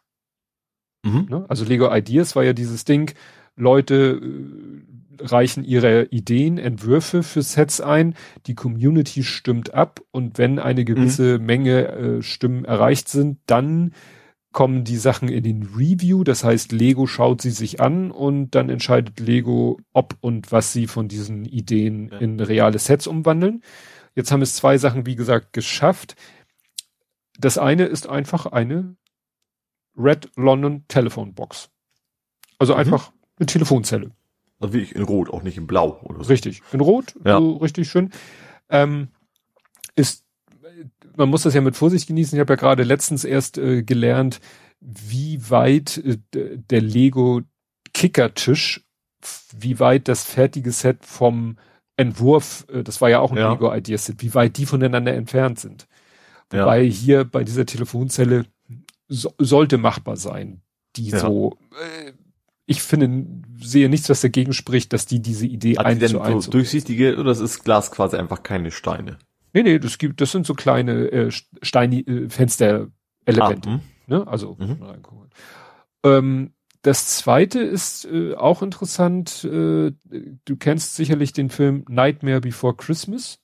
Mhm. 1.05 1.27
Ne? 1.29 1.45
Also 1.49 1.65
Lego 1.65 1.95
Ideas 1.95 2.37
war 2.37 2.45
ja 2.45 2.53
dieses 2.53 2.85
Ding, 2.85 3.15
Leute 3.57 4.21
äh, 4.23 5.25
reichen 5.25 5.65
ihre 5.65 6.05
Ideen, 6.05 6.59
Entwürfe 6.59 7.23
für 7.23 7.43
Sets 7.43 7.81
ein, 7.81 8.15
die 8.47 8.55
Community 8.55 9.23
stimmt 9.23 9.75
ab 9.75 10.01
und 10.11 10.39
wenn 10.39 10.59
eine 10.59 10.85
gewisse 10.85 11.39
mhm. 11.39 11.47
Menge 11.47 11.89
äh, 11.89 12.23
Stimmen 12.23 12.65
erreicht 12.65 13.09
sind, 13.09 13.39
dann 13.47 13.93
kommen 14.57 14.85
die 14.85 14.97
Sachen 14.97 15.29
in 15.29 15.43
den 15.43 15.65
Review, 15.65 16.25
das 16.25 16.43
heißt 16.43 16.73
Lego 16.73 17.07
schaut 17.07 17.43
sie 17.43 17.51
sich 17.51 17.83
an 17.83 18.11
und 18.11 18.53
dann 18.53 18.71
entscheidet 18.71 19.21
Lego, 19.21 19.79
ob 19.93 20.17
und 20.23 20.51
was 20.51 20.73
sie 20.73 20.87
von 20.87 21.09
diesen 21.09 21.45
Ideen 21.45 22.09
ja. 22.09 22.17
in 22.21 22.41
reale 22.41 22.79
Sets 22.79 23.07
umwandeln. 23.07 23.63
Jetzt 24.15 24.33
haben 24.33 24.41
es 24.41 24.55
zwei 24.55 24.79
Sachen, 24.79 25.05
wie 25.05 25.15
gesagt, 25.15 25.53
geschafft. 25.53 26.17
Das 27.39 27.59
eine 27.59 27.85
ist 27.85 28.09
einfach 28.09 28.47
eine 28.47 28.97
Red 29.95 30.31
London 30.37 30.87
Telephone 30.89 31.35
Box. 31.35 31.69
Also 32.59 32.73
mhm. 32.73 32.81
einfach 32.81 33.13
eine 33.39 33.45
Telefonzelle. 33.45 34.13
Also 34.59 34.73
wie 34.73 34.81
ich 34.81 34.97
in 34.97 35.03
Rot, 35.03 35.29
auch 35.29 35.43
nicht 35.43 35.59
in 35.59 35.67
Blau 35.67 36.01
oder 36.03 36.25
so. 36.25 36.31
Richtig, 36.31 36.63
in 36.73 36.81
Rot, 36.81 37.15
ja. 37.27 37.39
so 37.39 37.57
richtig 37.59 37.91
schön. 37.91 38.11
Ähm, 38.71 39.09
ist, 39.97 40.25
man 41.17 41.29
muss 41.29 41.43
das 41.43 41.55
ja 41.55 41.61
mit 41.61 41.77
Vorsicht 41.77 42.07
genießen. 42.07 42.37
Ich 42.37 42.41
habe 42.41 42.53
ja 42.53 42.57
gerade 42.57 42.83
letztens 42.83 43.25
erst 43.25 43.59
äh, 43.59 43.83
gelernt, 43.83 44.41
wie 44.81 45.51
weit 45.51 45.99
äh, 45.99 46.19
der 46.33 46.81
Lego 46.81 47.43
Kickertisch, 47.93 48.85
wie 49.59 49.81
weit 49.81 50.09
das 50.09 50.25
fertige 50.25 50.71
Set 50.71 51.05
vom 51.05 51.57
Entwurf, 51.97 52.67
äh, 52.71 52.83
das 52.83 53.01
war 53.01 53.09
ja 53.09 53.21
auch 53.21 53.33
ein 53.33 53.39
ja. 53.39 53.53
Lego 53.53 53.75
Ideas 53.75 54.07
Set, 54.07 54.23
wie 54.23 54.35
weit 54.35 54.57
die 54.59 54.67
voneinander 54.67 55.15
entfernt 55.15 55.59
sind. 55.59 55.87
Wobei 56.51 56.83
ja. 56.83 56.93
hier 56.93 57.25
bei 57.25 57.43
dieser 57.43 57.67
Telefonzelle 57.67 58.45
so, 59.09 59.33
sollte 59.39 59.79
machbar 59.79 60.17
sein, 60.17 60.61
die 60.97 61.09
ja. 61.09 61.19
so, 61.19 61.59
äh, 61.73 62.13
ich 62.67 62.83
finde, 62.83 63.27
sehe 63.61 63.89
nichts, 63.89 64.09
was 64.09 64.21
dagegen 64.21 64.53
spricht, 64.53 64.93
dass 64.93 65.07
die 65.07 65.21
diese 65.21 65.47
Idee 65.47 65.79
Hat 65.79 65.87
eins 65.87 65.99
die 65.99 66.01
denn 66.01 66.11
zu 66.11 66.21
eins 66.21 66.45
so 66.47 66.51
durchsichtige 66.51 67.15
oder 67.15 67.31
das 67.31 67.41
ist 67.41 67.65
Glas 67.65 67.91
quasi 67.91 68.17
einfach 68.17 68.43
keine 68.43 68.71
Steine? 68.71 69.19
Nee, 69.57 69.63
nee, 69.63 69.79
das 69.79 69.97
gibt, 69.97 70.21
das 70.21 70.33
sind 70.33 70.45
so 70.45 70.53
kleine 70.53 71.11
äh, 71.11 71.31
Steine, 71.31 72.01
äh, 72.01 72.29
Fensterelemente. 72.29 72.91
Ah, 73.71 73.73
hm. 73.73 73.81
ne? 74.07 74.27
Also 74.27 74.55
mhm. 74.59 74.79
ähm, 76.03 76.53
das 76.83 77.17
zweite 77.17 77.61
ist 77.61 78.05
äh, 78.05 78.35
auch 78.35 78.61
interessant. 78.61 79.45
Äh, 79.45 79.93
du 80.45 80.57
kennst 80.59 80.95
sicherlich 80.95 81.33
den 81.33 81.49
Film 81.49 81.87
Nightmare 81.89 82.43
Before 82.43 82.75
Christmas. 82.77 83.39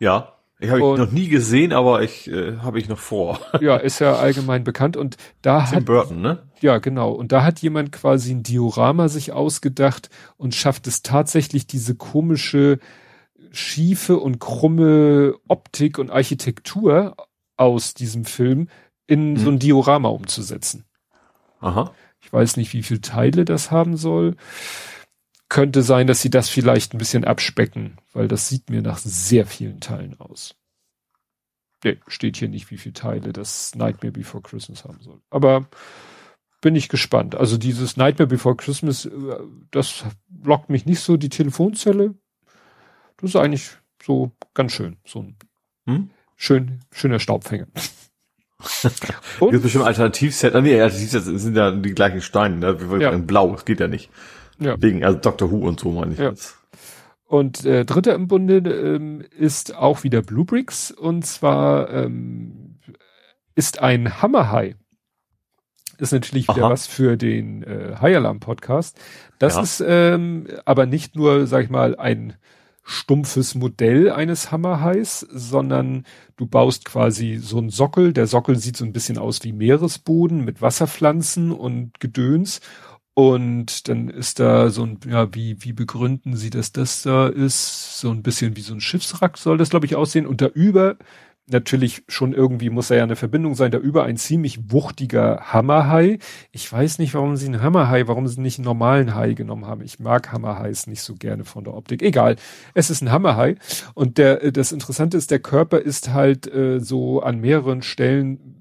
Ja. 0.00 0.34
Ich 0.60 0.68
habe 0.68 0.80
ich 0.80 0.98
noch 0.98 1.10
nie 1.10 1.28
gesehen, 1.28 1.72
aber 1.72 2.02
ich 2.02 2.30
äh, 2.30 2.58
habe 2.58 2.78
ich 2.78 2.86
noch 2.86 2.98
vor. 2.98 3.40
Ja, 3.62 3.76
ist 3.76 4.00
ja 4.00 4.16
allgemein 4.16 4.64
bekannt 4.64 4.98
und 4.98 5.16
da 5.40 5.64
Tim 5.64 5.76
hat 5.76 5.84
Burton, 5.86 6.20
ne? 6.20 6.42
Ja, 6.60 6.76
genau. 6.76 7.10
Und 7.12 7.32
da 7.32 7.42
hat 7.42 7.60
jemand 7.60 7.90
quasi 7.90 8.32
ein 8.32 8.42
Diorama 8.42 9.08
sich 9.08 9.32
ausgedacht 9.32 10.10
und 10.36 10.54
schafft 10.54 10.86
es 10.86 11.00
tatsächlich 11.00 11.66
diese 11.66 11.94
komische 11.94 12.80
schiefe 13.54 14.18
und 14.18 14.38
krumme 14.40 15.34
Optik 15.48 15.98
und 15.98 16.10
Architektur 16.10 17.16
aus 17.56 17.94
diesem 17.94 18.24
Film 18.24 18.68
in 19.06 19.32
mhm. 19.32 19.36
so 19.36 19.50
ein 19.50 19.58
Diorama 19.58 20.08
umzusetzen. 20.08 20.84
Aha. 21.60 21.94
Ich 22.20 22.32
weiß 22.32 22.56
nicht, 22.56 22.72
wie 22.72 22.82
viele 22.82 23.00
Teile 23.00 23.44
das 23.44 23.70
haben 23.70 23.96
soll. 23.96 24.36
Könnte 25.48 25.82
sein, 25.82 26.06
dass 26.06 26.22
sie 26.22 26.30
das 26.30 26.48
vielleicht 26.48 26.94
ein 26.94 26.98
bisschen 26.98 27.24
abspecken, 27.24 27.98
weil 28.12 28.28
das 28.28 28.48
sieht 28.48 28.70
mir 28.70 28.82
nach 28.82 28.98
sehr 28.98 29.46
vielen 29.46 29.80
Teilen 29.80 30.18
aus. 30.18 30.56
Nee, 31.84 31.98
steht 32.06 32.38
hier 32.38 32.48
nicht, 32.48 32.70
wie 32.70 32.78
viele 32.78 32.94
Teile 32.94 33.32
das 33.32 33.74
Nightmare 33.74 34.12
Before 34.12 34.42
Christmas 34.42 34.84
haben 34.84 35.00
soll. 35.00 35.20
Aber 35.28 35.68
bin 36.62 36.74
ich 36.74 36.88
gespannt. 36.88 37.34
Also 37.34 37.58
dieses 37.58 37.98
Nightmare 37.98 38.26
Before 38.26 38.56
Christmas, 38.56 39.04
äh, 39.04 39.10
das 39.70 40.04
lockt 40.42 40.70
mich 40.70 40.86
nicht 40.86 41.00
so. 41.00 41.18
Die 41.18 41.28
Telefonzelle, 41.28 42.14
das 43.18 43.30
ist 43.30 43.36
eigentlich 43.36 43.70
so 44.02 44.32
ganz 44.54 44.72
schön. 44.72 44.96
So 45.04 45.20
ein 45.20 45.36
hm? 45.86 46.10
schön, 46.36 46.80
schöner 46.90 47.18
Staubfänger. 47.18 47.66
Und? 49.40 49.50
Gibt 49.50 49.62
bestimmt 49.62 49.84
Alternativset. 49.84 50.54
Ah, 50.54 50.60
nee, 50.60 50.80
Alternativset 50.80 51.24
sind 51.24 51.56
ja 51.56 51.70
die 51.70 51.94
gleichen 51.94 52.22
Steine, 52.22 52.56
ne? 52.56 52.98
Ja. 53.00 53.10
Blau, 53.18 53.52
das 53.52 53.64
geht 53.64 53.80
ja 53.80 53.88
nicht. 53.88 54.10
Ja. 54.58 54.80
Wegen, 54.80 55.04
also 55.04 55.18
Dr. 55.18 55.50
Who 55.50 55.58
und 55.58 55.80
so 55.80 55.90
meine 55.90 56.12
ich 56.12 56.18
ja. 56.18 56.30
jetzt. 56.30 56.56
Und 57.26 57.64
äh, 57.64 57.84
dritter 57.84 58.14
im 58.14 58.28
Bunde 58.28 58.58
ähm, 58.58 59.24
ist 59.36 59.74
auch 59.74 60.04
wieder 60.04 60.22
Bluebricks 60.22 60.90
und 60.90 61.26
zwar 61.26 61.90
ähm, 61.90 62.78
ist 63.54 63.80
ein 63.80 64.22
Hammerhai. 64.22 64.76
Ist 65.98 66.12
natürlich 66.12 66.48
wieder 66.48 66.64
Aha. 66.64 66.70
was 66.70 66.86
für 66.86 67.16
den 67.16 67.62
äh, 67.62 67.96
High 68.00 68.16
Alarm 68.16 68.40
Podcast. 68.40 68.98
Das 69.38 69.54
ja. 69.56 69.62
ist 69.62 69.84
ähm, 69.86 70.48
aber 70.64 70.86
nicht 70.86 71.16
nur, 71.16 71.46
sag 71.46 71.64
ich 71.64 71.70
mal, 71.70 71.96
ein 71.96 72.34
stumpfes 72.84 73.54
Modell 73.54 74.10
eines 74.10 74.52
Hammerhais, 74.52 75.26
sondern 75.30 76.04
du 76.36 76.46
baust 76.46 76.84
quasi 76.84 77.38
so 77.38 77.58
einen 77.58 77.70
Sockel. 77.70 78.12
Der 78.12 78.26
Sockel 78.26 78.56
sieht 78.56 78.76
so 78.76 78.84
ein 78.84 78.92
bisschen 78.92 79.18
aus 79.18 79.42
wie 79.42 79.52
Meeresboden 79.52 80.44
mit 80.44 80.60
Wasserpflanzen 80.60 81.50
und 81.50 81.98
Gedöns. 81.98 82.60
Und 83.14 83.88
dann 83.88 84.08
ist 84.08 84.40
da 84.40 84.70
so 84.70 84.84
ein, 84.84 84.98
ja, 85.08 85.32
wie, 85.34 85.56
wie 85.62 85.72
begründen 85.72 86.36
sie, 86.36 86.50
dass 86.50 86.72
das 86.72 87.02
da 87.02 87.28
ist? 87.28 88.00
So 88.00 88.10
ein 88.10 88.22
bisschen 88.22 88.56
wie 88.56 88.60
so 88.60 88.74
ein 88.74 88.80
Schiffswrack 88.80 89.38
soll 89.38 89.56
das, 89.56 89.70
glaube 89.70 89.86
ich, 89.86 89.96
aussehen. 89.96 90.26
Und 90.26 90.40
da 90.40 90.46
über 90.48 90.96
natürlich 91.46 92.02
schon 92.08 92.32
irgendwie 92.32 92.70
muss 92.70 92.88
da 92.88 92.94
ja 92.94 93.02
eine 93.02 93.16
Verbindung 93.16 93.54
sein, 93.54 93.70
da 93.70 93.78
über 93.78 94.04
ein 94.04 94.16
ziemlich 94.16 94.72
wuchtiger 94.72 95.52
Hammerhai. 95.52 96.18
Ich 96.52 96.70
weiß 96.72 96.98
nicht, 96.98 97.14
warum 97.14 97.36
sie 97.36 97.46
einen 97.46 97.62
Hammerhai, 97.62 98.08
warum 98.08 98.26
sie 98.26 98.40
nicht 98.40 98.58
einen 98.58 98.64
normalen 98.64 99.14
Hai 99.14 99.34
genommen 99.34 99.66
haben. 99.66 99.82
Ich 99.82 99.98
mag 99.98 100.32
Hammerhais 100.32 100.86
nicht 100.86 101.02
so 101.02 101.14
gerne 101.14 101.44
von 101.44 101.64
der 101.64 101.74
Optik. 101.74 102.02
Egal, 102.02 102.36
es 102.72 102.90
ist 102.90 103.02
ein 103.02 103.12
Hammerhai. 103.12 103.56
Und 103.94 104.18
der, 104.18 104.52
das 104.52 104.72
Interessante 104.72 105.16
ist, 105.16 105.30
der 105.30 105.40
Körper 105.40 105.78
ist 105.78 106.12
halt 106.12 106.52
äh, 106.52 106.80
so 106.80 107.20
an 107.20 107.40
mehreren 107.40 107.82
Stellen 107.82 108.56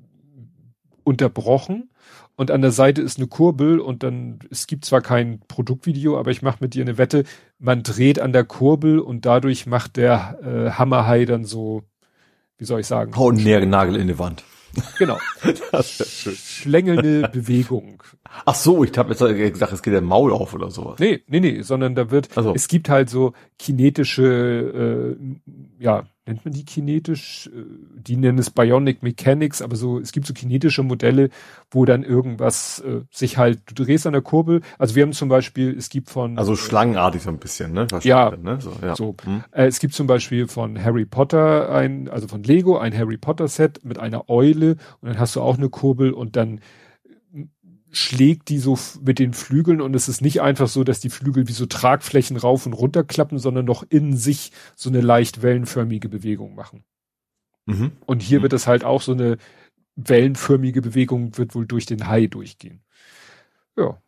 unterbrochen 1.03 1.89
und 2.35 2.49
an 2.51 2.61
der 2.61 2.71
Seite 2.71 3.01
ist 3.01 3.17
eine 3.17 3.27
Kurbel 3.27 3.79
und 3.79 4.03
dann, 4.03 4.39
es 4.49 4.67
gibt 4.67 4.85
zwar 4.85 5.01
kein 5.01 5.39
Produktvideo, 5.47 6.17
aber 6.17 6.31
ich 6.31 6.41
mache 6.41 6.57
mit 6.61 6.73
dir 6.73 6.83
eine 6.83 6.97
Wette, 6.97 7.25
man 7.59 7.83
dreht 7.83 8.19
an 8.19 8.33
der 8.33 8.43
Kurbel 8.43 8.99
und 8.99 9.25
dadurch 9.25 9.67
macht 9.67 9.97
der 9.97 10.39
äh, 10.41 10.71
Hammerhai 10.71 11.25
dann 11.25 11.45
so 11.45 11.83
wie 12.63 12.67
soll 12.67 12.79
ich 12.79 12.87
sagen? 12.87 13.13
Hau 13.17 13.29
einen 13.29 13.69
Nagel 13.69 13.97
in 13.97 14.07
die 14.07 14.17
Wand. 14.17 14.45
Genau. 14.97 15.19
Schlängelnde 15.83 17.27
Bewegung. 17.27 18.01
Ach 18.45 18.55
so, 18.55 18.85
ich 18.85 18.97
habe 18.97 19.09
jetzt 19.09 19.19
gesagt, 19.53 19.73
es 19.73 19.83
geht 19.83 19.93
der 19.93 19.99
Maul 19.99 20.31
auf 20.31 20.53
oder 20.53 20.71
sowas. 20.71 20.97
Nee, 20.97 21.21
nee, 21.27 21.41
nee, 21.41 21.61
sondern 21.61 21.93
da 21.93 22.09
wird, 22.09 22.29
so. 22.33 22.53
es 22.55 22.69
gibt 22.69 22.87
halt 22.87 23.09
so 23.09 23.33
kinetische, 23.59 25.17
äh, 25.19 25.83
ja, 25.83 26.05
nennt 26.25 26.45
man 26.45 26.53
die 26.53 26.65
kinetisch, 26.65 27.49
äh, 27.53 27.63
die 27.95 28.15
nennen 28.15 28.37
es 28.37 28.49
Bionic 28.49 29.03
Mechanics, 29.03 29.61
aber 29.61 29.75
so, 29.75 29.99
es 29.99 30.11
gibt 30.11 30.25
so 30.25 30.33
kinetische 30.33 30.83
Modelle, 30.83 31.29
wo 31.69 31.85
dann 31.85 32.03
irgendwas 32.03 32.79
äh, 32.79 33.01
sich 33.11 33.37
halt, 33.37 33.59
du 33.73 33.83
drehst 33.83 34.07
an 34.07 34.13
der 34.13 34.21
Kurbel, 34.21 34.61
also 34.77 34.95
wir 34.95 35.03
haben 35.03 35.13
zum 35.13 35.29
Beispiel, 35.29 35.75
es 35.77 35.89
gibt 35.89 36.09
von 36.09 36.37
Also 36.37 36.55
schlangenartig 36.55 37.21
so 37.23 37.29
ein 37.29 37.39
bisschen, 37.39 37.73
ne? 37.73 37.87
Ja, 38.01 38.35
ne? 38.35 38.59
So, 38.61 38.73
ja. 38.81 38.95
so. 38.95 39.15
Hm. 39.23 39.43
Äh, 39.51 39.65
es 39.65 39.79
gibt 39.79 39.93
zum 39.93 40.07
Beispiel 40.07 40.47
von 40.47 40.81
Harry 40.81 41.05
Potter 41.05 41.69
ein, 41.69 42.07
also 42.09 42.27
von 42.27 42.43
Lego 42.43 42.77
ein 42.77 42.97
Harry 42.97 43.17
Potter 43.17 43.47
Set 43.47 43.83
mit 43.83 43.99
einer 43.99 44.29
Eule 44.29 44.77
und 45.01 45.09
dann 45.09 45.19
hast 45.19 45.35
du 45.35 45.41
auch 45.41 45.57
eine 45.57 45.69
Kurbel 45.69 46.11
und 46.11 46.35
dann 46.35 46.61
schlägt 47.93 48.49
die 48.49 48.57
so 48.57 48.77
mit 49.01 49.19
den 49.19 49.33
Flügeln 49.33 49.79
und 49.79 49.95
es 49.95 50.09
ist 50.09 50.21
nicht 50.21 50.41
einfach 50.41 50.67
so, 50.67 50.83
dass 50.83 50.99
die 50.99 51.11
Flügel 51.11 51.47
wie 51.47 51.53
so 51.53 51.67
Tragflächen 51.67 52.37
rauf 52.37 52.65
und 52.65 52.73
runter 52.73 53.03
klappen, 53.03 53.37
sondern 53.37 53.67
doch 53.67 53.85
in 53.87 54.17
sich 54.17 54.51
so 54.75 54.89
eine 54.89 54.99
leicht 54.99 55.43
wellenförmige 55.43 56.09
Bewegung 56.09 56.55
machen. 56.55 56.83
Mhm. 57.65 57.91
Und 58.05 58.21
hier 58.21 58.39
mhm. 58.39 58.43
wird 58.43 58.53
es 58.53 58.67
halt 58.67 58.83
auch 58.83 59.01
so 59.01 59.13
eine 59.13 59.37
wellenförmige 59.95 60.81
Bewegung 60.81 61.37
wird 61.37 61.53
wohl 61.53 61.67
durch 61.67 61.85
den 61.85 62.07
Hai 62.07 62.25
durchgehen. 62.25 62.81
Ja. 63.77 64.01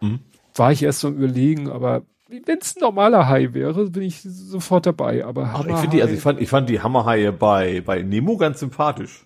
Mhm. 0.00 0.20
War 0.56 0.72
ich 0.72 0.82
erst 0.82 1.00
so 1.00 1.08
überlegen, 1.08 1.70
aber 1.70 2.02
wenn 2.28 2.58
es 2.58 2.76
ein 2.76 2.80
normaler 2.80 3.28
Hai 3.28 3.52
wäre, 3.52 3.90
bin 3.90 4.02
ich 4.02 4.22
sofort 4.22 4.86
dabei. 4.86 5.24
Aber, 5.24 5.46
aber 5.50 5.68
ich 5.68 5.76
finde 5.76 5.96
die, 5.96 6.02
also 6.02 6.14
ich 6.14 6.20
fand, 6.20 6.40
ich 6.40 6.48
fand 6.48 6.68
die 6.68 6.80
Hammerhaie 6.80 7.30
bei, 7.30 7.80
bei 7.80 8.02
Nemo 8.02 8.36
ganz 8.36 8.58
sympathisch. 8.58 9.24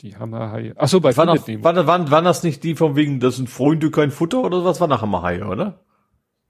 Die 0.00 0.16
Hammerhaie. 0.16 0.74
Ach 0.76 0.88
so, 0.88 1.00
bei 1.00 1.16
war 1.16 1.24
noch, 1.26 1.46
war, 1.46 1.86
waren, 1.86 2.10
waren 2.10 2.24
das 2.24 2.42
nicht 2.42 2.62
die 2.64 2.74
von 2.74 2.96
wegen, 2.96 3.20
das 3.20 3.36
sind 3.36 3.48
Freunde 3.48 3.90
kein 3.90 4.10
Futter 4.10 4.42
oder 4.42 4.64
was 4.64 4.80
war 4.80 4.88
nach 4.88 5.02
Hammerhaie, 5.02 5.44
oder? 5.44 5.84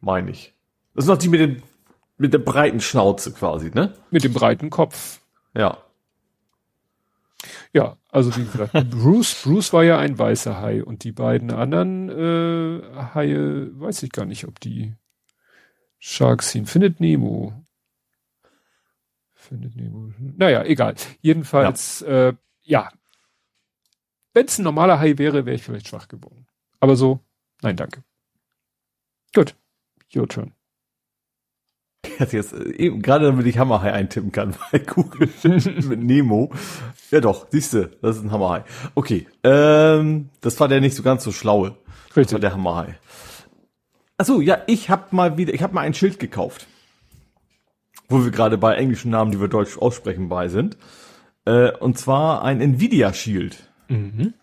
Meine 0.01 0.31
ich. 0.31 0.55
Das 0.95 1.05
sind 1.05 1.15
noch 1.15 1.19
die 1.19 1.29
mit 1.29 1.41
den, 1.41 1.63
mit 2.17 2.33
der 2.33 2.39
breiten 2.39 2.81
Schnauze 2.81 3.33
quasi, 3.33 3.71
ne? 3.71 3.95
Mit 4.11 4.25
dem 4.25 4.33
breiten 4.33 4.71
Kopf. 4.71 5.21
Ja. 5.55 5.79
Ja, 7.73 7.97
also 8.11 8.35
wie 8.37 8.45
gesagt, 8.45 8.73
Bruce, 8.91 9.43
Bruce 9.43 9.73
war 9.73 9.85
ja 9.85 9.99
ein 9.99 10.19
weißer 10.19 10.61
Hai 10.61 10.83
und 10.83 11.05
die 11.05 11.13
beiden 11.13 11.51
anderen 11.51 12.09
äh, 12.09 12.83
Haie, 13.15 13.79
weiß 13.79 14.03
ich 14.05 14.13
gar 14.13 14.25
nicht, 14.25 14.47
ob 14.47 14.61
die 14.61 14.95
Sharks 15.99 16.55
ihn 16.55 16.67
findet 16.67 17.01
Nemo. 17.01 17.53
findet 19.35 19.77
Nemo. 19.77 20.13
Naja, 20.19 20.63
egal. 20.65 20.95
Jedenfalls, 21.21 22.01
ja, 22.07 22.29
äh, 22.29 22.35
ja. 22.63 22.91
Wenn 24.35 24.47
es 24.47 24.59
ein 24.59 24.65
normaler 24.65 24.99
Hai 24.99 25.17
wäre, 25.17 25.47
wäre 25.47 25.55
ich 25.55 25.63
vielleicht 25.63 25.89
schwach 25.89 26.09
geworden. 26.09 26.47
Aber 26.81 26.97
so, 26.97 27.21
nein, 27.63 27.77
danke. 27.77 28.03
Gut. 29.33 29.57
Your 30.15 30.29
turn. 30.29 30.53
Jetzt, 32.31 32.53
äh, 32.53 32.91
gerade 32.99 33.27
damit 33.27 33.47
ich 33.47 33.59
Hammerhai 33.59 33.93
eintippen 33.93 34.33
kann 34.33 34.55
bei 34.73 34.79
Google 34.81 35.29
mit 35.43 36.03
Nemo. 36.03 36.53
Ja 37.11 37.21
doch, 37.21 37.47
siehste, 37.51 37.97
das 38.03 38.17
ist 38.17 38.25
ein 38.25 38.31
Hammerhai. 38.31 38.65
Okay, 38.95 39.27
ähm, 39.43 40.29
das 40.41 40.59
war 40.61 40.69
der 40.69 40.81
nicht 40.81 40.97
so 40.97 41.03
ganz 41.03 41.25
so 41.25 41.33
schlaue. 41.33 41.77
Richtig. 42.09 42.25
Das 42.27 42.33
war 42.35 42.41
der 42.41 42.53
Hammerhai. 42.53 42.99
Achso, 44.17 44.41
ja, 44.41 44.63
ich 44.67 44.91
habe 44.91 45.15
mal 45.15 45.37
wieder, 45.37 45.55
ich 45.55 45.63
habe 45.63 45.75
mal 45.75 45.81
ein 45.81 45.95
Schild 45.95 46.19
gekauft. 46.19 46.67
Wo 48.09 48.23
wir 48.23 48.31
gerade 48.31 48.59
bei 48.59 48.75
englischen 48.77 49.11
Namen, 49.11 49.31
die 49.31 49.41
wir 49.41 49.49
deutsch 49.49 49.79
aussprechen, 49.79 50.29
bei 50.29 50.49
sind. 50.49 50.77
Äh, 51.47 51.73
und 51.73 51.99
zwar 51.99 52.43
ein 52.43 52.61
Nvidia 52.61 53.13
Shield. 53.13 53.71
Mhm. 53.89 54.35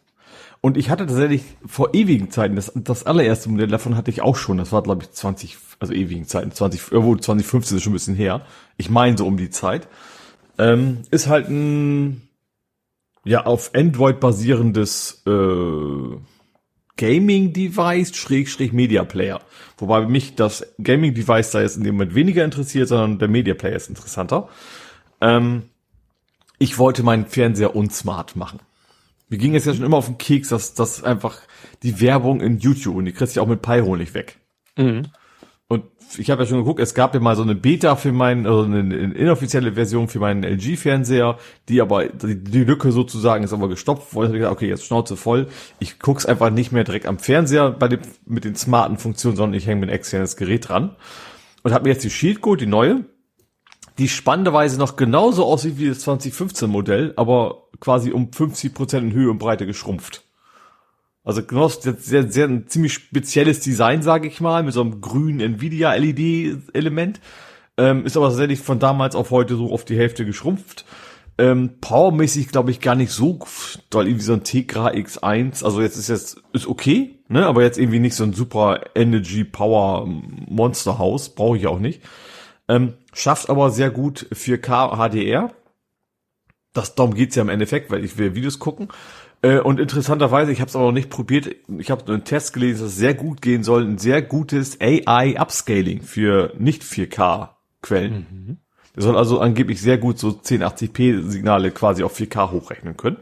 Und 0.61 0.77
ich 0.77 0.89
hatte 0.89 1.07
tatsächlich 1.07 1.43
vor 1.65 1.93
ewigen 1.93 2.29
Zeiten, 2.29 2.55
das, 2.55 2.71
das 2.75 3.05
allererste 3.05 3.49
Modell 3.49 3.67
davon 3.67 3.97
hatte 3.97 4.11
ich 4.11 4.21
auch 4.21 4.35
schon, 4.35 4.57
das 4.57 4.71
war 4.71 4.83
glaube 4.83 5.03
ich 5.03 5.11
20, 5.11 5.57
also 5.79 5.93
ewigen 5.93 6.25
Zeiten, 6.25 6.51
20, 6.51 6.91
irgendwo 6.91 7.15
2015 7.15 7.77
ist 7.77 7.83
schon 7.83 7.91
ein 7.91 7.95
bisschen 7.95 8.15
her. 8.15 8.45
Ich 8.77 8.89
meine 8.89 9.17
so 9.17 9.25
um 9.25 9.37
die 9.37 9.49
Zeit. 9.49 9.87
Ähm, 10.59 10.99
ist 11.09 11.27
halt 11.27 11.49
ein, 11.49 12.21
ja, 13.23 13.45
auf 13.45 13.71
Android 13.73 14.19
basierendes, 14.19 15.23
äh, 15.25 16.17
Gaming-Device, 16.97 18.15
Schrägstrich 18.15 18.73
Media 18.73 19.03
Player. 19.03 19.41
Wobei 19.79 20.05
mich 20.05 20.35
das 20.35 20.63
Gaming-Device 20.83 21.49
da 21.49 21.61
jetzt 21.61 21.77
in 21.77 21.83
dem 21.83 21.95
Moment 21.95 22.13
weniger 22.13 22.45
interessiert, 22.45 22.89
sondern 22.89 23.17
der 23.17 23.27
Media 23.27 23.55
Player 23.55 23.75
ist 23.75 23.89
interessanter. 23.89 24.49
Ähm, 25.19 25.63
ich 26.59 26.77
wollte 26.77 27.01
meinen 27.01 27.25
Fernseher 27.25 27.75
unsmart 27.75 28.35
machen. 28.35 28.59
Mir 29.31 29.37
ging 29.37 29.55
es 29.55 29.63
ja 29.63 29.73
schon 29.73 29.85
immer 29.85 29.95
auf 29.95 30.07
den 30.07 30.17
Keks, 30.17 30.49
dass 30.49 30.73
das 30.73 31.05
einfach 31.05 31.39
die 31.83 32.01
Werbung 32.01 32.41
in 32.41 32.59
YouTube 32.59 32.97
und 32.97 33.05
die 33.05 33.13
kriegst 33.13 33.33
du 33.33 33.39
ja 33.39 33.43
auch 33.45 33.49
mit 33.49 33.61
Pyro 33.61 33.95
nicht 33.95 34.13
weg. 34.13 34.37
Mhm. 34.77 35.03
Und 35.69 35.85
ich 36.17 36.29
habe 36.29 36.43
ja 36.43 36.49
schon 36.49 36.57
geguckt, 36.57 36.81
es 36.81 36.93
gab 36.93 37.13
ja 37.13 37.21
mal 37.21 37.37
so 37.37 37.41
eine 37.41 37.55
Beta 37.55 37.95
für 37.95 38.11
meinen, 38.11 38.45
also 38.45 38.63
eine, 38.63 38.79
eine 38.79 39.13
inoffizielle 39.13 39.71
Version 39.71 40.09
für 40.09 40.19
meinen 40.19 40.43
LG-Fernseher, 40.43 41.37
die 41.69 41.79
aber, 41.79 42.07
die, 42.07 42.43
die, 42.43 42.65
Lücke 42.65 42.91
sozusagen 42.91 43.45
ist 43.45 43.53
aber 43.53 43.69
gestopft 43.69 44.13
worden. 44.13 44.33
Ich 44.33 44.39
gesagt, 44.39 44.53
okay, 44.53 44.67
jetzt 44.67 44.85
Schnauze 44.85 45.15
voll. 45.15 45.47
Ich 45.79 45.99
guck's 45.99 46.25
einfach 46.25 46.49
nicht 46.49 46.73
mehr 46.73 46.83
direkt 46.83 47.05
am 47.05 47.17
Fernseher 47.17 47.71
bei 47.71 47.87
dem, 47.87 48.01
mit 48.25 48.43
den 48.43 48.55
smarten 48.55 48.97
Funktionen, 48.97 49.37
sondern 49.37 49.57
ich 49.57 49.65
hänge 49.65 49.79
mir 49.79 49.85
ein 49.85 49.95
externes 49.95 50.35
Gerät 50.35 50.67
dran. 50.67 50.97
Und 51.63 51.71
habe 51.71 51.85
mir 51.85 51.91
jetzt 51.91 52.03
die 52.03 52.09
Shield 52.09 52.41
Code, 52.41 52.65
die 52.65 52.69
neue, 52.69 53.05
die 53.97 54.09
spannenderweise 54.09 54.77
noch 54.77 54.97
genauso 54.97 55.45
aussieht 55.45 55.77
wie 55.77 55.87
das 55.87 55.99
2015 56.01 56.69
Modell, 56.69 57.13
aber 57.15 57.60
quasi 57.81 58.11
um 58.11 58.31
50 58.31 58.73
Prozent 58.73 59.03
in 59.03 59.13
Höhe 59.13 59.29
und 59.29 59.39
Breite 59.39 59.65
geschrumpft. 59.65 60.23
Also 61.23 61.43
genau, 61.43 61.67
sehr, 61.67 62.31
sehr 62.31 62.47
ein 62.47 62.67
ziemlich 62.67 62.93
spezielles 62.93 63.59
Design, 63.59 64.01
sage 64.01 64.27
ich 64.27 64.39
mal, 64.39 64.63
mit 64.63 64.73
so 64.73 64.81
einem 64.81 65.01
grünen 65.01 65.39
Nvidia 65.39 65.93
LED-Element. 65.93 67.19
Ähm, 67.77 68.05
ist 68.05 68.17
aber 68.17 68.29
tatsächlich 68.29 68.59
von 68.59 68.79
damals 68.79 69.15
auf 69.15 69.31
heute 69.31 69.55
so 69.55 69.71
auf 69.71 69.85
die 69.85 69.97
Hälfte 69.97 70.25
geschrumpft. 70.25 70.85
Ähm, 71.37 71.77
powermäßig 71.79 72.49
glaube 72.49 72.71
ich 72.71 72.81
gar 72.81 72.95
nicht 72.95 73.11
so 73.11 73.39
doll, 73.89 74.07
irgendwie 74.07 74.25
so 74.25 74.33
ein 74.33 74.43
Tegra 74.43 74.89
X1. 74.89 75.63
Also 75.63 75.81
jetzt 75.81 75.97
ist 75.97 76.09
jetzt, 76.09 76.41
ist 76.53 76.67
okay, 76.67 77.19
ne, 77.29 77.45
aber 77.45 77.63
jetzt 77.63 77.77
irgendwie 77.77 77.99
nicht 77.99 78.15
so 78.15 78.23
ein 78.23 78.33
super 78.33 78.81
Energy 78.95 79.43
Power 79.43 80.05
Monster 80.05 80.97
House, 80.97 81.29
brauche 81.29 81.57
ich 81.57 81.67
auch 81.67 81.79
nicht. 81.79 82.01
Ähm, 82.67 82.93
schafft 83.13 83.49
aber 83.49 83.69
sehr 83.69 83.89
gut 83.89 84.27
4K 84.31 84.95
HDR. 84.95 85.51
Das, 86.73 86.95
darum 86.95 87.13
geht's 87.13 87.35
ja 87.35 87.41
im 87.41 87.49
Endeffekt, 87.49 87.91
weil 87.91 88.03
ich 88.03 88.17
will 88.17 88.35
Videos 88.35 88.59
gucken. 88.59 88.89
Äh, 89.41 89.59
und 89.59 89.79
interessanterweise, 89.79 90.51
ich 90.51 90.61
habe 90.61 90.69
es 90.69 90.75
aber 90.75 90.85
noch 90.85 90.91
nicht 90.91 91.09
probiert, 91.09 91.49
ich 91.77 91.91
habe 91.91 92.11
einen 92.11 92.23
Test 92.23 92.53
gelesen, 92.53 92.81
dass 92.83 92.91
es 92.91 92.97
sehr 92.97 93.13
gut 93.13 93.41
gehen 93.41 93.63
soll, 93.63 93.83
ein 93.83 93.97
sehr 93.97 94.21
gutes 94.21 94.79
AI-Upscaling 94.79 96.01
für 96.01 96.53
nicht 96.57 96.83
4K-Quellen. 96.83 98.27
Mhm. 98.29 98.57
Das 98.93 99.05
soll 99.05 99.17
also 99.17 99.39
angeblich 99.39 99.81
sehr 99.81 99.97
gut 99.97 100.19
so 100.19 100.29
1080p-Signale 100.29 101.71
quasi 101.71 102.03
auf 102.03 102.17
4K 102.17 102.51
hochrechnen 102.51 102.97
können. 102.97 103.17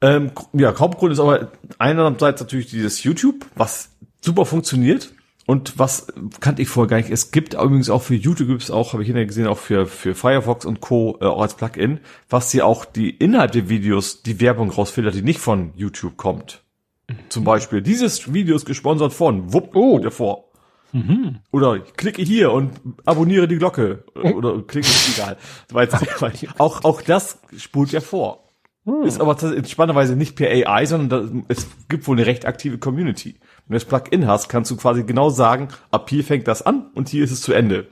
Ähm, 0.00 0.32
ja, 0.52 0.76
Hauptgrund 0.76 1.12
ist 1.12 1.20
aber 1.20 1.52
einerseits 1.78 2.40
natürlich 2.40 2.66
dieses 2.66 3.04
YouTube, 3.04 3.46
was 3.54 3.90
super 4.20 4.46
funktioniert. 4.46 5.12
Und 5.52 5.78
was 5.78 6.06
kannte 6.40 6.62
ich 6.62 6.70
vorher 6.70 6.88
gar 6.88 6.96
nicht. 6.96 7.10
Es 7.10 7.30
gibt 7.30 7.52
übrigens 7.52 7.90
auch 7.90 8.00
für 8.00 8.14
YouTube 8.14 8.48
gibt's 8.48 8.70
auch, 8.70 8.94
habe 8.94 9.02
ich 9.02 9.08
hinterher 9.08 9.26
gesehen, 9.26 9.46
auch 9.46 9.58
für, 9.58 9.84
für 9.84 10.14
Firefox 10.14 10.64
und 10.64 10.80
Co. 10.80 11.18
Äh, 11.20 11.26
auch 11.26 11.42
als 11.42 11.56
Plugin, 11.56 12.00
was 12.30 12.50
hier 12.50 12.64
auch 12.64 12.86
die 12.86 13.10
Inhalt 13.10 13.54
der 13.54 13.68
Videos, 13.68 14.22
die 14.22 14.40
Werbung 14.40 14.70
rausfiltert, 14.70 15.14
die 15.14 15.20
nicht 15.20 15.40
von 15.40 15.74
YouTube 15.76 16.16
kommt. 16.16 16.62
Mhm. 17.06 17.16
Zum 17.28 17.44
Beispiel, 17.44 17.82
dieses 17.82 18.32
Video 18.32 18.56
ist 18.56 18.64
gesponsert 18.64 19.12
von, 19.12 19.52
wupp, 19.52 19.76
oh, 19.76 19.98
davor. 19.98 20.44
Mhm. 20.92 21.40
Oder 21.50 21.80
klicke 21.80 22.22
hier 22.22 22.50
und 22.50 22.72
abonniere 23.04 23.46
die 23.46 23.58
Glocke. 23.58 24.04
Oder 24.14 24.62
klicke, 24.62 24.88
egal. 25.14 25.36
auch, 26.56 26.82
auch 26.82 27.02
das 27.02 27.40
spult 27.58 27.92
ja 27.92 28.00
vor. 28.00 28.48
Mhm. 28.86 29.02
Ist 29.04 29.20
aber 29.20 29.36
spannenderweise 29.66 30.16
nicht 30.16 30.34
per 30.34 30.48
AI, 30.48 30.86
sondern 30.86 31.44
es 31.48 31.68
gibt 31.90 32.08
wohl 32.08 32.16
eine 32.16 32.26
recht 32.26 32.46
aktive 32.46 32.78
Community. 32.78 33.36
Wenn 33.66 33.78
du 33.78 33.84
das 33.84 33.84
Plugin 33.84 34.26
hast, 34.26 34.48
kannst 34.48 34.70
du 34.70 34.76
quasi 34.76 35.04
genau 35.04 35.30
sagen, 35.30 35.68
ab 35.90 36.10
hier 36.10 36.24
fängt 36.24 36.48
das 36.48 36.62
an 36.62 36.90
und 36.94 37.08
hier 37.08 37.24
ist 37.24 37.30
es 37.30 37.40
zu 37.40 37.52
Ende. 37.52 37.88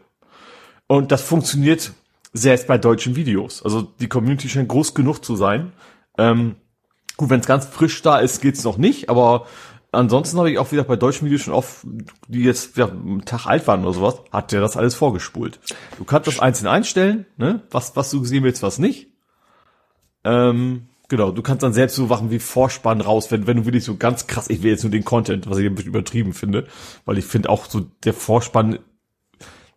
Und 0.87 1.13
das 1.13 1.23
funktioniert 1.23 1.93
selbst 2.33 2.67
bei 2.67 2.79
deutschen 2.79 3.17
Videos. 3.17 3.63
Also 3.63 3.83
die 3.83 4.09
Community 4.09 4.49
scheint 4.49 4.69
groß 4.69 4.95
genug 4.95 5.25
zu 5.25 5.37
sein. 5.37 5.73
Ähm, 6.19 6.57
gut, 7.17 7.31
wenn 7.31 7.41
es 7.41 7.47
ganz 7.47 7.67
frisch 7.67 8.03
da 8.03 8.19
ist, 8.19 8.41
geht's 8.41 8.65
noch 8.65 8.77
nicht, 8.77 9.09
aber 9.09 9.47
ansonsten 9.93 10.39
habe 10.39 10.51
ich 10.51 10.59
auch 10.59 10.73
wieder 10.73 10.85
bei 10.85 10.97
deutschen 10.97 11.27
Videos 11.27 11.43
schon 11.43 11.55
oft, 11.55 11.87
die 12.29 12.43
jetzt 12.43 12.77
ja, 12.77 12.89
einen 12.89 13.25
Tag 13.25 13.47
alt 13.47 13.67
waren 13.67 13.83
oder 13.85 13.95
sowas, 13.95 14.17
hat 14.33 14.53
der 14.53 14.61
das 14.61 14.77
alles 14.77 14.95
vorgespult. 14.95 15.61
Du 15.99 16.05
kannst 16.05 16.29
das 16.29 16.41
einzeln 16.41 16.69
einstellen, 16.69 17.27
ne? 17.37 17.63
was, 17.71 17.97
was 17.97 18.11
du 18.11 18.21
gesehen 18.21 18.45
willst, 18.45 18.63
was 18.63 18.79
nicht. 18.79 19.09
Ähm, 20.25 20.90
Genau, 21.11 21.33
du 21.33 21.43
kannst 21.43 21.65
dann 21.65 21.73
selbst 21.73 21.97
so 21.97 22.07
Sachen 22.07 22.31
wie 22.31 22.39
Vorspann 22.39 23.01
raus, 23.01 23.33
wenn, 23.33 23.49
wenn 23.49 23.57
du 23.57 23.65
wirklich 23.65 23.83
so 23.83 23.97
ganz 23.97 24.29
krass, 24.29 24.49
ich 24.49 24.63
will 24.63 24.71
jetzt 24.71 24.85
nur 24.85 24.93
den 24.93 25.05
Content, 25.05 25.51
was 25.51 25.59
ich 25.59 25.67
ein 25.67 25.75
bisschen 25.75 25.91
übertrieben 25.91 26.33
finde, 26.33 26.69
weil 27.05 27.19
ich 27.19 27.25
finde 27.25 27.51
auch 27.51 27.67
so 27.67 27.81
der 28.05 28.15
Vorspann, 28.15 28.79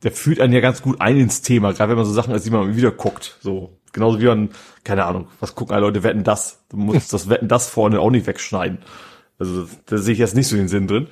der 0.04 0.12
fühlt 0.12 0.40
einen 0.40 0.54
ja 0.54 0.60
ganz 0.60 0.84
gut 0.84 1.02
ein 1.02 1.18
ins 1.18 1.42
Thema, 1.42 1.74
gerade 1.74 1.90
wenn 1.90 1.98
man 1.98 2.06
so 2.06 2.14
Sachen 2.14 2.34
als 2.34 2.44
die 2.44 2.52
man 2.52 2.76
wieder 2.78 2.92
guckt, 2.92 3.40
so. 3.42 3.80
Genauso 3.94 4.22
wie 4.22 4.26
man, 4.26 4.52
keine 4.84 5.06
Ahnung, 5.06 5.28
was 5.40 5.56
gucken 5.56 5.74
alle 5.74 5.88
Leute, 5.88 6.04
wetten 6.04 6.24
das. 6.24 6.66
Du 6.70 6.78
musst 6.78 7.14
das 7.14 7.30
Wetten 7.30 7.48
das 7.48 7.68
vorne 7.68 8.00
auch 8.00 8.12
nicht 8.12 8.28
wegschneiden. 8.28 8.80
Also, 9.40 9.68
da 9.88 9.98
sehe 9.98 10.14
ich 10.14 10.20
jetzt 10.20 10.36
nicht 10.36 10.48
so 10.48 10.56
den 10.56 10.68
Sinn 10.68 10.88
drin. 10.88 11.08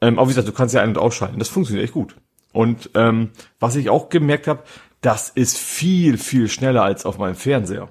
Ähm, 0.00 0.20
aber 0.20 0.28
wie 0.28 0.32
gesagt, 0.32 0.46
du 0.46 0.52
kannst 0.52 0.72
ja 0.74 0.82
ein- 0.82 0.90
und 0.90 0.98
ausschalten. 0.98 1.40
Das 1.40 1.48
funktioniert 1.48 1.84
echt 1.84 1.94
gut. 1.94 2.14
Und 2.52 2.90
ähm, 2.94 3.30
was 3.58 3.74
ich 3.74 3.90
auch 3.90 4.08
gemerkt 4.08 4.46
habe, 4.46 4.62
das 5.00 5.30
ist 5.30 5.58
viel, 5.58 6.16
viel 6.16 6.48
schneller 6.48 6.84
als 6.84 7.06
auf 7.06 7.18
meinem 7.18 7.34
Fernseher. 7.34 7.88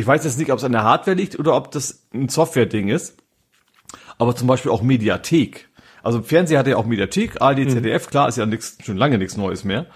Ich 0.00 0.06
weiß 0.06 0.24
jetzt 0.24 0.38
nicht, 0.38 0.50
ob 0.50 0.56
es 0.56 0.64
an 0.64 0.72
der 0.72 0.82
Hardware 0.82 1.14
liegt 1.14 1.38
oder 1.38 1.54
ob 1.54 1.70
das 1.72 2.06
ein 2.14 2.30
Software-Ding 2.30 2.88
ist. 2.88 3.18
Aber 4.16 4.34
zum 4.34 4.48
Beispiel 4.48 4.70
auch 4.70 4.80
Mediathek. 4.80 5.68
Also 6.02 6.22
Fernseher 6.22 6.58
hatte 6.58 6.70
ja 6.70 6.76
auch 6.78 6.86
Mediathek, 6.86 7.42
ARD, 7.42 7.58
mhm. 7.58 7.68
ZDF, 7.68 8.08
klar, 8.08 8.26
ist 8.26 8.38
ja 8.38 8.46
nix, 8.46 8.78
schon 8.82 8.96
lange 8.96 9.18
nichts 9.18 9.36
Neues 9.36 9.62
mehr. 9.62 9.86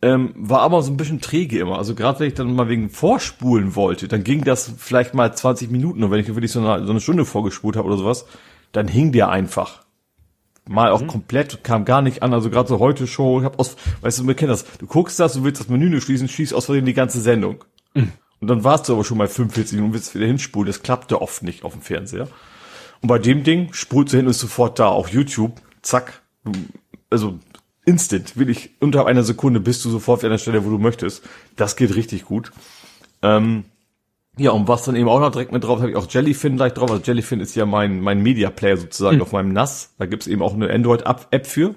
Ähm, 0.00 0.32
war 0.36 0.60
aber 0.60 0.80
so 0.82 0.92
ein 0.92 0.96
bisschen 0.96 1.20
träge 1.20 1.58
immer. 1.58 1.76
Also 1.76 1.96
gerade 1.96 2.20
wenn 2.20 2.28
ich 2.28 2.34
dann 2.34 2.54
mal 2.54 2.68
wegen 2.68 2.88
Vorspulen 2.88 3.74
wollte, 3.74 4.06
dann 4.06 4.22
ging 4.22 4.44
das 4.44 4.72
vielleicht 4.78 5.12
mal 5.12 5.34
20 5.34 5.72
Minuten. 5.72 6.04
Und 6.04 6.12
wenn 6.12 6.20
ich 6.20 6.28
wirklich 6.28 6.52
so 6.52 6.60
eine, 6.60 6.86
so 6.86 6.92
eine 6.92 7.00
Stunde 7.00 7.24
vorgespult 7.24 7.76
habe 7.76 7.88
oder 7.88 7.96
sowas, 7.96 8.26
dann 8.70 8.86
hing 8.86 9.10
der 9.10 9.28
einfach. 9.28 9.82
Mal 10.68 10.92
auch 10.92 11.02
mhm. 11.02 11.08
komplett, 11.08 11.64
kam 11.64 11.84
gar 11.84 12.00
nicht 12.00 12.22
an. 12.22 12.32
Also 12.32 12.48
gerade 12.48 12.68
so 12.68 12.78
heute 12.78 13.08
Show, 13.08 13.40
ich 13.40 13.44
hab 13.44 13.58
aus, 13.58 13.74
weißt 14.02 14.20
du, 14.20 14.28
wir 14.28 14.34
kennen 14.34 14.50
das. 14.50 14.64
Du 14.78 14.86
guckst 14.86 15.18
das, 15.18 15.32
du 15.32 15.42
willst 15.42 15.60
das 15.60 15.68
Menü 15.68 15.88
nicht 15.88 16.04
schließen, 16.04 16.28
schießt 16.28 16.54
aus 16.54 16.66
Versehen 16.66 16.86
die 16.86 16.94
ganze 16.94 17.20
Sendung. 17.20 17.64
Mhm. 17.94 18.12
Und 18.42 18.48
dann 18.48 18.64
warst 18.64 18.88
du 18.88 18.94
aber 18.94 19.04
schon 19.04 19.18
mal 19.18 19.28
45 19.28 19.76
Minuten, 19.76 19.94
willst 19.94 20.16
wieder 20.16 20.26
hinspulen. 20.26 20.66
Das 20.66 20.82
klappte 20.82 21.22
oft 21.22 21.44
nicht 21.44 21.62
auf 21.62 21.74
dem 21.74 21.80
Fernseher. 21.80 22.26
Und 23.00 23.06
bei 23.06 23.20
dem 23.20 23.44
Ding 23.44 23.72
spult 23.72 24.12
du 24.12 24.16
hin 24.16 24.26
und 24.26 24.32
ist 24.32 24.40
sofort 24.40 24.80
da. 24.80 24.88
Auch 24.88 25.06
YouTube, 25.06 25.62
zack. 25.80 26.22
Also 27.08 27.38
instant, 27.84 28.36
will 28.36 28.50
ich 28.50 28.70
unter 28.80 29.06
einer 29.06 29.22
Sekunde 29.22 29.60
bist 29.60 29.84
du 29.84 29.90
sofort 29.90 30.24
an 30.24 30.30
der 30.30 30.38
Stelle, 30.38 30.64
wo 30.64 30.70
du 30.70 30.78
möchtest. 30.78 31.22
Das 31.54 31.76
geht 31.76 31.94
richtig 31.94 32.24
gut. 32.24 32.50
Ähm, 33.22 33.62
ja, 34.36 34.50
und 34.50 34.66
was 34.66 34.82
dann 34.82 34.96
eben 34.96 35.08
auch 35.08 35.20
noch 35.20 35.30
direkt 35.30 35.52
mit 35.52 35.62
drauf, 35.62 35.78
habe 35.78 35.90
ich 35.90 35.96
auch 35.96 36.10
Jellyfin 36.10 36.56
gleich 36.56 36.74
drauf. 36.74 36.90
Also 36.90 37.00
Jellyfin 37.00 37.38
ist 37.38 37.54
ja 37.54 37.64
mein, 37.64 38.00
mein 38.00 38.24
Media 38.24 38.50
Player 38.50 38.76
sozusagen 38.76 39.18
mhm. 39.18 39.22
auf 39.22 39.30
meinem 39.30 39.52
NAS. 39.52 39.94
Da 39.98 40.06
gibt's 40.06 40.26
eben 40.26 40.42
auch 40.42 40.54
eine 40.54 40.68
Android-App 40.68 41.46
für. 41.46 41.76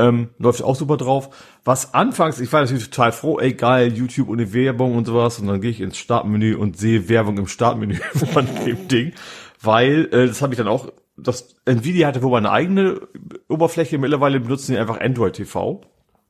Ähm, 0.00 0.30
läuft 0.38 0.62
auch 0.62 0.76
super 0.76 0.96
drauf. 0.96 1.28
Was 1.64 1.92
anfangs, 1.92 2.40
ich 2.40 2.50
war 2.52 2.62
natürlich 2.62 2.88
total 2.88 3.12
froh, 3.12 3.38
ey 3.38 3.52
geil, 3.52 3.92
YouTube 3.92 4.30
ohne 4.30 4.52
Werbung 4.54 4.96
und 4.96 5.06
sowas. 5.06 5.38
Und 5.38 5.46
dann 5.46 5.60
gehe 5.60 5.70
ich 5.70 5.80
ins 5.80 5.98
Startmenü 5.98 6.54
und 6.54 6.78
sehe 6.78 7.08
Werbung 7.08 7.36
im 7.38 7.46
Startmenü 7.46 7.94
von 8.32 8.46
dem 8.64 8.88
Ding. 8.88 9.12
Weil, 9.60 10.08
äh, 10.12 10.26
das 10.26 10.40
habe 10.40 10.54
ich 10.54 10.58
dann 10.58 10.68
auch, 10.68 10.90
das 11.16 11.56
Nvidia 11.66 12.08
hatte 12.08 12.22
wohl 12.22 12.38
eine 12.38 12.50
eigene 12.50 13.02
Oberfläche, 13.48 13.98
mittlerweile 13.98 14.40
benutzen 14.40 14.72
die 14.72 14.78
einfach 14.78 15.00
Android 15.00 15.34
TV. 15.34 15.82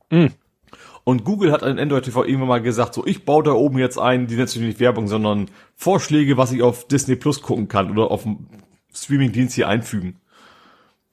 Mhm. 0.09 0.31
Und 1.03 1.23
Google 1.23 1.51
hat 1.51 1.63
an 1.63 1.79
Android 1.79 2.03
TV 2.03 2.25
irgendwann 2.25 2.49
mal 2.49 2.61
gesagt, 2.61 2.93
so 2.93 3.05
ich 3.05 3.25
baue 3.25 3.43
da 3.43 3.51
oben 3.53 3.79
jetzt 3.79 3.97
ein, 3.97 4.27
die 4.27 4.35
natürlich 4.35 4.67
nicht 4.67 4.79
Werbung, 4.79 5.07
sondern 5.07 5.49
Vorschläge, 5.75 6.37
was 6.37 6.51
ich 6.51 6.61
auf 6.61 6.87
Disney 6.87 7.15
Plus 7.15 7.41
gucken 7.41 7.67
kann 7.67 7.89
oder 7.89 8.11
auf 8.11 8.23
dem 8.23 8.47
Streamingdienst 8.93 9.55
hier 9.55 9.67
einfügen. 9.67 10.20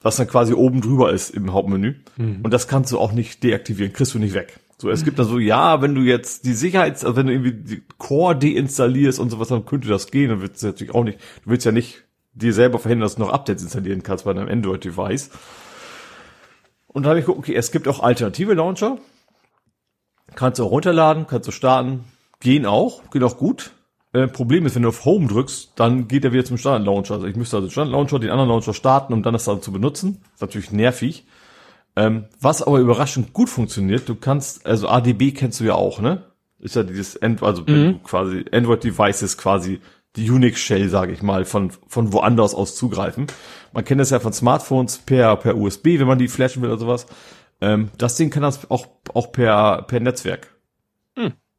Was 0.01 0.17
dann 0.17 0.28
quasi 0.28 0.55
oben 0.55 0.81
drüber 0.81 1.12
ist 1.12 1.31
im 1.31 1.52
Hauptmenü. 1.52 1.97
Mhm. 2.17 2.41
Und 2.43 2.52
das 2.52 2.68
kannst 2.68 2.93
du 2.93 2.99
auch 2.99 3.12
nicht 3.12 3.43
deaktivieren, 3.43 3.93
kriegst 3.93 4.15
du 4.15 4.18
nicht 4.18 4.35
weg. 4.35 4.60
So, 4.81 4.91
es 4.91 5.05
gibt 5.05 5.18
da 5.18 5.25
so, 5.25 5.41
ja, 5.41 5.83
wenn 5.83 5.97
du 5.97 6.02
jetzt 6.02 6.44
die 6.44 6.52
Sicherheits, 6.52 7.05
also 7.05 7.17
wenn 7.17 7.27
du 7.27 7.33
irgendwie 7.33 7.52
die 7.52 7.83
Core 7.99 8.36
deinstallierst 8.36 9.18
und 9.18 9.31
sowas, 9.31 9.49
dann 9.49 9.67
könnte 9.67 9.89
das 9.89 10.09
gehen. 10.12 10.31
Dann 10.31 10.41
wird 10.41 10.55
es 10.55 10.62
natürlich 10.62 10.94
auch 10.94 11.02
nicht, 11.02 11.18
du 11.44 11.51
willst 11.51 11.67
ja 11.67 11.73
nicht 11.73 12.05
dir 12.33 12.52
selber 12.52 12.78
verhindern, 12.78 13.07
dass 13.07 13.17
du 13.17 13.23
noch 13.23 13.33
Updates 13.33 13.65
installieren 13.65 14.05
kannst 14.05 14.25
bei 14.25 14.33
deinem 14.33 14.49
Android-Device. 14.49 15.31
Und 16.86 17.02
da 17.02 17.10
habe 17.10 17.18
ich 17.18 17.27
geguckt, 17.27 17.41
okay, 17.41 17.57
es 17.57 17.73
gibt 17.73 17.89
auch 17.89 18.01
alternative 18.01 18.55
Launcher. 18.55 18.99
Kannst 20.36 20.60
du 20.60 20.65
auch 20.65 20.70
runterladen, 20.70 21.27
kannst 21.27 21.49
du 21.49 21.52
starten. 21.52 22.05
Gehen 22.39 22.65
auch, 22.65 23.10
geht 23.10 23.25
auch 23.25 23.36
gut. 23.36 23.73
Äh, 24.12 24.26
Problem 24.28 24.64
ist, 24.64 24.74
wenn 24.74 24.82
du 24.82 24.88
auf 24.88 25.04
Home 25.04 25.26
drückst, 25.26 25.72
dann 25.76 26.08
geht 26.08 26.24
er 26.24 26.32
wieder 26.32 26.44
zum 26.44 26.56
Standard-Launcher. 26.56 27.14
Also 27.14 27.26
ich 27.26 27.36
müsste 27.36 27.56
also 27.56 27.68
den 27.68 27.72
Standard-Launcher, 27.72 28.18
den 28.18 28.30
anderen 28.30 28.48
Launcher 28.48 28.74
starten, 28.74 29.12
um 29.12 29.22
dann 29.22 29.34
das 29.34 29.44
dann 29.44 29.62
zu 29.62 29.72
benutzen. 29.72 30.22
ist 30.34 30.40
natürlich 30.40 30.72
nervig. 30.72 31.26
Ähm, 31.96 32.26
was 32.40 32.62
aber 32.62 32.78
überraschend 32.78 33.32
gut 33.32 33.48
funktioniert, 33.48 34.08
du 34.08 34.14
kannst, 34.14 34.64
also 34.66 34.88
ADB 34.88 35.32
kennst 35.32 35.60
du 35.60 35.64
ja 35.64 35.74
auch, 35.74 36.00
ne? 36.00 36.22
Ist 36.60 36.76
ja 36.76 36.82
dieses, 36.82 37.16
End, 37.16 37.42
also 37.42 37.62
mhm. 37.66 38.02
quasi 38.02 38.44
Android-Devices 38.50 39.36
quasi 39.36 39.80
die 40.16 40.30
Unix-Shell, 40.30 40.88
sage 40.88 41.12
ich 41.12 41.22
mal, 41.22 41.44
von, 41.44 41.70
von 41.86 42.12
woanders 42.12 42.54
aus 42.54 42.74
zugreifen. 42.76 43.26
Man 43.72 43.84
kennt 43.84 44.00
das 44.00 44.10
ja 44.10 44.20
von 44.20 44.32
Smartphones 44.32 44.98
per, 44.98 45.36
per 45.36 45.56
USB, 45.56 45.98
wenn 45.98 46.06
man 46.06 46.18
die 46.18 46.28
flashen 46.28 46.62
will 46.62 46.70
oder 46.70 46.80
sowas. 46.80 47.06
Ähm, 47.60 47.90
das 47.98 48.16
Ding 48.16 48.30
kann 48.30 48.42
das 48.42 48.70
auch, 48.70 48.86
auch 49.14 49.32
per, 49.32 49.82
per 49.82 50.00
Netzwerk. 50.00 50.57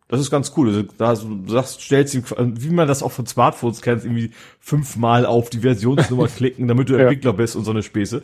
Das 0.09 0.19
ist 0.19 0.31
ganz 0.31 0.53
cool. 0.57 0.69
Also, 0.69 0.83
da 0.97 1.13
du 1.13 1.51
sagst, 1.51 1.81
stellst 1.81 2.15
ihm, 2.15 2.23
wie 2.35 2.71
man 2.71 2.87
das 2.87 3.03
auch 3.03 3.11
von 3.11 3.27
Smartphones 3.27 3.83
kennt, 3.83 4.03
irgendwie 4.03 4.31
fünfmal 4.59 5.27
auf 5.27 5.51
die 5.51 5.59
Versionsnummer 5.59 6.27
klicken, 6.35 6.67
damit 6.67 6.89
du 6.89 6.95
Entwickler 6.95 7.31
ja. 7.31 7.37
bist 7.37 7.55
und 7.55 7.63
so 7.63 7.69
eine 7.69 7.83
Späße. 7.83 8.23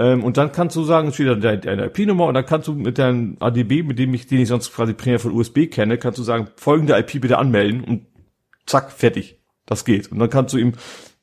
Ähm, 0.00 0.24
und 0.24 0.36
dann 0.36 0.50
kannst 0.50 0.74
du 0.74 0.82
sagen, 0.82 1.12
steht 1.12 1.28
da 1.28 1.34
deine 1.56 1.86
IP-Nummer 1.86 2.26
und 2.26 2.34
dann 2.34 2.44
kannst 2.44 2.66
du 2.66 2.74
mit 2.74 2.98
deinem 2.98 3.36
ADB, 3.38 3.84
mit 3.84 4.00
dem 4.00 4.12
ich, 4.12 4.26
den 4.26 4.40
ich 4.40 4.48
sonst 4.48 4.74
quasi 4.74 4.92
primär 4.92 5.20
von 5.20 5.30
USB 5.30 5.70
kenne, 5.70 5.98
kannst 5.98 6.18
du 6.18 6.24
sagen, 6.24 6.48
folgende 6.56 6.98
IP 6.98 7.20
bitte 7.20 7.38
anmelden 7.38 7.84
und 7.84 8.06
zack, 8.66 8.90
fertig. 8.90 9.38
Das 9.66 9.84
geht. 9.84 10.10
Und 10.10 10.18
dann 10.18 10.30
kannst 10.30 10.52
du 10.52 10.58
ihm, 10.58 10.72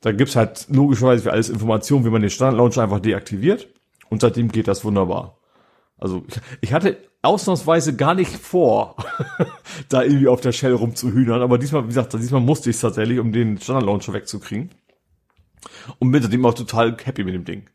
da 0.00 0.12
gibt's 0.12 0.36
halt 0.36 0.68
logischerweise 0.70 1.24
für 1.24 1.32
alles 1.32 1.50
Informationen, 1.50 2.06
wie 2.06 2.10
man 2.10 2.22
den 2.22 2.30
Standard-Launcher 2.30 2.82
einfach 2.82 3.00
deaktiviert. 3.00 3.68
Und 4.08 4.22
seitdem 4.22 4.48
geht 4.48 4.68
das 4.68 4.86
wunderbar. 4.86 5.37
Also 5.98 6.24
ich, 6.60 6.72
hatte 6.72 6.96
ausnahmsweise 7.22 7.96
gar 7.96 8.14
nicht 8.14 8.30
vor, 8.30 8.96
da 9.88 10.02
irgendwie 10.02 10.28
auf 10.28 10.40
der 10.40 10.52
Shell 10.52 10.74
rumzuhühnern, 10.74 11.42
aber 11.42 11.58
diesmal, 11.58 11.84
wie 11.84 11.88
gesagt, 11.88 12.12
diesmal 12.14 12.40
musste 12.40 12.70
ich 12.70 12.76
es 12.76 12.82
tatsächlich, 12.82 13.18
um 13.18 13.32
den 13.32 13.58
Standard-Launcher 13.58 14.12
wegzukriegen. 14.12 14.70
Und 15.98 16.12
bin 16.12 16.22
seitdem 16.22 16.46
auch 16.46 16.54
total 16.54 16.96
happy 17.02 17.24
mit 17.24 17.34
dem 17.34 17.44
Ding. 17.44 17.68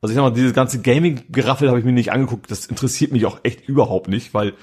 Also 0.00 0.12
ich 0.12 0.16
sag 0.16 0.22
mal, 0.22 0.32
dieses 0.32 0.54
ganze 0.54 0.80
Gaming-Geraffel 0.80 1.68
habe 1.68 1.78
ich 1.78 1.84
mir 1.84 1.92
nicht 1.92 2.12
angeguckt, 2.12 2.50
das 2.50 2.66
interessiert 2.66 3.12
mich 3.12 3.26
auch 3.26 3.40
echt 3.42 3.68
überhaupt 3.68 4.08
nicht, 4.08 4.34
weil 4.34 4.54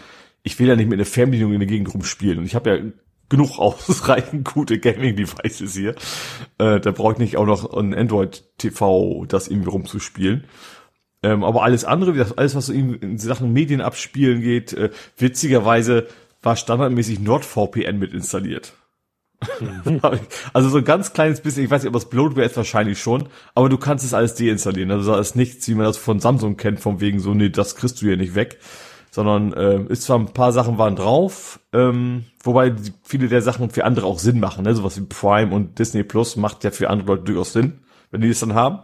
ich 0.43 0.59
will 0.59 0.67
ja 0.67 0.75
nicht 0.75 0.89
mit 0.89 0.97
einer 0.97 1.05
Fernbedienung 1.05 1.53
in 1.53 1.59
der 1.59 1.67
Gegend 1.67 1.93
rumspielen. 1.93 2.39
Und 2.39 2.45
ich 2.45 2.55
habe 2.55 2.69
ja 2.69 2.83
genug 3.29 3.51
ausreichend 3.59 4.45
gute 4.45 4.79
Gaming-Devices 4.79 5.73
hier. 5.73 5.95
Äh, 6.57 6.79
da 6.79 6.91
brauche 6.91 7.13
ich 7.13 7.19
nicht 7.19 7.37
auch 7.37 7.45
noch 7.45 7.73
ein 7.73 7.93
Android-TV, 7.93 9.25
das 9.27 9.47
irgendwie 9.47 9.69
rumzuspielen. 9.69 10.45
Ähm, 11.25 11.43
aber 11.43 11.63
alles 11.63 11.85
andere, 11.85 12.13
wie 12.13 12.19
das, 12.19 12.37
alles 12.37 12.53
was 12.53 12.67
so 12.67 12.73
in, 12.73 13.17
Sachen 13.17 13.51
Medien 13.51 13.81
abspielen 13.81 14.41
geht, 14.41 14.73
äh, 14.73 14.91
witzigerweise 15.17 16.05
war 16.43 16.55
standardmäßig 16.55 17.19
NordVPN 17.19 17.97
mit 17.97 18.13
installiert. 18.13 18.73
Mhm. 19.59 19.99
also 20.53 20.69
so 20.69 20.77
ein 20.77 20.85
ganz 20.85 21.13
kleines 21.13 21.41
bisschen, 21.41 21.63
ich 21.65 21.71
weiß 21.71 21.81
nicht, 21.81 21.87
ob 21.87 21.93
das 21.95 22.11
Bloatware 22.11 22.45
ist 22.45 22.55
wahrscheinlich 22.57 22.99
schon, 22.99 23.27
aber 23.55 23.69
du 23.69 23.79
kannst 23.79 24.05
es 24.05 24.13
alles 24.13 24.35
deinstallieren. 24.35 24.91
Also 24.91 25.13
da 25.13 25.19
ist 25.19 25.35
nichts, 25.35 25.67
wie 25.67 25.73
man 25.73 25.87
das 25.87 25.97
von 25.97 26.19
Samsung 26.19 26.57
kennt, 26.57 26.79
von 26.79 27.01
wegen 27.01 27.19
so, 27.19 27.33
nee, 27.33 27.49
das 27.49 27.75
kriegst 27.75 28.01
du 28.01 28.05
hier 28.05 28.17
nicht 28.17 28.35
weg 28.35 28.59
sondern 29.15 29.53
äh, 29.53 29.81
ist 29.87 30.01
zwar 30.01 30.19
ein 30.19 30.33
paar 30.33 30.51
Sachen 30.51 30.77
waren 30.77 30.97
drauf, 30.97 31.61
ähm, 31.71 32.25
wobei 32.43 32.75
viele 33.01 33.29
der 33.29 33.41
Sachen 33.41 33.69
für 33.69 33.85
andere 33.85 34.07
auch 34.07 34.19
Sinn 34.19 34.41
machen, 34.41 34.65
ne? 34.65 34.75
sowas 34.75 34.97
wie 34.97 35.05
Prime 35.05 35.55
und 35.55 35.79
Disney 35.79 36.03
Plus 36.03 36.35
macht 36.35 36.65
ja 36.65 36.71
für 36.71 36.89
andere 36.89 37.13
Leute 37.13 37.23
durchaus 37.23 37.53
Sinn, 37.53 37.79
wenn 38.11 38.19
die 38.19 38.27
das 38.27 38.41
dann 38.41 38.55
haben. 38.55 38.79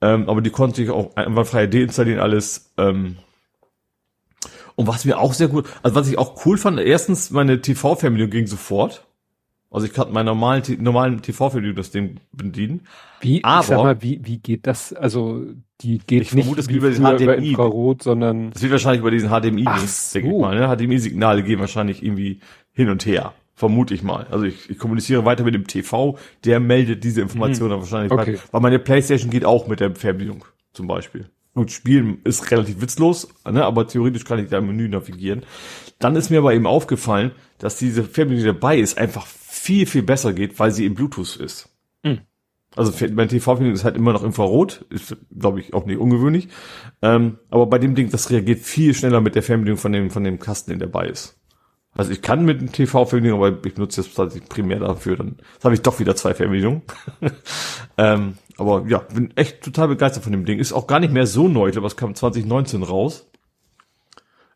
Ähm, 0.00 0.28
aber 0.28 0.40
die 0.42 0.50
konnte 0.50 0.82
ich 0.82 0.90
auch 0.90 1.16
einfach 1.16 1.46
frei 1.46 1.66
deinstallieren 1.66 2.20
alles. 2.20 2.72
Ähm, 2.76 3.16
und 4.74 4.86
was 4.86 5.04
mir 5.04 5.18
auch 5.18 5.32
sehr 5.32 5.48
gut, 5.48 5.66
also 5.82 5.96
was 5.96 6.08
ich 6.08 6.18
auch 6.18 6.44
cool 6.44 6.58
fand, 6.58 6.78
erstens 6.78 7.30
meine 7.30 7.60
TV-Fernbedienung 7.60 8.30
ging 8.30 8.46
sofort. 8.46 9.06
Also 9.70 9.86
ich 9.86 9.92
kann 9.92 10.12
meinen 10.12 10.26
normalen, 10.26 10.62
normalen 10.78 11.22
TV-Fernbedienung 11.22 11.76
das 11.76 11.90
Ding 11.90 12.20
bedienen. 12.32 12.86
Wie, 13.20 13.42
aber, 13.42 13.60
ich 13.60 13.66
sag 13.66 13.78
mal, 13.78 14.02
wie, 14.02 14.20
wie 14.22 14.38
geht 14.38 14.66
das? 14.66 14.92
Also 14.92 15.44
die 15.80 15.98
geht 15.98 16.22
ich 16.22 16.34
nicht 16.34 16.44
vermute, 16.44 16.60
es 16.60 16.68
über, 16.68 16.90
HDMI, 16.90 17.22
über 17.24 17.36
Infrarot, 17.36 18.02
sondern 18.02 18.52
es 18.54 18.62
wird 18.62 18.72
wahrscheinlich 18.72 19.00
über 19.00 19.10
diesen 19.10 19.30
HDMI, 19.30 19.64
Ach 19.66 19.78
so. 19.78 20.18
denke 20.18 20.34
ich 20.34 20.40
mal. 20.40 20.58
Ne? 20.58 20.76
HDMI-Signale 20.76 21.42
gehen 21.42 21.58
wahrscheinlich 21.58 22.02
irgendwie 22.02 22.40
hin 22.72 22.90
und 22.90 23.04
her. 23.06 23.32
Vermute 23.56 23.94
ich 23.94 24.02
mal. 24.02 24.26
Also 24.30 24.44
ich, 24.44 24.68
ich 24.68 24.78
kommuniziere 24.78 25.24
weiter 25.24 25.42
mit 25.42 25.54
dem 25.54 25.66
TV, 25.66 26.18
der 26.44 26.60
meldet 26.60 27.02
diese 27.02 27.22
Informationen 27.22 27.72
hm. 27.72 27.80
wahrscheinlich. 27.80 28.12
Okay. 28.12 28.38
Weil 28.50 28.60
meine 28.60 28.78
Playstation 28.78 29.30
geht 29.30 29.46
auch 29.46 29.66
mit 29.66 29.80
der 29.80 29.96
Fernbedienung 29.96 30.44
zum 30.74 30.86
Beispiel. 30.86 31.30
Gut, 31.54 31.72
Spielen 31.72 32.18
ist 32.24 32.50
relativ 32.50 32.82
witzlos, 32.82 33.28
ne? 33.50 33.64
aber 33.64 33.88
theoretisch 33.88 34.26
kann 34.26 34.38
ich 34.38 34.50
da 34.50 34.58
im 34.58 34.66
Menü 34.66 34.90
navigieren. 34.90 35.42
Dann 35.98 36.14
ist 36.16 36.28
mir 36.28 36.40
aber 36.40 36.52
eben 36.52 36.66
aufgefallen, 36.66 37.30
dass 37.56 37.78
diese 37.78 38.04
Fernbedienung, 38.04 38.52
die 38.52 38.60
dabei 38.60 38.78
ist, 38.78 38.98
einfach 38.98 39.26
viel, 39.26 39.86
viel 39.86 40.02
besser 40.02 40.34
geht, 40.34 40.58
weil 40.58 40.70
sie 40.70 40.84
im 40.84 40.94
Bluetooth 40.94 41.36
ist. 41.36 41.70
Hm. 42.02 42.18
Also 42.76 42.92
mein 43.14 43.28
TV-Film 43.28 43.72
ist 43.72 43.84
halt 43.84 43.96
immer 43.96 44.12
noch 44.12 44.22
Infrarot, 44.22 44.84
ist 44.90 45.16
glaube 45.34 45.60
ich 45.60 45.72
auch 45.72 45.86
nicht 45.86 45.98
ungewöhnlich. 45.98 46.48
Ähm, 47.00 47.38
aber 47.48 47.64
bei 47.64 47.78
dem 47.78 47.94
Ding, 47.94 48.10
das 48.10 48.28
reagiert 48.28 48.60
viel 48.60 48.92
schneller 48.92 49.22
mit 49.22 49.34
der 49.34 49.42
Fernbedienung 49.42 49.78
von 49.78 49.92
dem 49.92 50.10
von 50.10 50.24
dem 50.24 50.38
Kasten, 50.38 50.72
der 50.72 50.86
dabei 50.86 51.08
ist. 51.08 51.35
Also 51.96 52.10
ich 52.10 52.22
kann 52.22 52.44
mit 52.44 52.60
dem 52.60 52.72
TV-Fernbedienung, 52.72 53.42
aber 53.42 53.56
ich 53.64 53.74
benutze 53.74 54.02
das 54.02 54.12
tatsächlich 54.12 54.48
primär 54.48 54.80
dafür. 54.80 55.16
Dann 55.16 55.36
habe 55.64 55.74
ich 55.74 55.82
doch 55.82 55.98
wieder 55.98 56.14
zwei 56.14 56.34
Fernbedienungen. 56.34 56.82
ähm, 57.98 58.34
aber 58.58 58.84
ja, 58.86 58.98
bin 58.98 59.36
echt 59.36 59.62
total 59.62 59.88
begeistert 59.88 60.22
von 60.22 60.32
dem 60.32 60.44
Ding. 60.44 60.58
Ist 60.58 60.72
auch 60.72 60.86
gar 60.86 61.00
nicht 61.00 61.12
mehr 61.12 61.26
so 61.26 61.48
neu, 61.48 61.70
aber 61.74 61.86
es 61.86 61.96
kam 61.96 62.14
2019 62.14 62.82
raus. 62.82 63.26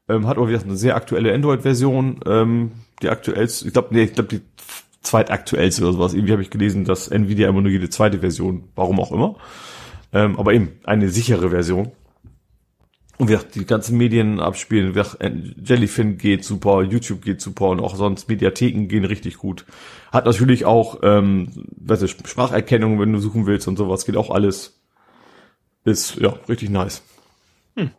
Ähm, 0.08 0.26
hat 0.26 0.36
aber 0.36 0.48
wieder 0.48 0.60
eine 0.60 0.76
sehr 0.76 0.96
aktuelle 0.96 1.32
Android-Version. 1.32 2.20
Ähm, 2.26 2.72
die 3.02 3.08
aktuellste, 3.08 3.66
ich 3.66 3.72
glaube, 3.72 3.88
nee, 3.92 4.02
ich 4.02 4.14
glaube 4.14 4.28
die 4.28 4.42
zweitaktuellste 5.02 5.82
oder 5.82 5.92
sowas. 5.92 6.14
Irgendwie 6.14 6.32
habe 6.32 6.42
ich 6.42 6.50
gelesen, 6.50 6.84
dass 6.84 7.08
Nvidia 7.08 7.48
immer 7.48 7.62
nur 7.62 7.70
jede 7.70 7.88
zweite 7.88 8.18
Version, 8.18 8.64
warum 8.74 9.00
auch 9.00 9.12
immer. 9.12 9.36
Ähm, 10.12 10.38
aber 10.38 10.52
eben 10.52 10.72
eine 10.84 11.08
sichere 11.08 11.50
Version. 11.50 11.92
Und 13.20 13.28
wie 13.28 13.32
gesagt, 13.32 13.54
die 13.54 13.66
ganzen 13.66 13.98
Medien 13.98 14.40
abspielen, 14.40 14.88
wie 14.88 14.92
gesagt, 14.94 15.18
Jellyfin 15.62 16.16
geht 16.16 16.42
super, 16.42 16.82
YouTube 16.82 17.20
geht 17.20 17.42
super 17.42 17.66
und 17.66 17.78
auch 17.78 17.94
sonst 17.94 18.30
Mediatheken 18.30 18.86
gehen 18.88 19.04
richtig 19.04 19.36
gut. 19.36 19.66
Hat 20.10 20.24
natürlich 20.24 20.64
auch, 20.64 21.00
ähm, 21.02 21.66
weißt 21.76 22.00
du, 22.00 22.08
Spracherkennung, 22.08 22.98
wenn 22.98 23.12
du 23.12 23.18
suchen 23.18 23.44
willst 23.44 23.68
und 23.68 23.76
sowas, 23.76 24.06
geht 24.06 24.16
auch 24.16 24.30
alles. 24.30 24.80
Ist, 25.84 26.16
ja, 26.16 26.30
richtig 26.48 26.70
nice. 26.70 27.02
Hm. 27.76 27.90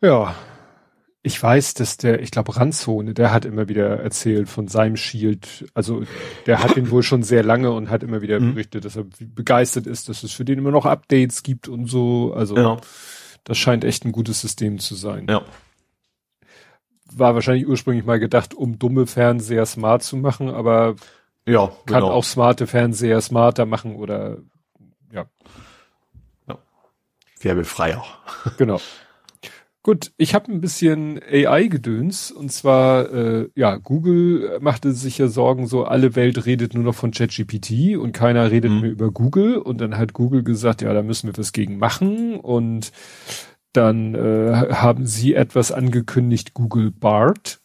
Ja, 0.00 0.34
ich 1.24 1.40
weiß, 1.40 1.74
dass 1.74 1.96
der, 1.98 2.20
ich 2.20 2.32
glaube, 2.32 2.56
Ranzone, 2.56 3.14
der 3.14 3.32
hat 3.32 3.44
immer 3.44 3.68
wieder 3.68 4.00
erzählt 4.00 4.48
von 4.48 4.66
seinem 4.66 4.96
Shield. 4.96 5.66
Also 5.72 6.02
der 6.46 6.62
hat 6.62 6.76
ihn 6.76 6.90
wohl 6.90 7.04
schon 7.04 7.22
sehr 7.22 7.44
lange 7.44 7.70
und 7.70 7.90
hat 7.90 8.02
immer 8.02 8.22
wieder 8.22 8.40
mhm. 8.40 8.54
berichtet, 8.54 8.84
dass 8.84 8.96
er 8.96 9.04
begeistert 9.20 9.86
ist, 9.86 10.08
dass 10.08 10.24
es 10.24 10.32
für 10.32 10.44
den 10.44 10.58
immer 10.58 10.72
noch 10.72 10.84
Updates 10.84 11.44
gibt 11.44 11.68
und 11.68 11.86
so. 11.86 12.34
Also 12.34 12.56
ja. 12.56 12.76
das 13.44 13.56
scheint 13.56 13.84
echt 13.84 14.04
ein 14.04 14.10
gutes 14.10 14.40
System 14.40 14.80
zu 14.80 14.96
sein. 14.96 15.26
Ja. 15.30 15.42
War 17.14 17.34
wahrscheinlich 17.34 17.68
ursprünglich 17.68 18.04
mal 18.04 18.18
gedacht, 18.18 18.52
um 18.54 18.80
dumme 18.80 19.06
Fernseher 19.06 19.66
smart 19.66 20.02
zu 20.02 20.16
machen, 20.16 20.50
aber 20.50 20.96
ja, 21.46 21.68
kann 21.86 22.00
genau. 22.00 22.10
auch 22.10 22.24
smarte 22.24 22.66
Fernseher 22.66 23.20
smarter 23.20 23.66
machen 23.66 23.94
oder 23.94 24.38
ja. 25.12 25.26
ja. 26.48 26.58
Werbefreier. 27.40 28.04
Genau. 28.58 28.80
Gut, 29.84 30.12
ich 30.16 30.34
habe 30.34 30.52
ein 30.52 30.60
bisschen 30.60 31.20
AI-Gedöns 31.28 32.30
und 32.30 32.52
zwar, 32.52 33.12
äh, 33.12 33.48
ja, 33.56 33.76
Google 33.76 34.60
machte 34.60 34.92
sich 34.92 35.18
ja 35.18 35.26
Sorgen, 35.26 35.66
so 35.66 35.84
alle 35.84 36.14
Welt 36.14 36.46
redet 36.46 36.74
nur 36.74 36.84
noch 36.84 36.94
von 36.94 37.10
ChatGPT 37.10 37.96
und 37.96 38.12
keiner 38.12 38.52
redet 38.52 38.70
mhm. 38.70 38.80
mehr 38.80 38.90
über 38.92 39.10
Google 39.10 39.56
und 39.56 39.80
dann 39.80 39.98
hat 39.98 40.12
Google 40.12 40.44
gesagt, 40.44 40.82
ja, 40.82 40.94
da 40.94 41.02
müssen 41.02 41.26
wir 41.26 41.36
was 41.36 41.52
gegen 41.52 41.78
machen 41.78 42.38
und 42.38 42.92
dann 43.72 44.14
äh, 44.14 44.72
haben 44.72 45.06
sie 45.06 45.34
etwas 45.34 45.72
angekündigt, 45.72 46.54
Google 46.54 46.92
Bart. 46.92 47.60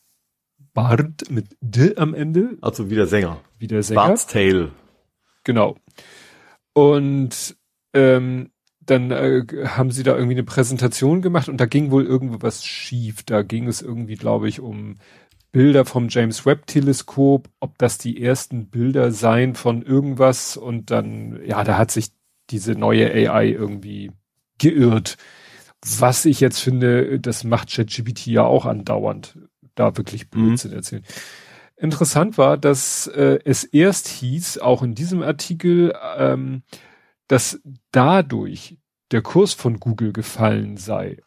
Bart 0.74 1.30
mit 1.30 1.46
D 1.62 1.98
am 1.98 2.16
Ende. 2.16 2.58
Also 2.62 2.90
wieder 2.90 3.06
Sänger. 3.06 3.42
Wieder 3.60 3.84
Sänger. 3.84 4.02
Bart's 4.02 4.26
Tale. 4.26 4.72
Genau. 5.44 5.76
Und 6.74 7.56
ähm, 7.94 8.50
dann 8.90 9.12
äh, 9.12 9.46
haben 9.66 9.92
sie 9.92 10.04
da 10.04 10.14
irgendwie 10.16 10.36
eine 10.36 10.44
Präsentation 10.44 11.22
gemacht 11.22 11.50
und 11.50 11.58
da 11.58 11.66
ging 11.66 11.92
wohl 11.92 12.06
irgendwo 12.06 12.42
was 12.42 12.66
schief. 12.66 13.24
Da 13.24 13.42
ging 13.42 13.68
es 13.68 13.82
irgendwie, 13.82 14.16
glaube 14.16 14.50
ich, 14.50 14.60
um 14.60 14.96
Bilder 15.52 15.86
vom 15.86 16.08
James 16.10 16.46
Webb 16.46 16.68
Teleskop, 16.68 17.50
ob 17.60 17.78
das 17.78 17.98
die 17.98 18.22
ersten 18.22 18.70
Bilder 18.70 19.12
seien 19.12 19.56
von 19.56 19.82
irgendwas 19.82 20.58
und 20.58 20.92
dann, 20.92 21.40
ja, 21.46 21.64
da 21.64 21.78
hat 21.78 21.92
sich 21.92 22.10
diese 22.50 22.74
neue 22.74 23.12
AI 23.12 23.50
irgendwie 23.50 24.12
geirrt. 24.58 25.18
Was 26.00 26.26
ich 26.26 26.40
jetzt 26.40 26.60
finde, 26.60 27.20
das 27.20 27.44
macht 27.44 27.72
ChatGPT 27.72 28.28
ja 28.28 28.44
auch 28.44 28.66
andauernd, 28.66 29.38
da 29.76 29.96
wirklich 29.98 30.30
Blödsinn 30.30 30.72
mhm. 30.72 30.78
erzählen. 30.78 31.04
Interessant 31.76 32.38
war, 32.38 32.58
dass 32.58 33.08
äh, 33.08 33.40
es 33.46 33.64
erst 33.64 34.08
hieß, 34.08 34.58
auch 34.58 34.82
in 34.82 34.96
diesem 34.96 35.22
Artikel, 35.22 35.94
ähm, 36.18 36.64
dass 37.28 37.62
dadurch 37.92 38.78
der 39.12 39.22
Kurs 39.22 39.54
von 39.54 39.80
Google 39.80 40.14
gefallen 40.14 40.78
sei. 40.78 41.18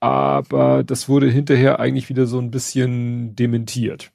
Aber 0.00 0.84
das 0.84 1.08
wurde 1.08 1.30
hinterher 1.30 1.80
eigentlich 1.80 2.08
wieder 2.08 2.26
so 2.26 2.38
ein 2.38 2.50
bisschen 2.50 3.34
dementiert. 3.34 4.12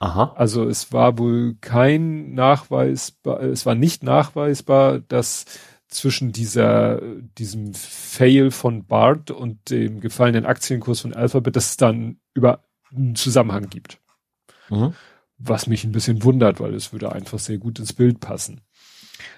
Aha. 0.00 0.32
Also 0.36 0.68
es 0.68 0.92
war 0.92 1.18
wohl 1.18 1.56
kein 1.60 2.34
nachweisbar, 2.34 3.40
es 3.42 3.66
war 3.66 3.74
nicht 3.74 4.02
nachweisbar, 4.02 5.00
dass 5.00 5.44
zwischen 5.88 6.32
dieser, 6.32 7.00
diesem 7.38 7.74
Fail 7.74 8.50
von 8.50 8.84
Bart 8.86 9.30
und 9.30 9.70
dem 9.70 10.00
gefallenen 10.00 10.44
Aktienkurs 10.46 11.00
von 11.00 11.14
Alphabet, 11.14 11.56
dass 11.56 11.70
es 11.70 11.76
dann 11.78 12.20
über 12.34 12.62
einen 12.92 13.16
Zusammenhang 13.16 13.68
gibt. 13.70 13.98
Mhm. 14.68 14.92
Was 15.38 15.66
mich 15.66 15.84
ein 15.84 15.92
bisschen 15.92 16.22
wundert, 16.22 16.60
weil 16.60 16.74
es 16.74 16.92
würde 16.92 17.12
einfach 17.12 17.38
sehr 17.38 17.58
gut 17.58 17.78
ins 17.78 17.92
Bild 17.92 18.20
passen. 18.20 18.60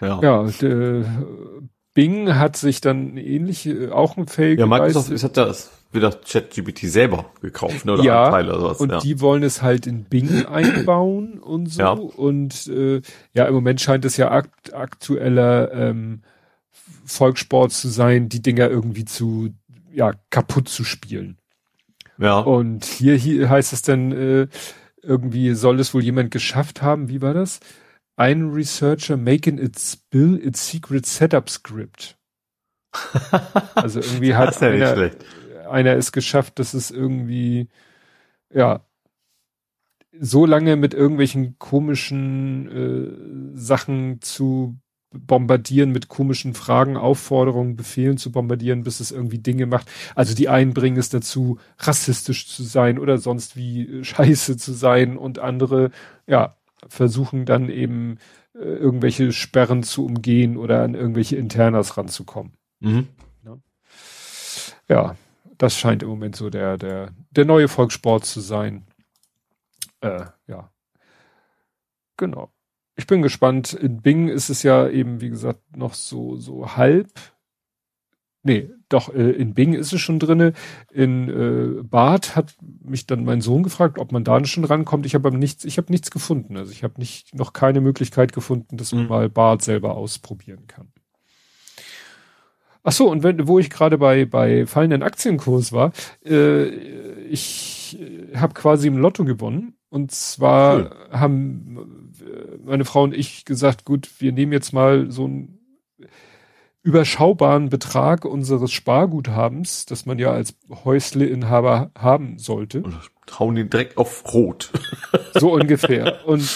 Ja, 0.00 0.20
ja 0.22 0.42
de, 0.44 1.04
Bing 1.94 2.34
hat 2.36 2.56
sich 2.56 2.80
dann 2.80 3.16
ähnlich, 3.16 3.66
äh, 3.66 3.90
auch 3.90 4.16
ein 4.16 4.26
Fail 4.26 4.58
Ja, 4.58 4.66
Microsoft 4.66 5.10
ist, 5.10 5.24
hat 5.24 5.36
das 5.36 5.70
wieder 5.92 6.12
ChatGPT 6.12 6.88
selber 6.88 7.26
gekauft, 7.42 7.84
ne, 7.84 7.94
oder 7.94 8.04
ja, 8.04 8.24
Anteile 8.26 8.54
oder 8.56 8.70
was. 8.70 8.80
Und 8.80 8.90
ja. 8.90 9.00
die 9.00 9.20
wollen 9.20 9.42
es 9.42 9.60
halt 9.60 9.86
in 9.86 10.04
Bing 10.04 10.46
einbauen 10.50 11.40
und 11.40 11.66
so. 11.66 11.80
Ja. 11.80 11.90
Und 11.90 12.68
äh, 12.68 13.02
ja, 13.34 13.46
im 13.46 13.54
Moment 13.54 13.80
scheint 13.80 14.04
es 14.04 14.16
ja 14.16 14.30
akt 14.30 14.72
aktueller 14.72 15.72
ähm, 15.72 16.22
Volkssport 17.04 17.72
zu 17.72 17.88
sein, 17.88 18.28
die 18.28 18.40
Dinger 18.40 18.70
irgendwie 18.70 19.04
zu 19.04 19.50
ja 19.92 20.12
kaputt 20.30 20.68
zu 20.68 20.84
spielen. 20.84 21.38
Ja. 22.18 22.38
Und 22.38 22.84
hier, 22.84 23.16
hier 23.16 23.48
heißt 23.48 23.72
es 23.72 23.82
dann 23.82 24.12
äh, 24.12 24.46
irgendwie 25.02 25.54
soll 25.54 25.80
es 25.80 25.92
wohl 25.92 26.04
jemand 26.04 26.30
geschafft 26.30 26.82
haben. 26.82 27.08
Wie 27.08 27.20
war 27.20 27.34
das? 27.34 27.58
Ein 28.20 28.50
Researcher 28.50 29.16
making 29.16 29.56
its 29.56 29.96
bill 29.96 30.36
its 30.36 30.68
secret 30.68 31.06
setup 31.06 31.48
script. 31.48 32.18
also 33.74 34.00
irgendwie 34.00 34.34
hat 34.34 34.60
ja 34.60 34.68
einer, 34.68 35.10
einer 35.70 35.96
es 35.96 36.12
geschafft, 36.12 36.58
dass 36.58 36.74
es 36.74 36.90
irgendwie 36.90 37.68
ja 38.52 38.84
so 40.12 40.44
lange 40.44 40.76
mit 40.76 40.92
irgendwelchen 40.92 41.58
komischen 41.58 43.54
äh, 43.54 43.58
Sachen 43.58 44.20
zu 44.20 44.78
bombardieren, 45.12 45.90
mit 45.90 46.08
komischen 46.08 46.52
Fragen, 46.52 46.98
Aufforderungen, 46.98 47.74
Befehlen 47.74 48.18
zu 48.18 48.30
bombardieren, 48.30 48.82
bis 48.82 49.00
es 49.00 49.12
irgendwie 49.12 49.38
Dinge 49.38 49.64
macht. 49.64 49.90
Also 50.14 50.34
die 50.34 50.50
einen 50.50 50.74
bringen 50.74 50.98
es 50.98 51.08
dazu, 51.08 51.58
rassistisch 51.78 52.48
zu 52.48 52.64
sein 52.64 52.98
oder 52.98 53.16
sonst 53.16 53.56
wie 53.56 54.00
äh, 54.00 54.04
scheiße 54.04 54.58
zu 54.58 54.74
sein 54.74 55.16
und 55.16 55.38
andere, 55.38 55.90
ja, 56.26 56.58
versuchen 56.88 57.44
dann 57.44 57.68
eben 57.68 58.18
äh, 58.54 58.58
irgendwelche 58.58 59.32
Sperren 59.32 59.82
zu 59.82 60.04
umgehen 60.04 60.56
oder 60.56 60.82
an 60.82 60.94
irgendwelche 60.94 61.36
Internas 61.36 61.96
ranzukommen. 61.96 62.52
Mhm. 62.80 63.08
Ja. 63.44 63.58
ja, 64.88 65.16
das 65.58 65.76
scheint 65.76 66.02
im 66.02 66.08
Moment 66.08 66.36
so 66.36 66.50
der, 66.50 66.78
der, 66.78 67.12
der 67.30 67.44
neue 67.44 67.68
Volkssport 67.68 68.24
zu 68.24 68.40
sein. 68.40 68.86
Äh, 70.00 70.24
ja. 70.46 70.72
Genau. 72.16 72.50
Ich 72.96 73.06
bin 73.06 73.22
gespannt. 73.22 73.72
In 73.72 74.02
Bing 74.02 74.28
ist 74.28 74.50
es 74.50 74.62
ja 74.62 74.88
eben, 74.88 75.20
wie 75.20 75.30
gesagt, 75.30 75.76
noch 75.76 75.94
so, 75.94 76.36
so 76.36 76.76
halb. 76.76 77.10
Nee, 78.42 78.70
doch, 78.90 79.14
äh, 79.14 79.30
in 79.30 79.54
Bing 79.54 79.72
ist 79.72 79.92
es 79.92 80.00
schon 80.00 80.18
drinne. 80.18 80.52
In 80.92 81.28
äh, 81.28 81.82
Bart 81.82 82.36
hat 82.36 82.54
mich 82.84 83.06
dann 83.06 83.24
mein 83.24 83.40
Sohn 83.40 83.62
gefragt, 83.62 83.98
ob 83.98 84.12
man 84.12 84.24
da 84.24 84.44
schon 84.44 84.64
rankommt. 84.64 85.06
Ich 85.06 85.14
habe 85.14 85.28
aber 85.28 85.38
nichts, 85.38 85.64
ich 85.64 85.78
habe 85.78 85.90
nichts 85.90 86.10
gefunden. 86.10 86.56
Also 86.56 86.72
ich 86.72 86.82
habe 86.82 86.94
nicht 86.98 87.34
noch 87.34 87.52
keine 87.52 87.80
Möglichkeit 87.80 88.32
gefunden, 88.32 88.76
dass 88.76 88.92
man 88.92 89.04
mhm. 89.04 89.08
mal 89.08 89.28
Bart 89.30 89.62
selber 89.62 89.96
ausprobieren 89.96 90.66
kann. 90.66 90.88
Ach 92.82 92.92
so, 92.92 93.10
und 93.10 93.22
wenn, 93.22 93.46
wo 93.46 93.58
ich 93.58 93.70
gerade 93.70 93.98
bei 93.98 94.24
bei 94.24 94.66
fallenden 94.66 95.02
Aktienkurs 95.02 95.72
war, 95.72 95.92
äh, 96.24 96.68
ich 97.28 97.98
äh, 98.00 98.36
habe 98.36 98.54
quasi 98.54 98.88
im 98.88 98.98
Lotto 98.98 99.24
gewonnen. 99.24 99.76
Und 99.90 100.12
zwar 100.12 100.78
cool. 100.78 100.90
haben 101.10 102.12
äh, 102.20 102.58
meine 102.64 102.84
Frau 102.84 103.02
und 103.02 103.14
ich 103.14 103.44
gesagt, 103.44 103.84
gut, 103.84 104.08
wir 104.18 104.32
nehmen 104.32 104.52
jetzt 104.52 104.72
mal 104.72 105.10
so 105.10 105.24
einen 105.24 105.59
überschaubaren 106.82 107.68
Betrag 107.68 108.24
unseres 108.24 108.72
Sparguthabens, 108.72 109.86
das 109.86 110.06
man 110.06 110.18
ja 110.18 110.32
als 110.32 110.54
Häusleinhaber 110.84 111.90
haben 111.96 112.38
sollte. 112.38 112.82
Und 112.82 112.98
hauen 113.38 113.54
den 113.54 113.70
direkt 113.70 113.96
auf 113.96 114.24
Rot. 114.32 114.70
so 115.34 115.52
ungefähr. 115.52 116.20
Und 116.26 116.48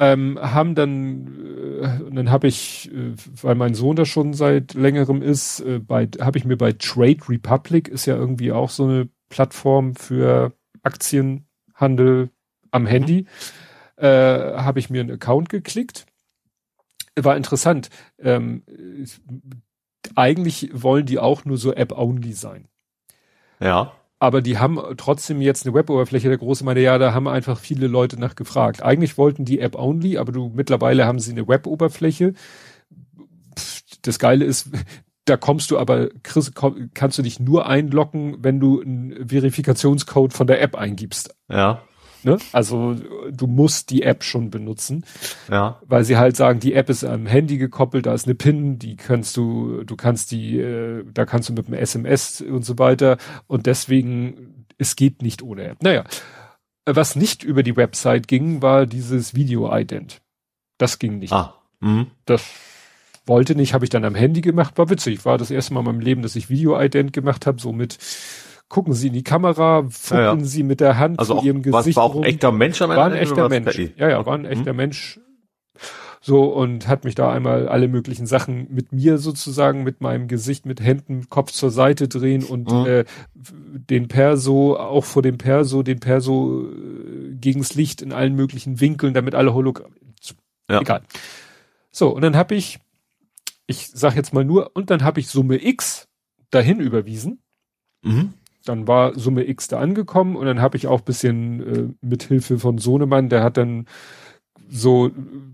ähm, 0.00 0.38
haben 0.40 0.74
dann, 0.74 1.80
äh, 1.82 2.14
dann 2.14 2.30
habe 2.30 2.46
ich, 2.46 2.90
äh, 2.92 3.14
weil 3.42 3.56
mein 3.56 3.74
Sohn 3.74 3.96
da 3.96 4.04
schon 4.04 4.32
seit 4.32 4.74
längerem 4.74 5.22
ist, 5.22 5.60
äh, 5.60 5.80
bei, 5.80 6.08
habe 6.20 6.38
ich 6.38 6.44
mir 6.44 6.56
bei 6.56 6.72
Trade 6.72 7.18
Republic 7.28 7.88
ist 7.88 8.06
ja 8.06 8.16
irgendwie 8.16 8.52
auch 8.52 8.70
so 8.70 8.84
eine 8.84 9.08
Plattform 9.28 9.94
für 9.94 10.52
Aktienhandel 10.82 12.30
am. 12.70 12.86
Handy, 12.86 13.26
äh, 13.96 14.06
habe 14.06 14.78
ich 14.78 14.90
mir 14.90 15.00
einen 15.00 15.10
Account 15.10 15.48
geklickt. 15.48 16.06
War 17.24 17.36
interessant. 17.36 17.90
Ähm, 18.18 18.62
eigentlich 20.14 20.70
wollen 20.72 21.06
die 21.06 21.18
auch 21.18 21.44
nur 21.44 21.58
so 21.58 21.72
App-only 21.72 22.32
sein. 22.32 22.68
Ja 23.60 23.92
aber 24.20 24.42
die 24.42 24.58
haben 24.58 24.80
trotzdem 24.96 25.40
jetzt 25.40 25.64
eine 25.64 25.74
Web-Oberfläche. 25.74 26.28
Der 26.28 26.38
große 26.38 26.64
meine, 26.64 26.80
ja, 26.80 26.98
da 26.98 27.14
haben 27.14 27.28
einfach 27.28 27.58
viele 27.58 27.86
Leute 27.86 28.18
nach 28.18 28.34
gefragt. 28.34 28.82
Eigentlich 28.82 29.16
wollten 29.16 29.44
die 29.44 29.60
App 29.60 29.76
only, 29.76 30.18
aber 30.18 30.32
du 30.32 30.50
mittlerweile 30.52 31.06
haben 31.06 31.20
sie 31.20 31.32
eine 31.32 31.46
Web-Oberfläche. 31.46 32.34
Das 34.02 34.18
Geile 34.18 34.44
ist, 34.44 34.70
da 35.24 35.36
kommst 35.36 35.70
du 35.70 35.78
aber, 35.78 36.08
Chris, 36.22 36.52
kannst 36.94 37.18
du 37.18 37.22
dich 37.22 37.38
nur 37.38 37.66
einloggen, 37.66 38.38
wenn 38.42 38.58
du 38.58 38.80
einen 38.80 39.28
Verifikationscode 39.28 40.32
von 40.32 40.46
der 40.46 40.62
App 40.62 40.74
eingibst. 40.74 41.34
Ja. 41.48 41.82
Ne? 42.22 42.38
Also 42.52 42.96
du 43.30 43.46
musst 43.46 43.90
die 43.90 44.02
App 44.02 44.24
schon 44.24 44.50
benutzen. 44.50 45.04
Ja. 45.50 45.80
Weil 45.86 46.04
sie 46.04 46.16
halt 46.16 46.36
sagen, 46.36 46.60
die 46.60 46.74
App 46.74 46.88
ist 46.88 47.04
am 47.04 47.26
Handy 47.26 47.58
gekoppelt, 47.58 48.06
da 48.06 48.14
ist 48.14 48.26
eine 48.26 48.34
PIN, 48.34 48.78
die 48.78 48.96
kannst 48.96 49.36
du, 49.36 49.84
du 49.84 49.96
kannst 49.96 50.30
die, 50.32 50.58
äh, 50.58 51.04
da 51.12 51.26
kannst 51.26 51.48
du 51.48 51.52
mit 51.52 51.68
dem 51.68 51.74
SMS 51.74 52.40
und 52.40 52.64
so 52.64 52.78
weiter. 52.78 53.18
Und 53.46 53.66
deswegen, 53.66 54.66
es 54.78 54.96
geht 54.96 55.22
nicht 55.22 55.42
ohne 55.42 55.64
App. 55.64 55.82
Naja. 55.82 56.04
Was 56.86 57.16
nicht 57.16 57.44
über 57.44 57.62
die 57.62 57.76
Website 57.76 58.28
ging, 58.28 58.62
war 58.62 58.86
dieses 58.86 59.34
Video-Ident. 59.34 60.22
Das 60.78 60.98
ging 60.98 61.18
nicht. 61.18 61.32
Ah. 61.32 61.54
Mhm. 61.80 62.06
Das 62.24 62.42
wollte 63.26 63.54
nicht, 63.54 63.74
habe 63.74 63.84
ich 63.84 63.90
dann 63.90 64.04
am 64.04 64.14
Handy 64.14 64.40
gemacht, 64.40 64.78
war 64.78 64.88
witzig. 64.88 65.24
War 65.24 65.38
das 65.38 65.50
erste 65.50 65.74
Mal 65.74 65.80
in 65.80 65.86
meinem 65.86 66.00
Leben, 66.00 66.22
dass 66.22 66.34
ich 66.34 66.48
Video-Ident 66.48 67.12
gemacht 67.12 67.46
habe, 67.46 67.60
so 67.60 67.72
mit 67.72 67.98
gucken 68.68 68.92
Sie 68.92 69.08
in 69.08 69.14
die 69.14 69.22
Kamera, 69.22 69.84
fucken 69.88 70.22
ja, 70.22 70.34
ja. 70.34 70.44
Sie 70.44 70.62
mit 70.62 70.80
der 70.80 70.98
Hand 70.98 71.18
also 71.18 71.38
zu 71.38 71.46
Ihrem 71.46 71.62
Gesicht. 71.62 71.96
War 71.96 72.04
auch 72.04 72.16
ein 72.16 72.24
echter 72.24 72.52
Mensch 72.52 72.80
am 72.82 72.90
Ende? 72.90 73.00
War 73.00 73.10
ein 73.10 73.16
echter 73.16 73.48
Mensch. 73.48 73.78
Ja, 73.96 74.08
ja, 74.08 74.26
war 74.26 74.34
ein 74.34 74.44
echter 74.44 74.72
mhm. 74.72 74.76
Mensch. 74.76 75.20
So, 76.20 76.44
und 76.44 76.88
hat 76.88 77.04
mich 77.04 77.14
da 77.14 77.32
einmal 77.32 77.68
alle 77.68 77.86
möglichen 77.88 78.26
Sachen 78.26 78.66
mit 78.74 78.92
mir 78.92 79.18
sozusagen, 79.18 79.84
mit 79.84 80.00
meinem 80.00 80.26
Gesicht, 80.26 80.66
mit 80.66 80.80
Händen, 80.80 81.28
Kopf 81.28 81.52
zur 81.52 81.70
Seite 81.70 82.08
drehen 82.08 82.44
und 82.44 82.70
mhm. 82.70 82.86
äh, 82.86 83.04
den 83.34 84.08
Perso, 84.08 84.76
auch 84.76 85.04
vor 85.04 85.22
dem 85.22 85.38
Perso, 85.38 85.82
den 85.82 86.00
Perso 86.00 86.66
äh, 86.66 87.34
gegens 87.34 87.74
Licht 87.74 88.02
in 88.02 88.12
allen 88.12 88.34
möglichen 88.34 88.80
Winkeln, 88.80 89.14
damit 89.14 89.34
alle 89.34 89.54
Hologramm. 89.54 89.92
Ja. 90.68 90.80
Egal. 90.80 91.02
So, 91.90 92.10
und 92.10 92.22
dann 92.22 92.36
habe 92.36 92.56
ich, 92.56 92.78
ich 93.66 93.88
sag 93.88 94.16
jetzt 94.16 94.34
mal 94.34 94.44
nur, 94.44 94.72
und 94.74 94.90
dann 94.90 95.04
habe 95.04 95.20
ich 95.20 95.28
Summe 95.28 95.64
X 95.64 96.08
dahin 96.50 96.80
überwiesen. 96.80 97.40
Mhm 98.02 98.34
dann 98.68 98.86
war 98.86 99.18
Summe 99.18 99.48
X 99.48 99.68
da 99.68 99.78
angekommen 99.78 100.36
und 100.36 100.46
dann 100.46 100.60
habe 100.60 100.76
ich 100.76 100.86
auch 100.86 101.00
bisschen 101.00 101.60
äh, 101.60 102.06
mit 102.06 102.24
Hilfe 102.24 102.58
von 102.58 102.78
Sohnemann, 102.78 103.28
der 103.28 103.42
hat 103.42 103.56
dann 103.56 103.86
so 104.70 105.10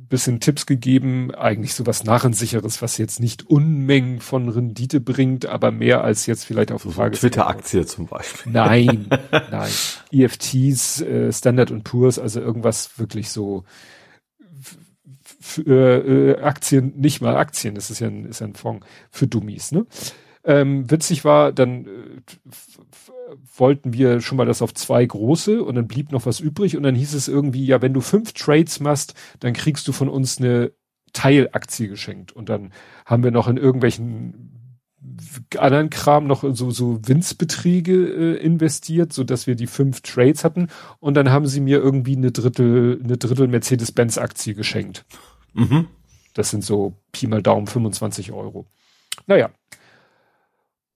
bisschen 0.08 0.40
Tipps 0.40 0.66
gegeben, 0.66 1.34
eigentlich 1.34 1.74
so 1.74 1.86
was 1.86 2.04
Narrensicheres, 2.04 2.82
was 2.82 2.98
jetzt 2.98 3.20
nicht 3.20 3.48
Unmengen 3.48 4.20
von 4.20 4.48
Rendite 4.48 5.00
bringt, 5.00 5.46
aber 5.46 5.70
mehr 5.70 6.02
als 6.02 6.26
jetzt 6.26 6.44
vielleicht 6.44 6.72
auf 6.72 6.82
so 6.82 6.90
Frage. 6.90 7.16
Twitter-Aktie 7.16 7.86
zum 7.86 8.06
Beispiel. 8.06 8.52
Nein, 8.52 9.06
nein. 9.50 9.70
EFTs, 10.10 11.00
äh, 11.00 11.32
Standard 11.32 11.70
und 11.70 11.84
Poor's, 11.84 12.18
also 12.18 12.40
irgendwas 12.40 12.98
wirklich 12.98 13.30
so 13.30 13.64
für, 15.40 16.38
äh, 16.38 16.42
Aktien, 16.42 16.94
nicht 16.96 17.20
mal 17.20 17.36
Aktien, 17.36 17.74
das 17.74 17.90
ist 17.90 18.00
ja 18.00 18.08
ein, 18.08 18.24
ist 18.24 18.40
ja 18.40 18.46
ein 18.46 18.54
Fonds 18.54 18.86
für 19.10 19.26
Dummies, 19.26 19.72
ne? 19.72 19.86
Ähm, 20.44 20.90
witzig 20.90 21.24
war, 21.24 21.52
dann 21.52 21.86
äh, 21.86 22.20
wollten 23.56 23.92
wir 23.92 24.20
schon 24.20 24.36
mal 24.36 24.46
das 24.46 24.62
auf 24.62 24.74
zwei 24.74 25.04
große 25.04 25.62
und 25.62 25.74
dann 25.74 25.88
blieb 25.88 26.12
noch 26.12 26.26
was 26.26 26.40
übrig 26.40 26.76
und 26.76 26.82
dann 26.82 26.94
hieß 26.94 27.14
es 27.14 27.28
irgendwie, 27.28 27.64
ja, 27.64 27.80
wenn 27.80 27.94
du 27.94 28.00
fünf 28.00 28.32
Trades 28.32 28.80
machst, 28.80 29.14
dann 29.40 29.54
kriegst 29.54 29.88
du 29.88 29.92
von 29.92 30.08
uns 30.08 30.38
eine 30.38 30.72
Teilaktie 31.12 31.88
geschenkt. 31.88 32.32
Und 32.32 32.50
dann 32.50 32.72
haben 33.06 33.24
wir 33.24 33.30
noch 33.30 33.48
in 33.48 33.56
irgendwelchen 33.56 34.50
anderen 35.58 35.90
Kram 35.90 36.26
noch 36.26 36.44
so, 36.54 36.70
so 36.70 36.98
Winzbeträge 37.06 37.92
äh, 37.92 38.36
investiert, 38.36 39.12
so 39.12 39.22
dass 39.22 39.46
wir 39.46 39.54
die 39.54 39.66
fünf 39.66 40.00
Trades 40.00 40.44
hatten. 40.44 40.68
Und 40.98 41.14
dann 41.14 41.30
haben 41.30 41.46
sie 41.46 41.60
mir 41.60 41.78
irgendwie 41.78 42.16
eine 42.16 42.32
Drittel, 42.32 43.00
eine 43.02 43.16
Drittel 43.16 43.48
Mercedes-Benz 43.48 44.18
Aktie 44.18 44.54
geschenkt. 44.54 45.04
Mhm. 45.52 45.86
Das 46.34 46.50
sind 46.50 46.64
so 46.64 46.96
Pi 47.12 47.26
mal 47.26 47.42
Daumen 47.42 47.66
25 47.66 48.32
Euro. 48.32 48.66
Naja, 49.26 49.50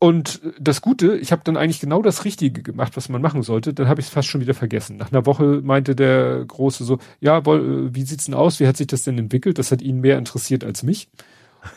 und 0.01 0.41
das 0.60 0.81
Gute, 0.81 1.17
ich 1.17 1.33
habe 1.33 1.43
dann 1.44 1.57
eigentlich 1.57 1.81
genau 1.81 2.02
das 2.02 2.25
Richtige 2.25 2.62
gemacht, 2.62 2.97
was 2.97 3.09
man 3.09 3.20
machen 3.20 3.43
sollte. 3.43 3.75
Dann 3.75 3.89
habe 3.89 4.01
ich 4.01 4.07
es 4.07 4.12
fast 4.12 4.28
schon 4.28 4.41
wieder 4.41 4.55
vergessen. 4.55 4.97
Nach 4.97 5.10
einer 5.10 5.27
Woche 5.27 5.60
meinte 5.62 5.97
der 5.97 6.44
Große 6.44 6.85
so, 6.85 6.99
ja, 7.18 7.44
woll, 7.44 7.93
wie 7.94 8.02
sieht's 8.02 8.27
denn 8.27 8.35
aus? 8.35 8.60
Wie 8.60 8.68
hat 8.68 8.77
sich 8.77 8.86
das 8.86 9.02
denn 9.02 9.18
entwickelt? 9.18 9.59
Das 9.59 9.73
hat 9.73 9.83
ihn 9.83 10.01
mehr 10.01 10.17
interessiert 10.17 10.62
als 10.62 10.85
mich. 10.85 11.09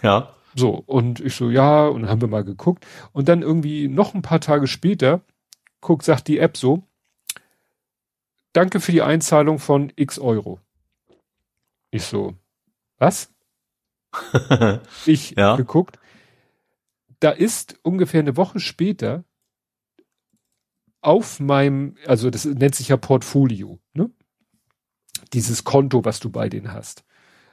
Ja. 0.04 0.36
So, 0.54 0.84
und 0.86 1.20
ich 1.20 1.36
so, 1.36 1.50
ja, 1.50 1.88
und 1.88 2.04
dann 2.04 2.12
haben 2.12 2.22
wir 2.22 2.28
mal 2.28 2.44
geguckt. 2.44 2.86
Und 3.12 3.28
dann 3.28 3.42
irgendwie 3.42 3.88
noch 3.88 4.14
ein 4.14 4.22
paar 4.22 4.42
Tage 4.42 4.68
später, 4.68 5.22
guckt, 5.80 6.04
sagt 6.04 6.28
die 6.28 6.38
App 6.38 6.58
so, 6.58 6.84
danke 8.54 8.82
für 8.82 8.92
die 8.92 9.02
Einzahlung 9.02 9.58
von 9.58 9.92
x 9.96 10.20
Euro. 10.20 10.60
Ich 11.90 12.04
so, 12.04 12.36
was? 13.00 13.34
ich 15.06 15.32
ja. 15.32 15.56
geguckt, 15.56 15.98
da 17.22 17.30
ist 17.30 17.80
ungefähr 17.84 18.20
eine 18.20 18.36
Woche 18.36 18.60
später 18.60 19.24
auf 21.02 21.40
meinem, 21.40 21.96
also 22.06 22.30
das 22.30 22.46
nennt 22.46 22.76
sich 22.76 22.90
ja 22.90 22.98
Portfolio, 22.98 23.80
ne? 23.94 24.12
Dieses 25.34 25.64
Konto, 25.64 26.04
was 26.04 26.20
du 26.20 26.30
bei 26.30 26.50
denen 26.50 26.74
hast. 26.74 27.06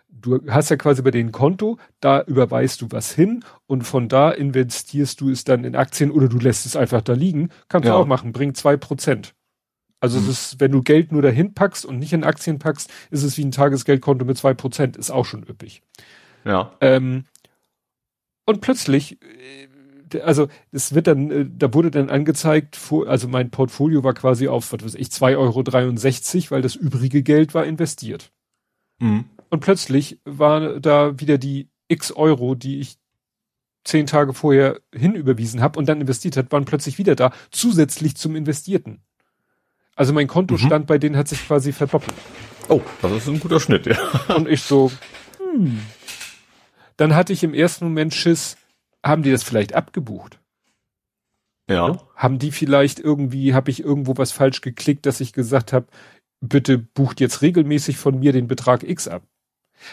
Du 0.08 0.40
hast 0.48 0.70
ja 0.70 0.76
quasi 0.76 1.02
bei 1.02 1.10
denen 1.10 1.32
Konto, 1.32 1.78
da 2.00 2.22
überweist 2.22 2.80
du 2.80 2.88
was 2.90 3.12
hin 3.12 3.44
und 3.66 3.82
von 3.82 4.08
da 4.08 4.30
investierst 4.30 5.20
du 5.20 5.30
es 5.30 5.44
dann 5.44 5.64
in 5.64 5.76
Aktien 5.76 6.10
oder 6.10 6.28
du 6.28 6.38
lässt 6.38 6.66
es 6.66 6.74
einfach 6.74 7.02
da 7.02 7.12
liegen. 7.12 7.50
Kannst 7.68 7.86
ja. 7.86 7.92
du 7.92 7.98
auch 7.98 8.06
machen, 8.06 8.32
bringt 8.32 8.56
zwei 8.56 8.76
Prozent. 8.76 9.34
Also 10.00 10.18
mhm. 10.18 10.28
es 10.28 10.30
ist, 10.30 10.60
wenn 10.60 10.72
du 10.72 10.82
Geld 10.82 11.12
nur 11.12 11.22
dahin 11.22 11.52
packst 11.54 11.84
und 11.84 11.98
nicht 11.98 12.14
in 12.14 12.24
Aktien 12.24 12.58
packst, 12.58 12.90
ist 13.10 13.22
es 13.22 13.36
wie 13.36 13.44
ein 13.44 13.50
Tagesgeldkonto 13.50 14.24
mit 14.24 14.38
zwei 14.38 14.54
Prozent, 14.54 14.96
ist 14.96 15.10
auch 15.10 15.26
schon 15.26 15.42
üppig. 15.42 15.82
Ja. 16.44 16.72
Ähm, 16.80 17.24
und 18.48 18.62
plötzlich, 18.62 19.18
äh, 20.14 20.20
also 20.20 20.48
es 20.72 20.94
wird 20.94 21.06
dann, 21.06 21.30
äh, 21.30 21.46
da 21.46 21.74
wurde 21.74 21.90
dann 21.90 22.08
angezeigt, 22.08 22.78
also 23.06 23.28
mein 23.28 23.50
Portfolio 23.50 24.02
war 24.04 24.14
quasi 24.14 24.48
auf, 24.48 24.72
was 24.72 24.82
weiß 24.82 24.94
ich, 24.94 25.08
2,63 25.08 25.36
Euro, 25.36 26.50
weil 26.50 26.62
das 26.62 26.74
übrige 26.74 27.22
Geld 27.22 27.52
war 27.52 27.66
investiert. 27.66 28.32
Mhm. 29.00 29.26
Und 29.50 29.60
plötzlich 29.60 30.18
war 30.24 30.80
da 30.80 31.20
wieder 31.20 31.36
die 31.36 31.68
x 31.88 32.10
Euro, 32.12 32.54
die 32.54 32.80
ich 32.80 32.96
zehn 33.84 34.06
Tage 34.06 34.32
vorher 34.32 34.80
hinüberwiesen 34.94 35.60
habe 35.60 35.78
und 35.78 35.86
dann 35.86 36.00
investiert 36.00 36.38
hat, 36.38 36.50
waren 36.50 36.64
plötzlich 36.64 36.96
wieder 36.96 37.16
da, 37.16 37.32
zusätzlich 37.50 38.16
zum 38.16 38.34
Investierten. 38.34 39.02
Also 39.94 40.14
mein 40.14 40.26
Kontostand 40.26 40.84
mhm. 40.84 40.86
bei 40.86 40.96
denen 40.96 41.16
hat 41.16 41.28
sich 41.28 41.46
quasi 41.46 41.72
verdoppelt. 41.72 42.16
Oh, 42.70 42.80
das 43.02 43.12
ist 43.12 43.28
ein 43.28 43.40
guter 43.40 43.60
Schnitt, 43.60 43.86
ja. 43.86 43.98
Und 44.34 44.48
ich 44.48 44.62
so, 44.62 44.90
hm, 45.38 45.80
dann 46.98 47.14
hatte 47.14 47.32
ich 47.32 47.42
im 47.42 47.54
ersten 47.54 47.86
Moment 47.86 48.12
Schiss, 48.12 48.58
haben 49.02 49.22
die 49.22 49.30
das 49.30 49.42
vielleicht 49.42 49.74
abgebucht? 49.74 50.40
Ja. 51.70 51.88
Ne? 51.88 52.00
Haben 52.14 52.38
die 52.38 52.50
vielleicht 52.50 52.98
irgendwie, 52.98 53.54
habe 53.54 53.70
ich 53.70 53.82
irgendwo 53.82 54.16
was 54.16 54.32
falsch 54.32 54.60
geklickt, 54.60 55.06
dass 55.06 55.20
ich 55.20 55.32
gesagt 55.32 55.72
habe, 55.72 55.86
bitte 56.40 56.76
bucht 56.76 57.20
jetzt 57.20 57.40
regelmäßig 57.40 57.96
von 57.96 58.18
mir 58.18 58.32
den 58.32 58.48
Betrag 58.48 58.82
X 58.82 59.08
ab. 59.08 59.22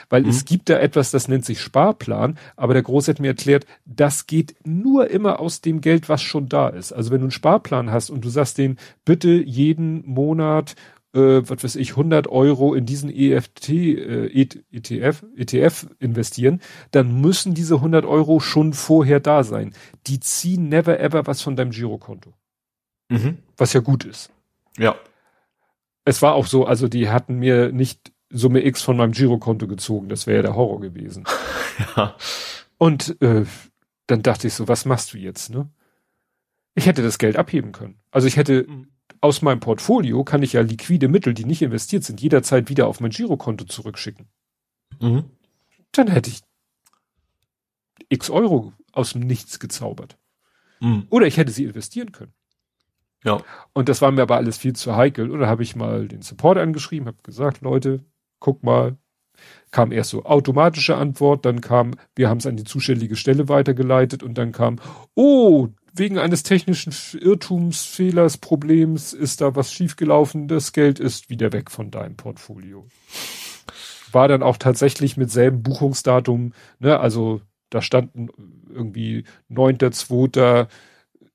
Weil 0.09 0.24
mhm. 0.24 0.30
es 0.30 0.45
gibt 0.45 0.69
da 0.69 0.80
etwas, 0.80 1.11
das 1.11 1.27
nennt 1.27 1.45
sich 1.45 1.61
Sparplan, 1.61 2.40
aber 2.56 2.74
der 2.74 2.82
Groß 2.82 3.08
hat 3.08 3.19
mir 3.19 3.27
erklärt, 3.27 3.67
das 3.85 4.25
geht 4.25 4.56
nur 4.66 5.11
immer 5.11 5.40
aus 5.40 5.61
dem 5.61 5.82
Geld, 5.82 6.09
was 6.09 6.24
schon 6.24 6.50
da 6.50 6.69
ist. 6.69 6.92
Also 6.92 7.11
wenn 7.11 7.19
du 7.19 7.25
einen 7.25 7.32
Sparplan 7.32 7.92
hast 7.92 8.09
und 8.09 8.25
du 8.25 8.30
sagst 8.30 8.58
den, 8.58 8.77
bitte 9.03 9.30
jeden 9.30 10.03
Monat 10.08 10.75
äh, 11.16 11.50
was 11.50 11.64
weiß 11.64 11.76
ich, 11.77 11.92
100 11.92 12.27
Euro 12.27 12.74
in 12.74 12.85
diesen 12.85 13.10
EFT, 13.10 13.69
äh, 13.69 14.27
ETF, 14.72 15.24
ETF 15.35 15.88
investieren, 16.00 16.61
dann 16.92 17.22
müssen 17.22 17.53
diese 17.53 17.76
100 17.76 18.06
Euro 18.06 18.40
schon 18.40 18.74
vorher 18.74 19.19
da 19.19 19.44
sein. 19.44 19.74
Die 20.08 20.19
ziehen 20.19 20.69
never 20.69 21.00
ever 21.00 21.26
was 21.26 21.42
von 21.42 21.56
deinem 21.56 21.72
Girokonto. 21.72 22.34
Mhm. 23.10 23.38
Was 23.58 23.74
ja 23.74 23.80
gut 23.80 24.03
ist. 24.03 24.32
Ja. 24.77 24.95
Es 26.03 26.22
war 26.22 26.35
auch 26.35 26.48
so, 26.48 26.66
also 26.66 26.88
die 26.88 27.10
hatten 27.10 27.40
mir 27.40 27.72
nicht 27.72 28.11
Summe 28.30 28.66
X 28.66 28.82
von 28.82 28.98
meinem 28.98 29.14
Girokonto 29.14 29.68
gezogen. 29.68 30.10
Das 30.10 30.27
wäre 30.27 30.38
ja 30.38 30.42
der 30.42 30.56
Horror 30.56 30.82
gewesen. 30.82 31.24
ja. 31.95 32.16
Und 32.77 33.22
äh, 33.22 33.45
dann 34.08 34.22
dachte 34.22 34.48
ich 34.48 34.53
so, 34.53 34.68
was 34.68 34.85
machst 34.85 35.14
du 35.14 35.18
jetzt, 35.18 35.50
ne? 35.50 35.69
Ich 36.77 36.88
hätte 36.88 37.02
das 37.02 37.19
Geld 37.19 37.38
abheben 37.38 37.72
können. 37.72 38.02
Also 38.11 38.27
ich 38.27 38.35
hätte 38.35 38.66
mhm 38.68 38.88
aus 39.22 39.42
meinem 39.42 39.60
Portfolio 39.60 40.24
kann 40.24 40.44
ich 40.44 40.53
ja 40.53 40.61
liquide 40.61 41.08
Mittel, 41.08 41.34
die 41.34 41.45
nicht 41.45 41.61
investiert 41.61 42.03
sind, 42.03 42.22
jederzeit 42.22 42.69
wieder 42.69 42.88
auf 42.88 43.00
mein 43.00 43.11
Girokonto 43.11 43.66
zurückschicken. 43.66 44.27
Mhm. 45.00 45.26
Dann 45.92 46.08
hätte 46.08 46.30
ich 46.30 46.42
x 48.10 48.30
Euro 48.30 48.74
aus 48.92 49.14
dem 49.14 49.22
Nichts 49.22 49.60
gezaubert. 49.60 50.18
Mhm. 50.80 51.08
Oder 51.10 51.27
ich 51.27 51.38
hätte 51.38 51.52
sie 51.52 51.64
investieren 51.64 52.11
können. 52.11 52.34
Ja. 53.24 53.42
Und 53.74 53.90
das 53.90 54.02
war 54.02 54.11
mir 54.11 54.22
aber 54.22 54.35
alles 54.35 54.58
viel 54.58 54.74
zu 54.74 54.95
heikel. 54.95 55.32
Oder 55.32 55.48
habe 55.48 55.64
ich 55.64 55.76
mal 55.76 56.08
den 56.08 56.22
Support 56.22 56.58
angeschrieben, 56.58 57.08
habe 57.08 57.18
gesagt, 57.24 57.61
Leute, 57.61 58.06
guck 58.40 58.64
mal, 58.64 58.98
kam 59.72 59.92
erst 59.92 60.11
so 60.11 60.24
automatische 60.24 60.95
Antwort, 60.95 61.45
dann 61.45 61.60
kam, 61.61 61.95
wir 62.16 62.30
haben 62.30 62.38
es 62.38 62.45
an 62.45 62.56
die 62.56 62.64
zuständige 62.64 63.16
Stelle 63.16 63.50
weitergeleitet 63.50 64.24
und 64.24 64.38
dann 64.38 64.52
kam, 64.52 64.80
oh, 65.16 65.69
wegen 65.95 66.17
eines 66.17 66.43
technischen 66.43 66.93
Irrtums, 67.19 67.85
Fehlers, 67.85 68.38
Problems 68.38 69.14
ist 69.14 69.41
da 69.41 69.56
was 69.56 69.72
schiefgelaufen, 69.72 70.48
das 70.48 70.74
Geld 70.74 70.99
ist 70.99 71.30
wieder 71.30 71.53
weg 71.53 71.72
von 71.72 71.91
deinem 71.91 72.15
Portfolio. 72.15 72.88
War 74.11 74.27
dann 74.27 74.43
auch 74.43 74.57
tatsächlich 74.57 75.17
mit 75.17 75.32
selben 75.32 75.64
Buchungsdatum, 75.64 76.53
ne, 76.80 76.99
also 76.99 77.41
da 77.69 77.82
standen 77.82 78.30
irgendwie 78.69 79.25
9.2. 79.49 80.67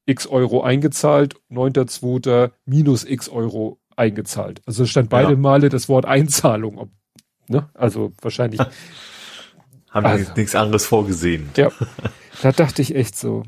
x 0.07 0.27
Euro 0.27 0.63
eingezahlt, 0.63 1.35
9.2. 1.51 2.51
minus 2.65 3.05
x 3.05 3.29
Euro 3.29 3.79
eingezahlt. 3.97 4.63
Also 4.67 4.87
stand 4.87 5.11
beide 5.11 5.33
ja. 5.33 5.37
Male 5.37 5.69
das 5.69 5.89
Wort 5.89 6.07
Einzahlung. 6.07 6.79
Ob, 6.79 6.91
ne? 7.49 7.69
Also 7.75 8.13
wahrscheinlich. 8.21 8.61
Haben 9.91 10.05
wir 10.05 10.11
also, 10.11 10.33
nichts 10.37 10.55
anderes 10.55 10.87
vorgesehen. 10.87 11.51
Ja. 11.57 11.71
Da 12.43 12.53
dachte 12.53 12.81
ich 12.81 12.95
echt 12.95 13.19
so, 13.19 13.43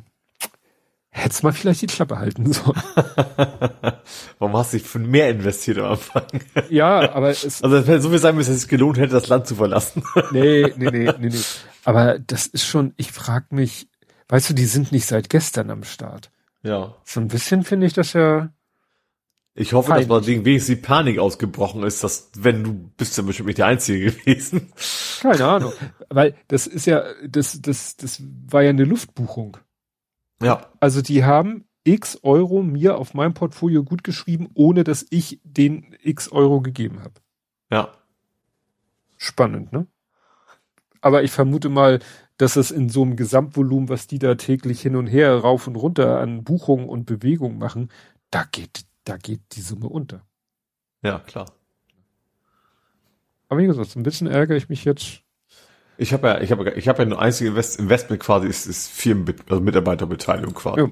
Hättest 1.15 1.43
mal 1.43 1.53
vielleicht 1.53 1.83
die 1.83 1.87
Klappe 1.87 2.19
halten 2.19 2.51
sollen. 2.55 2.83
Warum 4.39 4.57
hast 4.57 4.73
du 4.73 4.79
dich 4.79 4.87
von 4.87 5.07
mehr 5.07 5.29
investiert 5.29 5.77
am 5.79 5.93
Anfang? 5.93 6.25
Ja, 6.71 7.13
aber 7.13 7.29
es. 7.29 7.63
Also, 7.63 7.87
wenn 7.87 8.01
so 8.01 8.09
viel 8.09 8.19
sein 8.19 8.35
müsste, 8.35 8.53
dass 8.53 8.63
es 8.63 8.69
gelohnt 8.69 8.97
hätte, 8.97 9.13
das 9.13 9.29
Land 9.29 9.47
zu 9.47 9.57
verlassen. 9.57 10.03
Nee, 10.31 10.73
nee, 10.77 10.91
nee, 10.91 11.13
nee, 11.19 11.29
nee. 11.29 11.39
Aber 11.85 12.19
das 12.19 12.47
ist 12.47 12.65
schon, 12.65 12.95
ich 12.97 13.13
frag 13.13 13.53
mich, 13.53 13.89
weißt 14.29 14.51
du, 14.51 14.55
die 14.55 14.65
sind 14.65 14.91
nicht 14.91 15.05
seit 15.05 15.29
gestern 15.29 15.71
am 15.71 15.85
Start. 15.85 16.31
Ja. 16.63 16.97
So 17.05 17.21
ein 17.21 17.29
bisschen 17.29 17.63
finde 17.63 17.87
ich 17.87 17.93
das 17.93 18.15
ja. 18.15 18.51
Ich 19.55 19.75
hoffe, 19.75 19.93
dass 19.93 20.07
mal 20.07 20.25
wenigstens 20.25 20.67
die 20.67 20.83
Panik 20.83 21.19
ausgebrochen 21.19 21.83
ist, 21.83 22.03
dass, 22.03 22.31
wenn 22.39 22.65
du 22.65 22.73
bist 22.97 23.19
ja 23.19 23.23
bestimmt 23.23 23.49
nicht 23.49 23.59
der 23.59 23.67
Einzige 23.67 24.13
gewesen. 24.13 24.73
Keine 25.21 25.45
Ahnung. 25.45 25.73
Weil 26.09 26.35
das 26.49 26.67
ist 26.67 26.87
ja, 26.87 27.05
das, 27.29 27.61
das, 27.61 27.99
das 27.99 28.23
war 28.49 28.63
ja 28.63 28.71
eine 28.71 28.85
Luftbuchung. 28.85 29.59
Ja. 30.43 30.67
Also 30.81 31.03
die 31.03 31.25
haben 31.25 31.65
x 31.85 32.19
Euro 32.23 32.63
mir 32.63 32.97
auf 32.97 33.15
meinem 33.15 33.35
Portfolio 33.35 33.83
gut 33.83 34.05
geschrieben, 34.05 34.49
ohne 34.55 34.85
dass 34.85 35.07
ich 35.11 35.41
den 35.45 35.97
x 36.03 36.29
Euro 36.31 36.61
gegeben 36.61 37.01
habe. 37.01 37.15
Ja. 37.71 37.89
Spannend, 39.17 39.73
ne? 39.73 39.87
Aber 41.01 41.25
ich 41.25 41.33
vermute 41.33 41.69
mal, 41.69 41.99
dass 42.37 42.57
es 42.57 42.71
in 42.71 42.89
so 42.89 43.03
einem 43.03 43.17
Gesamtvolumen, 43.17 43.89
was 43.89 44.07
die 44.07 44.19
da 44.19 44.37
täglich 44.37 44.81
hin 44.81 44.97
und 44.97 45.07
her 45.07 45.37
rauf 45.37 45.67
und 45.67 45.77
runter 45.77 46.21
an 46.21 46.45
Buchungen 46.45 46.89
und 46.89 47.07
Bewegungen 47.07 47.59
machen, 47.59 47.91
da 48.31 48.45
geht, 48.51 48.85
da 49.05 49.17
geht 49.17 49.41
die 49.53 49.61
Summe 49.61 49.89
unter. 49.89 50.25
Ja, 51.03 51.19
klar. 51.19 51.47
Aber 53.49 53.61
wie 53.61 53.67
gesagt, 53.67 53.97
ein 53.97 54.03
bisschen 54.03 54.29
ärgere 54.29 54.57
ich 54.57 54.69
mich 54.69 54.85
jetzt, 54.85 55.22
ich 56.03 56.13
habe 56.13 56.29
ja, 56.29 56.41
ich 56.41 56.51
habe, 56.51 56.71
ich 56.73 56.89
habe 56.89 57.03
ja 57.03 57.09
nur 57.09 57.21
einzige 57.21 57.51
Invest 57.51 57.79
Investment 57.79 58.21
quasi 58.21 58.49
ist, 58.49 58.67
ist 58.67 58.89
Firmen, 58.89 59.35
also 59.49 59.63
Mitarbeiterbeteiligung 59.63 60.53
quasi. 60.53 60.81
Ja. 60.81 60.91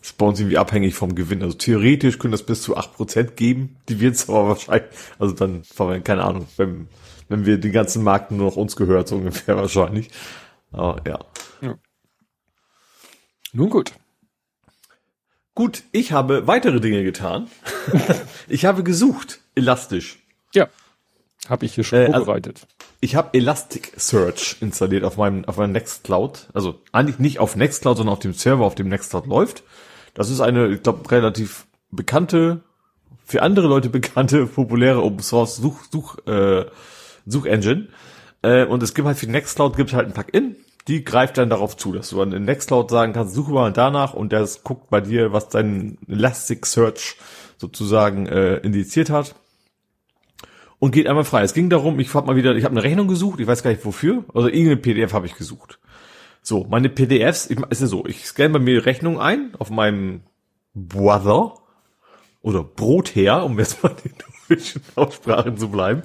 Das 0.00 0.12
bei 0.12 0.26
uns 0.26 0.40
irgendwie 0.40 0.58
abhängig 0.58 0.94
vom 0.94 1.14
Gewinn. 1.14 1.42
Also 1.42 1.56
theoretisch 1.56 2.18
können 2.18 2.32
das 2.32 2.42
bis 2.44 2.60
zu 2.60 2.76
acht 2.76 2.92
Prozent 2.94 3.36
geben. 3.36 3.76
Die 3.88 4.00
wird 4.00 4.16
es 4.16 4.28
aber 4.28 4.48
wahrscheinlich, 4.48 4.90
also 5.18 5.34
dann, 5.34 5.62
keine 6.04 6.24
Ahnung, 6.24 6.48
wenn, 6.56 6.88
wenn 7.28 7.46
wir 7.46 7.58
den 7.58 7.72
ganzen 7.72 8.02
Markt 8.02 8.30
nur 8.30 8.46
noch 8.46 8.56
uns 8.56 8.76
gehört, 8.76 9.08
so 9.08 9.16
ungefähr 9.16 9.56
wahrscheinlich. 9.56 10.10
Aber 10.72 11.00
ja. 11.08 11.18
ja. 11.60 11.78
Nun 13.52 13.70
gut. 13.70 13.92
Gut, 15.54 15.82
ich 15.92 16.12
habe 16.12 16.46
weitere 16.46 16.80
Dinge 16.80 17.04
getan. 17.04 17.48
ich 18.48 18.64
habe 18.64 18.82
gesucht, 18.82 19.40
elastisch. 19.54 20.18
Ja, 20.54 20.68
habe 21.48 21.66
ich 21.66 21.74
hier 21.74 21.84
schon 21.84 21.98
äh, 21.98 22.06
also 22.06 22.24
vorbereitet. 22.24 22.62
Also 22.62 22.81
ich 23.02 23.16
habe 23.16 23.36
Elasticsearch 23.36 24.58
installiert 24.60 25.02
auf 25.02 25.16
meinem 25.16 25.44
auf 25.44 25.56
meinem 25.56 25.72
Nextcloud. 25.72 26.46
Also 26.54 26.80
eigentlich 26.92 27.18
nicht 27.18 27.40
auf 27.40 27.56
Nextcloud, 27.56 27.96
sondern 27.96 28.12
auf 28.12 28.20
dem 28.20 28.32
Server, 28.32 28.64
auf 28.64 28.76
dem 28.76 28.88
Nextcloud 28.88 29.26
läuft. 29.26 29.64
Das 30.14 30.30
ist 30.30 30.40
eine, 30.40 30.68
ich 30.68 30.84
glaube, 30.84 31.10
relativ 31.10 31.66
bekannte, 31.90 32.62
für 33.24 33.42
andere 33.42 33.66
Leute 33.66 33.88
bekannte, 33.88 34.46
populäre 34.54 35.02
Open 35.02 35.18
Source 35.18 35.56
Such, 35.56 35.80
Such, 35.90 36.18
äh, 36.28 36.66
Suchengine. 37.26 37.88
Äh, 38.42 38.66
und 38.66 38.84
es 38.84 38.94
gibt 38.94 39.08
halt 39.08 39.18
für 39.18 39.28
Nextcloud 39.28 39.76
gibt 39.76 39.92
halt 39.92 40.06
ein 40.06 40.12
Plugin, 40.12 40.54
die 40.86 41.02
greift 41.02 41.38
dann 41.38 41.50
darauf 41.50 41.76
zu, 41.76 41.92
dass 41.92 42.10
du 42.10 42.18
dann 42.18 42.32
in 42.32 42.44
Nextcloud 42.44 42.88
sagen 42.88 43.12
kannst, 43.14 43.34
suche 43.34 43.50
mal 43.52 43.72
danach 43.72 44.14
und 44.14 44.30
der 44.30 44.48
guckt 44.62 44.90
bei 44.90 45.00
dir, 45.00 45.32
was 45.32 45.48
dein 45.48 45.98
Elasticsearch 46.06 47.16
sozusagen 47.58 48.26
äh, 48.26 48.58
indiziert 48.58 49.10
hat 49.10 49.34
und 50.82 50.90
geht 50.90 51.06
einmal 51.06 51.22
frei. 51.22 51.44
Es 51.44 51.54
ging 51.54 51.70
darum, 51.70 52.00
ich 52.00 52.12
habe 52.12 52.26
mal 52.26 52.34
wieder, 52.34 52.56
ich 52.56 52.64
habe 52.64 52.72
eine 52.72 52.82
Rechnung 52.82 53.06
gesucht, 53.06 53.38
ich 53.38 53.46
weiß 53.46 53.62
gar 53.62 53.70
nicht 53.70 53.84
wofür, 53.84 54.24
also 54.34 54.48
irgendeine 54.48 54.78
PDF 54.78 55.12
habe 55.12 55.26
ich 55.26 55.36
gesucht. 55.36 55.78
So, 56.42 56.66
meine 56.68 56.88
PDFs, 56.88 57.48
ich, 57.48 57.60
ist 57.70 57.82
ja 57.82 57.86
so, 57.86 58.04
ich 58.04 58.26
scanne 58.26 58.54
bei 58.54 58.58
mir 58.58 58.84
Rechnung 58.84 59.20
ein 59.20 59.52
auf 59.60 59.70
meinem 59.70 60.22
Brother 60.74 61.54
oder 62.40 62.64
Brother, 62.64 63.44
um 63.44 63.60
jetzt 63.60 63.80
mal 63.84 63.94
in 64.02 64.10
deutschen 64.48 64.82
Aussprachen 64.96 65.56
zu 65.56 65.68
bleiben. 65.68 66.02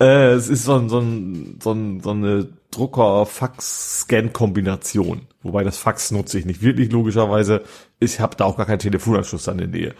Äh, 0.00 0.32
es 0.32 0.48
ist 0.48 0.64
so, 0.64 0.74
ein, 0.74 0.88
so, 0.88 0.98
ein, 0.98 1.60
so, 1.62 1.70
ein, 1.70 2.00
so 2.00 2.10
eine 2.10 2.48
Drucker-Fax-Scan-Kombination. 2.72 5.28
Wobei 5.44 5.62
das 5.62 5.78
Fax 5.78 6.10
nutze 6.10 6.40
ich 6.40 6.46
nicht 6.46 6.62
wirklich, 6.62 6.90
logischerweise. 6.90 7.62
Ich 8.00 8.18
habe 8.18 8.34
da 8.34 8.44
auch 8.44 8.56
gar 8.56 8.66
keinen 8.66 8.80
Telefonanschluss 8.80 9.48
an 9.48 9.58
der 9.58 9.68
Nähe. 9.68 9.94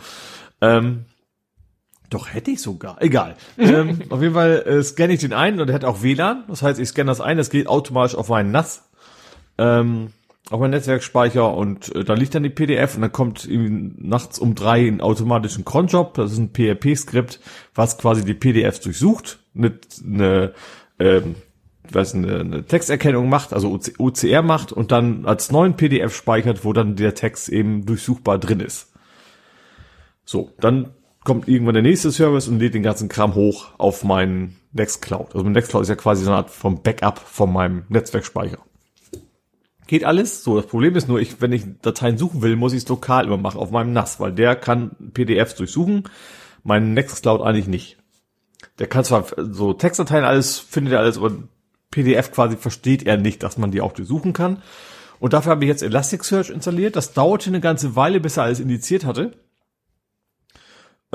Ähm, 0.60 1.04
doch, 2.10 2.32
hätte 2.32 2.50
ich 2.50 2.62
sogar. 2.62 3.00
Egal. 3.00 3.36
ähm, 3.58 4.00
auf 4.10 4.22
jeden 4.22 4.34
Fall 4.34 4.62
äh, 4.66 4.82
scanne 4.82 5.14
ich 5.14 5.20
den 5.20 5.32
ein 5.32 5.60
und 5.60 5.68
er 5.68 5.74
hat 5.74 5.84
auch 5.84 6.02
WLAN. 6.02 6.44
Das 6.48 6.62
heißt, 6.62 6.78
ich 6.78 6.88
scanne 6.88 7.10
das 7.10 7.20
ein, 7.20 7.36
das 7.36 7.50
geht 7.50 7.66
automatisch 7.66 8.16
auf 8.16 8.28
meinen 8.28 8.50
NAS, 8.50 8.88
ähm, 9.58 10.08
auf 10.50 10.60
meinen 10.60 10.70
Netzwerkspeicher 10.70 11.52
und 11.52 11.94
äh, 11.94 12.04
da 12.04 12.14
liegt 12.14 12.34
dann 12.34 12.42
die 12.42 12.50
PDF 12.50 12.94
und 12.94 13.02
dann 13.02 13.12
kommt 13.12 13.48
nachts 13.50 14.38
um 14.38 14.54
drei 14.54 14.86
ein 14.86 15.00
automatischen 15.00 15.64
Cronjob. 15.64 16.14
Das 16.14 16.32
ist 16.32 16.38
ein 16.38 16.50
PHP-Skript, 16.52 17.40
was 17.74 17.98
quasi 17.98 18.24
die 18.24 18.34
PDFs 18.34 18.80
durchsucht, 18.80 19.38
eine, 19.54 19.78
eine 20.04 20.54
ähm, 20.98 21.36
weiß 21.94 22.14
eine, 22.14 22.40
eine 22.40 22.64
Texterkennung 22.64 23.28
macht, 23.28 23.52
also 23.52 23.78
OCR 23.98 24.42
macht 24.42 24.72
und 24.72 24.92
dann 24.92 25.26
als 25.26 25.50
neuen 25.50 25.76
PDF 25.76 26.14
speichert, 26.14 26.64
wo 26.64 26.72
dann 26.72 26.96
der 26.96 27.14
Text 27.14 27.48
eben 27.48 27.86
durchsuchbar 27.86 28.38
drin 28.38 28.60
ist. 28.60 28.92
So, 30.24 30.52
dann 30.58 30.90
kommt 31.26 31.48
irgendwann 31.48 31.74
der 31.74 31.82
nächste 31.82 32.12
Service 32.12 32.46
und 32.46 32.60
lädt 32.60 32.72
den 32.72 32.84
ganzen 32.84 33.08
Kram 33.08 33.34
hoch 33.34 33.72
auf 33.78 34.04
meinen 34.04 34.56
Nextcloud. 34.72 35.34
Also 35.34 35.42
mein 35.42 35.52
Nextcloud 35.52 35.82
ist 35.82 35.88
ja 35.88 35.96
quasi 35.96 36.24
so 36.24 36.30
eine 36.30 36.38
Art 36.38 36.50
vom 36.50 36.82
Backup 36.82 37.18
von 37.18 37.52
meinem 37.52 37.82
Netzwerkspeicher. 37.88 38.58
Geht 39.88 40.04
alles. 40.04 40.44
So, 40.44 40.56
das 40.56 40.66
Problem 40.66 40.94
ist 40.94 41.08
nur, 41.08 41.20
ich, 41.20 41.40
wenn 41.40 41.52
ich 41.52 41.64
Dateien 41.82 42.16
suchen 42.16 42.42
will, 42.42 42.54
muss 42.54 42.72
ich 42.72 42.84
es 42.84 42.88
lokal 42.88 43.26
immer 43.26 43.36
machen 43.38 43.58
auf 43.58 43.72
meinem 43.72 43.92
NAS, 43.92 44.20
weil 44.20 44.32
der 44.32 44.54
kann 44.54 44.92
PDFs 45.14 45.56
durchsuchen, 45.56 46.04
mein 46.62 46.94
Nextcloud 46.94 47.42
eigentlich 47.42 47.66
nicht. 47.66 47.98
Der 48.78 48.86
kann 48.86 49.04
zwar 49.04 49.26
so 49.36 49.72
Textdateien 49.72 50.24
alles, 50.24 50.60
findet 50.60 50.94
er 50.94 51.00
alles, 51.00 51.18
aber 51.18 51.32
PDF 51.90 52.30
quasi 52.30 52.56
versteht 52.56 53.04
er 53.04 53.16
nicht, 53.16 53.42
dass 53.42 53.58
man 53.58 53.72
die 53.72 53.80
auch 53.80 53.92
durchsuchen 53.92 54.32
kann. 54.32 54.62
Und 55.18 55.32
dafür 55.32 55.52
habe 55.52 55.64
ich 55.64 55.68
jetzt 55.68 55.82
Elasticsearch 55.82 56.50
installiert. 56.50 56.94
Das 56.94 57.14
dauerte 57.14 57.50
eine 57.50 57.60
ganze 57.60 57.96
Weile, 57.96 58.20
bis 58.20 58.36
er 58.36 58.44
alles 58.44 58.60
indiziert 58.60 59.04
hatte. 59.04 59.32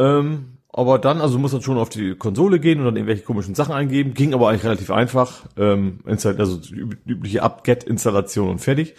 Ähm, 0.01 0.57
aber 0.73 0.99
dann, 0.99 1.21
also 1.21 1.37
muss 1.37 1.51
man 1.51 1.61
schon 1.61 1.77
auf 1.77 1.89
die 1.89 2.15
Konsole 2.15 2.59
gehen 2.59 2.79
und 2.79 2.85
dann 2.85 2.95
irgendwelche 2.95 3.23
komischen 3.23 3.55
Sachen 3.55 3.73
eingeben. 3.73 4.13
Ging 4.13 4.33
aber 4.33 4.49
eigentlich 4.49 4.63
relativ 4.63 4.89
einfach. 4.89 5.45
Ähm, 5.57 5.99
also 6.05 6.59
übliche 7.05 7.43
Apt-Get-Installation 7.43 8.49
und 8.49 8.59
fertig. 8.59 8.95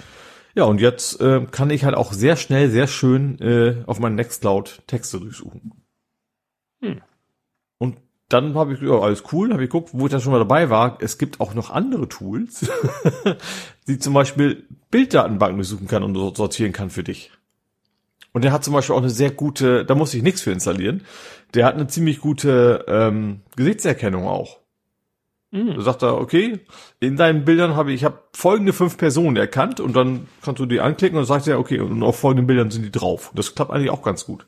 Ja, 0.55 0.65
und 0.65 0.81
jetzt 0.83 1.21
äh, 1.21 1.47
kann 1.51 1.71
ich 1.71 1.85
halt 1.85 1.95
auch 1.95 2.13
sehr 2.13 2.37
schnell, 2.37 2.71
sehr 2.71 2.87
schön 2.87 3.41
äh, 3.41 3.83
auf 3.87 4.01
meinen 4.01 4.17
Nextcloud 4.17 4.83
Texte 4.87 5.19
durchsuchen. 5.19 5.73
Hm. 6.83 7.01
Und 7.79 7.97
dann 8.29 8.55
habe 8.55 8.75
ich, 8.75 8.83
ja, 8.83 8.99
alles 8.99 9.25
cool, 9.33 9.51
habe 9.53 9.65
ich 9.65 9.71
geguckt, 9.71 9.91
wo 9.95 10.05
ich 10.05 10.13
dann 10.13 10.21
schon 10.21 10.33
mal 10.33 10.39
dabei 10.39 10.69
war. 10.69 10.99
Es 11.01 11.17
gibt 11.17 11.41
auch 11.41 11.55
noch 11.55 11.71
andere 11.71 12.07
Tools, 12.07 12.71
die 13.89 13.99
zum 13.99 14.13
Beispiel 14.13 14.67
Bilddatenbanken 14.91 15.57
durchsuchen 15.57 15.89
kann 15.89 16.03
und 16.03 16.37
sortieren 16.37 16.73
kann 16.73 16.91
für 16.91 17.03
dich. 17.03 17.31
Und 18.33 18.45
der 18.45 18.53
hat 18.53 18.65
zum 18.65 18.73
Beispiel 18.73 18.95
auch 18.95 19.01
eine 19.01 19.11
sehr 19.11 19.31
gute, 19.31 19.85
da 19.85 19.95
muss 19.95 20.15
ich 20.15 20.23
nichts 20.23 20.41
für 20.41 20.53
installieren. 20.53 21.03
Der 21.55 21.67
hat 21.67 21.75
eine 21.75 21.87
ziemlich 21.87 22.21
gute 22.21 22.85
ähm, 22.89 23.41
Gesichtserkennung 23.57 24.27
auch. 24.27 24.59
Mhm. 25.51 25.75
Da 25.77 25.83
sagt 25.83 26.03
er, 26.03 26.19
okay, 26.19 26.61
in 26.99 27.17
deinen 27.17 27.45
Bildern 27.45 27.77
habe 27.77 27.93
ich, 27.93 27.97
ich 27.97 28.05
habe 28.05 28.21
folgende 28.33 28.73
fünf 28.73 28.97
Personen 28.97 29.37
erkannt 29.37 29.81
und 29.81 29.95
dann 29.95 30.29
kannst 30.43 30.61
du 30.61 30.67
die 30.67 30.81
anklicken 30.81 31.19
und 31.19 31.27
sagt 31.27 31.47
er, 31.47 31.59
okay, 31.59 31.79
und 31.79 32.03
auf 32.03 32.19
folgenden 32.19 32.47
Bildern 32.47 32.71
sind 32.71 32.85
die 32.85 32.91
drauf. 32.91 33.31
Das 33.35 33.55
klappt 33.55 33.71
eigentlich 33.71 33.91
auch 33.91 34.03
ganz 34.03 34.25
gut. 34.25 34.47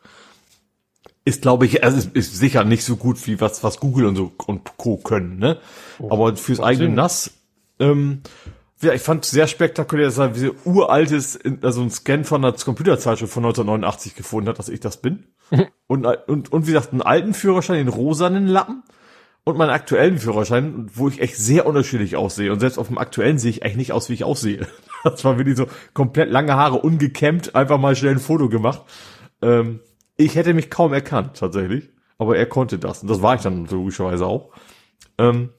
Ist, 1.27 1.43
glaube 1.43 1.67
ich, 1.67 1.85
also 1.85 1.99
ist, 1.99 2.17
ist 2.17 2.37
sicher 2.39 2.65
nicht 2.65 2.85
so 2.85 2.97
gut 2.97 3.27
wie 3.27 3.41
was, 3.41 3.63
was 3.63 3.81
Google 3.81 4.07
und 4.07 4.17
so 4.17 4.33
und 4.47 4.77
Co. 4.79 4.97
können, 4.97 5.39
ne? 5.39 5.59
Oh, 5.99 6.11
Aber 6.11 6.37
fürs 6.37 6.61
eigene 6.61 6.89
NAS 6.91 7.33
ähm, 7.79 8.23
ja, 8.83 8.93
ich 8.93 9.03
fand 9.03 9.25
sehr 9.25 9.47
spektakulär, 9.47 10.07
dass 10.07 10.19
er 10.19 10.35
wie 10.35 10.41
so 10.41 10.55
uraltes, 10.65 11.39
also 11.63 11.83
ein 11.83 11.91
Scan 11.91 12.25
von 12.25 12.45
einer 12.45 12.55
Computerzeitschrift 12.55 13.33
von 13.33 13.45
1989 13.45 14.15
gefunden 14.15 14.49
hat, 14.49 14.59
dass 14.59 14.69
ich 14.69 14.81
das 14.81 14.99
bin. 14.99 15.29
und, 15.87 16.07
und, 16.07 16.53
und 16.53 16.67
wie 16.67 16.73
gesagt, 16.73 16.93
einen 16.93 17.03
alten 17.03 17.35
Führerschein 17.35 17.79
in 17.79 17.89
rosanen 17.89 18.47
Lappen 18.47 18.83
und 19.45 19.59
meinen 19.59 19.71
aktuellen 19.71 20.19
Führerschein, 20.19 20.91
wo 20.95 21.09
ich 21.09 21.21
echt 21.21 21.37
sehr 21.37 21.67
unterschiedlich 21.67 22.17
aussehe. 22.17 22.53
Und 22.53 22.61
selbst 22.61 22.79
auf 22.79 22.89
dem 22.89 22.99
aktuellen 22.99 23.39
sehe 23.39 23.51
ich 23.51 23.63
echt 23.63 23.77
nicht 23.77 23.93
aus, 23.93 24.09
wie 24.09 24.15
ich 24.15 24.25
aussehe. 24.25 24.67
Das 25.05 25.23
war 25.23 25.37
wirklich 25.37 25.59
so 25.59 25.67
komplett 25.93 26.31
lange 26.31 26.55
Haare, 26.55 26.77
ungekämmt, 26.77 27.55
einfach 27.55 27.77
mal 27.77 27.95
schnell 27.95 28.13
ein 28.13 28.19
Foto 28.19 28.49
gemacht. 28.49 28.85
Ähm, 29.43 29.81
ich 30.17 30.35
hätte 30.35 30.55
mich 30.55 30.71
kaum 30.71 30.95
erkannt, 30.95 31.37
tatsächlich. 31.37 31.91
Aber 32.17 32.39
er 32.39 32.47
konnte 32.47 32.79
das. 32.79 33.03
Und 33.03 33.11
das 33.11 33.21
war 33.21 33.35
ich 33.35 33.43
dann 33.43 33.67
logischerweise 33.67 34.25
auch. 34.25 34.53
Ähm, 35.19 35.51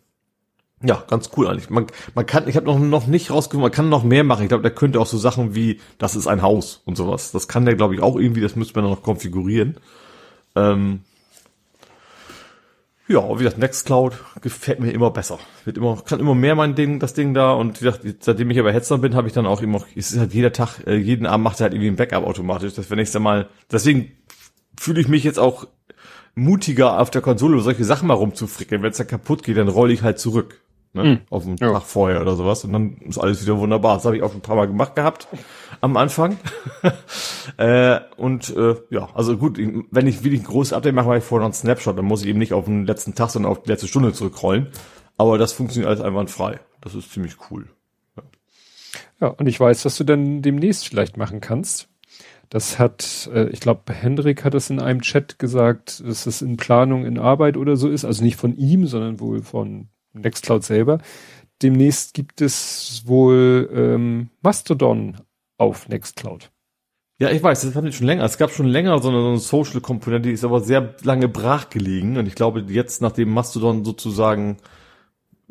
ja, 0.85 1.03
ganz 1.07 1.29
cool 1.35 1.47
eigentlich. 1.47 1.69
Man, 1.69 1.87
man 2.13 2.25
kann, 2.25 2.47
ich 2.47 2.55
habe 2.55 2.65
noch, 2.65 2.79
noch 2.79 3.07
nicht 3.07 3.31
rausgefunden, 3.31 3.63
man 3.63 3.71
kann 3.71 3.89
noch 3.89 4.03
mehr 4.03 4.23
machen. 4.23 4.43
Ich 4.43 4.49
glaube, 4.49 4.63
der 4.63 4.71
könnte 4.71 4.99
auch 4.99 5.07
so 5.07 5.17
Sachen 5.17 5.55
wie, 5.55 5.79
das 5.97 6.15
ist 6.15 6.27
ein 6.27 6.41
Haus 6.41 6.81
und 6.85 6.95
sowas. 6.95 7.31
Das 7.31 7.47
kann 7.47 7.65
der, 7.65 7.75
glaube 7.75 7.95
ich, 7.95 8.01
auch 8.01 8.17
irgendwie, 8.17 8.41
das 8.41 8.55
müsste 8.55 8.79
man 8.79 8.89
noch 8.89 9.01
konfigurieren. 9.01 9.77
Ähm, 10.55 11.01
ja, 13.07 13.29
wie 13.35 13.43
gesagt, 13.43 13.59
Nextcloud 13.59 14.13
gefällt 14.41 14.79
mir 14.79 14.91
immer 14.91 15.11
besser. 15.11 15.37
Wird 15.63 15.77
immer, 15.77 16.01
kann 16.03 16.19
immer 16.19 16.33
mehr 16.33 16.55
mein 16.55 16.73
Ding, 16.73 16.99
das 16.99 17.13
Ding 17.13 17.35
da. 17.35 17.53
Und 17.53 17.81
wie 17.81 17.85
gesagt, 17.85 18.23
seitdem 18.23 18.49
ich 18.49 18.59
aber 18.59 18.71
Hetzer 18.71 18.97
bin, 18.97 19.15
habe 19.15 19.27
ich 19.27 19.33
dann 19.33 19.45
auch 19.45 19.61
immer, 19.61 19.83
es 19.95 20.11
ist 20.11 20.19
halt 20.19 20.33
jeder 20.33 20.51
Tag, 20.51 20.79
äh, 20.87 20.95
jeden 20.95 21.27
Abend 21.27 21.43
macht 21.43 21.59
er 21.59 21.65
halt 21.65 21.73
irgendwie 21.73 21.89
ein 21.89 21.97
Backup 21.97 22.25
automatisch. 22.25 22.73
Das 22.73 22.89
ich 22.89 23.11
dann 23.11 23.21
mal, 23.21 23.47
deswegen 23.71 24.11
fühle 24.77 25.01
ich 25.01 25.07
mich 25.07 25.23
jetzt 25.23 25.37
auch 25.37 25.67
mutiger 26.33 26.99
auf 26.99 27.11
der 27.11 27.21
Konsole 27.21 27.61
solche 27.61 27.85
Sachen 27.85 28.07
mal 28.07 28.15
rumzufrickeln. 28.15 28.81
Wenn 28.81 28.91
es 28.91 28.97
dann 28.97 29.07
kaputt 29.07 29.43
geht, 29.43 29.57
dann 29.57 29.69
rolle 29.69 29.93
ich 29.93 30.01
halt 30.01 30.17
zurück 30.19 30.61
ne? 30.95 31.03
Mhm. 31.03 31.19
auf 31.29 31.43
dem 31.43 31.57
ja. 31.57 31.71
Tag 31.71 31.83
vorher 31.83 32.21
oder 32.21 32.35
sowas 32.35 32.63
und 32.63 32.73
dann 32.73 32.97
ist 33.07 33.17
alles 33.17 33.41
wieder 33.43 33.57
wunderbar. 33.57 33.95
Das 33.95 34.05
habe 34.05 34.17
ich 34.17 34.23
auch 34.23 34.33
ein 34.33 34.41
paar 34.41 34.55
Mal 34.55 34.67
gemacht 34.67 34.95
gehabt 34.95 35.27
am 35.81 35.97
Anfang. 35.97 36.37
äh, 37.57 37.99
und 38.17 38.55
äh, 38.55 38.75
ja, 38.89 39.09
also 39.13 39.37
gut, 39.37 39.57
wenn 39.57 40.07
ich 40.07 40.23
wirklich 40.23 40.41
ein 40.41 40.45
großes 40.45 40.73
Update 40.73 40.95
mache, 40.95 41.07
mache 41.07 41.17
ich 41.17 41.23
vorher 41.23 41.41
noch 41.41 41.53
einen 41.53 41.53
Snapshot, 41.53 41.97
dann 41.97 42.05
muss 42.05 42.21
ich 42.21 42.27
eben 42.27 42.39
nicht 42.39 42.53
auf 42.53 42.65
den 42.65 42.85
letzten 42.87 43.13
Tag, 43.13 43.29
sondern 43.29 43.51
auf 43.51 43.63
die 43.63 43.69
letzte 43.69 43.87
Stunde 43.87 44.13
zurückrollen. 44.13 44.67
Aber 45.17 45.37
das 45.37 45.53
funktioniert 45.53 45.89
alles 45.89 46.01
einwandfrei. 46.01 46.59
Das 46.81 46.95
ist 46.95 47.11
ziemlich 47.11 47.35
cool. 47.49 47.67
Ja, 48.15 48.23
ja 49.21 49.27
und 49.27 49.47
ich 49.47 49.59
weiß, 49.59 49.85
was 49.85 49.97
du 49.97 50.03
dann 50.03 50.41
demnächst 50.41 50.87
vielleicht 50.87 51.17
machen 51.17 51.41
kannst. 51.41 51.89
Das 52.49 52.79
hat, 52.79 53.29
äh, 53.33 53.49
ich 53.49 53.59
glaube, 53.59 53.93
Hendrik 53.93 54.43
hat 54.43 54.53
es 54.53 54.69
in 54.69 54.79
einem 54.79 55.01
Chat 55.01 55.39
gesagt, 55.39 56.03
dass 56.05 56.25
es 56.25 56.41
in 56.41 56.57
Planung, 56.57 57.05
in 57.05 57.17
Arbeit 57.17 57.57
oder 57.57 57.75
so 57.75 57.89
ist. 57.89 58.05
Also 58.05 58.23
nicht 58.23 58.35
von 58.37 58.55
ihm, 58.55 58.85
sondern 58.85 59.19
wohl 59.19 59.41
von 59.41 59.89
Nextcloud 60.15 60.63
selber. 60.63 60.99
Demnächst 61.61 62.13
gibt 62.13 62.41
es 62.41 63.03
wohl 63.05 63.69
ähm, 63.73 64.29
Mastodon 64.41 65.17
auf 65.57 65.87
Nextcloud. 65.87 66.51
Ja, 67.17 67.29
ich 67.29 67.41
weiß, 67.41 67.61
das 67.61 67.75
haben 67.75 67.85
wir 67.85 67.93
schon 67.93 68.07
länger. 68.07 68.25
Es 68.25 68.37
gab 68.37 68.51
schon 68.51 68.65
länger 68.65 68.99
so 68.99 69.07
eine, 69.07 69.21
so 69.21 69.27
eine 69.29 69.37
Social-Komponente, 69.37 70.27
die 70.27 70.33
ist 70.33 70.43
aber 70.43 70.59
sehr 70.59 70.95
lange 71.03 71.29
brach 71.29 71.69
gelegen. 71.69 72.17
Und 72.17 72.27
ich 72.27 72.35
glaube, 72.35 72.65
jetzt, 72.67 73.01
nachdem 73.01 73.29
Mastodon 73.29 73.85
sozusagen 73.85 74.57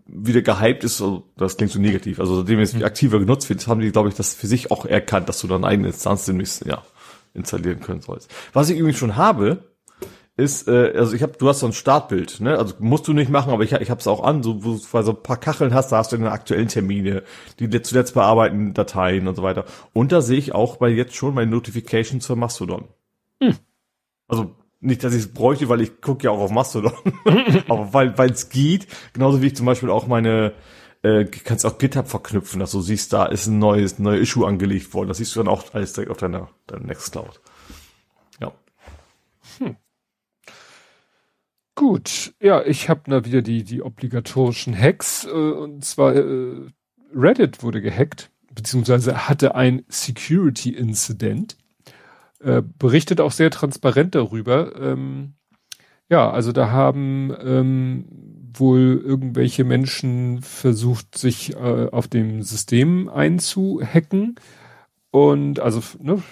wieder 0.06 0.42
gehypt 0.42 0.84
ist, 0.84 1.00
also 1.00 1.24
das 1.38 1.56
klingt 1.56 1.72
so 1.72 1.80
negativ, 1.80 2.20
also 2.20 2.36
seitdem 2.36 2.60
es 2.60 2.74
mhm. 2.74 2.84
aktiver 2.84 3.18
genutzt 3.18 3.48
wird, 3.48 3.66
haben 3.66 3.80
die, 3.80 3.90
glaube 3.90 4.10
ich, 4.10 4.14
das 4.14 4.34
für 4.34 4.46
sich 4.46 4.70
auch 4.70 4.84
erkannt, 4.84 5.30
dass 5.30 5.40
du 5.40 5.46
dann 5.46 5.64
eine 5.64 5.86
Instanz 5.86 6.26
demnächst, 6.26 6.66
ja, 6.66 6.82
installieren 7.32 7.80
können 7.80 8.02
sollst. 8.02 8.30
Was 8.52 8.68
ich 8.68 8.78
übrigens 8.78 8.98
schon 8.98 9.16
habe, 9.16 9.73
ist, 10.36 10.66
äh, 10.66 10.92
also 10.96 11.14
ich 11.14 11.22
habe, 11.22 11.34
du 11.38 11.48
hast 11.48 11.60
so 11.60 11.66
ein 11.66 11.72
Startbild, 11.72 12.40
ne? 12.40 12.58
Also 12.58 12.74
musst 12.80 13.06
du 13.06 13.12
nicht 13.12 13.30
machen, 13.30 13.52
aber 13.52 13.62
ich, 13.62 13.72
ich 13.72 13.90
habe 13.90 14.00
es 14.00 14.06
auch 14.06 14.24
an, 14.24 14.42
so 14.42 14.64
wo 14.64 14.72
du 14.72 14.76
so 14.78 15.10
ein 15.10 15.22
paar 15.22 15.36
Kacheln 15.36 15.72
hast, 15.72 15.92
da 15.92 15.98
hast 15.98 16.12
du 16.12 16.16
deine 16.16 16.32
aktuellen 16.32 16.68
Termine, 16.68 17.22
die 17.60 17.70
zuletzt 17.82 18.14
bearbeiten 18.14 18.74
Dateien 18.74 19.28
und 19.28 19.36
so 19.36 19.42
weiter. 19.42 19.64
Und 19.92 20.10
da 20.10 20.20
sehe 20.22 20.38
ich 20.38 20.54
auch 20.54 20.76
bei 20.76 20.88
jetzt 20.88 21.14
schon 21.14 21.34
meine 21.34 21.50
Notifications 21.50 22.26
für 22.26 22.34
Mastodon. 22.34 22.88
Hm. 23.40 23.56
Also 24.26 24.56
nicht, 24.80 25.04
dass 25.04 25.14
ich 25.14 25.20
es 25.20 25.32
bräuchte, 25.32 25.68
weil 25.68 25.80
ich 25.80 26.00
gucke 26.00 26.24
ja 26.24 26.30
auch 26.30 26.40
auf 26.40 26.50
Mastodon, 26.50 26.92
aber 27.68 27.94
weil 27.94 28.18
weil 28.18 28.30
es 28.30 28.48
geht, 28.48 28.88
genauso 29.12 29.40
wie 29.40 29.46
ich 29.46 29.56
zum 29.56 29.66
Beispiel 29.66 29.90
auch 29.90 30.08
meine 30.08 30.52
äh, 31.04 31.26
kannst 31.26 31.66
auch 31.66 31.78
GitHub 31.78 32.08
verknüpfen, 32.08 32.58
dass 32.58 32.72
du 32.72 32.80
siehst, 32.80 33.12
da 33.12 33.26
ist 33.26 33.46
ein 33.46 33.58
neues 33.58 33.98
neue 33.98 34.18
Issue 34.18 34.46
angelegt 34.46 34.94
worden. 34.94 35.08
Das 35.08 35.18
siehst 35.18 35.36
du 35.36 35.40
dann 35.40 35.48
auch 35.48 35.62
alles 35.74 35.92
direkt 35.92 36.10
auf 36.10 36.16
deiner, 36.16 36.48
deiner 36.66 36.86
Nextcloud. 36.86 37.40
Ja. 38.40 38.52
Hm. 39.58 39.76
Gut, 41.76 42.34
ja, 42.40 42.62
ich 42.64 42.88
habe 42.88 43.02
da 43.06 43.24
wieder 43.24 43.42
die, 43.42 43.64
die 43.64 43.82
obligatorischen 43.82 44.78
Hacks, 44.78 45.24
äh, 45.24 45.30
und 45.30 45.84
zwar 45.84 46.14
äh, 46.14 46.68
Reddit 47.12 47.62
wurde 47.64 47.82
gehackt, 47.82 48.30
beziehungsweise 48.54 49.28
hatte 49.28 49.56
ein 49.56 49.82
Security-Incident, 49.88 51.56
äh, 52.40 52.62
berichtet 52.78 53.20
auch 53.20 53.32
sehr 53.32 53.50
transparent 53.50 54.14
darüber. 54.14 54.76
Ähm, 54.80 55.34
ja, 56.08 56.30
also 56.30 56.52
da 56.52 56.70
haben 56.70 57.34
ähm, 57.42 58.06
wohl 58.56 59.02
irgendwelche 59.04 59.64
Menschen 59.64 60.42
versucht, 60.42 61.18
sich 61.18 61.56
äh, 61.56 61.88
auf 61.90 62.06
dem 62.06 62.42
System 62.42 63.08
einzuhacken 63.08 64.36
und 65.10 65.58
also 65.58 65.82
ne, 65.98 66.22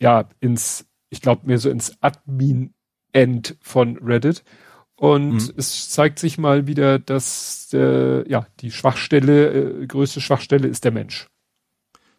ja 0.00 0.28
ins, 0.40 0.86
ich 1.10 1.20
glaube 1.20 1.46
mehr 1.46 1.58
so 1.58 1.68
ins 1.68 2.00
Admin 2.02 2.72
End 3.12 3.56
von 3.60 3.98
Reddit. 3.98 4.44
Und 4.96 5.32
mhm. 5.32 5.54
es 5.56 5.90
zeigt 5.90 6.18
sich 6.18 6.38
mal 6.38 6.66
wieder, 6.66 6.98
dass 6.98 7.70
äh, 7.72 8.28
ja 8.28 8.46
die 8.60 8.70
Schwachstelle, 8.70 9.82
äh, 9.82 9.86
größte 9.86 10.20
Schwachstelle 10.20 10.68
ist 10.68 10.84
der 10.84 10.92
Mensch. 10.92 11.28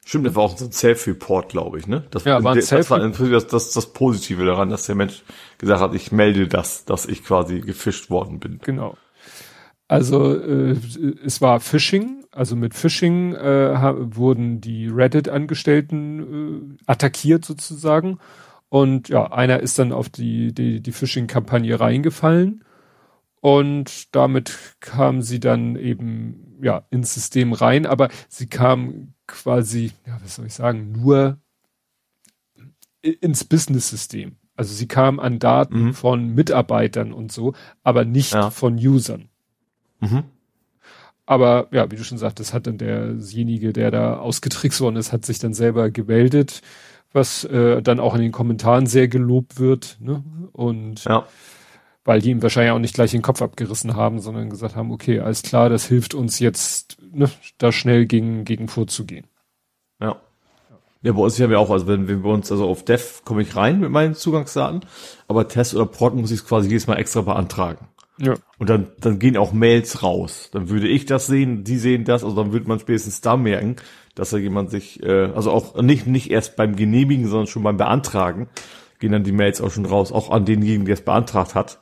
Stimmt, 0.06 0.28
das 0.28 0.36
war 0.36 0.44
auch 0.44 0.58
so 0.58 0.66
ein 0.66 0.72
Self-Report, 0.74 1.48
glaube 1.48 1.80
ich, 1.80 1.88
ne? 1.88 2.04
Das, 2.12 2.26
ja, 2.26 2.44
war 2.44 2.52
ein 2.52 2.58
das 2.58 2.68
Self 2.68 2.90
war 2.90 3.00
das, 3.00 3.48
das, 3.48 3.72
das 3.72 3.94
Positive 3.94 4.44
daran, 4.46 4.70
dass 4.70 4.86
der 4.86 4.96
Mensch 4.96 5.24
gesagt 5.60 5.80
hat, 5.80 5.96
ich 5.96 6.12
melde 6.12 6.48
das, 6.48 6.84
dass 6.84 7.06
ich 7.06 7.24
quasi 7.24 7.62
gefischt 7.62 8.10
worden 8.10 8.40
bin. 8.40 8.60
Genau. 8.64 8.98
Also 9.88 10.36
äh, 10.36 10.76
es 11.24 11.40
war 11.40 11.62
Phishing, 11.62 12.26
also 12.32 12.56
mit 12.56 12.74
Phishing 12.74 13.34
äh, 13.34 13.94
wurden 14.16 14.60
die 14.60 14.88
Reddit-Angestellten 14.88 16.78
äh, 16.78 16.78
attackiert 16.86 17.46
sozusagen 17.46 18.20
und 18.74 19.10
ja, 19.10 19.32
einer 19.32 19.60
ist 19.60 19.78
dann 19.78 19.92
auf 19.92 20.10
die, 20.10 20.52
die, 20.52 20.82
die 20.82 20.92
Phishing-Kampagne 20.92 21.80
reingefallen. 21.80 22.64
Und 23.40 24.16
damit 24.16 24.58
kam 24.80 25.22
sie 25.22 25.40
dann 25.40 25.76
eben, 25.76 26.58
ja, 26.60 26.84
ins 26.90 27.14
System 27.14 27.54
rein. 27.54 27.86
Aber 27.86 28.10
sie 28.30 28.48
kam 28.48 29.14
quasi, 29.28 29.92
ja, 30.08 30.18
was 30.24 30.38
soll 30.38 30.48
ich 30.48 30.56
sagen, 30.56 30.92
nur 30.92 31.38
ins 33.04 33.44
Business-System. 33.44 34.38
Also 34.56 34.74
sie 34.74 34.88
kam 34.88 35.20
an 35.20 35.38
Daten 35.38 35.84
mhm. 35.84 35.94
von 35.94 36.30
Mitarbeitern 36.34 37.14
und 37.14 37.32
so, 37.32 37.54
aber 37.84 38.06
nicht 38.06 38.34
ja. 38.34 38.50
von 38.50 38.74
Usern. 38.78 39.30
Mhm. 40.00 40.24
Aber 41.28 41.68
ja, 41.70 41.92
wie 41.92 41.96
du 41.96 42.04
schon 42.04 42.18
sagtest, 42.18 42.56
hat 42.56 42.66
dann 42.66 42.80
derjenige, 42.80 43.72
der 43.72 43.92
da 43.92 44.18
ausgetrickst 44.18 44.82
worden 44.82 44.96
ist, 44.96 45.14
hat 45.14 45.26
sich 45.26 45.38
dann 45.38 45.54
selber 45.54 45.92
gemeldet 45.92 46.64
was 47.14 47.44
äh, 47.46 47.82
dann 47.82 48.00
auch 48.00 48.16
in 48.16 48.22
den 48.22 48.32
Kommentaren 48.32 48.88
sehr 48.88 49.08
gelobt 49.08 49.60
wird. 49.60 49.98
Ne? 50.02 50.24
Und 50.52 51.06
ja. 51.06 51.26
weil 52.04 52.22
die 52.22 52.32
ihm 52.32 52.42
wahrscheinlich 52.42 52.72
auch 52.72 52.80
nicht 52.80 52.96
gleich 52.96 53.12
den 53.12 53.22
Kopf 53.22 53.42
abgerissen 53.42 53.96
haben, 53.96 54.20
sondern 54.20 54.50
gesagt 54.50 54.76
haben, 54.76 54.92
okay, 54.92 55.20
alles 55.20 55.44
klar, 55.44 55.70
das 55.70 55.86
hilft 55.86 56.14
uns 56.14 56.40
jetzt, 56.40 56.98
ne, 57.14 57.30
da 57.60 57.72
schnell 57.72 58.06
gegen, 58.06 58.44
gegen 58.46 58.68
vorzugehen. 58.68 59.28
Ja. 60.02 60.18
Ja, 61.04 61.12
bei 61.12 61.22
uns 61.22 61.40
haben 61.40 61.50
wir 61.50 61.60
auch, 61.60 61.70
also 61.70 61.86
wenn 61.88 62.08
wir 62.08 62.18
bei 62.22 62.30
uns, 62.30 62.50
also 62.50 62.66
auf 62.68 62.86
Dev 62.86 63.24
komme 63.26 63.42
ich 63.42 63.58
rein 63.58 63.82
mit 63.82 63.92
meinen 63.92 64.16
Zugangsdaten, 64.16 64.86
aber 65.28 65.50
Test 65.50 65.76
oder 65.76 65.86
Port 65.86 66.16
muss 66.16 66.32
ich 66.32 66.40
es 66.40 66.48
quasi 66.48 66.70
jedes 66.70 66.88
Mal 66.88 66.96
extra 66.96 67.22
beantragen. 67.22 67.90
Ja. 68.20 68.36
Und 68.58 68.70
dann, 68.70 68.88
dann 69.02 69.20
gehen 69.20 69.36
auch 69.36 69.52
Mails 69.52 70.02
raus. 70.02 70.50
Dann 70.54 70.70
würde 70.70 70.88
ich 70.88 71.06
das 71.06 71.28
sehen, 71.28 71.66
die 71.66 71.78
sehen 71.78 72.06
das, 72.06 72.24
also 72.24 72.36
dann 72.36 72.54
würde 72.54 72.70
man 72.70 72.80
spätestens 72.80 73.20
da 73.20 73.36
merken, 73.36 73.76
dass 74.16 74.30
da 74.30 74.38
jemand 74.38 74.70
sich, 74.70 75.02
äh, 75.04 75.32
also 75.34 75.52
auch 75.52 75.82
nicht, 75.82 76.08
nicht 76.08 76.32
erst 76.32 76.56
beim 76.56 76.76
Genehmigen, 76.76 77.28
sondern 77.28 77.48
schon 77.48 77.64
beim 77.64 77.78
Beantragen, 77.78 78.50
gehen 79.00 79.12
dann 79.12 79.24
die 79.24 79.32
Mails 79.32 79.62
auch 79.62 79.72
schon 79.72 79.86
raus, 79.86 80.12
auch 80.12 80.30
an 80.30 80.46
denjenigen, 80.46 80.86
der 80.86 80.94
es 80.94 81.02
beantragt 81.02 81.56
hat. 81.56 81.82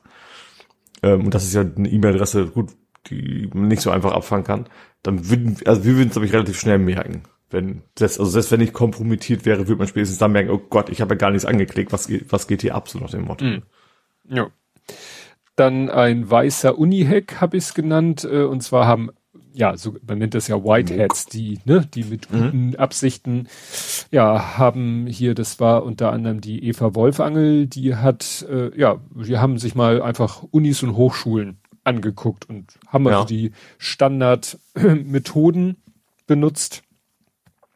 Ähm, 1.03 1.25
und 1.25 1.33
das 1.33 1.43
ist 1.43 1.53
ja 1.53 1.61
eine 1.61 1.89
E-Mail-Adresse, 1.89 2.47
gut, 2.47 2.71
die 3.07 3.49
man 3.53 3.67
nicht 3.67 3.81
so 3.81 3.91
einfach 3.91 4.13
abfangen 4.13 4.45
kann. 4.45 4.69
Dann 5.03 5.29
würden, 5.29 5.57
also 5.65 5.83
wir 5.83 5.95
würden 5.95 6.07
es, 6.07 6.13
glaube 6.13 6.25
ich, 6.25 6.33
relativ 6.33 6.59
schnell 6.59 6.77
merken. 6.77 7.23
Wenn 7.49 7.83
das, 7.95 8.17
also 8.17 8.31
selbst 8.31 8.51
wenn 8.51 8.61
ich 8.61 8.71
kompromittiert 8.71 9.45
wäre, 9.45 9.67
würde 9.67 9.79
man 9.79 9.87
spätestens 9.87 10.19
dann 10.19 10.31
merken, 10.31 10.51
oh 10.51 10.57
Gott, 10.69 10.89
ich 10.89 11.01
habe 11.01 11.15
ja 11.15 11.17
gar 11.17 11.31
nichts 11.31 11.45
angeklickt, 11.45 11.91
was, 11.91 12.07
geht, 12.07 12.31
was 12.31 12.47
geht 12.47 12.61
hier 12.61 12.75
ab, 12.75 12.87
so 12.87 12.99
nach 12.99 13.09
dem 13.09 13.25
Motto. 13.25 13.43
Mm. 13.43 13.63
Ja. 14.29 14.49
Dann 15.57 15.89
ein 15.89 16.29
weißer 16.29 16.77
Uni-Hack 16.77 17.41
habe 17.41 17.57
ich 17.57 17.65
es 17.65 17.73
genannt, 17.73 18.23
äh, 18.23 18.43
und 18.43 18.61
zwar 18.61 18.87
haben 18.87 19.09
ja, 19.53 19.77
so, 19.77 19.95
man 20.07 20.19
nennt 20.19 20.33
das 20.33 20.47
ja 20.47 20.63
Whiteheads, 20.63 21.25
die, 21.25 21.59
ne, 21.65 21.85
die 21.93 22.03
mit 22.03 22.31
mhm. 22.31 22.37
guten 22.37 22.67
mhm. 22.67 22.75
Absichten, 22.75 23.47
ja, 24.11 24.57
haben 24.57 25.07
hier, 25.07 25.35
das 25.35 25.59
war 25.59 25.83
unter 25.83 26.11
anderem 26.11 26.41
die 26.41 26.65
Eva 26.65 26.95
Wolfangel, 26.95 27.67
die 27.67 27.95
hat, 27.95 28.45
äh, 28.49 28.77
ja, 28.79 28.99
die 29.15 29.37
haben 29.37 29.57
sich 29.57 29.75
mal 29.75 30.01
einfach 30.01 30.43
Unis 30.51 30.83
und 30.83 30.95
Hochschulen 30.95 31.59
angeguckt 31.83 32.47
und 32.49 32.79
haben 32.87 33.07
also 33.07 33.21
ja. 33.21 33.25
die 33.25 33.51
Standardmethoden 33.77 35.77
benutzt. 36.27 36.83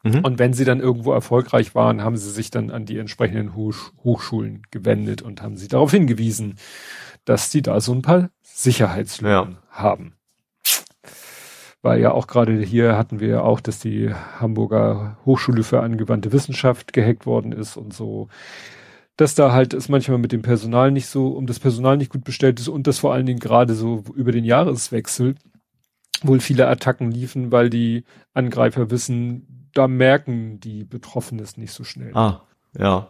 Mhm. 0.04 0.20
Und 0.20 0.38
wenn 0.38 0.54
sie 0.54 0.66
dann 0.66 0.80
irgendwo 0.80 1.14
erfolgreich 1.14 1.74
waren, 1.74 2.04
haben 2.04 2.16
sie 2.16 2.30
sich 2.30 2.52
dann 2.52 2.70
an 2.70 2.86
die 2.86 3.00
entsprechenden 3.00 3.56
Hoch 3.56 3.92
Hochschulen 4.04 4.62
gewendet 4.70 5.24
und 5.24 5.42
haben 5.42 5.58
sie 5.58 5.68
darauf 5.68 5.90
hingewiesen, 5.92 6.58
dass 7.26 7.52
sie 7.52 7.64
da 7.64 7.82
so 7.82 7.92
ein 7.94 8.04
paar 8.04 8.30
Sicherheitslücken 8.44 9.54
ja. 9.54 9.58
haben 9.72 10.14
weil 11.86 12.02
ja 12.02 12.12
auch 12.12 12.26
gerade 12.26 12.60
hier 12.62 12.98
hatten 12.98 13.20
wir 13.20 13.28
ja 13.28 13.42
auch, 13.42 13.60
dass 13.60 13.78
die 13.78 14.12
Hamburger 14.40 15.20
Hochschule 15.24 15.62
für 15.62 15.82
angewandte 15.82 16.32
Wissenschaft 16.32 16.94
gehackt 16.94 17.28
worden 17.28 17.52
ist 17.52 17.78
und 17.78 17.94
so, 17.94 18.28
dass 19.18 19.36
da 19.36 19.52
halt 19.52 19.76
es 19.76 19.88
manchmal 19.88 20.18
mit 20.18 20.32
dem 20.32 20.42
Personal 20.42 20.90
nicht 20.90 21.06
so, 21.06 21.28
um 21.28 21.46
das 21.46 21.60
Personal 21.60 21.96
nicht 21.96 22.12
gut 22.12 22.24
bestellt 22.24 22.60
ist 22.60 22.70
und 22.70 22.88
dass 22.88 22.98
vor 22.98 23.14
allen 23.14 23.28
Dingen 23.28 23.40
gerade 23.40 23.76
so 23.76 24.04
über 24.16 24.32
den 24.32 24.46
Jahreswechsel 24.46 25.36
wohl 26.24 26.40
viele 26.40 26.68
Attacken 26.68 27.12
liefen, 27.12 27.52
weil 27.52 27.70
die 27.70 28.04
Angreifer 28.34 28.90
wissen, 28.90 29.70
da 29.76 29.88
merken 29.88 30.60
die 30.60 30.86
Betroffenen 30.86 31.44
es 31.44 31.56
nicht 31.56 31.72
so 31.72 31.84
schnell. 31.84 32.12
Ah, 32.16 32.42
ja. 32.76 33.10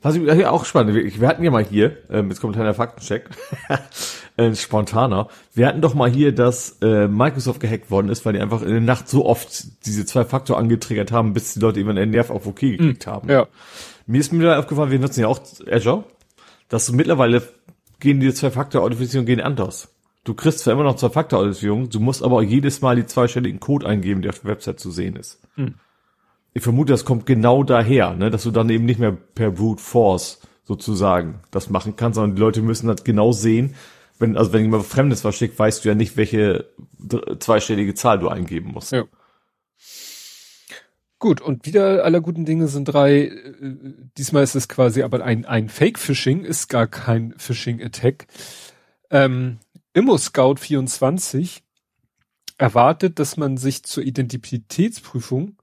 Was 0.00 0.16
ich 0.16 0.46
auch 0.46 0.64
spannend, 0.64 0.94
wir 0.94 1.28
hatten 1.28 1.44
ja 1.44 1.50
mal 1.50 1.64
hier, 1.64 1.98
ähm, 2.08 2.30
jetzt 2.30 2.40
kommt 2.40 2.54
ein 2.54 2.60
kleiner 2.60 2.72
Faktencheck, 2.72 3.28
äh, 4.36 4.54
spontaner, 4.54 5.28
wir 5.54 5.66
hatten 5.66 5.80
doch 5.80 5.94
mal 5.94 6.10
hier, 6.10 6.32
dass 6.32 6.78
äh, 6.82 7.08
Microsoft 7.08 7.60
gehackt 7.60 7.90
worden 7.90 8.08
ist, 8.08 8.24
weil 8.24 8.32
die 8.32 8.40
einfach 8.40 8.62
in 8.62 8.70
der 8.70 8.80
Nacht 8.80 9.08
so 9.08 9.26
oft 9.26 9.86
diese 9.86 10.06
zwei 10.06 10.24
Faktor 10.24 10.58
angetriggert 10.58 11.12
haben, 11.12 11.32
bis 11.32 11.54
die 11.54 11.60
Leute 11.60 11.80
eben 11.80 11.90
einen 11.90 12.10
Nerv 12.10 12.30
auf 12.30 12.46
OK 12.46 12.60
gekriegt 12.60 13.06
hm, 13.06 13.12
haben. 13.12 13.28
Ja. 13.28 13.46
Mir 14.06 14.20
ist 14.20 14.32
mir 14.32 14.58
aufgefallen, 14.58 14.90
wir 14.90 14.98
nutzen 14.98 15.20
ja 15.20 15.28
auch 15.28 15.40
Azure, 15.70 16.04
dass 16.68 16.86
du 16.86 16.94
mittlerweile 16.94 17.42
gehen 18.00 18.20
die 18.20 18.32
Zwei-Faktor-Authentifizierung 18.32 19.26
gehen 19.26 19.40
anders. 19.40 19.94
Du 20.24 20.34
kriegst 20.34 20.60
zwar 20.60 20.72
immer 20.72 20.84
noch 20.84 20.96
Zwei-Faktor-Authentifizierung, 20.96 21.90
du 21.90 22.00
musst 22.00 22.22
aber 22.22 22.36
auch 22.36 22.42
jedes 22.42 22.80
Mal 22.80 22.96
die 22.96 23.06
zweistelligen 23.06 23.60
Code 23.60 23.86
eingeben, 23.86 24.22
der 24.22 24.30
auf 24.30 24.40
der 24.40 24.50
Website 24.50 24.80
zu 24.80 24.90
sehen 24.90 25.16
ist. 25.16 25.40
Hm 25.54 25.74
ich 26.54 26.62
vermute, 26.62 26.92
das 26.92 27.04
kommt 27.04 27.26
genau 27.26 27.62
daher, 27.62 28.14
ne, 28.14 28.30
dass 28.30 28.42
du 28.42 28.50
dann 28.50 28.70
eben 28.70 28.84
nicht 28.84 29.00
mehr 29.00 29.12
per 29.12 29.50
Brute 29.50 29.82
Force 29.82 30.40
sozusagen 30.64 31.40
das 31.50 31.70
machen 31.70 31.96
kannst, 31.96 32.16
sondern 32.16 32.36
die 32.36 32.40
Leute 32.40 32.62
müssen 32.62 32.88
das 32.88 33.04
genau 33.04 33.32
sehen. 33.32 33.74
Wenn, 34.22 34.36
also 34.36 34.52
wenn 34.52 34.62
jemand 34.62 34.86
Fremdes 34.86 35.24
was 35.24 35.36
schickt, 35.36 35.58
weißt 35.58 35.84
du 35.84 35.88
ja 35.90 35.94
nicht, 35.94 36.16
welche 36.16 36.70
zweistellige 37.40 37.94
Zahl 37.94 38.20
du 38.20 38.28
eingeben 38.28 38.70
musst. 38.72 38.92
Ja. 38.92 39.04
Gut, 41.18 41.40
und 41.40 41.66
wieder 41.66 42.04
aller 42.04 42.20
guten 42.20 42.44
Dinge 42.44 42.68
sind 42.68 42.86
drei. 42.86 43.26
Äh, 43.26 43.76
diesmal 44.16 44.42
ist 44.42 44.54
es 44.54 44.68
quasi 44.68 45.02
aber 45.02 45.24
ein, 45.24 45.44
ein 45.44 45.68
Fake-Phishing, 45.68 46.44
ist 46.44 46.68
gar 46.68 46.86
kein 46.86 47.34
Phishing-Attack. 47.36 48.26
Ähm, 49.10 49.58
ImmoScout24 49.94 51.60
erwartet, 52.58 53.18
dass 53.18 53.36
man 53.36 53.56
sich 53.56 53.82
zur 53.82 54.04
Identitätsprüfung 54.04 55.56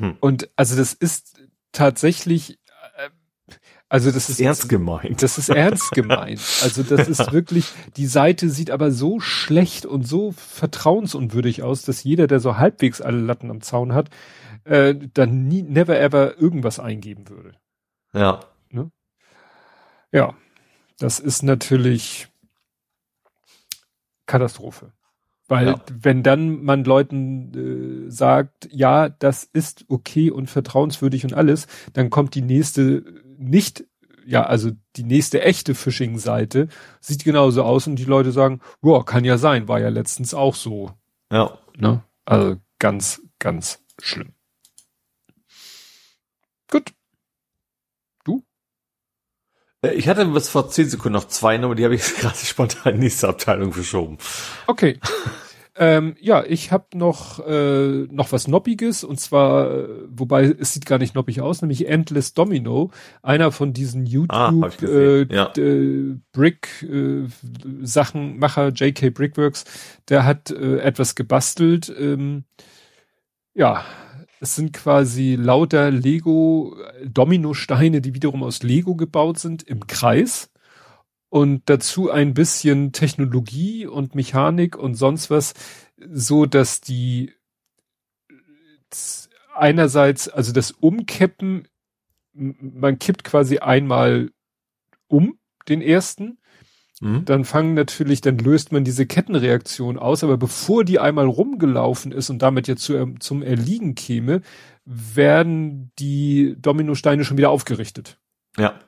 Und 0.20 0.50
also 0.56 0.76
das 0.76 0.94
ist 0.94 1.40
tatsächlich, 1.70 2.58
äh, 2.96 3.08
Also 3.88 4.10
das 4.10 4.28
ist 4.28 4.40
ernst 4.40 4.68
gemeint. 4.68 5.22
Das 5.22 5.38
ist 5.38 5.48
ernst 5.48 5.92
gemeint. 5.92 6.40
Also 6.60 6.82
das 6.82 7.06
ist 7.20 7.30
wirklich, 7.30 7.66
die 7.96 8.06
Seite 8.06 8.50
sieht 8.50 8.72
aber 8.72 8.90
so 8.90 9.20
schlecht 9.20 9.86
und 9.86 10.08
so 10.08 10.32
vertrauensunwürdig 10.32 11.62
aus, 11.62 11.82
dass 11.82 12.02
jeder, 12.02 12.26
der 12.26 12.40
so 12.40 12.56
halbwegs 12.56 13.00
alle 13.00 13.20
Latten 13.20 13.48
am 13.48 13.60
Zaun 13.60 13.94
hat, 13.94 14.10
äh, 14.64 14.96
dann 15.14 15.46
nie, 15.46 15.62
never 15.62 16.00
ever 16.00 16.36
irgendwas 16.36 16.80
eingeben 16.80 17.28
würde. 17.28 17.52
Ja. 18.12 18.40
Ja. 20.16 20.34
Das 20.98 21.18
ist 21.20 21.42
natürlich 21.42 22.28
Katastrophe. 24.24 24.92
Weil 25.48 25.66
ja. 25.68 25.80
wenn 25.92 26.22
dann 26.22 26.64
man 26.64 26.84
Leuten 26.84 28.06
äh, 28.06 28.10
sagt, 28.10 28.68
ja, 28.72 29.08
das 29.10 29.44
ist 29.44 29.84
okay 29.88 30.30
und 30.30 30.50
vertrauenswürdig 30.50 31.24
und 31.24 31.34
alles, 31.34 31.66
dann 31.92 32.10
kommt 32.10 32.34
die 32.34 32.42
nächste 32.42 33.04
nicht, 33.38 33.84
ja, 34.24 34.42
also 34.44 34.72
die 34.96 35.04
nächste 35.04 35.42
echte 35.42 35.74
Phishing-Seite 35.74 36.68
sieht 37.00 37.22
genauso 37.22 37.62
aus 37.62 37.86
und 37.86 37.96
die 37.96 38.04
Leute 38.04 38.32
sagen, 38.32 38.60
boah, 38.80 39.04
kann 39.04 39.24
ja 39.24 39.38
sein, 39.38 39.68
war 39.68 39.78
ja 39.78 39.90
letztens 39.90 40.34
auch 40.34 40.54
so. 40.54 40.90
Ja. 41.30 41.58
Ne? 41.76 42.02
Also 42.24 42.56
ganz, 42.78 43.22
ganz 43.38 43.84
schlimm. 44.00 44.32
Gut. 46.70 46.92
Du? 48.24 48.42
Äh, 49.75 49.75
ich 49.92 50.08
hatte 50.08 50.24
bis 50.26 50.48
vor 50.48 50.68
zehn 50.68 50.88
Sekunden 50.88 51.14
noch 51.14 51.28
zwei 51.28 51.58
Nummern, 51.58 51.76
die 51.76 51.84
habe 51.84 51.94
ich 51.94 52.16
gerade 52.20 52.36
spontan 52.36 52.94
in 52.94 53.00
die 53.00 53.04
nächste 53.06 53.28
Abteilung 53.28 53.72
verschoben. 53.72 54.18
Okay. 54.66 54.98
ähm, 55.76 56.16
ja, 56.20 56.44
ich 56.44 56.72
habe 56.72 56.86
noch 56.94 57.46
äh, 57.46 58.06
noch 58.10 58.32
was 58.32 58.48
Noppiges 58.48 59.04
und 59.04 59.20
zwar, 59.20 59.70
äh, 59.70 59.88
wobei 60.08 60.44
es 60.44 60.72
sieht 60.72 60.86
gar 60.86 60.98
nicht 60.98 61.14
noppig 61.14 61.40
aus, 61.40 61.62
nämlich 61.62 61.88
Endless 61.88 62.34
Domino, 62.34 62.90
einer 63.22 63.52
von 63.52 63.72
diesen 63.72 64.04
ah, 64.04 64.08
YouTube 64.08 64.82
ah, 64.82 64.84
äh, 64.84 65.34
ja. 65.34 65.52
äh, 65.56 66.16
Brick 66.32 66.82
äh, 66.82 67.26
Sachenmacher 67.82 68.68
JK 68.68 69.12
Brickworks, 69.12 69.64
der 70.08 70.24
hat 70.24 70.50
äh, 70.50 70.78
etwas 70.78 71.14
gebastelt. 71.14 71.92
Ähm, 71.98 72.44
ja, 73.54 73.84
es 74.40 74.54
sind 74.54 74.72
quasi 74.72 75.36
lauter 75.36 75.90
Lego 75.90 76.76
Dominosteine, 77.04 78.00
die 78.00 78.14
wiederum 78.14 78.42
aus 78.42 78.62
Lego 78.62 78.94
gebaut 78.94 79.38
sind, 79.38 79.62
im 79.62 79.86
Kreis. 79.86 80.50
Und 81.28 81.62
dazu 81.66 82.10
ein 82.10 82.34
bisschen 82.34 82.92
Technologie 82.92 83.86
und 83.86 84.14
Mechanik 84.14 84.76
und 84.76 84.94
sonst 84.94 85.30
was, 85.30 85.54
so 86.12 86.46
dass 86.46 86.80
die 86.80 87.32
einerseits, 89.54 90.28
also 90.28 90.52
das 90.52 90.70
Umkippen, 90.70 91.66
man 92.32 92.98
kippt 92.98 93.24
quasi 93.24 93.58
einmal 93.58 94.30
um 95.08 95.38
den 95.68 95.80
ersten 95.80 96.38
Mhm. 97.00 97.24
Dann 97.24 97.44
fangen 97.44 97.74
natürlich, 97.74 98.20
dann 98.20 98.38
löst 98.38 98.72
man 98.72 98.84
diese 98.84 99.06
Kettenreaktion 99.06 99.98
aus, 99.98 100.24
aber 100.24 100.36
bevor 100.36 100.84
die 100.84 100.98
einmal 100.98 101.26
rumgelaufen 101.26 102.12
ist 102.12 102.30
und 102.30 102.40
damit 102.40 102.68
jetzt 102.68 102.82
zu, 102.82 103.14
zum 103.18 103.42
Erliegen 103.42 103.94
käme, 103.94 104.40
werden 104.84 105.90
die 105.98 106.56
Dominosteine 106.58 107.24
schon 107.24 107.36
wieder 107.36 107.50
aufgerichtet. 107.50 108.18
Ja. 108.56 108.78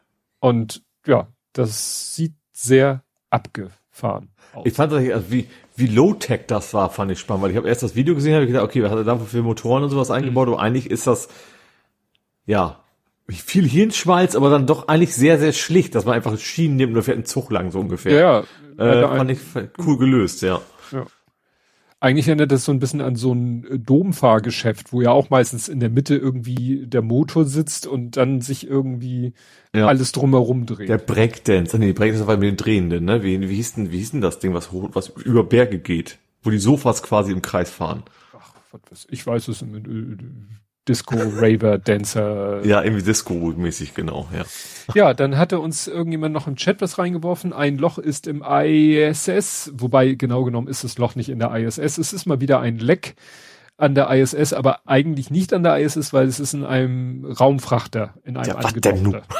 Und 0.41 0.83
ja, 1.07 1.29
das 1.53 2.15
sieht 2.15 2.35
sehr 2.53 3.03
abgefahren 3.31 4.31
aus. 4.55 4.67
Ich 4.67 4.75
fand 4.75 4.93
das, 4.93 5.11
also 5.11 5.31
wie, 5.31 5.49
wie 5.77 5.87
low-tech 5.87 6.43
das 6.47 6.73
war, 6.75 6.91
fand 6.91 7.11
ich 7.11 7.19
spannend, 7.19 7.45
weil 7.45 7.51
ich 7.51 7.57
habe 7.57 7.69
erst 7.69 7.83
das 7.83 7.95
Video 7.95 8.15
gesehen, 8.15 8.35
habe 8.35 8.47
gedacht, 8.47 8.65
okay, 8.65 8.83
was 8.83 8.91
hat 8.91 8.99
er 8.99 9.05
da 9.05 9.17
für 9.19 9.43
Motoren 9.43 9.83
und 9.83 9.91
sowas 9.91 10.11
eingebaut, 10.11 10.49
mhm. 10.49 10.55
aber 10.55 10.63
eigentlich 10.63 10.91
ist 10.91 11.07
das, 11.07 11.29
ja, 12.47 12.81
viel 13.31 13.69
Hirnschmalz, 13.69 14.35
aber 14.35 14.51
dann 14.51 14.67
doch 14.67 14.89
eigentlich 14.89 15.15
sehr, 15.15 15.39
sehr 15.39 15.53
schlicht, 15.53 15.95
dass 15.95 16.05
man 16.05 16.15
einfach 16.15 16.39
Schienen 16.39 16.77
nimmt 16.77 16.97
und 16.97 17.03
fährt 17.03 17.17
einen 17.17 17.27
Zug 17.27 17.51
lang, 17.51 17.71
so 17.71 17.81
ungefähr. 17.81 18.13
Ja, 18.19 18.45
ja. 18.79 19.03
Äh, 19.13 19.17
fand 19.17 19.31
ich 19.31 19.39
cool 19.85 19.99
gelöst, 19.99 20.43
ja. 20.43 20.61
ja. 20.93 21.05
Eigentlich 22.01 22.29
erinnert 22.29 22.53
das 22.53 22.65
so 22.65 22.71
ein 22.71 22.79
bisschen 22.79 23.01
an 23.01 23.17
so 23.17 23.35
ein 23.35 23.65
äh, 23.65 23.79
Domfahrgeschäft, 23.79 24.93
wo 24.93 25.03
ja 25.03 25.11
auch 25.11 25.31
meistens 25.31 25.69
in 25.69 25.81
der 25.81 25.91
Mitte 25.91 26.17
irgendwie 26.17 26.87
der 26.87 27.03
Motor 27.03 27.45
sitzt 27.45 27.87
und 27.87 28.17
dann 28.17 28.41
sich 28.41 28.69
irgendwie 28.69 29.33
ja. 29.75 29.87
alles 29.87 30.13
drumherum 30.13 30.65
dreht. 30.65 30.89
Der 30.89 30.99
Breakdance, 30.99 31.77
nee, 31.79 31.93
Breakdance 31.93 32.27
war 32.27 32.37
mit 32.37 32.49
den 32.49 32.57
Drehenden, 32.57 33.05
ne? 33.05 33.25
Wie, 33.25 33.41
wie 33.41 33.57
hieß 33.57 33.75
denn, 33.75 33.91
wie 33.91 33.99
hieß 33.99 34.13
denn 34.13 34.21
das 34.21 34.39
Ding, 34.39 34.55
was, 34.55 34.71
hoch, 34.71 34.91
was 34.93 35.09
über 35.09 35.43
Berge 35.43 35.81
geht? 35.81 36.19
Wo 36.43 36.51
die 36.51 36.59
Sofas 36.59 37.03
quasi 37.03 37.33
im 37.33 37.43
Kreis 37.43 37.69
fahren. 37.69 38.05
Ach, 38.33 38.55
was 38.91 39.07
ich 39.11 39.27
weiß 39.27 39.49
es, 39.49 39.59
Disco, 39.59 39.77
Raver, 41.11 41.79
Dancer. 41.79 42.65
Ja, 42.65 42.83
irgendwie 42.83 43.03
Disco-mäßig, 43.03 43.95
genau, 43.95 44.29
ja. 44.37 44.45
Ja, 44.95 45.15
dann 45.15 45.37
hatte 45.37 45.61
uns 45.61 45.87
irgendjemand 45.87 46.33
noch 46.33 46.47
im 46.47 46.57
Chat 46.57 46.81
was 46.81 46.99
reingeworfen. 46.99 47.53
Ein 47.53 47.79
Loch 47.79 47.99
ist 47.99 48.27
im 48.27 48.43
ISS, 48.43 49.73
wobei 49.75 50.15
genau 50.15 50.45
genommen 50.45 50.69
ist 50.69 50.85
das 50.85 50.99
Loch 50.99 51.15
nicht 51.15 51.29
in 51.29 51.39
der 51.39 51.55
ISS. 51.55 51.99
Es 51.99 52.13
ist 52.13 52.27
mal 52.27 52.41
wieder 52.41 52.61
ein 52.61 52.79
Leck 52.79 53.15
an 53.77 53.95
der 53.95 54.11
ISS, 54.11 54.53
aber 54.53 54.81
eigentlich 54.87 55.31
nicht 55.31 55.53
an 55.53 55.63
der 55.63 55.79
ISS, 55.79 56.13
weil 56.13 56.27
es 56.27 56.41
ist 56.41 56.53
in 56.53 56.65
einem 56.65 57.25
Raumfrachter, 57.25 58.15
in 58.25 58.37
einem 58.37 58.49
ja, 58.49 58.57
angedockter. 58.57 59.23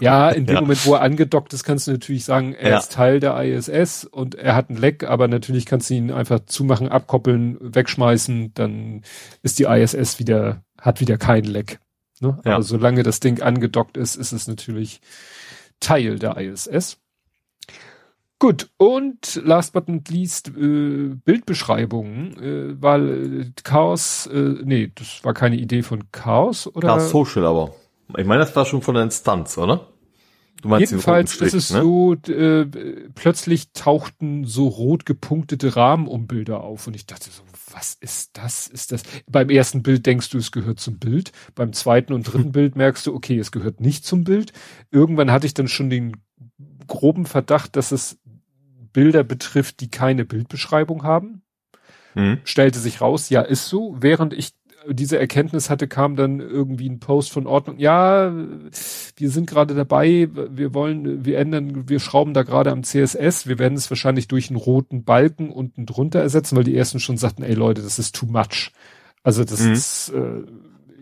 Ja, 0.00 0.30
in 0.30 0.46
dem 0.46 0.54
ja. 0.54 0.60
Moment, 0.60 0.86
wo 0.86 0.94
er 0.94 1.00
angedockt 1.00 1.52
ist, 1.52 1.64
kannst 1.64 1.88
du 1.88 1.92
natürlich 1.92 2.24
sagen, 2.24 2.54
er 2.54 2.70
ja. 2.70 2.78
ist 2.78 2.92
Teil 2.92 3.18
der 3.18 3.42
ISS 3.42 4.04
und 4.04 4.34
er 4.36 4.54
hat 4.54 4.70
ein 4.70 4.76
Leck, 4.76 5.02
aber 5.02 5.26
natürlich 5.26 5.66
kannst 5.66 5.90
du 5.90 5.94
ihn 5.94 6.12
einfach 6.12 6.40
zumachen, 6.46 6.88
abkoppeln, 6.88 7.58
wegschmeißen, 7.60 8.54
dann 8.54 9.02
ist 9.42 9.58
die 9.58 9.64
ISS 9.64 10.20
wieder 10.20 10.62
hat 10.82 11.00
wieder 11.00 11.16
kein 11.16 11.44
Leck. 11.44 11.80
Ne? 12.20 12.38
Ja. 12.44 12.54
Aber 12.54 12.62
solange 12.62 13.02
das 13.02 13.20
Ding 13.20 13.40
angedockt 13.40 13.96
ist, 13.96 14.16
ist 14.16 14.32
es 14.32 14.46
natürlich 14.46 15.00
Teil 15.80 16.18
der 16.18 16.36
ISS. 16.36 16.98
Gut, 18.38 18.70
und 18.76 19.40
last 19.44 19.72
but 19.72 19.88
not 19.88 20.08
least, 20.08 20.48
äh, 20.48 21.14
Bildbeschreibungen, 21.14 22.36
äh, 22.42 22.82
weil 22.82 23.40
äh, 23.40 23.52
Chaos, 23.62 24.26
äh, 24.26 24.56
nee, 24.64 24.90
das 24.92 25.24
war 25.24 25.32
keine 25.32 25.56
Idee 25.56 25.82
von 25.82 26.10
Chaos, 26.10 26.66
oder? 26.66 26.88
Chaos 26.88 27.10
Social 27.10 27.46
aber. 27.46 27.72
Ich 28.16 28.26
meine, 28.26 28.40
das 28.40 28.54
war 28.56 28.66
schon 28.66 28.82
von 28.82 28.96
der 28.96 29.04
Instanz, 29.04 29.56
oder? 29.58 29.91
Du 30.62 30.68
meinst 30.68 30.92
Jedenfalls 30.92 31.34
ist 31.34 31.54
es 31.54 31.70
ne? 31.72 31.82
so, 31.82 32.14
äh, 32.14 32.64
plötzlich 33.16 33.72
tauchten 33.72 34.44
so 34.44 34.68
rot 34.68 35.04
gepunktete 35.04 35.74
Rahmenumbilder 35.74 36.62
auf 36.62 36.86
und 36.86 36.94
ich 36.94 37.04
dachte 37.04 37.30
so, 37.30 37.42
was 37.72 37.94
ist 37.94 38.38
das? 38.38 38.68
Ist 38.68 38.92
das? 38.92 39.02
Beim 39.26 39.50
ersten 39.50 39.82
Bild 39.82 40.06
denkst 40.06 40.30
du, 40.30 40.38
es 40.38 40.52
gehört 40.52 40.78
zum 40.78 40.98
Bild. 40.98 41.32
Beim 41.56 41.72
zweiten 41.72 42.12
und 42.12 42.22
dritten 42.22 42.52
Bild 42.52 42.76
merkst 42.76 43.08
du, 43.08 43.14
okay, 43.14 43.38
es 43.38 43.50
gehört 43.50 43.80
nicht 43.80 44.06
zum 44.06 44.22
Bild. 44.22 44.52
Irgendwann 44.92 45.32
hatte 45.32 45.46
ich 45.46 45.54
dann 45.54 45.66
schon 45.66 45.90
den 45.90 46.18
groben 46.86 47.26
Verdacht, 47.26 47.74
dass 47.74 47.90
es 47.90 48.18
Bilder 48.92 49.24
betrifft, 49.24 49.80
die 49.80 49.90
keine 49.90 50.24
Bildbeschreibung 50.24 51.02
haben. 51.02 51.42
Mhm. 52.14 52.38
Stellte 52.44 52.78
sich 52.78 53.00
raus, 53.00 53.30
ja, 53.30 53.40
ist 53.40 53.68
so. 53.68 53.96
Während 53.98 54.32
ich 54.32 54.52
diese 54.88 55.18
Erkenntnis 55.18 55.70
hatte, 55.70 55.88
kam 55.88 56.16
dann 56.16 56.40
irgendwie 56.40 56.88
ein 56.88 57.00
Post 57.00 57.32
von 57.32 57.46
Ordnung. 57.46 57.78
Ja, 57.78 58.32
wir 59.16 59.30
sind 59.30 59.48
gerade 59.48 59.74
dabei, 59.74 60.28
wir 60.32 60.74
wollen, 60.74 61.24
wir 61.24 61.38
ändern, 61.38 61.88
wir 61.88 62.00
schrauben 62.00 62.34
da 62.34 62.42
gerade 62.42 62.70
am 62.70 62.82
CSS, 62.82 63.46
wir 63.46 63.58
werden 63.58 63.76
es 63.76 63.90
wahrscheinlich 63.90 64.28
durch 64.28 64.50
einen 64.50 64.56
roten 64.56 65.04
Balken 65.04 65.50
unten 65.50 65.86
drunter 65.86 66.20
ersetzen, 66.20 66.56
weil 66.56 66.64
die 66.64 66.76
ersten 66.76 67.00
schon 67.00 67.16
sagten, 67.16 67.42
ey 67.42 67.54
Leute, 67.54 67.82
das 67.82 67.98
ist 67.98 68.14
too 68.14 68.26
much. 68.26 68.72
Also 69.22 69.44
das 69.44 69.60
mhm. 69.60 69.72
ist 69.72 70.08
äh, 70.10 70.42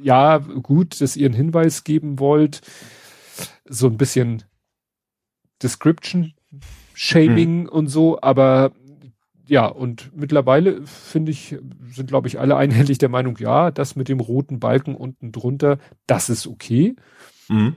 ja 0.02 0.38
gut, 0.38 1.00
dass 1.00 1.16
ihr 1.16 1.26
einen 1.26 1.34
Hinweis 1.34 1.84
geben 1.84 2.18
wollt, 2.18 2.60
so 3.68 3.86
ein 3.86 3.96
bisschen 3.96 4.44
Description 5.62 6.34
Shaming 6.94 7.62
mhm. 7.62 7.68
und 7.68 7.86
so, 7.86 8.20
aber 8.20 8.72
ja, 9.50 9.66
und 9.66 10.16
mittlerweile 10.16 10.86
finde 10.86 11.32
ich, 11.32 11.58
sind 11.90 12.06
glaube 12.06 12.28
ich 12.28 12.38
alle 12.38 12.56
einhellig 12.56 12.98
der 12.98 13.08
Meinung, 13.08 13.36
ja, 13.38 13.72
das 13.72 13.96
mit 13.96 14.08
dem 14.08 14.20
roten 14.20 14.60
Balken 14.60 14.94
unten 14.94 15.32
drunter, 15.32 15.78
das 16.06 16.30
ist 16.30 16.46
okay. 16.46 16.94
Mhm. 17.48 17.74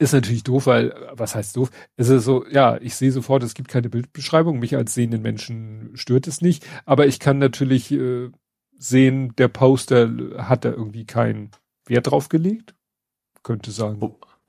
Ist 0.00 0.14
natürlich 0.14 0.42
doof, 0.42 0.66
weil, 0.66 0.92
was 1.12 1.36
heißt 1.36 1.56
doof? 1.56 1.70
Es 1.96 2.08
ist 2.08 2.24
so, 2.24 2.44
ja, 2.48 2.76
ich 2.80 2.96
sehe 2.96 3.12
sofort, 3.12 3.44
es 3.44 3.54
gibt 3.54 3.68
keine 3.68 3.88
Bildbeschreibung, 3.88 4.58
mich 4.58 4.74
als 4.74 4.94
sehenden 4.94 5.22
Menschen 5.22 5.90
stört 5.94 6.26
es 6.26 6.40
nicht, 6.40 6.66
aber 6.84 7.06
ich 7.06 7.20
kann 7.20 7.38
natürlich 7.38 7.92
äh, 7.92 8.30
sehen, 8.76 9.34
der 9.38 9.46
Poster 9.48 10.10
hat 10.38 10.64
da 10.64 10.70
irgendwie 10.70 11.04
keinen 11.04 11.52
Wert 11.86 12.10
drauf 12.10 12.28
gelegt. 12.28 12.74
Könnte 13.44 13.70
sagen. 13.70 14.00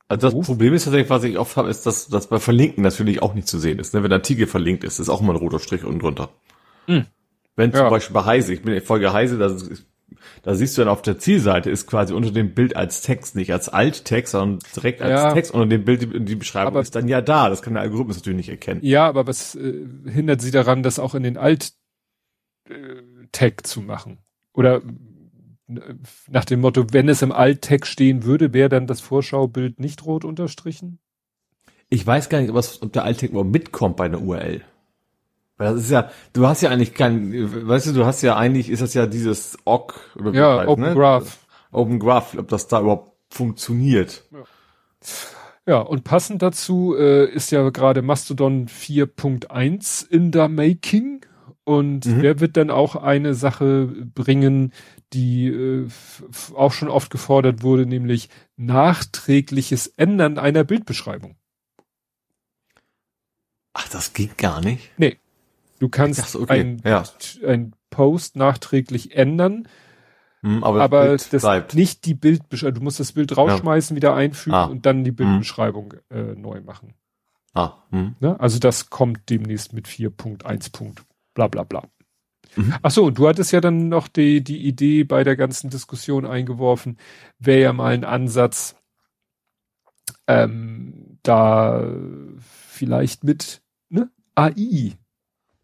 Also 0.09 0.27
das 0.27 0.33
Ruf? 0.33 0.47
Problem 0.47 0.73
ist 0.73 0.85
tatsächlich, 0.85 1.09
was 1.09 1.23
ich 1.23 1.37
oft 1.37 1.55
habe, 1.55 1.69
ist, 1.69 1.85
dass 1.85 2.07
das 2.07 2.27
bei 2.27 2.39
Verlinken 2.39 2.83
natürlich 2.83 3.21
auch 3.21 3.35
nicht 3.35 3.47
zu 3.47 3.59
sehen 3.59 3.77
ist. 3.77 3.93
Ne? 3.93 4.01
Wenn 4.01 4.09
der 4.09 4.17
Artikel 4.17 4.47
verlinkt 4.47 4.83
ist, 4.83 4.99
ist 4.99 5.07
auch 5.07 5.21
mal 5.21 5.33
ein 5.33 5.39
roter 5.39 5.59
Strich 5.59 5.83
unten 5.83 5.99
drunter. 5.99 6.29
Mhm. 6.87 7.05
Wenn 7.55 7.71
zum 7.71 7.83
ja. 7.83 7.89
Beispiel 7.89 8.15
bei 8.15 8.25
Heise, 8.25 8.53
ich 8.53 8.63
bin 8.63 8.73
in 8.73 8.81
Folge 8.81 9.13
Heise, 9.13 9.37
da, 9.37 9.55
da 10.41 10.55
siehst 10.55 10.77
du 10.77 10.81
dann 10.81 10.89
auf 10.89 11.03
der 11.03 11.19
Zielseite 11.19 11.69
ist 11.69 11.85
quasi 11.85 12.13
unter 12.13 12.31
dem 12.31 12.55
Bild 12.55 12.75
als 12.75 13.01
Text, 13.01 13.35
nicht 13.35 13.53
als 13.53 13.69
Alttext, 13.69 14.31
sondern 14.31 14.59
direkt 14.75 15.03
als 15.03 15.11
ja. 15.11 15.31
Text 15.33 15.53
unter 15.53 15.67
dem 15.67 15.85
Bild, 15.85 16.01
die, 16.01 16.25
die 16.25 16.35
Beschreibung 16.35 16.73
aber, 16.73 16.81
ist 16.81 16.95
dann 16.95 17.07
ja 17.07 17.21
da. 17.21 17.49
Das 17.49 17.61
kann 17.61 17.73
der 17.73 17.83
Algorithmus 17.83 18.17
natürlich 18.17 18.37
nicht 18.37 18.49
erkennen. 18.49 18.79
Ja, 18.81 19.07
aber 19.07 19.27
was 19.27 19.53
äh, 19.53 19.85
hindert 20.07 20.41
sie 20.41 20.49
daran, 20.49 20.81
das 20.81 20.97
auch 20.97 21.13
in 21.13 21.21
den 21.21 21.37
Alt-Tag 21.37 21.73
äh, 23.59 23.63
zu 23.63 23.81
machen? 23.81 24.17
Oder 24.53 24.81
nach 26.27 26.45
dem 26.45 26.61
Motto, 26.61 26.85
wenn 26.91 27.09
es 27.09 27.21
im 27.21 27.31
Alttext 27.31 27.91
stehen 27.91 28.23
würde, 28.23 28.53
wäre 28.53 28.69
dann 28.69 28.87
das 28.87 29.01
Vorschaubild 29.01 29.79
nicht 29.79 30.05
rot 30.05 30.25
unterstrichen? 30.25 30.99
Ich 31.89 32.05
weiß 32.05 32.29
gar 32.29 32.41
nicht, 32.41 32.51
ob 32.51 32.93
der 32.93 33.03
Alttext 33.03 33.31
überhaupt 33.31 33.51
mitkommt 33.51 33.97
bei 33.97 34.05
einer 34.05 34.21
URL. 34.21 34.61
Weil 35.57 35.73
das 35.73 35.83
ist 35.83 35.91
ja, 35.91 36.09
du 36.33 36.47
hast 36.47 36.61
ja 36.61 36.69
eigentlich 36.69 36.93
kein, 36.93 37.67
weißt 37.67 37.87
du, 37.87 37.93
du 37.93 38.05
hast 38.05 38.21
ja 38.21 38.37
eigentlich, 38.37 38.69
ist 38.69 38.81
das 38.81 38.93
ja 38.93 39.05
dieses 39.05 39.57
OG 39.65 39.93
oder 40.15 40.33
Ja, 40.33 40.59
heißt, 40.59 40.69
Open 40.69 40.83
ne? 40.83 40.93
Graph. 40.95 41.45
Open 41.71 41.99
Graph, 41.99 42.35
ob 42.37 42.47
das 42.47 42.67
da 42.67 42.79
überhaupt 42.79 43.11
funktioniert. 43.29 44.23
Ja. 44.31 44.43
Ja, 45.65 45.81
und 45.81 46.03
passend 46.03 46.41
dazu 46.41 46.95
äh, 46.97 47.29
ist 47.29 47.51
ja 47.51 47.69
gerade 47.69 48.01
Mastodon 48.01 48.67
4.1 48.67 50.09
in 50.09 50.31
der 50.31 50.49
Making. 50.49 51.21
Und 51.65 52.05
mhm. 52.05 52.21
der 52.21 52.39
wird 52.39 52.57
dann 52.57 52.71
auch 52.71 52.95
eine 52.95 53.35
Sache 53.35 53.85
bringen, 54.15 54.73
die 55.13 55.47
äh, 55.47 55.87
auch 56.55 56.71
schon 56.71 56.89
oft 56.89 57.11
gefordert 57.11 57.61
wurde, 57.61 57.85
nämlich 57.85 58.29
nachträgliches 58.57 59.87
Ändern 59.87 60.37
einer 60.37 60.63
Bildbeschreibung. 60.63 61.35
Ach, 63.73 63.87
das 63.89 64.13
geht 64.13 64.37
gar 64.37 64.61
nicht? 64.61 64.91
Nee. 64.97 65.17
Du 65.79 65.89
kannst 65.89 66.19
dachte, 66.19 66.41
okay. 66.41 66.59
ein, 66.59 66.81
ja. 66.83 67.03
ein 67.45 67.73
Post 67.89 68.35
nachträglich 68.35 69.15
ändern, 69.15 69.67
hm, 70.41 70.63
aber, 70.63 70.81
aber 70.81 71.05
das, 71.09 71.29
das 71.29 71.41
bleibt. 71.41 71.75
nicht 71.75 72.05
die 72.05 72.13
Bildbeschreibung. 72.13 72.79
Du 72.79 72.83
musst 72.83 72.99
das 72.99 73.11
Bild 73.11 73.35
rausschmeißen, 73.35 73.95
ja. 73.95 73.97
wieder 73.97 74.15
einfügen 74.15 74.55
ah. 74.55 74.65
und 74.65 74.85
dann 74.85 75.03
die 75.03 75.11
hm. 75.11 75.15
Bildbeschreibung 75.15 75.93
hm. 76.09 76.31
äh, 76.31 76.35
neu 76.35 76.61
machen. 76.61 76.93
Ah. 77.53 77.73
Hm. 77.89 78.15
Ne? 78.19 78.39
Also 78.39 78.59
das 78.59 78.89
kommt 78.89 79.29
demnächst 79.29 79.73
mit 79.73 79.87
4.1. 79.87 80.93
Bla 81.33 81.47
bla 81.47 81.63
bla. 81.63 81.83
Mhm. 82.55 82.73
Ach 82.81 82.91
so, 82.91 83.09
du 83.11 83.27
hattest 83.27 83.51
ja 83.51 83.61
dann 83.61 83.89
noch 83.89 84.07
die, 84.07 84.43
die 84.43 84.65
Idee 84.65 85.03
bei 85.03 85.23
der 85.23 85.35
ganzen 85.35 85.69
Diskussion 85.69 86.25
eingeworfen, 86.25 86.97
wäre 87.37 87.61
ja 87.61 87.73
mal 87.73 87.93
ein 87.93 88.03
Ansatz, 88.03 88.75
ähm, 90.27 91.19
da 91.23 91.87
vielleicht 92.39 93.23
mit 93.23 93.61
ne, 93.89 94.09
AI 94.35 94.93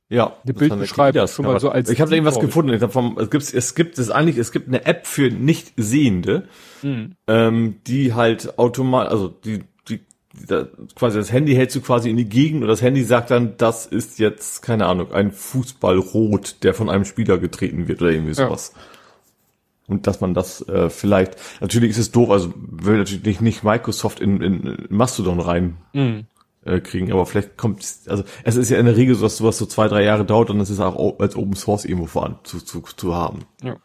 ja, 0.07 0.37
eine 0.43 0.53
Bildbeschreibung 0.53 1.27
schon 1.27 1.45
mal 1.45 1.59
so 1.59 1.69
als 1.69 1.89
Ich 1.89 1.99
habe 1.99 2.09
da 2.09 2.15
irgendwas 2.15 2.39
gefunden. 2.39 2.73
Ich 2.73 2.91
vom, 2.91 3.17
es 3.17 3.31
gibt 3.31 3.53
es 3.53 3.75
gibt 3.75 3.97
es 3.97 4.11
eigentlich 4.11 4.37
es 4.37 4.51
gibt 4.51 4.67
eine 4.67 4.85
App 4.85 5.07
für 5.07 5.31
nicht 5.31 5.73
sehende, 5.77 6.47
mhm. 6.83 7.15
ähm, 7.27 7.75
die 7.87 8.13
halt 8.13 8.59
automatisch 8.59 9.11
also 9.11 9.29
die 9.29 9.63
da, 10.47 10.67
quasi 10.95 11.17
das 11.17 11.31
Handy 11.31 11.55
hältst 11.55 11.75
du 11.75 11.81
quasi 11.81 12.09
in 12.09 12.17
die 12.17 12.29
Gegend 12.29 12.63
und 12.63 12.67
das 12.67 12.81
Handy 12.81 13.03
sagt 13.03 13.31
dann, 13.31 13.57
das 13.57 13.85
ist 13.85 14.19
jetzt 14.19 14.61
keine 14.61 14.85
Ahnung 14.85 15.11
ein 15.11 15.31
Fußballrot, 15.31 16.63
der 16.63 16.73
von 16.73 16.89
einem 16.89 17.05
Spieler 17.05 17.37
getreten 17.37 17.87
wird 17.87 18.01
oder 18.01 18.11
irgendwie 18.11 18.33
sowas. 18.33 18.73
Ja. 18.75 18.81
Und 19.87 20.07
dass 20.07 20.19
man 20.19 20.33
das 20.33 20.67
äh, 20.67 20.89
vielleicht, 20.89 21.35
natürlich 21.61 21.91
ist 21.91 21.99
es 21.99 22.11
doof, 22.11 22.31
also 22.31 22.53
will 22.55 22.97
natürlich 22.97 23.23
nicht, 23.23 23.41
nicht 23.41 23.63
Microsoft 23.63 24.19
in, 24.19 24.41
in 24.41 24.85
Mastodon 24.89 25.39
rein 25.39 25.77
mhm 25.93 26.25
äh, 26.65 26.81
kriegen, 26.81 27.11
aber 27.11 27.25
vielleicht 27.25 27.57
kommt, 27.57 27.85
also 28.07 28.23
es 28.43 28.55
ist 28.55 28.69
ja 28.69 28.79
in 28.79 28.85
der 28.85 28.97
Regel 28.97 29.15
so, 29.15 29.23
dass 29.23 29.37
sowas 29.37 29.57
so 29.57 29.65
zwei, 29.65 29.87
drei 29.87 30.03
Jahre 30.03 30.25
dauert 30.25 30.49
und 30.49 30.59
es 30.59 30.69
ist 30.69 30.79
auch 30.79 31.19
als 31.19 31.35
Open 31.35 31.55
Source 31.55 31.85
irgendwo 31.85 32.07
voran 32.07 32.39
zu, 32.43 32.59
zu, 32.59 32.81
zu 32.81 33.15
haben. 33.15 33.45
Ja. 33.63 33.77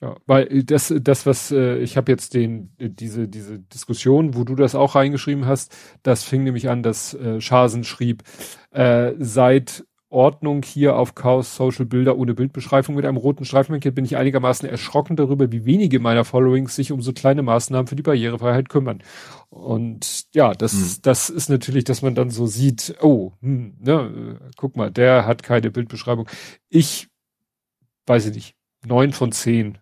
Ja, 0.00 0.16
weil 0.26 0.62
das, 0.62 0.94
das, 1.00 1.26
was 1.26 1.50
äh, 1.50 1.78
ich 1.78 1.96
habe 1.96 2.12
jetzt 2.12 2.34
den, 2.34 2.72
diese, 2.78 3.26
diese 3.26 3.58
Diskussion, 3.58 4.36
wo 4.36 4.44
du 4.44 4.54
das 4.54 4.76
auch 4.76 4.94
reingeschrieben 4.94 5.46
hast, 5.46 5.76
das 6.04 6.22
fing 6.22 6.44
nämlich 6.44 6.68
an, 6.68 6.84
dass 6.84 7.14
äh, 7.14 7.40
Schasen 7.40 7.82
schrieb, 7.82 8.22
äh, 8.70 9.14
seit 9.18 9.84
Ordnung 10.10 10.62
hier 10.62 10.96
auf 10.96 11.14
Chaos 11.14 11.54
Social 11.54 11.84
Bilder 11.84 12.16
ohne 12.16 12.34
Bildbeschreibung 12.34 12.94
mit 12.94 13.04
einem 13.04 13.18
roten 13.18 13.44
Streifen 13.44 13.72
markiert, 13.72 13.94
bin 13.94 14.04
ich 14.04 14.16
einigermaßen 14.16 14.68
erschrocken 14.68 15.16
darüber, 15.16 15.52
wie 15.52 15.66
wenige 15.66 15.98
meiner 16.00 16.24
Followings 16.24 16.76
sich 16.76 16.92
um 16.92 17.02
so 17.02 17.12
kleine 17.12 17.42
Maßnahmen 17.42 17.88
für 17.88 17.96
die 17.96 18.02
Barrierefreiheit 18.02 18.68
kümmern. 18.68 19.02
Und 19.50 20.26
ja, 20.32 20.54
das, 20.54 20.72
hm. 20.72 20.96
das 21.02 21.28
ist 21.28 21.50
natürlich, 21.50 21.84
dass 21.84 22.02
man 22.02 22.14
dann 22.14 22.30
so 22.30 22.46
sieht, 22.46 22.94
oh, 23.02 23.32
hm, 23.42 23.76
ne, 23.80 24.38
guck 24.56 24.76
mal, 24.76 24.90
der 24.90 25.26
hat 25.26 25.42
keine 25.42 25.70
Bildbeschreibung. 25.70 26.28
Ich 26.70 27.08
weiß 28.06 28.26
ich 28.26 28.34
nicht, 28.34 28.54
neun 28.86 29.12
von 29.12 29.32
zehn. 29.32 29.78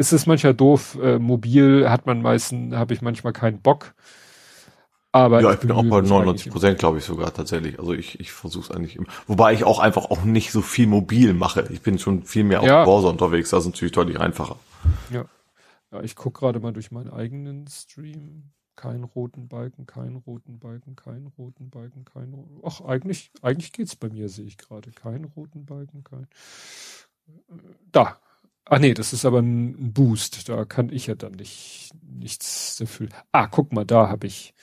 Ist 0.00 0.12
es 0.12 0.24
manchmal 0.24 0.54
doof, 0.54 0.96
äh, 1.02 1.18
mobil 1.18 1.90
hat 1.90 2.06
man 2.06 2.22
meistens, 2.22 2.74
habe 2.74 2.94
ich 2.94 3.02
manchmal 3.02 3.34
keinen 3.34 3.60
Bock. 3.60 3.92
Aber 5.12 5.42
ja, 5.42 5.52
ich 5.52 5.60
bin 5.60 5.70
auch 5.72 5.82
bei 5.82 6.00
99 6.00 6.50
Prozent, 6.50 6.78
glaube 6.78 6.96
ich 6.96 7.04
sogar 7.04 7.34
tatsächlich. 7.34 7.78
Also 7.78 7.92
ich, 7.92 8.18
ich 8.18 8.32
versuche 8.32 8.64
es 8.64 8.70
eigentlich 8.74 8.96
immer. 8.96 9.08
Wobei 9.26 9.52
ich 9.52 9.64
auch 9.64 9.78
einfach 9.78 10.10
auch 10.10 10.24
nicht 10.24 10.52
so 10.52 10.62
viel 10.62 10.86
mobil 10.86 11.34
mache. 11.34 11.68
Ich 11.70 11.82
bin 11.82 11.98
schon 11.98 12.22
viel 12.22 12.44
mehr 12.44 12.62
ja. 12.62 12.80
auf 12.80 12.86
Browser 12.86 13.10
unterwegs. 13.10 13.50
Das 13.50 13.64
ist 13.64 13.72
natürlich 13.72 13.92
deutlich 13.92 14.18
einfacher. 14.18 14.56
Ja. 15.10 15.26
Ja, 15.92 16.02
ich 16.02 16.16
gucke 16.16 16.40
gerade 16.40 16.60
mal 16.60 16.72
durch 16.72 16.90
meinen 16.90 17.10
eigenen 17.10 17.66
Stream. 17.66 18.52
Kein 18.76 19.04
roten 19.04 19.48
Balken, 19.48 19.84
kein 19.84 20.16
roten 20.16 20.58
Balken, 20.58 20.96
kein 20.96 21.26
roten 21.36 21.68
Balken, 21.68 22.06
kein 22.06 22.32
roten. 22.32 22.62
Ach, 22.64 22.80
eigentlich, 22.80 23.32
eigentlich 23.42 23.72
geht's 23.72 23.96
bei 23.96 24.08
mir, 24.08 24.30
sehe 24.30 24.46
ich 24.46 24.56
gerade. 24.56 24.92
Kein 24.92 25.24
roten 25.26 25.66
Balken, 25.66 26.04
kein. 26.04 26.26
Da. 27.92 28.16
Ach 28.72 28.78
nee, 28.78 28.94
das 28.94 29.12
ist 29.12 29.24
aber 29.24 29.40
ein 29.40 29.92
Boost. 29.92 30.48
Da 30.48 30.64
kann 30.64 30.90
ich 30.92 31.08
ja 31.08 31.16
dann 31.16 31.32
nicht 31.32 31.90
nichts 32.02 32.76
dafür. 32.76 33.08
Ah, 33.32 33.48
guck 33.48 33.72
mal, 33.72 33.84
da 33.84 34.08
habe 34.08 34.28
ich 34.28 34.54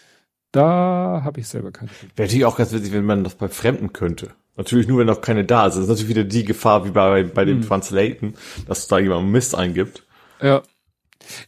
da 0.54 1.22
habe 1.26 1.42
ich 1.42 1.48
selber 1.48 1.72
keine. 1.72 1.92
Wäre 2.16 2.28
natürlich 2.28 2.46
auch 2.46 2.58
ganz 2.58 2.72
witzig, 2.72 2.94
wenn 2.94 3.06
man 3.06 3.26
das 3.26 3.36
bei 3.36 3.50
Fremden 3.50 3.92
könnte. 3.92 4.32
Natürlich 4.56 4.88
nur, 4.88 5.00
wenn 5.00 5.08
noch 5.08 5.22
keine 5.22 5.44
da 5.44 5.68
ist. 5.68 5.76
Das 5.76 5.84
ist 5.84 5.90
natürlich 5.90 6.10
wieder 6.10 6.24
die 6.24 6.46
Gefahr 6.46 6.86
wie 6.86 6.92
bei, 6.92 7.24
bei 7.24 7.44
dem 7.44 7.58
hm. 7.62 7.68
Translaten, 7.68 8.34
dass 8.66 8.88
da 8.88 8.98
jemand 8.98 9.30
Mist 9.30 9.54
eingibt. 9.56 10.08
Ja. 10.42 10.64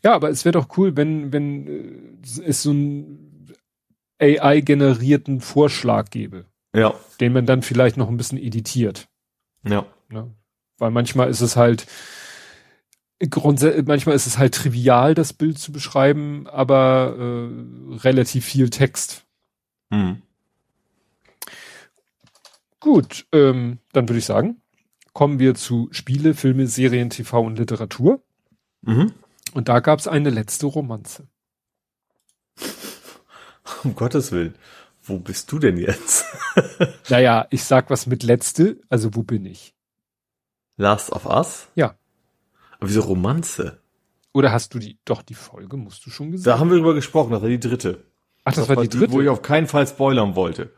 Ja, 0.03 0.13
aber 0.13 0.29
es 0.29 0.43
wäre 0.43 0.53
doch 0.53 0.77
cool, 0.77 0.97
wenn, 0.97 1.31
wenn 1.31 1.67
äh, 1.67 2.41
es 2.45 2.63
so 2.63 2.71
einen 2.71 3.53
AI-generierten 4.19 5.39
Vorschlag 5.39 6.09
gäbe. 6.09 6.45
Ja. 6.75 6.93
Den 7.21 7.31
man 7.31 7.45
dann 7.45 7.61
vielleicht 7.61 7.95
noch 7.95 8.09
ein 8.09 8.17
bisschen 8.17 8.37
editiert. 8.37 9.07
Ja. 9.63 9.85
ja. 10.11 10.27
Weil 10.77 10.91
manchmal 10.91 11.29
ist 11.29 11.41
es 11.41 11.55
halt, 11.55 11.87
Grundsätzlich, 13.19 13.85
manchmal 13.85 14.15
ist 14.15 14.27
es 14.27 14.37
halt 14.37 14.53
trivial, 14.55 15.13
das 15.13 15.33
Bild 15.33 15.59
zu 15.59 15.73
beschreiben, 15.73 16.47
aber 16.47 17.15
äh, 17.19 17.95
relativ 17.97 18.45
viel 18.45 18.69
Text. 18.69 19.25
Mhm. 19.89 20.21
Gut, 22.79 23.25
ähm, 23.33 23.79
dann 23.91 24.07
würde 24.07 24.19
ich 24.19 24.25
sagen, 24.25 24.61
kommen 25.11 25.39
wir 25.39 25.53
zu 25.55 25.89
Spiele, 25.91 26.33
Filme, 26.33 26.67
Serien, 26.67 27.09
TV 27.09 27.41
und 27.41 27.59
Literatur. 27.59 28.21
Mhm. 28.83 29.13
Und 29.53 29.67
da 29.67 29.81
gab 29.81 29.99
es 29.99 30.07
eine 30.07 30.29
letzte 30.29 30.67
Romanze. 30.67 31.27
Um 33.83 33.95
Gottes 33.95 34.31
Willen. 34.31 34.55
Wo 35.03 35.19
bist 35.19 35.51
du 35.51 35.59
denn 35.59 35.77
jetzt? 35.77 36.25
naja, 37.09 37.47
ich 37.51 37.63
sag 37.63 37.89
was 37.89 38.07
mit 38.07 38.23
letzte, 38.23 38.79
also 38.89 39.13
wo 39.13 39.23
bin 39.23 39.45
ich? 39.45 39.75
Last 40.75 41.11
of 41.11 41.25
Us? 41.25 41.67
Ja. 41.75 41.98
Aber 42.79 42.89
wieso 42.89 43.01
Romanze? 43.01 43.81
Oder 44.33 44.51
hast 44.51 44.73
du 44.73 44.79
die, 44.79 44.97
doch 45.05 45.21
die 45.21 45.33
Folge 45.33 45.77
musst 45.77 46.05
du 46.05 46.09
schon 46.09 46.31
gesehen. 46.31 46.45
Da 46.45 46.59
haben 46.59 46.69
wir 46.69 46.77
drüber 46.77 46.93
gesprochen, 46.93 47.31
das 47.31 47.41
war 47.41 47.49
die 47.49 47.59
dritte. 47.59 48.05
Ach, 48.43 48.53
das, 48.53 48.67
das 48.67 48.75
war 48.75 48.83
die 48.83 48.89
dritte? 48.89 49.11
Wo 49.11 49.21
ich 49.21 49.29
auf 49.29 49.41
keinen 49.41 49.67
Fall 49.67 49.85
spoilern 49.87 50.35
wollte. 50.35 50.71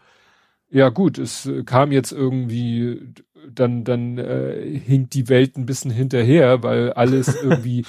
Ja 0.70 0.90
gut, 0.90 1.18
es 1.18 1.46
äh, 1.46 1.64
kam 1.64 1.92
jetzt 1.92 2.12
irgendwie, 2.12 3.14
dann, 3.50 3.84
dann 3.84 4.18
äh, 4.18 4.80
hinkt 4.80 5.14
die 5.14 5.28
Welt 5.28 5.58
ein 5.58 5.66
bisschen 5.66 5.92
hinterher, 5.92 6.64
weil 6.64 6.94
alles 6.94 7.36
irgendwie 7.44 7.86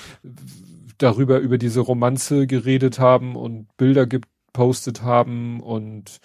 darüber, 0.98 1.38
über 1.38 1.58
diese 1.58 1.80
Romanze 1.80 2.46
geredet 2.46 2.98
haben 2.98 3.36
und 3.36 3.68
Bilder 3.76 4.06
gepostet 4.06 5.02
haben 5.02 5.60
und 5.60 6.18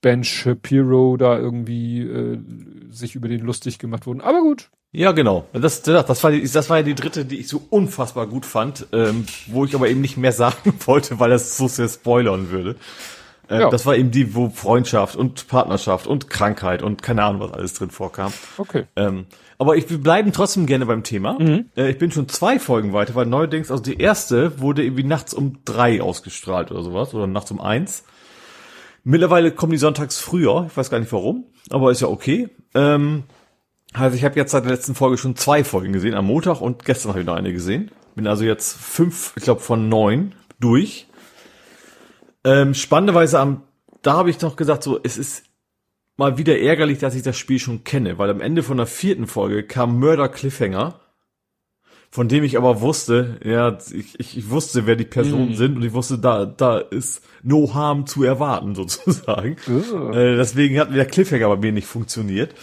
Ben 0.00 0.22
Shapiro 0.22 1.16
da 1.16 1.38
irgendwie 1.38 2.02
äh, 2.02 2.38
sich 2.90 3.16
über 3.16 3.28
den 3.28 3.40
lustig 3.40 3.78
gemacht 3.78 4.06
wurden. 4.06 4.20
Aber 4.20 4.40
gut, 4.40 4.70
ja, 4.94 5.10
genau. 5.10 5.46
Das, 5.52 5.82
das, 5.82 6.22
war 6.22 6.30
die, 6.30 6.48
das 6.48 6.70
war 6.70 6.78
ja 6.78 6.82
die 6.84 6.94
dritte, 6.94 7.24
die 7.24 7.40
ich 7.40 7.48
so 7.48 7.60
unfassbar 7.68 8.28
gut 8.28 8.46
fand, 8.46 8.86
ähm, 8.92 9.26
wo 9.48 9.64
ich 9.64 9.74
aber 9.74 9.88
eben 9.88 10.00
nicht 10.00 10.16
mehr 10.16 10.32
sagen 10.44 10.72
wollte, 10.86 11.18
weil 11.18 11.30
das 11.30 11.56
so 11.56 11.66
sehr 11.66 11.88
spoilern 11.88 12.50
würde. 12.50 12.76
Äh, 13.48 13.60
ja. 13.60 13.70
Das 13.70 13.86
war 13.86 13.96
eben 13.96 14.12
die, 14.12 14.36
wo 14.36 14.50
Freundschaft 14.50 15.16
und 15.16 15.48
Partnerschaft 15.48 16.06
und 16.06 16.30
Krankheit 16.30 16.82
und 16.82 17.02
keine 17.02 17.24
Ahnung, 17.24 17.40
was 17.40 17.52
alles 17.52 17.74
drin 17.74 17.90
vorkam. 17.90 18.32
Okay. 18.56 18.84
Ähm, 18.94 19.26
aber 19.58 19.76
ich, 19.76 19.90
wir 19.90 19.98
bleiben 19.98 20.32
trotzdem 20.32 20.66
gerne 20.66 20.86
beim 20.86 21.02
Thema. 21.02 21.38
Mhm. 21.40 21.66
Äh, 21.76 21.90
ich 21.90 21.98
bin 21.98 22.12
schon 22.12 22.28
zwei 22.28 22.60
Folgen 22.60 22.92
weiter, 22.92 23.16
weil 23.16 23.26
neuerdings, 23.26 23.72
also 23.72 23.82
die 23.82 23.98
erste 23.98 24.60
wurde 24.60 24.84
irgendwie 24.84 25.04
nachts 25.04 25.34
um 25.34 25.58
drei 25.64 26.00
ausgestrahlt 26.00 26.70
oder 26.70 26.82
sowas, 26.84 27.14
oder 27.14 27.26
nachts 27.26 27.50
um 27.50 27.60
eins. 27.60 28.04
Mittlerweile 29.02 29.50
kommen 29.50 29.72
die 29.72 29.78
sonntags 29.78 30.20
früher, 30.20 30.66
ich 30.68 30.76
weiß 30.76 30.88
gar 30.88 31.00
nicht 31.00 31.12
warum, 31.12 31.44
aber 31.68 31.90
ist 31.90 32.00
ja 32.00 32.08
okay. 32.08 32.48
Ähm, 32.74 33.24
also 33.94 34.16
ich 34.16 34.24
habe 34.24 34.36
jetzt 34.36 34.52
seit 34.52 34.64
der 34.64 34.72
letzten 34.72 34.94
Folge 34.94 35.16
schon 35.18 35.36
zwei 35.36 35.64
Folgen 35.64 35.92
gesehen, 35.92 36.14
am 36.14 36.26
Montag 36.26 36.60
und 36.60 36.84
gestern 36.84 37.10
habe 37.10 37.20
ich 37.20 37.26
noch 37.26 37.34
eine 37.36 37.52
gesehen. 37.52 37.90
Bin 38.14 38.26
also 38.26 38.44
jetzt 38.44 38.76
fünf, 38.76 39.32
ich 39.36 39.42
glaube 39.44 39.60
von 39.60 39.88
neun 39.88 40.34
durch. 40.60 41.06
Ähm, 42.44 42.74
spannenderweise 42.74 43.38
am, 43.40 43.62
da 44.02 44.14
habe 44.14 44.30
ich 44.30 44.40
noch 44.40 44.56
gesagt, 44.56 44.82
so 44.82 45.00
es 45.02 45.16
ist 45.16 45.44
mal 46.16 46.38
wieder 46.38 46.58
ärgerlich, 46.58 46.98
dass 46.98 47.14
ich 47.14 47.22
das 47.22 47.36
Spiel 47.36 47.58
schon 47.58 47.82
kenne, 47.84 48.18
weil 48.18 48.30
am 48.30 48.40
Ende 48.40 48.62
von 48.62 48.76
der 48.76 48.86
vierten 48.86 49.26
Folge 49.26 49.64
kam 49.64 49.98
Murder 49.98 50.28
Cliffhanger, 50.28 51.00
von 52.10 52.28
dem 52.28 52.44
ich 52.44 52.56
aber 52.56 52.80
wusste, 52.80 53.40
ja, 53.44 53.76
ich, 53.92 54.20
ich, 54.20 54.38
ich 54.38 54.50
wusste, 54.50 54.86
wer 54.86 54.94
die 54.94 55.04
Personen 55.04 55.50
Mhm. 55.50 55.54
sind 55.56 55.76
und 55.76 55.82
ich 55.82 55.92
wusste, 55.92 56.18
da, 56.18 56.44
da 56.46 56.78
ist 56.78 57.24
no 57.42 57.74
harm 57.74 58.06
zu 58.06 58.22
erwarten, 58.22 58.74
sozusagen. 58.76 59.56
Äh, 60.12 60.36
deswegen 60.36 60.78
hat 60.78 60.94
der 60.94 61.06
Cliffhanger 61.06 61.48
bei 61.48 61.56
mir 61.56 61.72
nicht 61.72 61.88
funktioniert. 61.88 62.54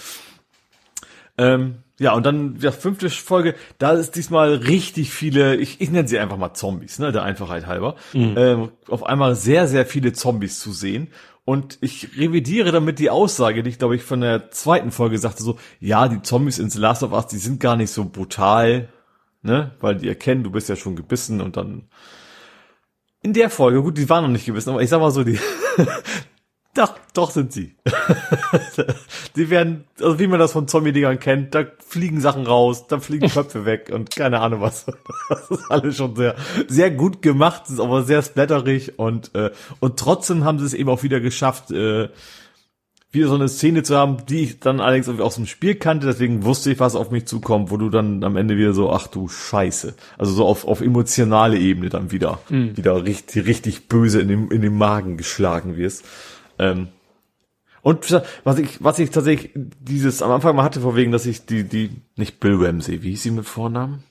Ähm, 1.38 1.84
ja, 2.00 2.14
und 2.14 2.26
dann 2.26 2.56
die 2.56 2.72
fünfte 2.72 3.10
Folge, 3.10 3.54
da 3.78 3.92
ist 3.92 4.16
diesmal 4.16 4.56
richtig 4.56 5.12
viele, 5.12 5.56
ich, 5.56 5.82
ich 5.82 5.92
nenne 5.92 6.08
sie 6.08 6.18
einfach 6.18 6.38
mal 6.38 6.54
Zombies, 6.54 6.98
ne, 6.98 7.12
der 7.12 7.24
Einfachheit 7.24 7.68
halber. 7.68 7.96
Ähm, 8.38 8.72
auf 8.88 9.04
einmal 9.06 9.36
sehr, 9.36 9.68
sehr 9.68 9.86
viele 9.86 10.12
Zombies 10.12 10.60
zu 10.60 10.72
sehen. 10.72 11.10
Und 11.46 11.78
ich 11.82 12.18
revidiere 12.18 12.72
damit 12.72 13.00
die 13.00 13.10
Aussage, 13.10 13.62
die 13.62 13.70
ich, 13.70 13.80
glaube 13.80 13.96
ich, 13.96 14.04
von 14.04 14.22
der 14.22 14.52
zweiten 14.52 14.92
Folge 14.92 15.18
sagte, 15.18 15.44
so, 15.44 15.58
ja, 15.80 16.08
die 16.08 16.22
Zombies 16.22 16.60
in 16.60 16.70
The 16.70 16.80
Last 16.80 17.04
of 17.04 17.12
Us, 17.12 17.28
die 17.28 17.38
sind 17.38 17.60
gar 17.60 17.76
nicht 17.76 17.92
so 17.92 18.06
brutal, 18.06 18.90
ne, 19.42 19.76
weil 19.80 19.96
die 19.96 20.08
erkennen, 20.08 20.44
du 20.44 20.52
bist 20.52 20.70
ja 20.70 20.76
schon 20.76 20.96
gebissen 20.96 21.42
und 21.42 21.58
dann 21.58 21.88
in 23.24 23.34
der 23.34 23.52
Folge, 23.52 23.82
gut, 23.84 23.98
die 23.98 24.10
waren 24.10 24.24
noch 24.24 24.32
nicht 24.32 24.46
gebissen, 24.46 24.72
aber 24.72 24.82
ich 24.82 24.90
sag 24.90 25.00
mal 25.00 25.12
so, 25.12 25.24
die, 25.24 25.40
doch, 26.74 26.94
doch 27.14 27.32
sind 27.32 27.52
sie. 27.52 27.76
die 29.36 29.50
werden, 29.50 29.84
also 30.00 30.20
wie 30.20 30.28
man 30.28 30.40
das 30.40 30.54
von 30.54 30.70
Zombie-Dingern 30.70 31.20
kennt, 31.20 31.54
da 31.54 31.66
fliegen 31.86 32.22
Sachen 32.22 32.48
raus, 32.48 32.88
da 32.88 33.00
fliegen 33.00 33.30
Köpfe 33.34 33.66
weg 33.66 33.92
und 33.94 34.16
keine 34.16 34.40
Ahnung 34.40 34.62
was. 34.62 34.86
Das 35.28 35.52
ist 35.52 35.70
alles 35.70 35.98
schon 35.98 36.16
sehr, 36.16 36.36
sehr 36.68 36.90
gut 36.90 37.22
gemacht, 37.22 37.64
ist 37.70 37.82
aber 37.82 38.04
sehr 38.04 38.22
splatterig 38.22 38.98
und, 38.98 39.36
äh, 39.36 39.52
und 39.82 40.00
trotzdem 40.00 40.46
haben 40.46 40.60
sie 40.60 40.66
es 40.66 40.74
eben 40.74 40.90
auch 40.90 41.04
wieder 41.04 41.20
geschafft, 41.20 41.72
äh, 41.72 42.08
wieder 43.12 43.28
so 43.28 43.36
eine 43.36 43.50
Szene 43.50 43.84
zu 43.84 43.98
haben, 43.98 44.26
die 44.28 44.44
ich 44.44 44.60
dann 44.62 44.80
allerdings 44.80 45.08
irgendwie 45.08 45.26
aus 45.26 45.36
dem 45.36 45.46
Spiel 45.46 45.76
kannte, 45.76 46.08
deswegen 46.08 46.46
wusste 46.46 46.72
ich, 46.72 46.80
was 46.80 46.96
auf 46.96 47.12
mich 47.12 47.26
zukommt, 47.26 47.70
wo 47.70 47.76
du 47.76 47.90
dann 47.90 48.24
am 48.24 48.38
Ende 48.38 48.56
wieder 48.56 48.74
so, 48.74 48.90
ach 48.90 49.08
du 49.08 49.28
Scheiße. 49.28 49.96
Also 50.18 50.32
so 50.32 50.46
auf, 50.46 50.66
auf 50.66 50.80
emotionale 50.80 51.58
Ebene 51.58 51.90
dann 51.90 52.12
wieder, 52.12 52.40
wieder 52.48 53.04
richtig, 53.04 53.46
richtig 53.46 53.90
böse 53.90 54.22
in 54.22 54.30
den, 54.30 54.52
in 54.52 54.62
den 54.62 54.78
Magen 54.78 55.18
geschlagen 55.18 55.76
wirst. 55.76 56.06
Ähm, 56.62 56.88
und 57.82 58.12
was 58.44 58.60
ich, 58.60 58.84
was 58.84 59.00
ich 59.00 59.10
tatsächlich 59.10 59.52
dieses 59.56 60.22
am 60.22 60.32
Anfang 60.32 60.56
mal 60.56 60.64
hatte, 60.64 60.82
vor 60.82 60.96
wegen, 60.96 61.12
dass 61.12 61.26
ich 61.26 61.46
die, 61.48 61.64
die, 61.64 61.90
nicht 62.16 62.40
Bill 62.40 62.64
Ramsey, 62.64 63.02
wie 63.02 63.10
hieß 63.10 63.24
sie 63.24 63.32
mit 63.32 63.46
Vornamen? 63.46 64.04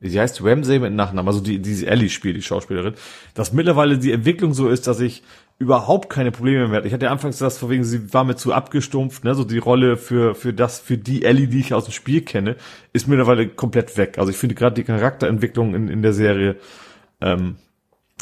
Sie 0.00 0.20
heißt 0.20 0.42
Ramsey 0.42 0.78
mit 0.78 0.92
Nachnamen, 0.92 1.28
also 1.28 1.40
die, 1.40 1.60
diese 1.60 1.86
Ellie 1.86 2.10
spielt, 2.10 2.36
die 2.36 2.42
Schauspielerin, 2.42 2.94
dass 3.34 3.52
mittlerweile 3.52 3.98
die 3.98 4.12
Entwicklung 4.12 4.52
so 4.52 4.68
ist, 4.68 4.86
dass 4.86 5.00
ich 5.00 5.22
überhaupt 5.58 6.10
keine 6.10 6.30
Probleme 6.30 6.66
mehr 6.68 6.78
hatte. 6.78 6.88
Ich 6.88 6.94
hatte 6.94 7.10
anfangs 7.10 7.38
das, 7.38 7.58
vor 7.58 7.70
wegen, 7.70 7.84
sie 7.84 8.12
war 8.12 8.24
mir 8.24 8.34
zu 8.34 8.52
abgestumpft, 8.52 9.24
ne, 9.24 9.34
so 9.34 9.44
die 9.44 9.58
Rolle 9.58 9.96
für, 9.96 10.34
für 10.34 10.52
das, 10.52 10.80
für 10.80 10.98
die 10.98 11.24
Ellie, 11.24 11.48
die 11.48 11.60
ich 11.60 11.74
aus 11.74 11.84
dem 11.84 11.92
Spiel 11.92 12.22
kenne, 12.22 12.56
ist 12.92 13.08
mittlerweile 13.08 13.48
komplett 13.48 13.96
weg. 13.96 14.18
Also 14.18 14.30
ich 14.30 14.36
finde 14.36 14.54
gerade 14.54 14.74
die 14.74 14.84
Charakterentwicklung 14.84 15.74
in, 15.74 15.88
in 15.88 16.02
der 16.02 16.12
Serie, 16.12 16.56
ähm, 17.20 17.56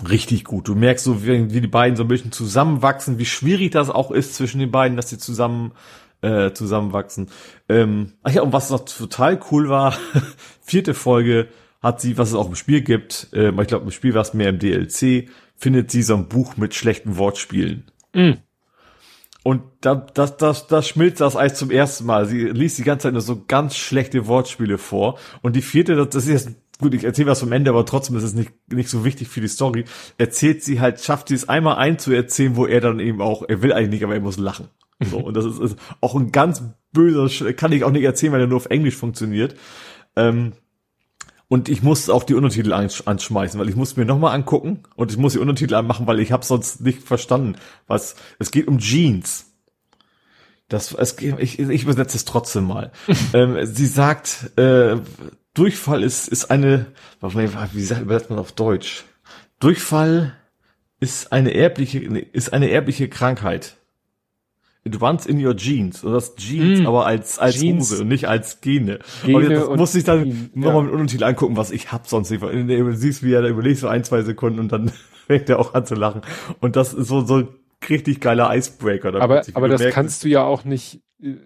richtig 0.09 0.45
gut. 0.45 0.69
Du 0.69 0.75
merkst 0.75 1.05
so, 1.05 1.25
wie, 1.25 1.53
wie 1.53 1.61
die 1.61 1.67
beiden 1.67 1.97
so 1.97 2.05
ein 2.05 2.09
bisschen 2.09 2.33
zusammenwachsen, 2.33 3.19
wie 3.19 3.25
schwierig 3.25 3.71
das 3.73 3.91
auch 3.91 4.11
ist 4.11 4.35
zwischen 4.35 4.59
den 4.59 4.71
beiden, 4.71 4.97
dass 4.97 5.11
sie 5.11 5.19
zusammen 5.19 5.73
äh, 6.23 6.53
zusammenwachsen. 6.53 7.29
Ähm, 7.69 8.13
ach 8.23 8.33
ja, 8.33 8.43
und 8.43 8.53
was 8.53 8.71
noch 8.71 8.85
total 8.85 9.41
cool 9.51 9.69
war, 9.69 9.97
vierte 10.63 10.95
Folge 10.95 11.49
hat 11.83 12.01
sie, 12.01 12.17
was 12.17 12.29
es 12.31 12.35
auch 12.35 12.49
im 12.49 12.55
Spiel 12.55 12.81
gibt, 12.81 13.29
äh, 13.33 13.51
ich 13.51 13.67
glaube 13.67 13.85
im 13.85 13.91
Spiel 13.91 14.15
war 14.15 14.23
es 14.23 14.35
mehr 14.35 14.49
im 14.49 14.59
DLC, 14.59 15.29
findet 15.57 15.91
sie 15.91 16.03
so 16.03 16.15
ein 16.15 16.29
Buch 16.29 16.57
mit 16.57 16.75
schlechten 16.75 17.17
Wortspielen. 17.19 17.91
Und 19.45 19.63
da, 19.81 19.97
das, 19.97 20.37
das, 20.37 20.69
das 20.69 20.87
schmilzt 20.87 21.21
das 21.21 21.37
Eis 21.37 21.55
zum 21.55 21.73
ersten 21.73 22.07
Mal. 22.07 22.27
Sie 22.27 22.45
liest 22.45 22.79
die 22.79 22.85
ganze 22.85 23.05
Zeit 23.05 23.13
nur 23.13 23.23
so 23.23 23.45
ganz 23.47 23.77
schlechte 23.77 24.29
Wortspiele 24.29 24.79
vor. 24.79 25.19
Und 25.41 25.57
die 25.57 25.63
vierte, 25.63 25.97
das, 25.97 26.11
das 26.11 26.27
ist 26.27 26.47
jetzt, 26.47 26.57
gut, 26.81 26.95
ich 26.95 27.05
erzähle 27.05 27.31
was 27.31 27.41
vom 27.41 27.53
Ende, 27.53 27.71
aber 27.71 27.85
trotzdem 27.87 28.17
ist 28.17 28.23
es 28.23 28.35
nicht, 28.35 28.53
nicht 28.73 28.89
so 28.89 29.05
wichtig 29.05 29.29
für 29.29 29.41
die 29.41 29.49
Story. 29.49 29.85
Erzählt 30.19 30.63
sie 30.63 30.81
halt, 30.81 31.01
schafft 31.01 31.29
sie 31.29 31.35
es 31.35 31.49
einmal 31.49 31.77
einzuerzählen, 31.77 32.57
wo 32.57 32.67
er 32.67 32.81
dann 32.81 33.01
eben 33.01 33.21
auch, 33.21 33.45
er 33.49 33.63
will 33.63 33.73
eigentlich 33.73 33.91
nicht, 33.91 34.05
aber 34.05 34.15
er 34.15 34.21
muss 34.21 34.39
lachen. 34.39 34.69
So, 35.05 35.19
und 35.19 35.37
das 35.37 35.45
ist, 35.45 35.59
ist 35.59 35.77
auch 36.01 36.15
ein 36.15 36.33
ganz 36.33 36.63
böser, 36.93 37.53
kann 37.55 37.73
ich 37.73 37.85
auch 37.85 37.91
nicht 37.91 38.05
erzählen, 38.05 38.33
weil 38.33 38.41
er 38.41 38.47
nur 38.47 38.57
auf 38.57 38.67
Englisch 38.67 38.97
funktioniert. 38.97 39.57
Ähm, 40.17 40.53
und 41.49 41.69
ich 41.69 41.83
muss 41.83 42.09
auch 42.09 42.25
die 42.25 42.35
Untertitel 42.35 42.73
ansch 42.73 43.03
anschmeißen, 43.05 43.61
weil 43.61 43.69
ich 43.69 43.77
muss 43.77 43.97
mir 43.97 44.07
nochmal 44.07 44.35
angucken 44.35 44.85
und 44.97 45.13
ich 45.13 45.19
muss 45.19 45.35
die 45.35 45.39
Untertitel 45.39 45.75
anmachen, 45.75 46.07
weil 46.07 46.21
ich 46.21 46.33
habe 46.33 46.45
sonst 46.45 46.81
nicht 46.81 47.03
verstanden, 47.03 47.57
was 47.87 48.17
es 48.39 48.51
geht 48.51 48.69
um 48.69 48.79
Jeans. 48.79 49.53
Das, 50.69 50.95
es, 50.95 51.19
ich, 51.19 51.59
ich 51.59 51.83
übersetze 51.83 52.17
es 52.17 52.25
trotzdem 52.25 52.65
mal. 52.65 52.91
ähm, 53.35 53.67
sie 53.67 53.87
sagt, 53.87 54.57
äh, 54.59 54.97
Durchfall 55.55 56.03
ist, 56.03 56.29
ist 56.29 56.51
eine, 56.51 56.87
wie 57.21 57.81
sagt, 57.83 58.03
übersetzt 58.03 58.31
man 58.31 58.39
auf 58.39 58.53
Deutsch? 58.53 59.05
Durchfall 59.61 60.35
ist 61.01 61.33
eine 61.33 61.53
erbliche, 61.55 61.99
ist 61.99 62.53
eine 62.53 62.71
erbliche 62.71 63.09
Krankheit. 63.09 63.77
It 64.85 65.01
runs 65.01 65.27
in 65.27 65.45
your 65.45 65.55
genes. 65.55 66.03
Oder 66.05 66.15
das 66.15 66.35
Jeans, 66.35 66.81
Mm. 66.81 66.87
aber 66.87 67.07
als, 67.07 67.39
als 67.39 67.61
Jeans. 67.61 67.91
Hose 67.93 68.03
und 68.03 68.09
nicht 68.09 68.27
als 68.29 68.61
Gene. 68.61 68.99
Gene 69.25 69.65
und 69.65 69.73
und 69.73 69.79
muss 69.79 69.95
ich 69.95 70.03
dann 70.03 70.25
Gene, 70.25 70.51
nochmal 70.55 70.77
ja. 70.77 70.83
mit 70.83 70.93
Untertitel 70.93 71.25
angucken, 71.25 71.57
was 71.57 71.71
ich 71.71 71.93
hab 71.93 72.09
sonst 72.09 72.31
nicht. 72.31 72.41
weil 72.41 72.67
Du 72.67 72.97
siehst, 72.97 73.23
wie 73.23 73.33
er 73.33 73.43
da 73.43 73.49
überlegt, 73.49 73.79
so 73.79 73.87
ein, 73.87 74.03
zwei 74.03 74.23
Sekunden 74.23 74.59
und 74.59 74.73
dann 74.73 74.91
fängt 75.29 75.49
er 75.49 75.61
auch 75.61 75.75
an 75.75 75.87
zu 75.87 75.95
lachen. 75.95 76.23
Und 76.59 76.75
das 76.75 76.95
ist 76.95 77.07
so, 77.07 77.21
so 77.25 77.37
ein 77.37 77.49
richtig 77.89 78.21
geiler 78.21 78.53
Icebreaker. 78.57 79.15
Aber, 79.21 79.43
aber 79.55 79.69
das 79.69 79.83
kannst 79.91 80.25
du 80.25 80.29
ja 80.29 80.43
auch 80.43 80.65
nicht 80.65 81.01
äh, 81.23 81.37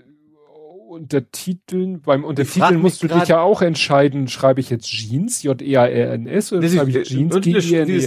untertiteln. 0.97 2.00
Beim 2.02 2.25
Untertiteln 2.25 2.81
musst 2.83 3.02
du 3.02 3.08
dich 3.08 3.28
ja 3.28 3.41
auch 3.41 3.62
entscheiden, 3.62 4.28
schreibe 4.28 4.60
ich 4.60 4.70
jetzt 4.70 4.86
Jeans, 4.89 5.42
J-E-A-R-N-S, 5.42 6.52
oder 6.52 6.62
schreibe 6.76 6.91
ich 6.91 6.97
sie- 7.08 7.15
Jeans, 7.16 7.34
und 7.34 7.44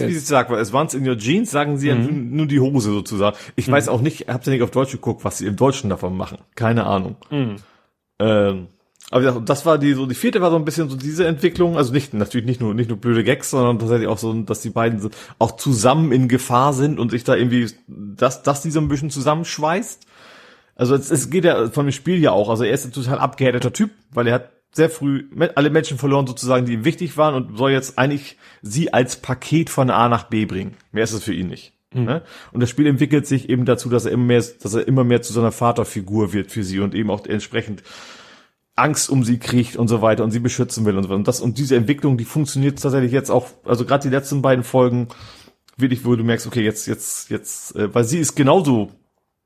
sie 0.09 0.19
sagt, 0.19 0.49
weil 0.51 0.59
es 0.61 0.73
once 0.73 0.93
in 0.93 1.07
your 1.07 1.17
jeans, 1.17 1.51
sagen 1.51 1.77
sie 1.77 1.87
ja 1.87 1.95
nur, 1.95 2.11
nur 2.11 2.45
die 2.47 2.59
Hose 2.59 2.91
sozusagen. 2.91 3.37
Ich 3.55 3.69
weiß 3.71 3.87
auch 3.87 4.01
nicht, 4.01 4.27
habt 4.27 4.45
ihr 4.47 4.53
nicht 4.53 4.63
auf 4.63 4.71
Deutsch 4.71 4.91
geguckt, 4.91 5.23
was 5.23 5.37
sie 5.37 5.45
im 5.47 5.55
Deutschen 5.55 5.89
davon 5.89 6.17
machen. 6.17 6.39
Keine 6.55 6.85
Ahnung. 6.85 7.15
Ähm, 8.19 8.67
aber 9.11 9.23
ja, 9.23 9.39
das 9.39 9.65
war 9.65 9.79
die, 9.79 9.93
so 9.93 10.05
die 10.05 10.13
vierte 10.13 10.39
war 10.41 10.51
so 10.51 10.55
ein 10.57 10.65
bisschen 10.65 10.87
so 10.89 10.95
diese 10.95 11.25
Entwicklung, 11.25 11.77
also 11.77 11.91
nicht, 11.93 12.13
natürlich 12.13 12.45
nicht 12.45 12.61
nur, 12.61 12.75
nicht 12.75 12.89
nur 12.89 12.97
blöde 12.99 13.23
Gags, 13.23 13.49
sondern 13.49 13.79
tatsächlich 13.79 14.07
auch 14.07 14.19
so, 14.19 14.33
dass 14.33 14.61
die 14.61 14.69
beiden 14.69 15.09
auch 15.39 15.55
zusammen 15.55 16.11
in 16.11 16.27
Gefahr 16.27 16.73
sind 16.73 16.99
und 16.99 17.09
sich 17.11 17.23
da 17.23 17.35
irgendwie, 17.35 17.67
dass, 17.87 18.43
dass 18.43 18.61
die 18.61 18.69
so 18.71 18.79
ein 18.79 18.87
bisschen 18.87 19.09
zusammenschweißt. 19.09 20.05
Also 20.79 20.95
es, 20.95 21.11
es 21.11 21.29
geht 21.29 21.43
ja 21.43 21.69
von 21.69 21.85
dem 21.85 21.91
Spiel 21.91 22.19
ja 22.19 22.31
auch. 22.31 22.49
Also 22.49 22.63
er 22.63 22.71
ist 22.71 22.85
ein 22.85 22.93
total 22.93 23.19
abgehärteter 23.19 23.73
Typ, 23.73 23.91
weil 24.11 24.27
er 24.27 24.35
hat 24.35 24.51
sehr 24.71 24.89
früh 24.89 25.25
alle 25.55 25.69
Menschen 25.71 25.97
verloren 25.97 26.25
sozusagen, 26.25 26.65
die 26.65 26.73
ihm 26.73 26.85
wichtig 26.85 27.17
waren 27.17 27.35
und 27.35 27.57
soll 27.57 27.71
jetzt 27.71 27.99
eigentlich 27.99 28.37
sie 28.61 28.93
als 28.93 29.17
Paket 29.17 29.69
von 29.69 29.89
A 29.89 30.07
nach 30.07 30.23
B 30.23 30.45
bringen. 30.45 30.77
Mehr 30.93 31.03
ist 31.03 31.11
es 31.11 31.23
für 31.23 31.33
ihn 31.33 31.47
nicht. 31.47 31.73
Ne? 31.93 32.21
Und 32.53 32.61
das 32.61 32.69
Spiel 32.69 32.87
entwickelt 32.87 33.27
sich 33.27 33.49
eben 33.49 33.65
dazu, 33.65 33.89
dass 33.89 34.05
er 34.05 34.13
immer 34.13 34.25
mehr, 34.25 34.43
dass 34.61 34.73
er 34.73 34.87
immer 34.87 35.03
mehr 35.03 35.21
zu 35.21 35.33
seiner 35.33 35.51
Vaterfigur 35.51 36.31
wird 36.31 36.49
für 36.49 36.63
sie 36.63 36.79
und 36.79 36.95
eben 36.95 37.09
auch 37.09 37.25
entsprechend 37.25 37.83
Angst 38.75 39.09
um 39.09 39.25
sie 39.25 39.37
kriegt 39.37 39.75
und 39.75 39.89
so 39.89 40.01
weiter 40.01 40.23
und 40.23 40.31
sie 40.31 40.39
beschützen 40.39 40.85
will 40.85 40.95
und 40.95 41.03
so 41.03 41.09
weiter. 41.09 41.17
Und 41.17 41.27
das 41.27 41.41
und 41.41 41.57
diese 41.57 41.75
Entwicklung, 41.75 42.17
die 42.17 42.25
funktioniert 42.25 42.81
tatsächlich 42.81 43.11
jetzt 43.11 43.31
auch, 43.31 43.49
also 43.65 43.83
gerade 43.83 44.07
die 44.07 44.15
letzten 44.15 44.41
beiden 44.41 44.63
Folgen, 44.63 45.09
wirklich, 45.75 46.05
wo 46.05 46.15
du 46.15 46.23
merkst, 46.23 46.47
okay, 46.47 46.63
jetzt, 46.63 46.87
jetzt, 46.87 47.29
jetzt, 47.31 47.75
äh, 47.75 47.93
weil 47.93 48.05
sie 48.05 48.19
ist 48.19 48.35
genauso 48.35 48.91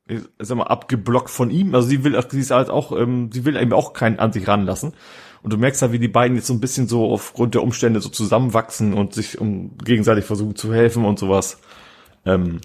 ich 0.07 0.21
sag 0.39 0.57
mal, 0.57 0.65
abgeblockt 0.65 1.29
von 1.29 1.49
ihm. 1.49 1.73
Also 1.73 1.87
sie 1.87 2.03
will, 2.03 2.21
sie 2.29 2.39
ist 2.39 2.51
halt 2.51 2.69
auch, 2.69 2.91
ähm, 2.91 3.31
sie 3.31 3.45
will 3.45 3.55
eben 3.55 3.73
auch 3.73 3.93
keinen 3.93 4.19
an 4.19 4.33
sich 4.33 4.47
ranlassen. 4.47 4.93
Und 5.41 5.53
du 5.53 5.57
merkst 5.57 5.81
halt, 5.81 5.91
wie 5.91 5.99
die 5.99 6.07
beiden 6.07 6.37
jetzt 6.37 6.47
so 6.47 6.53
ein 6.53 6.61
bisschen 6.61 6.87
so 6.87 7.11
aufgrund 7.11 7.53
der 7.53 7.63
Umstände 7.63 8.01
so 8.01 8.09
zusammenwachsen 8.09 8.93
und 8.93 9.13
sich 9.13 9.39
um 9.39 9.77
gegenseitig 9.77 10.25
versuchen 10.25 10.55
zu 10.55 10.73
helfen 10.73 11.05
und 11.05 11.19
sowas. 11.19 11.59
Ähm, 12.25 12.61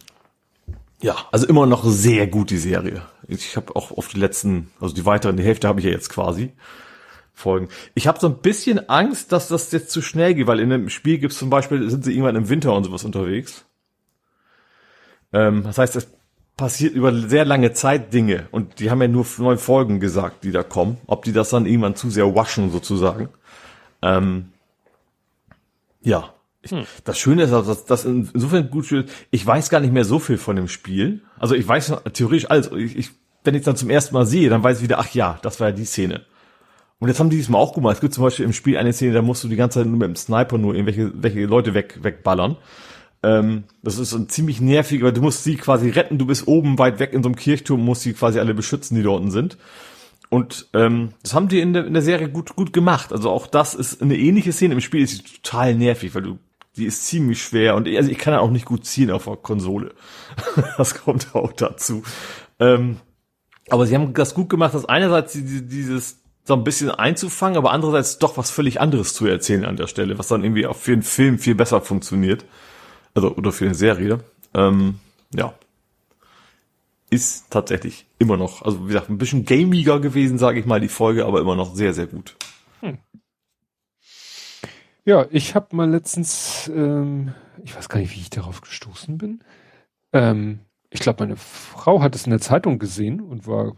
ja, 1.00 1.16
also 1.30 1.46
immer 1.46 1.66
noch 1.66 1.84
sehr 1.84 2.26
gut 2.26 2.50
die 2.50 2.58
Serie. 2.58 3.02
Ich 3.28 3.56
habe 3.56 3.74
auch 3.76 3.92
auf 3.92 4.08
die 4.08 4.18
letzten, 4.18 4.70
also 4.80 4.94
die 4.94 5.06
weiteren, 5.06 5.36
die 5.36 5.44
Hälfte 5.44 5.68
habe 5.68 5.80
ich 5.80 5.86
ja 5.86 5.92
jetzt 5.92 6.10
quasi. 6.10 6.52
Folgen. 7.34 7.68
Ich 7.94 8.08
habe 8.08 8.18
so 8.18 8.26
ein 8.26 8.38
bisschen 8.38 8.88
Angst, 8.88 9.30
dass 9.30 9.46
das 9.46 9.70
jetzt 9.70 9.92
zu 9.92 10.02
schnell 10.02 10.34
geht, 10.34 10.48
weil 10.48 10.58
in 10.58 10.70
dem 10.70 10.88
Spiel 10.88 11.18
gibt's 11.18 11.38
zum 11.38 11.50
Beispiel, 11.50 11.88
sind 11.88 12.04
sie 12.04 12.10
irgendwann 12.10 12.34
im 12.34 12.48
Winter 12.48 12.74
und 12.74 12.82
sowas 12.82 13.04
unterwegs. 13.04 13.64
Ähm, 15.32 15.62
das 15.62 15.78
heißt, 15.78 15.94
es 15.94 16.17
passiert 16.58 16.92
über 16.94 17.14
sehr 17.14 17.46
lange 17.46 17.72
Zeit 17.72 18.12
Dinge 18.12 18.48
und 18.50 18.80
die 18.80 18.90
haben 18.90 19.00
ja 19.00 19.08
nur 19.08 19.24
neun 19.38 19.56
Folgen 19.56 20.00
gesagt, 20.00 20.44
die 20.44 20.50
da 20.50 20.62
kommen. 20.62 20.98
Ob 21.06 21.24
die 21.24 21.32
das 21.32 21.48
dann 21.48 21.64
irgendwann 21.64 21.94
zu 21.94 22.10
sehr 22.10 22.34
waschen 22.34 22.70
sozusagen. 22.70 23.30
Ähm, 24.02 24.50
ja. 26.02 26.34
Ich, 26.60 26.72
Das 27.04 27.16
Schöne 27.18 27.44
ist, 27.44 27.52
dass 27.52 27.84
das 27.86 28.04
insofern 28.04 28.68
gut 28.68 28.90
ist, 28.90 29.08
ich 29.30 29.46
weiß 29.46 29.70
gar 29.70 29.80
nicht 29.80 29.92
mehr 29.92 30.04
so 30.04 30.18
viel 30.18 30.36
von 30.36 30.56
dem 30.56 30.68
Spiel. 30.68 31.22
Also 31.38 31.54
ich 31.54 31.66
weiß 31.66 31.94
theoretisch 32.12 32.50
alles. 32.50 32.70
Ich, 32.72 32.98
ich, 32.98 33.10
wenn 33.44 33.54
ich 33.54 33.60
es 33.60 33.64
dann 33.64 33.76
zum 33.76 33.88
ersten 33.88 34.14
Mal 34.14 34.26
sehe, 34.26 34.50
dann 34.50 34.62
weiß 34.62 34.78
ich 34.78 34.82
wieder, 34.82 34.98
ach 34.98 35.14
ja, 35.14 35.38
das 35.42 35.60
war 35.60 35.68
ja 35.68 35.74
die 35.74 35.84
Szene. 35.84 36.26
Und 36.98 37.06
jetzt 37.06 37.20
haben 37.20 37.30
die 37.30 37.36
diesmal 37.36 37.60
auch 37.60 37.72
gemacht. 37.72 37.94
Es 37.94 38.00
gibt 38.00 38.14
zum 38.14 38.24
Beispiel 38.24 38.44
im 38.44 38.52
Spiel 38.52 38.76
eine 38.76 38.92
Szene, 38.92 39.12
da 39.12 39.22
musst 39.22 39.44
du 39.44 39.48
die 39.48 39.54
ganze 39.54 39.78
Zeit 39.78 39.86
nur 39.86 39.96
mit 39.96 40.08
dem 40.08 40.16
Sniper 40.16 40.58
nur 40.58 40.74
irgendwelche 40.74 41.12
welche 41.14 41.46
Leute 41.46 41.72
weg, 41.72 42.00
wegballern. 42.02 42.56
Ähm, 43.22 43.64
das 43.82 43.98
ist 43.98 44.14
ein 44.14 44.28
ziemlich 44.28 44.60
nervig, 44.60 45.02
weil 45.02 45.12
du 45.12 45.22
musst 45.22 45.44
sie 45.44 45.56
quasi 45.56 45.90
retten. 45.90 46.18
Du 46.18 46.26
bist 46.26 46.46
oben 46.46 46.78
weit 46.78 46.98
weg 46.98 47.12
in 47.12 47.22
so 47.22 47.28
einem 47.28 47.36
Kirchturm, 47.36 47.84
musst 47.84 48.02
sie 48.02 48.12
quasi 48.12 48.38
alle 48.38 48.54
beschützen, 48.54 48.96
die 48.96 49.02
dort 49.02 49.30
sind. 49.32 49.58
und 50.30 50.68
ähm, 50.74 51.10
das 51.22 51.34
haben 51.34 51.48
die 51.48 51.60
in 51.60 51.72
der, 51.72 51.86
in 51.86 51.94
der 51.94 52.02
Serie 52.02 52.28
gut 52.28 52.54
gut 52.54 52.72
gemacht. 52.72 53.12
Also 53.12 53.30
auch 53.30 53.46
das 53.46 53.74
ist 53.74 54.02
eine 54.02 54.16
ähnliche 54.16 54.52
Szene 54.52 54.74
im 54.74 54.80
Spiel, 54.80 55.02
ist 55.02 55.42
total 55.42 55.74
nervig, 55.74 56.14
weil 56.14 56.22
du 56.22 56.38
die 56.76 56.86
ist 56.86 57.06
ziemlich 57.06 57.42
schwer 57.42 57.74
und 57.74 57.88
also 57.88 58.10
ich 58.10 58.18
kann 58.18 58.34
auch 58.34 58.50
nicht 58.50 58.64
gut 58.64 58.86
ziehen 58.86 59.10
auf 59.10 59.24
der 59.24 59.36
Konsole. 59.36 59.94
das 60.78 60.94
kommt 60.94 61.34
auch 61.34 61.52
dazu. 61.52 62.02
Ähm, 62.60 62.98
aber 63.68 63.86
sie 63.86 63.94
haben 63.94 64.14
das 64.14 64.34
gut 64.34 64.48
gemacht, 64.48 64.74
dass 64.74 64.84
einerseits 64.84 65.32
dieses 65.34 66.20
so 66.44 66.54
ein 66.54 66.64
bisschen 66.64 66.90
einzufangen, 66.90 67.58
aber 67.58 67.72
andererseits 67.72 68.18
doch 68.18 68.38
was 68.38 68.50
völlig 68.50 68.80
anderes 68.80 69.12
zu 69.12 69.26
erzählen 69.26 69.66
an 69.66 69.76
der 69.76 69.86
Stelle, 69.86 70.18
was 70.18 70.28
dann 70.28 70.42
irgendwie 70.42 70.66
auch 70.66 70.76
für 70.76 70.92
einen 70.92 71.02
Film 71.02 71.38
viel 71.38 71.54
besser 71.54 71.82
funktioniert. 71.82 72.46
Also, 73.18 73.34
oder 73.34 73.50
für 73.50 73.64
eine 73.64 73.74
Serie. 73.74 74.20
Ähm, 74.54 75.00
ja. 75.34 75.52
Ist 77.10 77.50
tatsächlich 77.50 78.06
immer 78.20 78.36
noch, 78.36 78.62
also 78.62 78.84
wie 78.84 78.92
gesagt, 78.92 79.10
ein 79.10 79.18
bisschen 79.18 79.44
gamiger 79.44 79.98
gewesen, 79.98 80.38
sage 80.38 80.60
ich 80.60 80.66
mal, 80.66 80.78
die 80.78 80.86
Folge, 80.86 81.26
aber 81.26 81.40
immer 81.40 81.56
noch 81.56 81.74
sehr, 81.74 81.94
sehr 81.94 82.06
gut. 82.06 82.36
Hm. 82.78 82.98
Ja, 85.04 85.26
ich 85.32 85.56
habe 85.56 85.74
mal 85.74 85.90
letztens, 85.90 86.70
ähm, 86.72 87.34
ich 87.64 87.74
weiß 87.74 87.88
gar 87.88 87.98
nicht, 87.98 88.14
wie 88.14 88.20
ich 88.20 88.30
darauf 88.30 88.60
gestoßen 88.60 89.18
bin. 89.18 89.40
Ähm, 90.12 90.60
ich 90.88 91.00
glaube, 91.00 91.24
meine 91.24 91.36
Frau 91.36 92.00
hat 92.02 92.14
es 92.14 92.24
in 92.24 92.30
der 92.30 92.40
Zeitung 92.40 92.78
gesehen 92.78 93.20
und 93.20 93.48
war 93.48 93.74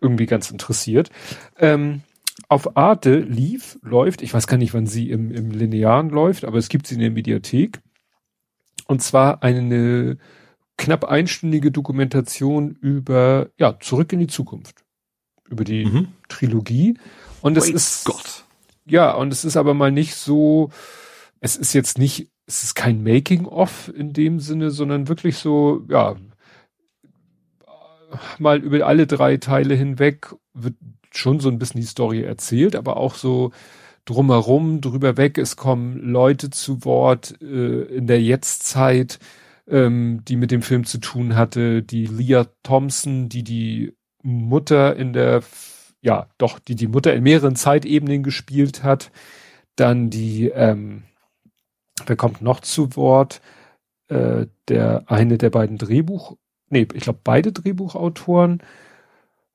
irgendwie 0.00 0.26
ganz 0.26 0.50
interessiert. 0.50 1.10
Ähm, 1.56 2.02
auf 2.48 2.76
Arte 2.76 3.20
lief, 3.20 3.78
läuft, 3.82 4.22
ich 4.22 4.34
weiß 4.34 4.48
gar 4.48 4.56
nicht, 4.56 4.74
wann 4.74 4.86
sie 4.86 5.08
im, 5.08 5.30
im 5.30 5.52
Linearen 5.52 6.10
läuft, 6.10 6.44
aber 6.44 6.58
es 6.58 6.68
gibt 6.68 6.88
sie 6.88 6.96
in 6.96 7.00
der 7.00 7.12
Mediathek. 7.12 7.80
Und 8.86 9.02
zwar 9.02 9.42
eine 9.42 10.18
knapp 10.76 11.04
einstündige 11.04 11.70
Dokumentation 11.70 12.76
über, 12.80 13.48
ja, 13.58 13.78
zurück 13.80 14.12
in 14.12 14.20
die 14.20 14.26
Zukunft. 14.26 14.84
Über 15.48 15.64
die 15.64 15.86
mhm. 15.86 16.08
Trilogie. 16.28 16.98
Und 17.40 17.56
es 17.56 17.68
ist, 17.68 18.04
Gott. 18.04 18.44
Ja, 18.84 19.12
und 19.12 19.32
es 19.32 19.44
ist 19.44 19.56
aber 19.56 19.74
mal 19.74 19.92
nicht 19.92 20.14
so, 20.14 20.70
es 21.40 21.56
ist 21.56 21.72
jetzt 21.72 21.98
nicht, 21.98 22.30
es 22.46 22.62
ist 22.62 22.74
kein 22.74 23.02
Making-of 23.02 23.92
in 23.94 24.12
dem 24.12 24.40
Sinne, 24.40 24.70
sondern 24.70 25.08
wirklich 25.08 25.38
so, 25.38 25.84
ja, 25.88 26.16
mal 28.38 28.58
über 28.58 28.86
alle 28.86 29.06
drei 29.06 29.36
Teile 29.36 29.74
hinweg 29.74 30.34
wird 30.54 30.74
schon 31.12 31.40
so 31.40 31.48
ein 31.48 31.58
bisschen 31.58 31.80
die 31.80 31.86
Story 31.86 32.22
erzählt, 32.22 32.76
aber 32.76 32.96
auch 32.96 33.14
so 33.14 33.52
drumherum, 34.06 34.80
drüber 34.80 35.18
weg, 35.18 35.36
es 35.36 35.56
kommen 35.56 35.98
Leute 35.98 36.48
zu 36.50 36.84
Wort 36.84 37.40
äh, 37.42 37.82
in 37.82 38.06
der 38.06 38.22
Jetztzeit, 38.22 39.18
ähm, 39.68 40.22
die 40.26 40.36
mit 40.36 40.50
dem 40.50 40.62
Film 40.62 40.84
zu 40.84 40.98
tun 40.98 41.36
hatte, 41.36 41.82
die 41.82 42.06
Leah 42.06 42.46
Thompson, 42.62 43.28
die 43.28 43.44
die 43.44 43.92
Mutter 44.22 44.96
in 44.96 45.12
der 45.12 45.42
ja, 46.06 46.28
doch, 46.38 46.60
die 46.60 46.76
die 46.76 46.86
Mutter 46.86 47.12
in 47.14 47.24
mehreren 47.24 47.56
Zeitebenen 47.56 48.22
gespielt 48.22 48.84
hat. 48.84 49.10
Dann 49.74 50.08
die, 50.08 50.48
ähm, 50.48 51.02
wer 52.06 52.14
kommt 52.14 52.42
noch 52.42 52.60
zu 52.60 52.94
Wort? 52.94 53.40
Äh, 54.08 54.46
der 54.68 55.04
eine 55.06 55.36
der 55.36 55.50
beiden 55.50 55.78
Drehbuch, 55.78 56.36
nee, 56.70 56.86
ich 56.94 57.02
glaube 57.02 57.18
beide 57.24 57.52
Drehbuchautoren 57.52 58.62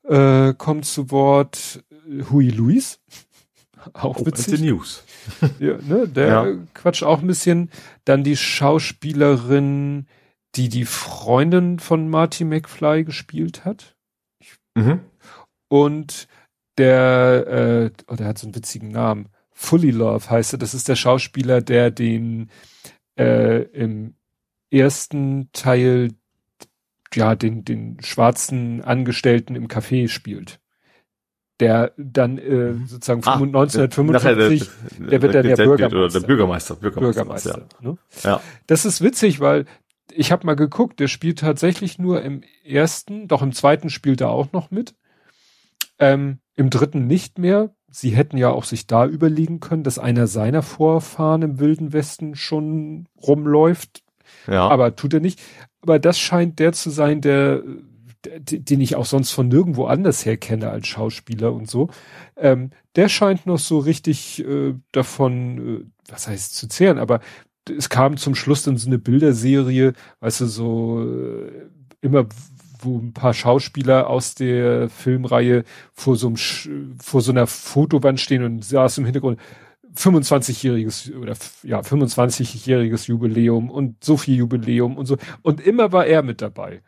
äh, 0.03 0.53
kommt 0.53 0.85
zu 0.85 1.09
Wort. 1.09 1.83
Hui 2.29 2.49
Luis, 2.49 2.99
auch 3.93 4.19
oh, 4.19 4.25
witzig. 4.25 4.61
News. 4.61 5.03
ja, 5.59 5.77
ne, 5.81 6.07
der 6.07 6.27
ja. 6.27 6.47
quatscht 6.73 7.03
auch 7.03 7.21
ein 7.21 7.27
bisschen. 7.27 7.69
Dann 8.05 8.23
die 8.23 8.37
Schauspielerin, 8.37 10.07
die 10.55 10.69
die 10.69 10.85
Freundin 10.85 11.79
von 11.79 12.09
Marty 12.09 12.43
McFly 12.43 13.03
gespielt 13.03 13.65
hat. 13.65 13.95
Mhm. 14.75 15.01
Und 15.67 16.27
der, 16.77 17.47
äh, 17.47 17.91
oh, 18.07 18.15
der 18.15 18.27
hat 18.27 18.37
so 18.37 18.47
einen 18.47 18.55
witzigen 18.55 18.89
Namen. 18.89 19.29
Fully 19.51 19.91
Love 19.91 20.29
heißt 20.29 20.53
er. 20.53 20.59
Das 20.59 20.73
ist 20.73 20.87
der 20.87 20.95
Schauspieler, 20.95 21.61
der 21.61 21.91
den 21.91 22.49
äh, 23.17 23.63
im 23.63 24.15
ersten 24.71 25.49
Teil 25.53 26.09
ja 27.13 27.35
den 27.35 27.65
den 27.65 28.01
schwarzen 28.01 28.81
Angestellten 28.81 29.55
im 29.55 29.67
Café 29.67 30.07
spielt. 30.07 30.60
Der 31.61 31.93
dann 31.95 32.37
äh, 32.37 32.73
mhm. 32.73 32.87
sozusagen 32.87 33.21
ah, 33.23 33.35
1955, 33.35 34.69
der, 34.99 35.07
der, 35.07 35.21
wird 35.21 35.35
dann 35.35 35.43
der 35.45 35.55
Bürgermeister. 35.55 35.97
Oder 35.97 36.09
der 36.09 36.19
Bürgermeister. 36.19 36.75
Bürgermeister, 36.75 37.21
Bürgermeister 37.21 37.67
ja. 37.81 37.91
Ne? 37.91 37.97
ja. 38.23 38.41
Das 38.67 38.83
ist 38.83 39.01
witzig, 39.01 39.39
weil 39.39 39.65
ich 40.11 40.31
habe 40.31 40.45
mal 40.45 40.55
geguckt, 40.55 40.99
der 40.99 41.07
spielt 41.07 41.39
tatsächlich 41.39 41.99
nur 41.99 42.21
im 42.21 42.41
ersten, 42.63 43.27
doch 43.27 43.41
im 43.41 43.53
zweiten 43.53 43.89
spielt 43.89 44.21
er 44.21 44.29
auch 44.29 44.51
noch 44.51 44.71
mit. 44.71 44.95
Ähm, 45.99 46.39
im 46.55 46.69
dritten 46.69 47.07
nicht 47.07 47.37
mehr. 47.37 47.69
Sie 47.89 48.09
hätten 48.09 48.37
ja 48.37 48.49
auch 48.49 48.63
sich 48.63 48.87
da 48.87 49.05
überlegen 49.05 49.59
können, 49.59 49.83
dass 49.83 49.99
einer 49.99 50.27
seiner 50.27 50.63
Vorfahren 50.63 51.41
im 51.41 51.59
Wilden 51.59 51.93
Westen 51.93 52.35
schon 52.35 53.07
rumläuft. 53.21 54.03
Ja. 54.47 54.67
Aber 54.67 54.95
tut 54.95 55.13
er 55.13 55.19
nicht. 55.19 55.39
Aber 55.81 55.99
das 55.99 56.19
scheint 56.19 56.59
der 56.59 56.73
zu 56.73 56.89
sein, 56.89 57.21
der, 57.21 57.61
der 57.61 57.63
den 58.25 58.81
ich 58.81 58.95
auch 58.95 59.05
sonst 59.05 59.31
von 59.31 59.47
nirgendwo 59.47 59.85
anders 59.85 60.25
her 60.25 60.37
kenne 60.37 60.69
als 60.69 60.87
Schauspieler 60.87 61.53
und 61.53 61.69
so. 61.69 61.89
Ähm, 62.37 62.71
der 62.95 63.09
scheint 63.09 63.45
noch 63.45 63.59
so 63.59 63.79
richtig 63.79 64.45
äh, 64.45 64.75
davon, 64.91 65.85
äh, 66.07 66.11
was 66.11 66.27
heißt 66.27 66.55
zu 66.55 66.67
zehren, 66.67 66.97
aber 66.97 67.19
es 67.69 67.89
kam 67.89 68.17
zum 68.17 68.35
Schluss 68.35 68.63
dann 68.63 68.77
so 68.77 68.87
eine 68.87 68.97
Bilderserie, 68.99 69.93
weißt 70.19 70.41
du, 70.41 70.45
so 70.45 71.03
äh, 71.03 71.51
immer 72.01 72.27
wo 72.83 72.97
ein 72.97 73.13
paar 73.13 73.33
Schauspieler 73.33 74.07
aus 74.07 74.35
der 74.35 74.89
Filmreihe 74.89 75.63
vor 75.93 76.15
so, 76.15 76.27
einem, 76.27 76.97
vor 76.99 77.21
so 77.21 77.31
einer 77.31 77.47
Fotowand 77.47 78.19
stehen 78.19 78.43
und 78.43 78.65
saß 78.65 78.97
im 78.97 79.05
Hintergrund 79.05 79.39
25-jähriges 79.95 81.15
oder 81.15 81.35
ja 81.63 81.81
25-jähriges 81.81 83.07
Jubiläum 83.07 83.69
und 83.69 84.03
so 84.03 84.17
viel 84.17 84.35
Jubiläum 84.35 84.97
und 84.97 85.05
so 85.05 85.17
und 85.41 85.61
immer 85.61 85.91
war 85.91 86.05
er 86.05 86.23
mit 86.23 86.41
dabei. 86.41 86.81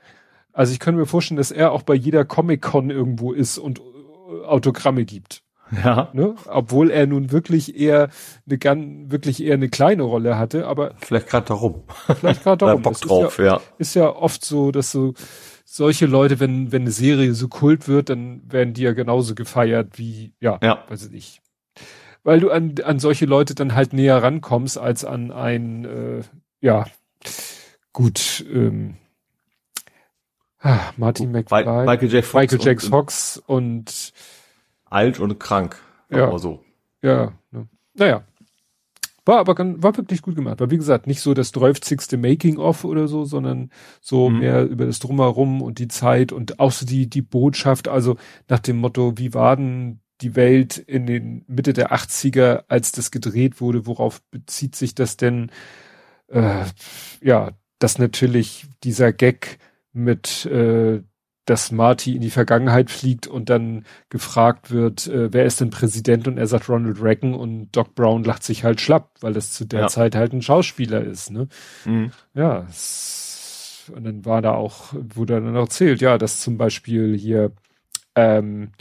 Also 0.53 0.72
ich 0.72 0.80
könnte 0.80 0.99
mir 0.99 1.07
vorstellen, 1.07 1.38
dass 1.38 1.51
er 1.51 1.72
auch 1.72 1.82
bei 1.82 1.95
jeder 1.95 2.25
Comic-Con 2.25 2.90
irgendwo 2.90 3.33
ist 3.33 3.57
und 3.57 3.80
äh, 3.80 4.45
Autogramme 4.45 5.03
gibt. 5.03 5.43
Ja. 5.83 6.09
Ne? 6.14 6.35
Obwohl 6.45 6.91
er 6.91 7.07
nun 7.07 7.32
wirklich 7.32 7.75
eher 7.75 8.09
eine 8.45 8.57
ganz, 8.57 9.11
wirklich 9.11 9.43
eher 9.43 9.56
eine 9.56 9.69
kleine 9.69 10.03
Rolle 10.03 10.38
hatte, 10.38 10.67
aber. 10.67 10.93
Vielleicht 10.99 11.27
gerade 11.27 11.48
darum. 11.48 11.83
Vielleicht 12.19 12.43
gerade 12.43 12.57
darum. 12.65 12.82
Bock 12.83 13.01
drauf, 13.01 13.40
ist 13.40 13.40
ja, 13.40 13.45
ja. 13.45 13.61
Ist 13.80 13.95
ja 13.95 14.15
oft 14.15 14.45
so, 14.45 14.72
dass 14.72 14.91
so 14.91 15.14
solche 15.65 16.06
Leute, 16.06 16.40
wenn, 16.40 16.72
wenn 16.72 16.83
eine 16.83 16.91
Serie 16.91 17.33
so 17.33 17.48
kult 17.48 17.88
wird, 17.88 18.09
dann 18.09 18.41
werden 18.51 18.73
die 18.73 18.83
ja 18.83 18.93
genauso 18.93 19.33
gefeiert 19.33 19.98
wie, 19.98 20.33
ja, 20.40 20.59
ja. 20.61 20.83
weiß 20.90 21.06
ich 21.06 21.11
nicht. 21.11 21.41
Weil 22.23 22.40
du 22.40 22.51
an, 22.51 22.75
an 22.83 22.99
solche 22.99 23.25
Leute 23.25 23.56
dann 23.56 23.73
halt 23.73 23.91
näher 23.91 24.22
rankommst 24.22 24.77
als 24.77 25.03
an 25.03 25.32
ein, 25.32 25.85
äh, 25.85 26.22
ja, 26.61 26.85
gut, 27.91 28.45
ähm, 28.53 28.95
ah, 30.64 30.92
Martin 30.98 31.32
McFly, 31.32 31.85
Michael 31.85 32.11
J. 32.11 32.25
Fox, 32.25 32.51
Michael 32.51 32.74
J. 32.74 32.82
Fox 32.82 33.38
und, 33.45 34.14
alt 34.85 35.19
und 35.19 35.40
krank. 35.40 35.77
Ja, 36.09 36.38
so. 36.38 36.64
Ja, 37.01 37.33
ne. 37.51 37.67
naja. 37.93 38.24
War 39.25 39.38
aber 39.38 39.58
war 39.58 39.95
wirklich 39.95 40.22
gut 40.22 40.35
gemacht. 40.35 40.59
War 40.59 40.69
wie 40.69 40.77
gesagt 40.77 41.08
nicht 41.08 41.22
so 41.22 41.33
das 41.33 41.53
dreufzigste 41.53 42.17
Making-of 42.17 42.83
oder 42.83 43.08
so, 43.08 43.24
sondern 43.24 43.72
so 44.01 44.30
mhm. 44.30 44.40
mehr 44.40 44.66
über 44.66 44.85
das 44.85 45.00
Drumherum 45.00 45.61
und 45.61 45.80
die 45.80 45.88
Zeit 45.88 46.33
und 46.33 46.59
auch 46.59 46.74
so 46.74 46.85
die, 46.85 47.09
die 47.09 47.22
Botschaft, 47.22 47.88
also 47.88 48.17
nach 48.50 48.59
dem 48.59 48.77
Motto, 48.77 49.17
wie 49.17 49.33
war 49.33 49.56
denn 49.56 50.01
die 50.19 50.35
Welt 50.35 50.77
in 50.77 51.06
den 51.06 51.45
Mitte 51.48 51.72
der 51.72 51.93
80er, 51.93 52.66
als 52.67 52.92
das 52.92 53.11
gedreht 53.11 53.61
wurde, 53.61 53.88
worauf 53.88 54.22
bezieht 54.30 54.75
sich 54.75 54.93
das 54.93 55.16
denn? 55.16 55.51
Äh, 56.27 56.66
ja, 57.22 57.51
dass 57.80 58.00
natürlich 58.00 58.66
dieser 58.83 59.14
Gag 59.14 59.58
mit 59.93 60.45
äh, 60.45 61.01
dass 61.45 61.72
Marty 61.72 62.15
in 62.15 62.22
die 62.22 62.30
Vergangenheit 62.30 62.89
fliegt 62.89 63.27
und 63.27 63.49
dann 63.49 63.85
gefragt 64.09 64.72
wird, 64.72 65.07
äh, 65.07 65.33
wer 65.33 65.45
ist 65.45 65.59
denn 65.59 65.72
Präsident? 65.72 66.27
Und 66.27 66.38
er 66.38 66.47
sagt 66.47 66.69
Ronald 66.69 67.01
Reagan 67.01 67.33
und 67.33 67.72
Doc 67.72 67.95
Brown 67.95 68.23
lacht 68.23 68.43
sich 68.43 68.63
halt 68.63 68.80
schlapp, 68.80 69.11
weil 69.19 69.33
das 69.33 69.51
zu 69.51 69.65
der 69.65 69.81
ja. 69.81 69.88
Zeit 69.88 70.15
halt 70.15 70.33
ein 70.33 70.41
Schauspieler 70.41 71.03
ist. 71.03 71.31
Ne? 71.31 71.47
Mhm. 71.85 72.11
Ja, 72.33 72.65
und 73.93 74.05
dann 74.05 74.23
war 74.23 74.41
da 74.41 74.53
auch, 74.53 74.93
wurde 74.93 75.41
dann 75.41 75.55
erzählt, 75.55 75.99
ja, 75.99 76.17
dass 76.17 76.39
zum 76.39 76.57
Beispiel 76.57 77.17
hier 77.17 77.51
ähm, 78.15 78.72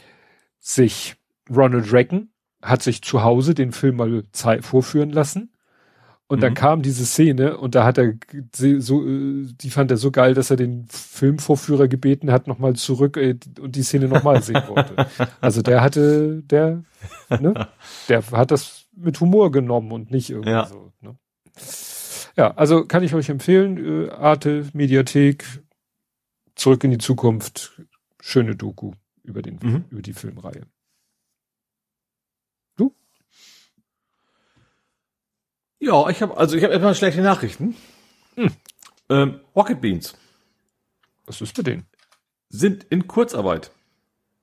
sich 0.60 1.16
Ronald 1.50 1.92
Reagan 1.92 2.28
hat 2.62 2.82
sich 2.82 3.02
zu 3.02 3.24
Hause 3.24 3.54
den 3.54 3.72
Film 3.72 3.96
mal 3.96 4.22
vorführen 4.60 5.10
lassen 5.10 5.50
und 6.32 6.38
mhm. 6.38 6.40
dann 6.40 6.54
kam 6.54 6.80
diese 6.80 7.04
Szene 7.04 7.58
und 7.58 7.74
da 7.74 7.84
hat 7.84 7.98
er 7.98 8.14
so, 8.78 9.04
die 9.04 9.68
fand 9.68 9.90
er 9.90 9.98
so 9.98 10.10
geil, 10.10 10.32
dass 10.32 10.50
er 10.50 10.56
den 10.56 10.86
Filmvorführer 10.88 11.88
gebeten 11.88 12.32
hat, 12.32 12.46
nochmal 12.46 12.74
zurück 12.74 13.18
äh, 13.18 13.36
und 13.60 13.76
die 13.76 13.82
Szene 13.82 14.08
nochmal 14.08 14.42
sehen 14.42 14.62
wollte. 14.66 15.06
Also 15.42 15.60
der 15.60 15.82
hatte, 15.82 16.42
der, 16.42 16.84
ne, 17.28 17.68
der 18.08 18.22
hat 18.30 18.50
das 18.50 18.86
mit 18.96 19.20
Humor 19.20 19.52
genommen 19.52 19.92
und 19.92 20.10
nicht 20.10 20.30
irgendwie 20.30 20.52
ja. 20.52 20.64
so. 20.64 20.90
Ne? 21.02 21.18
Ja, 22.38 22.52
also 22.52 22.86
kann 22.86 23.02
ich 23.02 23.14
euch 23.14 23.28
empfehlen, 23.28 24.06
äh, 24.06 24.10
Arte, 24.12 24.64
Mediathek, 24.72 25.44
zurück 26.54 26.82
in 26.82 26.92
die 26.92 26.98
Zukunft, 26.98 27.78
schöne 28.22 28.56
Doku. 28.56 28.92
über 29.22 29.42
den, 29.42 29.58
mhm. 29.62 29.84
über 29.90 30.00
die 30.00 30.14
Filmreihe. 30.14 30.66
Du? 32.78 32.94
Ja, 35.82 36.08
ich 36.08 36.22
habe 36.22 36.36
also 36.36 36.56
ich 36.56 36.62
habe 36.62 36.72
etwas 36.72 36.96
schlechte 36.96 37.22
Nachrichten. 37.22 37.74
Hm. 38.36 38.50
Ähm, 39.08 39.40
Rocket 39.56 39.80
Beans. 39.80 40.14
Was 41.26 41.40
ist 41.40 41.56
für 41.56 41.64
den? 41.64 41.82
Sind 42.48 42.86
in 42.88 43.08
Kurzarbeit. 43.08 43.72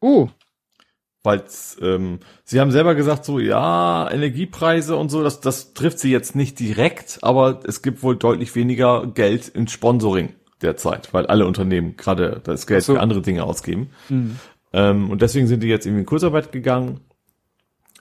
Oh. 0.02 0.28
Weil 1.24 1.44
ähm, 1.82 2.20
sie 2.44 2.60
haben 2.60 2.72
selber 2.72 2.94
gesagt, 2.94 3.24
so 3.24 3.40
ja, 3.40 4.12
Energiepreise 4.12 4.98
und 4.98 5.10
so, 5.10 5.24
das, 5.24 5.40
das 5.40 5.74
trifft 5.74 6.00
sie 6.00 6.12
jetzt 6.12 6.36
nicht 6.36 6.60
direkt, 6.60 7.20
aber 7.22 7.62
es 7.64 7.82
gibt 7.82 8.04
wohl 8.04 8.18
deutlich 8.18 8.54
weniger 8.56 9.08
Geld 9.08 9.48
in 9.48 9.70
Sponsoring 9.70 10.36
derzeit, 10.62 11.14
weil 11.14 11.26
alle 11.26 11.46
Unternehmen 11.46 11.96
gerade 11.96 12.42
das 12.44 12.68
Geld 12.68 12.84
so. 12.84 12.96
für 12.96 13.00
andere 13.00 13.22
Dinge 13.22 13.46
ausgeben. 13.46 13.92
Mhm. 14.10 14.40
Ähm, 14.74 15.10
und 15.10 15.22
deswegen 15.22 15.48
sind 15.48 15.64
die 15.64 15.68
jetzt 15.68 15.86
irgendwie 15.86 16.02
in 16.02 16.06
Kurzarbeit 16.06 16.52
gegangen, 16.52 17.00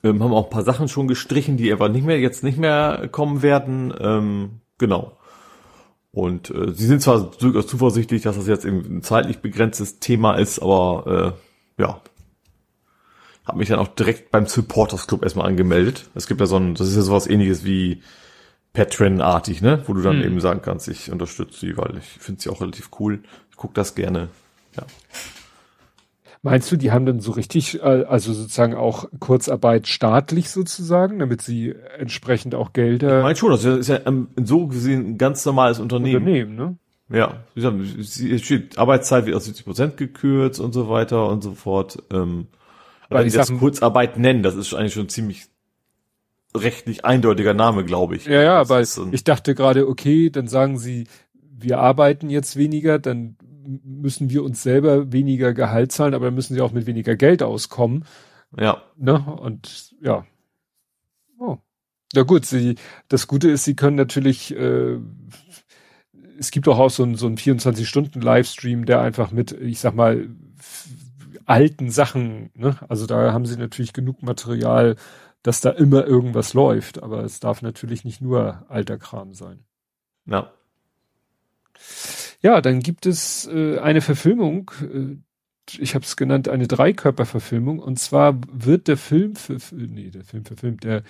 ähm, 0.03 0.23
haben 0.23 0.33
auch 0.33 0.45
ein 0.45 0.51
paar 0.51 0.65
Sachen 0.65 0.89
schon 0.89 1.09
gestrichen, 1.09 1.57
die 1.57 1.73
aber 1.73 1.89
nicht 1.89 2.05
mehr 2.05 2.21
jetzt 2.21 2.45
nicht 2.45 2.59
mehr 2.59 3.09
kommen 3.11 3.43
werden. 3.43 3.93
Ähm, 3.99 4.51
genau. 4.79 5.17
Und 6.11 6.51
äh, 6.51 6.73
sie 6.73 6.87
sind 6.87 7.03
zwar 7.03 7.31
durchaus 7.39 7.67
zuversichtlich, 7.67 8.23
dass 8.23 8.37
das 8.37 8.47
jetzt 8.47 8.65
ein 8.65 9.03
zeitlich 9.03 9.39
begrenztes 9.39 10.01
Thema 10.01 10.35
ist, 10.35 10.59
aber 10.61 11.37
äh, 11.79 11.83
ja, 11.83 12.01
habe 13.49 13.59
mich 13.59 13.69
dann 13.69 13.79
auch 13.79 13.89
direkt 13.89 14.31
beim 14.31 14.47
Supporters 14.47 15.07
Club 15.07 15.23
erstmal 15.23 15.47
angemeldet. 15.47 16.11
Es 16.15 16.27
gibt 16.27 16.41
ja 16.41 16.47
so 16.47 16.57
ein, 16.57 16.75
das 16.75 16.89
ist 16.89 16.97
ja 16.97 17.03
sowas 17.03 17.27
ähnliches 17.27 17.65
wie 17.65 18.03
Patreon-artig, 18.75 19.63
ne? 19.63 19.83
Wo 19.87 19.95
du 19.95 20.03
dann 20.03 20.19
hm. 20.19 20.25
eben 20.25 20.41
sagen 20.41 20.61
kannst, 20.63 20.89
ich 20.89 21.11
unterstütze 21.11 21.59
sie, 21.59 21.77
weil 21.77 21.97
ich 21.99 22.05
finde 22.05 22.43
sie 22.43 22.51
auch 22.51 22.61
relativ 22.61 22.91
cool. 23.01 23.21
Ich 23.51 23.57
gucke 23.57 23.75
das 23.75 23.95
gerne. 23.95 24.29
Ja. 24.77 24.85
Meinst 26.43 26.71
du, 26.71 26.77
die 26.77 26.93
haben 26.93 27.05
dann 27.05 27.21
so 27.21 27.33
richtig, 27.33 27.81
äh, 27.81 28.05
also 28.05 28.33
sozusagen 28.33 28.75
auch 28.75 29.07
Kurzarbeit 29.19 29.89
staatlich 29.89 30.51
sozusagen, 30.51 31.19
damit 31.19 31.43
sie 31.43 31.75
entsprechend 31.99 32.55
auch 32.55 32.73
Gelder. 32.73 33.19
Ich 33.19 33.23
meine 33.25 33.37
schon, 33.37 33.51
das 33.51 33.65
ist 33.65 33.89
ja 33.89 34.01
so 34.45 34.67
gesehen 34.69 35.11
ein 35.11 35.19
ganz 35.19 35.45
normales 35.45 35.81
Unternehmen. 35.81 36.17
Unternehmen, 36.27 36.57
ne? 36.57 36.77
Ja, 37.11 37.45
wie 37.55 37.63
gesagt, 37.63 38.45
steht, 38.45 38.79
Arbeitszeit 38.79 39.25
wird 39.25 39.35
auf 39.35 39.43
70 39.43 39.65
Prozent 39.65 39.97
gekürzt 39.97 40.61
und 40.61 40.73
so 40.73 40.89
weiter 40.91 41.29
und 41.29 41.43
so 41.43 41.55
fort. 41.55 42.03
Ähm, 42.13 42.49
weil 43.09 43.25
die 43.25 43.31
das 43.31 43.51
Kurzarbeit 43.51 44.19
nennen, 44.19 44.43
das 44.43 44.55
ist 44.55 44.75
eigentlich 44.75 44.93
schon 44.93 45.09
ziemlich 45.09 45.47
rechtlich 46.55 47.05
eindeutiger 47.05 47.55
Name, 47.55 47.85
glaube 47.85 48.17
ich. 48.17 48.27
Ja, 48.27 48.43
ja, 48.43 48.61
aber 48.61 48.81
ich 48.81 49.25
dachte 49.25 49.55
gerade, 49.55 49.89
okay, 49.89 50.31
dann 50.31 50.49
sagen 50.49 50.79
sie, 50.79 51.07
wir 51.33 51.79
arbeiten 51.79 52.31
jetzt 52.31 52.57
weniger, 52.57 52.99
dann 52.99 53.37
müssen 53.69 54.31
wir 54.31 54.43
uns 54.43 54.63
selber 54.63 55.13
weniger 55.13 55.53
Gehalt 55.53 55.93
zahlen, 55.93 56.15
aber 56.15 56.27
dann 56.27 56.35
müssen 56.35 56.55
sie 56.55 56.61
auch 56.61 56.73
mit 56.73 56.87
weniger 56.87 57.17
Geld 57.17 57.43
auskommen. 57.43 58.05
Ja. 58.57 58.83
Ne? 58.97 59.19
Und 59.19 59.95
ja. 60.01 60.27
Oh. 61.39 61.59
Ja 62.15 62.23
gut, 62.23 62.47
sie, 62.47 62.77
das 63.09 63.27
Gute 63.27 63.51
ist, 63.51 63.65
sie 63.65 63.77
können 63.77 63.97
natürlich, 63.97 64.57
äh, 64.57 64.97
es 66.39 66.51
gibt 66.51 66.67
auch, 66.69 66.79
auch 66.79 66.91
so 66.91 67.03
einen 67.03 67.17
so 67.17 67.27
einen 67.27 67.37
24-Stunden-Livestream, 67.37 68.87
der 68.87 69.01
einfach 69.01 69.31
mit, 69.31 69.53
ich 69.53 69.81
sag 69.81 69.95
mal, 69.95 70.29
alten 71.45 71.91
Sachen, 71.91 72.51
ne? 72.55 72.77
Also 72.89 73.07
da 73.07 73.33
haben 73.33 73.47
sie 73.47 73.57
natürlich 73.57 73.93
genug 73.93 74.23
Material, 74.23 74.97
dass 75.43 75.61
da 75.61 75.71
immer 75.71 76.07
irgendwas 76.07 76.55
läuft, 76.55 77.03
aber 77.03 77.25
es 77.25 77.41
darf 77.41 77.63
natürlich 77.63 78.05
nicht 78.05 78.21
nur 78.21 78.65
alter 78.69 78.99
Kram 78.99 79.35
sein. 79.35 79.65
Ja. 80.27 80.53
Ja, 82.41 82.61
dann 82.61 82.81
gibt 82.81 83.07
es 83.07 83.47
äh, 83.47 83.79
eine 83.79 84.01
Verfilmung, 84.01 84.71
äh, 84.83 85.17
ich 85.79 85.95
habe 85.95 86.05
es 86.05 86.17
genannt, 86.17 86.49
eine 86.49 86.67
Dreikörperverfilmung, 86.67 87.79
und 87.79 87.99
zwar 87.99 88.41
wird 88.51 88.89
der 88.89 88.97
Film, 88.97 89.37
für, 89.37 89.59
nee, 89.73 90.11
der 90.11 90.25
Film 90.25 90.45
verfilmt, 90.45 90.85
der 90.85 91.03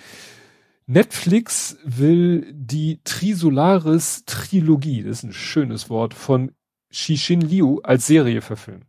Netflix 0.85 1.77
will 1.83 2.51
die 2.51 2.99
Trisolaris 3.03 4.23
Trilogie, 4.25 5.03
das 5.03 5.19
ist 5.19 5.23
ein 5.23 5.33
schönes 5.33 5.89
Wort, 5.89 6.13
von 6.13 6.51
Xixin 6.91 7.41
Liu 7.41 7.79
als 7.83 8.07
Serie 8.07 8.41
verfilmen. 8.41 8.85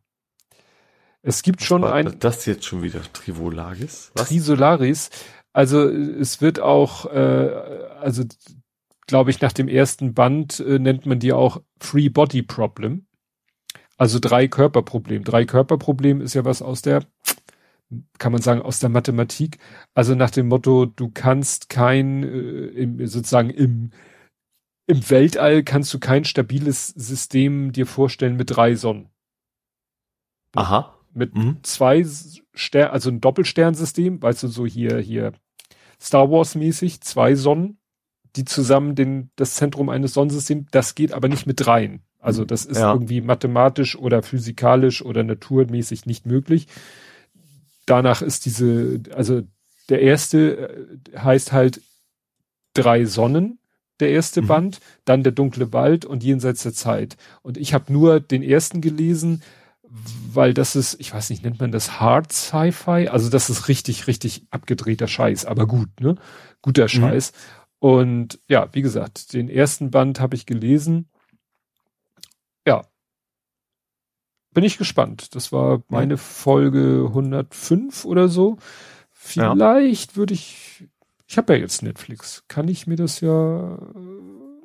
Es 1.22 1.42
gibt 1.42 1.60
Was 1.60 1.66
schon 1.66 1.84
ein. 1.84 2.18
Das 2.18 2.46
jetzt 2.46 2.64
schon 2.64 2.82
wieder 2.82 3.00
Trivolaris? 3.12 4.10
Was? 4.14 4.28
Trisolaris. 4.28 5.10
Also 5.52 5.88
es 5.88 6.40
wird 6.40 6.60
auch, 6.60 7.06
äh, 7.12 7.50
also 8.00 8.24
glaube 9.10 9.30
ich, 9.30 9.40
nach 9.40 9.52
dem 9.52 9.68
ersten 9.68 10.14
Band 10.14 10.60
äh, 10.60 10.78
nennt 10.78 11.04
man 11.04 11.18
die 11.18 11.32
auch 11.32 11.60
Free 11.78 12.08
Body 12.08 12.42
Problem. 12.42 13.06
Also 13.98 14.18
drei 14.18 14.48
Körperproblem. 14.48 15.24
Drei 15.24 15.44
Körperproblem 15.44 16.22
ist 16.22 16.34
ja 16.34 16.46
was 16.46 16.62
aus 16.62 16.80
der, 16.80 17.04
kann 18.18 18.32
man 18.32 18.40
sagen, 18.40 18.62
aus 18.62 18.80
der 18.80 18.88
Mathematik. 18.88 19.58
Also 19.94 20.14
nach 20.14 20.30
dem 20.30 20.48
Motto, 20.48 20.86
du 20.86 21.10
kannst 21.12 21.68
kein, 21.68 22.22
äh, 22.22 22.66
im, 22.68 23.06
sozusagen 23.06 23.50
im, 23.50 23.90
im 24.86 25.10
Weltall 25.10 25.62
kannst 25.62 25.92
du 25.92 25.98
kein 25.98 26.24
stabiles 26.24 26.88
System 26.88 27.72
dir 27.72 27.86
vorstellen 27.86 28.36
mit 28.36 28.56
drei 28.56 28.74
Sonnen. 28.74 29.10
Aha 30.54 30.96
mit 31.12 31.34
mhm. 31.34 31.58
zwei 31.62 32.04
Stern, 32.54 32.90
also 32.90 33.10
ein 33.10 33.20
Doppelsternsystem, 33.20 34.22
weißt 34.22 34.44
du, 34.44 34.48
so 34.48 34.66
hier, 34.66 34.98
hier 34.98 35.32
Star 36.00 36.30
Wars 36.30 36.54
mäßig, 36.54 37.00
zwei 37.00 37.34
Sonnen, 37.34 37.78
die 38.36 38.44
zusammen 38.44 38.94
den, 38.94 39.30
das 39.36 39.54
Zentrum 39.54 39.88
eines 39.88 40.14
Sonnensystems, 40.14 40.68
das 40.70 40.94
geht 40.94 41.12
aber 41.12 41.28
nicht 41.28 41.46
mit 41.46 41.64
dreien. 41.64 42.02
Also 42.18 42.44
das 42.44 42.64
ist 42.64 42.78
ja. 42.78 42.92
irgendwie 42.92 43.20
mathematisch 43.20 43.96
oder 43.96 44.22
physikalisch 44.22 45.02
oder 45.02 45.22
naturmäßig 45.22 46.06
nicht 46.06 46.26
möglich. 46.26 46.68
Danach 47.86 48.22
ist 48.22 48.44
diese, 48.44 49.00
also 49.14 49.42
der 49.88 50.02
erste 50.02 50.68
äh, 51.14 51.18
heißt 51.18 51.52
halt 51.52 51.80
drei 52.74 53.04
Sonnen, 53.04 53.58
der 54.00 54.10
erste 54.10 54.42
mhm. 54.42 54.46
Band, 54.46 54.80
dann 55.04 55.22
der 55.22 55.32
dunkle 55.32 55.72
Wald 55.72 56.04
und 56.04 56.22
jenseits 56.22 56.62
der 56.62 56.72
Zeit. 56.72 57.16
Und 57.42 57.56
ich 57.56 57.74
habe 57.74 57.92
nur 57.92 58.20
den 58.20 58.42
ersten 58.42 58.80
gelesen, 58.80 59.42
weil 60.32 60.54
das 60.54 60.76
ist, 60.76 61.00
ich 61.00 61.12
weiß 61.12 61.30
nicht, 61.30 61.42
nennt 61.42 61.60
man 61.60 61.72
das 61.72 62.00
Hard 62.00 62.32
Sci-Fi? 62.32 63.08
Also 63.08 63.28
das 63.28 63.50
ist 63.50 63.68
richtig, 63.68 64.06
richtig 64.06 64.46
abgedrehter 64.50 65.08
Scheiß, 65.08 65.44
aber 65.46 65.66
gut, 65.66 65.88
ne? 66.00 66.14
Guter 66.62 66.84
mhm. 66.84 66.88
Scheiß. 66.88 67.32
Mhm. 67.32 67.59
Und 67.80 68.38
ja, 68.46 68.68
wie 68.72 68.82
gesagt, 68.82 69.32
den 69.32 69.48
ersten 69.48 69.90
Band 69.90 70.20
habe 70.20 70.36
ich 70.36 70.46
gelesen. 70.46 71.08
Ja. 72.66 72.82
Bin 74.52 74.64
ich 74.64 74.78
gespannt. 74.78 75.34
Das 75.34 75.50
war 75.50 75.82
meine 75.88 76.18
Folge 76.18 77.06
105 77.08 78.04
oder 78.04 78.28
so. 78.28 78.58
Vielleicht 79.10 80.10
ja. 80.10 80.16
würde 80.16 80.34
ich, 80.34 80.88
ich 81.26 81.38
habe 81.38 81.54
ja 81.54 81.60
jetzt 81.60 81.82
Netflix, 81.82 82.44
kann 82.48 82.68
ich 82.68 82.86
mir 82.86 82.96
das 82.96 83.20
ja 83.20 83.78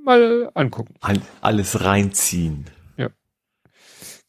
mal 0.03 0.52
angucken. 0.53 0.95
Alles 1.42 1.84
reinziehen. 1.84 2.66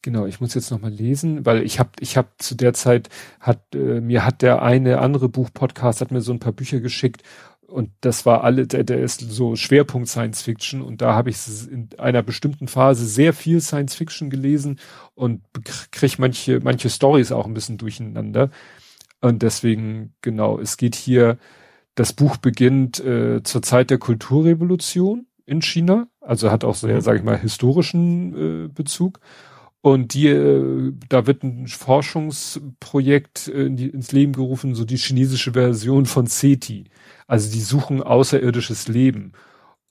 Genau, 0.07 0.25
ich 0.25 0.39
muss 0.39 0.53
jetzt 0.53 0.71
noch 0.71 0.79
mal 0.79 0.89
lesen, 0.89 1.45
weil 1.45 1.63
ich 1.63 1.79
habe 1.79 1.89
ich 1.99 2.15
habe 2.15 2.29
zu 2.37 2.55
der 2.55 2.73
Zeit 2.73 3.09
hat 3.41 3.75
äh, 3.75 3.99
mir 3.99 4.23
hat 4.23 4.41
der 4.41 4.61
eine 4.61 4.99
andere 4.99 5.27
Buch-Podcast 5.27 5.99
hat 5.99 6.11
mir 6.11 6.21
so 6.21 6.31
ein 6.31 6.39
paar 6.39 6.53
Bücher 6.53 6.79
geschickt 6.79 7.23
und 7.67 7.91
das 8.01 8.25
war 8.25 8.43
alle 8.43 8.65
der, 8.65 8.83
der 8.83 8.99
ist 8.99 9.19
so 9.19 9.55
Schwerpunkt 9.55 10.07
Science 10.07 10.41
Fiction. 10.41 10.81
Und 10.81 11.01
da 11.01 11.13
habe 11.13 11.29
ich 11.29 11.37
in 11.69 11.89
einer 11.97 12.23
bestimmten 12.23 12.67
Phase 12.67 13.05
sehr 13.05 13.33
viel 13.33 13.61
Science 13.61 13.95
Fiction 13.95 14.29
gelesen 14.29 14.79
und 15.15 15.41
krieg 15.91 16.17
manche 16.17 16.59
manche 16.63 16.89
Stories 16.89 17.31
auch 17.31 17.45
ein 17.45 17.53
bisschen 17.53 17.77
durcheinander. 17.77 18.49
Und 19.19 19.43
deswegen 19.43 20.13
genau, 20.21 20.59
es 20.59 20.77
geht 20.77 20.95
hier 20.95 21.37
das 21.95 22.13
Buch 22.13 22.37
beginnt 22.37 22.99
äh, 22.99 23.41
zur 23.43 23.61
Zeit 23.63 23.89
der 23.89 23.97
Kulturrevolution 23.97 25.25
in 25.45 25.61
China, 25.61 26.07
also 26.21 26.51
hat 26.51 26.63
auch 26.63 26.75
sehr, 26.75 26.95
mhm. 26.95 27.01
sage 27.01 27.17
ich 27.17 27.23
mal, 27.23 27.37
historischen 27.37 28.65
äh, 28.65 28.67
Bezug 28.67 29.19
und 29.81 30.13
die, 30.13 30.27
äh, 30.27 30.93
da 31.07 31.27
wird 31.27 31.43
ein 31.43 31.67
Forschungsprojekt 31.67 33.47
äh, 33.47 33.65
in 33.65 33.77
die, 33.77 33.89
ins 33.89 34.11
Leben 34.11 34.33
gerufen, 34.33 34.75
so 34.75 34.85
die 34.85 34.97
chinesische 34.97 35.53
Version 35.53 36.05
von 36.05 36.27
SETI. 36.27 36.85
Also 37.27 37.51
die 37.51 37.61
suchen 37.61 38.01
außerirdisches 38.01 38.87
Leben. 38.87 39.33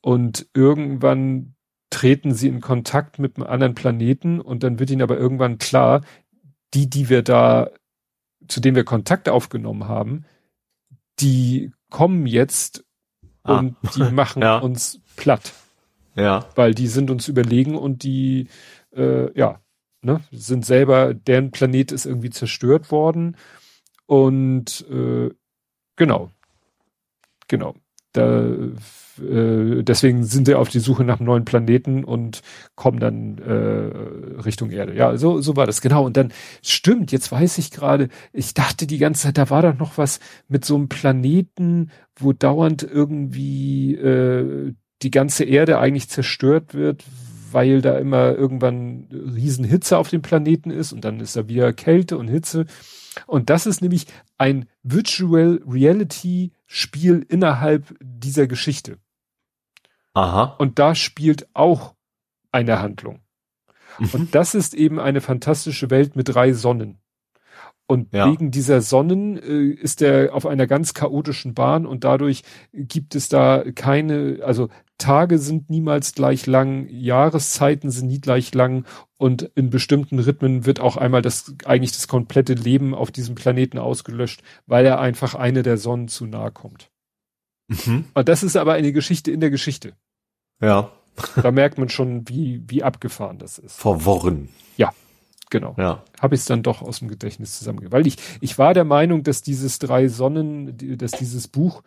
Und 0.00 0.46
irgendwann 0.54 1.54
treten 1.90 2.34
sie 2.34 2.48
in 2.48 2.60
Kontakt 2.60 3.18
mit 3.18 3.36
einem 3.36 3.46
anderen 3.46 3.74
Planeten 3.74 4.40
und 4.40 4.62
dann 4.62 4.78
wird 4.78 4.90
ihnen 4.90 5.02
aber 5.02 5.16
irgendwann 5.16 5.58
klar, 5.58 6.02
die, 6.74 6.90
die 6.90 7.08
wir 7.08 7.22
da, 7.22 7.70
zu 8.48 8.60
denen 8.60 8.76
wir 8.76 8.84
Kontakt 8.84 9.28
aufgenommen 9.28 9.88
haben, 9.88 10.24
die 11.20 11.72
kommen 11.90 12.26
jetzt 12.26 12.84
ah. 13.44 13.58
und 13.58 13.76
die 13.94 14.02
machen 14.12 14.42
ja. 14.42 14.58
uns 14.58 15.00
platt. 15.16 15.52
Ja. 16.16 16.46
Weil 16.54 16.74
die 16.74 16.88
sind 16.88 17.10
uns 17.10 17.28
überlegen 17.28 17.76
und 17.76 18.02
die, 18.02 18.48
äh, 18.94 19.32
ja, 19.38 19.60
ne, 20.02 20.20
sind 20.32 20.64
selber, 20.64 21.14
deren 21.14 21.50
Planet 21.50 21.92
ist 21.92 22.06
irgendwie 22.06 22.30
zerstört 22.30 22.90
worden. 22.90 23.36
Und 24.06 24.86
äh, 24.90 25.30
genau, 25.96 26.30
genau. 27.48 27.74
da 28.12 28.44
äh, 29.18 29.82
deswegen 29.82 30.24
sind 30.24 30.46
sie 30.46 30.54
auf 30.54 30.68
die 30.68 30.80
Suche 30.80 31.04
nach 31.04 31.18
einem 31.18 31.26
neuen 31.26 31.44
Planeten 31.44 32.04
und 32.04 32.42
kommen 32.74 33.00
dann 33.00 33.38
äh, 33.38 34.40
Richtung 34.42 34.70
Erde. 34.70 34.94
Ja, 34.94 35.16
so, 35.16 35.40
so 35.40 35.56
war 35.56 35.66
das, 35.66 35.80
genau. 35.80 36.04
Und 36.04 36.16
dann 36.16 36.32
stimmt, 36.62 37.12
jetzt 37.12 37.32
weiß 37.32 37.58
ich 37.58 37.70
gerade, 37.70 38.08
ich 38.32 38.54
dachte 38.54 38.86
die 38.86 38.98
ganze 38.98 39.22
Zeit, 39.22 39.38
da 39.38 39.50
war 39.50 39.62
doch 39.62 39.78
noch 39.78 39.98
was 39.98 40.20
mit 40.48 40.64
so 40.64 40.76
einem 40.76 40.88
Planeten, 40.88 41.90
wo 42.16 42.32
dauernd 42.32 42.82
irgendwie 42.82 43.94
äh, 43.94 44.74
die 45.02 45.10
ganze 45.10 45.44
Erde 45.44 45.78
eigentlich 45.78 46.08
zerstört 46.08 46.74
wird, 46.74 47.04
weil 47.52 47.82
da 47.82 47.98
immer 47.98 48.34
irgendwann 48.34 49.08
Riesenhitze 49.10 49.98
auf 49.98 50.08
dem 50.08 50.22
Planeten 50.22 50.70
ist 50.70 50.92
und 50.92 51.04
dann 51.04 51.20
ist 51.20 51.36
da 51.36 51.48
wieder 51.48 51.72
Kälte 51.72 52.18
und 52.18 52.28
Hitze. 52.28 52.66
Und 53.26 53.50
das 53.50 53.66
ist 53.66 53.80
nämlich 53.80 54.06
ein 54.38 54.68
Virtual 54.82 55.62
Reality 55.66 56.52
Spiel 56.66 57.24
innerhalb 57.28 57.94
dieser 58.00 58.46
Geschichte. 58.46 58.98
Aha. 60.14 60.56
Und 60.58 60.78
da 60.78 60.94
spielt 60.94 61.48
auch 61.54 61.94
eine 62.52 62.80
Handlung. 62.80 63.20
Mhm. 63.98 64.08
Und 64.12 64.34
das 64.34 64.54
ist 64.54 64.74
eben 64.74 64.98
eine 64.98 65.20
fantastische 65.20 65.90
Welt 65.90 66.16
mit 66.16 66.28
drei 66.28 66.52
Sonnen. 66.52 66.98
Und 67.88 68.12
ja. 68.12 68.30
wegen 68.30 68.50
dieser 68.50 68.80
Sonnen 68.80 69.38
äh, 69.38 69.70
ist 69.70 70.02
er 70.02 70.34
auf 70.34 70.44
einer 70.44 70.66
ganz 70.66 70.92
chaotischen 70.92 71.54
Bahn 71.54 71.86
und 71.86 72.02
dadurch 72.02 72.42
gibt 72.72 73.14
es 73.14 73.28
da 73.28 73.64
keine, 73.74 74.40
also 74.42 74.68
Tage 74.98 75.38
sind 75.38 75.70
niemals 75.70 76.12
gleich 76.12 76.46
lang, 76.46 76.88
Jahreszeiten 76.88 77.90
sind 77.90 78.08
nie 78.08 78.20
gleich 78.20 78.52
lang 78.54 78.86
und 79.18 79.42
in 79.54 79.70
bestimmten 79.70 80.18
Rhythmen 80.18 80.66
wird 80.66 80.80
auch 80.80 80.96
einmal 80.96 81.22
das, 81.22 81.54
eigentlich 81.64 81.92
das 81.92 82.08
komplette 82.08 82.54
Leben 82.54 82.94
auf 82.94 83.12
diesem 83.12 83.34
Planeten 83.36 83.78
ausgelöscht, 83.78 84.42
weil 84.66 84.84
er 84.84 84.98
einfach 84.98 85.34
eine 85.34 85.62
der 85.62 85.76
Sonnen 85.76 86.08
zu 86.08 86.26
nahe 86.26 86.50
kommt. 86.50 86.90
Mhm. 87.68 88.06
Und 88.14 88.28
das 88.28 88.42
ist 88.42 88.56
aber 88.56 88.72
eine 88.72 88.92
Geschichte 88.92 89.30
in 89.30 89.40
der 89.40 89.50
Geschichte. 89.50 89.92
Ja. 90.60 90.90
Da 91.40 91.50
merkt 91.50 91.78
man 91.78 91.88
schon, 91.88 92.28
wie, 92.28 92.62
wie 92.66 92.82
abgefahren 92.82 93.38
das 93.38 93.58
ist. 93.58 93.76
Verworren. 93.76 94.48
Ja, 94.76 94.92
genau. 95.50 95.74
Ja. 95.78 96.04
Habe 96.20 96.34
ich 96.34 96.42
es 96.42 96.46
dann 96.46 96.62
doch 96.62 96.82
aus 96.82 97.00
dem 97.00 97.08
Gedächtnis 97.08 97.58
zusammengegeben. 97.58 97.92
Weil 97.92 98.06
ich, 98.06 98.16
ich 98.40 98.58
war 98.58 98.74
der 98.74 98.84
Meinung, 98.84 99.22
dass 99.22 99.42
dieses 99.42 99.78
drei 99.78 100.08
Sonnen, 100.08 100.76
dass 100.98 101.12
dieses 101.12 101.48
Buch, 101.48 101.82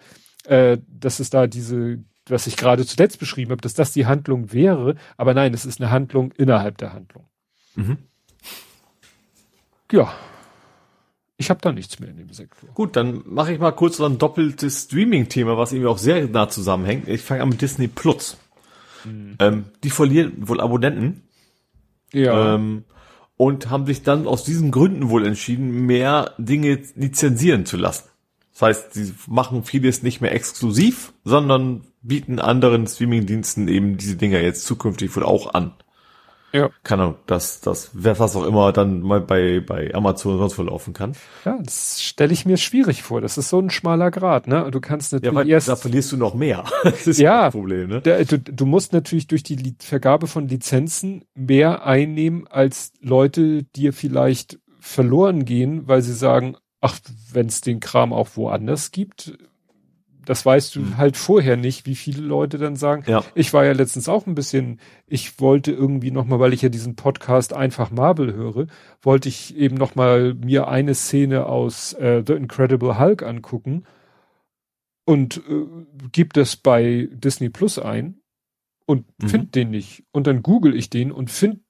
äh, 0.46 0.78
dass 0.88 1.20
es 1.20 1.30
da 1.30 1.48
diese, 1.48 2.00
was 2.28 2.48
ich 2.48 2.58
gerade 2.58 2.86
zuletzt 2.86 3.20
beschrieben 3.20 3.52
habe, 3.52 3.62
dass 3.62 3.74
das 3.74 3.92
die 3.92 4.06
Handlung 4.06 4.52
wäre. 4.54 4.96
Aber 5.18 5.34
nein, 5.34 5.54
es 5.54 5.66
ist 5.66 5.82
eine 5.82 5.92
Handlung 5.92 6.32
innerhalb 6.34 6.78
der 6.78 6.94
Handlung. 6.94 7.26
Mhm. 7.76 7.98
Ja. 9.92 10.14
Ich 11.38 11.50
habe 11.50 11.62
da 11.62 11.72
nichts 11.72 12.00
mehr 12.00 12.10
in 12.10 12.18
dem 12.18 12.34
Sektor. 12.34 12.70
Gut, 12.74 12.98
dann 12.98 13.24
mache 13.26 13.54
ich 13.54 13.60
mal 13.60 13.72
kurz 13.72 13.96
so 13.98 14.06
ein 14.06 14.18
doppeltes 14.18 14.84
Streaming-Thema, 14.84 15.58
was 15.58 15.72
irgendwie 15.72 15.88
auch 15.88 15.98
sehr 15.98 16.28
nah 16.28 16.50
zusammenhängt. 16.50 17.08
Ich 17.08 17.22
fange 17.22 17.42
an 17.42 17.50
mit 17.50 17.62
Disney 17.62 17.88
Plus. 17.88 18.38
Mhm. 19.06 19.36
Ähm, 19.40 19.66
die 19.84 19.90
verlieren 19.90 20.50
wohl 20.50 20.60
Abonnenten. 20.60 21.24
Ja. 22.12 22.56
Ähm, 22.56 22.84
und 23.40 23.70
haben 23.70 23.86
sich 23.86 24.04
dann 24.04 24.28
aus 24.28 24.44
diesen 24.44 24.70
Gründen 24.70 25.10
wohl 25.10 25.26
entschieden, 25.26 25.86
mehr 25.86 26.34
Dinge 26.38 26.78
lizenzieren 26.96 27.66
zu 27.66 27.78
lassen. 27.78 28.10
Das 28.52 28.62
heißt, 28.64 28.94
sie 28.96 29.14
machen 29.28 29.64
vieles 29.64 30.04
nicht 30.04 30.20
mehr 30.20 30.34
exklusiv, 30.34 31.14
sondern 31.24 31.86
bieten 32.02 32.40
anderen 32.40 32.86
Streamingdiensten 32.86 33.70
eben 33.70 33.96
diese 33.96 34.18
Dinger 34.18 34.42
jetzt 34.42 34.66
zukünftig 34.66 35.16
wohl 35.16 35.24
auch 35.24 35.54
an. 35.54 35.72
Ja. 36.52 36.70
Keine 36.84 37.04
Ahnung, 37.04 37.16
dass 37.28 37.62
das, 37.62 37.92
was 37.94 38.36
auch 38.36 38.46
immer 38.46 38.72
dann 38.72 39.02
mal 39.02 39.22
bei, 39.22 39.60
bei 39.60 39.94
Amazon 39.94 40.38
sonst 40.38 40.58
wo 40.58 40.64
laufen 40.64 40.94
kann. 40.94 41.14
Ja, 41.46 41.58
das 41.62 42.02
stelle 42.02 42.34
ich 42.34 42.46
mir 42.46 42.58
schwierig 42.58 43.04
vor. 43.04 43.22
Das 43.22 43.38
ist 43.38 43.50
so 43.50 43.60
ein 43.60 43.70
schmaler 43.70 44.12
Grad, 44.12 44.48
ne? 44.48 44.70
Du 44.72 44.80
kannst 44.80 45.14
natürlich 45.14 45.34
ja, 45.34 45.40
weil 45.40 45.50
erst. 45.50 45.68
Da 45.68 45.76
verlierst 45.76 46.12
du 46.12 46.18
noch 46.18 46.34
mehr. 46.34 46.66
das 46.84 47.08
ist 47.08 47.20
ja 47.20 47.46
das 47.46 47.54
Problem, 47.54 47.90
ne? 47.90 48.02
Der, 48.02 48.24
du, 48.26 48.40
du 48.40 48.66
musst 48.66 48.94
natürlich 48.94 49.28
durch 49.28 49.44
die 49.44 49.76
Vergabe 49.80 50.28
von 50.28 50.48
Lizenzen 50.48 51.26
mehr 51.36 51.86
einnehmen, 51.86 52.48
als 52.48 52.94
Leute 53.02 53.64
dir 53.64 53.94
vielleicht 53.94 54.60
verloren 54.80 55.46
gehen, 55.46 55.88
weil 55.88 56.02
sie 56.02 56.14
sagen, 56.14 56.56
ach, 56.82 57.00
wenn 57.32 57.48
es 57.48 57.62
den 57.62 57.80
Kram 57.80 58.14
auch 58.14 58.30
woanders 58.36 58.92
gibt, 58.92 59.38
das 60.30 60.46
weißt 60.46 60.76
du 60.76 60.82
mhm. 60.82 60.98
halt 60.98 61.18
vorher 61.18 61.58
nicht, 61.58 61.88
wie 61.88 61.96
viele 61.96 62.22
Leute 62.22 62.60
dann 62.60 62.76
sagen. 62.76 63.04
Ja. 63.08 63.24
Ich 63.34 63.52
war 63.52 63.66
ja 63.66 63.72
letztens 63.72 64.08
auch 64.08 64.28
ein 64.28 64.36
bisschen, 64.36 64.80
ich 65.08 65.40
wollte 65.40 65.72
irgendwie 65.72 66.12
nochmal, 66.12 66.40
weil 66.40 66.54
ich 66.54 66.62
ja 66.62 66.70
diesen 66.70 66.96
Podcast 66.96 67.52
einfach 67.52 67.90
Marvel 67.90 68.36
höre, 68.36 68.68
wollte 69.02 69.28
ich 69.28 69.58
eben 69.58 69.76
nochmal 69.76 70.36
mir 70.36 70.68
eine 70.68 70.94
Szene 70.94 71.48
aus 71.48 71.94
äh, 71.94 72.24
The 72.24 72.34
Incredible 72.34 73.00
Hulk 73.00 73.24
angucken 73.24 73.88
und 75.04 75.38
äh, 75.38 75.66
gib 76.12 76.34
das 76.34 76.56
bei 76.58 77.10
Disney 77.12 77.50
Plus 77.50 77.80
ein 77.80 78.22
und 78.86 79.08
mhm. 79.20 79.30
find 79.30 79.56
den 79.56 79.72
nicht. 79.72 80.04
Und 80.12 80.28
dann 80.28 80.44
google 80.44 80.76
ich 80.76 80.92
den 80.92 81.12
und 81.12 81.32
find 81.32 81.62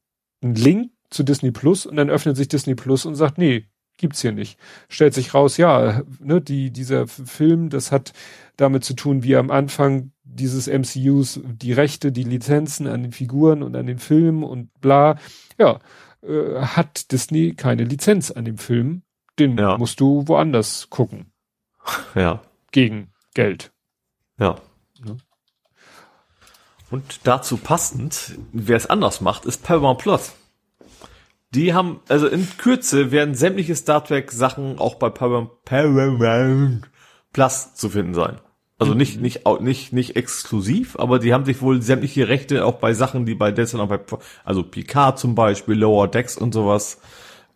einen 0.44 0.56
Link 0.56 0.92
zu 1.10 1.24
Disney 1.24 1.52
Plus 1.52 1.86
und 1.86 1.96
dann 1.96 2.10
öffnet 2.10 2.36
sich 2.36 2.50
Disney 2.50 2.76
Plus 2.76 3.06
und 3.06 3.16
sagt, 3.16 3.38
nee, 3.38 3.69
gibt's 4.00 4.22
hier 4.22 4.32
nicht. 4.32 4.58
Stellt 4.88 5.14
sich 5.14 5.34
raus, 5.34 5.58
ja, 5.58 6.02
ne, 6.20 6.42
die, 6.42 6.72
dieser 6.72 7.08
Film, 7.08 7.70
das 7.70 7.92
hat 7.92 8.14
damit 8.58 8.84
zu 8.84 8.96
tun, 8.96 9.24
wie 9.24 9.36
am 9.36 9.52
Anfang 9.52 10.12
dieses 10.24 10.68
MCUs 10.68 11.42
die 11.44 11.74
Rechte, 11.74 12.12
die 12.12 12.24
Lizenzen 12.24 12.88
an 12.88 13.04
den 13.04 13.12
Figuren 13.12 13.62
und 13.62 13.76
an 13.76 13.86
den 13.86 14.00
Filmen 14.00 14.44
und 14.44 14.74
bla. 14.82 15.18
Ja, 15.58 15.80
äh, 16.22 16.62
hat 16.62 17.12
Disney 17.12 17.54
keine 17.54 17.84
Lizenz 17.84 18.32
an 18.32 18.46
dem 18.46 18.58
Film. 18.58 19.04
Den 19.38 19.58
ja. 19.58 19.78
musst 19.78 20.00
du 20.00 20.28
woanders 20.28 20.90
gucken. 20.90 21.32
Ja. 22.16 22.42
Gegen 22.72 23.12
Geld. 23.34 23.72
Ja. 24.38 24.58
ja. 25.04 25.16
Und 26.92 27.22
dazu 27.24 27.58
passend, 27.58 28.38
wer 28.52 28.78
es 28.78 28.88
anders 28.88 29.22
macht, 29.22 29.46
ist 29.46 29.64
Paramount 29.64 30.00
Plus. 30.00 30.34
Die 31.56 31.74
haben, 31.74 32.00
also 32.08 32.28
in 32.28 32.48
Kürze 32.58 33.12
werden 33.12 33.34
sämtliche 33.34 33.76
Star 33.76 34.04
Trek 34.04 34.32
Sachen 34.32 34.78
auch 34.78 34.96
bei 34.96 35.10
Paramount, 35.10 35.52
Plus 37.34 37.74
zu 37.76 37.90
finden 37.90 38.14
sein. 38.14 38.40
Also 38.78 38.94
nicht, 38.94 39.18
mhm. 39.18 39.24
nicht, 39.24 39.46
nicht, 39.62 39.94
nicht 39.94 40.16
exklusiv, 40.16 40.98
aber 40.98 41.20
die 41.20 41.34
haben 41.34 41.44
sich 41.44 41.62
wohl 41.62 41.82
sämtliche 41.82 42.30
Rechte 42.30 42.66
auch 42.66 42.76
bei 42.76 42.94
Sachen, 42.94 43.26
die 43.26 43.36
bei 43.36 43.52
Destiny, 43.52 43.86
bei, 43.88 44.00
also 44.46 44.64
Picard 44.64 45.20
zum 45.20 45.36
Beispiel, 45.36 45.76
Lower 45.76 46.08
Decks 46.08 46.38
und 46.38 46.54
sowas, 46.54 47.02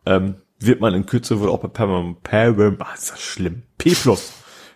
ähm, 0.06 0.36
wird 0.60 0.82
man 0.82 0.94
in 0.94 1.06
Kürze 1.06 1.40
wohl 1.40 1.50
auch 1.50 1.60
bei 1.60 1.70
Paramount, 1.70 2.24
Paramount, 2.24 2.82
ah, 2.82 2.94
ist 2.94 3.12
das 3.12 3.22
schlimm. 3.22 3.64
P 3.78 3.92
Plus. 3.92 4.34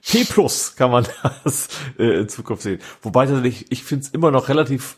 P 0.07 0.23
Plus 0.23 0.75
kann 0.77 0.91
man 0.91 1.05
das 1.43 1.67
äh, 1.99 2.21
in 2.21 2.29
Zukunft 2.29 2.63
sehen. 2.63 2.79
Wobei 3.01 3.25
tatsächlich, 3.25 3.71
ich 3.71 3.83
finde 3.83 4.05
es 4.05 4.09
immer 4.11 4.31
noch 4.31 4.47
relativ 4.47 4.97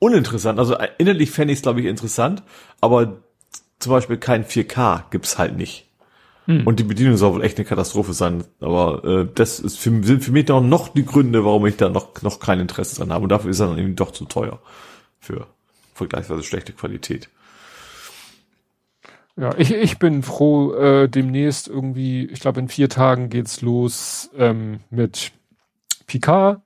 uninteressant. 0.00 0.58
Also 0.58 0.74
äh, 0.74 0.88
innerlich 0.98 1.30
fände 1.30 1.52
ich 1.52 1.60
es, 1.60 1.62
glaube 1.62 1.80
ich, 1.80 1.86
interessant, 1.86 2.42
aber 2.82 3.22
zum 3.80 3.90
Beispiel 3.90 4.18
kein 4.18 4.44
4K 4.44 5.04
gibt's 5.10 5.38
halt 5.38 5.56
nicht. 5.56 5.86
Hm. 6.44 6.66
Und 6.66 6.78
die 6.78 6.84
Bedienung 6.84 7.16
soll 7.16 7.34
wohl 7.34 7.44
echt 7.44 7.58
eine 7.58 7.64
Katastrophe 7.64 8.12
sein. 8.12 8.44
Aber 8.60 9.04
äh, 9.04 9.28
das 9.34 9.58
ist 9.58 9.78
für, 9.78 9.90
sind 10.04 10.22
für 10.22 10.32
mich 10.32 10.48
noch, 10.48 10.62
noch 10.62 10.88
die 10.88 11.04
Gründe, 11.04 11.44
warum 11.44 11.66
ich 11.66 11.76
da 11.76 11.88
noch, 11.88 12.22
noch 12.22 12.40
kein 12.40 12.60
Interesse 12.60 12.96
dran 12.96 13.12
habe. 13.12 13.24
Und 13.24 13.30
dafür 13.30 13.50
ist 13.50 13.60
er 13.60 13.68
dann 13.68 13.78
eben 13.78 13.96
doch 13.96 14.12
zu 14.12 14.26
teuer 14.26 14.60
für 15.18 15.46
vergleichsweise 15.94 16.42
schlechte 16.42 16.72
Qualität. 16.72 17.28
Ja, 19.36 19.54
ich, 19.56 19.72
ich 19.72 19.98
bin 19.98 20.22
froh, 20.22 20.74
äh, 20.74 21.08
demnächst 21.08 21.68
irgendwie, 21.68 22.26
ich 22.26 22.40
glaube 22.40 22.60
in 22.60 22.68
vier 22.68 22.88
Tagen 22.88 23.30
geht's 23.30 23.62
los 23.62 24.30
ähm, 24.36 24.80
mit 24.90 25.32
Picard 26.06 26.60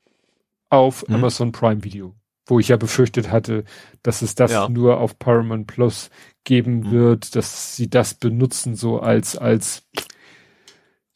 auf 0.70 1.06
mhm. 1.06 1.16
Amazon 1.16 1.52
Prime 1.52 1.84
Video 1.84 2.14
wo 2.46 2.58
ich 2.58 2.68
ja 2.68 2.76
befürchtet 2.76 3.30
hatte, 3.30 3.64
dass 4.02 4.22
es 4.22 4.34
das 4.34 4.52
ja. 4.52 4.68
nur 4.68 4.98
auf 4.98 5.18
Paramount 5.18 5.66
Plus 5.66 6.10
geben 6.44 6.80
mhm. 6.80 6.90
wird, 6.90 7.36
dass 7.36 7.76
sie 7.76 7.88
das 7.88 8.14
benutzen 8.14 8.74
so 8.76 9.00
als 9.00 9.36
als 9.36 9.86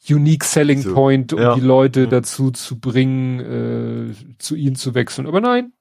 Unique 0.09 0.45
Selling 0.45 0.81
so, 0.81 0.95
Point, 0.95 1.33
um 1.33 1.41
ja. 1.41 1.55
die 1.55 1.61
Leute 1.61 2.07
mhm. 2.07 2.11
dazu 2.11 2.51
zu 2.51 2.81
bringen, 2.81 3.41
äh, 4.11 4.37
zu 4.39 4.55
ihnen 4.55 4.77
zu 4.77 4.95
wechseln. 4.95 5.27
Aber 5.27 5.41
nein, 5.41 5.73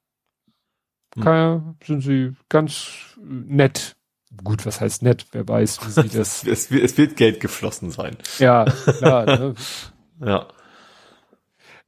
mhm. 1.15 1.21
kann, 1.21 1.77
sind 1.85 2.01
sie 2.01 2.31
ganz 2.49 3.17
nett. 3.23 3.95
Gut, 4.43 4.65
was 4.65 4.81
heißt 4.81 5.01
nett? 5.01 5.25
Wer 5.31 5.47
weiß, 5.47 5.79
wie 5.85 5.91
sie 5.91 6.09
das. 6.17 6.43
es, 6.45 6.69
es, 6.71 6.97
wird 6.97 7.15
Geld 7.15 7.39
geflossen 7.39 7.91
sein. 7.91 8.17
Ja, 8.39 8.65
klar. 8.65 9.25
ne? 9.25 9.53
Ja. 10.19 10.47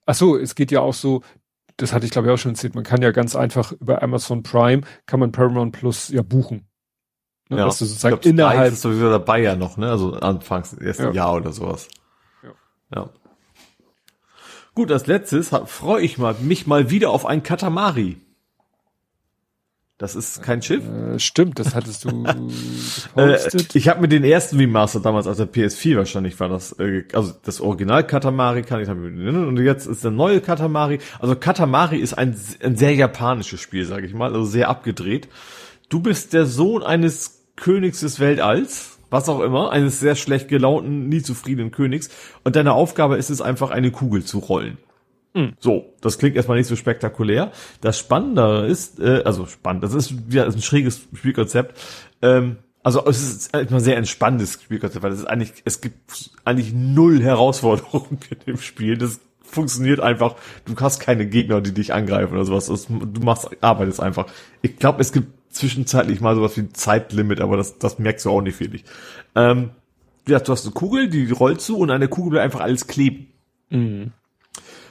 Ach 0.06 0.14
so, 0.14 0.38
es 0.38 0.54
geht 0.54 0.70
ja 0.70 0.82
auch 0.82 0.94
so, 0.94 1.24
das 1.82 1.94
hatte 1.94 2.06
ich 2.06 2.12
glaube 2.12 2.28
ich 2.28 2.34
auch 2.34 2.38
schon 2.38 2.52
erzählt, 2.52 2.76
man 2.76 2.84
kann 2.84 3.02
ja 3.02 3.12
ganz 3.12 3.36
einfach 3.36 3.72
über 3.72 4.02
Amazon 4.04 4.44
Prime, 4.44 4.82
kann 5.06 5.20
man 5.20 5.32
Paramount 5.32 5.74
Plus 5.74 6.10
ja 6.10 6.22
buchen. 6.22 6.68
Ne? 7.50 7.58
Ja, 7.58 7.66
dass 7.66 7.80
du 7.80 7.86
sozusagen 7.86 8.16
glaub, 8.16 8.26
innerhalb 8.26 8.74
ist 8.74 8.82
sowieso 8.82 9.10
dabei 9.10 9.42
ja 9.42 9.56
noch, 9.56 9.78
ne? 9.78 9.90
Also 9.90 10.14
anfangs 10.14 10.74
ersten 10.74 11.06
ja. 11.06 11.12
Jahr 11.12 11.36
oder 11.36 11.52
sowas. 11.52 11.88
Ja. 12.44 12.50
ja. 12.96 13.10
Gut, 14.76 14.92
als 14.92 15.08
letztes 15.08 15.50
freue 15.66 16.04
ich 16.04 16.18
mal, 16.18 16.36
mich 16.36 16.68
mal 16.68 16.92
wieder 16.92 17.10
auf 17.10 17.26
ein 17.26 17.42
Katamari. 17.42 18.18
Das 20.00 20.16
ist 20.16 20.42
kein 20.42 20.62
Schiff. 20.62 20.82
Äh, 20.88 21.20
stimmt, 21.20 21.60
das 21.60 21.76
hattest 21.76 22.06
du 22.06 22.24
äh, 23.18 23.38
ich 23.74 23.90
habe 23.90 24.00
mir 24.00 24.08
den 24.08 24.24
ersten 24.24 24.56
Remaster 24.56 25.02
damals 25.02 25.28
aus 25.28 25.36
der 25.36 25.52
PS4 25.52 25.98
wahrscheinlich 25.98 26.40
war 26.40 26.48
das, 26.48 26.72
äh, 26.80 27.04
also 27.12 27.34
das 27.44 27.60
Original 27.60 28.08
Katamari 28.08 28.64
kann 28.64 28.82
ich 28.82 28.88
und 28.88 29.58
jetzt 29.58 29.88
ist 29.88 30.06
der 30.06 30.12
neue 30.12 30.40
Katamari. 30.40 31.00
Also 31.20 31.36
Katamari 31.36 31.98
ist 31.98 32.14
ein, 32.14 32.34
ein 32.64 32.78
sehr 32.78 32.96
japanisches 32.96 33.60
Spiel, 33.60 33.84
sage 33.84 34.06
ich 34.06 34.14
mal, 34.14 34.34
also 34.34 34.46
sehr 34.46 34.70
abgedreht. 34.70 35.28
Du 35.90 36.00
bist 36.00 36.32
der 36.32 36.46
Sohn 36.46 36.82
eines 36.82 37.44
Königs 37.58 38.00
des 38.00 38.22
Weltalls, 38.22 39.00
was 39.10 39.28
auch 39.28 39.42
immer, 39.42 39.74
eines 39.74 40.00
sehr 40.00 40.16
schlecht 40.16 40.48
gelaunten, 40.48 41.10
nie 41.10 41.24
zufriedenen 41.24 41.72
Königs 41.72 42.10
und 42.46 42.56
deine 42.56 42.72
Aufgabe 42.72 43.18
ist 43.18 43.30
es 43.30 43.42
einfach 43.42 43.70
eine 43.70 43.92
Kugel 43.92 44.24
zu 44.24 44.40
rollen. 44.40 44.78
Hm. 45.34 45.54
So, 45.60 45.94
das 46.02 46.18
klingt 46.18 46.36
erstmal 46.36 46.58
nicht 46.58 46.68
so 46.68 46.76
spektakulär. 46.76 47.52
Das 47.82 48.00
Spannende 48.00 48.66
ist, 48.66 49.00
äh, 49.00 49.22
also 49.26 49.46
spannend, 49.46 49.84
das 49.84 49.94
ist 49.94 50.14
ja 50.30 50.46
ein 50.46 50.62
schräges 50.62 51.08
Spielkonzept. 51.14 51.80
Ähm, 52.22 52.58
also 52.82 53.06
es 53.06 53.22
ist 53.22 53.56
immer 53.56 53.80
sehr 53.80 53.98
entspanntes 53.98 54.54
Spielkonzept, 54.54 55.04
weil 55.04 55.12
es 55.12 55.20
ist 55.20 55.26
eigentlich, 55.26 55.54
es 55.66 55.82
gibt 55.82 56.32
eigentlich 56.46 56.74
null 56.74 57.22
Herausforderungen 57.22 58.20
in 58.30 58.40
dem 58.48 58.58
Spiel. 58.58 58.98
Das 58.98 59.20
funktioniert 59.44 60.00
einfach. 60.00 60.36
Du 60.66 60.76
hast 60.80 61.00
keine 61.00 61.28
Gegner, 61.28 61.62
die 61.62 61.74
dich 61.74 61.94
angreifen 61.94 62.34
oder 62.34 62.46
sowas. 62.46 62.68
Das, 62.68 62.88
du 62.88 63.22
machst, 63.22 63.50
arbeitest 63.62 64.00
einfach. 64.00 64.28
Ich 64.62 64.78
glaube, 64.78 65.02
es 65.02 65.12
gibt 65.12 65.28
zwischenzeitlich 65.54 66.22
mal 66.22 66.36
sowas 66.36 66.58
wie 66.58 66.62
ein 66.62 66.74
Zeitlimit, 66.74 67.42
aber 67.42 67.58
das, 67.58 67.78
das 67.78 68.00
merkst 68.00 68.26
du 68.26 68.32
auch 68.32 68.42
nicht 68.42 68.60
wirklich. 68.60 68.84
Ähm, 69.36 69.72
ja, 70.28 70.40
du 70.40 70.52
hast 70.52 70.66
eine 70.66 70.74
Kugel, 70.74 71.10
die 71.10 71.32
rollst 71.32 71.68
du 71.70 71.78
und 71.78 71.92
an 71.92 72.02
der 72.02 72.10
Kugel 72.10 72.32
bleibt 72.32 72.46
einfach 72.46 72.62
alles 72.62 72.88
kleben. 72.88 73.28
Mhm 73.70 74.12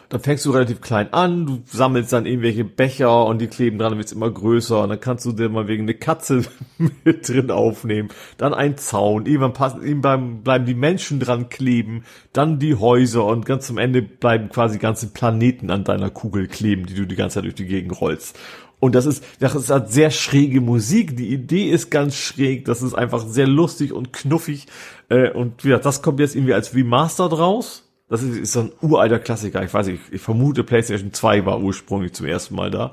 dann 0.09 0.21
fängst 0.21 0.47
du 0.47 0.53
relativ 0.53 0.81
klein 0.81 1.13
an, 1.13 1.47
du 1.47 1.63
sammelst 1.67 2.13
dann 2.13 2.25
irgendwelche 2.25 2.65
Becher 2.65 3.27
und 3.27 3.41
die 3.41 3.47
kleben 3.47 3.79
dran, 3.79 3.91
dann 3.91 3.99
wird's 3.99 4.13
immer 4.13 4.31
größer 4.31 4.83
und 4.83 4.89
dann 4.89 5.01
kannst 5.01 5.27
du 5.27 5.33
dir 5.33 5.51
mal 5.51 5.69
wegen 5.69 5.83
eine 5.83 5.95
Katze 5.95 6.45
mit 7.05 7.29
drin 7.29 7.51
aufnehmen, 7.51 8.09
dann 8.39 8.55
ein 8.55 8.79
Zaun, 8.79 9.27
irgendwann 9.27 9.53
passen, 9.53 9.83
irgendwann 9.83 10.43
bleiben 10.43 10.65
die 10.65 10.75
Menschen 10.75 11.21
dran 11.21 11.51
kleben, 11.51 12.05
dann 12.33 12.59
die 12.59 12.75
Häuser 12.75 13.27
und 13.27 13.45
ganz 13.45 13.67
zum 13.67 13.77
Ende 13.77 14.01
bleiben 14.01 14.49
quasi 14.49 14.79
ganze 14.79 15.09
Planeten 15.09 15.71
an 15.71 15.85
deiner 15.85 16.11
Kugel 16.11 16.49
kleben, 16.49 16.87
die 16.87 16.95
du 16.95 17.07
die 17.07 17.17
ganze 17.17 17.35
Zeit 17.35 17.45
durch 17.45 17.55
die 17.55 17.67
Gegend 17.67 18.01
rollst. 18.01 18.39
Und 18.81 18.95
das 18.95 19.07
ist, 19.07 19.25
das 19.41 19.57
ist 19.57 19.71
halt 19.71 19.91
sehr 19.91 20.13
schräge 20.13 20.61
Musik. 20.61 21.17
Die 21.17 21.33
Idee 21.33 21.69
ist 21.69 21.91
ganz 21.91 22.15
schräg. 22.15 22.65
Das 22.65 22.81
ist 22.81 22.95
einfach 22.95 23.27
sehr 23.27 23.49
lustig 23.49 23.93
und 23.93 24.13
knuffig. 24.13 24.67
Äh, 25.09 25.33
und 25.33 25.65
wie 25.65 25.69
gesagt, 25.71 25.85
das 25.85 26.01
kommt 26.01 26.21
jetzt 26.21 26.37
irgendwie 26.37 26.55
als 26.55 26.77
Remaster 26.77 27.29
draus 27.29 27.88
das 28.09 28.23
ist, 28.23 28.39
ist 28.39 28.53
so 28.53 28.61
ein 28.61 28.73
uralter 28.81 29.19
Klassiker. 29.19 29.63
Ich 29.63 29.73
weiß 29.73 29.87
nicht, 29.87 30.03
ich 30.11 30.21
vermute 30.21 30.65
PlayStation 30.65 31.13
2 31.13 31.45
war 31.47 31.61
ursprünglich 31.61 32.15
zum 32.15 32.27
ersten 32.27 32.55
Mal 32.55 32.71
da. 32.71 32.93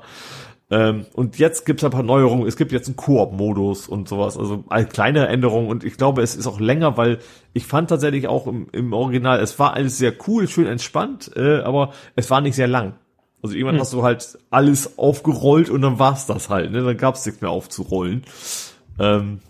Ähm, 0.68 1.06
und 1.12 1.38
jetzt 1.38 1.64
gibt's 1.64 1.84
ein 1.84 1.90
paar 1.90 2.02
Neuerungen. 2.02 2.46
Es 2.46 2.56
gibt 2.56 2.72
jetzt 2.72 2.88
einen 2.88 2.96
Koop-Modus 2.96 3.88
und 3.88 4.08
sowas. 4.08 4.36
Also 4.36 4.64
eine 4.68 4.86
kleine 4.86 5.28
Änderung. 5.28 5.68
Und 5.68 5.84
ich 5.84 5.96
glaube, 5.96 6.22
es 6.22 6.34
ist 6.34 6.46
auch 6.46 6.60
länger, 6.60 6.96
weil 6.96 7.18
ich 7.52 7.66
fand 7.66 7.88
tatsächlich 7.88 8.26
auch 8.26 8.46
im, 8.46 8.68
im 8.72 8.92
Original, 8.92 9.40
es 9.40 9.58
war 9.58 9.74
alles 9.74 9.96
sehr 9.96 10.12
cool, 10.26 10.48
schön 10.48 10.66
entspannt, 10.66 11.30
äh, 11.36 11.60
aber 11.60 11.92
es 12.16 12.30
war 12.30 12.40
nicht 12.40 12.56
sehr 12.56 12.68
lang. 12.68 12.94
Also 13.42 13.54
irgendwann 13.54 13.76
hm. 13.76 13.80
hast 13.80 13.92
du 13.92 14.02
halt 14.02 14.38
alles 14.50 14.98
aufgerollt 14.98 15.70
und 15.70 15.82
dann 15.82 15.98
war's 16.00 16.26
das 16.26 16.48
halt. 16.50 16.72
Ne? 16.72 16.82
Dann 16.82 16.96
gab's 16.96 17.24
nichts 17.24 17.40
mehr 17.40 17.50
aufzurollen. 17.50 18.24
Ähm, 18.98 19.40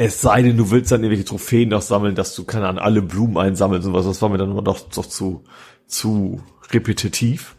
es 0.00 0.22
sei 0.22 0.40
denn, 0.40 0.56
du 0.56 0.70
willst 0.70 0.90
dann 0.90 1.02
irgendwelche 1.02 1.26
Trophäen 1.26 1.68
noch 1.68 1.82
sammeln, 1.82 2.14
dass 2.14 2.34
du, 2.34 2.44
keine 2.44 2.66
Ahnung, 2.66 2.82
alle 2.82 3.02
Blumen 3.02 3.36
einsammeln 3.36 3.84
und 3.84 3.92
was. 3.92 4.06
Das 4.06 4.22
war 4.22 4.30
mir 4.30 4.38
dann 4.38 4.50
immer 4.50 4.62
doch, 4.62 4.80
doch 4.80 5.04
zu, 5.04 5.44
zu 5.86 6.42
repetitiv. 6.70 7.54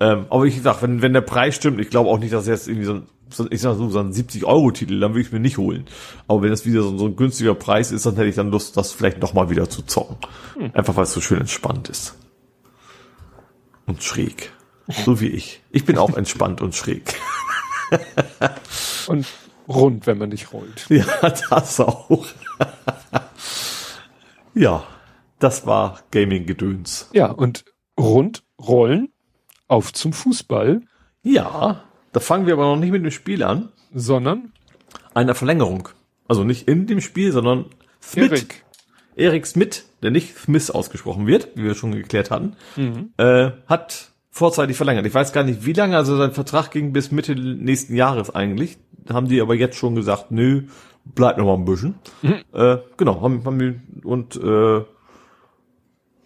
Ähm, 0.00 0.24
aber 0.30 0.46
ich 0.46 0.62
sag, 0.62 0.80
wenn, 0.80 1.02
wenn 1.02 1.12
der 1.12 1.20
Preis 1.20 1.56
stimmt, 1.56 1.78
ich 1.80 1.90
glaube 1.90 2.08
auch 2.08 2.18
nicht, 2.18 2.32
dass 2.32 2.46
jetzt 2.46 2.68
irgendwie 2.68 2.86
so 2.86 2.94
ein, 2.94 3.06
so, 3.28 3.46
ich 3.50 3.60
sag 3.60 3.76
so, 3.76 3.90
so 3.90 3.98
ein 3.98 4.12
70-Euro-Titel, 4.12 4.98
dann 4.98 5.12
würde 5.12 5.20
ich 5.20 5.32
mir 5.32 5.40
nicht 5.40 5.58
holen. 5.58 5.84
Aber 6.26 6.40
wenn 6.40 6.50
das 6.50 6.64
wieder 6.64 6.80
so, 6.80 6.96
so, 6.96 7.04
ein 7.04 7.16
günstiger 7.16 7.54
Preis 7.54 7.92
ist, 7.92 8.06
dann 8.06 8.16
hätte 8.16 8.28
ich 8.28 8.36
dann 8.36 8.50
Lust, 8.50 8.78
das 8.78 8.92
vielleicht 8.92 9.20
nochmal 9.20 9.50
wieder 9.50 9.68
zu 9.68 9.82
zocken. 9.82 10.16
Hm. 10.54 10.70
Einfach 10.72 10.96
weil 10.96 11.04
es 11.04 11.12
so 11.12 11.20
schön 11.20 11.40
entspannt 11.40 11.90
ist. 11.90 12.14
Und 13.84 14.02
schräg. 14.02 14.52
So 15.04 15.20
wie 15.20 15.28
ich. 15.28 15.60
Ich 15.70 15.84
bin 15.84 15.98
auch 15.98 16.16
entspannt 16.16 16.62
und 16.62 16.74
schräg. 16.74 17.14
und 19.06 19.26
rund, 19.68 20.06
wenn 20.06 20.18
man 20.18 20.30
nicht 20.30 20.52
rollt. 20.52 20.86
Ja, 20.88 21.04
das 21.22 21.80
auch. 21.80 22.26
ja, 24.54 24.84
das 25.38 25.66
war 25.66 26.00
Gaming-Gedöns. 26.10 27.10
Ja, 27.12 27.30
und 27.30 27.64
rund, 27.98 28.44
rollen, 28.60 29.08
auf 29.68 29.92
zum 29.92 30.12
Fußball. 30.12 30.82
Ja, 31.22 31.84
da 32.12 32.20
fangen 32.20 32.46
wir 32.46 32.54
aber 32.54 32.64
noch 32.64 32.76
nicht 32.76 32.92
mit 32.92 33.04
dem 33.04 33.10
Spiel 33.10 33.42
an. 33.42 33.70
Sondern? 33.92 34.52
Einer 35.14 35.34
Verlängerung. 35.34 35.88
Also 36.28 36.44
nicht 36.44 36.68
in 36.68 36.86
dem 36.86 37.00
Spiel, 37.00 37.32
sondern 37.32 37.66
Smith. 38.02 38.30
Erik. 38.30 38.64
Erik 39.16 39.46
Smith, 39.46 39.88
der 40.02 40.10
nicht 40.10 40.36
Smith 40.36 40.70
ausgesprochen 40.70 41.26
wird, 41.26 41.48
wie 41.54 41.64
wir 41.64 41.74
schon 41.74 41.92
geklärt 41.92 42.30
hatten, 42.30 42.56
mhm. 42.76 43.12
äh, 43.16 43.52
hat 43.66 44.12
vorzeitig 44.34 44.76
verlängert. 44.76 45.06
Ich 45.06 45.14
weiß 45.14 45.32
gar 45.32 45.44
nicht, 45.44 45.64
wie 45.64 45.72
lange, 45.72 45.96
also 45.96 46.16
sein 46.16 46.32
Vertrag 46.32 46.70
ging 46.72 46.92
bis 46.92 47.12
Mitte 47.12 47.36
nächsten 47.36 47.94
Jahres 47.94 48.34
eigentlich 48.34 48.78
haben 49.12 49.28
die 49.28 49.40
aber 49.40 49.54
jetzt 49.54 49.76
schon 49.76 49.94
gesagt, 49.94 50.30
nö, 50.30 50.62
bleibt 51.04 51.38
noch 51.38 51.46
mal 51.46 51.54
ein 51.54 51.64
bisschen. 51.64 51.94
Mhm. 52.22 52.42
Äh, 52.52 52.78
genau, 52.96 53.20
haben, 53.20 53.44
haben 53.44 54.00
und 54.02 54.36
äh, 54.36 54.84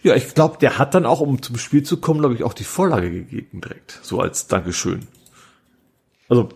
ja, 0.02 0.14
ich 0.14 0.34
glaube, 0.34 0.58
der 0.60 0.78
hat 0.78 0.94
dann 0.94 1.06
auch, 1.06 1.20
um 1.20 1.42
zum 1.42 1.58
Spiel 1.58 1.82
zu 1.82 1.96
kommen, 1.96 2.20
glaube 2.20 2.34
ich, 2.34 2.44
auch 2.44 2.54
die 2.54 2.64
Vorlage 2.64 3.10
gegeben 3.10 3.60
direkt, 3.60 3.98
so 4.02 4.20
als 4.20 4.46
Dankeschön. 4.46 5.08
Also, 6.28 6.50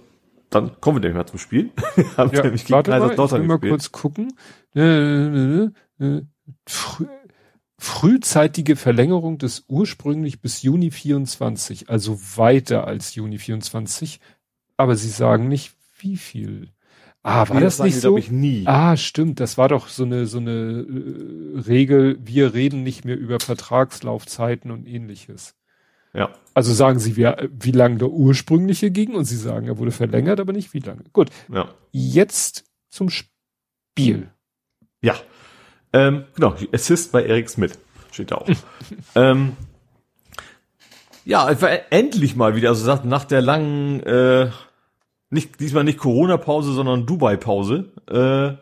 dann 0.48 0.80
kommen 0.80 0.98
wir 0.98 1.00
nämlich 1.00 1.16
mal 1.16 1.26
zum 1.26 1.38
Spiel. 1.38 1.70
haben 2.16 2.30
ja, 2.32 2.44
warte 2.68 2.90
mal, 2.90 3.12
ich 3.12 3.32
will 3.32 3.42
mal 3.42 3.58
kurz 3.58 3.90
gucken. 3.90 4.32
Äh, 4.76 4.80
äh, 4.82 5.70
äh, 5.98 6.22
frü 6.66 7.06
frühzeitige 7.82 8.76
Verlängerung 8.76 9.38
des 9.38 9.64
ursprünglich 9.66 10.40
bis 10.40 10.62
Juni 10.62 10.92
24, 10.92 11.90
also 11.90 12.16
weiter 12.36 12.86
als 12.86 13.16
Juni 13.16 13.38
24. 13.38 14.20
Aber 14.76 14.94
sie 14.94 15.08
sagen 15.08 15.48
nicht, 15.48 15.72
wie 15.98 16.16
viel? 16.16 16.68
Ah, 17.24 17.48
war 17.48 17.56
nee, 17.56 17.62
das, 17.62 17.78
das 17.78 17.86
nicht 17.86 18.00
so? 18.00 18.16
Ich, 18.16 18.30
nie. 18.30 18.64
Ah, 18.66 18.96
stimmt. 18.96 19.40
Das 19.40 19.58
war 19.58 19.68
doch 19.68 19.88
so 19.88 20.04
eine 20.04 20.26
so 20.26 20.38
eine 20.38 20.86
äh, 20.88 21.58
Regel. 21.60 22.18
Wir 22.24 22.54
reden 22.54 22.84
nicht 22.84 23.04
mehr 23.04 23.18
über 23.18 23.40
Vertragslaufzeiten 23.40 24.70
und 24.70 24.86
ähnliches. 24.86 25.56
Ja. 26.14 26.30
Also 26.54 26.72
sagen 26.72 27.00
Sie, 27.00 27.16
wie, 27.16 27.32
wie 27.50 27.72
lange 27.72 27.96
der 27.96 28.10
ursprüngliche 28.10 28.92
ging 28.92 29.14
und 29.14 29.24
Sie 29.24 29.36
sagen, 29.36 29.66
er 29.66 29.78
wurde 29.78 29.92
verlängert, 29.92 30.38
aber 30.38 30.52
nicht 30.52 30.72
wie 30.72 30.80
lange. 30.80 31.02
Gut. 31.12 31.30
Ja. 31.52 31.68
Jetzt 31.90 32.64
zum 32.90 33.08
Spiel. 33.10 34.30
Ja. 35.00 35.16
Ähm, 35.92 36.24
genau. 36.34 36.54
Assist 36.72 37.12
bei 37.12 37.24
Eric 37.24 37.50
Smith 37.50 37.78
steht 38.10 38.30
da 38.30 38.36
auch. 38.36 38.48
ähm, 39.14 39.56
ja, 41.24 41.48
endlich 41.90 42.36
mal 42.36 42.56
wieder. 42.56 42.70
Also 42.70 42.98
nach 43.04 43.24
der 43.24 43.42
langen 43.42 44.00
äh, 44.00 44.50
nicht, 45.32 45.60
diesmal 45.60 45.84
nicht 45.84 45.98
Corona-Pause, 45.98 46.72
sondern 46.72 47.06
Dubai-Pause. 47.06 47.90
Äh, 48.10 48.56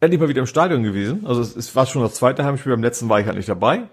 endlich 0.00 0.20
mal 0.20 0.28
wieder 0.28 0.40
im 0.40 0.46
Stadion 0.46 0.82
gewesen. 0.82 1.26
Also 1.26 1.42
es, 1.42 1.54
es 1.54 1.76
war 1.76 1.86
schon 1.86 2.02
das 2.02 2.14
zweite 2.14 2.44
Heimspiel, 2.44 2.72
beim 2.72 2.82
letzten 2.82 3.08
war 3.08 3.20
ich 3.20 3.26
halt 3.26 3.36
nicht 3.36 3.48
dabei. 3.48 3.88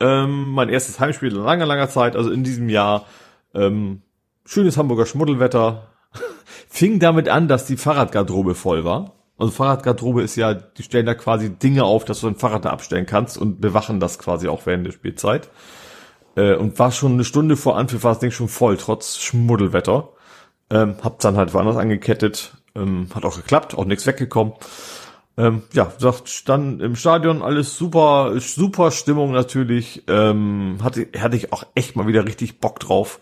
Ähm, 0.00 0.50
mein 0.50 0.68
erstes 0.68 0.98
Heimspiel 0.98 1.30
in 1.30 1.42
langer, 1.42 1.66
langer 1.66 1.88
Zeit, 1.88 2.16
also 2.16 2.30
in 2.30 2.42
diesem 2.42 2.68
Jahr. 2.68 3.06
Ähm, 3.54 4.00
schönes 4.46 4.78
Hamburger 4.78 5.04
Schmuddelwetter. 5.04 5.88
Fing 6.68 6.98
damit 6.98 7.28
an, 7.28 7.48
dass 7.48 7.66
die 7.66 7.76
Fahrradgarderobe 7.76 8.54
voll 8.54 8.84
war. 8.84 9.12
Also 9.38 9.52
Fahrradgarderobe 9.52 10.22
ist 10.22 10.36
ja, 10.36 10.54
die 10.54 10.82
stellen 10.82 11.06
da 11.06 11.14
quasi 11.14 11.50
Dinge 11.50 11.84
auf, 11.84 12.04
dass 12.04 12.20
du 12.20 12.28
ein 12.28 12.36
Fahrrad 12.36 12.64
da 12.64 12.70
abstellen 12.70 13.06
kannst 13.06 13.38
und 13.38 13.60
bewachen 13.60 13.98
das 13.98 14.18
quasi 14.18 14.48
auch 14.48 14.66
während 14.66 14.86
der 14.86 14.92
Spielzeit. 14.92 15.50
Äh, 16.36 16.54
und 16.54 16.78
war 16.78 16.92
schon 16.92 17.12
eine 17.12 17.24
Stunde 17.24 17.56
vor 17.56 17.76
Anpfiff 17.76 18.04
war 18.04 18.12
das 18.12 18.20
Ding 18.20 18.30
schon 18.30 18.48
voll, 18.48 18.76
trotz 18.76 19.18
Schmuddelwetter. 19.18 20.10
Ähm, 20.70 20.96
hab 21.02 21.18
dann 21.20 21.36
halt 21.36 21.54
woanders 21.54 21.76
angekettet. 21.76 22.54
Ähm, 22.74 23.08
hat 23.14 23.24
auch 23.24 23.36
geklappt, 23.36 23.76
auch 23.76 23.84
nichts 23.84 24.06
weggekommen. 24.06 24.54
Ähm, 25.36 25.62
ja, 25.72 25.92
sagt 25.98 26.48
dann 26.48 26.80
im 26.80 26.94
Stadion 26.94 27.42
alles 27.42 27.76
super, 27.76 28.34
super 28.38 28.90
Stimmung 28.90 29.32
natürlich. 29.32 30.04
Ähm, 30.08 30.78
hatte, 30.82 31.08
hatte 31.18 31.36
ich 31.36 31.52
auch 31.52 31.64
echt 31.74 31.96
mal 31.96 32.06
wieder 32.06 32.26
richtig 32.26 32.60
Bock 32.60 32.80
drauf. 32.80 33.20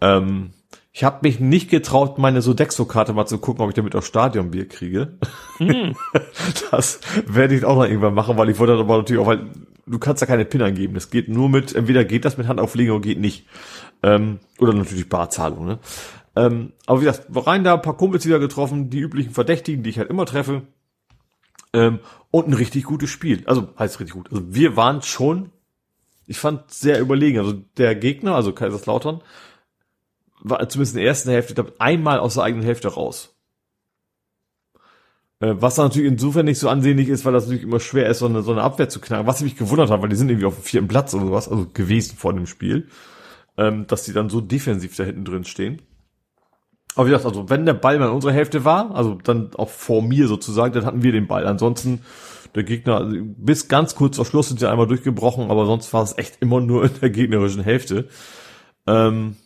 Ähm, 0.00 0.52
ich 0.96 1.04
habe 1.04 1.18
mich 1.20 1.40
nicht 1.40 1.68
getraut, 1.68 2.16
meine 2.16 2.40
Sodexo-Karte 2.40 3.12
mal 3.12 3.26
zu 3.26 3.36
gucken, 3.36 3.62
ob 3.62 3.68
ich 3.68 3.74
damit 3.74 3.94
auch 3.94 4.02
Stadionbier 4.02 4.66
kriege. 4.66 5.18
Mhm. 5.58 5.94
Das 6.70 7.00
werde 7.26 7.54
ich 7.54 7.66
auch 7.66 7.76
noch 7.76 7.84
irgendwann 7.84 8.14
machen, 8.14 8.38
weil 8.38 8.48
ich 8.48 8.58
wollte 8.58 8.72
aber 8.72 8.96
natürlich 8.96 9.20
auch, 9.20 9.26
weil 9.26 9.50
du 9.84 9.98
kannst 9.98 10.22
da 10.22 10.26
keine 10.26 10.46
PIN 10.46 10.62
angeben. 10.62 10.94
Das 10.94 11.10
geht 11.10 11.28
nur 11.28 11.50
mit, 11.50 11.74
entweder 11.74 12.02
geht 12.06 12.24
das 12.24 12.38
mit 12.38 12.48
Handauflegung 12.48 12.96
oder 12.96 13.02
geht 13.02 13.20
nicht. 13.20 13.46
Ähm, 14.02 14.38
oder 14.58 14.72
natürlich 14.72 15.06
Barzahlung. 15.10 15.66
Ne? 15.66 15.78
Ähm, 16.34 16.72
aber 16.86 17.02
wie 17.02 17.04
gesagt, 17.04 17.26
rein 17.46 17.62
da, 17.62 17.74
ein 17.74 17.82
paar 17.82 17.98
Kumpels 17.98 18.24
wieder 18.24 18.38
getroffen, 18.38 18.88
die 18.88 19.00
üblichen 19.00 19.32
Verdächtigen, 19.32 19.82
die 19.82 19.90
ich 19.90 19.98
halt 19.98 20.08
immer 20.08 20.24
treffe. 20.24 20.62
Ähm, 21.74 21.98
und 22.30 22.48
ein 22.48 22.54
richtig 22.54 22.84
gutes 22.84 23.10
Spiel. 23.10 23.42
Also 23.44 23.68
heißt 23.78 24.00
richtig 24.00 24.14
gut. 24.14 24.32
Also 24.32 24.54
wir 24.54 24.76
waren 24.76 25.02
schon, 25.02 25.50
ich 26.26 26.38
fand 26.38 26.70
sehr 26.70 27.00
überlegen. 27.00 27.38
Also 27.38 27.52
der 27.76 27.94
Gegner, 27.94 28.34
also 28.34 28.54
Kaiserslautern, 28.54 29.20
war 30.48 30.68
zumindest 30.68 30.94
in 30.94 31.00
der 31.00 31.08
ersten 31.08 31.30
Hälfte, 31.30 31.52
ich 31.52 31.54
glaube, 31.56 31.74
einmal 31.78 32.18
aus 32.18 32.34
der 32.34 32.44
eigenen 32.44 32.64
Hälfte 32.64 32.88
raus. 32.88 33.34
Äh, 35.40 35.54
was 35.58 35.76
natürlich 35.76 36.10
insofern 36.10 36.46
nicht 36.46 36.58
so 36.58 36.68
ansehnlich 36.68 37.08
ist, 37.08 37.24
weil 37.24 37.32
das 37.32 37.44
natürlich 37.44 37.64
immer 37.64 37.80
schwer 37.80 38.08
ist, 38.08 38.20
so 38.20 38.26
eine, 38.26 38.42
so 38.42 38.52
eine 38.52 38.62
Abwehr 38.62 38.88
zu 38.88 39.00
knacken. 39.00 39.26
Was 39.26 39.38
ich 39.38 39.44
mich 39.44 39.56
gewundert 39.56 39.90
habe, 39.90 40.02
weil 40.02 40.08
die 40.08 40.16
sind 40.16 40.30
irgendwie 40.30 40.46
auf 40.46 40.54
dem 40.54 40.64
vierten 40.64 40.88
Platz 40.88 41.14
oder 41.14 41.26
sowas, 41.26 41.48
also 41.48 41.66
gewesen 41.72 42.16
vor 42.16 42.32
dem 42.32 42.46
Spiel, 42.46 42.88
ähm, 43.58 43.86
dass 43.86 44.04
die 44.04 44.12
dann 44.12 44.30
so 44.30 44.40
defensiv 44.40 44.96
da 44.96 45.04
hinten 45.04 45.24
drin 45.24 45.44
stehen. 45.44 45.82
Aber 46.94 47.06
wie 47.06 47.10
gesagt, 47.10 47.26
also 47.26 47.50
wenn 47.50 47.66
der 47.66 47.74
Ball 47.74 47.98
mal 47.98 48.06
in 48.06 48.12
unserer 48.12 48.32
Hälfte 48.32 48.64
war, 48.64 48.94
also 48.94 49.18
dann 49.22 49.54
auch 49.56 49.68
vor 49.68 50.02
mir 50.02 50.28
sozusagen, 50.28 50.72
dann 50.72 50.86
hatten 50.86 51.02
wir 51.02 51.12
den 51.12 51.26
Ball. 51.26 51.46
Ansonsten 51.46 52.00
der 52.54 52.64
Gegner, 52.64 52.96
also 52.96 53.16
bis 53.20 53.68
ganz 53.68 53.94
kurz 53.94 54.16
vor 54.16 54.24
Schluss 54.24 54.48
sind 54.48 54.58
sie 54.58 54.70
einmal 54.70 54.86
durchgebrochen, 54.86 55.50
aber 55.50 55.66
sonst 55.66 55.92
war 55.92 56.02
es 56.02 56.16
echt 56.16 56.38
immer 56.40 56.60
nur 56.62 56.84
in 56.84 56.92
der 57.02 57.10
gegnerischen 57.10 57.62
Hälfte. 57.62 58.08
Ähm, 58.86 59.36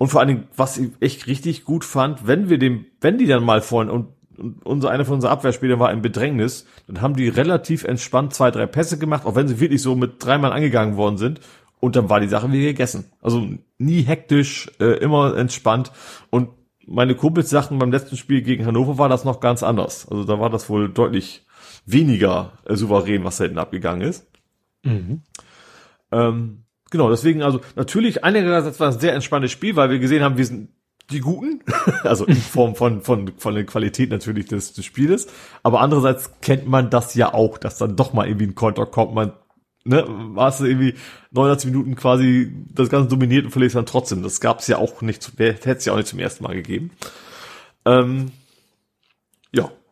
und 0.00 0.08
vor 0.08 0.20
allen 0.20 0.28
Dingen, 0.28 0.48
was 0.56 0.78
ich 0.78 0.92
echt 1.00 1.26
richtig 1.26 1.66
gut 1.66 1.84
fand, 1.84 2.26
wenn 2.26 2.48
wir 2.48 2.56
dem, 2.56 2.86
wenn 3.02 3.18
die 3.18 3.26
dann 3.26 3.44
mal 3.44 3.60
vorhin 3.60 3.90
und, 3.90 4.08
und 4.38 4.64
unser, 4.64 4.88
einer 4.88 5.04
von 5.04 5.16
unseren 5.16 5.32
Abwehrspielern 5.32 5.78
war 5.78 5.92
im 5.92 6.00
Bedrängnis, 6.00 6.64
dann 6.86 7.02
haben 7.02 7.16
die 7.16 7.28
relativ 7.28 7.84
entspannt 7.84 8.32
zwei, 8.32 8.50
drei 8.50 8.64
Pässe 8.64 8.98
gemacht, 8.98 9.26
auch 9.26 9.34
wenn 9.34 9.46
sie 9.46 9.60
wirklich 9.60 9.82
so 9.82 9.94
mit 9.94 10.14
dreimal 10.24 10.54
angegangen 10.54 10.96
worden 10.96 11.18
sind. 11.18 11.40
Und 11.80 11.96
dann 11.96 12.08
war 12.08 12.18
die 12.18 12.28
Sache 12.28 12.50
wie 12.50 12.62
gegessen. 12.62 13.12
Also 13.20 13.46
nie 13.76 14.00
hektisch, 14.00 14.70
äh, 14.80 14.96
immer 15.00 15.36
entspannt. 15.36 15.92
Und 16.30 16.48
meine 16.86 17.14
Kumpels 17.14 17.50
sagten, 17.50 17.78
beim 17.78 17.92
letzten 17.92 18.16
Spiel 18.16 18.40
gegen 18.40 18.64
Hannover 18.64 18.96
war 18.96 19.10
das 19.10 19.26
noch 19.26 19.40
ganz 19.40 19.62
anders. 19.62 20.08
Also 20.10 20.24
da 20.24 20.40
war 20.40 20.48
das 20.48 20.70
wohl 20.70 20.88
deutlich 20.88 21.44
weniger 21.84 22.54
äh, 22.64 22.74
souverän, 22.74 23.22
was 23.24 23.36
da 23.36 23.44
hinten 23.44 23.58
abgegangen 23.58 24.08
ist. 24.08 24.26
Mhm. 24.82 25.24
Ähm, 26.10 26.64
genau, 26.90 27.10
deswegen, 27.10 27.42
also 27.42 27.60
natürlich 27.76 28.24
einigerseits 28.24 28.80
war 28.80 28.88
es 28.88 28.96
ein 28.96 29.00
sehr 29.00 29.14
entspanntes 29.14 29.50
Spiel, 29.50 29.76
weil 29.76 29.90
wir 29.90 29.98
gesehen 29.98 30.22
haben, 30.22 30.36
wir 30.36 30.46
sind 30.46 30.68
die 31.10 31.20
Guten, 31.20 31.60
also 32.02 32.24
in 32.24 32.36
Form 32.36 32.76
von, 32.76 33.02
von, 33.02 33.32
von 33.36 33.54
der 33.54 33.64
Qualität 33.64 34.10
natürlich 34.10 34.46
des, 34.46 34.74
des 34.74 34.84
Spieles. 34.84 35.26
Aber 35.62 35.80
andererseits 35.80 36.30
kennt 36.40 36.68
man 36.68 36.90
das 36.90 37.14
ja 37.14 37.34
auch, 37.34 37.58
dass 37.58 37.78
dann 37.78 37.96
doch 37.96 38.12
mal 38.12 38.26
irgendwie 38.26 38.46
ein 38.46 38.54
Konter 38.54 38.86
kommt, 38.86 39.14
man 39.14 39.32
ne, 39.84 40.04
warst 40.06 40.60
du 40.60 40.64
irgendwie 40.64 40.94
89 41.32 41.70
Minuten 41.70 41.96
quasi 41.96 42.52
das 42.72 42.88
Ganze 42.88 43.08
dominiert 43.08 43.44
und 43.44 43.50
verlierst 43.50 43.76
dann 43.76 43.86
trotzdem. 43.86 44.22
Das 44.22 44.40
gab's 44.40 44.66
ja 44.66 44.78
auch 44.78 45.02
nicht, 45.02 45.32
hätte 45.38 45.70
es 45.70 45.84
ja 45.84 45.92
auch 45.92 45.96
nicht 45.96 46.08
zum 46.08 46.18
ersten 46.18 46.44
Mal 46.44 46.54
gegeben. 46.54 46.90
Ähm, 47.84 48.32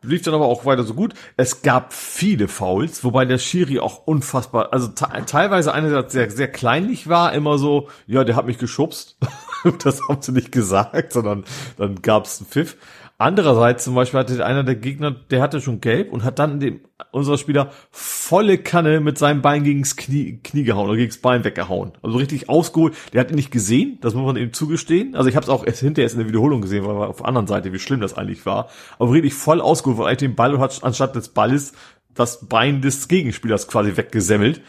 lief 0.03 0.23
dann 0.23 0.35
aber 0.35 0.47
auch 0.47 0.65
weiter 0.65 0.85
so 0.85 0.95
gut. 0.95 1.15
Es 1.37 1.63
gab 1.63 1.93
viele 1.93 2.49
Fouls, 2.49 3.05
wobei 3.05 3.25
der 3.25 3.39
Schiri 3.39 3.81
auch 3.81 4.07
unfassbar, 4.07 4.73
also 4.73 4.89
teilweise 4.89 5.73
einerseits 5.73 6.13
sehr, 6.13 6.31
sehr 6.31 6.49
kleinlich 6.49 7.09
war, 7.09 7.33
immer 7.33 7.59
so, 7.59 7.89
ja, 8.07 8.25
der 8.25 8.37
hat 8.37 8.47
mich 8.47 8.59
geschubst. 8.59 9.19
das 9.85 10.01
haben 10.09 10.23
sie 10.23 10.33
nicht 10.33 10.53
gesagt, 10.53 11.13
sondern 11.13 11.45
dann 11.77 12.03
gab's 12.03 12.41
einen 12.41 12.49
Pfiff. 12.49 12.77
Andererseits 13.21 13.83
zum 13.83 13.97
Beispiel 13.97 14.21
hatte 14.21 14.47
einer 14.47 14.63
der 14.63 14.77
Gegner, 14.77 15.11
der 15.11 15.43
hatte 15.43 15.61
schon 15.61 15.81
gelb 15.81 16.13
und 16.13 16.23
hat 16.23 16.39
dann 16.39 16.61
dem, 16.61 16.83
unser 17.11 17.37
Spieler 17.37 17.73
volle 17.91 18.59
Kanne 18.59 19.01
mit 19.01 19.19
seinem 19.19 19.43
Bein 19.43 19.65
gegens 19.65 19.97
Knie, 19.97 20.39
Knie 20.45 20.63
gehauen 20.63 20.87
oder 20.87 20.97
gegens 20.97 21.19
Bein 21.19 21.43
weggehauen. 21.43 21.99
Also 22.01 22.17
richtig 22.17 22.49
ausgeholt. 22.49 22.95
Der 23.13 23.21
hat 23.21 23.31
ihn 23.31 23.35
nicht 23.35 23.51
gesehen, 23.51 23.99
das 24.03 24.15
muss 24.15 24.25
man 24.25 24.37
ihm 24.37 24.53
zugestehen. 24.53 25.17
Also 25.17 25.29
ich 25.29 25.35
habe 25.35 25.43
es 25.43 25.51
auch 25.51 25.67
erst 25.67 25.81
hinterher 25.81 26.09
in 26.09 26.19
der 26.19 26.29
Wiederholung 26.29 26.61
gesehen, 26.61 26.87
weil 26.87 26.95
wir 26.95 27.09
auf 27.09 27.17
der 27.17 27.27
anderen 27.27 27.49
Seite, 27.49 27.73
wie 27.73 27.81
schlimm 27.81 28.01
das 28.01 28.17
eigentlich 28.17 28.47
war. 28.47 28.69
Aber 29.01 29.11
richtig 29.11 29.35
voll 29.35 29.61
ausgeholt, 29.61 29.99
weil 29.99 30.07
eigentlich 30.07 30.19
den 30.19 30.37
Ball 30.37 30.61
hat 30.61 30.85
anstatt 30.85 31.17
des 31.17 31.31
Balles 31.31 31.73
das 32.15 32.47
Bein 32.47 32.83
des 32.83 33.09
Gegenspielers 33.09 33.67
quasi 33.67 33.97
weggesemmelt. 33.97 34.63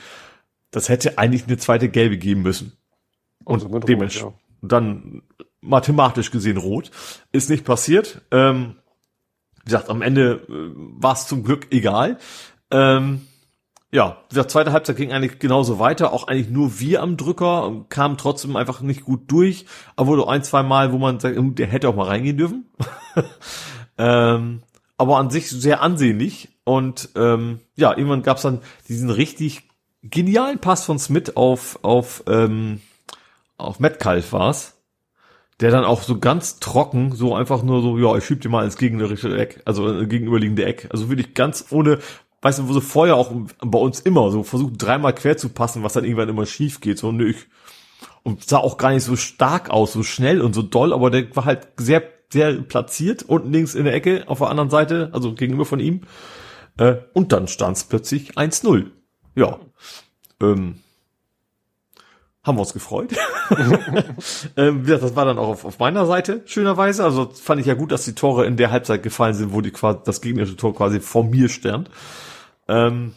Das 0.72 0.90
hätte 0.90 1.19
eigentlich 1.19 1.45
eine 1.45 1.58
zweite 1.58 1.88
gelbe 1.88 2.18
geben 2.18 2.42
müssen. 2.42 2.74
Und 3.44 3.64
also 3.64 3.78
dementsprechend. 3.78 4.34
Ja. 4.64 4.68
dann 4.68 5.22
mathematisch 5.61 6.31
gesehen 6.31 6.57
rot. 6.57 6.91
Ist 7.31 7.49
nicht 7.49 7.65
passiert. 7.65 8.21
Ähm, 8.31 8.75
wie 9.59 9.65
gesagt, 9.65 9.89
am 9.89 10.01
Ende 10.01 10.45
äh, 10.47 10.71
war 10.75 11.13
es 11.13 11.27
zum 11.27 11.43
Glück 11.43 11.67
egal. 11.71 12.17
Ähm, 12.71 13.27
ja, 13.91 14.17
wie 14.29 14.35
gesagt, 14.35 14.51
zweite 14.51 14.71
Halbzeit 14.71 14.97
ging 14.97 15.11
eigentlich 15.11 15.39
genauso 15.39 15.79
weiter, 15.79 16.13
auch 16.13 16.27
eigentlich 16.27 16.49
nur 16.49 16.79
wir 16.79 17.01
am 17.01 17.17
Drücker, 17.17 17.85
kam 17.89 18.17
trotzdem 18.17 18.55
einfach 18.55 18.81
nicht 18.81 19.03
gut 19.03 19.31
durch, 19.31 19.65
aber 19.95 20.15
nur 20.15 20.29
ein, 20.29 20.43
zwei 20.43 20.61
Mal, 20.61 20.93
wo 20.93 20.99
man 20.99 21.19
sagt, 21.19 21.38
der 21.39 21.67
hätte 21.67 21.89
auch 21.89 21.95
mal 21.95 22.07
reingehen 22.07 22.38
dürfen. 22.38 22.69
ähm, 23.97 24.61
aber 24.97 25.17
an 25.17 25.31
sich 25.31 25.49
sehr 25.49 25.81
ansehnlich 25.81 26.49
und 26.65 27.09
ähm, 27.15 27.61
ja, 27.75 27.97
irgendwann 27.97 28.21
gab's 28.21 28.43
dann 28.43 28.61
diesen 28.88 29.09
richtig 29.09 29.63
genialen 30.03 30.59
Pass 30.59 30.85
von 30.85 30.99
Smith 30.99 31.35
auf 31.35 31.79
auf 31.81 32.23
ähm, 32.27 32.81
auf 33.57 33.79
Metcalf 33.79 34.33
war's 34.33 34.78
der 35.59 35.71
dann 35.71 35.83
auch 35.83 36.03
so 36.03 36.19
ganz 36.19 36.59
trocken, 36.59 37.13
so 37.13 37.35
einfach 37.35 37.63
nur 37.63 37.81
so, 37.81 37.97
ja, 37.97 38.15
ich 38.15 38.25
schieb 38.25 38.41
dir 38.41 38.49
mal 38.49 38.63
ins 38.63 38.77
gegnerische 38.77 39.38
Eck, 39.38 39.61
also 39.65 40.01
äh, 40.01 40.07
gegenüberliegende 40.07 40.65
Eck. 40.65 40.88
Also 40.91 41.09
wirklich 41.09 41.33
ganz 41.33 41.65
ohne, 41.71 41.99
weißt 42.41 42.59
du, 42.59 42.69
wo 42.69 42.73
so 42.73 42.81
vorher 42.81 43.15
auch 43.15 43.31
bei 43.59 43.79
uns 43.79 43.99
immer 43.99 44.31
so 44.31 44.43
versucht 44.43 44.73
dreimal 44.77 45.13
quer 45.13 45.38
zu 45.38 45.49
passen, 45.49 45.83
was 45.83 45.93
dann 45.93 46.05
irgendwann 46.05 46.29
immer 46.29 46.45
schief 46.45 46.79
geht, 46.79 46.97
so 46.97 47.11
nö, 47.11 47.29
ich, 47.29 47.47
und 48.23 48.47
sah 48.47 48.57
auch 48.57 48.77
gar 48.77 48.91
nicht 48.91 49.03
so 49.03 49.15
stark 49.15 49.69
aus, 49.69 49.91
so 49.91 50.03
schnell 50.03 50.41
und 50.41 50.53
so 50.53 50.61
doll, 50.61 50.93
aber 50.93 51.09
der 51.09 51.35
war 51.35 51.45
halt 51.45 51.67
sehr, 51.77 52.03
sehr 52.31 52.53
platziert, 52.53 53.23
unten 53.23 53.51
links 53.51 53.75
in 53.75 53.83
der 53.83 53.93
Ecke, 53.93 54.23
auf 54.27 54.39
der 54.39 54.49
anderen 54.49 54.69
Seite, 54.69 55.09
also 55.11 55.33
gegenüber 55.33 55.65
von 55.65 55.79
ihm. 55.79 56.01
Äh, 56.77 56.97
und 57.13 57.33
dann 57.33 57.47
stand 57.47 57.75
es 57.75 57.83
plötzlich 57.83 58.38
1-0. 58.38 58.85
Ja. 59.35 59.59
Ähm, 60.41 60.75
haben 62.43 62.58
wir 62.58 62.61
uns 62.61 62.74
gefreut. 62.74 63.11
ähm, 64.58 64.85
das 64.85 65.16
war 65.16 65.26
dann 65.26 65.38
auch 65.38 65.50
auf, 65.50 65.66
auf, 65.66 65.80
meiner 65.80 66.06
Seite, 66.06 66.42
schönerweise. 66.45 67.03
Also 67.03 67.30
fand 67.30 67.59
ich 67.59 67.68
ja 67.68 67.74
gut, 67.74 67.92
dass 67.92 68.06
die 68.06 68.16
Tore 68.16 68.45
in 68.45 68.58
der 68.58 68.72
Halbzeit 68.72 69.03
gefallen 69.03 69.34
sind, 69.34 69.53
wo 69.53 69.61
die 69.61 69.72
quasi, 69.72 70.00
das 70.06 70.22
gegnerische 70.22 70.56
Tor 70.56 70.74
quasi 70.74 71.00
vor 71.00 71.26
mir 71.26 71.50
stand. 71.50 71.90
Ähm, 72.68 73.14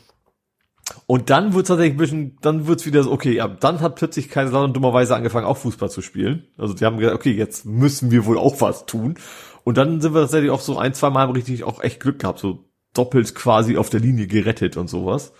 und 1.06 1.30
dann 1.30 1.54
wird 1.54 1.68
tatsächlich 1.68 1.94
ein 1.94 1.98
bisschen, 1.98 2.38
dann 2.40 2.66
wird's 2.66 2.84
wieder 2.86 3.02
so, 3.04 3.12
okay, 3.12 3.34
ja, 3.34 3.48
dann 3.48 3.80
hat 3.80 3.96
plötzlich 3.96 4.28
Kaiserslautern 4.28 4.74
dummerweise 4.74 5.14
angefangen, 5.14 5.46
auch 5.46 5.56
Fußball 5.56 5.90
zu 5.90 6.02
spielen. 6.02 6.46
Also 6.58 6.74
die 6.74 6.84
haben 6.84 6.98
gesagt, 6.98 7.14
okay, 7.14 7.32
jetzt 7.32 7.64
müssen 7.64 8.10
wir 8.10 8.26
wohl 8.26 8.38
auch 8.38 8.60
was 8.60 8.86
tun. 8.86 9.14
Und 9.64 9.76
dann 9.76 10.00
sind 10.00 10.14
wir 10.14 10.22
tatsächlich 10.22 10.50
auch 10.50 10.60
so 10.60 10.78
ein, 10.78 10.94
zwei 10.94 11.10
Mal 11.10 11.30
richtig 11.30 11.64
auch 11.64 11.80
echt 11.82 12.00
Glück 12.00 12.18
gehabt, 12.18 12.40
so 12.40 12.64
doppelt 12.94 13.34
quasi 13.34 13.76
auf 13.76 13.90
der 13.90 14.00
Linie 14.00 14.26
gerettet 14.26 14.76
und 14.76 14.88
sowas. 14.88 15.32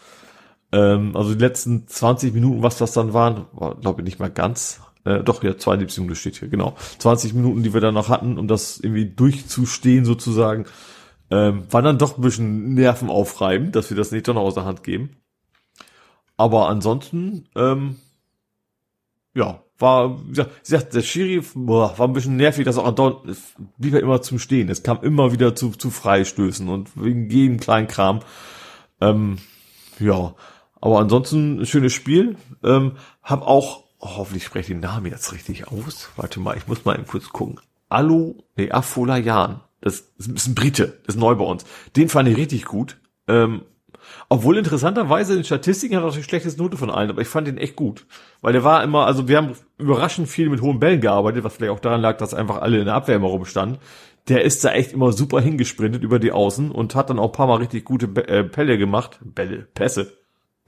Ähm, 0.72 1.14
also 1.16 1.34
die 1.34 1.40
letzten 1.40 1.86
20 1.86 2.34
Minuten, 2.34 2.62
was 2.62 2.78
das 2.78 2.92
dann 2.92 3.12
waren, 3.12 3.46
war 3.52 3.76
glaube 3.76 4.00
ich 4.00 4.04
nicht 4.04 4.18
mal 4.18 4.30
ganz. 4.30 4.80
Äh, 5.04 5.22
doch, 5.22 5.42
ja, 5.42 5.56
72 5.56 5.98
Minuten 5.98 6.16
steht 6.16 6.36
hier, 6.36 6.48
genau. 6.48 6.76
20 6.98 7.34
Minuten, 7.34 7.62
die 7.62 7.74
wir 7.74 7.80
dann 7.80 7.94
noch 7.94 8.08
hatten, 8.08 8.38
um 8.38 8.48
das 8.48 8.78
irgendwie 8.78 9.06
durchzustehen 9.06 10.04
sozusagen, 10.04 10.66
ähm, 11.30 11.64
waren 11.70 11.84
dann 11.84 11.98
doch 11.98 12.16
ein 12.16 12.22
bisschen 12.22 12.74
nervenaufreibend, 12.74 13.74
dass 13.74 13.90
wir 13.90 13.96
das 13.96 14.12
nicht 14.12 14.28
doch 14.28 14.34
noch 14.34 14.42
aus 14.42 14.54
der 14.54 14.64
Hand 14.64 14.84
geben. 14.84 15.16
Aber 16.36 16.68
ansonsten, 16.68 17.48
ähm, 17.56 17.96
ja, 19.34 19.62
war, 19.78 20.18
wie 20.28 20.44
gesagt, 20.62 20.94
der 20.94 21.02
Schiri 21.02 21.42
boah, 21.54 21.98
war 21.98 22.06
ein 22.06 22.12
bisschen 22.12 22.36
nervig, 22.36 22.64
dass 22.64 22.78
auch 22.78 22.86
andauernd 22.86 23.36
blieb 23.78 23.94
er 23.94 24.00
immer 24.00 24.22
zum 24.22 24.38
Stehen. 24.38 24.68
Es 24.68 24.82
kam 24.82 25.02
immer 25.02 25.32
wieder 25.32 25.54
zu, 25.54 25.70
zu 25.70 25.90
Freistößen 25.90 26.68
und 26.68 26.90
wegen 26.94 27.28
jedem 27.28 27.58
kleinen 27.58 27.88
Kram. 27.88 28.20
Ähm, 29.00 29.38
ja, 29.98 30.34
aber 30.82 30.98
ansonsten 30.98 31.60
ein 31.60 31.66
schönes 31.66 31.94
Spiel. 31.94 32.36
Ähm, 32.62 32.96
hab 33.22 33.42
auch, 33.42 33.84
oh, 34.00 34.16
hoffentlich 34.16 34.44
spreche 34.44 34.72
ich 34.72 34.78
den 34.78 34.80
Namen 34.80 35.06
jetzt 35.06 35.32
richtig 35.32 35.68
aus. 35.68 36.10
Warte 36.16 36.40
mal, 36.40 36.56
ich 36.56 36.66
muss 36.66 36.84
mal 36.84 36.96
eben 36.96 37.06
kurz 37.06 37.30
gucken. 37.30 37.60
Alu, 37.88 38.34
nee, 38.56 38.70
Afolayan. 38.70 39.60
Das 39.80 40.12
ist 40.18 40.46
ein 40.46 40.54
Brite, 40.54 40.98
das 41.06 41.14
ist 41.14 41.20
neu 41.20 41.36
bei 41.36 41.44
uns. 41.44 41.64
Den 41.96 42.08
fand 42.08 42.28
ich 42.28 42.36
richtig 42.36 42.64
gut. 42.64 42.98
Ähm, 43.28 43.62
obwohl 44.28 44.58
interessanterweise 44.58 45.36
in 45.36 45.44
Statistiken 45.44 45.96
hat 45.96 46.02
er 46.02 46.10
die 46.10 46.22
schlechteste 46.24 46.60
Note 46.60 46.76
von 46.76 46.90
allen, 46.90 47.10
aber 47.10 47.22
ich 47.22 47.28
fand 47.28 47.46
ihn 47.46 47.58
echt 47.58 47.76
gut. 47.76 48.06
Weil 48.40 48.52
der 48.52 48.64
war 48.64 48.82
immer, 48.82 49.06
also 49.06 49.28
wir 49.28 49.36
haben 49.36 49.54
überraschend 49.78 50.28
viel 50.28 50.48
mit 50.48 50.62
hohen 50.62 50.80
Bällen 50.80 51.00
gearbeitet, 51.00 51.44
was 51.44 51.54
vielleicht 51.54 51.72
auch 51.72 51.80
daran 51.80 52.00
lag, 52.00 52.16
dass 52.18 52.34
einfach 52.34 52.60
alle 52.60 52.80
in 52.80 52.86
der 52.86 52.94
Abwehr 52.94 53.16
immer 53.16 53.28
rumstanden. 53.28 53.78
Der 54.28 54.42
ist 54.42 54.64
da 54.64 54.72
echt 54.72 54.92
immer 54.92 55.12
super 55.12 55.40
hingesprintet 55.40 56.02
über 56.02 56.18
die 56.18 56.32
Außen 56.32 56.72
und 56.72 56.96
hat 56.96 57.10
dann 57.10 57.20
auch 57.20 57.30
paar 57.30 57.46
Mal 57.46 57.58
richtig 57.58 57.84
gute 57.84 58.06
äh, 58.26 58.42
Pelle 58.42 58.78
gemacht. 58.78 59.20
Bälle, 59.22 59.68
Pässe. 59.74 60.21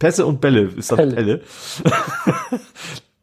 Pässe 0.05 0.27
und 0.27 0.43
Bälle 0.43 0.65
ist 0.77 0.93
das 0.93 0.99
Pelle. 0.99 1.15
Pelle. 1.15 1.41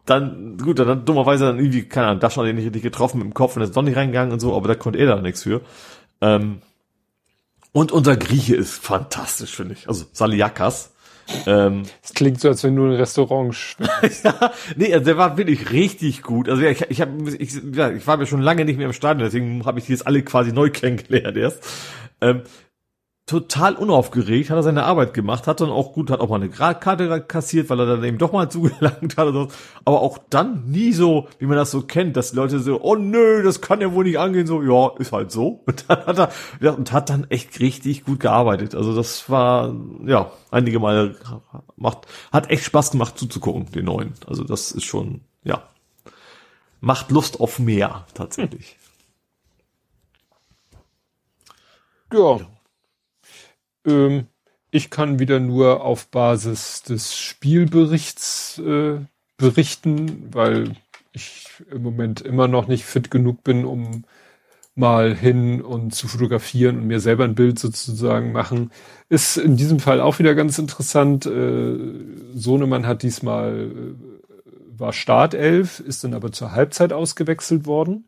dann, 0.08 0.58
gut, 0.58 0.80
dann 0.80 1.06
dummerweise 1.06 1.46
dann 1.46 1.60
irgendwie, 1.60 1.84
keine 1.84 2.08
Ahnung, 2.08 2.20
Daschner 2.20 2.44
den 2.44 2.56
nicht 2.56 2.66
richtig 2.66 2.82
getroffen 2.82 3.20
mit 3.20 3.28
dem 3.28 3.36
Kopf 3.36 3.56
und 3.56 3.62
ist 3.62 3.78
doch 3.78 3.84
nicht 3.84 3.96
reingegangen 3.96 4.34
und 4.34 4.40
so, 4.40 4.56
aber 4.56 4.68
da 4.68 4.74
konnte 4.74 4.98
er 4.98 5.06
da 5.06 5.22
nichts 5.22 5.44
für. 5.44 5.62
Ähm, 6.22 6.64
und 7.72 7.92
unser 7.92 8.18
Grieche 8.18 8.56
ist 8.56 8.84
fantastisch, 8.84 9.56
finde 9.56 9.76
ich. 9.76 9.88
Also 9.88 10.06
Saliakas. 10.12 10.92
Ähm, 11.46 11.84
das 12.02 12.16
klingt 12.16 12.42
so, 12.42 12.48
als 12.48 12.64
wenn 12.64 12.76
du 12.76 12.86
ein 12.86 12.94
Restaurant 12.94 13.56
ja, 14.24 14.52
nee, 14.76 14.92
also 14.92 15.06
der 15.06 15.18
war 15.18 15.38
wirklich 15.38 15.70
richtig 15.70 16.24
gut. 16.24 16.50
Also 16.50 16.64
ja, 16.64 16.72
ich, 16.72 16.82
ich, 16.90 17.00
hab, 17.00 17.10
ich, 17.28 17.62
ja, 17.76 17.92
ich 17.92 18.08
war 18.08 18.18
mir 18.18 18.26
schon 18.26 18.42
lange 18.42 18.66
nicht 18.66 18.78
mehr 18.78 18.88
im 18.88 18.94
Stadion, 18.94 19.26
deswegen 19.26 19.68
habe 19.68 19.78
ich 19.78 19.86
die 19.86 19.92
jetzt 19.92 20.08
alle 20.08 20.24
quasi 20.24 20.52
neu 20.52 20.72
kennengelernt 20.72 21.38
erst. 21.38 21.64
Ähm, 22.22 22.42
total 23.26 23.76
unaufgeregt, 23.76 24.50
hat 24.50 24.58
er 24.58 24.64
seine 24.64 24.84
Arbeit 24.84 25.14
gemacht, 25.14 25.48
hat 25.48 25.62
dann 25.62 25.70
auch 25.70 25.94
gut, 25.94 26.12
hat 26.12 26.20
auch 26.20 26.30
mal 26.30 26.36
eine 26.36 26.50
Gradkarte 26.50 27.22
kassiert, 27.22 27.70
weil 27.70 27.80
er 27.80 27.86
dann 27.86 28.04
eben 28.04 28.18
doch 28.18 28.34
mal 28.34 28.50
zugelangt 28.50 29.16
hat 29.16 29.28
oder 29.28 29.44
so. 29.44 29.48
Aber 29.86 30.02
auch 30.02 30.18
dann 30.30 30.66
nie 30.66 30.92
so, 30.92 31.28
wie 31.40 31.46
man 31.46 31.56
das 31.56 31.72
so 31.72 31.84
kennt, 31.84 32.18
dass 32.18 32.32
die 32.32 32.36
Leute 32.36 32.60
so, 32.60 32.82
oh 32.82 32.96
nö, 32.96 33.42
das 33.44 33.62
kann 33.62 33.80
ja 33.80 33.94
wohl 33.94 34.04
nicht 34.04 34.20
angehen, 34.20 34.48
so, 34.48 34.62
ja, 34.62 34.92
ist 35.00 35.12
halt 35.12 35.32
so. 35.32 35.64
Und 35.66 35.86
dann 35.88 36.06
hat 36.06 36.18
er, 36.18 36.32
ja, 36.60 36.72
und 36.72 36.92
hat 36.92 37.10
dann 37.10 37.26
echt 37.30 37.60
richtig 37.60 38.04
gut 38.04 38.20
gearbeitet. 38.20 38.76
Also 38.76 38.96
das 38.96 39.30
war, 39.30 39.74
ja, 40.06 40.32
einige 40.50 40.80
Male 40.80 41.16
macht, 41.78 42.08
hat 42.32 42.50
echt 42.50 42.66
Spaß 42.66 42.92
gemacht 42.92 43.18
zuzugucken, 43.18 43.72
den 43.72 43.86
neuen. 43.86 44.14
Also 44.28 44.44
das 44.44 44.72
ist 44.72 44.84
schon, 44.84 45.22
ja, 45.44 45.64
macht 46.82 47.12
Lust 47.12 47.40
auf 47.40 47.60
mehr, 47.60 48.06
tatsächlich. 48.14 48.78
Ja. 52.12 52.40
Ähm, 53.86 54.28
ich 54.72 54.90
kann 54.90 55.20
wieder 55.20 55.40
nur 55.40 55.84
auf 55.84 56.08
Basis 56.08 56.84
des 56.84 57.18
Spielberichts 57.18 58.60
äh, 58.60 59.00
berichten, 59.38 60.30
weil 60.32 60.76
ich 61.12 61.48
im 61.70 61.84
Moment 61.84 62.22
immer 62.22 62.48
noch 62.48 62.68
nicht 62.68 62.86
fit 62.86 63.12
genug 63.12 63.44
bin, 63.44 63.66
um 63.66 64.06
mal 64.76 65.14
hin 65.14 65.62
und 65.62 65.94
zu 65.94 66.08
fotografieren 66.08 66.78
und 66.78 66.88
mir 66.88 67.02
selber 67.02 67.26
ein 67.26 67.36
Bild 67.36 67.60
sozusagen 67.60 68.32
machen. 68.32 68.72
Ist 69.10 69.36
in 69.38 69.58
diesem 69.58 69.80
Fall 69.80 70.00
auch 70.00 70.20
wieder 70.20 70.36
ganz 70.36 70.58
interessant. 70.58 71.26
Äh, 71.26 71.78
Sohnemann 72.34 72.88
hat 72.88 73.04
diesmal, 73.04 73.72
äh, 73.72 74.80
war 74.80 74.94
Startelf, 74.94 75.82
ist 75.82 76.06
dann 76.06 76.14
aber 76.14 76.32
zur 76.32 76.54
Halbzeit 76.54 76.94
ausgewechselt 76.94 77.66
worden. 77.66 78.06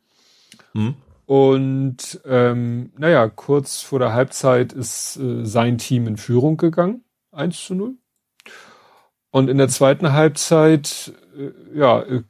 Hm. 0.73 0.95
Und 1.25 2.19
ähm, 2.25 2.91
naja, 2.97 3.29
kurz 3.29 3.81
vor 3.81 3.99
der 3.99 4.13
Halbzeit 4.13 4.73
ist 4.73 5.17
äh, 5.17 5.45
sein 5.45 5.77
Team 5.77 6.07
in 6.07 6.17
Führung 6.17 6.57
gegangen, 6.57 7.03
1 7.31 7.65
zu 7.65 7.75
0. 7.75 7.95
Und 9.31 9.49
in 9.49 9.57
der 9.57 9.69
zweiten 9.69 10.11
Halbzeit, 10.11 11.13
äh, 11.37 11.77
ja, 11.77 12.01
äh, 12.01 12.23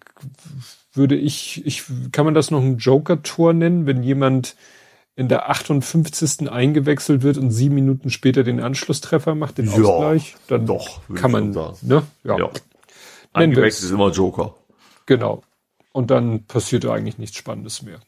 würde 0.94 1.16
ich, 1.16 1.66
ich, 1.66 1.84
kann 2.12 2.26
man 2.26 2.36
das 2.36 2.52
noch 2.52 2.62
ein 2.62 2.78
Joker-Tor 2.78 3.54
nennen, 3.54 3.88
wenn 3.88 4.04
jemand 4.04 4.56
in 5.16 5.28
der 5.28 5.50
58. 5.50 6.50
eingewechselt 6.50 7.24
wird 7.24 7.38
und 7.38 7.52
sieben 7.52 7.76
Minuten 7.76 8.10
später 8.10 8.44
den 8.44 8.60
Anschlusstreffer 8.60 9.36
macht, 9.36 9.58
den 9.58 9.66
ja, 9.66 9.74
Ausgleich, 9.74 10.36
dann 10.48 10.66
doch, 10.66 11.02
kann 11.16 11.32
man, 11.32 11.52
ne? 11.52 12.04
Ja. 12.24 12.38
ja. 12.38 12.50
Eingewechselt 13.34 13.86
ist 13.86 13.92
immer 13.92 14.12
Joker. 14.12 14.56
Genau. 15.06 15.44
Und 15.92 16.10
dann 16.10 16.46
passiert 16.46 16.86
eigentlich 16.86 17.18
nichts 17.18 17.38
Spannendes 17.38 17.82
mehr. 17.82 18.00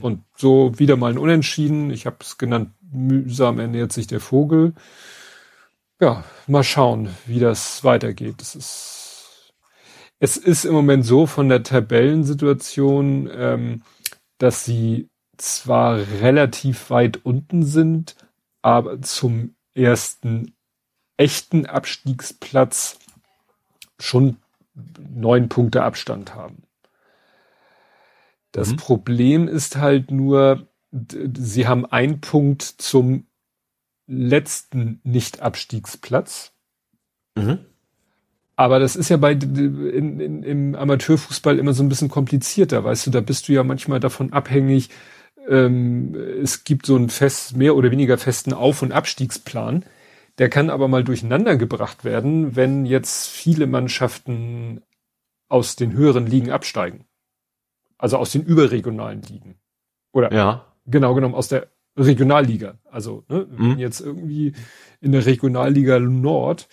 Und 0.00 0.24
so 0.36 0.78
wieder 0.78 0.96
mal 0.96 1.12
ein 1.12 1.18
Unentschieden. 1.18 1.90
Ich 1.90 2.06
habe 2.06 2.16
es 2.20 2.38
genannt, 2.38 2.70
mühsam 2.90 3.60
ernährt 3.60 3.92
sich 3.92 4.06
der 4.06 4.20
Vogel. 4.20 4.74
Ja, 6.00 6.24
mal 6.46 6.64
schauen, 6.64 7.10
wie 7.26 7.38
das 7.38 7.84
weitergeht. 7.84 8.36
Das 8.38 8.56
ist, 8.56 9.54
es 10.18 10.36
ist 10.36 10.64
im 10.64 10.72
Moment 10.72 11.06
so 11.06 11.26
von 11.26 11.48
der 11.48 11.62
Tabellensituation, 11.62 13.30
ähm, 13.32 13.82
dass 14.38 14.64
sie 14.64 15.08
zwar 15.36 15.98
relativ 16.20 16.90
weit 16.90 17.24
unten 17.24 17.62
sind, 17.62 18.16
aber 18.62 19.00
zum 19.02 19.54
ersten 19.74 20.54
echten 21.16 21.66
Abstiegsplatz 21.66 22.98
schon 23.98 24.38
neun 24.98 25.48
Punkte 25.48 25.82
Abstand 25.82 26.34
haben. 26.34 26.63
Das 28.54 28.70
mhm. 28.70 28.76
Problem 28.76 29.48
ist 29.48 29.76
halt 29.76 30.12
nur, 30.12 30.68
sie 30.92 31.66
haben 31.66 31.84
einen 31.86 32.20
Punkt 32.20 32.62
zum 32.62 33.26
letzten 34.06 35.00
Nicht-Abstiegsplatz. 35.02 36.52
Mhm. 37.36 37.58
Aber 38.54 38.78
das 38.78 38.94
ist 38.94 39.08
ja 39.08 39.16
bei 39.16 39.32
in, 39.32 40.20
in, 40.20 40.42
im 40.44 40.74
Amateurfußball 40.76 41.58
immer 41.58 41.72
so 41.72 41.82
ein 41.82 41.88
bisschen 41.88 42.08
komplizierter, 42.08 42.84
weißt 42.84 43.08
du, 43.08 43.10
da 43.10 43.20
bist 43.20 43.48
du 43.48 43.52
ja 43.52 43.64
manchmal 43.64 43.98
davon 43.98 44.32
abhängig, 44.32 44.90
ähm, 45.48 46.14
es 46.14 46.62
gibt 46.62 46.86
so 46.86 46.94
einen 46.94 47.08
fest, 47.08 47.56
mehr 47.56 47.74
oder 47.74 47.90
weniger 47.90 48.18
festen 48.18 48.52
Auf- 48.52 48.82
und 48.82 48.92
Abstiegsplan. 48.92 49.84
Der 50.38 50.48
kann 50.48 50.70
aber 50.70 50.86
mal 50.86 51.02
durcheinander 51.02 51.56
gebracht 51.56 52.04
werden, 52.04 52.54
wenn 52.54 52.86
jetzt 52.86 53.26
viele 53.26 53.66
Mannschaften 53.66 54.82
aus 55.48 55.74
den 55.74 55.92
höheren 55.92 56.28
Ligen 56.28 56.52
absteigen. 56.52 57.04
Also 58.04 58.18
aus 58.18 58.32
den 58.32 58.42
überregionalen 58.42 59.22
Ligen. 59.22 59.54
Oder 60.12 60.30
ja. 60.30 60.66
genau 60.84 61.14
genommen 61.14 61.34
aus 61.34 61.48
der 61.48 61.68
Regionalliga. 61.96 62.74
Also 62.84 63.24
ne, 63.30 63.46
mhm. 63.50 63.70
wenn 63.70 63.78
jetzt 63.78 64.00
irgendwie 64.00 64.52
in 65.00 65.12
der 65.12 65.24
Regionalliga 65.24 65.98
Nord 65.98 66.68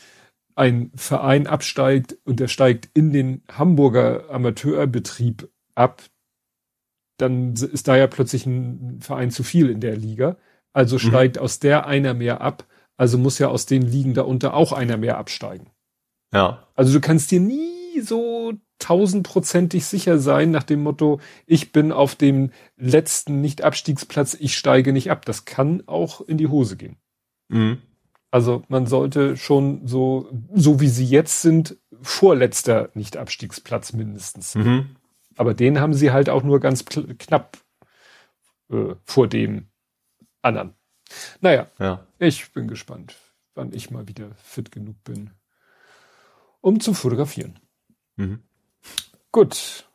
ein 0.55 0.91
Verein 0.93 1.47
absteigt 1.47 2.17
und 2.25 2.41
der 2.41 2.49
steigt 2.49 2.89
in 2.93 3.13
den 3.13 3.43
Hamburger 3.49 4.29
Amateurbetrieb 4.29 5.49
ab, 5.73 6.03
dann 7.15 7.53
ist 7.53 7.87
da 7.87 7.95
ja 7.95 8.07
plötzlich 8.07 8.45
ein 8.45 8.99
Verein 8.99 9.31
zu 9.31 9.43
viel 9.43 9.69
in 9.69 9.79
der 9.79 9.95
Liga. 9.95 10.35
Also 10.73 10.97
mhm. 10.97 10.99
steigt 10.99 11.37
mhm. 11.37 11.43
aus 11.43 11.59
der 11.59 11.87
einer 11.87 12.13
mehr 12.13 12.41
ab. 12.41 12.65
Also 12.97 13.17
muss 13.17 13.39
ja 13.39 13.47
aus 13.47 13.65
den 13.65 13.83
Ligen 13.83 14.13
darunter 14.15 14.53
auch 14.53 14.73
einer 14.73 14.97
mehr 14.97 15.17
absteigen. 15.17 15.69
Ja. 16.33 16.67
Also 16.75 16.91
du 16.91 16.99
kannst 16.99 17.31
dir 17.31 17.39
nie 17.39 18.01
so 18.01 18.51
tausendprozentig 18.81 19.85
sicher 19.85 20.17
sein 20.17 20.51
nach 20.51 20.63
dem 20.63 20.83
Motto, 20.83 21.21
ich 21.45 21.71
bin 21.71 21.91
auf 21.91 22.15
dem 22.15 22.51
letzten 22.77 23.39
Nicht-Abstiegsplatz, 23.39 24.35
ich 24.39 24.57
steige 24.57 24.91
nicht 24.91 25.11
ab. 25.11 25.23
Das 25.25 25.45
kann 25.45 25.83
auch 25.85 26.21
in 26.21 26.37
die 26.37 26.47
Hose 26.47 26.75
gehen. 26.75 26.97
Mhm. 27.47 27.77
Also 28.31 28.63
man 28.69 28.87
sollte 28.87 29.37
schon 29.37 29.87
so, 29.87 30.29
so 30.53 30.79
wie 30.79 30.87
sie 30.87 31.05
jetzt 31.05 31.41
sind, 31.41 31.77
vorletzter 32.01 32.89
Nicht-Abstiegsplatz 32.95 33.93
mindestens. 33.93 34.55
Mhm. 34.55 34.95
Aber 35.37 35.53
den 35.53 35.79
haben 35.79 35.93
sie 35.93 36.11
halt 36.11 36.29
auch 36.29 36.43
nur 36.43 36.59
ganz 36.59 36.83
knapp 36.85 37.57
äh, 38.71 38.95
vor 39.05 39.27
dem 39.27 39.67
anderen. 40.41 40.73
Naja, 41.39 41.69
ja. 41.77 42.07
ich 42.19 42.51
bin 42.51 42.67
gespannt, 42.67 43.15
wann 43.53 43.73
ich 43.73 43.91
mal 43.91 44.07
wieder 44.07 44.31
fit 44.35 44.71
genug 44.71 45.03
bin, 45.03 45.31
um 46.61 46.79
zu 46.79 46.93
fotografieren. 46.93 47.59
Mhm. 48.15 48.43
Gut. 49.31 49.87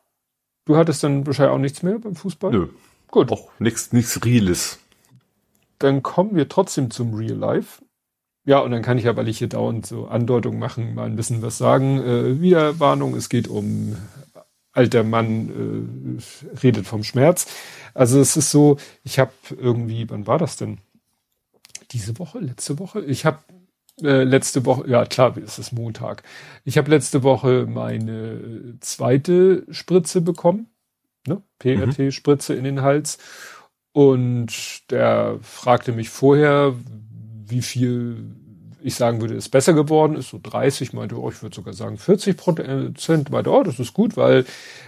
Du 0.64 0.76
hattest 0.76 1.02
dann 1.04 1.26
wahrscheinlich 1.26 1.54
auch 1.54 1.58
nichts 1.58 1.82
mehr 1.82 1.98
beim 1.98 2.16
Fußball? 2.16 2.50
Nö. 2.50 2.68
Gut. 3.08 3.30
Auch 3.30 3.50
nichts, 3.58 3.92
nichts 3.92 4.24
Reales. 4.24 4.78
Dann 5.78 6.02
kommen 6.02 6.34
wir 6.34 6.48
trotzdem 6.48 6.90
zum 6.90 7.14
Real 7.14 7.36
Life. 7.36 7.82
Ja, 8.44 8.60
und 8.60 8.70
dann 8.70 8.82
kann 8.82 8.96
ich 8.96 9.04
ja, 9.04 9.16
weil 9.16 9.28
ich 9.28 9.38
hier 9.38 9.48
dauernd 9.48 9.86
so 9.86 10.06
Andeutungen 10.06 10.58
machen, 10.58 10.94
mal 10.94 11.06
ein 11.06 11.16
bisschen 11.16 11.42
was 11.42 11.58
sagen. 11.58 11.98
Äh, 11.98 12.40
Wiederwarnung, 12.40 13.14
es 13.14 13.28
geht 13.28 13.48
um 13.48 13.96
alter 14.72 15.02
Mann 15.02 16.18
äh, 16.18 16.58
redet 16.62 16.86
vom 16.86 17.02
Schmerz. 17.02 17.46
Also 17.94 18.20
es 18.20 18.36
ist 18.36 18.50
so, 18.50 18.76
ich 19.04 19.18
habe 19.18 19.32
irgendwie, 19.50 20.08
wann 20.10 20.26
war 20.26 20.38
das 20.38 20.56
denn? 20.56 20.78
Diese 21.92 22.18
Woche, 22.18 22.38
letzte 22.38 22.78
Woche? 22.78 23.00
Ich 23.04 23.24
habe 23.24 23.38
äh, 24.02 24.24
letzte 24.24 24.64
Woche, 24.66 24.88
ja 24.88 25.04
klar, 25.06 25.36
es 25.38 25.58
ist 25.58 25.72
Montag. 25.72 26.22
Ich 26.64 26.76
habe 26.78 26.90
letzte 26.90 27.22
Woche 27.22 27.66
meine 27.66 28.76
zweite 28.80 29.64
Spritze 29.70 30.20
bekommen, 30.20 30.68
ne? 31.26 31.42
PRT-Spritze 31.58 32.54
in 32.54 32.64
den 32.64 32.82
Hals. 32.82 33.18
Und 33.92 34.90
der 34.90 35.38
fragte 35.40 35.92
mich 35.92 36.10
vorher, 36.10 36.74
wie 37.46 37.62
viel 37.62 38.36
ich 38.82 38.94
sagen 38.94 39.20
würde, 39.20 39.34
ist 39.34 39.48
besser 39.48 39.72
geworden 39.72 40.14
ist, 40.14 40.28
so 40.28 40.38
30, 40.40 40.92
meinte, 40.92 41.18
oh, 41.18 41.28
ich 41.28 41.42
würde 41.42 41.56
sogar 41.56 41.74
sagen 41.74 41.96
40 41.96 42.36
Prozent, 42.36 43.30
meinte, 43.30 43.50
oh, 43.50 43.62
das 43.64 43.80
ist 43.80 43.94
gut, 43.94 44.16
weil 44.16 44.44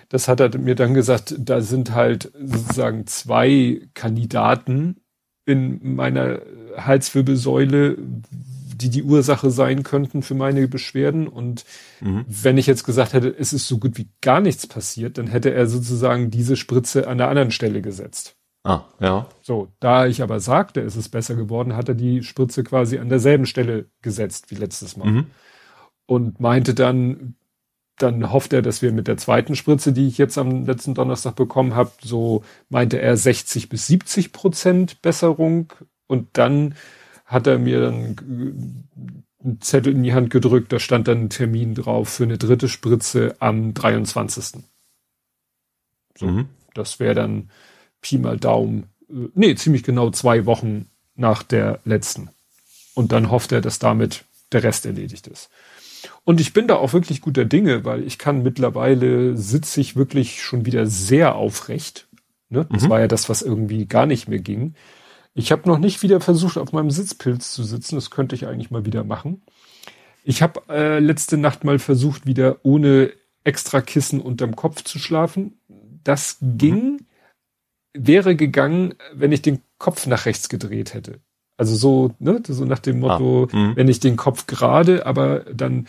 das 0.08 0.28
hat 0.28 0.38
er 0.40 0.56
mir 0.56 0.76
dann 0.76 0.94
gesagt, 0.94 1.34
da 1.36 1.60
sind 1.60 1.92
halt 1.94 2.30
sozusagen 2.40 3.06
zwei 3.06 3.80
Kandidaten 3.94 5.00
in 5.46 5.96
meiner 5.96 6.40
Halswirbelsäule, 6.76 7.96
die 8.78 8.90
die 8.90 9.02
Ursache 9.02 9.50
sein 9.50 9.82
könnten 9.82 10.22
für 10.22 10.34
meine 10.34 10.68
Beschwerden. 10.68 11.28
Und 11.28 11.64
mhm. 12.00 12.24
wenn 12.26 12.58
ich 12.58 12.66
jetzt 12.66 12.84
gesagt 12.84 13.12
hätte, 13.12 13.34
es 13.36 13.52
ist 13.52 13.68
so 13.68 13.78
gut 13.78 13.98
wie 13.98 14.08
gar 14.20 14.40
nichts 14.40 14.66
passiert, 14.66 15.18
dann 15.18 15.26
hätte 15.26 15.52
er 15.52 15.66
sozusagen 15.66 16.30
diese 16.30 16.56
Spritze 16.56 17.08
an 17.08 17.18
der 17.18 17.28
anderen 17.28 17.50
Stelle 17.50 17.82
gesetzt. 17.82 18.36
Ah, 18.64 18.84
ja. 19.00 19.28
So, 19.40 19.68
da 19.80 20.06
ich 20.06 20.22
aber 20.22 20.40
sagte, 20.40 20.80
es 20.80 20.96
ist 20.96 21.08
besser 21.08 21.34
geworden, 21.34 21.76
hat 21.76 21.88
er 21.88 21.94
die 21.94 22.22
Spritze 22.22 22.64
quasi 22.64 22.98
an 22.98 23.08
derselben 23.08 23.46
Stelle 23.46 23.86
gesetzt 24.02 24.50
wie 24.50 24.56
letztes 24.56 24.96
Mal. 24.96 25.08
Mhm. 25.08 25.26
Und 26.06 26.40
meinte 26.40 26.74
dann, 26.74 27.34
dann 27.98 28.32
hofft 28.32 28.52
er, 28.52 28.62
dass 28.62 28.82
wir 28.82 28.92
mit 28.92 29.08
der 29.08 29.16
zweiten 29.16 29.56
Spritze, 29.56 29.92
die 29.92 30.06
ich 30.06 30.18
jetzt 30.18 30.38
am 30.38 30.66
letzten 30.66 30.94
Donnerstag 30.94 31.36
bekommen 31.36 31.74
habe, 31.74 31.92
so 32.02 32.44
meinte 32.68 33.00
er 33.00 33.16
60 33.16 33.68
bis 33.68 33.86
70 33.86 34.32
Prozent 34.32 35.02
Besserung. 35.02 35.72
Und 36.06 36.28
dann 36.34 36.74
hat 37.28 37.46
er 37.46 37.58
mir 37.58 37.80
dann 37.80 38.86
einen 39.44 39.60
Zettel 39.60 39.92
in 39.92 40.02
die 40.02 40.14
Hand 40.14 40.30
gedrückt, 40.30 40.72
da 40.72 40.80
stand 40.80 41.06
dann 41.06 41.24
ein 41.24 41.30
Termin 41.30 41.74
drauf 41.74 42.08
für 42.08 42.24
eine 42.24 42.38
dritte 42.38 42.68
Spritze 42.68 43.36
am 43.38 43.74
23. 43.74 44.62
So, 46.16 46.26
mhm. 46.26 46.48
Das 46.74 46.98
wäre 46.98 47.14
dann 47.14 47.50
Pi 48.00 48.18
mal 48.18 48.38
Daumen, 48.38 48.88
äh, 49.10 49.28
nee, 49.34 49.54
ziemlich 49.54 49.82
genau 49.82 50.10
zwei 50.10 50.46
Wochen 50.46 50.86
nach 51.14 51.42
der 51.42 51.80
letzten. 51.84 52.30
Und 52.94 53.12
dann 53.12 53.30
hofft 53.30 53.52
er, 53.52 53.60
dass 53.60 53.78
damit 53.78 54.24
der 54.50 54.62
Rest 54.62 54.86
erledigt 54.86 55.26
ist. 55.26 55.50
Und 56.24 56.40
ich 56.40 56.52
bin 56.52 56.68
da 56.68 56.76
auch 56.76 56.92
wirklich 56.92 57.20
guter 57.20 57.44
Dinge, 57.44 57.84
weil 57.84 58.04
ich 58.04 58.18
kann 58.18 58.42
mittlerweile 58.42 59.36
sitze 59.36 59.80
ich 59.80 59.96
wirklich 59.96 60.42
schon 60.42 60.64
wieder 60.64 60.86
sehr 60.86 61.34
aufrecht. 61.34 62.08
Ne? 62.48 62.66
Das 62.70 62.84
mhm. 62.84 62.90
war 62.90 63.00
ja 63.00 63.08
das, 63.08 63.28
was 63.28 63.42
irgendwie 63.42 63.86
gar 63.86 64.06
nicht 64.06 64.28
mehr 64.28 64.38
ging. 64.38 64.74
Ich 65.34 65.52
habe 65.52 65.68
noch 65.68 65.78
nicht 65.78 66.02
wieder 66.02 66.20
versucht, 66.20 66.58
auf 66.58 66.72
meinem 66.72 66.90
Sitzpilz 66.90 67.52
zu 67.52 67.62
sitzen. 67.62 67.94
Das 67.94 68.10
könnte 68.10 68.34
ich 68.34 68.46
eigentlich 68.46 68.70
mal 68.70 68.84
wieder 68.84 69.04
machen. 69.04 69.42
Ich 70.24 70.42
habe 70.42 70.62
äh, 70.68 70.98
letzte 70.98 71.36
Nacht 71.36 71.64
mal 71.64 71.78
versucht, 71.78 72.26
wieder 72.26 72.58
ohne 72.62 73.12
extra 73.44 73.80
Kissen 73.80 74.20
unterm 74.20 74.56
Kopf 74.56 74.82
zu 74.82 74.98
schlafen. 74.98 75.60
Das 76.04 76.38
ging, 76.40 77.06
wäre 77.94 78.36
gegangen, 78.36 78.94
wenn 79.14 79.32
ich 79.32 79.42
den 79.42 79.62
Kopf 79.78 80.06
nach 80.06 80.26
rechts 80.26 80.48
gedreht 80.48 80.94
hätte. 80.94 81.20
Also 81.56 81.74
so, 81.74 82.14
ne, 82.18 82.40
so 82.46 82.64
nach 82.64 82.78
dem 82.78 83.00
Motto, 83.00 83.48
ah, 83.52 83.72
wenn 83.74 83.88
ich 83.88 83.98
den 83.98 84.16
Kopf 84.16 84.46
gerade, 84.46 85.06
aber 85.06 85.40
dann 85.40 85.88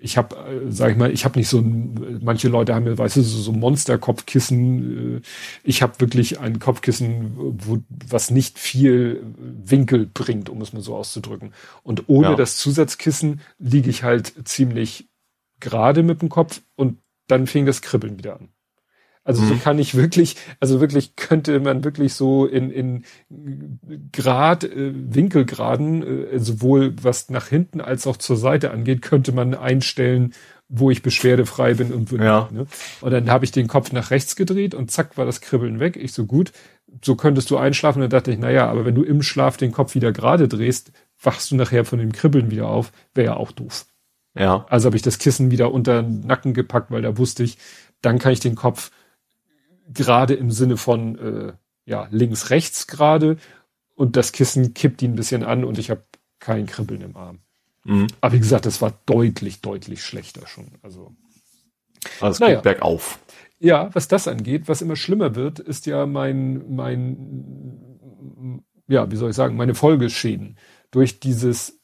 ich 0.00 0.16
habe, 0.16 0.36
äh, 0.36 0.70
sag 0.70 0.92
ich 0.92 0.96
mal, 0.96 1.10
ich 1.10 1.24
habe 1.24 1.38
nicht 1.38 1.48
so 1.48 1.58
ein, 1.58 2.20
manche 2.22 2.48
Leute 2.48 2.74
haben 2.74 2.86
ja, 2.86 2.96
weißt 2.96 3.16
du, 3.16 3.22
so, 3.22 3.38
so 3.38 3.52
Monster-Kopfkissen. 3.52 5.16
Äh, 5.16 5.20
ich 5.62 5.82
habe 5.82 6.00
wirklich 6.00 6.40
ein 6.40 6.58
Kopfkissen, 6.58 7.32
wo, 7.36 7.78
was 7.88 8.30
nicht 8.30 8.58
viel 8.58 9.22
Winkel 9.38 10.06
bringt, 10.06 10.48
um 10.48 10.60
es 10.62 10.72
mal 10.72 10.82
so 10.82 10.96
auszudrücken. 10.96 11.52
Und 11.82 12.08
ohne 12.08 12.30
ja. 12.30 12.34
das 12.34 12.56
Zusatzkissen 12.56 13.40
liege 13.58 13.90
ich 13.90 14.02
halt 14.02 14.48
ziemlich 14.48 15.08
gerade 15.60 16.02
mit 16.02 16.22
dem 16.22 16.28
Kopf 16.28 16.62
und 16.76 16.98
dann 17.26 17.46
fing 17.46 17.66
das 17.66 17.82
Kribbeln 17.82 18.18
wieder 18.18 18.34
an. 18.40 18.48
Also 19.22 19.42
mhm. 19.42 19.48
so 19.48 19.54
kann 19.56 19.78
ich 19.78 19.94
wirklich, 19.94 20.36
also 20.60 20.80
wirklich 20.80 21.14
könnte 21.16 21.60
man 21.60 21.84
wirklich 21.84 22.14
so 22.14 22.46
in, 22.46 22.70
in 22.70 23.04
Grad, 24.12 24.64
äh, 24.64 24.92
Winkelgraden, 24.94 26.02
äh, 26.32 26.38
sowohl 26.38 26.94
was 27.02 27.28
nach 27.28 27.46
hinten 27.46 27.80
als 27.80 28.06
auch 28.06 28.16
zur 28.16 28.36
Seite 28.36 28.70
angeht, 28.70 29.02
könnte 29.02 29.32
man 29.32 29.54
einstellen, 29.54 30.32
wo 30.68 30.90
ich 30.90 31.02
beschwerdefrei 31.02 31.74
bin 31.74 31.92
und 31.92 32.12
ja. 32.12 32.48
ne? 32.52 32.66
Und 33.00 33.10
dann 33.10 33.28
habe 33.28 33.44
ich 33.44 33.50
den 33.50 33.66
Kopf 33.66 33.92
nach 33.92 34.10
rechts 34.10 34.36
gedreht 34.36 34.74
und 34.74 34.90
zack 34.90 35.18
war 35.18 35.26
das 35.26 35.40
Kribbeln 35.40 35.80
weg. 35.80 35.96
Ich 35.96 36.12
so 36.12 36.26
gut, 36.26 36.52
so 37.04 37.16
könntest 37.16 37.50
du 37.50 37.56
einschlafen. 37.56 37.98
Und 37.98 38.12
dann 38.12 38.18
dachte 38.18 38.30
ich, 38.30 38.38
naja, 38.38 38.68
aber 38.68 38.84
wenn 38.84 38.94
du 38.94 39.02
im 39.02 39.22
Schlaf 39.22 39.56
den 39.56 39.72
Kopf 39.72 39.96
wieder 39.96 40.12
gerade 40.12 40.46
drehst, 40.46 40.92
wachst 41.20 41.50
du 41.50 41.56
nachher 41.56 41.84
von 41.84 41.98
dem 41.98 42.12
Kribbeln 42.12 42.50
wieder 42.50 42.68
auf, 42.68 42.92
wäre 43.14 43.26
ja 43.26 43.36
auch 43.36 43.50
doof. 43.50 43.86
Ja. 44.38 44.64
Also 44.68 44.86
habe 44.86 44.96
ich 44.96 45.02
das 45.02 45.18
Kissen 45.18 45.50
wieder 45.50 45.72
unter 45.72 46.02
den 46.02 46.20
Nacken 46.20 46.54
gepackt, 46.54 46.92
weil 46.92 47.02
da 47.02 47.18
wusste 47.18 47.42
ich, 47.42 47.58
dann 48.00 48.20
kann 48.20 48.32
ich 48.32 48.40
den 48.40 48.54
Kopf 48.54 48.92
gerade 49.92 50.34
im 50.34 50.50
Sinne 50.50 50.76
von 50.76 51.18
äh, 51.18 51.52
ja 51.84 52.08
links 52.10 52.50
rechts 52.50 52.86
gerade 52.86 53.36
und 53.94 54.16
das 54.16 54.32
Kissen 54.32 54.74
kippt 54.74 55.02
ihn 55.02 55.12
ein 55.12 55.16
bisschen 55.16 55.44
an 55.44 55.64
und 55.64 55.78
ich 55.78 55.90
habe 55.90 56.02
kein 56.38 56.66
Kribbeln 56.66 57.02
im 57.02 57.16
Arm. 57.16 57.40
Mhm. 57.84 58.06
Aber 58.20 58.34
wie 58.34 58.38
gesagt, 58.38 58.66
das 58.66 58.80
war 58.80 58.98
deutlich 59.06 59.60
deutlich 59.60 60.02
schlechter 60.02 60.46
schon. 60.46 60.72
Also 60.82 61.14
also 62.20 62.32
es 62.32 62.40
naja. 62.40 62.54
geht 62.54 62.64
bergauf. 62.64 63.18
Ja, 63.58 63.90
was 63.94 64.08
das 64.08 64.26
angeht, 64.26 64.68
was 64.68 64.80
immer 64.80 64.96
schlimmer 64.96 65.34
wird, 65.34 65.58
ist 65.58 65.86
ja 65.86 66.06
mein 66.06 66.74
mein 66.74 68.64
ja 68.88 69.10
wie 69.10 69.16
soll 69.16 69.30
ich 69.30 69.36
sagen 69.36 69.56
meine 69.56 69.74
Folgeschäden 69.74 70.56
durch 70.90 71.20
dieses 71.20 71.80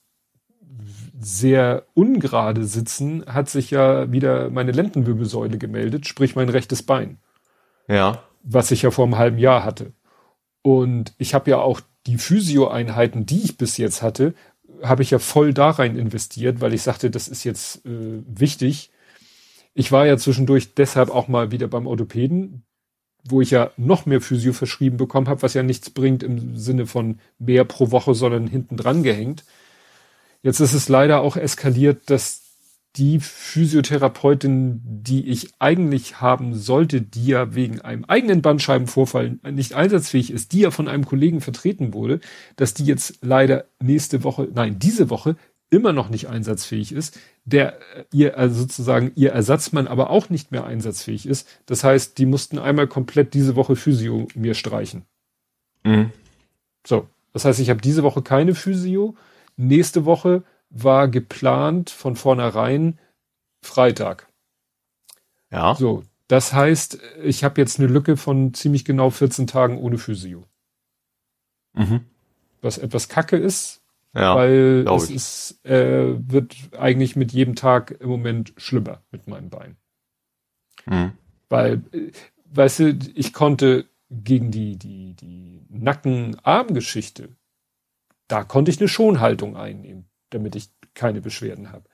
sehr 1.19 1.87
ungerade 1.95 2.65
Sitzen 2.65 3.25
hat 3.27 3.49
sich 3.49 3.71
ja 3.71 4.13
wieder 4.13 4.51
meine 4.51 4.73
Lendenwirbelsäule 4.73 5.59
gemeldet, 5.59 6.07
sprich 6.07 6.37
mein 6.37 6.49
rechtes 6.49 6.83
Bein. 6.83 7.19
Ja. 7.89 8.23
Was 8.43 8.71
ich 8.71 8.83
ja 8.83 8.91
vor 8.91 9.05
einem 9.05 9.19
halben 9.19 9.39
Jahr 9.39 9.65
hatte. 9.65 9.93
Und 10.63 11.13
ich 11.19 11.35
habe 11.35 11.51
ja 11.51 11.59
auch 11.59 11.81
die 12.07 12.19
Physio-Einheiten, 12.19 13.27
die 13.27 13.43
ich 13.43 13.57
bis 13.57 13.77
jetzt 13.77 14.03
hatte, 14.03 14.35
habe 14.83 15.03
ich 15.03 15.11
ja 15.11 15.19
voll 15.19 15.55
da 15.55 15.71
rein 15.71 15.97
investiert, 15.97 16.61
weil 16.61 16.75
ich 16.75 16.83
sagte, 16.83 17.11
das 17.11 17.29
ist 17.29 17.45
jetzt 17.45 17.85
äh, 17.87 18.23
wichtig. 18.27 18.91
Ich 19.75 19.93
war 19.93 20.07
ja 20.07 20.17
zwischendurch 20.17 20.75
deshalb 20.75 21.11
auch 21.11 21.29
mal 21.29 21.51
wieder 21.51 21.69
beim 21.69 21.87
Orthopäden, 21.87 22.63
wo 23.25 23.41
ich 23.41 23.51
ja 23.51 23.71
noch 23.77 24.07
mehr 24.07 24.21
Physio 24.21 24.53
verschrieben 24.53 24.97
bekommen 24.97 25.29
habe, 25.29 25.43
was 25.43 25.55
ja 25.55 25.63
nichts 25.63 25.91
bringt 25.91 26.23
im 26.23 26.57
Sinne 26.57 26.87
von 26.87 27.19
mehr 27.39 27.65
pro 27.65 27.91
Woche, 27.91 28.15
sondern 28.15 28.47
hinten 28.47 28.77
dran 28.77 29.03
gehängt. 29.03 29.45
Jetzt 30.43 30.61
ist 30.61 30.75
es 30.75 30.89
leider 30.89 31.21
auch 31.21 31.37
eskaliert, 31.37 32.09
dass 32.11 32.46
die 32.97 33.21
Physiotherapeutin, 33.21 34.81
die 34.85 35.29
ich 35.29 35.51
eigentlich 35.59 36.21
haben 36.21 36.55
sollte, 36.55 37.03
die 37.03 37.27
ja 37.27 37.55
wegen 37.55 37.81
einem 37.81 38.05
eigenen 38.05 38.43
Bandscheibenvorfall 38.43 39.39
nicht 39.51 39.75
einsatzfähig 39.75 40.31
ist, 40.31 40.53
die 40.53 40.61
ja 40.61 40.71
von 40.71 40.89
einem 40.89 41.05
Kollegen 41.05 41.41
vertreten 41.41 41.93
wurde, 41.93 42.21
dass 42.57 42.75
die 42.75 42.85
jetzt 42.85 43.19
leider 43.21 43.67
nächste 43.81 44.25
Woche, 44.25 44.49
nein, 44.53 44.79
diese 44.79 45.11
Woche 45.11 45.37
immer 45.69 45.93
noch 45.93 46.09
nicht 46.09 46.29
einsatzfähig 46.29 46.93
ist, 46.93 47.19
der 47.45 47.79
äh, 47.95 48.05
ihr 48.13 48.39
also 48.39 48.61
sozusagen 48.61 49.13
ihr 49.17 49.33
Ersatzmann 49.33 49.89
aber 49.89 50.11
auch 50.11 50.31
nicht 50.31 50.53
mehr 50.53 50.65
einsatzfähig 50.65 51.27
ist. 51.27 51.49
Das 51.67 51.85
heißt, 51.85 52.19
die 52.19 52.27
mussten 52.27 52.59
einmal 52.59 52.87
komplett 52.87 53.35
diese 53.35 53.57
Woche 53.57 53.77
Physio 53.77 54.29
mir 54.35 54.55
streichen. 54.55 55.03
Mhm. 55.85 56.13
So, 56.87 57.09
das 57.33 57.45
heißt, 57.45 57.61
ich 57.61 57.69
habe 57.71 57.81
diese 57.81 58.03
Woche 58.03 58.23
keine 58.23 58.55
Physio. 58.55 59.17
Nächste 59.57 60.05
Woche 60.05 60.45
war 60.83 61.09
geplant 61.09 61.91
von 61.91 62.17
vornherein 62.17 62.99
Freitag. 63.63 64.29
Ja. 65.51 65.75
So, 65.75 66.03
das 66.29 66.53
heißt, 66.53 66.99
ich 67.23 67.45
habe 67.45 67.61
jetzt 67.61 67.79
eine 67.79 67.89
Lücke 67.89 68.17
von 68.17 68.53
ziemlich 68.55 68.85
genau 68.85 69.11
14 69.11 69.47
Tagen 69.47 69.79
ohne 69.79 69.99
Physio. 69.99 70.45
Mhm. 71.75 72.05
Was 72.63 72.79
etwas 72.79 73.09
kacke 73.09 73.37
ist, 73.37 73.83
ja, 74.15 74.35
weil 74.35 74.87
es 74.89 75.11
ist, 75.11 75.65
äh, 75.67 76.15
wird 76.31 76.57
eigentlich 76.77 77.17
mit 77.17 77.33
jedem 77.33 77.55
Tag 77.55 77.97
im 78.01 78.09
Moment 78.09 78.55
schlimmer 78.57 79.03
mit 79.11 79.29
meinem 79.29 79.51
Bein. 79.51 79.77
Mhm. 80.87 81.13
Weil, 81.49 81.83
äh, 81.93 82.11
weißt 82.47 82.79
du, 82.81 82.99
ich 83.15 83.33
konnte 83.33 83.87
gegen 84.11 84.51
die, 84.51 84.77
die, 84.79 85.15
die 85.15 85.67
Nacken-Arm-Geschichte, 85.69 87.29
da 88.29 88.43
konnte 88.43 88.71
ich 88.71 88.81
eine 88.81 88.89
Schonhaltung 88.89 89.57
einnehmen 89.57 90.09
damit 90.37 90.55
ich 90.55 90.69
keine 90.95 91.21
Beschwerden 91.21 91.73
habe. 91.73 91.85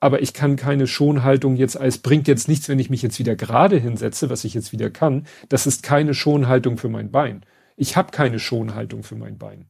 Aber 0.00 0.22
ich 0.22 0.32
kann 0.32 0.56
keine 0.56 0.86
Schonhaltung 0.86 1.56
jetzt 1.56 1.76
als 1.76 1.98
bringt 1.98 2.28
jetzt 2.28 2.48
nichts, 2.48 2.68
wenn 2.68 2.78
ich 2.78 2.90
mich 2.90 3.02
jetzt 3.02 3.18
wieder 3.18 3.34
gerade 3.34 3.76
hinsetze, 3.76 4.30
was 4.30 4.44
ich 4.44 4.54
jetzt 4.54 4.72
wieder 4.72 4.90
kann. 4.90 5.26
Das 5.48 5.66
ist 5.66 5.82
keine 5.82 6.14
Schonhaltung 6.14 6.78
für 6.78 6.88
mein 6.88 7.10
Bein. 7.10 7.44
Ich 7.76 7.96
habe 7.96 8.12
keine 8.12 8.38
Schonhaltung 8.38 9.02
für 9.02 9.16
mein 9.16 9.38
Bein. 9.38 9.66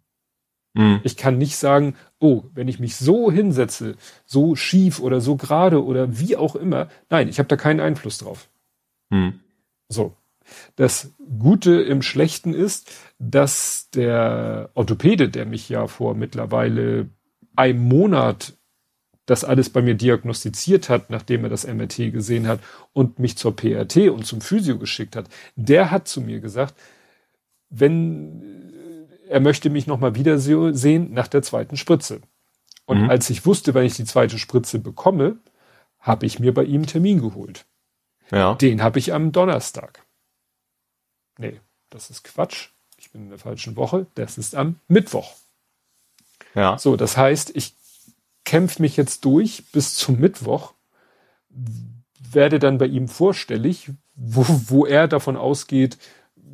Mhm. 0.74 1.00
Ich 1.02 1.16
kann 1.16 1.38
nicht 1.38 1.56
sagen, 1.56 1.94
oh, 2.18 2.44
wenn 2.54 2.68
ich 2.68 2.78
mich 2.78 2.96
so 2.96 3.30
hinsetze, 3.30 3.96
so 4.26 4.54
schief 4.54 5.00
oder 5.00 5.20
so 5.20 5.36
gerade 5.36 5.84
oder 5.84 6.18
wie 6.18 6.36
auch 6.36 6.56
immer. 6.56 6.88
Nein, 7.08 7.28
ich 7.28 7.38
habe 7.38 7.48
da 7.48 7.56
keinen 7.56 7.80
Einfluss 7.80 8.18
drauf. 8.18 8.48
Mhm. 9.10 9.40
So. 9.88 10.14
Das 10.76 11.12
Gute 11.38 11.82
im 11.82 12.00
Schlechten 12.00 12.54
ist, 12.54 12.90
dass 13.18 13.90
der 13.90 14.70
Orthopäde, 14.74 15.28
der 15.28 15.44
mich 15.44 15.68
ja 15.68 15.86
vor 15.86 16.14
mittlerweile 16.14 17.10
einem 17.58 17.86
Monat 17.86 18.54
das 19.26 19.44
alles 19.44 19.68
bei 19.68 19.82
mir 19.82 19.94
diagnostiziert 19.94 20.88
hat, 20.88 21.10
nachdem 21.10 21.44
er 21.44 21.50
das 21.50 21.66
MRT 21.66 22.12
gesehen 22.12 22.48
hat 22.48 22.60
und 22.94 23.18
mich 23.18 23.36
zur 23.36 23.54
PRT 23.54 24.08
und 24.08 24.24
zum 24.26 24.40
Physio 24.40 24.78
geschickt 24.78 25.16
hat, 25.16 25.28
der 25.54 25.90
hat 25.90 26.08
zu 26.08 26.22
mir 26.22 26.40
gesagt, 26.40 26.74
wenn 27.68 28.72
äh, 29.26 29.28
er 29.28 29.40
möchte 29.40 29.68
mich 29.68 29.86
noch 29.86 30.00
mal 30.00 30.14
wieder 30.14 30.38
sehen 30.38 31.12
nach 31.12 31.28
der 31.28 31.42
zweiten 31.42 31.76
Spritze. 31.76 32.22
Und 32.86 33.02
mhm. 33.02 33.10
als 33.10 33.28
ich 33.28 33.44
wusste, 33.44 33.74
wenn 33.74 33.84
ich 33.84 33.96
die 33.96 34.06
zweite 34.06 34.38
Spritze 34.38 34.78
bekomme, 34.78 35.36
habe 36.00 36.24
ich 36.24 36.38
mir 36.38 36.54
bei 36.54 36.64
ihm 36.64 36.76
einen 36.76 36.86
Termin 36.86 37.20
geholt. 37.20 37.66
Ja. 38.30 38.54
Den 38.54 38.82
habe 38.82 38.98
ich 38.98 39.12
am 39.12 39.32
Donnerstag. 39.32 40.06
Nee, 41.38 41.60
das 41.90 42.08
ist 42.08 42.24
Quatsch. 42.24 42.70
Ich 42.96 43.10
bin 43.10 43.24
in 43.24 43.28
der 43.28 43.38
falschen 43.38 43.76
Woche. 43.76 44.06
Das 44.14 44.38
ist 44.38 44.54
am 44.54 44.76
Mittwoch. 44.88 45.34
Ja. 46.54 46.78
So, 46.78 46.96
das 46.96 47.16
heißt, 47.16 47.52
ich 47.54 47.74
kämpfe 48.44 48.82
mich 48.82 48.96
jetzt 48.96 49.24
durch 49.24 49.64
bis 49.72 49.94
zum 49.94 50.18
Mittwoch, 50.18 50.74
werde 52.32 52.58
dann 52.58 52.78
bei 52.78 52.86
ihm 52.86 53.08
vorstellig, 53.08 53.90
wo, 54.14 54.44
wo 54.66 54.86
er 54.86 55.08
davon 55.08 55.36
ausgeht, 55.36 55.98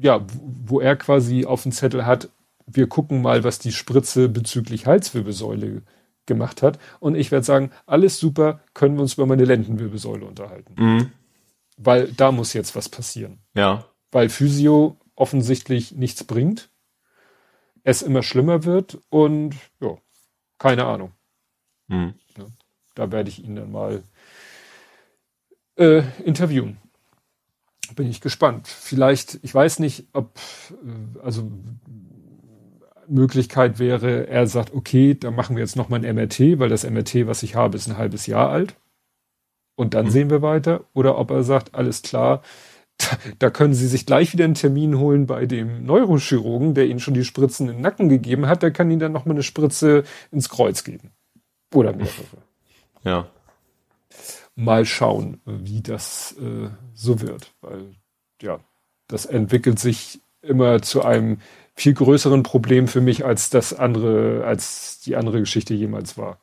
ja, 0.01 0.25
wo 0.67 0.81
er 0.81 0.97
quasi 0.97 1.47
auf 1.47 1.63
dem 1.63 1.73
Zettel 1.73 2.05
hat, 2.05 2.29
wir 2.67 2.89
gucken 2.89 3.23
mal, 3.23 3.45
was 3.45 3.59
die 3.59 3.73
Spritze 3.73 4.29
bezüglich 4.29 4.87
Halswirbelsäule 4.87 5.83
gemacht 6.27 6.63
hat. 6.63 6.79
Und 7.01 7.15
ich 7.15 7.31
werde 7.31 7.45
sagen, 7.45 7.71
alles 7.87 8.19
super, 8.19 8.61
können 8.73 8.97
wir 8.97 9.03
uns 9.03 9.15
über 9.15 9.27
meine 9.27 9.45
Lendenwirbelsäule 9.45 10.25
unterhalten. 10.25 10.75
Mhm. 10.77 11.13
Weil 11.77 12.09
da 12.13 12.33
muss 12.33 12.53
jetzt 12.55 12.75
was 12.75 12.89
passieren. 12.89 13.39
Ja. 13.55 13.85
Weil 14.11 14.29
Physio 14.29 14.97
offensichtlich 15.17 15.93
nichts 15.93 16.25
bringt 16.25 16.71
es 17.85 18.03
immer 18.03 18.23
schlimmer 18.23 18.65
wird 18.65 18.99
und 19.11 19.55
ja, 19.81 19.97
keine 20.59 20.87
Ahnung. 20.87 21.13
Hm. 21.89 22.15
Ja, 22.37 22.47
da 22.95 23.13
werde 23.13 23.29
ich 23.29 23.45
ihn 23.45 23.57
dann 23.57 23.71
mal 23.71 24.03
äh, 25.77 26.03
interviewen. 26.25 26.79
Bin 27.95 28.09
ich 28.09 28.23
gespannt. 28.23 28.67
Vielleicht, 28.67 29.39
ich 29.43 29.55
weiß 29.55 29.79
nicht, 29.79 30.09
ob, 30.15 30.39
äh, 30.71 31.21
also 31.21 31.51
Möglichkeit 33.07 33.79
wäre, 33.79 34.29
er 34.29 34.47
sagt, 34.47 34.75
okay, 34.75 35.15
dann 35.15 35.35
machen 35.35 35.57
wir 35.57 35.63
jetzt 35.63 35.77
nochmal 35.77 36.05
ein 36.05 36.15
MRT, 36.15 36.59
weil 36.59 36.71
das 36.71 36.89
MRT, 36.89 37.27
was 37.27 37.43
ich 37.43 37.55
habe, 37.55 37.77
ist 37.77 37.87
ein 37.87 37.99
halbes 37.99 38.27
Jahr 38.27 38.49
alt. 38.49 38.77
Und 39.77 39.93
dann 39.93 40.07
mhm. 40.07 40.11
sehen 40.11 40.31
wir 40.31 40.41
weiter. 40.41 40.85
Oder 40.95 41.19
ob 41.19 41.31
er 41.31 41.43
sagt, 41.43 41.75
alles 41.75 42.01
klar, 42.01 42.43
da, 43.39 43.51
können 43.51 43.75
Sie 43.75 43.87
sich 43.87 44.07
gleich 44.07 44.33
wieder 44.33 44.45
einen 44.45 44.55
Termin 44.55 44.99
holen 44.99 45.27
bei 45.27 45.47
dem 45.47 45.85
Neurochirurgen, 45.85 46.75
der 46.75 46.87
Ihnen 46.87 47.01
schon 47.01 47.15
die 47.15 47.25
Spritzen 47.25 47.69
in 47.69 47.77
den 47.77 47.83
Nacken 47.83 48.09
gegeben 48.09 48.47
hat. 48.47 48.63
Der 48.63 48.71
kann 48.71 48.91
Ihnen 48.91 49.01
dann 49.01 49.13
nochmal 49.13 49.37
eine 49.37 49.43
Spritze 49.43 50.05
ins 50.31 50.49
Kreuz 50.49 50.85
geben. 50.85 51.11
Oder 51.73 51.93
mehrere. 51.93 52.43
Ja. 53.03 53.29
Mal 54.55 54.85
schauen, 54.85 55.41
wie 55.45 55.81
das 55.81 56.37
äh, 56.41 56.71
so 56.95 57.21
wird. 57.21 57.53
Weil, 57.61 57.95
ja, 58.41 58.61
das 59.09 59.27
entwickelt 59.27 59.79
sich 59.79 60.21
immer 60.43 60.83
zu 60.83 61.03
einem 61.03 61.39
viel 61.75 61.95
größeren 61.95 62.43
Problem 62.43 62.87
für 62.87 63.01
mich, 63.01 63.25
als 63.25 63.51
das 63.51 63.75
andere, 63.75 64.45
als 64.45 65.01
die 65.01 65.17
andere 65.17 65.41
Geschichte 65.41 65.75
jemals 65.75 66.17
war. 66.17 66.39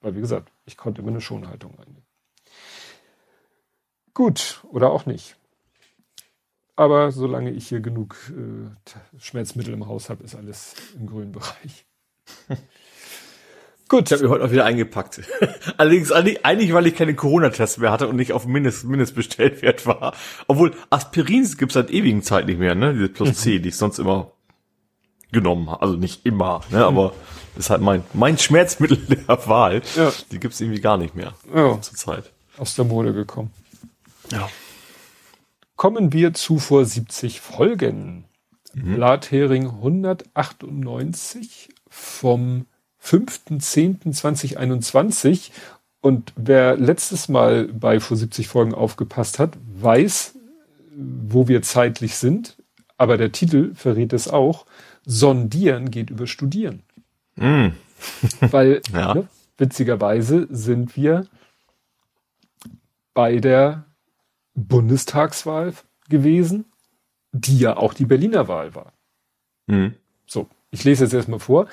Weil, 0.00 0.16
wie 0.16 0.20
gesagt, 0.20 0.52
ich 0.66 0.76
konnte 0.76 1.00
immer 1.00 1.10
eine 1.10 1.20
Schonhaltung 1.20 1.78
einnehmen. 1.78 2.06
Gut, 4.14 4.64
oder 4.70 4.90
auch 4.90 5.06
nicht. 5.06 5.37
Aber 6.78 7.10
solange 7.10 7.50
ich 7.50 7.66
hier 7.66 7.80
genug 7.80 8.14
äh, 8.30 9.18
Schmerzmittel 9.18 9.74
im 9.74 9.88
Haus 9.88 10.10
habe, 10.10 10.22
ist 10.22 10.36
alles 10.36 10.76
im 10.96 11.08
grünen 11.08 11.32
Bereich. 11.32 11.84
Gut. 13.88 14.06
Ich 14.06 14.12
habe 14.12 14.22
mir 14.22 14.30
heute 14.30 14.44
auch 14.44 14.52
wieder 14.52 14.64
eingepackt. 14.64 15.22
Allerdings 15.76 16.12
eigentlich, 16.12 16.72
weil 16.72 16.86
ich 16.86 16.94
keine 16.94 17.16
Corona-Tests 17.16 17.78
mehr 17.78 17.90
hatte 17.90 18.06
und 18.06 18.14
nicht 18.14 18.32
auf 18.32 18.46
Mindest, 18.46 18.84
Mindestbestellwert 18.84 19.86
war. 19.86 20.14
Obwohl 20.46 20.72
Aspirin 20.88 21.50
gibt's 21.58 21.74
seit 21.74 21.90
ewigen 21.90 22.22
Zeit 22.22 22.46
nicht 22.46 22.60
mehr, 22.60 22.76
ne? 22.76 22.94
Diese 22.94 23.08
Plus 23.08 23.34
C, 23.38 23.58
die 23.58 23.70
ich 23.70 23.76
sonst 23.76 23.98
immer 23.98 24.30
genommen 25.32 25.68
habe. 25.68 25.82
Also 25.82 25.96
nicht 25.96 26.24
immer, 26.26 26.60
ne? 26.70 26.84
Aber 26.84 27.12
ist 27.56 27.70
halt 27.70 27.82
mein, 27.82 28.04
mein 28.12 28.38
Schmerzmittel 28.38 28.98
der 28.98 29.48
Wahl. 29.48 29.82
Ja. 29.96 30.12
Die 30.30 30.38
gibt's 30.38 30.60
irgendwie 30.60 30.80
gar 30.80 30.96
nicht 30.96 31.16
mehr 31.16 31.34
ja. 31.52 31.80
zur 31.80 31.96
Zeit. 31.96 32.30
Aus 32.56 32.76
der 32.76 32.84
Mode 32.84 33.12
gekommen. 33.12 33.50
Ja. 34.30 34.48
Kommen 35.78 36.12
wir 36.12 36.34
zu 36.34 36.58
vor 36.58 36.84
70 36.84 37.40
Folgen. 37.40 38.26
Mhm. 38.74 38.96
Blathering 38.96 39.68
198 39.68 41.70
vom 41.88 42.66
5.10.2021. 43.00 45.52
Und 46.00 46.32
wer 46.34 46.76
letztes 46.76 47.28
Mal 47.28 47.68
bei 47.68 48.00
vor 48.00 48.16
70 48.16 48.48
Folgen 48.48 48.74
aufgepasst 48.74 49.38
hat, 49.38 49.56
weiß, 49.80 50.34
wo 50.96 51.46
wir 51.46 51.62
zeitlich 51.62 52.16
sind. 52.16 52.56
Aber 52.96 53.16
der 53.16 53.30
Titel 53.30 53.72
verrät 53.76 54.12
es 54.12 54.26
auch. 54.26 54.66
Sondieren 55.06 55.92
geht 55.92 56.10
über 56.10 56.26
Studieren. 56.26 56.82
Mm. 57.36 57.68
Weil, 58.40 58.82
ja. 58.92 59.14
ne, 59.14 59.28
witzigerweise 59.56 60.48
sind 60.50 60.96
wir 60.96 61.28
bei 63.14 63.36
der 63.36 63.84
Bundestagswahl 64.66 65.72
gewesen, 66.08 66.66
die 67.32 67.58
ja 67.58 67.76
auch 67.76 67.94
die 67.94 68.06
Berliner 68.06 68.48
Wahl 68.48 68.74
war. 68.74 68.92
Mm. 69.66 69.94
So, 70.26 70.48
ich 70.70 70.84
lese 70.84 71.04
jetzt 71.04 71.14
erstmal 71.14 71.38
vor. 71.38 71.68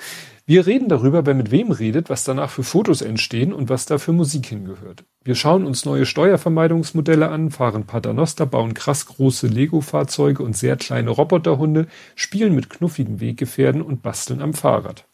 Wir 0.46 0.66
reden 0.66 0.88
darüber, 0.88 1.26
wer 1.26 1.34
mit 1.34 1.50
wem 1.50 1.70
redet, 1.70 2.08
was 2.08 2.24
danach 2.24 2.50
für 2.50 2.62
Fotos 2.62 3.02
entstehen 3.02 3.52
und 3.52 3.68
was 3.68 3.84
da 3.84 3.98
für 3.98 4.12
Musik 4.12 4.46
hingehört. 4.46 5.04
Wir 5.24 5.34
schauen 5.34 5.66
uns 5.66 5.84
neue 5.84 6.06
Steuervermeidungsmodelle 6.06 7.28
an, 7.28 7.50
fahren 7.50 7.84
Paternoster, 7.84 8.46
bauen 8.46 8.72
krass 8.72 9.06
große 9.06 9.48
Lego-Fahrzeuge 9.48 10.42
und 10.42 10.56
sehr 10.56 10.76
kleine 10.76 11.10
Roboterhunde, 11.10 11.88
spielen 12.14 12.54
mit 12.54 12.70
knuffigen 12.70 13.20
Weggefährden 13.20 13.82
und 13.82 14.02
basteln 14.02 14.40
am 14.40 14.54
Fahrrad. 14.54 15.06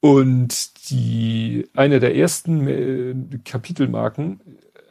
Und 0.00 0.90
die, 0.90 1.68
eine 1.74 2.00
der 2.00 2.16
ersten 2.16 2.68
äh, 2.68 3.38
Kapitelmarken 3.44 4.40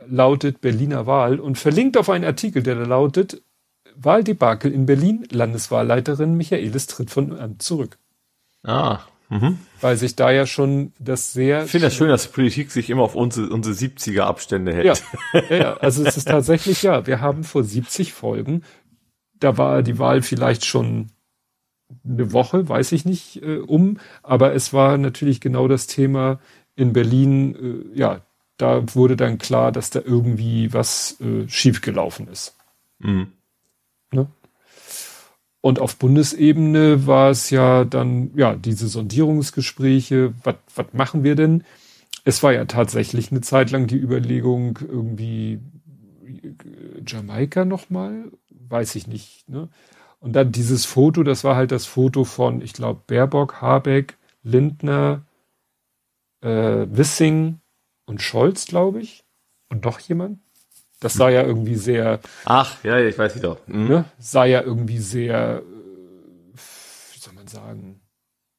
lautet 0.08 0.62
Berliner 0.62 1.06
Wahl 1.06 1.40
und 1.40 1.58
verlinkt 1.58 1.98
auf 1.98 2.10
einen 2.10 2.26
Artikel, 2.26 2.64
der 2.64 2.76
da 2.76 2.84
lautet 2.84 3.42
Wahldebakel 3.96 4.72
in 4.72 4.86
Berlin, 4.86 5.28
Landeswahlleiterin 5.32 6.36
Michaelis 6.36 6.88
tritt 6.88 7.10
von 7.10 7.38
Amt 7.38 7.62
zurück. 7.62 7.98
Ah. 8.64 9.00
Mhm. 9.30 9.58
Weil 9.82 9.98
sich 9.98 10.16
da 10.16 10.32
ja 10.32 10.46
schon 10.46 10.94
das 11.00 11.34
sehr. 11.34 11.64
Ich 11.66 11.72
finde 11.72 11.88
das 11.88 11.96
schön, 11.96 12.10
dass 12.10 12.24
die 12.24 12.34
Politik 12.34 12.72
sich 12.72 12.90
immer 12.90 13.04
auf 13.04 13.16
unsere, 13.16 13.50
unsere 13.50 13.74
70er 13.74 14.22
Abstände 14.22 14.74
hält. 14.74 15.04
Ja. 15.34 15.42
ja, 15.56 15.78
also 15.78 16.04
es 16.04 16.18
ist 16.18 16.28
tatsächlich, 16.28 16.84
ja, 16.84 17.08
wir 17.08 17.22
haben 17.22 17.44
vor 17.44 17.64
70 17.64 18.14
Folgen, 18.14 18.64
da 19.40 19.58
war 19.58 19.82
die 19.82 19.98
Wahl 19.98 20.22
vielleicht 20.22 20.66
schon 20.66 21.08
eine 22.04 22.34
Woche, 22.34 22.70
weiß 22.70 22.92
ich 22.92 23.06
nicht, 23.06 23.42
äh, 23.42 23.58
um, 23.58 23.98
aber 24.22 24.54
es 24.54 24.74
war 24.74 24.98
natürlich 24.98 25.42
genau 25.42 25.68
das 25.68 25.88
Thema 25.88 26.40
in 26.76 26.94
Berlin, 26.94 27.56
äh, 27.94 28.00
ja, 28.00 28.22
da 28.58 28.96
wurde 28.96 29.16
dann 29.16 29.38
klar, 29.38 29.72
dass 29.72 29.90
da 29.90 30.02
irgendwie 30.04 30.74
was 30.74 31.20
äh, 31.22 31.48
schiefgelaufen 31.48 32.28
ist. 32.28 32.56
Mhm. 33.00 33.28
Ne? 34.12 34.28
Und 35.62 35.80
auf 35.80 35.98
Bundesebene 35.98 37.08
war 37.08 37.32
es 37.32 37.50
ja 37.50 37.86
dann, 37.86 38.32
ja, 38.36 38.56
diese 38.56 38.88
Sondierungsgespräche, 38.88 40.34
was 40.44 40.86
machen 40.94 41.24
wir 41.24 41.36
denn? 41.36 41.64
Es 42.24 42.44
war 42.44 42.54
ja 42.54 42.66
tatsächlich 42.66 43.32
eine 43.32 43.42
Zeit 43.42 43.72
lang 43.72 43.88
die 43.88 43.98
Überlegung, 43.98 44.80
irgendwie 44.82 45.60
Jamaika 47.06 47.66
nochmal, 47.66 48.32
weiß 48.50 48.96
ich 48.96 49.08
nicht. 49.08 49.50
Ne? 49.50 49.70
Und 50.20 50.34
dann 50.34 50.52
dieses 50.52 50.86
Foto, 50.86 51.24
das 51.24 51.44
war 51.44 51.56
halt 51.56 51.72
das 51.72 51.86
Foto 51.86 52.24
von, 52.24 52.62
ich 52.62 52.74
glaube, 52.74 53.02
Baerbock, 53.08 53.62
Habeck, 53.62 54.18
Lindner, 54.44 55.24
äh, 56.42 56.86
Wissing 56.90 57.60
und 58.06 58.22
Scholz, 58.22 58.66
glaube 58.66 59.02
ich. 59.02 59.24
Und 59.70 59.86
doch 59.86 60.00
jemand. 60.00 60.40
Das 61.00 61.14
sah 61.14 61.30
ja 61.30 61.44
irgendwie 61.44 61.76
sehr. 61.76 62.20
Ach, 62.46 62.84
ja, 62.84 62.98
ich 63.00 63.18
weiß 63.18 63.36
nicht 63.36 63.44
doch. 63.44 63.60
Mhm. 63.68 63.88
Ne, 63.88 64.06
sah 64.18 64.46
ja 64.46 64.62
irgendwie 64.62 65.00
sehr, 65.00 65.58
äh, 65.58 66.54
wie 67.14 67.20
soll 67.20 67.34
man 67.34 67.48
sagen? 67.48 68.02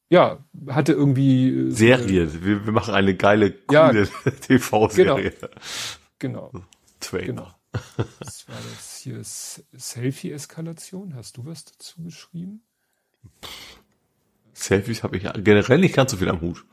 Ja, 0.09 0.45
hatte 0.69 0.93
irgendwie. 0.93 1.49
Äh, 1.49 1.71
Serie. 1.71 2.43
Wir, 2.43 2.65
wir 2.65 2.71
machen 2.71 2.93
eine 2.93 3.15
geile, 3.15 3.51
coole 3.51 4.07
ja, 4.25 4.31
TV-Serie. 4.31 5.33
Genau. 6.19 6.51
genau. 6.51 6.65
Trainer. 6.99 7.25
Genau. 7.25 7.53
Das 8.19 8.47
war 8.47 8.55
das 8.73 8.97
hier 8.97 9.19
Selfie-Eskalation. 9.23 11.15
Hast 11.15 11.37
du 11.37 11.45
was 11.45 11.65
dazu 11.65 12.03
geschrieben? 12.03 12.61
Selfies 14.53 15.03
habe 15.03 15.17
ich 15.17 15.23
generell 15.43 15.77
nicht 15.77 15.95
ganz 15.95 16.11
so 16.11 16.17
viel 16.17 16.29
am 16.29 16.41
Hut. 16.41 16.65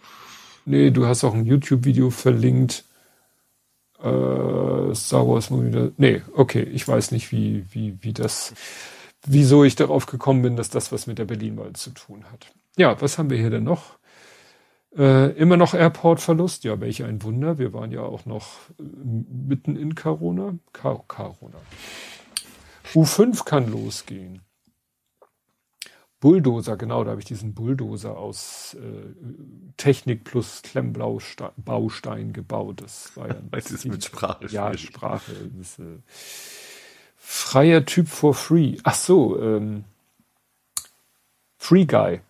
Nee, 0.66 0.90
du 0.90 1.06
hast 1.06 1.24
auch 1.24 1.34
ein 1.34 1.44
YouTube-Video 1.44 2.10
verlinkt 2.10 2.84
äh, 4.04 4.94
Star 4.94 5.26
Wars 5.26 5.50
Movie. 5.50 5.92
Nee, 5.96 6.22
okay, 6.34 6.62
ich 6.62 6.86
weiß 6.86 7.10
nicht, 7.10 7.32
wie, 7.32 7.64
wie, 7.70 7.98
wie 8.00 8.12
das, 8.12 8.54
wieso 9.26 9.64
ich 9.64 9.76
darauf 9.76 10.06
gekommen 10.06 10.42
bin, 10.42 10.56
dass 10.56 10.68
das 10.68 10.92
was 10.92 11.06
mit 11.06 11.18
der 11.18 11.24
Berlin-Wahl 11.24 11.72
zu 11.72 11.90
tun 11.90 12.24
hat. 12.30 12.52
Ja, 12.76 13.00
was 13.00 13.18
haben 13.18 13.30
wir 13.30 13.38
hier 13.38 13.50
denn 13.50 13.64
noch? 13.64 13.98
Äh, 14.96 15.32
immer 15.32 15.56
noch 15.56 15.74
Airport-Verlust. 15.74 16.64
Ja, 16.64 16.80
welch 16.80 17.02
ein 17.02 17.22
Wunder. 17.22 17.58
Wir 17.58 17.72
waren 17.72 17.90
ja 17.90 18.02
auch 18.02 18.26
noch 18.26 18.46
äh, 18.78 18.82
mitten 18.82 19.76
in 19.76 19.94
Corona. 19.94 20.54
Corona. 20.72 21.58
U5 22.94 23.44
kann 23.44 23.70
losgehen. 23.70 24.40
Bulldozer, 26.24 26.78
genau, 26.78 27.04
da 27.04 27.10
habe 27.10 27.20
ich 27.20 27.26
diesen 27.26 27.52
Bulldozer 27.52 28.16
aus 28.16 28.78
äh, 28.80 29.72
Technik 29.76 30.24
plus 30.24 30.62
Klemmbaustein 30.62 32.32
gebaut. 32.32 32.80
Das 32.80 33.14
war 33.14 33.28
ja 33.28 33.34
Was 33.50 33.70
ist 33.70 33.84
mit 33.84 34.02
Sprache? 34.02 34.46
Ja, 34.46 34.68
schwierig. 34.68 34.86
Sprache. 34.86 35.32
Ist, 35.60 35.80
äh, 35.80 35.98
freier 37.18 37.84
Typ 37.84 38.08
for 38.08 38.32
free. 38.32 38.78
Ach 38.84 38.94
so, 38.94 39.38
ähm, 39.38 39.84
Free 41.58 41.84
Guy. 41.84 42.22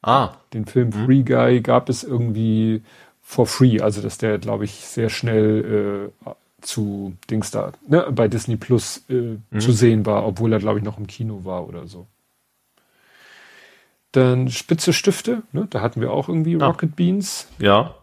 Ah. 0.00 0.36
Den 0.52 0.64
Film 0.64 0.90
mhm. 0.90 1.06
Free 1.06 1.22
Guy 1.24 1.62
gab 1.62 1.88
es 1.88 2.04
irgendwie 2.04 2.82
for 3.20 3.48
free, 3.48 3.80
also 3.80 4.00
dass 4.00 4.18
der, 4.18 4.38
glaube 4.38 4.64
ich, 4.64 4.76
sehr 4.76 5.10
schnell 5.10 6.12
äh, 6.24 6.30
zu 6.60 7.16
Dings 7.28 7.50
da, 7.50 7.72
ne, 7.88 8.06
bei 8.12 8.28
Disney 8.28 8.54
Plus 8.54 9.02
äh, 9.08 9.38
mhm. 9.50 9.58
zu 9.58 9.72
sehen 9.72 10.06
war, 10.06 10.24
obwohl 10.24 10.52
er, 10.52 10.60
glaube 10.60 10.78
ich, 10.78 10.84
noch 10.84 10.98
im 10.98 11.08
Kino 11.08 11.44
war 11.44 11.68
oder 11.68 11.88
so. 11.88 12.06
Dann 14.12 14.48
spitze 14.48 14.92
Stifte, 14.92 15.42
ne? 15.52 15.66
da 15.68 15.80
hatten 15.80 16.00
wir 16.00 16.12
auch 16.12 16.28
irgendwie. 16.28 16.54
Rocket 16.54 16.96
Beans. 16.96 17.48
Ja. 17.58 17.96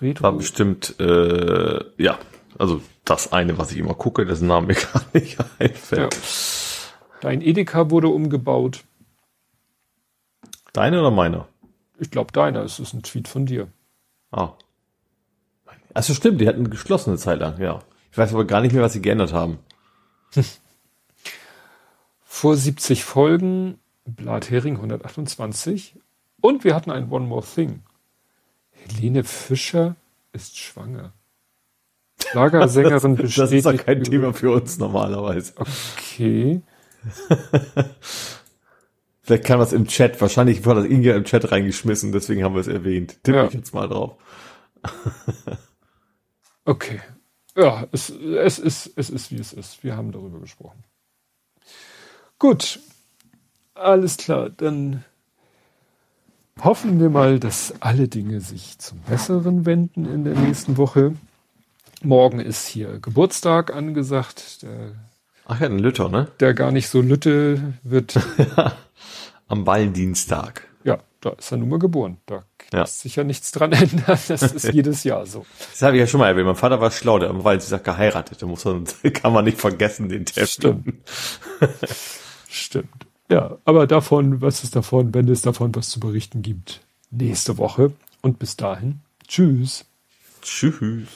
Retro. 0.00 0.24
War 0.24 0.32
bestimmt, 0.32 0.98
äh, 1.00 1.84
ja, 1.96 2.18
also 2.58 2.80
das 3.04 3.32
eine, 3.32 3.58
was 3.58 3.72
ich 3.72 3.78
immer 3.78 3.94
gucke, 3.94 4.26
dessen 4.26 4.48
Name 4.48 4.68
mir 4.68 4.74
gar 4.92 5.04
nicht 5.12 5.38
einfällt. 5.58 6.14
Ja. 6.14 6.20
Dein 7.20 7.40
Edeka 7.40 7.90
wurde 7.90 8.08
umgebaut. 8.08 8.84
Deine 10.72 11.00
oder 11.00 11.10
meiner? 11.10 11.48
Ich 11.98 12.10
glaube 12.10 12.32
deiner, 12.32 12.62
es 12.62 12.80
ist 12.80 12.92
ein 12.92 13.02
Tweet 13.02 13.28
von 13.28 13.46
dir. 13.46 13.68
Ah. 14.30 14.52
Achso, 15.94 16.12
stimmt, 16.12 16.40
die 16.40 16.48
hatten 16.48 16.68
geschlossene 16.70 17.16
Zeit 17.16 17.38
lang, 17.38 17.60
ja. 17.60 17.80
Ich 18.10 18.18
weiß 18.18 18.32
aber 18.34 18.44
gar 18.44 18.60
nicht 18.60 18.72
mehr, 18.72 18.82
was 18.82 18.92
sie 18.92 19.02
geändert 19.02 19.32
haben. 19.32 19.58
Vor 22.24 22.56
70 22.56 23.04
Folgen 23.04 23.78
Blathering 24.04 24.76
128. 24.76 25.96
Und 26.40 26.64
wir 26.64 26.74
hatten 26.74 26.90
ein 26.90 27.10
One 27.10 27.26
More 27.26 27.44
Thing. 27.44 27.82
Helene 28.70 29.24
Fischer 29.24 29.96
ist 30.32 30.58
schwanger. 30.58 31.12
Schlagersängerin 32.22 33.16
bestätigt. 33.16 33.38
Das 33.38 33.52
ist 33.52 33.66
doch 33.66 33.76
kein 33.84 34.02
Thema 34.04 34.32
für 34.32 34.52
uns 34.52 34.78
normalerweise. 34.78 35.54
Okay. 35.56 36.60
Vielleicht 39.22 39.44
kam 39.44 39.58
das 39.58 39.72
im 39.72 39.86
Chat. 39.86 40.20
Wahrscheinlich 40.20 40.66
wurde 40.66 40.82
das 40.82 40.90
Inge 40.90 41.12
im 41.12 41.24
Chat 41.24 41.50
reingeschmissen, 41.50 42.12
deswegen 42.12 42.44
haben 42.44 42.54
wir 42.54 42.60
es 42.60 42.66
erwähnt. 42.66 43.22
Tippe 43.22 43.38
ja. 43.38 43.46
ich 43.46 43.54
jetzt 43.54 43.72
mal 43.72 43.88
drauf. 43.88 44.16
okay. 46.66 47.00
Ja, 47.56 47.86
es, 47.92 48.10
es, 48.10 48.58
ist, 48.58 48.92
es 48.96 49.08
ist, 49.10 49.30
wie 49.30 49.38
es 49.38 49.54
ist. 49.54 49.82
Wir 49.82 49.96
haben 49.96 50.12
darüber 50.12 50.40
gesprochen. 50.40 50.84
Gut. 52.38 52.80
Alles 53.74 54.16
klar. 54.16 54.50
Dann 54.50 55.04
hoffen 56.60 57.00
wir 57.00 57.10
mal, 57.10 57.40
dass 57.40 57.74
alle 57.80 58.08
Dinge 58.08 58.40
sich 58.40 58.78
zum 58.78 59.00
Besseren 59.00 59.66
wenden 59.66 60.06
in 60.06 60.24
der 60.24 60.34
nächsten 60.34 60.76
Woche. 60.76 61.14
Morgen 62.02 62.38
ist 62.38 62.66
hier 62.66 62.98
Geburtstag 63.00 63.74
angesagt. 63.74 64.62
Der, 64.62 64.92
Ach 65.46 65.60
ja, 65.60 65.66
ein 65.66 65.78
Lütter, 65.78 66.08
ne? 66.08 66.28
Der 66.40 66.54
gar 66.54 66.70
nicht 66.70 66.88
so 66.88 67.00
Lütte 67.00 67.74
wird. 67.82 68.18
Am 69.48 69.66
Valentinstag. 69.66 70.68
Ja, 70.84 70.98
da 71.20 71.30
ist 71.30 71.50
er 71.50 71.58
nun 71.58 71.70
mal 71.70 71.78
geboren. 71.78 72.18
Da 72.26 72.44
ja. 72.72 72.80
lässt 72.80 73.00
sich 73.00 73.16
ja 73.16 73.24
nichts 73.24 73.52
dran 73.52 73.72
ändern. 73.72 74.18
Das 74.28 74.30
ist 74.30 74.64
jedes 74.72 75.04
Jahr 75.04 75.26
so. 75.26 75.44
Das 75.72 75.82
habe 75.82 75.96
ich 75.96 76.00
ja 76.00 76.06
schon 76.06 76.20
mal 76.20 76.28
erwähnt. 76.28 76.46
Mein 76.46 76.56
Vater 76.56 76.80
war 76.80 76.90
schlau, 76.90 77.18
der 77.18 77.30
am 77.30 77.42
Valentinstag 77.42 77.84
geheiratet. 77.84 78.40
Da 78.40 78.46
muss 78.46 78.64
man, 78.64 78.84
kann 79.14 79.32
man 79.32 79.44
nicht 79.44 79.60
vergessen, 79.60 80.08
den 80.08 80.26
Termin. 80.26 80.48
Stimmt. 80.48 80.94
Stimmt. 82.48 83.06
Ja, 83.30 83.58
aber 83.64 83.86
davon, 83.86 84.40
was 84.40 84.64
ist 84.64 84.76
davon, 84.76 85.14
wenn 85.14 85.28
es 85.28 85.42
davon 85.42 85.74
was 85.74 85.88
zu 85.88 86.00
berichten 86.00 86.42
gibt, 86.42 86.80
nächste 87.10 87.58
Woche. 87.58 87.92
Und 88.20 88.38
bis 88.38 88.56
dahin, 88.56 89.00
tschüss. 89.26 89.86
Tschüss. 90.42 91.08